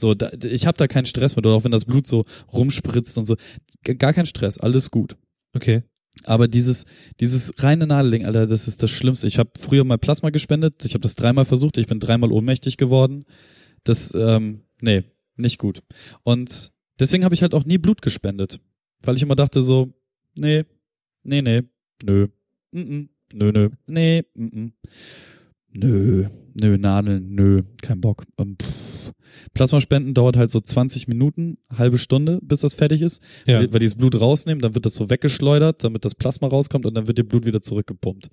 so 0.00 0.14
da, 0.14 0.30
ich 0.44 0.66
habe 0.66 0.76
da 0.78 0.88
keinen 0.88 1.04
Stress 1.04 1.36
mit 1.36 1.46
oder 1.46 1.54
auch 1.54 1.62
wenn 1.64 1.70
das 1.70 1.84
Blut 1.84 2.04
so 2.06 2.24
rumspritzt 2.52 3.16
und 3.18 3.24
so 3.24 3.36
gar 3.84 4.12
kein 4.12 4.26
Stress 4.26 4.58
alles 4.58 4.90
gut 4.90 5.16
Okay. 5.54 5.82
Aber 6.24 6.48
dieses 6.48 6.84
dieses 7.20 7.52
reine 7.58 7.86
Nadelding 7.86 8.26
Alter 8.26 8.46
das 8.46 8.68
ist 8.68 8.82
das 8.82 8.90
Schlimmste. 8.90 9.26
Ich 9.26 9.38
habe 9.38 9.50
früher 9.58 9.84
mal 9.84 9.98
Plasma 9.98 10.30
gespendet. 10.30 10.84
Ich 10.84 10.94
habe 10.94 11.02
das 11.02 11.16
dreimal 11.16 11.44
versucht. 11.44 11.76
Ich 11.78 11.86
bin 11.86 12.00
dreimal 12.00 12.32
ohnmächtig 12.32 12.76
geworden. 12.76 13.24
Das 13.84 14.14
ähm, 14.14 14.62
nee 14.80 15.04
nicht 15.36 15.58
gut. 15.58 15.82
Und 16.24 16.72
deswegen 16.98 17.24
habe 17.24 17.34
ich 17.34 17.42
halt 17.42 17.54
auch 17.54 17.64
nie 17.64 17.78
Blut 17.78 18.02
gespendet 18.02 18.60
weil 19.02 19.16
ich 19.16 19.22
immer 19.22 19.36
dachte 19.36 19.60
so 19.60 19.92
nee 20.34 20.64
nee 21.22 21.42
nee 21.42 21.62
nö 22.02 22.26
mm 22.72 22.80
-mm, 22.80 23.08
nö 23.34 23.52
nö 23.52 23.68
nee 23.86 24.22
mm 24.34 24.46
-mm. 24.46 24.72
nö 25.74 26.28
nö 26.54 26.78
Nadeln 26.78 27.34
nö 27.34 27.62
kein 27.82 28.00
Bock. 28.00 28.24
Ähm, 28.38 28.56
pff. 28.60 28.87
Plasmaspenden 29.54 30.14
dauert 30.14 30.36
halt 30.36 30.50
so 30.50 30.60
20 30.60 31.08
Minuten 31.08 31.58
halbe 31.76 31.98
Stunde 31.98 32.38
bis 32.42 32.60
das 32.60 32.74
fertig 32.74 33.02
ist 33.02 33.22
Ja. 33.46 33.58
weil, 33.60 33.72
weil 33.72 33.80
die 33.80 33.86
das 33.86 33.94
Blut 33.94 34.20
rausnehmen, 34.20 34.60
dann 34.62 34.74
wird 34.74 34.86
das 34.86 34.94
so 34.94 35.10
weggeschleudert, 35.10 35.84
damit 35.84 36.04
das 36.04 36.14
Plasma 36.14 36.48
rauskommt 36.48 36.86
und 36.86 36.94
dann 36.94 37.06
wird 37.06 37.18
ihr 37.18 37.28
Blut 37.28 37.44
wieder 37.46 37.62
zurückgepumpt. 37.62 38.28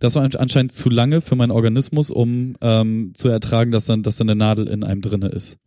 Das 0.00 0.16
war 0.16 0.22
anscheinend 0.22 0.72
zu 0.72 0.90
lange 0.90 1.20
für 1.20 1.36
meinen 1.36 1.52
Organismus, 1.52 2.10
um 2.10 2.56
ähm, 2.60 3.12
zu 3.14 3.28
ertragen, 3.28 3.70
dass 3.70 3.86
dann, 3.86 4.02
dass 4.02 4.16
dann 4.16 4.28
eine 4.28 4.38
Nadel 4.38 4.66
in 4.66 4.82
einem 4.84 5.00
drinne 5.00 5.28
ist. 5.28 5.58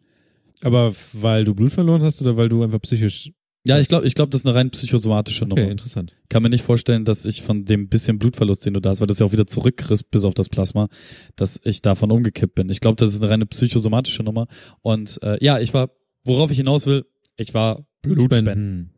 Aber 0.62 0.94
weil 1.14 1.44
du 1.44 1.54
Blut 1.54 1.72
verloren 1.72 2.02
hast 2.02 2.22
oder 2.22 2.36
weil 2.38 2.49
du 2.49 2.64
einfach 2.64 2.82
psychisch. 2.82 3.32
Ja, 3.68 3.80
ich 3.80 3.88
glaube, 3.88 4.07
ich 4.07 4.15
glaube, 4.15 4.30
das 4.30 4.41
ist 4.41 4.45
eine 4.45 4.56
rein 4.56 4.69
psychosomatische 4.72 5.45
Okay, 5.45 5.56
Nummer. 5.56 5.72
interessant. 5.72 6.15
Kann 6.30 6.44
mir 6.44 6.49
nicht 6.49 6.64
vorstellen, 6.64 7.06
dass 7.06 7.26
ich 7.26 7.41
von 7.41 7.65
dem 7.65 7.89
bisschen 7.89 8.19
Blutverlust, 8.19 8.65
den 8.65 8.73
du 8.73 8.80
da 8.80 8.89
hast, 8.89 8.99
weil 8.99 9.07
das 9.07 9.19
ja 9.19 9.26
auch 9.26 9.31
wieder 9.31 9.48
zurückkriegst 9.48 10.10
bis 10.11 10.23
auf 10.26 10.34
das 10.34 10.49
Plasma, 10.49 10.88
dass 11.35 11.60
ich 11.64 11.81
davon 11.81 12.11
umgekippt 12.11 12.56
bin. 12.56 12.69
Ich 12.69 12.80
glaube, 12.80 12.95
das 12.95 13.14
ist 13.14 13.22
eine 13.22 13.31
reine 13.31 13.45
psychosomatische 13.45 14.23
Nummer. 14.23 14.48
Und 14.81 15.22
äh, 15.23 15.44
ja, 15.44 15.60
ich 15.60 15.73
war, 15.73 15.91
worauf 16.23 16.52
ich 16.52 16.57
hinaus 16.57 16.85
will, 16.85 17.06
ich 17.38 17.53
war 17.53 17.85
Blutspenden. 18.02 18.91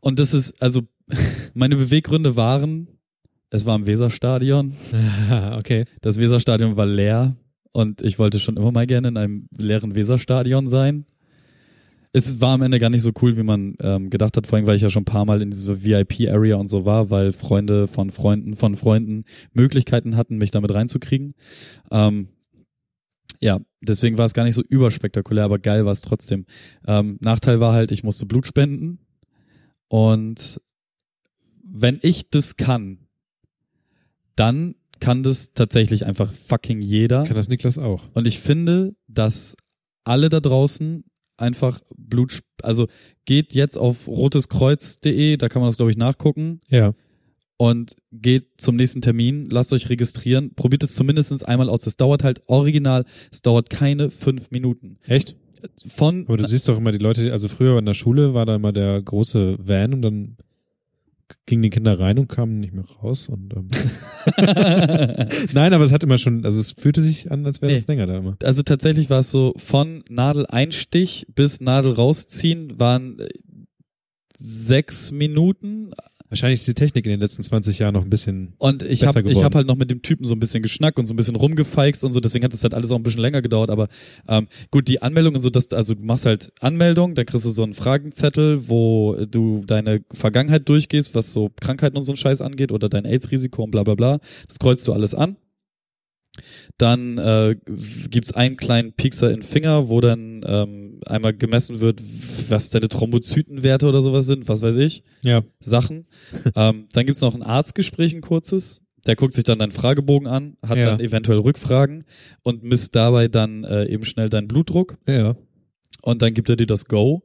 Und 0.00 0.18
das 0.18 0.34
ist, 0.34 0.62
also, 0.62 0.82
meine 1.54 1.76
Beweggründe 1.76 2.36
waren, 2.36 2.88
es 3.50 3.64
war 3.64 3.76
im 3.76 3.86
Weserstadion. 3.86 4.74
okay. 5.56 5.84
Das 6.00 6.18
Weserstadion 6.18 6.76
war 6.76 6.86
leer 6.86 7.36
und 7.72 8.02
ich 8.02 8.18
wollte 8.18 8.38
schon 8.38 8.56
immer 8.56 8.72
mal 8.72 8.86
gerne 8.86 9.08
in 9.08 9.16
einem 9.16 9.48
leeren 9.56 9.94
Weserstadion 9.94 10.66
sein. 10.66 11.06
Es 12.12 12.40
war 12.40 12.54
am 12.54 12.62
Ende 12.62 12.78
gar 12.78 12.90
nicht 12.90 13.02
so 13.02 13.12
cool, 13.20 13.36
wie 13.36 13.42
man 13.42 13.76
ähm, 13.80 14.10
gedacht 14.10 14.36
hat, 14.36 14.46
vor 14.46 14.56
allem, 14.56 14.66
weil 14.66 14.76
ich 14.76 14.82
ja 14.82 14.90
schon 14.90 15.02
ein 15.02 15.06
paar 15.06 15.24
Mal 15.24 15.42
in 15.42 15.50
dieser 15.50 15.82
VIP-Area 15.84 16.56
und 16.56 16.68
so 16.68 16.84
war, 16.84 17.10
weil 17.10 17.32
Freunde 17.32 17.86
von 17.86 18.10
Freunden 18.10 18.56
von 18.56 18.76
Freunden 18.76 19.24
Möglichkeiten 19.52 20.16
hatten, 20.16 20.38
mich 20.38 20.50
damit 20.50 20.72
reinzukriegen. 20.72 21.34
Ähm, 21.90 22.28
ja, 23.40 23.60
deswegen 23.80 24.18
war 24.18 24.26
es 24.26 24.34
gar 24.34 24.44
nicht 24.44 24.54
so 24.54 24.62
überspektakulär, 24.62 25.44
aber 25.44 25.58
geil 25.58 25.84
war 25.84 25.92
es 25.92 26.00
trotzdem. 26.00 26.46
Ähm, 26.86 27.18
Nachteil 27.20 27.60
war 27.60 27.72
halt, 27.72 27.90
ich 27.90 28.02
musste 28.02 28.26
Blut 28.26 28.46
spenden 28.46 28.98
und 29.88 30.60
wenn 31.62 31.98
ich 32.02 32.30
das 32.30 32.56
kann, 32.56 33.06
dann 34.34 34.74
kann 35.00 35.22
das 35.22 35.52
tatsächlich 35.52 36.06
einfach 36.06 36.32
fucking 36.32 36.80
jeder. 36.80 37.24
Kann 37.24 37.36
das 37.36 37.48
Niklas 37.48 37.78
auch? 37.78 38.08
Und 38.14 38.26
ich 38.26 38.40
finde, 38.40 38.94
dass 39.06 39.56
alle 40.04 40.28
da 40.28 40.40
draußen 40.40 41.04
einfach 41.38 41.80
Blut, 41.96 42.40
also 42.62 42.86
geht 43.24 43.54
jetzt 43.54 43.76
auf 43.78 44.06
roteskreuz.de, 44.08 45.36
da 45.36 45.48
kann 45.48 45.60
man 45.62 45.68
das 45.68 45.76
glaube 45.76 45.90
ich 45.90 45.96
nachgucken 45.96 46.60
Ja. 46.68 46.94
und 47.56 47.96
geht 48.12 48.46
zum 48.60 48.76
nächsten 48.76 49.00
Termin, 49.02 49.48
lasst 49.50 49.72
euch 49.72 49.88
registrieren, 49.88 50.54
probiert 50.54 50.82
es 50.82 50.94
zumindest 50.94 51.46
einmal 51.46 51.68
aus. 51.68 51.86
Es 51.86 51.96
dauert 51.96 52.24
halt 52.24 52.42
original, 52.46 53.04
es 53.30 53.42
dauert 53.42 53.70
keine 53.70 54.10
fünf 54.10 54.50
Minuten. 54.50 54.98
Echt? 55.06 55.36
Von, 55.86 56.24
Aber 56.28 56.36
du 56.36 56.46
siehst 56.46 56.68
doch 56.68 56.78
immer 56.78 56.92
die 56.92 56.98
Leute, 56.98 57.32
also 57.32 57.48
früher 57.48 57.78
in 57.78 57.86
der 57.86 57.94
Schule 57.94 58.32
war 58.32 58.46
da 58.46 58.54
immer 58.54 58.72
der 58.72 59.02
große 59.02 59.56
Van 59.58 59.92
und 59.92 60.02
dann 60.02 60.36
gingen 61.46 61.62
die 61.62 61.70
Kinder 61.70 61.98
rein 62.00 62.18
und 62.18 62.28
kamen 62.28 62.58
nicht 62.60 62.72
mehr 62.72 62.84
raus 63.02 63.28
und 63.28 63.54
ähm, 63.54 63.68
nein, 65.52 65.72
aber 65.72 65.84
es 65.84 65.92
hat 65.92 66.02
immer 66.04 66.18
schon, 66.18 66.44
also 66.44 66.60
es 66.60 66.72
fühlte 66.72 67.00
sich 67.02 67.30
an, 67.30 67.44
als 67.46 67.60
wäre 67.62 67.72
Nee. 67.72 67.78
es 67.78 67.86
länger 67.86 68.06
da 68.06 68.18
immer. 68.18 68.36
also 68.42 68.62
tatsächlich 68.62 69.10
war 69.10 69.20
es 69.20 69.30
so, 69.30 69.52
von 69.56 70.02
Nadeleinstich 70.08 71.26
bis 71.34 71.60
Nadel 71.60 71.92
rausziehen 71.92 72.78
waren 72.78 73.18
äh, 73.18 73.28
sechs 74.38 75.10
Minuten, 75.10 75.92
Wahrscheinlich 76.28 76.60
ist 76.60 76.68
die 76.68 76.74
Technik 76.74 77.06
in 77.06 77.10
den 77.10 77.20
letzten 77.20 77.42
20 77.42 77.78
Jahren 77.78 77.94
noch 77.94 78.04
ein 78.04 78.10
bisschen. 78.10 78.54
Und 78.58 78.82
ich 78.82 79.04
habe 79.04 79.22
hab 79.22 79.54
halt 79.54 79.66
noch 79.66 79.76
mit 79.76 79.90
dem 79.90 80.02
Typen 80.02 80.24
so 80.24 80.34
ein 80.34 80.40
bisschen 80.40 80.62
geschnackt 80.62 80.98
und 80.98 81.06
so 81.06 81.14
ein 81.14 81.16
bisschen 81.16 81.36
rumgefeixt 81.36 82.04
und 82.04 82.12
so, 82.12 82.20
deswegen 82.20 82.44
hat 82.44 82.52
es 82.52 82.62
halt 82.62 82.74
alles 82.74 82.92
auch 82.92 82.96
ein 82.96 83.02
bisschen 83.02 83.22
länger 83.22 83.42
gedauert, 83.42 83.70
aber 83.70 83.88
ähm, 84.28 84.48
gut, 84.70 84.88
die 84.88 85.00
Anmeldung 85.00 85.34
und 85.34 85.40
so, 85.40 85.50
dass, 85.50 85.72
also 85.72 85.94
du 85.94 86.04
machst 86.04 86.26
halt 86.26 86.52
Anmeldung, 86.60 87.14
dann 87.14 87.26
kriegst 87.26 87.44
du 87.44 87.50
so 87.50 87.62
einen 87.62 87.74
Fragenzettel, 87.74 88.68
wo 88.68 89.16
du 89.30 89.64
deine 89.66 90.04
Vergangenheit 90.12 90.68
durchgehst, 90.68 91.14
was 91.14 91.32
so 91.32 91.50
Krankheiten 91.60 91.96
und 91.96 92.04
so 92.04 92.12
ein 92.12 92.16
Scheiß 92.16 92.40
angeht 92.40 92.72
oder 92.72 92.88
dein 92.88 93.04
AIDS-Risiko 93.04 93.64
und 93.64 93.70
bla 93.70 93.82
bla 93.82 93.94
bla. 93.94 94.18
Das 94.46 94.58
kreuzt 94.58 94.86
du 94.86 94.92
alles 94.92 95.14
an. 95.14 95.36
Dann 96.76 97.18
äh, 97.18 97.56
gibt's 98.10 98.32
einen 98.32 98.56
kleinen 98.56 98.92
Piekser 98.92 99.30
in 99.30 99.42
Finger, 99.42 99.88
wo 99.88 100.00
dann 100.00 100.42
ähm, 100.46 100.87
einmal 101.06 101.34
gemessen 101.34 101.80
wird, 101.80 102.00
was 102.48 102.70
deine 102.70 102.88
Thrombozytenwerte 102.88 103.86
oder 103.88 104.00
sowas 104.00 104.26
sind, 104.26 104.48
was 104.48 104.62
weiß 104.62 104.76
ich. 104.78 105.02
Ja. 105.24 105.42
Sachen. 105.60 106.06
ähm, 106.54 106.86
dann 106.92 107.06
gibt's 107.06 107.20
noch 107.20 107.34
ein 107.34 107.42
Arztgespräch, 107.42 108.14
ein 108.14 108.20
kurzes. 108.20 108.82
Der 109.06 109.16
guckt 109.16 109.32
sich 109.34 109.44
dann 109.44 109.58
deinen 109.58 109.72
Fragebogen 109.72 110.26
an, 110.28 110.56
hat 110.66 110.76
Ja. 110.78 110.86
dann 110.90 111.00
eventuell 111.00 111.38
Rückfragen 111.38 112.04
und 112.42 112.62
misst 112.62 112.94
dabei 112.96 113.28
dann 113.28 113.64
äh, 113.64 113.86
eben 113.86 114.04
schnell 114.04 114.28
deinen 114.28 114.48
Blutdruck 114.48 114.98
Ja. 115.06 115.36
und 116.02 116.20
dann 116.22 116.34
gibt 116.34 116.50
er 116.50 116.56
dir 116.56 116.66
das 116.66 116.86
Go. 116.86 117.22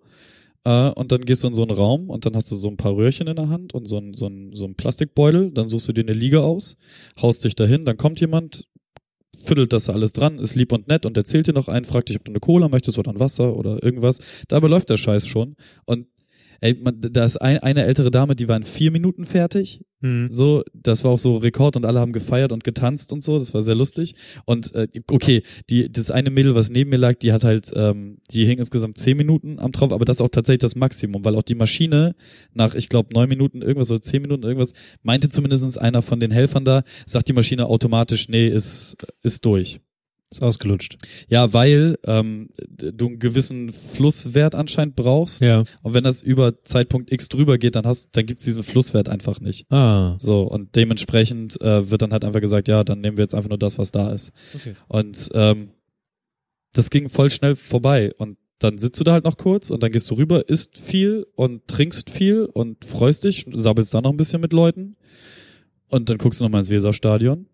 Äh, 0.66 0.90
und 0.92 1.12
dann 1.12 1.26
gehst 1.26 1.44
du 1.44 1.48
in 1.50 1.54
so 1.56 1.62
einen 1.64 1.72
Raum 1.72 2.10
und 2.10 2.26
dann 2.26 2.36
hast 2.38 2.50
du 2.52 2.56
so 2.56 2.70
ein 2.70 2.78
paar 2.78 2.96
Röhrchen 2.96 3.28
in 3.28 3.36
der 3.36 3.50
Hand 3.50 3.74
und 3.74 3.88
so 3.90 3.98
ein, 3.98 4.14
so 4.14 4.28
ein, 4.28 4.52
so 4.56 4.66
ein 4.66 4.76
Plastikbeutel. 4.76 5.52
Dann 5.52 5.68
suchst 5.68 5.90
du 5.90 5.94
dir 5.94 6.02
eine 6.02 6.14
Liege 6.14 6.42
aus, 6.42 6.78
haust 7.22 7.44
dich 7.44 7.56
dahin, 7.56 7.84
dann 7.86 7.98
kommt 7.98 8.22
jemand, 8.22 8.66
füttelt 9.38 9.74
das 9.74 9.90
alles 9.90 10.14
dran, 10.14 10.40
ist 10.40 10.56
lieb 10.56 10.72
und 10.72 10.88
nett 10.88 11.06
und 11.06 11.18
erzählt 11.18 11.48
dir 11.48 11.54
noch 11.54 11.68
einen, 11.68 11.86
fragt 11.86 12.10
dich, 12.10 12.18
ob 12.18 12.26
du 12.26 12.32
eine 12.32 12.40
Cola 12.40 12.70
möchtest 12.70 12.98
oder 12.98 13.12
ein 13.12 13.20
Wasser 13.20 13.56
oder 13.56 13.84
irgendwas. 13.84 14.20
Dabei 14.48 14.68
läuft 14.68 14.90
der 14.90 14.98
Scheiß 14.98 15.28
schon. 15.28 15.56
Und 15.86 16.08
Ey, 16.64 16.76
man, 16.76 16.96
da 17.02 17.26
ist 17.26 17.36
ein, 17.42 17.58
eine 17.58 17.84
ältere 17.84 18.10
Dame, 18.10 18.38
die 18.38 18.48
war 18.48 18.56
in 18.56 18.64
vier 18.64 18.90
Minuten 18.90 19.26
fertig. 19.26 19.82
Mhm. 20.00 20.32
So, 20.32 20.64
das 20.74 21.04
war 21.04 21.12
auch 21.12 21.20
so 21.20 21.36
Rekord 21.36 21.76
und 21.76 21.84
alle 21.84 22.00
haben 22.00 22.14
gefeiert 22.14 22.54
und 22.54 22.64
getanzt 22.64 23.12
und 23.12 23.22
so. 23.22 23.38
Das 23.38 23.54
war 23.54 23.62
sehr 23.62 23.76
lustig. 23.76 24.16
Und 24.46 24.74
äh, 24.74 24.88
okay, 25.12 25.44
die 25.70 25.92
das 25.92 26.10
eine 26.10 26.30
Mädel, 26.30 26.56
was 26.56 26.70
neben 26.70 26.90
mir 26.90 26.96
lag, 26.96 27.16
die 27.16 27.34
hat 27.34 27.44
halt, 27.44 27.74
ähm, 27.76 28.20
die 28.32 28.46
hing 28.46 28.60
insgesamt 28.60 28.98
zehn 28.98 29.18
Minuten 29.18 29.60
am 29.60 29.74
Tropf, 29.74 29.92
aber 29.92 30.06
das 30.06 30.18
ist 30.18 30.22
auch 30.22 30.30
tatsächlich 30.30 30.62
das 30.62 30.78
Maximum, 30.78 31.26
weil 31.26 31.36
auch 31.36 31.44
die 31.44 31.56
Maschine 31.56 32.16
nach, 32.54 32.76
ich 32.76 32.88
glaube, 32.88 33.14
neun 33.14 33.28
Minuten 33.28 33.62
irgendwas 33.62 33.92
oder 33.92 34.02
zehn 34.02 34.22
Minuten 34.22 34.44
irgendwas, 34.44 34.72
meinte 35.02 35.28
zumindest 35.28 35.78
einer 35.78 36.02
von 36.02 36.22
den 36.22 36.32
Helfern 36.32 36.64
da, 36.64 36.84
sagt 37.06 37.28
die 37.28 37.34
Maschine 37.34 37.66
automatisch, 37.66 38.30
nee, 38.30 38.48
ist, 38.48 38.96
ist 39.22 39.44
durch. 39.44 39.82
Ist 40.34 40.44
ausgelutscht. 40.44 40.98
Ja, 41.30 41.54
weil 41.54 41.98
ähm, 42.06 42.50
du 42.68 43.08
einen 43.08 43.20
gewissen 43.20 43.72
Flusswert 43.72 44.56
anscheinend 44.56 44.96
brauchst. 44.96 45.42
Ja. 45.42 45.64
Und 45.82 45.94
wenn 45.94 46.04
das 46.04 46.22
über 46.22 46.64
Zeitpunkt 46.64 47.12
X 47.12 47.30
drüber 47.30 47.58
geht, 47.58 47.76
dann 47.76 47.86
hast, 47.86 48.10
dann 48.14 48.26
gibt's 48.26 48.44
diesen 48.44 48.64
Flusswert 48.64 49.10
einfach 49.10 49.40
nicht. 49.40 49.72
Ah. 49.72 50.16
So, 50.20 50.42
und 50.42 50.76
dementsprechend 50.76 51.62
äh, 51.62 51.90
wird 51.92 52.02
dann 52.02 52.12
halt 52.12 52.26
einfach 52.26 52.42
gesagt, 52.42 52.68
ja, 52.68 52.84
dann 52.84 53.02
nehmen 53.02 53.18
wir 53.18 53.24
jetzt 53.24 53.36
einfach 53.36 53.50
nur 53.50 53.60
das, 53.60 53.78
was 53.78 53.92
da 53.92 54.12
ist. 54.12 54.32
Okay. 54.56 54.74
Und 54.88 55.30
ähm, 55.34 55.70
das 56.74 56.90
ging 56.90 57.10
voll 57.10 57.30
schnell 57.30 57.56
vorbei. 57.56 58.12
Und 58.18 58.38
dann 58.58 58.80
sitzt 58.80 59.00
du 59.00 59.04
da 59.04 59.12
halt 59.12 59.26
noch 59.26 59.38
kurz 59.38 59.70
und 59.70 59.84
dann 59.84 59.92
gehst 59.92 60.10
du 60.10 60.16
rüber, 60.16 60.50
isst 60.50 60.78
viel 60.78 61.26
und 61.36 61.68
trinkst 61.68 62.10
viel 62.10 62.46
und 62.46 62.86
freust 62.86 63.24
dich, 63.24 63.46
sabbelst 63.52 63.94
da 63.94 64.02
noch 64.02 64.12
ein 64.12 64.18
bisschen 64.18 64.42
mit 64.42 64.54
Leuten. 64.54 64.96
Und 65.90 66.10
dann 66.10 66.18
guckst 66.18 66.40
du 66.40 66.46
nochmal 66.46 66.62
ins 66.62 66.72
Weserstadion. 66.72 67.48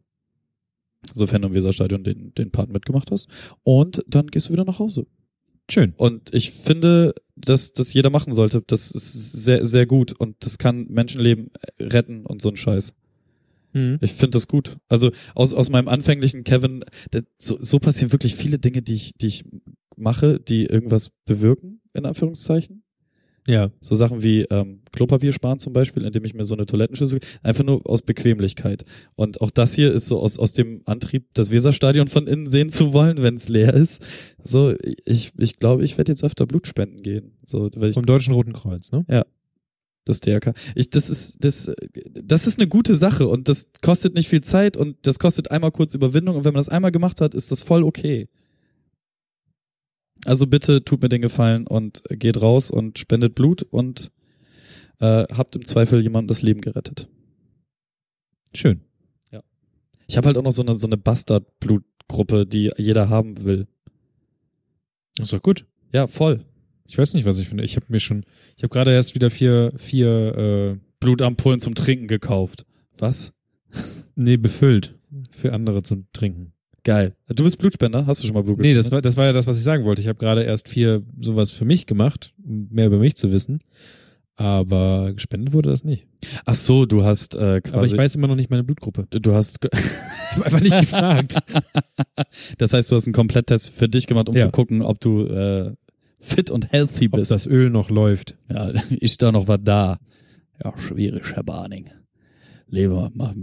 Sofern 1.13 1.41
du 1.41 1.47
im 1.49 1.53
Weserstadion 1.53 2.03
den, 2.03 2.33
den 2.33 2.51
Part 2.51 2.69
mitgemacht 2.69 3.11
hast. 3.11 3.27
Und 3.63 4.03
dann 4.07 4.27
gehst 4.27 4.49
du 4.49 4.53
wieder 4.53 4.65
nach 4.65 4.79
Hause. 4.79 5.07
Schön. 5.69 5.93
Und 5.97 6.33
ich 6.33 6.51
finde, 6.51 7.13
dass 7.35 7.73
das 7.73 7.93
jeder 7.93 8.09
machen 8.09 8.33
sollte. 8.33 8.63
Das 8.65 8.91
ist 8.91 9.31
sehr, 9.43 9.65
sehr 9.65 9.85
gut. 9.85 10.13
Und 10.19 10.35
das 10.39 10.57
kann 10.57 10.87
Menschenleben 10.89 11.51
retten 11.79 12.25
und 12.25 12.41
so 12.41 12.49
ein 12.49 12.55
Scheiß. 12.55 12.93
Mhm. 13.73 13.99
Ich 14.01 14.13
finde 14.13 14.31
das 14.31 14.47
gut. 14.47 14.77
Also 14.87 15.11
aus, 15.35 15.53
aus 15.53 15.69
meinem 15.69 15.87
anfänglichen 15.87 16.43
Kevin, 16.43 16.83
das, 17.11 17.23
so, 17.37 17.57
so 17.61 17.79
passieren 17.79 18.11
wirklich 18.11 18.35
viele 18.35 18.57
Dinge, 18.57 18.81
die 18.81 18.95
ich, 18.95 19.13
die 19.13 19.27
ich 19.27 19.45
mache, 19.95 20.39
die 20.39 20.65
irgendwas 20.65 21.11
bewirken, 21.25 21.81
in 21.93 22.05
Anführungszeichen. 22.05 22.83
Ja. 23.49 23.71
So 23.81 23.95
Sachen 23.95 24.21
wie 24.21 24.43
ähm, 24.43 24.81
Klopapier 24.91 25.33
sparen 25.33 25.57
zum 25.57 25.73
Beispiel, 25.73 26.05
indem 26.05 26.23
ich 26.23 26.35
mir 26.35 26.45
so 26.45 26.53
eine 26.53 26.67
Toilettenschüssel, 26.67 27.19
einfach 27.41 27.63
nur 27.63 27.81
aus 27.89 28.03
Bequemlichkeit. 28.03 28.85
Und 29.15 29.41
auch 29.41 29.49
das 29.49 29.73
hier 29.73 29.91
ist 29.91 30.05
so 30.05 30.19
aus, 30.19 30.37
aus 30.37 30.53
dem 30.53 30.83
Antrieb, 30.85 31.25
das 31.33 31.49
Weserstadion 31.49 32.07
von 32.07 32.27
innen 32.27 32.51
sehen 32.51 32.69
zu 32.69 32.93
wollen, 32.93 33.23
wenn 33.23 33.35
es 33.35 33.49
leer 33.49 33.73
ist. 33.73 34.05
So, 34.43 34.75
ich, 35.03 35.31
ich 35.35 35.57
glaube, 35.57 35.83
ich 35.83 35.97
werde 35.97 36.11
jetzt 36.11 36.23
öfter 36.23 36.45
Blut 36.45 36.67
spenden 36.67 37.01
gehen. 37.01 37.31
So, 37.43 37.71
weil 37.75 37.89
ich 37.89 37.95
Vom 37.95 38.05
Deutschen 38.05 38.35
Roten 38.35 38.53
Kreuz, 38.53 38.91
ne? 38.91 39.03
das 40.05 40.19
DRK. 40.21 40.53
Ich, 40.75 40.89
das 40.89 41.09
ist, 41.09 41.35
das, 41.39 41.71
das 42.13 42.47
ist 42.47 42.59
eine 42.59 42.67
gute 42.67 42.95
Sache 42.95 43.27
und 43.27 43.47
das 43.47 43.69
kostet 43.81 44.15
nicht 44.15 44.29
viel 44.29 44.41
Zeit 44.41 44.77
und 44.77 44.95
das 45.03 45.19
kostet 45.19 45.51
einmal 45.51 45.71
kurz 45.71 45.93
Überwindung 45.93 46.35
und 46.35 46.43
wenn 46.45 46.53
man 46.53 46.59
das 46.59 46.69
einmal 46.69 46.91
gemacht 46.91 47.21
hat, 47.21 47.33
ist 47.33 47.51
das 47.51 47.63
voll 47.63 47.83
okay. 47.83 48.27
Also 50.25 50.47
bitte 50.47 50.83
tut 50.83 51.01
mir 51.01 51.09
den 51.09 51.21
Gefallen 51.21 51.67
und 51.67 52.03
geht 52.09 52.41
raus 52.41 52.71
und 52.71 52.99
spendet 52.99 53.35
Blut 53.35 53.63
und 53.63 54.11
äh, 54.99 55.25
habt 55.31 55.55
im 55.55 55.65
Zweifel 55.65 56.01
jemandem 56.01 56.27
das 56.27 56.41
Leben 56.41 56.61
gerettet. 56.61 57.07
Schön. 58.53 58.81
Ich 60.09 60.17
habe 60.17 60.25
halt 60.25 60.37
auch 60.37 60.43
noch 60.43 60.51
so 60.51 60.63
eine, 60.63 60.75
so 60.75 60.87
eine 60.87 60.97
Bastard-Blutgruppe, 60.97 62.47
die 62.47 62.71
jeder 62.77 63.09
haben 63.09 63.43
will. 63.43 63.67
Ist 65.19 65.31
doch 65.31 65.41
gut. 65.41 65.67
Ja, 65.93 66.07
voll. 66.07 66.43
Ich 66.87 66.97
weiß 66.97 67.13
nicht, 67.13 67.25
was 67.25 67.37
ich 67.37 67.47
finde. 67.47 67.63
Ich 67.63 67.75
habe 67.75 67.85
mir 67.89 67.99
schon, 67.99 68.25
ich 68.57 68.63
habe 68.63 68.73
gerade 68.73 68.91
erst 68.91 69.13
wieder 69.13 69.29
vier, 69.29 69.71
vier, 69.77 70.35
äh, 70.35 70.79
Blutampullen 70.99 71.59
zum 71.59 71.75
Trinken 71.75 72.07
gekauft. 72.07 72.65
Was? 72.97 73.33
nee, 74.15 74.35
befüllt 74.35 74.97
für 75.29 75.53
andere 75.53 75.83
zum 75.83 76.07
Trinken. 76.11 76.53
Geil. 76.83 77.13
Du 77.27 77.43
bist 77.43 77.57
Blutspender? 77.57 78.05
Hast 78.05 78.21
du 78.23 78.27
schon 78.27 78.33
mal 78.35 78.43
Blut 78.43 78.59
Nee, 78.59 78.73
das 78.73 78.85
gespendet? 78.85 78.93
war, 78.93 79.01
das 79.01 79.17
war 79.17 79.25
ja 79.25 79.33
das, 79.33 79.47
was 79.47 79.57
ich 79.57 79.63
sagen 79.63 79.83
wollte. 79.85 80.01
Ich 80.01 80.07
habe 80.07 80.17
gerade 80.19 80.43
erst 80.43 80.69
vier 80.69 81.03
sowas 81.19 81.51
für 81.51 81.65
mich 81.65 81.85
gemacht, 81.85 82.33
um 82.43 82.67
mehr 82.71 82.87
über 82.87 82.97
mich 82.99 83.15
zu 83.15 83.31
wissen. 83.31 83.59
Aber 84.35 85.11
gespendet 85.13 85.53
wurde 85.53 85.69
das 85.69 85.83
nicht. 85.83 86.07
Ach 86.45 86.55
so, 86.55 86.85
du 86.85 87.03
hast 87.03 87.35
äh, 87.35 87.59
quasi. 87.59 87.75
Aber 87.75 87.85
ich 87.85 87.97
weiß 87.97 88.15
immer 88.15 88.27
noch 88.27 88.35
nicht 88.37 88.49
meine 88.49 88.63
Blutgruppe. 88.63 89.05
du 89.09 89.19
du 89.19 89.33
hast 89.33 89.59
einfach 90.43 90.61
nicht 90.61 90.79
gefragt. 90.79 91.35
Das 92.57 92.73
heißt, 92.73 92.91
du 92.91 92.95
hast 92.95 93.05
einen 93.07 93.13
Kompletttest 93.13 93.69
für 93.69 93.87
dich 93.89 94.05
gemacht, 94.07 94.29
um 94.29 94.35
Ja. 94.35 94.45
zu 94.45 94.51
gucken, 94.51 94.81
ob 94.81 94.99
du 94.99 95.25
äh, 95.25 95.73
fit 96.19 96.51
und 96.51 96.71
healthy 96.71 97.07
Ob 97.07 97.13
bist. 97.19 97.31
das 97.31 97.47
Öl 97.47 97.69
noch 97.69 97.89
läuft. 97.89 98.37
ja, 98.49 98.69
ist 98.89 99.21
da 99.21 99.31
noch 99.31 99.47
was 99.47 99.59
da? 99.63 99.99
Ja, 100.63 100.73
schwierig, 100.77 101.33
Herr 101.33 101.43
Barning. 101.43 101.89
Leber, 102.67 103.09
machen 103.13 103.41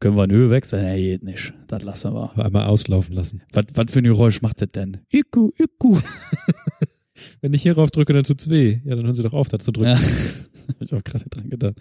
Können 0.00 0.16
wir 0.16 0.24
ein 0.24 0.30
Öl 0.30 0.50
wechseln? 0.50 0.84
Nee, 0.84 1.02
geht 1.02 1.22
nicht. 1.22 1.54
Das 1.68 1.82
lassen 1.82 2.12
wir. 2.12 2.36
Einmal 2.38 2.66
auslaufen 2.66 3.14
lassen. 3.14 3.42
Was, 3.52 3.64
was 3.74 3.90
für 3.90 4.00
ein 4.00 4.04
Geräusch 4.04 4.42
macht 4.42 4.60
das 4.60 4.70
denn? 4.72 4.98
Iku, 5.10 5.50
iku. 5.58 5.98
Wenn 7.40 7.54
ich 7.54 7.62
hierauf 7.62 7.90
drücke, 7.90 8.12
dann 8.12 8.24
tut's 8.24 8.50
weh. 8.50 8.80
Ja, 8.84 8.94
dann 8.94 9.04
hören 9.06 9.14
Sie 9.14 9.22
doch 9.22 9.32
auf, 9.32 9.48
da 9.48 9.58
zu 9.58 9.72
drücken. 9.72 9.90
Ja, 9.90 9.98
hab 10.68 10.82
ich 10.82 10.92
auch 10.92 11.02
gerade 11.02 11.24
dran 11.30 11.48
gedacht. 11.48 11.74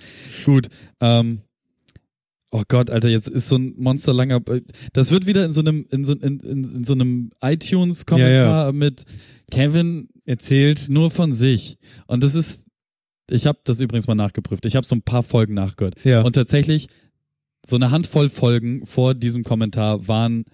Gut. 0.46 0.68
Ähm, 1.02 1.42
oh 2.52 2.64
Gott, 2.68 2.90
Alter, 2.90 3.10
jetzt 3.10 3.28
ist 3.28 3.50
so 3.50 3.58
ein 3.58 3.74
monsterlanger. 3.78 4.42
Das 4.94 5.12
wird 5.12 5.26
wieder 5.26 5.44
in 5.44 5.52
so 5.52 5.60
einem 5.60 5.86
in 5.92 6.06
so, 6.06 6.14
in, 6.14 6.40
in, 6.40 6.64
in 6.64 6.84
so 6.86 6.94
einem 6.94 7.32
iTunes-Kommentar 7.42 8.68
Ja, 8.68 8.72
mit 8.72 9.04
Kevin 9.52 10.08
Erzählt. 10.26 10.86
nur 10.88 11.12
von 11.12 11.34
sich. 11.34 11.78
Und 12.08 12.24
das 12.24 12.34
ist, 12.34 12.68
ich 13.30 13.46
habe 13.46 13.60
das 13.66 13.82
übrigens 13.82 14.08
mal 14.08 14.16
nachgeprüft. 14.16 14.66
Ich 14.66 14.76
habe 14.76 14.86
so 14.86 14.96
ein 14.96 15.02
paar 15.02 15.24
Folgen 15.24 15.54
nachgehört. 15.54 15.96
Ja. 16.04 16.22
Und 16.22 16.34
tatsächlich, 16.34 16.88
so 17.66 17.76
eine 17.76 17.92
Handvoll 17.92 18.30
Folgen 18.30 18.86
vor 18.86 19.14
diesem 19.16 19.44
Kommentar 19.44 20.08
waren, 20.08 20.46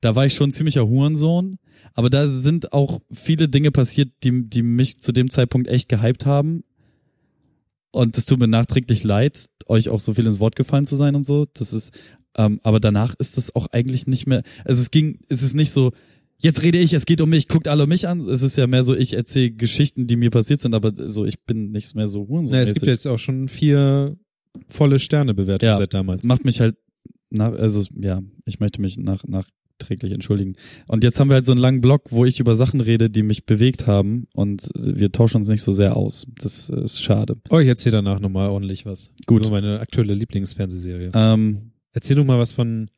da 0.00 0.16
war 0.16 0.26
ich 0.26 0.34
schon 0.34 0.48
ein 0.48 0.52
ziemlicher 0.52 0.86
Hurensohn. 0.86 1.58
Aber 1.94 2.10
da 2.10 2.26
sind 2.26 2.72
auch 2.72 3.00
viele 3.12 3.48
Dinge 3.48 3.70
passiert, 3.70 4.10
die, 4.22 4.48
die 4.48 4.62
mich 4.62 5.00
zu 5.00 5.12
dem 5.12 5.30
Zeitpunkt 5.30 5.68
echt 5.68 5.88
gehypt 5.88 6.26
haben. 6.26 6.64
Und 7.92 8.16
es 8.16 8.26
tut 8.26 8.38
mir 8.38 8.48
nachträglich 8.48 9.04
leid, 9.04 9.48
euch 9.66 9.88
auch 9.88 10.00
so 10.00 10.14
viel 10.14 10.26
ins 10.26 10.40
Wort 10.40 10.56
gefallen 10.56 10.86
zu 10.86 10.96
sein 10.96 11.14
und 11.14 11.26
so. 11.26 11.44
Das 11.52 11.72
ist, 11.72 11.92
ähm, 12.36 12.60
aber 12.62 12.80
danach 12.80 13.14
ist 13.16 13.36
es 13.36 13.54
auch 13.54 13.66
eigentlich 13.68 14.06
nicht 14.06 14.26
mehr, 14.26 14.42
also 14.64 14.80
es 14.80 14.90
ging, 14.90 15.20
es 15.28 15.42
ist 15.42 15.54
nicht 15.54 15.72
so, 15.72 15.92
jetzt 16.38 16.62
rede 16.62 16.78
ich, 16.78 16.94
es 16.94 17.04
geht 17.04 17.20
um 17.20 17.28
mich, 17.28 17.48
guckt 17.48 17.68
alle 17.68 17.86
mich 17.86 18.08
an. 18.08 18.20
Es 18.20 18.42
ist 18.42 18.56
ja 18.56 18.66
mehr 18.66 18.82
so, 18.82 18.96
ich 18.96 19.12
erzähle 19.12 19.52
Geschichten, 19.52 20.06
die 20.06 20.16
mir 20.16 20.30
passiert 20.30 20.60
sind, 20.60 20.74
aber 20.74 20.92
so, 21.08 21.26
ich 21.26 21.42
bin 21.42 21.70
nicht 21.70 21.94
mehr 21.94 22.08
so 22.08 22.26
Hurensohn. 22.26 22.56
Na, 22.56 22.62
es 22.62 22.74
gibt 22.74 22.86
jetzt 22.86 23.06
auch 23.06 23.18
schon 23.18 23.48
vier 23.48 24.16
volle 24.68 24.98
Sterne 24.98 25.34
bewertet 25.34 25.62
Ja. 25.66 25.78
seit 25.78 25.94
damals. 25.94 26.24
macht 26.24 26.44
mich 26.44 26.60
halt 26.60 26.76
nach, 27.30 27.52
also 27.52 27.84
ja, 28.00 28.20
ich 28.44 28.60
möchte 28.60 28.80
mich 28.80 28.98
nach, 28.98 29.24
nachträglich 29.24 30.12
entschuldigen. 30.12 30.54
Und 30.86 31.02
jetzt 31.04 31.18
haben 31.18 31.28
wir 31.30 31.34
halt 31.34 31.46
so 31.46 31.52
einen 31.52 31.60
langen 31.60 31.80
Blog, 31.80 32.04
wo 32.10 32.24
ich 32.24 32.38
über 32.40 32.54
Sachen 32.54 32.80
rede, 32.80 33.08
die 33.10 33.22
mich 33.22 33.46
bewegt 33.46 33.86
haben 33.86 34.26
und 34.34 34.68
wir 34.74 35.10
tauschen 35.12 35.38
uns 35.38 35.48
nicht 35.48 35.62
so 35.62 35.72
sehr 35.72 35.96
aus. 35.96 36.26
Das 36.38 36.68
ist 36.68 37.02
schade. 37.02 37.34
Oh, 37.50 37.58
ich 37.58 37.68
erzähle 37.68 37.96
danach 37.96 38.20
nochmal 38.20 38.50
ordentlich 38.50 38.84
was. 38.86 39.12
Gut. 39.26 39.42
Über 39.46 39.52
meine 39.60 39.80
aktuelle 39.80 40.14
Lieblingsfernsehserie. 40.14 41.12
Ähm, 41.14 41.72
Erzähl 41.94 42.16
doch 42.16 42.24
mal 42.24 42.38
was 42.38 42.52
von 42.52 42.88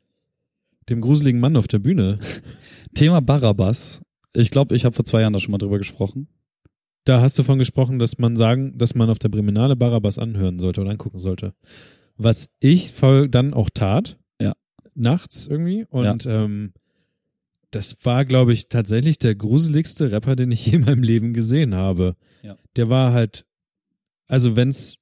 dem 0.89 1.01
gruseligen 1.01 1.41
Mann 1.41 1.57
auf 1.57 1.67
der 1.69 1.79
Bühne. 1.81 2.19
Thema 2.95 3.21
Barabbas. 3.21 4.01
Ich 4.37 4.51
glaube, 4.51 4.75
ich 4.77 4.85
habe 4.85 4.95
vor 4.95 5.05
zwei 5.05 5.21
Jahren 5.21 5.33
da 5.33 5.39
schon 5.41 5.53
mal 5.53 5.59
drüber 5.59 5.79
gesprochen. 5.79 6.29
Da 7.05 7.21
hast 7.21 7.39
du 7.39 7.43
von 7.43 7.59
gesprochen, 7.59 7.99
dass 7.99 8.19
man 8.19 8.37
sagen, 8.37 8.77
dass 8.79 8.95
man 8.95 9.11
auf 9.11 9.19
der 9.19 9.29
Briminale 9.29 9.77
Barabbas 9.77 10.19
anhören 10.19 10.59
sollte 10.59 10.81
oder 10.81 10.91
angucken 10.91 11.19
sollte. 11.19 11.55
Was 12.17 12.49
ich 12.61 12.93
voll 12.93 13.29
dann 13.29 13.53
auch 13.53 13.69
tat. 13.73 14.17
Ja. 14.41 14.55
Nachts 14.95 15.47
irgendwie. 15.47 15.85
Und 15.91 16.25
ähm, 16.27 16.73
das 17.71 17.97
war, 18.05 18.25
glaube 18.25 18.53
ich, 18.53 18.69
tatsächlich 18.69 19.19
der 19.19 19.35
gruseligste 19.35 20.13
Rapper, 20.13 20.37
den 20.37 20.51
ich 20.51 20.67
je 20.67 20.73
in 20.77 20.85
meinem 20.85 21.03
Leben 21.03 21.35
gesehen 21.35 21.75
habe. 21.75 22.17
Ja. 22.43 22.57
Der 22.77 22.89
war 22.89 23.13
halt, 23.13 23.45
also 24.27 24.57
wenn's 24.57 24.99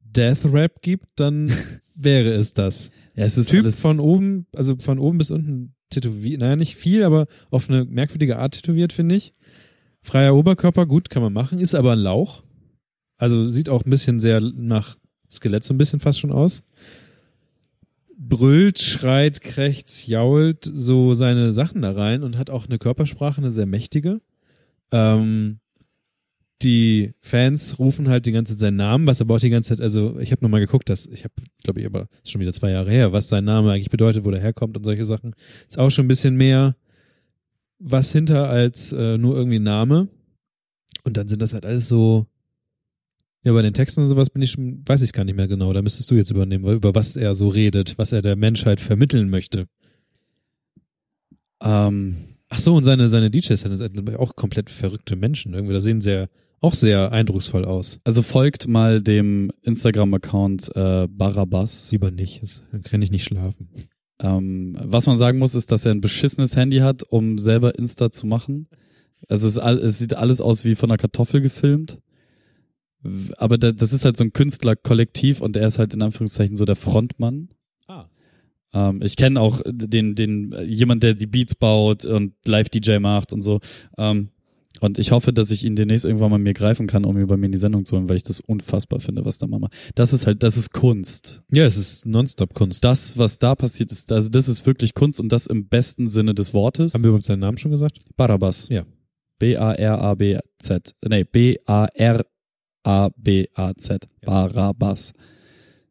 Death 0.00 0.52
Rap 0.52 0.82
gibt, 0.82 1.06
dann 1.16 1.50
wäre 1.94 2.30
es 2.30 2.52
das. 2.52 2.90
Ja, 3.14 3.24
es 3.24 3.38
ist 3.38 3.50
Typ 3.50 3.70
von 3.72 4.00
oben, 4.00 4.46
also 4.54 4.76
von 4.76 4.98
oben 4.98 5.18
bis 5.18 5.30
unten 5.30 5.74
tätowiert, 5.90 6.40
naja, 6.40 6.56
nicht 6.56 6.76
viel, 6.76 7.02
aber 7.02 7.26
auf 7.50 7.68
eine 7.68 7.84
merkwürdige 7.84 8.38
Art 8.38 8.54
tätowiert, 8.54 8.92
finde 8.92 9.16
ich. 9.16 9.34
Freier 10.02 10.34
Oberkörper, 10.34 10.86
gut, 10.86 11.10
kann 11.10 11.22
man 11.22 11.32
machen, 11.32 11.58
ist 11.58 11.74
aber 11.74 11.92
ein 11.92 11.98
Lauch. 11.98 12.42
Also 13.18 13.48
sieht 13.48 13.68
auch 13.68 13.84
ein 13.84 13.90
bisschen 13.90 14.18
sehr 14.18 14.40
nach 14.40 14.96
Skelett 15.30 15.62
so 15.62 15.74
ein 15.74 15.78
bisschen 15.78 16.00
fast 16.00 16.18
schon 16.18 16.32
aus. 16.32 16.62
Brüllt, 18.16 18.78
schreit, 18.78 19.40
krächzt, 19.40 20.08
jault 20.08 20.70
so 20.74 21.14
seine 21.14 21.52
Sachen 21.52 21.82
da 21.82 21.92
rein 21.92 22.22
und 22.22 22.36
hat 22.36 22.50
auch 22.50 22.66
eine 22.66 22.78
Körpersprache, 22.78 23.38
eine 23.38 23.50
sehr 23.50 23.66
mächtige. 23.66 24.20
Ähm, 24.90 25.60
die 26.62 27.12
Fans 27.20 27.78
rufen 27.78 28.08
halt 28.08 28.26
die 28.26 28.32
ganze 28.32 28.52
Zeit 28.52 28.60
seinen 28.60 28.76
Namen, 28.76 29.06
was 29.06 29.20
aber 29.20 29.34
auch 29.34 29.40
die 29.40 29.50
ganze 29.50 29.70
Zeit, 29.70 29.80
also 29.80 30.18
ich 30.18 30.30
habe 30.32 30.42
nochmal 30.44 30.60
geguckt, 30.60 30.90
dass 30.90 31.06
ich 31.06 31.24
habe, 31.24 31.34
glaube 31.62 31.80
ich, 31.80 31.86
aber 31.86 32.08
ist 32.22 32.30
schon 32.30 32.40
wieder 32.40 32.52
zwei 32.52 32.70
Jahre 32.70 32.90
her, 32.90 33.12
was 33.12 33.28
sein 33.28 33.44
Name 33.44 33.72
eigentlich 33.72 33.90
bedeutet, 33.90 34.24
wo 34.24 34.30
der 34.30 34.40
herkommt 34.40 34.76
und 34.76 34.84
solche 34.84 35.04
Sachen. 35.04 35.34
Ist 35.66 35.78
auch 35.78 35.90
schon 35.90 36.04
ein 36.04 36.08
bisschen 36.08 36.36
mehr 36.36 36.76
was 37.80 38.12
hinter 38.12 38.48
als 38.48 38.92
äh, 38.92 39.18
nur 39.18 39.34
irgendwie 39.36 39.58
Name. 39.58 40.08
Und 41.02 41.16
dann 41.16 41.26
sind 41.28 41.40
das 41.42 41.54
halt 41.54 41.64
alles 41.66 41.88
so 41.88 42.26
Ja, 43.42 43.52
bei 43.52 43.62
den 43.62 43.72
Texten 43.74 44.02
und 44.02 44.08
sowas 44.08 44.28
bin 44.30 44.42
ich 44.42 44.50
schon, 44.52 44.82
weiß 44.86 45.00
ich 45.02 45.12
gar 45.12 45.24
nicht 45.24 45.34
mehr 45.36 45.48
genau. 45.48 45.72
Da 45.72 45.80
müsstest 45.82 46.10
du 46.10 46.14
jetzt 46.14 46.30
übernehmen, 46.30 46.64
über 46.72 46.94
was 46.94 47.16
er 47.16 47.34
so 47.34 47.48
redet, 47.48 47.96
was 47.98 48.12
er 48.12 48.20
der 48.22 48.36
Menschheit 48.36 48.80
vermitteln 48.80 49.30
möchte. 49.30 49.66
Ähm, 51.62 52.16
Ach 52.52 52.58
so, 52.58 52.74
und 52.74 52.82
seine, 52.84 53.08
seine 53.08 53.30
DJs 53.30 53.60
sind 53.60 54.16
auch 54.16 54.34
komplett 54.34 54.70
verrückte 54.70 55.14
Menschen. 55.14 55.54
Irgendwie, 55.54 55.72
da 55.72 55.80
sehen 55.80 56.00
sehr, 56.00 56.28
auch 56.60 56.74
sehr 56.74 57.12
eindrucksvoll 57.12 57.64
aus. 57.64 58.00
also 58.04 58.22
folgt 58.22 58.66
mal 58.66 59.00
dem 59.00 59.52
Instagram-Account 59.62 60.74
äh, 60.74 61.06
Barabbas. 61.08 61.92
Lieber 61.92 62.10
nicht, 62.10 62.42
das- 62.42 62.64
dann 62.72 62.82
kann 62.82 63.02
ich 63.02 63.12
nicht 63.12 63.22
schlafen. 63.24 63.68
Ähm, 64.20 64.76
was 64.78 65.06
man 65.06 65.16
sagen 65.16 65.38
muss, 65.38 65.54
ist, 65.54 65.72
dass 65.72 65.86
er 65.86 65.92
ein 65.92 66.00
beschissenes 66.00 66.54
Handy 66.54 66.78
hat, 66.78 67.02
um 67.02 67.38
selber 67.38 67.78
Insta 67.78 68.10
zu 68.10 68.26
machen. 68.26 68.68
Also 69.28 69.46
es, 69.46 69.54
ist 69.54 69.58
all, 69.58 69.78
es 69.78 69.98
sieht 69.98 70.14
alles 70.14 70.40
aus 70.40 70.64
wie 70.64 70.74
von 70.74 70.90
einer 70.90 70.98
Kartoffel 70.98 71.40
gefilmt. 71.40 71.98
Aber 73.38 73.56
da, 73.56 73.72
das 73.72 73.94
ist 73.94 74.04
halt 74.04 74.18
so 74.18 74.24
ein 74.24 74.32
Künstlerkollektiv 74.32 75.40
und 75.40 75.56
er 75.56 75.66
ist 75.66 75.78
halt 75.78 75.94
in 75.94 76.02
Anführungszeichen 76.02 76.56
so 76.56 76.66
der 76.66 76.76
Frontmann. 76.76 77.48
Ah. 77.86 78.06
Ähm, 78.74 79.00
ich 79.02 79.16
kenne 79.16 79.40
auch 79.40 79.62
den, 79.66 80.14
den, 80.14 80.54
jemand, 80.66 81.02
der 81.02 81.14
die 81.14 81.26
Beats 81.26 81.54
baut 81.54 82.04
und 82.04 82.34
Live-DJ 82.44 82.98
macht 82.98 83.32
und 83.32 83.40
so. 83.40 83.60
Ähm, 83.96 84.28
und 84.80 84.98
ich 84.98 85.12
hoffe, 85.12 85.32
dass 85.32 85.50
ich 85.50 85.64
ihn 85.64 85.76
demnächst 85.76 86.04
irgendwann 86.04 86.30
mal 86.30 86.38
mir 86.38 86.54
greifen 86.54 86.86
kann, 86.86 87.04
um 87.04 87.16
ihn 87.18 87.26
bei 87.26 87.36
mir 87.36 87.46
in 87.46 87.52
die 87.52 87.58
Sendung 87.58 87.84
zu 87.84 87.96
holen, 87.96 88.08
weil 88.08 88.16
ich 88.16 88.22
das 88.22 88.40
unfassbar 88.40 88.98
finde, 89.00 89.24
was 89.24 89.38
da 89.38 89.46
Mama. 89.46 89.68
Das 89.94 90.12
ist 90.12 90.26
halt, 90.26 90.42
das 90.42 90.56
ist 90.56 90.72
Kunst. 90.72 91.42
Ja, 91.52 91.64
es 91.66 91.76
ist 91.76 92.06
Nonstop-Kunst. 92.06 92.82
Das, 92.82 93.16
was 93.18 93.38
da 93.38 93.54
passiert 93.54 93.92
ist, 93.92 94.10
also 94.12 94.28
das 94.28 94.48
ist 94.48 94.66
wirklich 94.66 94.94
Kunst 94.94 95.20
und 95.20 95.30
das 95.30 95.46
im 95.46 95.68
besten 95.68 96.08
Sinne 96.08 96.34
des 96.34 96.52
Wortes. 96.54 96.94
Haben 96.94 97.02
wir 97.04 97.08
überhaupt 97.08 97.24
seinen 97.26 97.40
Namen 97.40 97.58
schon 97.58 97.70
gesagt? 97.70 97.98
Barabbas. 98.16 98.68
Ja. 98.68 98.84
B-A-R-A-B-Z. 99.38 100.94
Nee, 101.08 101.24
B-A-R-A-B-A-Z. 102.84 104.08
Barabbas. 104.24 105.12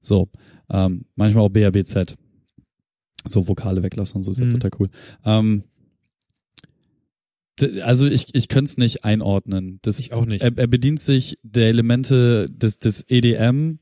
So. 0.02 0.30
Ähm, 0.72 1.06
manchmal 1.16 1.44
auch 1.46 1.50
B-A-B-Z. 1.50 2.16
So 3.26 3.48
Vokale 3.48 3.84
weglassen 3.84 4.18
und 4.18 4.24
so 4.24 4.32
ist 4.32 4.40
ja 4.40 4.46
Mhm. 4.46 4.60
total 4.60 4.72
cool. 4.80 4.90
Ähm, 5.26 5.64
also 7.82 8.08
ich, 8.08 8.34
ich 8.34 8.48
könnte 8.48 8.70
es 8.70 8.78
nicht 8.78 9.04
einordnen. 9.06 9.80
Das, 9.82 10.00
Ich 10.00 10.14
auch 10.14 10.26
nicht. 10.26 10.42
er, 10.42 10.58
er 10.58 10.68
bedient 10.68 11.00
sich 11.00 11.38
der 11.44 11.70
Elemente 11.70 12.50
des, 12.50 12.78
des 12.78 13.06
EDM 13.08 13.80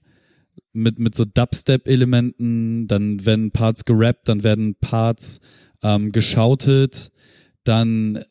mit, 0.74 1.00
mit 1.00 1.16
so 1.16 1.26
Dubstep-Elementen, 1.26 2.88
dann 2.88 3.26
werden 3.26 3.52
Parts 3.52 3.86
gerappt, 3.86 4.30
dann 4.30 4.44
werden 4.44 4.76
Parts 4.76 5.40
ähm, 5.82 6.12
geschautet, 6.12 7.12
dann 7.64 8.24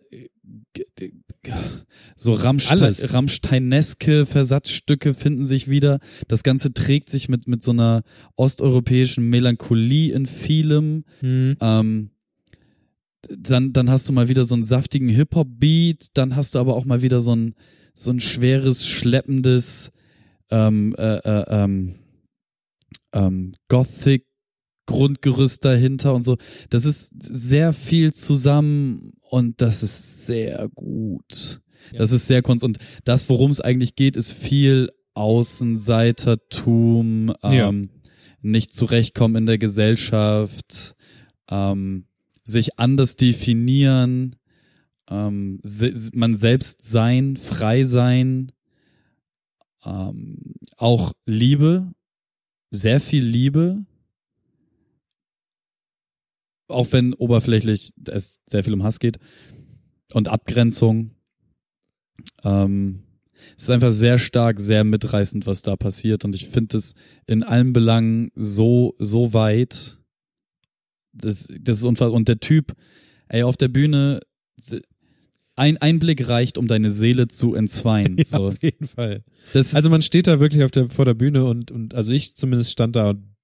so 2.16 2.32
Rammstein. 2.32 2.94
Rammsteineske 3.10 4.26
Versatzstücke 4.26 5.14
finden 5.14 5.46
sich 5.46 5.68
wieder. 5.68 6.00
Das 6.28 6.42
Ganze 6.42 6.72
trägt 6.72 7.08
sich 7.08 7.28
mit, 7.28 7.46
mit 7.46 7.62
so 7.62 7.72
einer 7.72 8.02
osteuropäischen 8.36 9.28
Melancholie 9.28 10.12
in 10.12 10.26
vielem. 10.26 11.04
Hm. 11.20 11.56
Ähm, 11.60 12.10
dann, 13.30 13.72
dann 13.72 13.90
hast 13.90 14.08
du 14.08 14.12
mal 14.12 14.28
wieder 14.28 14.44
so 14.44 14.54
einen 14.54 14.64
saftigen 14.64 15.08
Hip-Hop-Beat, 15.08 16.08
dann 16.14 16.36
hast 16.36 16.54
du 16.54 16.58
aber 16.58 16.76
auch 16.76 16.84
mal 16.84 17.02
wieder 17.02 17.20
so 17.20 17.34
ein, 17.34 17.54
so 17.94 18.10
ein 18.10 18.20
schweres, 18.20 18.86
schleppendes 18.86 19.92
ähm, 20.50 20.94
äh, 20.98 21.16
äh, 21.18 21.44
ähm, 21.48 21.94
ähm, 23.12 23.52
Gothic-Grundgerüst 23.68 25.64
dahinter 25.64 26.14
und 26.14 26.22
so. 26.22 26.36
Das 26.70 26.84
ist 26.84 27.12
sehr 27.18 27.72
viel 27.72 28.12
zusammen 28.12 29.12
und 29.30 29.60
das 29.60 29.82
ist 29.82 30.26
sehr 30.26 30.68
gut. 30.74 31.60
Das 31.92 32.12
ist 32.12 32.26
sehr 32.26 32.42
Kunst. 32.42 32.64
Und 32.64 32.78
das, 33.04 33.28
worum 33.28 33.50
es 33.50 33.60
eigentlich 33.60 33.94
geht, 33.94 34.16
ist 34.16 34.32
viel 34.32 34.90
Außenseitertum, 35.14 37.32
Ja. 37.42 37.68
ähm, 37.68 37.90
nicht 38.42 38.74
zurechtkommen 38.74 39.36
in 39.36 39.46
der 39.46 39.58
Gesellschaft, 39.58 40.94
ähm, 41.50 42.06
sich 42.46 42.78
anders 42.78 43.16
definieren, 43.16 44.36
ähm, 45.10 45.60
se 45.62 45.92
man 46.14 46.36
selbst 46.36 46.82
sein, 46.82 47.36
frei 47.36 47.84
sein, 47.84 48.52
ähm, 49.84 50.54
auch 50.76 51.12
Liebe, 51.26 51.92
sehr 52.70 53.00
viel 53.00 53.24
Liebe, 53.24 53.84
auch 56.68 56.92
wenn 56.92 57.14
oberflächlich 57.14 57.92
es 58.08 58.40
sehr 58.46 58.64
viel 58.64 58.74
um 58.74 58.82
Hass 58.82 58.98
geht 59.00 59.18
und 60.12 60.28
Abgrenzung. 60.28 61.12
Ähm, 62.42 63.02
es 63.56 63.64
ist 63.64 63.70
einfach 63.70 63.92
sehr 63.92 64.18
stark, 64.18 64.58
sehr 64.60 64.84
mitreißend, 64.84 65.46
was 65.46 65.62
da 65.62 65.76
passiert 65.76 66.24
und 66.24 66.34
ich 66.34 66.48
finde 66.48 66.76
es 66.76 66.94
in 67.26 67.42
allen 67.42 67.72
Belangen 67.72 68.30
so, 68.34 68.94
so 68.98 69.32
weit. 69.32 69.98
Das, 71.16 71.48
das 71.60 71.78
ist 71.78 71.84
unfassbar. 71.84 72.12
Und 72.12 72.28
der 72.28 72.40
Typ, 72.40 72.72
ey, 73.28 73.42
auf 73.42 73.56
der 73.56 73.68
Bühne, 73.68 74.20
ein 75.56 75.78
Einblick 75.78 76.28
reicht, 76.28 76.58
um 76.58 76.68
deine 76.68 76.90
Seele 76.90 77.28
zu 77.28 77.54
entzweien. 77.54 78.16
Ja, 78.18 78.24
so. 78.24 78.46
auf 78.48 78.62
jeden 78.62 78.86
Fall. 78.86 79.24
Das 79.52 79.74
Also 79.74 79.90
man 79.90 80.02
steht 80.02 80.26
da 80.26 80.38
wirklich 80.40 80.62
auf 80.62 80.70
der, 80.70 80.88
vor 80.88 81.04
der 81.04 81.14
Bühne 81.14 81.44
und, 81.44 81.70
und 81.70 81.94
also 81.94 82.12
ich 82.12 82.36
zumindest 82.36 82.72
stand 82.72 82.96
da 82.96 83.10
und 83.10 83.36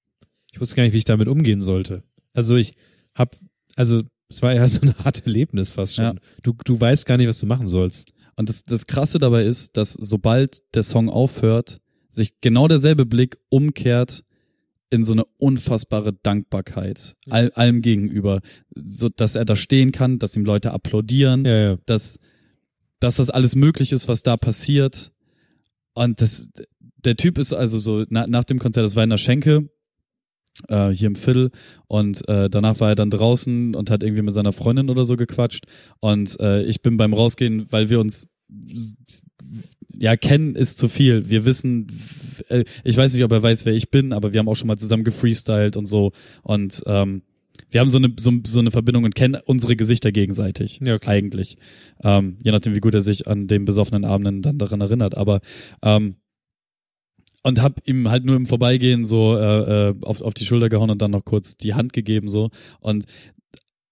ich 0.53 0.61
wusste 0.61 0.77
gar 0.77 0.83
nicht, 0.83 0.93
wie 0.93 0.99
ich 0.99 1.05
damit 1.05 1.29
umgehen 1.29 1.63
sollte. 1.63 2.03
Also 2.35 2.57
ich 2.57 2.75
hab, 3.15 3.35
also 3.77 4.03
es 4.29 4.43
war 4.43 4.53
eher 4.53 4.69
so 4.69 4.83
eine 4.83 4.99
Art 5.05 5.25
Erlebnis 5.25 5.73
fast 5.73 5.97
schon. 5.97 6.05
Ja. 6.05 6.15
Du, 6.43 6.55
du 6.65 6.81
weißt 6.81 7.07
gar 7.07 7.17
nicht, 7.17 7.29
was 7.29 7.39
du 7.39 7.47
machen 7.47 7.67
sollst. 7.67 8.13
Und 8.37 8.49
das, 8.49 8.63
das 8.63 8.87
Krasse 8.87 9.19
dabei 9.19 9.45
ist, 9.45 9.77
dass 9.77 9.95
sobald 9.95 10.63
der 10.75 10.83
Song 10.83 11.09
aufhört, 11.09 11.81
sich 12.09 12.41
genau 12.41 12.69
derselbe 12.69 13.07
Blick 13.07 13.39
umkehrt 13.49 14.25
in 14.93 15.05
so 15.05 15.13
eine 15.13 15.25
unfassbare 15.39 16.13
Dankbarkeit 16.13 17.17
all, 17.31 17.51
allem 17.53 17.83
gegenüber, 17.83 18.41
so 18.75 19.09
dass 19.09 19.35
er 19.35 19.45
da 19.45 19.57
stehen 19.57 19.91
kann, 19.91 20.19
dass 20.19 20.37
ihm 20.37 20.45
Leute 20.45 20.73
applaudieren, 20.73 21.45
Ja, 21.45 21.57
ja. 21.57 21.79
dass 21.87 22.19
dass 23.01 23.17
das 23.17 23.31
alles 23.31 23.57
möglich 23.57 23.91
ist, 23.91 24.07
was 24.07 24.23
da 24.23 24.37
passiert. 24.37 25.11
Und 25.95 26.21
das 26.21 26.51
der 27.05 27.17
Typ 27.17 27.37
ist 27.39 27.53
also 27.53 27.81
so 27.81 28.05
na, 28.11 28.27
nach 28.29 28.45
dem 28.45 28.59
Konzert, 28.59 28.85
das 28.85 28.95
war 28.95 29.03
in 29.03 29.11
der 29.11 29.17
Schenke 29.17 29.69
äh, 30.69 30.91
hier 30.91 31.09
im 31.09 31.17
Viertel 31.17 31.51
und 31.89 32.29
äh, 32.29 32.49
danach 32.49 32.79
war 32.81 32.91
er 32.91 32.95
dann 32.95 33.11
draußen 33.11 33.75
und 33.75 33.91
hat 33.91 34.03
irgendwie 34.03 34.23
mit 34.23 34.35
seiner 34.35 34.53
Freundin 34.53 34.91
oder 34.91 35.05
so 35.05 35.17
gequatscht 35.17 35.65
und 36.01 36.39
äh, 36.39 36.63
ich 36.63 36.83
bin 36.83 36.97
beim 36.97 37.15
rausgehen, 37.15 37.67
weil 37.71 37.91
wir 37.91 37.99
uns 37.99 38.29
ja 39.99 40.17
kennen 40.17 40.55
ist 40.55 40.79
zu 40.79 40.89
viel. 40.89 41.29
Wir 41.29 41.45
wissen, 41.45 41.89
äh, 42.49 42.65
ich 42.85 42.97
weiß 42.97 43.15
nicht, 43.15 43.25
ob 43.25 43.33
er 43.33 43.43
weiß, 43.43 43.67
wer 43.67 43.75
ich 43.75 43.91
bin, 43.91 44.13
aber 44.13 44.33
wir 44.33 44.41
haben 44.41 44.49
auch 44.49 44.57
schon 44.57 44.69
mal 44.69 44.79
zusammen 44.79 45.05
gefreestylt 45.05 45.77
und 45.77 45.87
so 45.87 46.13
und 46.43 46.83
ähm, 46.87 47.23
wir 47.71 47.81
haben 47.81 47.89
so 47.89 47.99
eine 47.99 48.13
so, 48.19 48.33
so 48.47 48.61
eine 48.61 48.71
Verbindung 48.71 49.05
und 49.05 49.15
kennen 49.15 49.41
unsere 49.47 49.77
Gesichter 49.77 50.13
gegenseitig 50.13 50.81
Ja, 50.83 50.95
okay. 50.95 51.09
eigentlich. 51.09 51.57
Ähm, 52.03 52.39
je 52.43 52.53
nachdem, 52.53 52.75
wie 52.75 52.81
gut 52.81 52.95
er 52.95 53.01
sich 53.01 53.27
an 53.27 53.47
den 53.47 53.65
besoffenen 53.65 54.05
Abenden 54.05 54.43
dann 54.43 54.59
daran 54.59 54.81
erinnert. 54.81 55.17
Aber 55.17 55.41
ähm, 55.83 56.17
und 57.43 57.61
hab 57.61 57.81
ihm 57.89 58.09
halt 58.09 58.25
nur 58.25 58.37
im 58.37 58.47
Vorbeigehen 58.47 59.05
so 59.05 59.37
äh, 59.37 59.89
äh, 59.89 59.95
auf, 60.03 60.21
auf 60.21 60.35
die 60.35 60.45
Schulter 60.45 60.69
gehauen 60.69 60.91
und 60.91 61.03
dann 61.03 61.11
noch 61.11 61.25
kurz 61.25 61.57
die 61.57 61.75
Hand 61.75 61.93
gegeben 61.93 62.29
so 62.29 62.51
und 62.81 63.05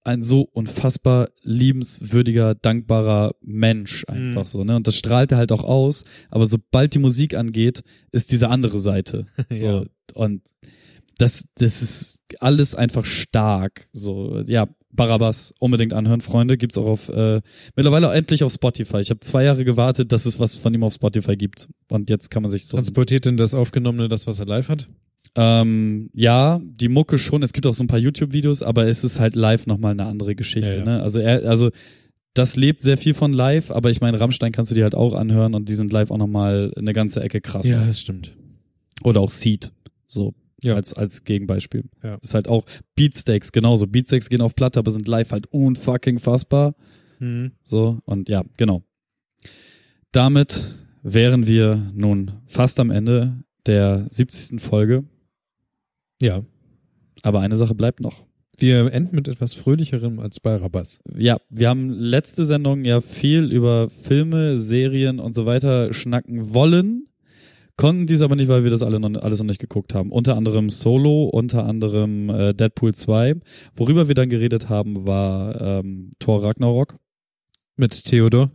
ein 0.05 0.23
so 0.23 0.43
unfassbar 0.43 1.29
liebenswürdiger, 1.43 2.55
dankbarer 2.55 3.33
Mensch 3.43 4.05
einfach 4.09 4.43
Mhm. 4.43 4.47
so, 4.47 4.65
ne? 4.65 4.77
Und 4.77 4.87
das 4.87 4.97
strahlt 4.97 5.33
er 5.33 5.39
halt 5.39 5.53
auch 5.53 5.65
aus, 5.65 6.05
aber 6.31 6.47
sobald 6.47 6.95
die 6.95 6.99
Musik 6.99 7.35
angeht, 7.35 7.83
ist 8.13 8.31
diese 8.33 8.49
andere 8.49 8.79
Seite. 8.79 9.27
So. 9.51 9.67
Ja. 9.67 9.85
Und 10.15 10.43
das, 11.19 11.45
das 11.57 11.83
ist 11.83 12.21
alles 12.41 12.75
einfach 12.75 13.05
stark. 13.05 13.89
So, 13.93 14.43
ja, 14.47 14.67
Barabbas 14.91 15.53
unbedingt 15.61 15.93
anhören, 15.93 16.21
Freunde. 16.23 16.57
Gibt's 16.57 16.79
auch 16.79 16.87
auf 16.87 17.09
äh, 17.11 17.41
mittlerweile 17.77 18.09
auch 18.09 18.13
endlich 18.15 18.43
auf 18.43 18.53
Spotify. 18.53 18.99
Ich 19.01 19.11
habe 19.11 19.21
zwei 19.21 19.45
Jahre 19.45 19.65
gewartet, 19.65 20.13
dass 20.13 20.25
es 20.27 20.41
was 20.41 20.57
von 20.57 20.73
ihm 20.75 20.83
auf 20.83 20.95
Spotify 20.95 21.37
gibt. 21.37 21.69
Und 21.89 22.11
jetzt 22.11 22.31
kann 22.31 22.43
man 22.43 22.51
sich 22.51 22.67
so. 22.67 22.77
Transportiert 22.77 23.27
denn 23.27 23.37
das 23.37 23.55
Aufgenommene 23.55 24.09
das, 24.09 24.27
was 24.27 24.41
er 24.41 24.47
live 24.47 24.69
hat? 24.69 24.89
Ähm, 25.37 26.11
ja, 26.13 26.61
die 26.65 26.89
Mucke 26.89 27.17
schon. 27.19 27.43
Es 27.43 27.53
gibt 27.53 27.67
auch 27.67 27.75
so 27.75 27.85
ein 27.85 27.89
paar 27.89 27.99
YouTube-Videos, 27.99 28.63
aber 28.63 28.89
es 28.89 29.05
ist 29.05 29.21
halt 29.21 29.37
live 29.37 29.67
nochmal 29.67 29.93
eine 29.93 30.07
andere 30.07 30.35
Geschichte. 30.35 30.71
Ja, 30.71 30.77
ja. 30.79 30.85
Ne? 30.85 31.03
Also 31.03 31.21
er, 31.21 31.49
also 31.49 31.71
das 32.35 32.57
lebt 32.57 32.81
sehr 32.81 32.97
viel 32.99 33.15
von 33.15 33.33
live, 33.33 33.71
aber 33.71 33.91
ich 33.91 34.01
meine, 34.01 34.19
Rammstein 34.21 34.53
kannst 34.53 34.71
du 34.71 34.75
dir 34.75 34.85
halt 34.85 34.95
auch 34.95 35.15
anhören 35.15 35.55
und 35.55 35.69
die 35.69 35.75
sind 35.75 35.93
live 35.93 36.11
auch 36.11 36.17
nochmal 36.19 36.73
eine 36.77 36.93
ganze 36.93 37.23
Ecke 37.23 37.41
krasser. 37.41 37.85
das 37.87 38.01
stimmt. 38.01 38.37
Oder 39.05 39.21
auch 39.21 39.31
Seed, 39.31 39.73
so 40.07 40.35
Ja. 40.63 40.75
als 40.75 40.95
als 40.95 41.25
Gegenbeispiel. 41.25 41.85
Ja. 42.03 42.17
Ist 42.23 42.35
halt 42.35 42.49
auch 42.49 42.65
Beatsteaks 42.97 43.53
genauso. 43.53 43.87
Beatsteaks 43.87 44.29
gehen 44.29 44.41
auf 44.43 44.55
Platte, 44.55 44.79
aber 44.81 44.91
sind 44.91 45.07
live 45.09 45.31
halt 45.31 45.47
unfucking 45.49 46.19
fassbar. 46.19 46.75
Mhm. 47.19 47.53
So 47.63 48.01
und 48.05 48.29
ja, 48.29 48.43
genau. 48.57 48.83
Damit 50.13 50.75
wären 51.03 51.47
wir 51.47 51.91
nun 51.95 52.33
fast 52.47 52.81
am 52.81 52.91
Ende 52.91 53.43
der 53.67 54.05
70. 54.09 54.61
Folge. 54.61 55.05
Ja. 56.21 56.45
Aber 57.23 57.41
eine 57.41 57.57
Sache 57.57 57.75
bleibt 57.75 58.01
noch. 58.01 58.27
Wir 58.59 58.93
enden 58.93 59.15
mit 59.15 59.27
etwas 59.29 59.55
Fröhlicherem 59.55 60.19
als 60.19 60.39
bei 60.39 60.55
Rabass. 60.55 61.01
Ja, 61.17 61.39
wir 61.49 61.69
haben 61.69 61.91
letzte 61.91 62.45
Sendung 62.45 62.85
ja 62.85 63.01
viel 63.01 63.51
über 63.51 63.89
Filme, 63.89 64.59
Serien 64.59 65.19
und 65.19 65.35
so 65.35 65.47
weiter 65.47 65.95
schnacken 65.95 66.53
wollen, 66.53 67.11
Konnten 67.81 68.07
dies 68.07 68.21
aber 68.21 68.37
nicht, 68.37 68.49
weil 68.49 68.63
wir 68.63 68.71
das 68.71 68.83
alle 68.83 69.01
noch, 69.01 69.23
alles 69.23 69.39
noch 69.39 69.47
nicht 69.47 69.59
geguckt 69.59 69.95
haben. 69.95 70.13
Unter 70.13 70.37
anderem 70.37 70.69
Solo, 70.69 71.25
unter 71.25 71.65
anderem 71.65 72.29
äh, 72.29 72.53
Deadpool 72.53 72.93
2. 72.93 73.37
Worüber 73.73 74.07
wir 74.07 74.15
dann 74.15 74.29
geredet 74.29 74.69
haben, 74.69 75.07
war 75.07 75.59
ähm, 75.59 76.13
Thor 76.19 76.45
Ragnarok. 76.45 76.99
Mit 77.77 78.05
Theodor. 78.05 78.51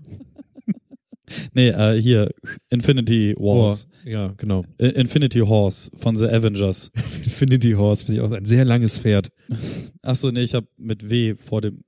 Nee, 1.54 1.70
äh, 1.70 2.00
hier, 2.02 2.30
Infinity 2.70 3.34
Wars. 3.38 3.88
Oh, 4.06 4.10
ja, 4.10 4.34
genau. 4.38 4.64
I- 4.82 4.86
Infinity 4.90 5.40
Horse 5.40 5.92
von 5.96 6.16
The 6.18 6.26
Avengers. 6.28 6.92
Infinity 7.24 7.72
Horse 7.74 8.06
finde 8.06 8.22
ich 8.22 8.28
auch 8.28 8.32
ein 8.32 8.46
sehr 8.46 8.66
langes 8.66 9.00
Pferd. 9.00 9.30
Achso, 10.02 10.32
nee, 10.32 10.42
ich 10.44 10.54
habe 10.54 10.68
mit 10.78 11.10
W 11.10 11.36
vor 11.36 11.62
dem. 11.62 11.82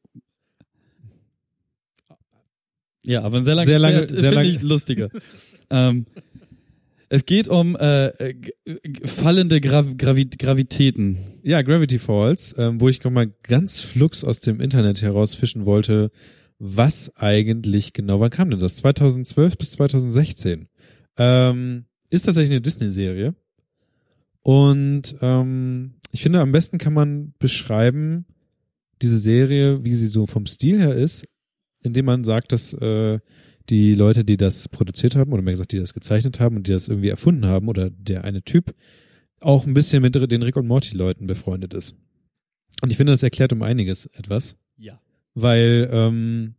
Ja, 3.04 3.22
aber 3.22 3.38
ein 3.38 3.44
sehr 3.44 3.56
langes 3.56 3.70
Sehr 3.70 3.80
lange- 3.80 3.98
Pferd 4.00 4.10
sehr 4.10 4.18
finde 4.20 4.36
lange- 4.36 4.50
ich 4.50 4.62
lustiger. 4.62 5.10
ähm, 5.70 6.06
es 7.10 7.26
geht 7.26 7.48
um 7.48 7.78
äh, 7.78 8.08
äh, 8.08 8.36
fallende 9.06 9.62
Grav 9.62 9.96
Gravi 9.98 10.26
Gravitäten. 10.26 11.18
Ja, 11.42 11.62
Gravity 11.62 12.00
Falls, 12.00 12.54
ähm, 12.58 12.82
wo 12.82 12.90
ich 12.90 13.02
mal 13.06 13.32
ganz 13.44 13.80
flugs 13.80 14.26
aus 14.26 14.42
dem 14.42 14.60
Internet 14.60 15.02
herausfischen 15.02 15.66
wollte, 15.66 16.12
was 16.60 17.16
eigentlich 17.16 17.94
genau, 17.94 18.20
wann 18.20 18.30
kam 18.30 18.50
denn 18.50 18.60
das? 18.60 18.78
2012 18.78 19.58
bis 19.58 19.72
2016. 19.72 20.68
Ähm, 21.18 21.86
ist 22.10 22.24
tatsächlich 22.24 22.52
eine 22.52 22.62
Disney-Serie. 22.62 23.36
Und 24.44 25.16
ähm, 25.22 25.96
ich 26.12 26.22
finde, 26.22 26.40
am 26.40 26.52
besten 26.52 26.78
kann 26.78 26.94
man 26.94 27.34
beschreiben, 27.40 28.26
diese 29.02 29.20
Serie, 29.20 29.84
wie 29.84 29.94
sie 29.94 30.08
so 30.08 30.26
vom 30.26 30.46
Stil 30.46 30.80
her 30.80 30.96
ist, 30.96 31.28
indem 31.84 32.06
man 32.06 32.24
sagt, 32.24 32.52
dass 32.52 32.74
äh, 32.74 33.20
die 33.70 33.94
Leute, 33.94 34.24
die 34.24 34.38
das 34.38 34.70
produziert 34.70 35.16
haben, 35.16 35.34
oder 35.34 35.42
mehr 35.42 35.54
gesagt, 35.54 35.74
die 35.74 35.80
das 35.80 35.94
gezeichnet 35.94 36.40
haben 36.40 36.56
und 36.56 36.68
die 36.68 36.72
das 36.72 36.88
irgendwie 36.88 37.10
erfunden 37.10 37.46
haben, 37.46 37.68
oder 37.68 37.90
der 37.90 38.24
eine 38.24 38.42
Typ, 38.42 38.74
auch 39.40 39.68
ein 39.68 39.74
bisschen 39.74 40.02
mit 40.02 40.16
den 40.16 40.42
Rick 40.42 40.56
und 40.56 40.68
Morty 40.68 40.96
Leuten 40.96 41.28
befreundet 41.28 41.74
ist. 41.74 41.96
Und 42.82 42.90
ich 42.90 42.98
finde, 42.98 43.14
das 43.14 43.24
erklärt 43.24 43.54
um 43.54 43.62
einiges 43.62 44.06
etwas, 44.08 44.58
Ja. 44.78 45.00
Weil 45.40 45.88
ähm, 45.92 46.56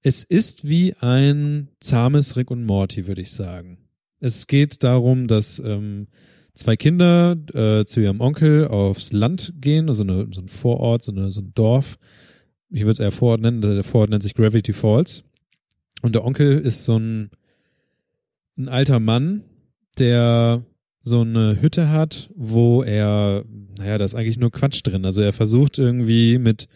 es 0.00 0.24
ist 0.24 0.66
wie 0.66 0.94
ein 1.00 1.68
zahmes 1.80 2.34
Rick 2.38 2.50
und 2.50 2.64
Morty, 2.64 3.06
würde 3.06 3.20
ich 3.20 3.30
sagen. 3.30 3.76
Es 4.20 4.46
geht 4.46 4.82
darum, 4.82 5.26
dass 5.26 5.58
ähm, 5.58 6.06
zwei 6.54 6.76
Kinder 6.76 7.36
äh, 7.52 7.84
zu 7.84 8.00
ihrem 8.00 8.22
Onkel 8.22 8.68
aufs 8.68 9.12
Land 9.12 9.52
gehen, 9.60 9.90
also 9.90 10.02
eine, 10.02 10.28
so 10.32 10.40
ein 10.40 10.48
Vorort, 10.48 11.02
so, 11.02 11.12
eine, 11.12 11.30
so 11.30 11.42
ein 11.42 11.52
Dorf. 11.54 11.98
Ich 12.70 12.80
würde 12.80 12.92
es 12.92 12.98
eher 13.00 13.12
Vorort 13.12 13.42
nennen, 13.42 13.60
der 13.60 13.84
Vorort 13.84 14.08
nennt 14.08 14.22
sich 14.22 14.34
Gravity 14.34 14.72
Falls. 14.72 15.22
Und 16.00 16.14
der 16.14 16.24
Onkel 16.24 16.58
ist 16.58 16.84
so 16.84 16.98
ein, 16.98 17.30
ein 18.56 18.70
alter 18.70 18.98
Mann, 18.98 19.44
der 19.98 20.64
so 21.02 21.20
eine 21.20 21.60
Hütte 21.60 21.90
hat, 21.90 22.30
wo 22.34 22.82
er, 22.82 23.44
naja, 23.78 23.98
da 23.98 24.06
ist 24.06 24.14
eigentlich 24.14 24.38
nur 24.38 24.52
Quatsch 24.52 24.80
drin. 24.84 25.04
Also 25.04 25.20
er 25.20 25.34
versucht 25.34 25.78
irgendwie 25.78 26.38
mit 26.38 26.66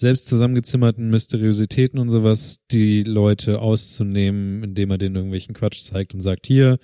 selbst 0.00 0.26
zusammengezimmerten 0.26 1.10
Mysteriositäten 1.10 1.98
und 1.98 2.08
sowas 2.08 2.60
die 2.70 3.02
Leute 3.02 3.60
auszunehmen, 3.60 4.64
indem 4.64 4.90
er 4.90 4.98
denen 4.98 5.14
irgendwelchen 5.14 5.54
Quatsch 5.54 5.80
zeigt 5.80 6.14
und 6.14 6.20
sagt, 6.22 6.46
hier, 6.46 6.78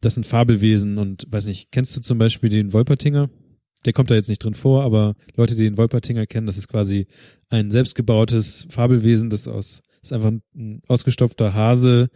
das 0.00 0.14
sind 0.14 0.24
Fabelwesen 0.24 0.98
und 0.98 1.26
weiß 1.28 1.46
nicht, 1.46 1.70
kennst 1.70 1.96
du 1.96 2.00
zum 2.00 2.18
Beispiel 2.18 2.50
den 2.50 2.72
Wolpertinger? 2.72 3.30
Der 3.84 3.92
kommt 3.92 4.10
da 4.10 4.14
jetzt 4.14 4.28
nicht 4.28 4.42
drin 4.42 4.54
vor, 4.54 4.82
aber 4.82 5.14
Leute, 5.36 5.54
die 5.54 5.64
den 5.64 5.76
Wolpertinger 5.76 6.26
kennen, 6.26 6.46
das 6.46 6.56
ist 6.56 6.68
quasi 6.68 7.06
ein 7.50 7.70
selbstgebautes 7.70 8.66
Fabelwesen, 8.70 9.30
das 9.30 9.46
aus, 9.46 9.82
ist 10.02 10.12
einfach 10.12 10.32
ein 10.54 10.80
ausgestopfter 10.88 11.54
Hase, 11.54 12.08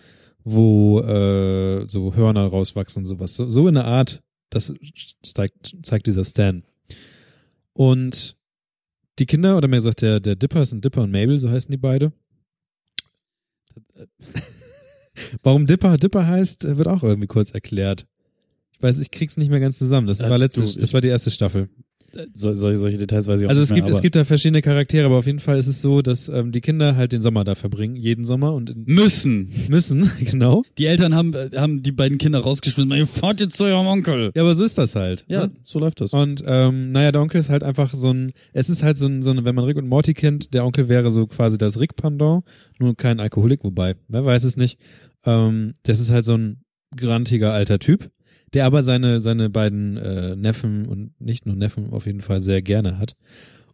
wo 0.45 1.01
äh, 1.01 1.85
so 1.87 2.15
Hörner 2.15 2.47
rauswachsen 2.47 3.03
und 3.03 3.07
sowas. 3.07 3.35
So, 3.35 3.49
so 3.49 3.69
in 3.69 3.75
der 3.75 3.85
Art, 3.85 4.23
das 4.51 4.73
zeigt, 5.23 5.77
zeigt 5.83 6.07
dieser 6.07 6.25
Stan. 6.25 6.65
Und 7.75 8.37
die 9.23 9.27
Kinder, 9.27 9.57
oder 9.57 9.69
mehr 9.69 9.79
gesagt, 9.79 10.03
der, 10.03 10.21
der 10.21 10.37
Dipper 10.37 10.63
ist 10.63 10.73
ein 10.73 10.81
Dipper 10.81 11.03
und 11.03 11.13
Mabel, 11.13 11.39
so 11.39 11.49
heißen 11.51 11.71
die 11.71 11.77
beide. 11.77 12.13
Warum 15.43 15.67
Dipper 15.67 15.97
Dipper 15.97 16.27
heißt, 16.27 16.77
wird 16.77 16.89
auch 16.89 17.03
irgendwie 17.03 17.29
kurz 17.29 17.51
erklärt. 17.53 18.07
Ich 18.73 18.83
weiß, 18.83 18.99
ich 18.99 19.11
krieg's 19.11 19.37
nicht 19.37 19.51
mehr 19.51 19.61
ganz 19.61 19.79
zusammen. 19.79 20.07
Das 20.07 20.21
Äh, 20.21 20.31
war 20.31 20.39
letzte, 20.39 20.63
das 20.63 20.93
war 20.93 21.01
die 21.01 21.09
erste 21.09 21.31
Staffel. 21.31 21.69
So, 22.33 22.53
solche, 22.55 22.77
solche 22.79 22.99
Details 22.99 23.27
weiß 23.27 23.41
ich 23.41 23.47
auch 23.47 23.51
Also 23.51 23.61
nicht 23.61 23.71
es 23.71 23.71
mehr, 23.71 23.77
gibt, 23.81 23.89
es 23.89 23.97
aber- 23.97 24.03
gibt 24.03 24.17
da 24.17 24.25
verschiedene 24.25 24.63
Charaktere, 24.63 25.07
aber 25.07 25.17
auf 25.17 25.27
jeden 25.27 25.39
Fall 25.39 25.59
ist 25.59 25.67
es 25.67 25.81
so, 25.83 26.03
dass 26.03 26.29
ähm, 26.29 26.53
die 26.53 26.61
Kinder 26.61 26.97
halt 26.97 27.13
den 27.13 27.21
Sommer 27.23 27.45
da 27.45 27.55
verbringen, 27.55 27.97
jeden 27.97 28.25
Sommer 28.25 28.53
und 28.55 28.87
müssen. 28.89 29.49
müssen, 29.69 30.11
genau. 30.21 30.63
Die 30.79 30.87
Eltern 30.87 31.15
haben, 31.15 31.33
äh, 31.35 31.51
haben 31.57 31.83
die 31.83 31.93
beiden 31.93 32.19
Kinder 32.19 32.41
rausgeschmissen. 32.41 32.91
Ihr 32.93 33.07
fahrt 33.07 33.41
jetzt 33.41 33.57
zu 33.57 33.65
eurem 33.65 33.87
Onkel. 33.87 34.31
Ja, 34.35 34.43
aber 34.43 34.55
so 34.55 34.65
ist 34.65 34.79
das 34.79 34.95
halt. 34.95 35.25
Ja, 35.29 35.47
ne? 35.47 35.53
so 35.65 35.79
läuft 35.79 36.01
das. 36.01 36.13
Und 36.13 36.43
ähm, 36.47 36.91
naja, 36.91 37.13
der 37.13 37.21
Onkel 37.23 37.41
ist 37.41 37.51
halt 37.51 37.63
einfach 37.63 37.95
so 37.95 38.11
ein, 38.13 38.33
es 38.53 38.69
ist 38.71 38.83
halt 38.83 38.97
so 38.99 39.07
ein, 39.07 39.23
so 39.23 39.31
ein, 39.31 39.45
wenn 39.45 39.55
man 39.55 39.65
Rick 39.65 39.77
und 39.77 39.89
Morty 39.89 40.15
kennt, 40.15 40.53
der 40.55 40.65
Onkel 40.65 40.89
wäre 40.89 41.11
so 41.11 41.27
quasi 41.27 41.59
das 41.59 41.79
Rick-Pendant, 41.81 42.45
nur 42.79 42.97
kein 42.97 43.21
Alkoholik, 43.21 43.65
wobei, 43.65 43.95
wer 44.09 44.25
weiß 44.25 44.45
es 44.45 44.57
nicht. 44.57 44.79
Ähm, 45.25 45.75
das 45.85 46.01
ist 46.01 46.11
halt 46.11 46.25
so 46.25 46.35
ein 46.35 46.63
grantiger 46.97 47.53
alter 47.53 47.79
Typ, 47.79 48.11
der 48.55 48.67
aber 48.67 48.83
seine, 48.83 49.21
seine 49.21 49.51
beiden 49.51 49.97
äh, 49.97 50.37
Neffen 50.37 50.87
und 50.87 51.19
nicht 51.21 51.47
nur 51.47 51.57
Neffen 51.57 51.91
auf 51.91 52.07
jeden 52.07 52.21
Fall 52.21 52.41
sehr 52.41 52.63
gerne 52.63 52.99
hat. 52.99 53.17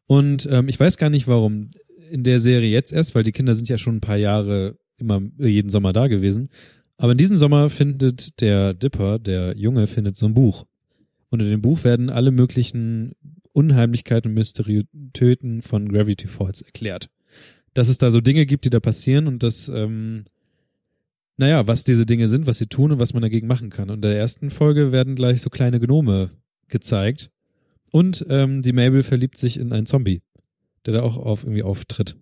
Und 0.07 0.49
ähm, 0.51 0.69
ich 0.69 0.79
weiß 0.79 0.97
gar 0.97 1.11
nicht, 1.11 1.29
warum 1.29 1.71
in 2.11 2.25
der 2.25 2.41
Serie 2.41 2.71
jetzt 2.71 2.93
erst, 2.93 3.15
weil 3.15 3.25
die 3.25 3.33
Kinder 3.33 3.55
sind 3.55 3.69
ja 3.69 3.79
schon 3.79 3.97
ein 3.97 4.01
paar 4.01 4.17
Jahre 4.17 4.79
immer 4.97 5.21
jeden 5.39 5.69
Sommer 5.69 5.93
da 5.93 6.07
gewesen. 6.09 6.49
Aber 6.97 7.13
in 7.13 7.19
diesem 7.19 7.37
Sommer 7.37 7.71
findet 7.71 8.41
der 8.41 8.75
Dipper, 8.75 9.19
der 9.19 9.57
Junge, 9.57 9.87
findet 9.87 10.17
so 10.17 10.27
ein 10.27 10.35
Buch. 10.35 10.65
Und 11.31 11.41
in 11.41 11.51
dem 11.51 11.63
Buch 11.63 11.85
werden 11.85 12.11
alle 12.11 12.31
möglichen 12.31 13.13
Unheimlichkeiten 13.53 14.31
und 14.31 14.35
Mysteriöten 14.35 15.63
von 15.63 15.89
Gravity 15.89 16.27
Falls 16.27 16.63
erklärt. 16.63 17.09
Dass 17.75 17.89
es 17.89 17.99
da 17.99 18.11
so 18.11 18.21
Dinge 18.21 18.47
gibt, 18.47 18.65
die 18.65 18.71
da 18.71 18.81
passieren 18.81 19.27
und 19.27 19.43
dass, 19.43 19.69
ähm, 19.69 20.25
naja, 21.39 21.67
was 21.67 21.85
diese 21.85 22.05
Dinge 22.05 22.27
sind, 22.29 22.47
was 22.47 22.59
sie 22.59 22.67
tun 22.67 22.93
und 22.93 23.01
was 23.01 23.15
man 23.15 23.23
dagegen 23.23 23.47
machen 23.47 23.71
kann. 23.71 23.89
Und 23.91 23.97
in 23.97 24.03
der 24.03 24.19
ersten 24.19 24.51
Folge 24.51 24.93
werden 24.93 25.15
gleich 25.15 25.41
so 25.41 25.51
kleine 25.51 25.79
Gnome 25.79 26.31
gezeigt. 26.69 27.31
Und 27.93 28.27
ähm, 28.29 28.61
die 28.61 28.73
Mabel 28.73 29.03
verliebt 29.03 29.39
sich 29.39 29.59
in 29.59 29.73
einen 29.73 29.87
Zombie, 29.87 30.21
der 30.85 30.95
da 30.95 31.03
auch 31.03 31.17
auf, 31.17 31.45
irgendwie 31.45 31.63
auftritt. 31.63 32.17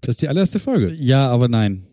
Das 0.00 0.14
ist 0.14 0.22
die 0.22 0.28
allererste 0.28 0.60
Folge. 0.60 0.92
Ja, 0.92 1.28
aber 1.28 1.48
nein. 1.48 1.86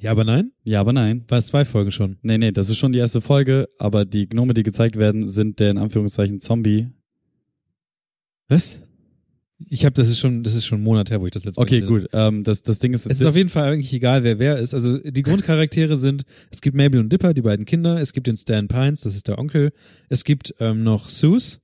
Ja, 0.00 0.12
aber 0.12 0.24
nein? 0.24 0.52
Ja, 0.64 0.80
aber 0.80 0.92
nein. 0.92 1.24
War 1.28 1.38
es 1.38 1.48
zwei 1.48 1.64
Folgen 1.64 1.90
schon? 1.90 2.16
Nee, 2.22 2.38
nee, 2.38 2.52
das 2.52 2.70
ist 2.70 2.78
schon 2.78 2.92
die 2.92 2.98
erste 2.98 3.20
Folge, 3.20 3.68
aber 3.78 4.04
die 4.04 4.28
Gnome, 4.28 4.54
die 4.54 4.62
gezeigt 4.62 4.96
werden, 4.96 5.26
sind 5.26 5.60
der 5.60 5.70
in 5.70 5.78
Anführungszeichen 5.78 6.40
Zombie. 6.40 6.88
Was? 8.48 8.80
Ich 9.68 9.84
habe, 9.84 9.94
das 9.94 10.08
ist 10.08 10.20
schon, 10.20 10.44
das 10.44 10.54
ist 10.54 10.66
schon 10.66 10.80
ein 10.80 10.84
Monat 10.84 11.10
her, 11.10 11.20
wo 11.20 11.26
ich 11.26 11.32
das 11.32 11.44
letzte 11.44 11.60
Mal 11.60 11.64
Okay, 11.64 11.80
gut. 11.80 12.06
Ähm, 12.12 12.44
das, 12.44 12.62
das 12.62 12.78
Ding 12.78 12.92
ist, 12.92 13.10
Es 13.10 13.20
ist 13.20 13.26
auf 13.26 13.34
jeden 13.34 13.48
Fall 13.48 13.72
eigentlich 13.72 13.92
egal, 13.92 14.22
wer 14.22 14.38
wer 14.38 14.56
ist. 14.58 14.72
Also 14.72 14.98
die 14.98 15.22
Grundcharaktere 15.22 15.96
sind, 15.96 16.22
es 16.50 16.60
gibt 16.60 16.76
Mabel 16.76 17.00
und 17.00 17.12
Dipper, 17.12 17.34
die 17.34 17.42
beiden 17.42 17.64
Kinder, 17.64 18.00
es 18.00 18.12
gibt 18.12 18.28
den 18.28 18.36
Stan 18.36 18.68
Pines, 18.68 19.00
das 19.00 19.16
ist 19.16 19.26
der 19.26 19.38
Onkel, 19.38 19.72
es 20.08 20.22
gibt 20.24 20.54
ähm, 20.60 20.84
noch 20.84 21.08
Sus, 21.08 21.60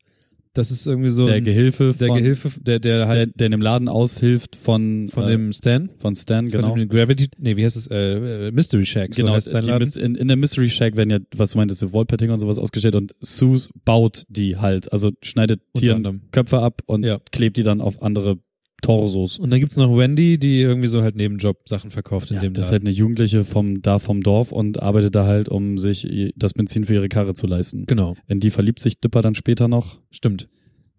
das 0.54 0.70
ist 0.70 0.86
irgendwie 0.86 1.10
so 1.10 1.26
der 1.26 1.36
ein, 1.36 1.44
Gehilfe, 1.44 1.94
der 1.98 2.08
von, 2.08 2.18
Gehilfe, 2.18 2.50
der, 2.60 2.78
der 2.78 2.98
der, 2.98 3.08
halt 3.08 3.38
der 3.38 3.46
in 3.46 3.50
dem 3.52 3.60
Laden 3.60 3.88
aushilft 3.88 4.56
von, 4.56 5.08
von 5.08 5.24
äh, 5.24 5.30
dem 5.32 5.52
Stan, 5.52 5.90
von 5.98 6.14
Stan, 6.14 6.48
von 6.48 6.60
genau. 6.62 6.76
dem 6.76 6.88
Gravity, 6.88 7.28
nee, 7.38 7.56
wie 7.56 7.64
heißt 7.64 7.76
es, 7.76 7.88
äh, 7.88 8.48
äh, 8.48 8.50
Mystery 8.52 8.86
Shack, 8.86 9.14
so 9.14 9.22
Genau, 9.22 9.38
sein 9.40 9.64
die 9.64 10.00
in, 10.00 10.14
in 10.14 10.28
der 10.28 10.36
Mystery 10.36 10.70
Shack 10.70 10.96
werden 10.96 11.10
ja, 11.10 11.18
was 11.36 11.50
du 11.50 11.58
meintest, 11.58 11.80
so 11.80 11.92
Wallpetting 11.92 12.30
und 12.30 12.38
sowas 12.38 12.58
ausgestellt 12.58 12.94
und 12.94 13.14
Sus 13.20 13.68
baut 13.84 14.22
die 14.28 14.56
halt, 14.56 14.92
also 14.92 15.10
schneidet 15.22 15.60
Tieren. 15.74 16.22
Köpfe 16.30 16.60
ab 16.60 16.82
und 16.86 17.04
Ja. 17.04 17.20
klebt 17.32 17.56
die 17.56 17.62
dann 17.62 17.80
auf 17.80 18.00
andere 18.02 18.38
Torsos. 18.84 19.38
Und 19.38 19.50
dann 19.50 19.60
gibt's 19.60 19.76
noch 19.76 19.96
Wendy, 19.96 20.38
die 20.38 20.60
irgendwie 20.60 20.88
so 20.88 21.02
halt 21.02 21.16
Nebenjob 21.16 21.68
Sachen 21.68 21.90
verkauft 21.90 22.30
in 22.30 22.36
Ja, 22.36 22.42
dem 22.42 22.52
das 22.54 22.66
ist 22.66 22.72
halt 22.72 22.82
eine 22.82 22.90
Jugendliche 22.90 23.44
vom, 23.44 23.82
da 23.82 23.98
vom 23.98 24.22
Dorf 24.22 24.52
und 24.52 24.82
arbeitet 24.82 25.14
da 25.14 25.24
halt, 25.26 25.48
um 25.48 25.78
sich 25.78 26.32
das 26.36 26.52
Benzin 26.54 26.84
für 26.84 26.94
ihre 26.94 27.08
Karre 27.08 27.34
zu 27.34 27.46
leisten. 27.46 27.86
Genau, 27.86 28.16
In 28.28 28.40
die 28.40 28.50
verliebt 28.50 28.78
sich 28.80 29.00
Dipper 29.00 29.22
dann 29.22 29.34
später 29.34 29.68
noch. 29.68 29.98
stimmt. 30.10 30.48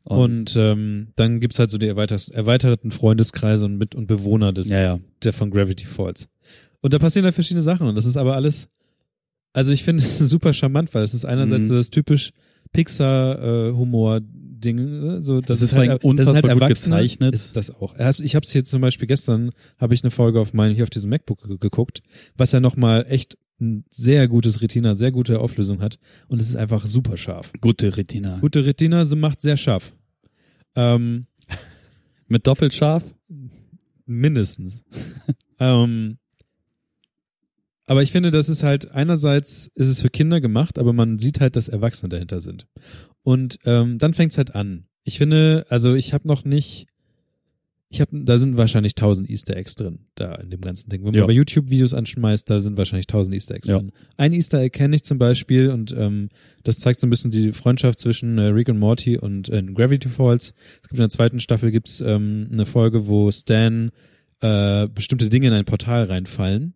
Und 0.03 0.55
ähm, 0.55 1.07
dann 1.15 1.39
gibt's 1.39 1.57
halt 1.57 1.71
so 1.71 1.79
die 1.79 1.87
erweiterten 1.87 2.91
Freundeskreise 2.91 3.65
und 3.65 3.77
mit 3.77 3.95
und 3.95 4.05
Bewohner 4.05 4.53
des 4.53 4.69
ja, 4.69 4.79
ja. 4.81 4.99
der 5.23 5.33
von 5.33 5.49
Gravity 5.49 5.85
Falls. 5.85 6.27
Und 6.81 6.93
da 6.93 6.99
passieren 6.99 7.25
halt 7.25 7.33
verschiedene 7.33 7.63
Sachen 7.63 7.87
und 7.87 7.95
das 7.95 8.05
ist 8.05 8.15
aber 8.15 8.35
alles, 8.35 8.69
also 9.53 9.71
ich 9.71 9.83
finde 9.83 10.03
es 10.03 10.19
super 10.29 10.53
charmant, 10.53 10.93
weil 10.93 11.01
es 11.01 11.15
ist 11.15 11.25
einerseits 11.25 11.63
Mhm. 11.63 11.69
so 11.69 11.75
das 11.75 11.89
typisch 11.89 12.31
Pixar-Humor-Ding, 14.61 15.21
so 15.21 15.41
das, 15.41 15.59
Das 15.59 15.61
ist 15.61 15.73
halt, 15.73 16.01
vor 16.01 16.09
allem 16.11 16.17
das 16.17 16.27
unfassbar 16.27 16.53
gut 16.53 16.61
Erwachsene, 16.61 16.95
gezeichnet. 16.97 17.33
Ist 17.33 17.55
das 17.55 17.69
auch. 17.75 17.95
Ich 18.21 18.35
habe 18.35 18.43
es 18.43 18.51
hier 18.51 18.65
zum 18.65 18.81
Beispiel 18.81 19.07
gestern 19.07 19.51
habe 19.77 19.93
ich 19.93 20.03
eine 20.03 20.11
Folge 20.11 20.39
auf 20.39 20.53
meinen 20.53 20.73
hier 20.75 20.83
auf 20.83 20.89
diesem 20.89 21.09
MacBook 21.09 21.47
ge- 21.47 21.57
geguckt, 21.59 22.01
was 22.35 22.51
ja 22.51 22.59
noch 22.59 22.75
mal 22.77 23.05
echt 23.09 23.37
ein 23.61 23.85
sehr 23.89 24.27
gutes 24.27 24.61
Retina, 24.61 24.95
sehr 24.95 25.11
gute 25.11 25.39
Auflösung 25.39 25.81
hat 25.81 25.97
und 26.27 26.41
es 26.41 26.49
ist 26.49 26.55
einfach 26.57 26.85
super 26.85 27.15
scharf. 27.17 27.53
Gute 27.61 27.95
Retina. 27.95 28.37
Gute 28.41 28.65
Retina 28.65 29.05
sie 29.05 29.15
macht 29.15 29.41
sehr 29.41 29.55
scharf. 29.57 29.93
Ähm, 30.75 31.27
Mit 32.27 32.47
doppelt 32.47 32.73
scharf? 32.73 33.03
Mindestens. 34.05 34.83
ähm, 35.59 36.17
Aber 37.87 38.01
ich 38.01 38.11
finde, 38.11 38.31
das 38.31 38.49
ist 38.49 38.63
halt, 38.63 38.91
einerseits 38.91 39.67
ist 39.75 39.87
es 39.87 40.01
für 40.01 40.09
Kinder 40.09 40.41
gemacht, 40.41 40.79
aber 40.79 40.91
man 40.93 41.19
sieht 41.19 41.39
halt, 41.39 41.55
dass 41.55 41.67
Erwachsene 41.67 42.09
dahinter 42.09 42.41
sind. 42.41 42.65
Und 43.21 43.59
ähm, 43.65 43.97
dann 43.99 44.13
fängt's 44.13 44.37
halt 44.37 44.55
an. 44.55 44.85
Ich 45.03 45.17
finde, 45.19 45.65
also 45.69 45.93
ich 45.93 46.13
habe 46.13 46.27
noch 46.27 46.45
nicht, 46.45 46.87
ich 47.89 48.01
habe, 48.01 48.23
da 48.23 48.39
sind 48.39 48.57
wahrscheinlich 48.57 48.95
tausend 48.95 49.29
Easter 49.29 49.55
Eggs 49.55 49.75
drin, 49.75 49.99
da 50.15 50.33
in 50.35 50.49
dem 50.49 50.61
ganzen 50.61 50.89
Ding. 50.89 51.01
Wenn 51.01 51.11
man 51.11 51.19
Ja. 51.21 51.25
bei 51.27 51.33
YouTube-Videos 51.33 51.93
anschmeißt, 51.93 52.49
da 52.49 52.59
sind 52.59 52.75
wahrscheinlich 52.75 53.05
tausend 53.05 53.35
Easter 53.35 53.53
Eggs 53.53 53.67
Ja. 53.67 53.77
drin. 53.77 53.91
Ein 54.17 54.33
Easter 54.33 54.59
Egg 54.59 54.71
kenne 54.75 54.95
ich 54.95 55.03
zum 55.03 55.19
Beispiel 55.19 55.69
und 55.69 55.93
ähm, 55.95 56.29
das 56.63 56.79
zeigt 56.79 56.99
so 56.99 57.05
ein 57.05 57.11
bisschen 57.11 57.29
die 57.29 57.53
Freundschaft 57.53 57.99
zwischen 57.99 58.39
äh, 58.39 58.45
Rick 58.47 58.67
und 58.69 58.79
Morty 58.79 59.19
und 59.19 59.49
äh, 59.49 59.61
Gravity 59.61 60.09
Falls. 60.09 60.55
Es 60.81 60.89
gibt 60.89 60.93
in 60.95 61.03
der 61.03 61.09
zweiten 61.09 61.39
Staffel 61.39 61.69
gibt's 61.71 62.01
ähm, 62.01 62.49
eine 62.51 62.65
Folge, 62.65 63.05
wo 63.05 63.29
Stan 63.31 63.91
äh, 64.41 64.87
bestimmte 64.87 65.29
Dinge 65.29 65.47
in 65.47 65.53
ein 65.53 65.65
Portal 65.65 66.05
reinfallen 66.05 66.73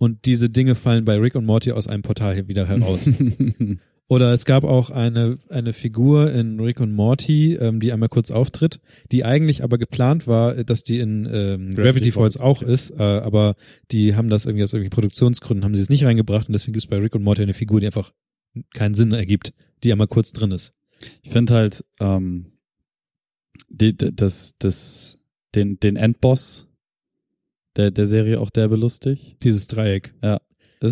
und 0.00 0.24
diese 0.24 0.48
Dinge 0.48 0.74
fallen 0.74 1.04
bei 1.04 1.16
Rick 1.16 1.34
und 1.34 1.44
Morty 1.44 1.72
aus 1.72 1.86
einem 1.86 2.00
Portal 2.00 2.48
wieder 2.48 2.66
heraus. 2.66 3.10
Oder 4.08 4.32
es 4.32 4.46
gab 4.46 4.64
auch 4.64 4.88
eine, 4.88 5.38
eine 5.50 5.74
Figur 5.74 6.32
in 6.32 6.58
Rick 6.58 6.80
und 6.80 6.90
Morty, 6.90 7.54
ähm, 7.56 7.80
die 7.80 7.92
einmal 7.92 8.08
kurz 8.08 8.30
auftritt, 8.30 8.80
die 9.12 9.26
eigentlich 9.26 9.62
aber 9.62 9.76
geplant 9.76 10.26
war, 10.26 10.64
dass 10.64 10.84
die 10.84 11.00
in 11.00 11.28
ähm, 11.30 11.70
Gravity, 11.70 12.12
Falls, 12.12 12.36
Falls, 12.36 12.40
auch 12.40 12.62
ist, 12.62 12.92
äh, 12.92 13.02
aber 13.02 13.56
die 13.92 14.16
haben 14.16 14.30
das 14.30 14.46
irgendwie 14.46 14.64
aus 14.64 14.72
irgendwelchen 14.72 14.96
Produktionsgründen, 14.96 15.64
haben 15.64 15.74
sie 15.74 15.82
es 15.82 15.90
nicht 15.90 16.04
reingebracht 16.04 16.48
und 16.48 16.54
deswegen 16.54 16.72
gibt 16.72 16.84
es 16.84 16.90
bei 16.90 16.96
Rick 16.96 17.14
und 17.14 17.22
Morty 17.22 17.42
eine 17.42 17.54
Figur, 17.54 17.78
die 17.78 17.86
einfach 17.86 18.10
keinen 18.72 18.94
Sinn 18.94 19.12
ergibt, 19.12 19.52
die 19.84 19.92
einmal 19.92 20.08
kurz 20.08 20.32
drin 20.32 20.50
ist. 20.50 20.72
Ich 21.22 21.30
finde 21.30 21.54
halt 21.54 21.84
ähm, 22.00 22.46
die, 23.68 23.94
das, 23.94 24.54
das, 24.58 25.18
den, 25.54 25.78
den 25.78 25.96
Endboss 25.96 26.69
der, 27.80 27.90
der 27.90 28.06
Serie 28.06 28.40
auch 28.40 28.50
derbe 28.50 28.76
lustig. 28.76 29.36
Dieses 29.42 29.66
Dreieck. 29.66 30.12
Das 30.20 30.38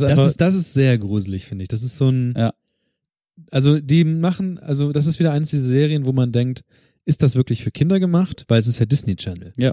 ist 0.01 0.03
Das 0.03 0.03
einfach, 0.05 0.27
ist, 0.27 0.41
das 0.41 0.55
ist 0.55 0.73
sehr 0.73 0.97
gruselig, 0.99 1.45
finde 1.47 1.63
ich. 1.63 1.69
Das 1.69 1.83
ist 1.83 1.97
so 1.97 2.09
ein. 2.09 2.35
Ja. 2.37 2.53
Also, 3.51 3.79
die 3.81 4.05
machen, 4.05 4.59
also, 4.59 4.93
das 4.93 5.07
ist 5.07 5.19
wieder 5.19 5.33
eines 5.33 5.51
dieser 5.51 5.67
Serien, 5.69 6.07
wo 6.07 6.13
man 6.13 6.33
denkt, 6.33 6.65
ist 7.05 7.23
das 7.23 7.37
wirklich 7.37 7.63
für 7.63 7.71
Kinder 7.71 8.01
gemacht? 8.01 8.45
Weil 8.49 8.61
es 8.61 8.67
ist 8.67 8.79
ja 8.81 8.87
Disney 8.87 9.17
Channel. 9.17 9.53
Ja. 9.57 9.73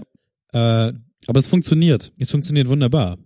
Äh, 0.52 0.92
aber 1.26 1.38
es 1.38 1.48
funktioniert. 1.48 2.12
es 2.18 2.30
funktioniert 2.30 2.68
wunderbar. 2.68 3.18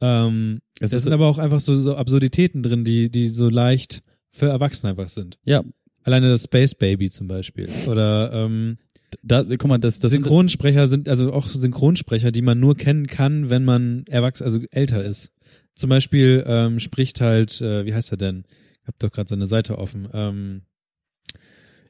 Ähm, 0.00 0.60
Es 0.80 0.90
sind 0.90 1.12
aber 1.12 1.26
auch 1.26 1.38
einfach 1.38 1.60
so, 1.60 1.74
so 1.76 1.96
Absurditäten 1.96 2.62
drin, 2.62 2.84
die, 2.84 3.10
die 3.10 3.28
so 3.28 3.48
leicht 3.48 4.02
für 4.30 4.48
Erwachsene 4.48 4.90
einfach 4.90 5.08
sind. 5.08 5.38
ja, 5.44 5.62
Alleine 6.02 6.28
das 6.28 6.44
Space 6.44 6.74
Baby 6.74 7.08
zum 7.08 7.28
Beispiel. 7.28 7.66
Oder 7.86 8.30
ähm, 8.34 8.76
da, 9.22 9.44
guck 9.44 9.66
mal, 9.66 9.78
das, 9.78 9.98
das 10.00 10.12
Synchronsprecher 10.12 10.88
sind, 10.88 11.08
also 11.08 11.32
auch 11.32 11.48
Synchronsprecher, 11.48 12.32
die 12.32 12.42
man 12.42 12.60
nur 12.60 12.76
kennen 12.76 13.06
kann, 13.06 13.50
wenn 13.50 13.64
man 13.64 14.04
erwachsen, 14.08 14.44
also 14.44 14.60
älter 14.70 15.04
ist. 15.04 15.32
Zum 15.74 15.90
Beispiel 15.90 16.44
ähm, 16.46 16.78
spricht 16.80 17.20
halt, 17.20 17.60
äh, 17.60 17.84
wie 17.84 17.94
heißt 17.94 18.12
er 18.12 18.16
denn? 18.18 18.44
Ich 18.82 18.86
hab 18.88 18.98
doch 18.98 19.10
gerade 19.10 19.28
seine 19.28 19.46
Seite 19.46 19.78
offen. 19.78 20.08
Ähm, 20.12 20.62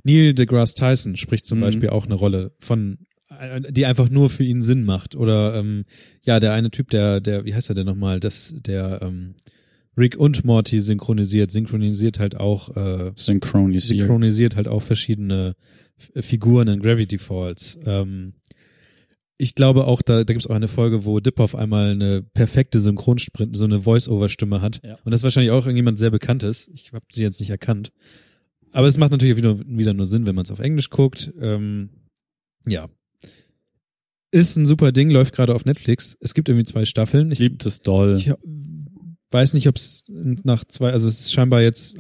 Neil 0.03 0.35
deGrasse 0.35 0.75
Tyson 0.75 1.17
spricht 1.17 1.47
zum 1.47 1.59
Mhm. 1.59 1.63
Beispiel 1.63 1.89
auch 1.91 2.07
eine 2.07 2.15
Rolle 2.15 2.53
von, 2.59 2.99
äh, 3.41 3.61
die 3.73 3.87
einfach 3.87 4.11
nur 4.11 4.31
für 4.31 4.45
ihn 4.45 4.63
Sinn 4.63 4.85
macht. 4.85 5.17
Oder 5.17 5.55
ähm, 5.57 5.85
ja, 6.23 6.41
der 6.41 6.53
eine 6.53 6.71
Typ, 6.71 6.91
der, 6.91 7.21
der, 7.21 7.45
wie 7.45 7.55
heißt 7.55 7.69
er 7.71 7.75
denn 7.75 7.87
nochmal? 7.87 8.21
Das, 8.21 8.55
der 8.57 9.01
ähm, 9.03 9.35
Rick 9.97 10.17
und 10.17 10.45
Morty 10.45 10.81
synchronisiert, 10.81 11.51
synchronisiert 11.51 12.19
halt 12.19 12.37
auch 12.37 12.77
äh, 12.77 13.13
synchronisiert. 13.15 14.01
synchronisiert 14.01 14.57
halt 14.57 14.69
auch 14.69 14.83
verschiedene 14.83 15.55
Figuren 15.97 16.69
in 16.69 16.81
Gravity 16.81 17.19
Falls. 17.19 17.79
Ähm, 17.85 18.35
ich 19.37 19.55
glaube 19.55 19.87
auch, 19.87 20.03
da, 20.03 20.25
da 20.25 20.33
gibt 20.33 20.45
es 20.45 20.51
auch 20.51 20.55
eine 20.55 20.69
Folge, 20.69 21.05
wo 21.05 21.19
Dip 21.21 21.41
auf 21.41 21.55
einmal 21.55 21.91
eine 21.91 22.23
perfekte 22.23 22.81
Synchronsprint, 22.81 23.57
so 23.57 23.65
eine 23.65 23.83
Voice-Over-Stimme 23.83 24.61
hat. 24.61 24.81
Ja. 24.85 24.97
Und 25.05 25.11
das 25.11 25.21
ist 25.21 25.25
wahrscheinlich 25.25 25.51
auch 25.51 25.67
irgendjemand 25.67 25.99
sehr 25.99 26.11
bekanntes. 26.11 26.71
Ich 26.73 26.93
habe 26.93 27.05
sie 27.11 27.23
jetzt 27.23 27.41
nicht 27.41 27.51
erkannt. 27.51 27.93
Aber 28.71 28.87
es 28.87 28.99
macht 28.99 29.13
natürlich 29.13 29.37
wieder, 29.37 29.59
wieder 29.67 29.95
nur 29.95 30.07
Sinn, 30.07 30.27
wenn 30.27 30.35
man 30.35 30.45
es 30.45 30.51
auf 30.51 30.61
Englisch 30.61 30.91
guckt. 30.91 31.33
Ähm, 31.41 31.91
ja. 32.67 32.89
Ist 34.31 34.57
ein 34.57 34.67
super 34.67 34.91
Ding, 34.91 35.11
läuft 35.11 35.35
gerade 35.35 35.55
auf 35.55 35.65
Netflix. 35.65 36.17
Es 36.21 36.35
gibt 36.35 36.49
irgendwie 36.49 36.65
zwei 36.65 36.85
Staffeln. 36.85 37.31
Ich 37.31 37.39
liebe 37.39 37.57
das 37.57 37.83
doll. 37.83 38.17
ich 38.19 38.33
weiß 39.35 39.53
nicht, 39.55 39.69
ob 39.69 39.77
es 39.77 40.05
nach 40.09 40.65
zwei, 40.65 40.93
also 40.93 41.09
es 41.09 41.21
ist 41.21 41.33
scheinbar 41.35 41.61
jetzt 41.61 41.97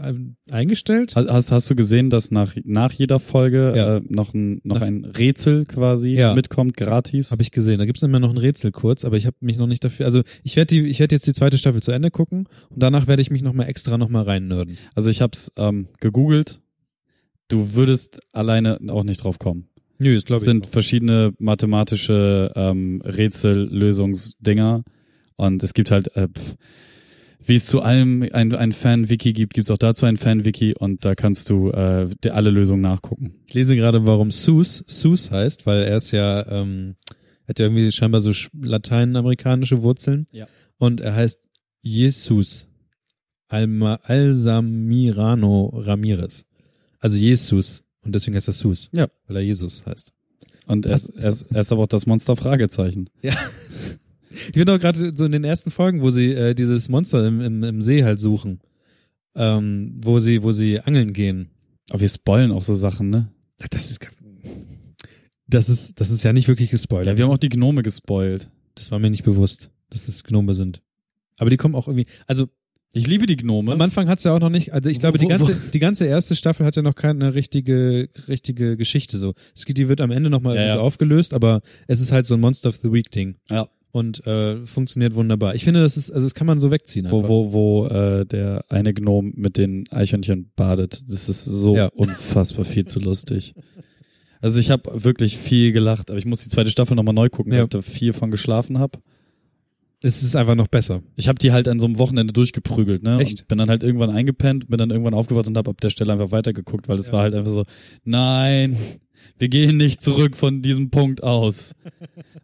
eingestellt. 0.50 1.14
Hast, 1.16 1.52
hast 1.52 1.68
du 1.68 1.74
gesehen, 1.74 2.08
dass 2.08 2.30
nach, 2.30 2.54
nach 2.64 2.92
jeder 2.92 3.18
Folge 3.20 3.74
Ja. 3.76 3.96
äh, 3.96 4.02
noch, 4.08 4.32
ein, 4.32 4.60
noch 4.64 4.76
Nach- 4.76 4.82
ein 4.86 5.04
Rätsel 5.04 5.64
quasi 5.66 6.10
Ja. 6.14 6.34
mitkommt, 6.34 6.76
gratis? 6.76 7.30
Habe 7.32 7.42
ich 7.42 7.50
gesehen. 7.50 7.78
Da 7.78 7.84
gibt's 7.86 8.02
immer 8.02 8.20
noch 8.20 8.30
ein 8.30 8.38
Rätsel 8.38 8.70
kurz, 8.72 9.04
aber 9.04 9.16
ich 9.18 9.26
habe 9.26 9.36
mich 9.40 9.58
noch 9.58 9.66
nicht 9.66 9.84
dafür. 9.84 10.06
Also 10.06 10.22
ich 10.42 10.56
werde 10.56 10.74
ich 10.76 11.00
werde 11.00 11.14
jetzt 11.14 11.26
die 11.26 11.32
zweite 11.34 11.58
Staffel 11.58 11.82
zu 11.82 11.90
Ende 11.92 12.10
gucken 12.10 12.46
und 12.70 12.82
danach 12.82 13.06
werde 13.06 13.20
ich 13.20 13.30
mich 13.30 13.42
noch 13.42 13.52
mal 13.52 13.64
extra 13.64 13.98
noch 13.98 14.08
mal 14.08 14.22
reinnörden. 14.22 14.78
Also 14.94 15.10
ich 15.10 15.20
hab's 15.20 15.52
ähm, 15.56 15.88
gegoogelt. 16.00 16.62
Du 17.48 17.74
würdest 17.74 18.20
alleine 18.32 18.78
auch 18.88 19.04
nicht 19.04 19.22
drauf 19.22 19.38
kommen. 19.38 19.68
Nö, 19.98 20.14
das 20.14 20.24
glaube 20.24 20.38
Es 20.38 20.42
ich. 20.44 20.46
sind 20.46 20.66
verschiedene 20.66 21.32
mathematische 21.38 22.52
ähm, 22.56 23.02
Rätsellösungsdinger 23.04 24.82
und 25.36 25.62
es 25.62 25.74
gibt 25.74 25.90
halt, 25.90 26.14
äh, 26.16 26.28
pf, 26.28 26.54
wie 27.46 27.56
es 27.56 27.66
zu 27.66 27.80
allem 27.82 28.26
ein, 28.32 28.54
ein 28.54 28.72
Fan-Wiki 28.72 29.32
gibt, 29.32 29.54
gibt's 29.54 29.70
auch 29.70 29.78
dazu 29.78 30.06
ein 30.06 30.16
Fan-Wiki 30.16 30.74
und 30.78 31.04
da 31.04 31.14
kannst 31.14 31.50
du 31.50 31.70
äh, 31.70 32.08
dir 32.22 32.34
alle 32.34 32.50
Lösungen 32.50 32.80
nachgucken. 32.82 33.34
Ich 33.46 33.54
lese 33.54 33.76
gerade, 33.76 34.06
warum 34.06 34.30
Sus 34.30 34.82
Sus 34.86 35.30
heißt, 35.30 35.66
weil 35.66 35.82
er 35.82 35.96
ist 35.96 36.10
ja, 36.12 36.46
ähm, 36.48 36.96
hat 37.46 37.58
ja 37.58 37.66
irgendwie 37.66 37.90
scheinbar 37.92 38.20
so 38.20 38.30
sch- 38.30 38.48
lateinamerikanische 38.62 39.82
Wurzeln. 39.82 40.26
Ja. 40.32 40.46
Und 40.78 41.00
er 41.00 41.14
heißt 41.14 41.40
Jesus 41.82 42.68
Alma, 43.48 44.00
Alsamirano 44.02 45.66
Ramirez. 45.74 46.46
Also 46.98 47.16
Jesus. 47.18 47.82
Und 48.02 48.14
deswegen 48.14 48.36
heißt 48.36 48.48
er 48.48 48.54
Sus. 48.54 48.88
Ja. 48.92 49.08
Weil 49.26 49.36
er 49.36 49.42
Jesus 49.42 49.84
heißt. 49.86 50.12
Und 50.66 50.86
er 50.86 50.92
er, 50.92 50.94
ist, 51.28 51.42
er 51.52 51.60
ist 51.60 51.72
aber 51.72 51.82
auch 51.82 51.86
das 51.86 52.06
Monster-Fragezeichen. 52.06 53.10
Ich 54.48 54.52
bin 54.52 54.68
auch 54.68 54.78
gerade 54.78 55.12
so 55.16 55.24
in 55.24 55.32
den 55.32 55.44
ersten 55.44 55.70
Folgen, 55.70 56.00
wo 56.02 56.10
sie 56.10 56.32
äh, 56.32 56.54
dieses 56.54 56.88
Monster 56.88 57.26
im, 57.26 57.40
im, 57.40 57.62
im 57.64 57.80
See 57.82 58.04
halt 58.04 58.20
suchen. 58.20 58.60
Ähm, 59.36 59.98
wo 60.02 60.18
sie, 60.20 60.42
wo 60.42 60.52
sie 60.52 60.80
angeln 60.80 61.12
gehen. 61.12 61.50
Aber 61.90 62.00
wir 62.00 62.08
spoilen 62.08 62.52
auch 62.52 62.62
so 62.62 62.74
Sachen, 62.74 63.10
ne? 63.10 63.28
Das 63.70 63.90
ist, 63.90 64.00
das 65.46 65.68
ist, 65.68 66.00
das 66.00 66.10
ist 66.10 66.22
ja 66.22 66.32
nicht 66.32 66.48
wirklich 66.48 66.70
gespoilert. 66.70 67.06
Ja, 67.08 67.16
wir 67.18 67.24
haben 67.24 67.32
auch 67.32 67.38
die 67.38 67.48
Gnome 67.48 67.82
gespoilt. 67.82 68.48
das 68.74 68.90
war 68.90 68.98
mir 68.98 69.10
nicht 69.10 69.24
bewusst, 69.24 69.70
dass 69.90 70.08
es 70.08 70.24
Gnome 70.24 70.54
sind. 70.54 70.82
Aber 71.36 71.50
die 71.50 71.56
kommen 71.56 71.74
auch 71.74 71.88
irgendwie, 71.88 72.06
also 72.26 72.48
Ich 72.94 73.06
liebe 73.08 73.26
die 73.26 73.36
Gnome. 73.36 73.72
am 73.72 73.80
Anfang 73.80 74.08
hat's 74.08 74.22
ja 74.24 74.32
auch 74.34 74.40
noch 74.40 74.50
nicht, 74.50 74.72
also 74.72 74.88
ich 74.88 75.00
glaube, 75.00 75.18
die 75.18 75.24
Wo- 75.26 75.30
wo- 75.40 75.46
ganze, 75.46 75.70
die 75.72 75.78
ganze 75.80 76.06
erste 76.06 76.36
Staffel 76.36 76.64
hat 76.64 76.76
ja 76.76 76.82
noch 76.82 76.94
keine 76.94 77.34
richtige, 77.34 78.08
richtige 78.28 78.76
Geschichte 78.76 79.18
so. 79.18 79.34
Es 79.54 79.64
geht, 79.66 79.78
die 79.78 79.88
wird 79.88 80.00
am 80.00 80.10
Ende 80.12 80.30
nochmal 80.30 80.54
Ja, 80.54 80.60
irgendwie 80.62 80.68
ja. 80.70 80.76
so 80.76 80.82
aufgelöst, 80.82 81.34
aber 81.34 81.60
es 81.88 82.00
ist 82.00 82.12
halt 82.12 82.24
so 82.26 82.34
ein 82.34 82.40
Monster 82.40 82.68
of 82.68 82.76
the 82.76 82.92
Week 82.92 83.10
Ding. 83.10 83.34
Ja. 83.50 83.68
Und 83.94 84.26
äh, 84.26 84.66
funktioniert 84.66 85.14
wunderbar. 85.14 85.54
Ich 85.54 85.62
finde, 85.62 85.80
das 85.80 85.96
ist, 85.96 86.10
also 86.10 86.26
das 86.26 86.34
kann 86.34 86.48
man 86.48 86.58
so 86.58 86.72
wegziehen. 86.72 87.06
wo, 87.12 87.18
einfach. 87.18 87.28
wo, 87.28 87.52
wo 87.52 87.86
äh, 87.86 88.26
der 88.26 88.64
eine 88.68 88.92
Gnome 88.92 89.30
mit 89.36 89.56
den 89.56 89.84
Eichhörnchen 89.92 90.50
badet. 90.56 91.00
Das 91.08 91.28
ist 91.28 91.44
so 91.44 91.76
Ja. 91.76 91.86
unfassbar 91.94 92.64
viel 92.64 92.84
zu 92.86 92.98
lustig. 92.98 93.54
Also 94.40 94.58
ich 94.58 94.72
habe 94.72 95.04
wirklich 95.04 95.38
viel 95.38 95.70
gelacht, 95.70 96.10
aber 96.10 96.18
ich 96.18 96.26
muss 96.26 96.42
die 96.42 96.48
zweite 96.50 96.70
Staffel 96.72 96.96
nochmal 96.96 97.14
neu 97.14 97.28
gucken, 97.28 97.52
Ja. 97.52 97.58
weil 97.60 97.64
ich 97.66 97.70
da 97.70 97.82
viel 97.82 98.12
von 98.12 98.32
geschlafen 98.32 98.80
habe. 98.80 98.98
Es 100.02 100.24
ist 100.24 100.34
einfach 100.34 100.56
noch 100.56 100.66
besser. 100.66 101.02
Ich 101.14 101.28
habe 101.28 101.38
die 101.38 101.52
halt 101.52 101.68
an 101.68 101.78
so 101.78 101.86
einem 101.86 101.96
Wochenende 101.98 102.32
durchgeprügelt, 102.32 103.04
ne? 103.04 103.20
Echt? 103.20 103.42
Und 103.42 103.48
bin 103.48 103.58
dann 103.58 103.70
halt 103.70 103.84
irgendwann 103.84 104.10
eingepennt, 104.10 104.68
bin 104.68 104.76
dann 104.76 104.90
irgendwann 104.90 105.14
aufgewacht 105.14 105.46
und 105.46 105.56
habe 105.56 105.70
ab 105.70 105.80
der 105.80 105.90
Stelle 105.90 106.12
einfach 106.12 106.32
weitergeguckt, 106.32 106.88
weil 106.88 106.98
es 106.98 107.06
Ja. 107.06 107.12
war 107.12 107.22
halt 107.22 107.34
einfach 107.36 107.52
so, 107.52 107.64
nein, 108.04 108.76
wir 109.38 109.48
gehen 109.48 109.76
nicht 109.76 110.00
zurück 110.00 110.36
von 110.36 110.62
diesem 110.62 110.90
Punkt 110.90 111.22
aus. 111.22 111.74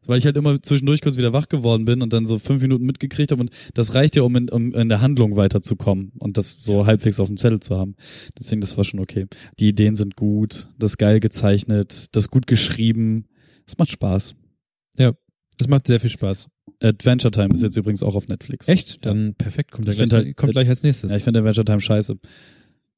weil 0.07 0.19
ich 0.19 0.25
halt 0.25 0.37
immer 0.37 0.61
zwischendurch 0.63 1.03
kurz 1.03 1.17
wieder 1.17 1.33
wach 1.33 1.49
geworden 1.49 1.85
bin 1.85 2.03
und 2.03 2.13
dann 2.13 2.27
so 2.27 2.39
fünf 2.39 2.63
Minuten 2.63 2.85
mitgekriegt 2.85 3.31
habe 3.31 3.41
und 3.43 3.51
das 3.75 3.95
reicht 3.95 4.17
ja, 4.17 4.23
um 4.23 4.35
in, 4.37 4.49
um 4.49 4.73
in 4.75 4.89
der 4.89 5.01
Handlung 5.01 5.37
weiterzukommen 5.37 6.13
und 6.19 6.37
das 6.37 6.65
so 6.65 6.87
halbwegs 6.87 7.21
auf 7.21 7.29
dem 7.29 7.37
Zettel 7.37 7.61
zu 7.61 7.77
haben. 7.77 7.95
Deswegen, 8.39 8.61
das 8.61 8.77
war 8.77 8.85
schon 8.85 9.01
okay. 9.01 9.27
Die 9.59 9.69
Ideen 9.69 9.95
sind 9.95 10.17
gut, 10.17 10.69
das 10.79 10.97
geil 10.99 11.21
gezeichnet, 11.21 12.07
das 12.17 12.29
gut 12.31 12.47
geschrieben, 12.47 13.27
es 13.67 13.79
macht 13.79 13.91
Spaß. 13.91 14.35
Es 15.61 15.69
macht 15.69 15.87
sehr 15.87 16.01
viel 16.01 16.09
Spaß. 16.09 16.49
Adventure 16.83 17.31
Time 17.31 17.53
ist 17.53 17.63
jetzt 17.63 17.77
übrigens 17.77 18.03
auch 18.03 18.15
auf 18.15 18.29
Netflix. 18.29 18.67
Echt? 18.69 19.05
Dann 19.05 19.35
perfekt. 19.35 19.73
Kommt, 19.73 19.85
gleich, 19.85 19.99
halt- 20.11 20.35
kommt 20.35 20.53
gleich 20.53 20.69
als 20.71 20.83
nächstes. 20.83 21.11
Ja, 21.11 21.19
ich 21.19 21.23
finde 21.23 21.41
Adventure 21.41 21.67
Time 21.67 21.81
scheiße. 21.81 22.17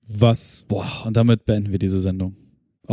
Was? 0.06 0.64
Boah, 0.68 1.02
und 1.04 1.16
damit 1.16 1.44
beenden 1.44 1.72
wir 1.72 1.80
diese 1.80 1.98
Sendung. 1.98 2.36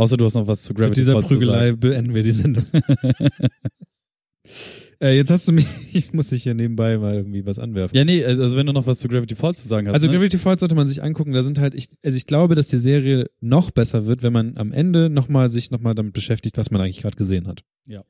Außer 0.00 0.16
du 0.16 0.24
hast 0.24 0.34
noch 0.34 0.46
was 0.46 0.62
zu 0.62 0.72
Mit 0.72 0.78
Gravity 0.78 1.02
dieser 1.02 1.12
Falls 1.12 1.28
zu 1.28 1.34
Prügelei 1.34 1.66
sagen. 1.66 1.80
beenden 1.80 2.14
wir 2.14 2.22
die 2.22 2.32
Sendung. 2.32 2.64
äh, 5.02 5.14
jetzt 5.14 5.30
hast 5.30 5.46
du 5.46 5.52
mich, 5.52 5.66
ich 5.92 6.14
muss 6.14 6.30
dich 6.30 6.44
hier 6.44 6.54
nebenbei 6.54 6.96
mal 6.96 7.16
irgendwie 7.16 7.44
was 7.44 7.58
anwerfen. 7.58 7.94
Ja, 7.94 8.06
nee, 8.06 8.24
also 8.24 8.56
wenn 8.56 8.64
du 8.64 8.72
noch 8.72 8.86
was 8.86 8.98
zu 8.98 9.08
Gravity 9.08 9.36
Falls 9.36 9.60
zu 9.60 9.68
sagen 9.68 9.88
hast. 9.88 9.94
Also 9.94 10.06
ne? 10.06 10.14
Gravity 10.14 10.38
Falls 10.38 10.60
sollte 10.60 10.74
man 10.74 10.86
sich 10.86 11.02
angucken. 11.02 11.32
Da 11.32 11.42
sind 11.42 11.58
halt, 11.58 11.74
ich, 11.74 11.90
also 12.02 12.16
ich 12.16 12.24
glaube, 12.24 12.54
dass 12.54 12.68
die 12.68 12.78
Serie 12.78 13.26
noch 13.40 13.72
besser 13.72 14.06
wird, 14.06 14.22
wenn 14.22 14.32
man 14.32 14.56
am 14.56 14.72
Ende 14.72 15.10
nochmal 15.10 15.50
sich 15.50 15.70
nochmal 15.70 15.94
damit 15.94 16.14
beschäftigt, 16.14 16.56
was 16.56 16.70
man 16.70 16.80
eigentlich 16.80 17.02
gerade 17.02 17.18
gesehen 17.18 17.46
hat. 17.46 17.62
Ja. 17.86 18.02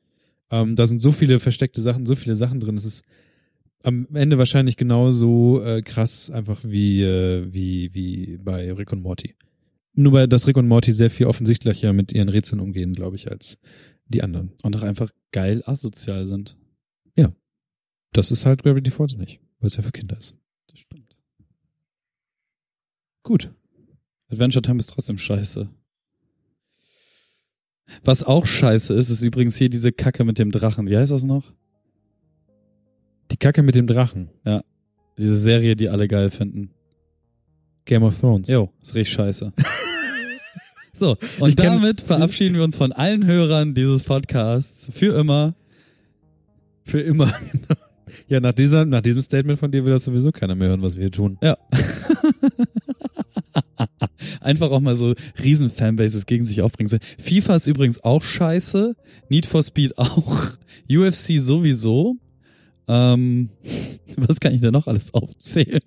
Ähm, 0.49 0.77
da 0.77 0.85
sind 0.85 0.99
so 0.99 1.11
viele 1.11 1.39
versteckte 1.39 1.81
Sachen, 1.81 2.05
so 2.05 2.15
viele 2.15 2.37
Sachen 2.37 2.61
drin. 2.61 2.77
Es 2.77 2.85
ist 2.85 3.03
am 3.83 4.07
Ende 4.13 4.37
wahrscheinlich 4.37 4.77
genauso 4.77 5.61
äh, 5.61 5.81
krass 5.81 6.29
einfach 6.29 6.61
wie, 6.63 7.03
äh, 7.03 7.51
wie, 7.51 7.93
wie 7.93 8.37
bei 8.37 8.71
Rick 8.71 8.93
und 8.93 9.01
Morty. 9.01 9.35
Nur 9.93 10.11
bei, 10.13 10.27
dass 10.27 10.47
Rick 10.47 10.57
und 10.57 10.67
Morty 10.67 10.93
sehr 10.93 11.09
viel 11.09 11.25
offensichtlicher 11.27 11.93
mit 11.93 12.13
ihren 12.13 12.29
Rätseln 12.29 12.61
umgehen, 12.61 12.93
glaube 12.93 13.15
ich, 13.15 13.29
als 13.29 13.59
die 14.05 14.23
anderen. 14.23 14.53
Und 14.63 14.75
auch 14.75 14.83
einfach 14.83 15.11
geil 15.31 15.63
asozial 15.65 16.25
sind. 16.25 16.57
Das 18.13 18.29
ist 18.29 18.45
halt 18.45 18.63
Gravity 18.63 18.91
Falls 18.91 19.15
nicht, 19.15 19.39
weil 19.59 19.67
es 19.67 19.77
ja 19.77 19.83
für 19.83 19.91
Kinder 19.91 20.17
ist. 20.17 20.35
Das 20.67 20.79
stimmt. 20.79 21.17
Gut. 23.23 23.53
Adventure 24.29 24.61
Time 24.61 24.79
ist 24.79 24.87
trotzdem 24.87 25.17
scheiße. 25.17 25.69
Was 28.03 28.23
auch 28.23 28.45
scheiße 28.45 28.93
ist, 28.93 29.09
ist 29.09 29.21
übrigens 29.21 29.55
hier 29.55 29.69
diese 29.69 29.93
Kacke 29.93 30.25
mit 30.25 30.39
dem 30.39 30.51
Drachen. 30.51 30.89
Wie 30.89 30.97
heißt 30.97 31.11
das 31.11 31.23
noch? 31.23 31.53
Die 33.31 33.37
Kacke 33.37 33.63
mit 33.63 33.75
dem 33.75 33.87
Drachen. 33.87 34.29
Diese 35.17 35.37
Serie, 35.37 35.77
die 35.77 35.87
alle 35.87 36.09
geil 36.09 36.29
finden. 36.29 36.73
Game 37.91 38.03
of 38.03 38.17
Thrones. 38.17 38.47
Jo, 38.47 38.69
ist 38.81 38.95
richtig 38.95 39.13
scheiße. 39.15 39.51
so, 40.93 41.17
und 41.39 41.59
damit 41.59 41.99
verabschieden 41.99 42.55
wir 42.55 42.63
uns 42.63 42.77
von 42.77 42.93
allen 42.93 43.25
Hörern 43.25 43.73
dieses 43.73 44.03
Podcasts 44.03 44.89
für 44.93 45.13
immer. 45.19 45.55
Für 46.85 47.01
immer. 47.01 47.25
genau. 47.51 47.81
Ja, 48.29 48.39
nach, 48.39 48.53
dieser, 48.53 48.85
nach 48.85 49.01
diesem 49.01 49.19
Statement 49.19 49.59
von 49.59 49.71
dir 49.71 49.83
will 49.83 49.91
das 49.91 50.05
sowieso 50.05 50.31
keiner 50.31 50.55
mehr 50.55 50.69
hören, 50.69 50.81
was 50.81 50.95
wir 50.95 51.01
hier 51.01 51.11
tun. 51.11 51.37
Ja. 51.43 51.57
Einfach 54.39 54.71
auch 54.71 54.79
mal 54.79 54.95
so 54.95 55.13
riesen 55.43 55.69
Fanbases 55.69 56.25
gegen 56.25 56.45
sich 56.45 56.61
aufbringen. 56.61 56.97
FIFA 57.19 57.57
ist 57.57 57.67
übrigens 57.67 58.01
auch 58.05 58.23
scheiße. 58.23 58.95
Need 59.27 59.45
for 59.45 59.63
Speed 59.63 59.97
auch. 59.97 60.51
UFC 60.89 61.39
sowieso. 61.39 62.15
Ähm, 62.87 63.49
was 64.15 64.39
kann 64.39 64.53
ich 64.53 64.61
da 64.61 64.71
noch 64.71 64.87
alles 64.87 65.13
aufzählen? 65.13 65.81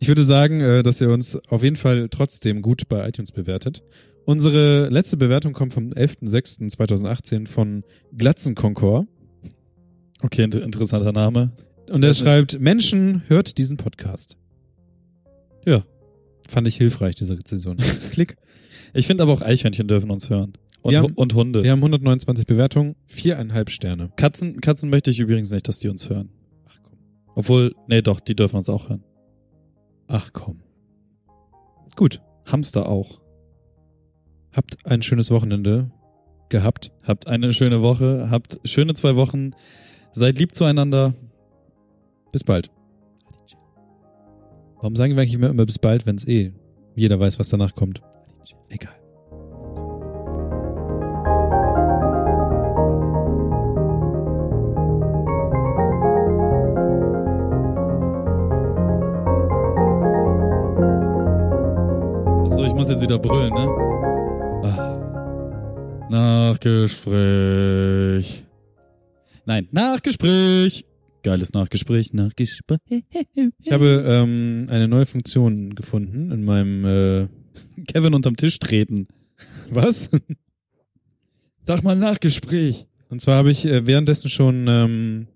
Ich 0.00 0.08
würde 0.08 0.24
sagen, 0.24 0.60
äh, 0.60 0.82
dass 0.82 1.00
ihr 1.00 1.10
uns 1.10 1.36
auf 1.48 1.62
jeden 1.62 1.76
Fall 1.76 2.08
trotzdem 2.10 2.62
gut 2.62 2.88
bei 2.88 3.06
iTunes 3.06 3.32
bewertet. 3.32 3.82
Unsere 4.24 4.88
letzte 4.88 5.16
Bewertung 5.18 5.52
kommt 5.52 5.72
vom 5.72 5.90
11.06.2018 5.90 7.46
von 7.46 7.84
Glatzenkonkor. 8.16 9.06
Okay, 10.22 10.42
inter 10.42 10.62
interessanter 10.62 11.12
Name. 11.12 11.52
Und 11.90 12.02
er 12.04 12.14
schreibt, 12.14 12.60
Menschen, 12.60 13.22
hört 13.28 13.58
diesen 13.58 13.76
Podcast. 13.76 14.36
Ja. 15.66 15.84
Fand 16.48 16.66
ich 16.66 16.76
hilfreich, 16.76 17.14
diese 17.14 17.38
Rezension. 17.38 17.76
Klick. 18.10 18.36
Ich 18.94 19.06
finde 19.06 19.22
aber 19.22 19.32
auch 19.32 19.42
Eichhörnchen 19.42 19.86
dürfen 19.86 20.10
uns 20.10 20.30
hören. 20.30 20.54
Und, 20.82 20.96
haben- 20.96 21.14
und 21.14 21.34
Hunde. 21.34 21.62
Wir 21.62 21.72
haben 21.72 21.80
129 21.80 22.46
Bewertungen, 22.46 22.96
viereinhalb 23.06 23.68
Sterne. 23.68 24.10
Katzen, 24.16 24.60
Katzen 24.62 24.88
möchte 24.88 25.10
ich 25.10 25.18
übrigens 25.18 25.50
nicht, 25.50 25.68
dass 25.68 25.78
die 25.78 25.88
uns 25.88 26.08
hören. 26.08 26.30
Ach 26.66 26.78
komm. 26.82 26.98
Obwohl, 27.34 27.74
nee, 27.86 28.00
doch, 28.00 28.20
die 28.20 28.34
dürfen 28.34 28.56
uns 28.56 28.70
auch 28.70 28.88
hören. 28.88 29.04
Ach 30.10 30.32
komm. 30.32 30.60
Gut. 31.94 32.20
Hamster 32.44 32.88
auch. 32.88 33.20
Habt 34.52 34.84
ein 34.84 35.02
schönes 35.02 35.30
Wochenende 35.30 35.92
gehabt. 36.48 36.90
Habt 37.04 37.28
eine 37.28 37.52
schöne 37.52 37.80
Woche, 37.80 38.28
habt 38.28 38.58
schöne 38.64 38.94
zwei 38.94 39.14
Wochen. 39.14 39.52
Seid 40.10 40.38
lieb 40.38 40.52
zueinander. 40.52 41.14
Bis 42.32 42.42
bald. 42.42 42.72
Warum 44.74 44.96
sagen 44.96 45.14
wir 45.14 45.22
eigentlich 45.22 45.34
immer, 45.34 45.50
immer 45.50 45.66
bis 45.66 45.78
bald, 45.78 46.06
wenn 46.06 46.16
es 46.16 46.26
eh 46.26 46.52
jeder 46.96 47.20
weiß, 47.20 47.38
was 47.38 47.48
danach 47.48 47.76
kommt? 47.76 48.02
Egal. 48.68 48.99
Wieder 63.10 63.18
brüllen, 63.18 63.52
ne? 63.52 63.66
Ah. 64.62 64.96
Nachgespräch. 66.52 68.44
Nein, 69.44 69.66
Nachgespräch. 69.72 70.86
Geiles 71.24 71.52
Nachgespräch, 71.52 72.12
Nachgespräch. 72.12 72.78
Ich 73.58 73.72
habe 73.72 74.04
ähm, 74.06 74.68
eine 74.70 74.86
neue 74.86 75.06
Funktion 75.06 75.74
gefunden 75.74 76.30
in 76.30 76.44
meinem 76.44 76.84
äh, 76.84 77.26
Kevin 77.88 78.14
unterm 78.14 78.36
Tisch 78.36 78.60
treten. 78.60 79.08
was? 79.68 80.08
Sag 81.64 81.82
mal 81.82 81.96
Nachgespräch. 81.96 82.86
Und 83.08 83.20
zwar 83.20 83.38
habe 83.38 83.50
ich 83.50 83.64
äh, 83.64 83.88
währenddessen 83.88 84.28
schon 84.28 84.68
ähm, 84.68 85.26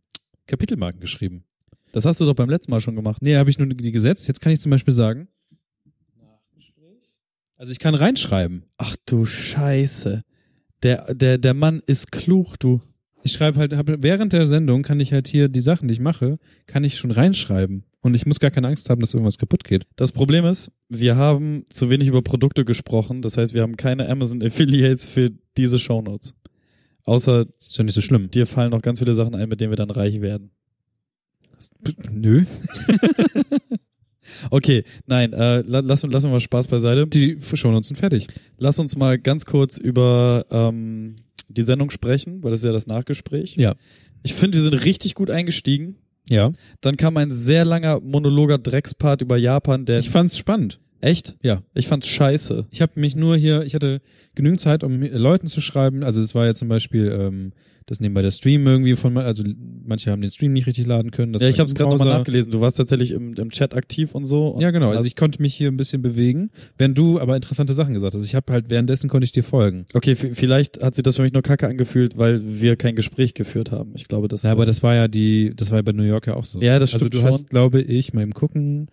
Kapitelmarken 0.46 1.00
geschrieben. 1.00 1.42
Das 1.90 2.04
hast 2.04 2.20
du 2.20 2.24
doch 2.24 2.34
beim 2.34 2.50
letzten 2.50 2.70
Mal 2.70 2.80
schon 2.80 2.94
gemacht. 2.94 3.20
Nee, 3.20 3.34
habe 3.34 3.50
ich 3.50 3.58
nur 3.58 3.66
die 3.66 3.90
gesetzt. 3.90 4.28
Jetzt 4.28 4.40
kann 4.40 4.52
ich 4.52 4.60
zum 4.60 4.70
Beispiel 4.70 4.94
sagen. 4.94 5.26
Also 7.56 7.72
ich 7.72 7.78
kann 7.78 7.94
reinschreiben. 7.94 8.64
Ach 8.78 8.96
du 9.06 9.24
Scheiße. 9.24 10.22
Der, 10.82 11.14
der, 11.14 11.38
der 11.38 11.54
Mann 11.54 11.80
ist 11.86 12.12
klug, 12.12 12.58
du. 12.58 12.80
Ich 13.22 13.32
schreibe 13.32 13.58
halt, 13.58 13.72
hab, 13.72 13.86
während 13.88 14.34
der 14.34 14.44
Sendung 14.44 14.82
kann 14.82 15.00
ich 15.00 15.12
halt 15.12 15.28
hier 15.28 15.48
die 15.48 15.60
Sachen, 15.60 15.88
die 15.88 15.94
ich 15.94 16.00
mache, 16.00 16.38
kann 16.66 16.84
ich 16.84 16.98
schon 16.98 17.10
reinschreiben. 17.10 17.84
Und 18.02 18.14
ich 18.14 18.26
muss 18.26 18.38
gar 18.38 18.50
keine 18.50 18.68
Angst 18.68 18.90
haben, 18.90 19.00
dass 19.00 19.14
irgendwas 19.14 19.38
kaputt 19.38 19.64
geht. 19.64 19.86
Das 19.96 20.12
Problem 20.12 20.44
ist, 20.44 20.70
wir 20.90 21.16
haben 21.16 21.64
zu 21.70 21.88
wenig 21.88 22.08
über 22.08 22.20
Produkte 22.20 22.66
gesprochen. 22.66 23.22
Das 23.22 23.38
heißt, 23.38 23.54
wir 23.54 23.62
haben 23.62 23.78
keine 23.78 24.10
Amazon 24.10 24.42
Affiliates 24.42 25.06
für 25.06 25.30
diese 25.56 25.78
Shownotes. 25.78 26.34
Außer 27.04 27.46
Ist 27.58 27.78
ja 27.78 27.84
nicht 27.84 27.94
so 27.94 28.02
schlimm. 28.02 28.30
dir 28.30 28.46
fallen 28.46 28.72
noch 28.72 28.82
ganz 28.82 28.98
viele 28.98 29.14
Sachen 29.14 29.34
ein, 29.34 29.48
mit 29.48 29.60
denen 29.60 29.72
wir 29.72 29.76
dann 29.76 29.90
reich 29.90 30.20
werden. 30.20 30.50
Nö. 32.12 32.44
Okay, 34.50 34.84
nein, 35.06 35.32
äh, 35.32 35.60
la- 35.62 35.80
lass, 35.80 36.02
lass 36.02 36.24
uns 36.24 36.32
mal 36.32 36.40
Spaß 36.40 36.68
beiseite. 36.68 37.06
Die 37.06 37.38
Shownotes 37.40 37.88
sind 37.88 37.96
fertig. 37.96 38.26
Lass 38.58 38.78
uns 38.78 38.96
mal 38.96 39.18
ganz 39.18 39.44
kurz 39.46 39.78
über 39.78 40.44
ähm, 40.50 41.16
die 41.48 41.62
Sendung 41.62 41.90
sprechen, 41.90 42.42
weil 42.42 42.50
das 42.50 42.60
ist 42.60 42.66
ja 42.66 42.72
das 42.72 42.86
Nachgespräch. 42.86 43.56
Ja. 43.56 43.74
Ich 44.22 44.34
finde, 44.34 44.56
wir 44.58 44.62
sind 44.62 44.74
richtig 44.84 45.14
gut 45.14 45.30
eingestiegen. 45.30 45.96
Ja. 46.28 46.52
Dann 46.80 46.96
kam 46.96 47.16
ein 47.18 47.32
sehr 47.32 47.64
langer 47.66 48.00
monologer 48.00 48.56
Dreckspart 48.58 49.20
über 49.20 49.36
Japan, 49.36 49.84
der 49.84 49.98
Ich 49.98 50.08
fand's 50.10 50.38
spannend. 50.38 50.80
Echt? 51.04 51.36
Ja. 51.42 51.62
Ich 51.74 51.86
fand's 51.86 52.08
scheiße. 52.08 52.66
Ich 52.70 52.82
habe 52.82 52.92
mich 53.00 53.14
nur 53.16 53.36
hier, 53.36 53.62
ich 53.62 53.74
hatte 53.74 54.00
genügend 54.34 54.60
Zeit, 54.60 54.82
um 54.84 55.00
Leuten 55.02 55.46
zu 55.46 55.60
schreiben. 55.60 56.02
Also 56.02 56.20
es 56.20 56.34
war 56.34 56.46
ja 56.46 56.54
zum 56.54 56.68
Beispiel 56.68 57.10
ähm, 57.18 57.52
das 57.86 58.00
nebenbei 58.00 58.22
der 58.22 58.30
Stream 58.30 58.66
irgendwie 58.66 58.96
von, 58.96 59.14
also 59.18 59.44
manche 59.86 60.10
haben 60.10 60.22
den 60.22 60.30
Stream 60.30 60.54
nicht 60.54 60.66
richtig 60.66 60.86
laden 60.86 61.10
können. 61.10 61.34
Ja, 61.34 61.48
ich 61.48 61.58
habe 61.60 61.68
es 61.68 61.74
gerade 61.74 61.90
nochmal 61.90 62.08
nachgelesen. 62.18 62.50
Du 62.50 62.62
warst 62.62 62.78
tatsächlich 62.78 63.10
im, 63.10 63.34
im 63.34 63.50
Chat 63.50 63.74
aktiv 63.74 64.14
und 64.14 64.24
so. 64.24 64.48
Und 64.48 64.62
Ja, 64.62 64.70
genau. 64.70 64.90
Also 64.90 65.04
ich 65.06 65.16
konnte 65.16 65.42
mich 65.42 65.54
hier 65.54 65.68
ein 65.70 65.76
bisschen 65.76 66.00
bewegen, 66.00 66.50
während 66.78 66.96
du 66.96 67.20
aber 67.20 67.36
interessante 67.36 67.74
Sachen 67.74 67.92
gesagt 67.92 68.14
hast. 68.14 68.24
Ich 68.24 68.34
habe 68.34 68.50
halt 68.50 68.70
währenddessen 68.70 69.10
konnte 69.10 69.26
ich 69.26 69.32
dir 69.32 69.44
folgen. 69.44 69.84
okay, 69.92 70.16
vielleicht 70.16 70.82
hat 70.82 70.94
sich 70.94 71.02
das 71.02 71.16
für 71.16 71.22
mich 71.22 71.34
nur 71.34 71.42
kacke 71.42 71.68
angefühlt, 71.68 72.16
weil 72.16 72.40
wir 72.60 72.76
kein 72.76 72.96
Gespräch 72.96 73.34
geführt 73.34 73.70
haben. 73.70 73.92
Ich 73.96 74.08
glaube, 74.08 74.28
das 74.28 74.44
Ja, 74.44 74.52
aber 74.52 74.64
das 74.64 74.82
war 74.82 74.94
ja 74.94 75.06
die, 75.06 75.52
das 75.54 75.70
war 75.70 75.78
ja 75.78 75.82
bei 75.82 75.92
New 75.92 76.04
York 76.04 76.26
ja 76.26 76.36
auch 76.36 76.46
so. 76.46 76.62
Ja, 76.62 76.78
das 76.78 76.94
Also 76.94 77.04
stimmt 77.04 77.14
du 77.14 77.18
schon. 77.18 77.26
hast, 77.34 77.50
glaube 77.50 77.82
ich, 77.82 78.14
mal 78.14 78.22
im 78.22 78.32
Gucken 78.32 78.86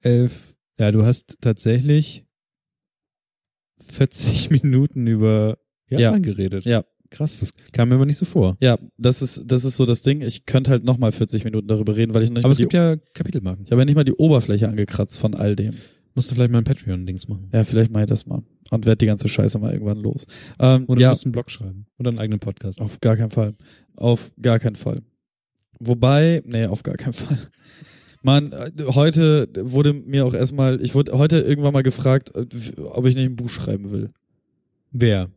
elf, 0.00 0.54
ja, 0.78 0.92
du 0.92 1.04
hast 1.04 1.38
tatsächlich 1.40 2.24
40 3.80 4.50
Minuten 4.62 5.06
über 5.06 5.58
Japan 5.90 6.22
geredet. 6.22 6.64
Ja. 6.64 6.84
Krass, 7.10 7.40
das 7.40 7.54
kam 7.72 7.88
mir 7.88 7.94
aber 7.94 8.04
nicht 8.04 8.18
so 8.18 8.26
vor. 8.26 8.58
Ja, 8.60 8.78
das 8.98 9.22
ist, 9.22 9.44
das 9.46 9.64
ist 9.64 9.78
so 9.78 9.86
das 9.86 10.02
Ding. 10.02 10.20
Ich 10.20 10.44
könnte 10.44 10.70
halt 10.70 10.84
nochmal 10.84 11.10
40 11.10 11.42
Minuten 11.44 11.66
darüber 11.66 11.96
reden, 11.96 12.12
weil 12.12 12.22
ich 12.22 12.28
noch 12.28 12.36
nicht 12.36 12.44
aber 12.44 12.52
es 12.52 12.58
gibt 12.58 12.74
ja 12.74 12.96
Kapitelmarken. 13.14 13.64
ich 13.64 13.70
habe 13.70 13.80
ja 13.80 13.86
nicht 13.86 13.94
mal 13.94 14.04
die 14.04 14.12
Oberfläche 14.12 14.68
angekratzt 14.68 15.18
von 15.18 15.34
all 15.34 15.56
dem. 15.56 15.74
Musst 16.14 16.30
du 16.30 16.34
vielleicht 16.34 16.50
mal 16.50 16.58
ein 16.58 16.64
Patreon-Dings 16.64 17.28
machen. 17.28 17.48
Ja, 17.52 17.64
vielleicht 17.64 17.92
mache 17.92 18.02
ich 18.02 18.10
das 18.10 18.26
mal. 18.26 18.42
Und 18.70 18.84
werd 18.84 19.00
die 19.00 19.06
ganze 19.06 19.28
Scheiße 19.28 19.58
mal 19.58 19.72
irgendwann 19.72 20.00
los. 20.00 20.26
Ähm, 20.58 20.84
Oder 20.88 21.00
ja, 21.00 21.08
du 21.08 21.12
musst 21.12 21.24
einen 21.24 21.32
Blog 21.32 21.50
schreiben. 21.50 21.86
Oder 21.98 22.10
einen 22.10 22.18
eigenen 22.18 22.40
Podcast. 22.40 22.82
auf 22.82 23.00
gar 23.00 23.16
keinen 23.16 23.30
Fall. 23.30 23.54
Auf 23.96 24.30
gar 24.42 24.58
keinen 24.58 24.76
Fall. 24.76 25.00
Wobei, 25.80 26.42
nee, 26.44 26.66
auf 26.66 26.82
gar 26.82 26.96
keinen 26.96 27.12
Fall. 27.14 27.38
Mann, 28.22 28.52
äh, 28.52 28.70
heute 28.88 29.48
wurde 29.54 29.92
mir 29.92 30.26
auch 30.26 30.34
erstmal, 30.34 30.82
ich 30.82 30.94
wurde 30.94 31.16
heute 31.16 31.40
irgendwann 31.40 31.72
mal 31.72 31.82
gefragt, 31.82 32.32
äh, 32.34 32.80
ob 32.80 33.06
ich 33.06 33.14
nicht 33.14 33.26
ein 33.26 33.36
Buch 33.36 33.48
schreiben 33.48 33.90
will. 33.90 34.10
Wer? 34.90 35.30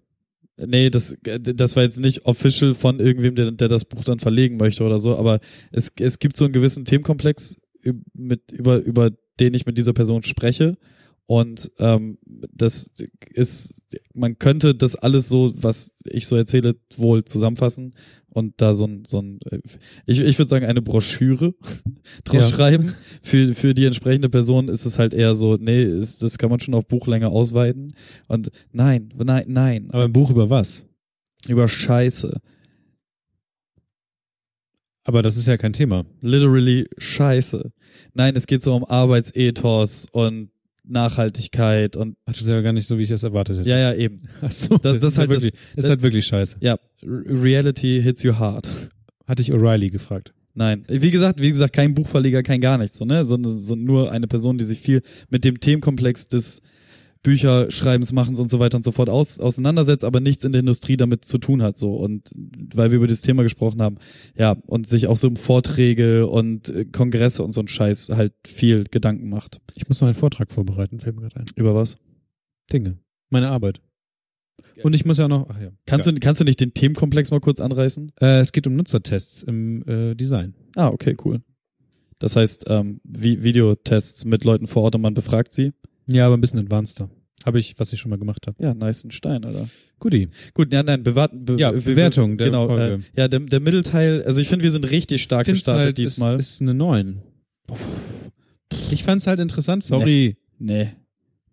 Nee, 0.57 0.89
das, 0.89 1.15
das 1.21 1.75
war 1.75 1.83
jetzt 1.83 1.99
nicht 1.99 2.25
official 2.25 2.75
von 2.75 2.99
irgendwem, 2.99 3.35
der, 3.35 3.51
der 3.51 3.67
das 3.67 3.85
Buch 3.85 4.03
dann 4.03 4.19
verlegen 4.19 4.57
möchte 4.57 4.83
oder 4.83 4.99
so, 4.99 5.17
aber 5.17 5.39
es, 5.71 5.91
es 5.99 6.19
gibt 6.19 6.37
so 6.37 6.45
einen 6.45 6.53
gewissen 6.53 6.85
Themenkomplex, 6.85 7.57
mit, 8.13 8.51
über, 8.51 8.77
über 8.77 9.11
den 9.39 9.53
ich 9.53 9.65
mit 9.65 9.77
dieser 9.77 9.93
Person 9.93 10.23
spreche. 10.23 10.77
Und 11.25 11.71
ähm, 11.79 12.17
das 12.25 12.91
ist, 13.29 13.81
man 14.13 14.37
könnte 14.37 14.75
das 14.75 14.95
alles 14.95 15.29
so, 15.29 15.51
was 15.55 15.95
ich 16.03 16.27
so 16.27 16.35
erzähle, 16.35 16.75
wohl 16.97 17.23
zusammenfassen 17.23 17.93
und 18.33 18.53
da 18.57 18.73
so 18.73 18.85
ein, 18.85 19.03
so 19.05 19.19
ein 19.21 19.39
äh, 19.49 19.59
ich, 20.05 20.21
ich 20.21 20.37
würde 20.37 20.49
sagen, 20.49 20.65
eine 20.65 20.81
Broschüre 20.81 21.53
draus 22.23 22.49
Ja. 22.49 22.55
schreiben. 22.55 22.93
Für, 23.21 23.53
für 23.53 23.73
die 23.73 23.85
entsprechende 23.85 24.29
Person 24.29 24.67
ist 24.69 24.85
es 24.85 24.97
halt 24.99 25.13
eher 25.13 25.33
so, 25.35 25.57
nee, 25.59 25.83
ist, 25.83 26.23
das 26.23 26.37
kann 26.37 26.49
man 26.49 26.59
schon 26.59 26.73
auf 26.73 26.87
Buchlänge 26.87 27.29
ausweiten. 27.29 27.93
Und 28.27 28.49
nein, 28.71 29.13
nein, 29.17 29.45
nein. 29.47 29.89
Aber 29.91 30.03
ein 30.05 30.13
Buch 30.13 30.29
über 30.29 30.49
was? 30.49 30.85
Über 31.47 31.67
Scheiße. 31.67 32.39
Aber 35.03 35.21
das 35.23 35.35
ist 35.35 35.47
ja 35.47 35.57
kein 35.57 35.73
Thema. 35.73 36.05
Literally 36.21 36.87
scheiße. 36.97 37.71
Nein, 38.13 38.35
es 38.35 38.45
geht 38.45 38.61
so 38.61 38.75
um 38.75 38.85
Arbeitsethos 38.85 40.05
und 40.11 40.50
Nachhaltigkeit 40.83 41.95
und 41.95 42.15
Das 42.25 42.41
ist 42.41 42.47
ja 42.47 42.59
gar 42.61 42.73
nicht 42.73 42.87
so, 42.87 42.97
wie 42.97 43.03
ich 43.03 43.09
das 43.09 43.23
erwartet 43.23 43.59
hätte. 43.59 43.69
ja, 43.69 43.77
ja, 43.77 43.93
eben. 43.93 44.23
Ach 44.41 44.51
so, 44.51 44.77
Das- 44.77 44.97
das 44.99 45.13
ist 45.13 45.17
halt 45.17 45.29
wirklich, 45.29 45.53
das, 45.75 45.85
ist 45.85 45.89
halt 45.89 46.01
wirklich 46.01 46.25
scheiße. 46.25 46.57
Ja, 46.59 46.77
Reality 47.03 48.01
hits 48.01 48.23
you 48.23 48.33
hard. 48.37 48.67
Hatte 49.27 49.41
ich 49.41 49.51
O'Reilly 49.53 49.89
gefragt. 49.89 50.33
Nein, 50.53 50.83
wie 50.89 51.11
gesagt, 51.11 51.41
wie 51.41 51.49
gesagt, 51.49 51.73
kein 51.73 51.93
Buchverleger, 51.93 52.43
kein 52.43 52.59
gar 52.59 52.77
nichts, 52.77 52.97
so, 52.97 53.05
ne, 53.05 53.23
sondern 53.23 53.57
so 53.57 53.75
nur 53.75 54.11
eine 54.11 54.27
Person, 54.27 54.57
die 54.57 54.65
sich 54.65 54.79
viel 54.79 55.01
mit 55.29 55.45
dem 55.45 55.59
Themenkomplex 55.61 56.27
des 56.27 56.61
Bücherschreibens, 57.23 58.13
Machens 58.13 58.39
und 58.39 58.49
so 58.49 58.59
weiter 58.59 58.77
und 58.77 58.83
so 58.83 58.91
fort 58.91 59.09
aus, 59.09 59.39
auseinandersetzt, 59.39 60.03
aber 60.03 60.19
nichts 60.19 60.43
in 60.43 60.51
der 60.51 60.61
Industrie 60.61 60.97
damit 60.97 61.25
zu 61.25 61.37
tun 61.37 61.61
hat, 61.61 61.77
so. 61.77 61.95
Und 61.95 62.31
weil 62.73 62.91
wir 62.91 62.97
über 62.97 63.07
das 63.07 63.21
Thema 63.21 63.43
gesprochen 63.43 63.81
haben, 63.81 63.97
ja, 64.35 64.57
und 64.65 64.87
sich 64.87 65.07
auch 65.07 65.17
so 65.17 65.27
um 65.27 65.35
Vorträge 65.35 66.27
und 66.27 66.69
äh, 66.69 66.85
Kongresse 66.85 67.43
und 67.43 67.51
so 67.51 67.61
ein 67.61 67.67
Scheiß 67.67 68.09
halt 68.09 68.33
viel 68.45 68.85
Gedanken 68.85 69.29
macht. 69.29 69.61
Ich 69.75 69.87
muss 69.87 70.01
noch 70.01 70.07
einen 70.07 70.15
Vortrag 70.15 70.51
vorbereiten, 70.51 70.99
fällt 70.99 71.15
mir 71.15 71.21
gerade 71.21 71.41
ein. 71.41 71.45
Über 71.55 71.75
was? 71.75 71.97
Dinge. 72.71 72.97
Meine 73.29 73.49
Arbeit. 73.49 73.81
Und 74.83 74.93
ich 74.93 75.05
muss 75.05 75.17
ja 75.17 75.27
noch, 75.27 75.47
ach 75.49 75.59
ja. 75.59 75.71
Kannst, 75.85 76.07
ja. 76.07 76.13
du, 76.13 76.19
kannst 76.19 76.41
du 76.41 76.45
nicht 76.45 76.59
den 76.59 76.73
Themenkomplex 76.73 77.29
mal 77.29 77.39
kurz 77.39 77.59
anreißen? 77.59 78.11
Äh, 78.19 78.39
es 78.39 78.51
geht 78.51 78.65
um 78.65 78.75
Nutzertests 78.75 79.43
im 79.43 79.87
äh, 79.87 80.15
Design. 80.15 80.55
Ah, 80.75 80.87
okay, 80.87 81.15
cool. 81.23 81.41
Das 82.19 82.35
heißt, 82.35 82.65
ähm, 82.67 83.01
Vi 83.03 83.43
Videotests 83.43 84.25
mit 84.25 84.43
Leuten 84.43 84.67
vor 84.67 84.83
Ort 84.83 84.95
und 84.95 85.01
man 85.01 85.13
befragt 85.13 85.53
sie. 85.53 85.73
Ja, 86.13 86.25
aber 86.25 86.37
ein 86.37 86.41
bisschen 86.41 86.59
advanceder. 86.59 87.09
Habe 87.45 87.57
ich, 87.59 87.73
was 87.77 87.91
ich 87.91 87.99
schon 87.99 88.11
mal 88.11 88.19
gemacht 88.19 88.45
habe. 88.45 88.61
Ja, 88.63 88.73
nice 88.75 89.03
ein 89.03 89.09
Stein, 89.11 89.43
Alter. 89.43 89.67
Guti. 89.99 90.29
Gut, 90.53 90.71
ja, 90.71 90.83
nein, 90.83 91.01
bewarten. 91.03 91.43
Be 91.45 91.55
Ja, 91.57 91.71
be- 91.71 91.81
Bewertung 91.81 92.37
der 92.37 92.47
genau. 92.47 92.77
Äh, 92.77 92.99
ja, 93.17 93.27
der, 93.27 93.39
der 93.39 93.59
Mittelteil, 93.59 94.23
also 94.23 94.39
ich 94.41 94.47
finde, 94.47 94.63
wir 94.63 94.71
sind 94.71 94.89
richtig 94.91 95.23
stark 95.23 95.45
Find's 95.45 95.61
gestartet 95.61 95.85
halt, 95.85 95.97
diesmal. 95.97 96.37
Ist, 96.39 96.51
ist 96.51 96.61
eine 96.61 96.75
9. 96.75 97.21
Ich 98.91 99.03
fand's 99.03 99.27
halt 99.27 99.39
interessant, 99.39 99.83
sorry. 99.83 100.37
nee. 100.59 100.89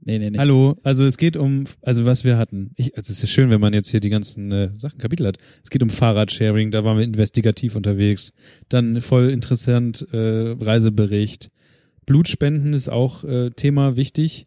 Nee, 0.00 0.18
nee, 0.20 0.30
nee. 0.30 0.38
Hallo, 0.38 0.76
also 0.84 1.04
es 1.04 1.18
geht 1.18 1.36
um, 1.36 1.64
also 1.82 2.06
was 2.06 2.22
wir 2.24 2.38
hatten. 2.38 2.70
Ich, 2.76 2.96
also 2.96 3.10
es 3.10 3.18
ist 3.18 3.22
ja 3.22 3.26
schön, 3.28 3.50
wenn 3.50 3.60
man 3.60 3.74
jetzt 3.74 3.90
hier 3.90 4.00
die 4.00 4.08
ganzen 4.08 4.50
äh, 4.52 4.70
Sachen, 4.74 4.98
Kapitel 4.98 5.26
hat. 5.26 5.36
Es 5.62 5.70
geht 5.70 5.82
um 5.82 5.90
Fahrradsharing, 5.90 6.70
da 6.70 6.84
waren 6.84 6.96
wir 6.96 7.04
investigativ 7.04 7.74
unterwegs. 7.76 8.32
Dann 8.68 9.00
voll 9.02 9.28
interessant 9.28 10.06
äh, 10.12 10.54
Reisebericht. 10.58 11.50
Blutspenden 12.08 12.72
ist 12.72 12.88
auch 12.88 13.22
äh, 13.24 13.50
Thema 13.50 13.96
wichtig. 13.98 14.46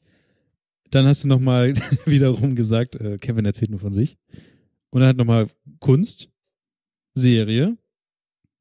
Dann 0.90 1.06
hast 1.06 1.24
du 1.24 1.28
nochmal 1.28 1.74
wiederum 2.08 2.56
gesagt, 2.56 2.96
äh, 2.96 3.20
Kevin 3.20 3.46
erzählt 3.46 3.70
nur 3.70 3.80
von 3.80 3.94
sich. 3.94 4.18
Und 4.90 5.02
dann 5.02 5.10
hat 5.10 5.18
nochmal 5.18 5.46
Kunst, 5.80 6.30
Serie 7.14 7.78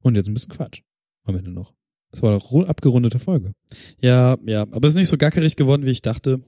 und 0.02 0.16
jetzt 0.16 0.28
ein 0.28 0.34
bisschen 0.34 0.52
Quatsch 0.52 0.82
am 1.24 1.34
Ende 1.36 1.50
noch. 1.50 1.72
Das 2.10 2.22
war 2.22 2.32
doch 2.32 2.50
ru- 2.50 2.66
abgerundete 2.66 3.18
Folge. 3.18 3.52
Ja, 4.02 4.36
ja, 4.44 4.62
aber 4.62 4.86
es 4.86 4.92
ist 4.92 4.98
nicht 4.98 5.08
so 5.08 5.16
gackerig 5.16 5.56
geworden, 5.56 5.86
wie 5.86 5.90
ich 5.90 6.02
dachte. 6.02 6.42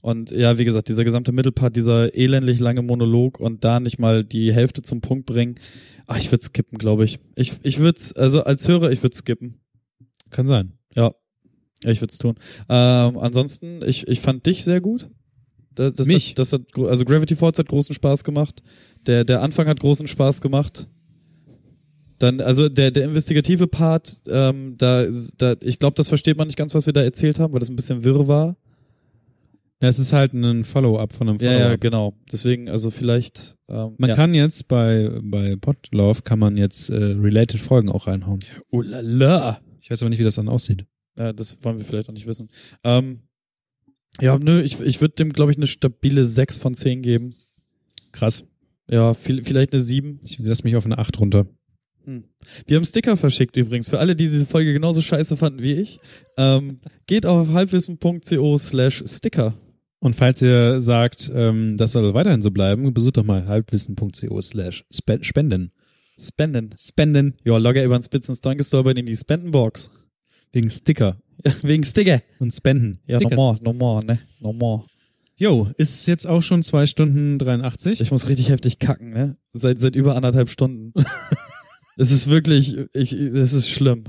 Und 0.00 0.30
ja, 0.30 0.56
wie 0.56 0.64
gesagt, 0.64 0.88
dieser 0.88 1.04
gesamte 1.04 1.32
Mittelpart, 1.32 1.76
dieser 1.76 2.14
elendlich 2.16 2.60
lange 2.60 2.80
Monolog 2.82 3.40
und 3.40 3.62
da 3.62 3.78
nicht 3.80 3.98
mal 3.98 4.24
die 4.24 4.54
Hälfte 4.54 4.80
zum 4.82 5.00
Punkt 5.02 5.26
bringen. 5.26 5.56
Ah, 6.06 6.16
ich 6.16 6.30
würde 6.32 6.44
skippen, 6.44 6.78
glaube 6.78 7.04
ich. 7.04 7.18
Ich, 7.36 7.52
ich 7.62 7.78
würde 7.78 8.00
also 8.16 8.42
als 8.44 8.66
Hörer, 8.68 8.90
ich 8.90 9.02
würde 9.02 9.16
skippen. 9.16 9.60
Kann 10.30 10.46
sein. 10.46 10.72
Ja, 10.94 11.14
ich 11.90 12.00
würde 12.00 12.12
es 12.12 12.18
tun. 12.18 12.34
Ähm, 12.68 13.18
ansonsten, 13.18 13.80
ich, 13.86 14.06
ich 14.08 14.20
fand 14.20 14.46
dich 14.46 14.64
sehr 14.64 14.80
gut. 14.80 15.08
Das, 15.74 15.94
das 15.94 16.06
Mich? 16.06 16.30
Hat, 16.30 16.38
das 16.38 16.52
hat, 16.52 16.62
also 16.78 17.04
Gravity 17.04 17.36
Falls 17.36 17.58
hat 17.58 17.68
großen 17.68 17.94
Spaß 17.94 18.24
gemacht. 18.24 18.62
Der, 19.06 19.24
der 19.24 19.42
Anfang 19.42 19.66
hat 19.66 19.80
großen 19.80 20.06
Spaß 20.06 20.40
gemacht. 20.40 20.88
Dann, 22.18 22.40
also 22.40 22.68
der, 22.68 22.90
der 22.90 23.04
investigative 23.04 23.66
Part, 23.66 24.22
ähm, 24.28 24.76
da, 24.78 25.04
da, 25.36 25.56
ich 25.60 25.78
glaube, 25.78 25.94
das 25.96 26.08
versteht 26.08 26.38
man 26.38 26.46
nicht 26.46 26.56
ganz, 26.56 26.74
was 26.74 26.86
wir 26.86 26.92
da 26.92 27.02
erzählt 27.02 27.38
haben, 27.40 27.52
weil 27.52 27.60
das 27.60 27.68
ein 27.70 27.76
bisschen 27.76 28.04
wirr 28.04 28.28
war. 28.28 28.56
Ja, 29.82 29.88
es 29.88 29.98
ist 29.98 30.12
halt 30.12 30.32
ein 30.32 30.64
Follow-up 30.64 31.12
von 31.12 31.28
einem 31.28 31.38
Ja, 31.40 31.50
Follow-up. 31.50 31.70
ja, 31.70 31.76
genau. 31.76 32.14
Deswegen, 32.30 32.70
also 32.70 32.90
vielleicht. 32.90 33.56
Ähm, 33.68 33.96
Man 33.98 34.10
ja. 34.10 34.16
kann 34.16 34.32
jetzt 34.32 34.68
bei, 34.68 35.10
bei 35.22 35.56
Podlove 35.56 36.22
kann 36.22 36.38
man 36.38 36.56
jetzt 36.56 36.88
äh, 36.88 36.94
related 36.94 37.60
Folgen 37.60 37.90
auch 37.90 38.06
reinhauen. 38.06 38.38
Oh 38.70 38.80
la 38.80 39.00
la. 39.00 39.58
Ich 39.80 39.90
weiß 39.90 40.00
aber 40.02 40.08
nicht, 40.08 40.20
wie 40.20 40.24
das 40.24 40.36
dann 40.36 40.48
aussieht. 40.48 40.86
Ja, 41.16 41.32
das 41.32 41.62
wollen 41.62 41.78
wir 41.78 41.84
vielleicht 41.84 42.08
auch 42.08 42.12
nicht 42.14 42.26
wissen. 42.26 42.48
Ähm, 42.82 43.20
ja, 44.20 44.38
nö, 44.38 44.60
ich, 44.62 44.80
ich 44.80 45.00
würde 45.00 45.14
dem, 45.14 45.32
glaube 45.32 45.52
ich, 45.52 45.58
eine 45.58 45.66
stabile 45.66 46.24
6 46.24 46.58
von 46.58 46.74
10 46.74 47.02
geben. 47.02 47.34
Krass. 48.12 48.44
Ja, 48.88 49.14
viel, 49.14 49.42
vielleicht 49.44 49.72
eine 49.72 49.82
7. 49.82 50.20
Ich 50.24 50.38
lass 50.40 50.62
mich 50.64 50.76
auf 50.76 50.84
eine 50.86 50.98
8 50.98 51.18
runter. 51.20 51.46
Wir 52.66 52.76
haben 52.76 52.84
Sticker 52.84 53.16
verschickt 53.16 53.56
übrigens. 53.56 53.88
Für 53.88 53.98
alle, 53.98 54.14
die 54.14 54.24
diese 54.28 54.44
Folge 54.46 54.72
genauso 54.74 55.00
scheiße 55.00 55.36
fanden 55.38 55.62
wie 55.62 55.72
ich. 55.72 55.98
Ähm, 56.36 56.76
geht 57.06 57.24
auf 57.26 57.48
halbwissen.co 57.48 58.58
slash 58.58 59.02
Sticker. 59.06 59.54
Und 60.00 60.14
falls 60.14 60.42
ihr 60.42 60.82
sagt, 60.82 61.32
ähm, 61.34 61.78
das 61.78 61.92
soll 61.92 62.12
weiterhin 62.12 62.42
so 62.42 62.50
bleiben, 62.50 62.92
besucht 62.92 63.16
doch 63.16 63.24
mal 63.24 63.46
halbwissen.co 63.46 64.42
slash 64.42 64.84
spe- 64.92 65.24
spenden. 65.24 65.70
Spenden. 66.20 66.70
Spenden. 66.78 67.34
Ja, 67.42 67.56
logger 67.56 67.82
über 67.82 67.98
den 67.98 68.02
Spitzenstein 68.02 68.58
gestolpert 68.58 68.98
in 68.98 69.06
die 69.06 69.16
Spendenbox. 69.16 69.90
Wegen 70.54 70.70
Sticker 70.70 71.20
Ja, 71.44 71.52
wegen 71.62 71.84
Sticker. 71.84 72.22
und 72.38 72.52
Spenden. 72.52 72.98
Ja, 73.06 73.18
Stickers. 73.18 73.36
normal, 73.36 73.58
normal, 73.62 74.04
ne? 74.04 74.18
Normal. 74.40 74.84
Jo, 75.36 75.68
ist 75.76 76.06
jetzt 76.06 76.26
auch 76.26 76.42
schon 76.42 76.62
zwei 76.62 76.86
Stunden 76.86 77.38
83. 77.38 78.00
Ich 78.00 78.10
muss 78.12 78.28
richtig 78.28 78.48
heftig 78.50 78.78
kacken, 78.78 79.10
ne? 79.10 79.36
Seit, 79.52 79.80
seit 79.80 79.96
über 79.96 80.16
anderthalb 80.16 80.48
Stunden. 80.48 80.92
Es 81.96 82.10
ist 82.10 82.28
wirklich, 82.28 82.76
ich, 82.92 83.12
es 83.12 83.52
ist 83.52 83.68
schlimm. 83.68 84.02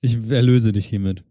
Ich 0.00 0.30
erlöse 0.30 0.70
dich 0.70 0.86
hiermit. 0.86 1.24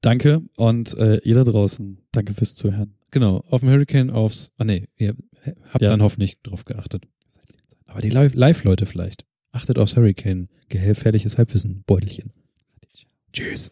Danke 0.00 0.40
und 0.56 0.96
äh, 0.98 1.16
ihr 1.24 1.34
da 1.34 1.42
draußen, 1.42 1.98
danke 2.12 2.32
fürs 2.32 2.54
Zuhören. 2.54 2.94
Genau, 3.10 3.42
auf 3.50 3.58
dem 3.60 3.70
Hurricane 3.70 4.10
aufs, 4.10 4.52
ah 4.58 4.64
nee, 4.64 4.86
ihr 4.96 5.16
habt 5.70 5.82
Ja. 5.82 5.90
dann 5.90 6.00
hoffentlich 6.00 6.40
drauf 6.42 6.64
geachtet. 6.64 7.06
Aber 7.86 8.00
die 8.02 8.10
Live- 8.10 8.34
Live-Leute 8.34 8.86
vielleicht. 8.86 9.24
Achtet 9.50 9.80
aufs 9.80 9.96
Hurricane, 9.96 10.48
gefährliches 10.68 11.38
Halbwissen, 11.38 11.82
Beutelchen. 11.84 12.30
Tschüss. 13.32 13.70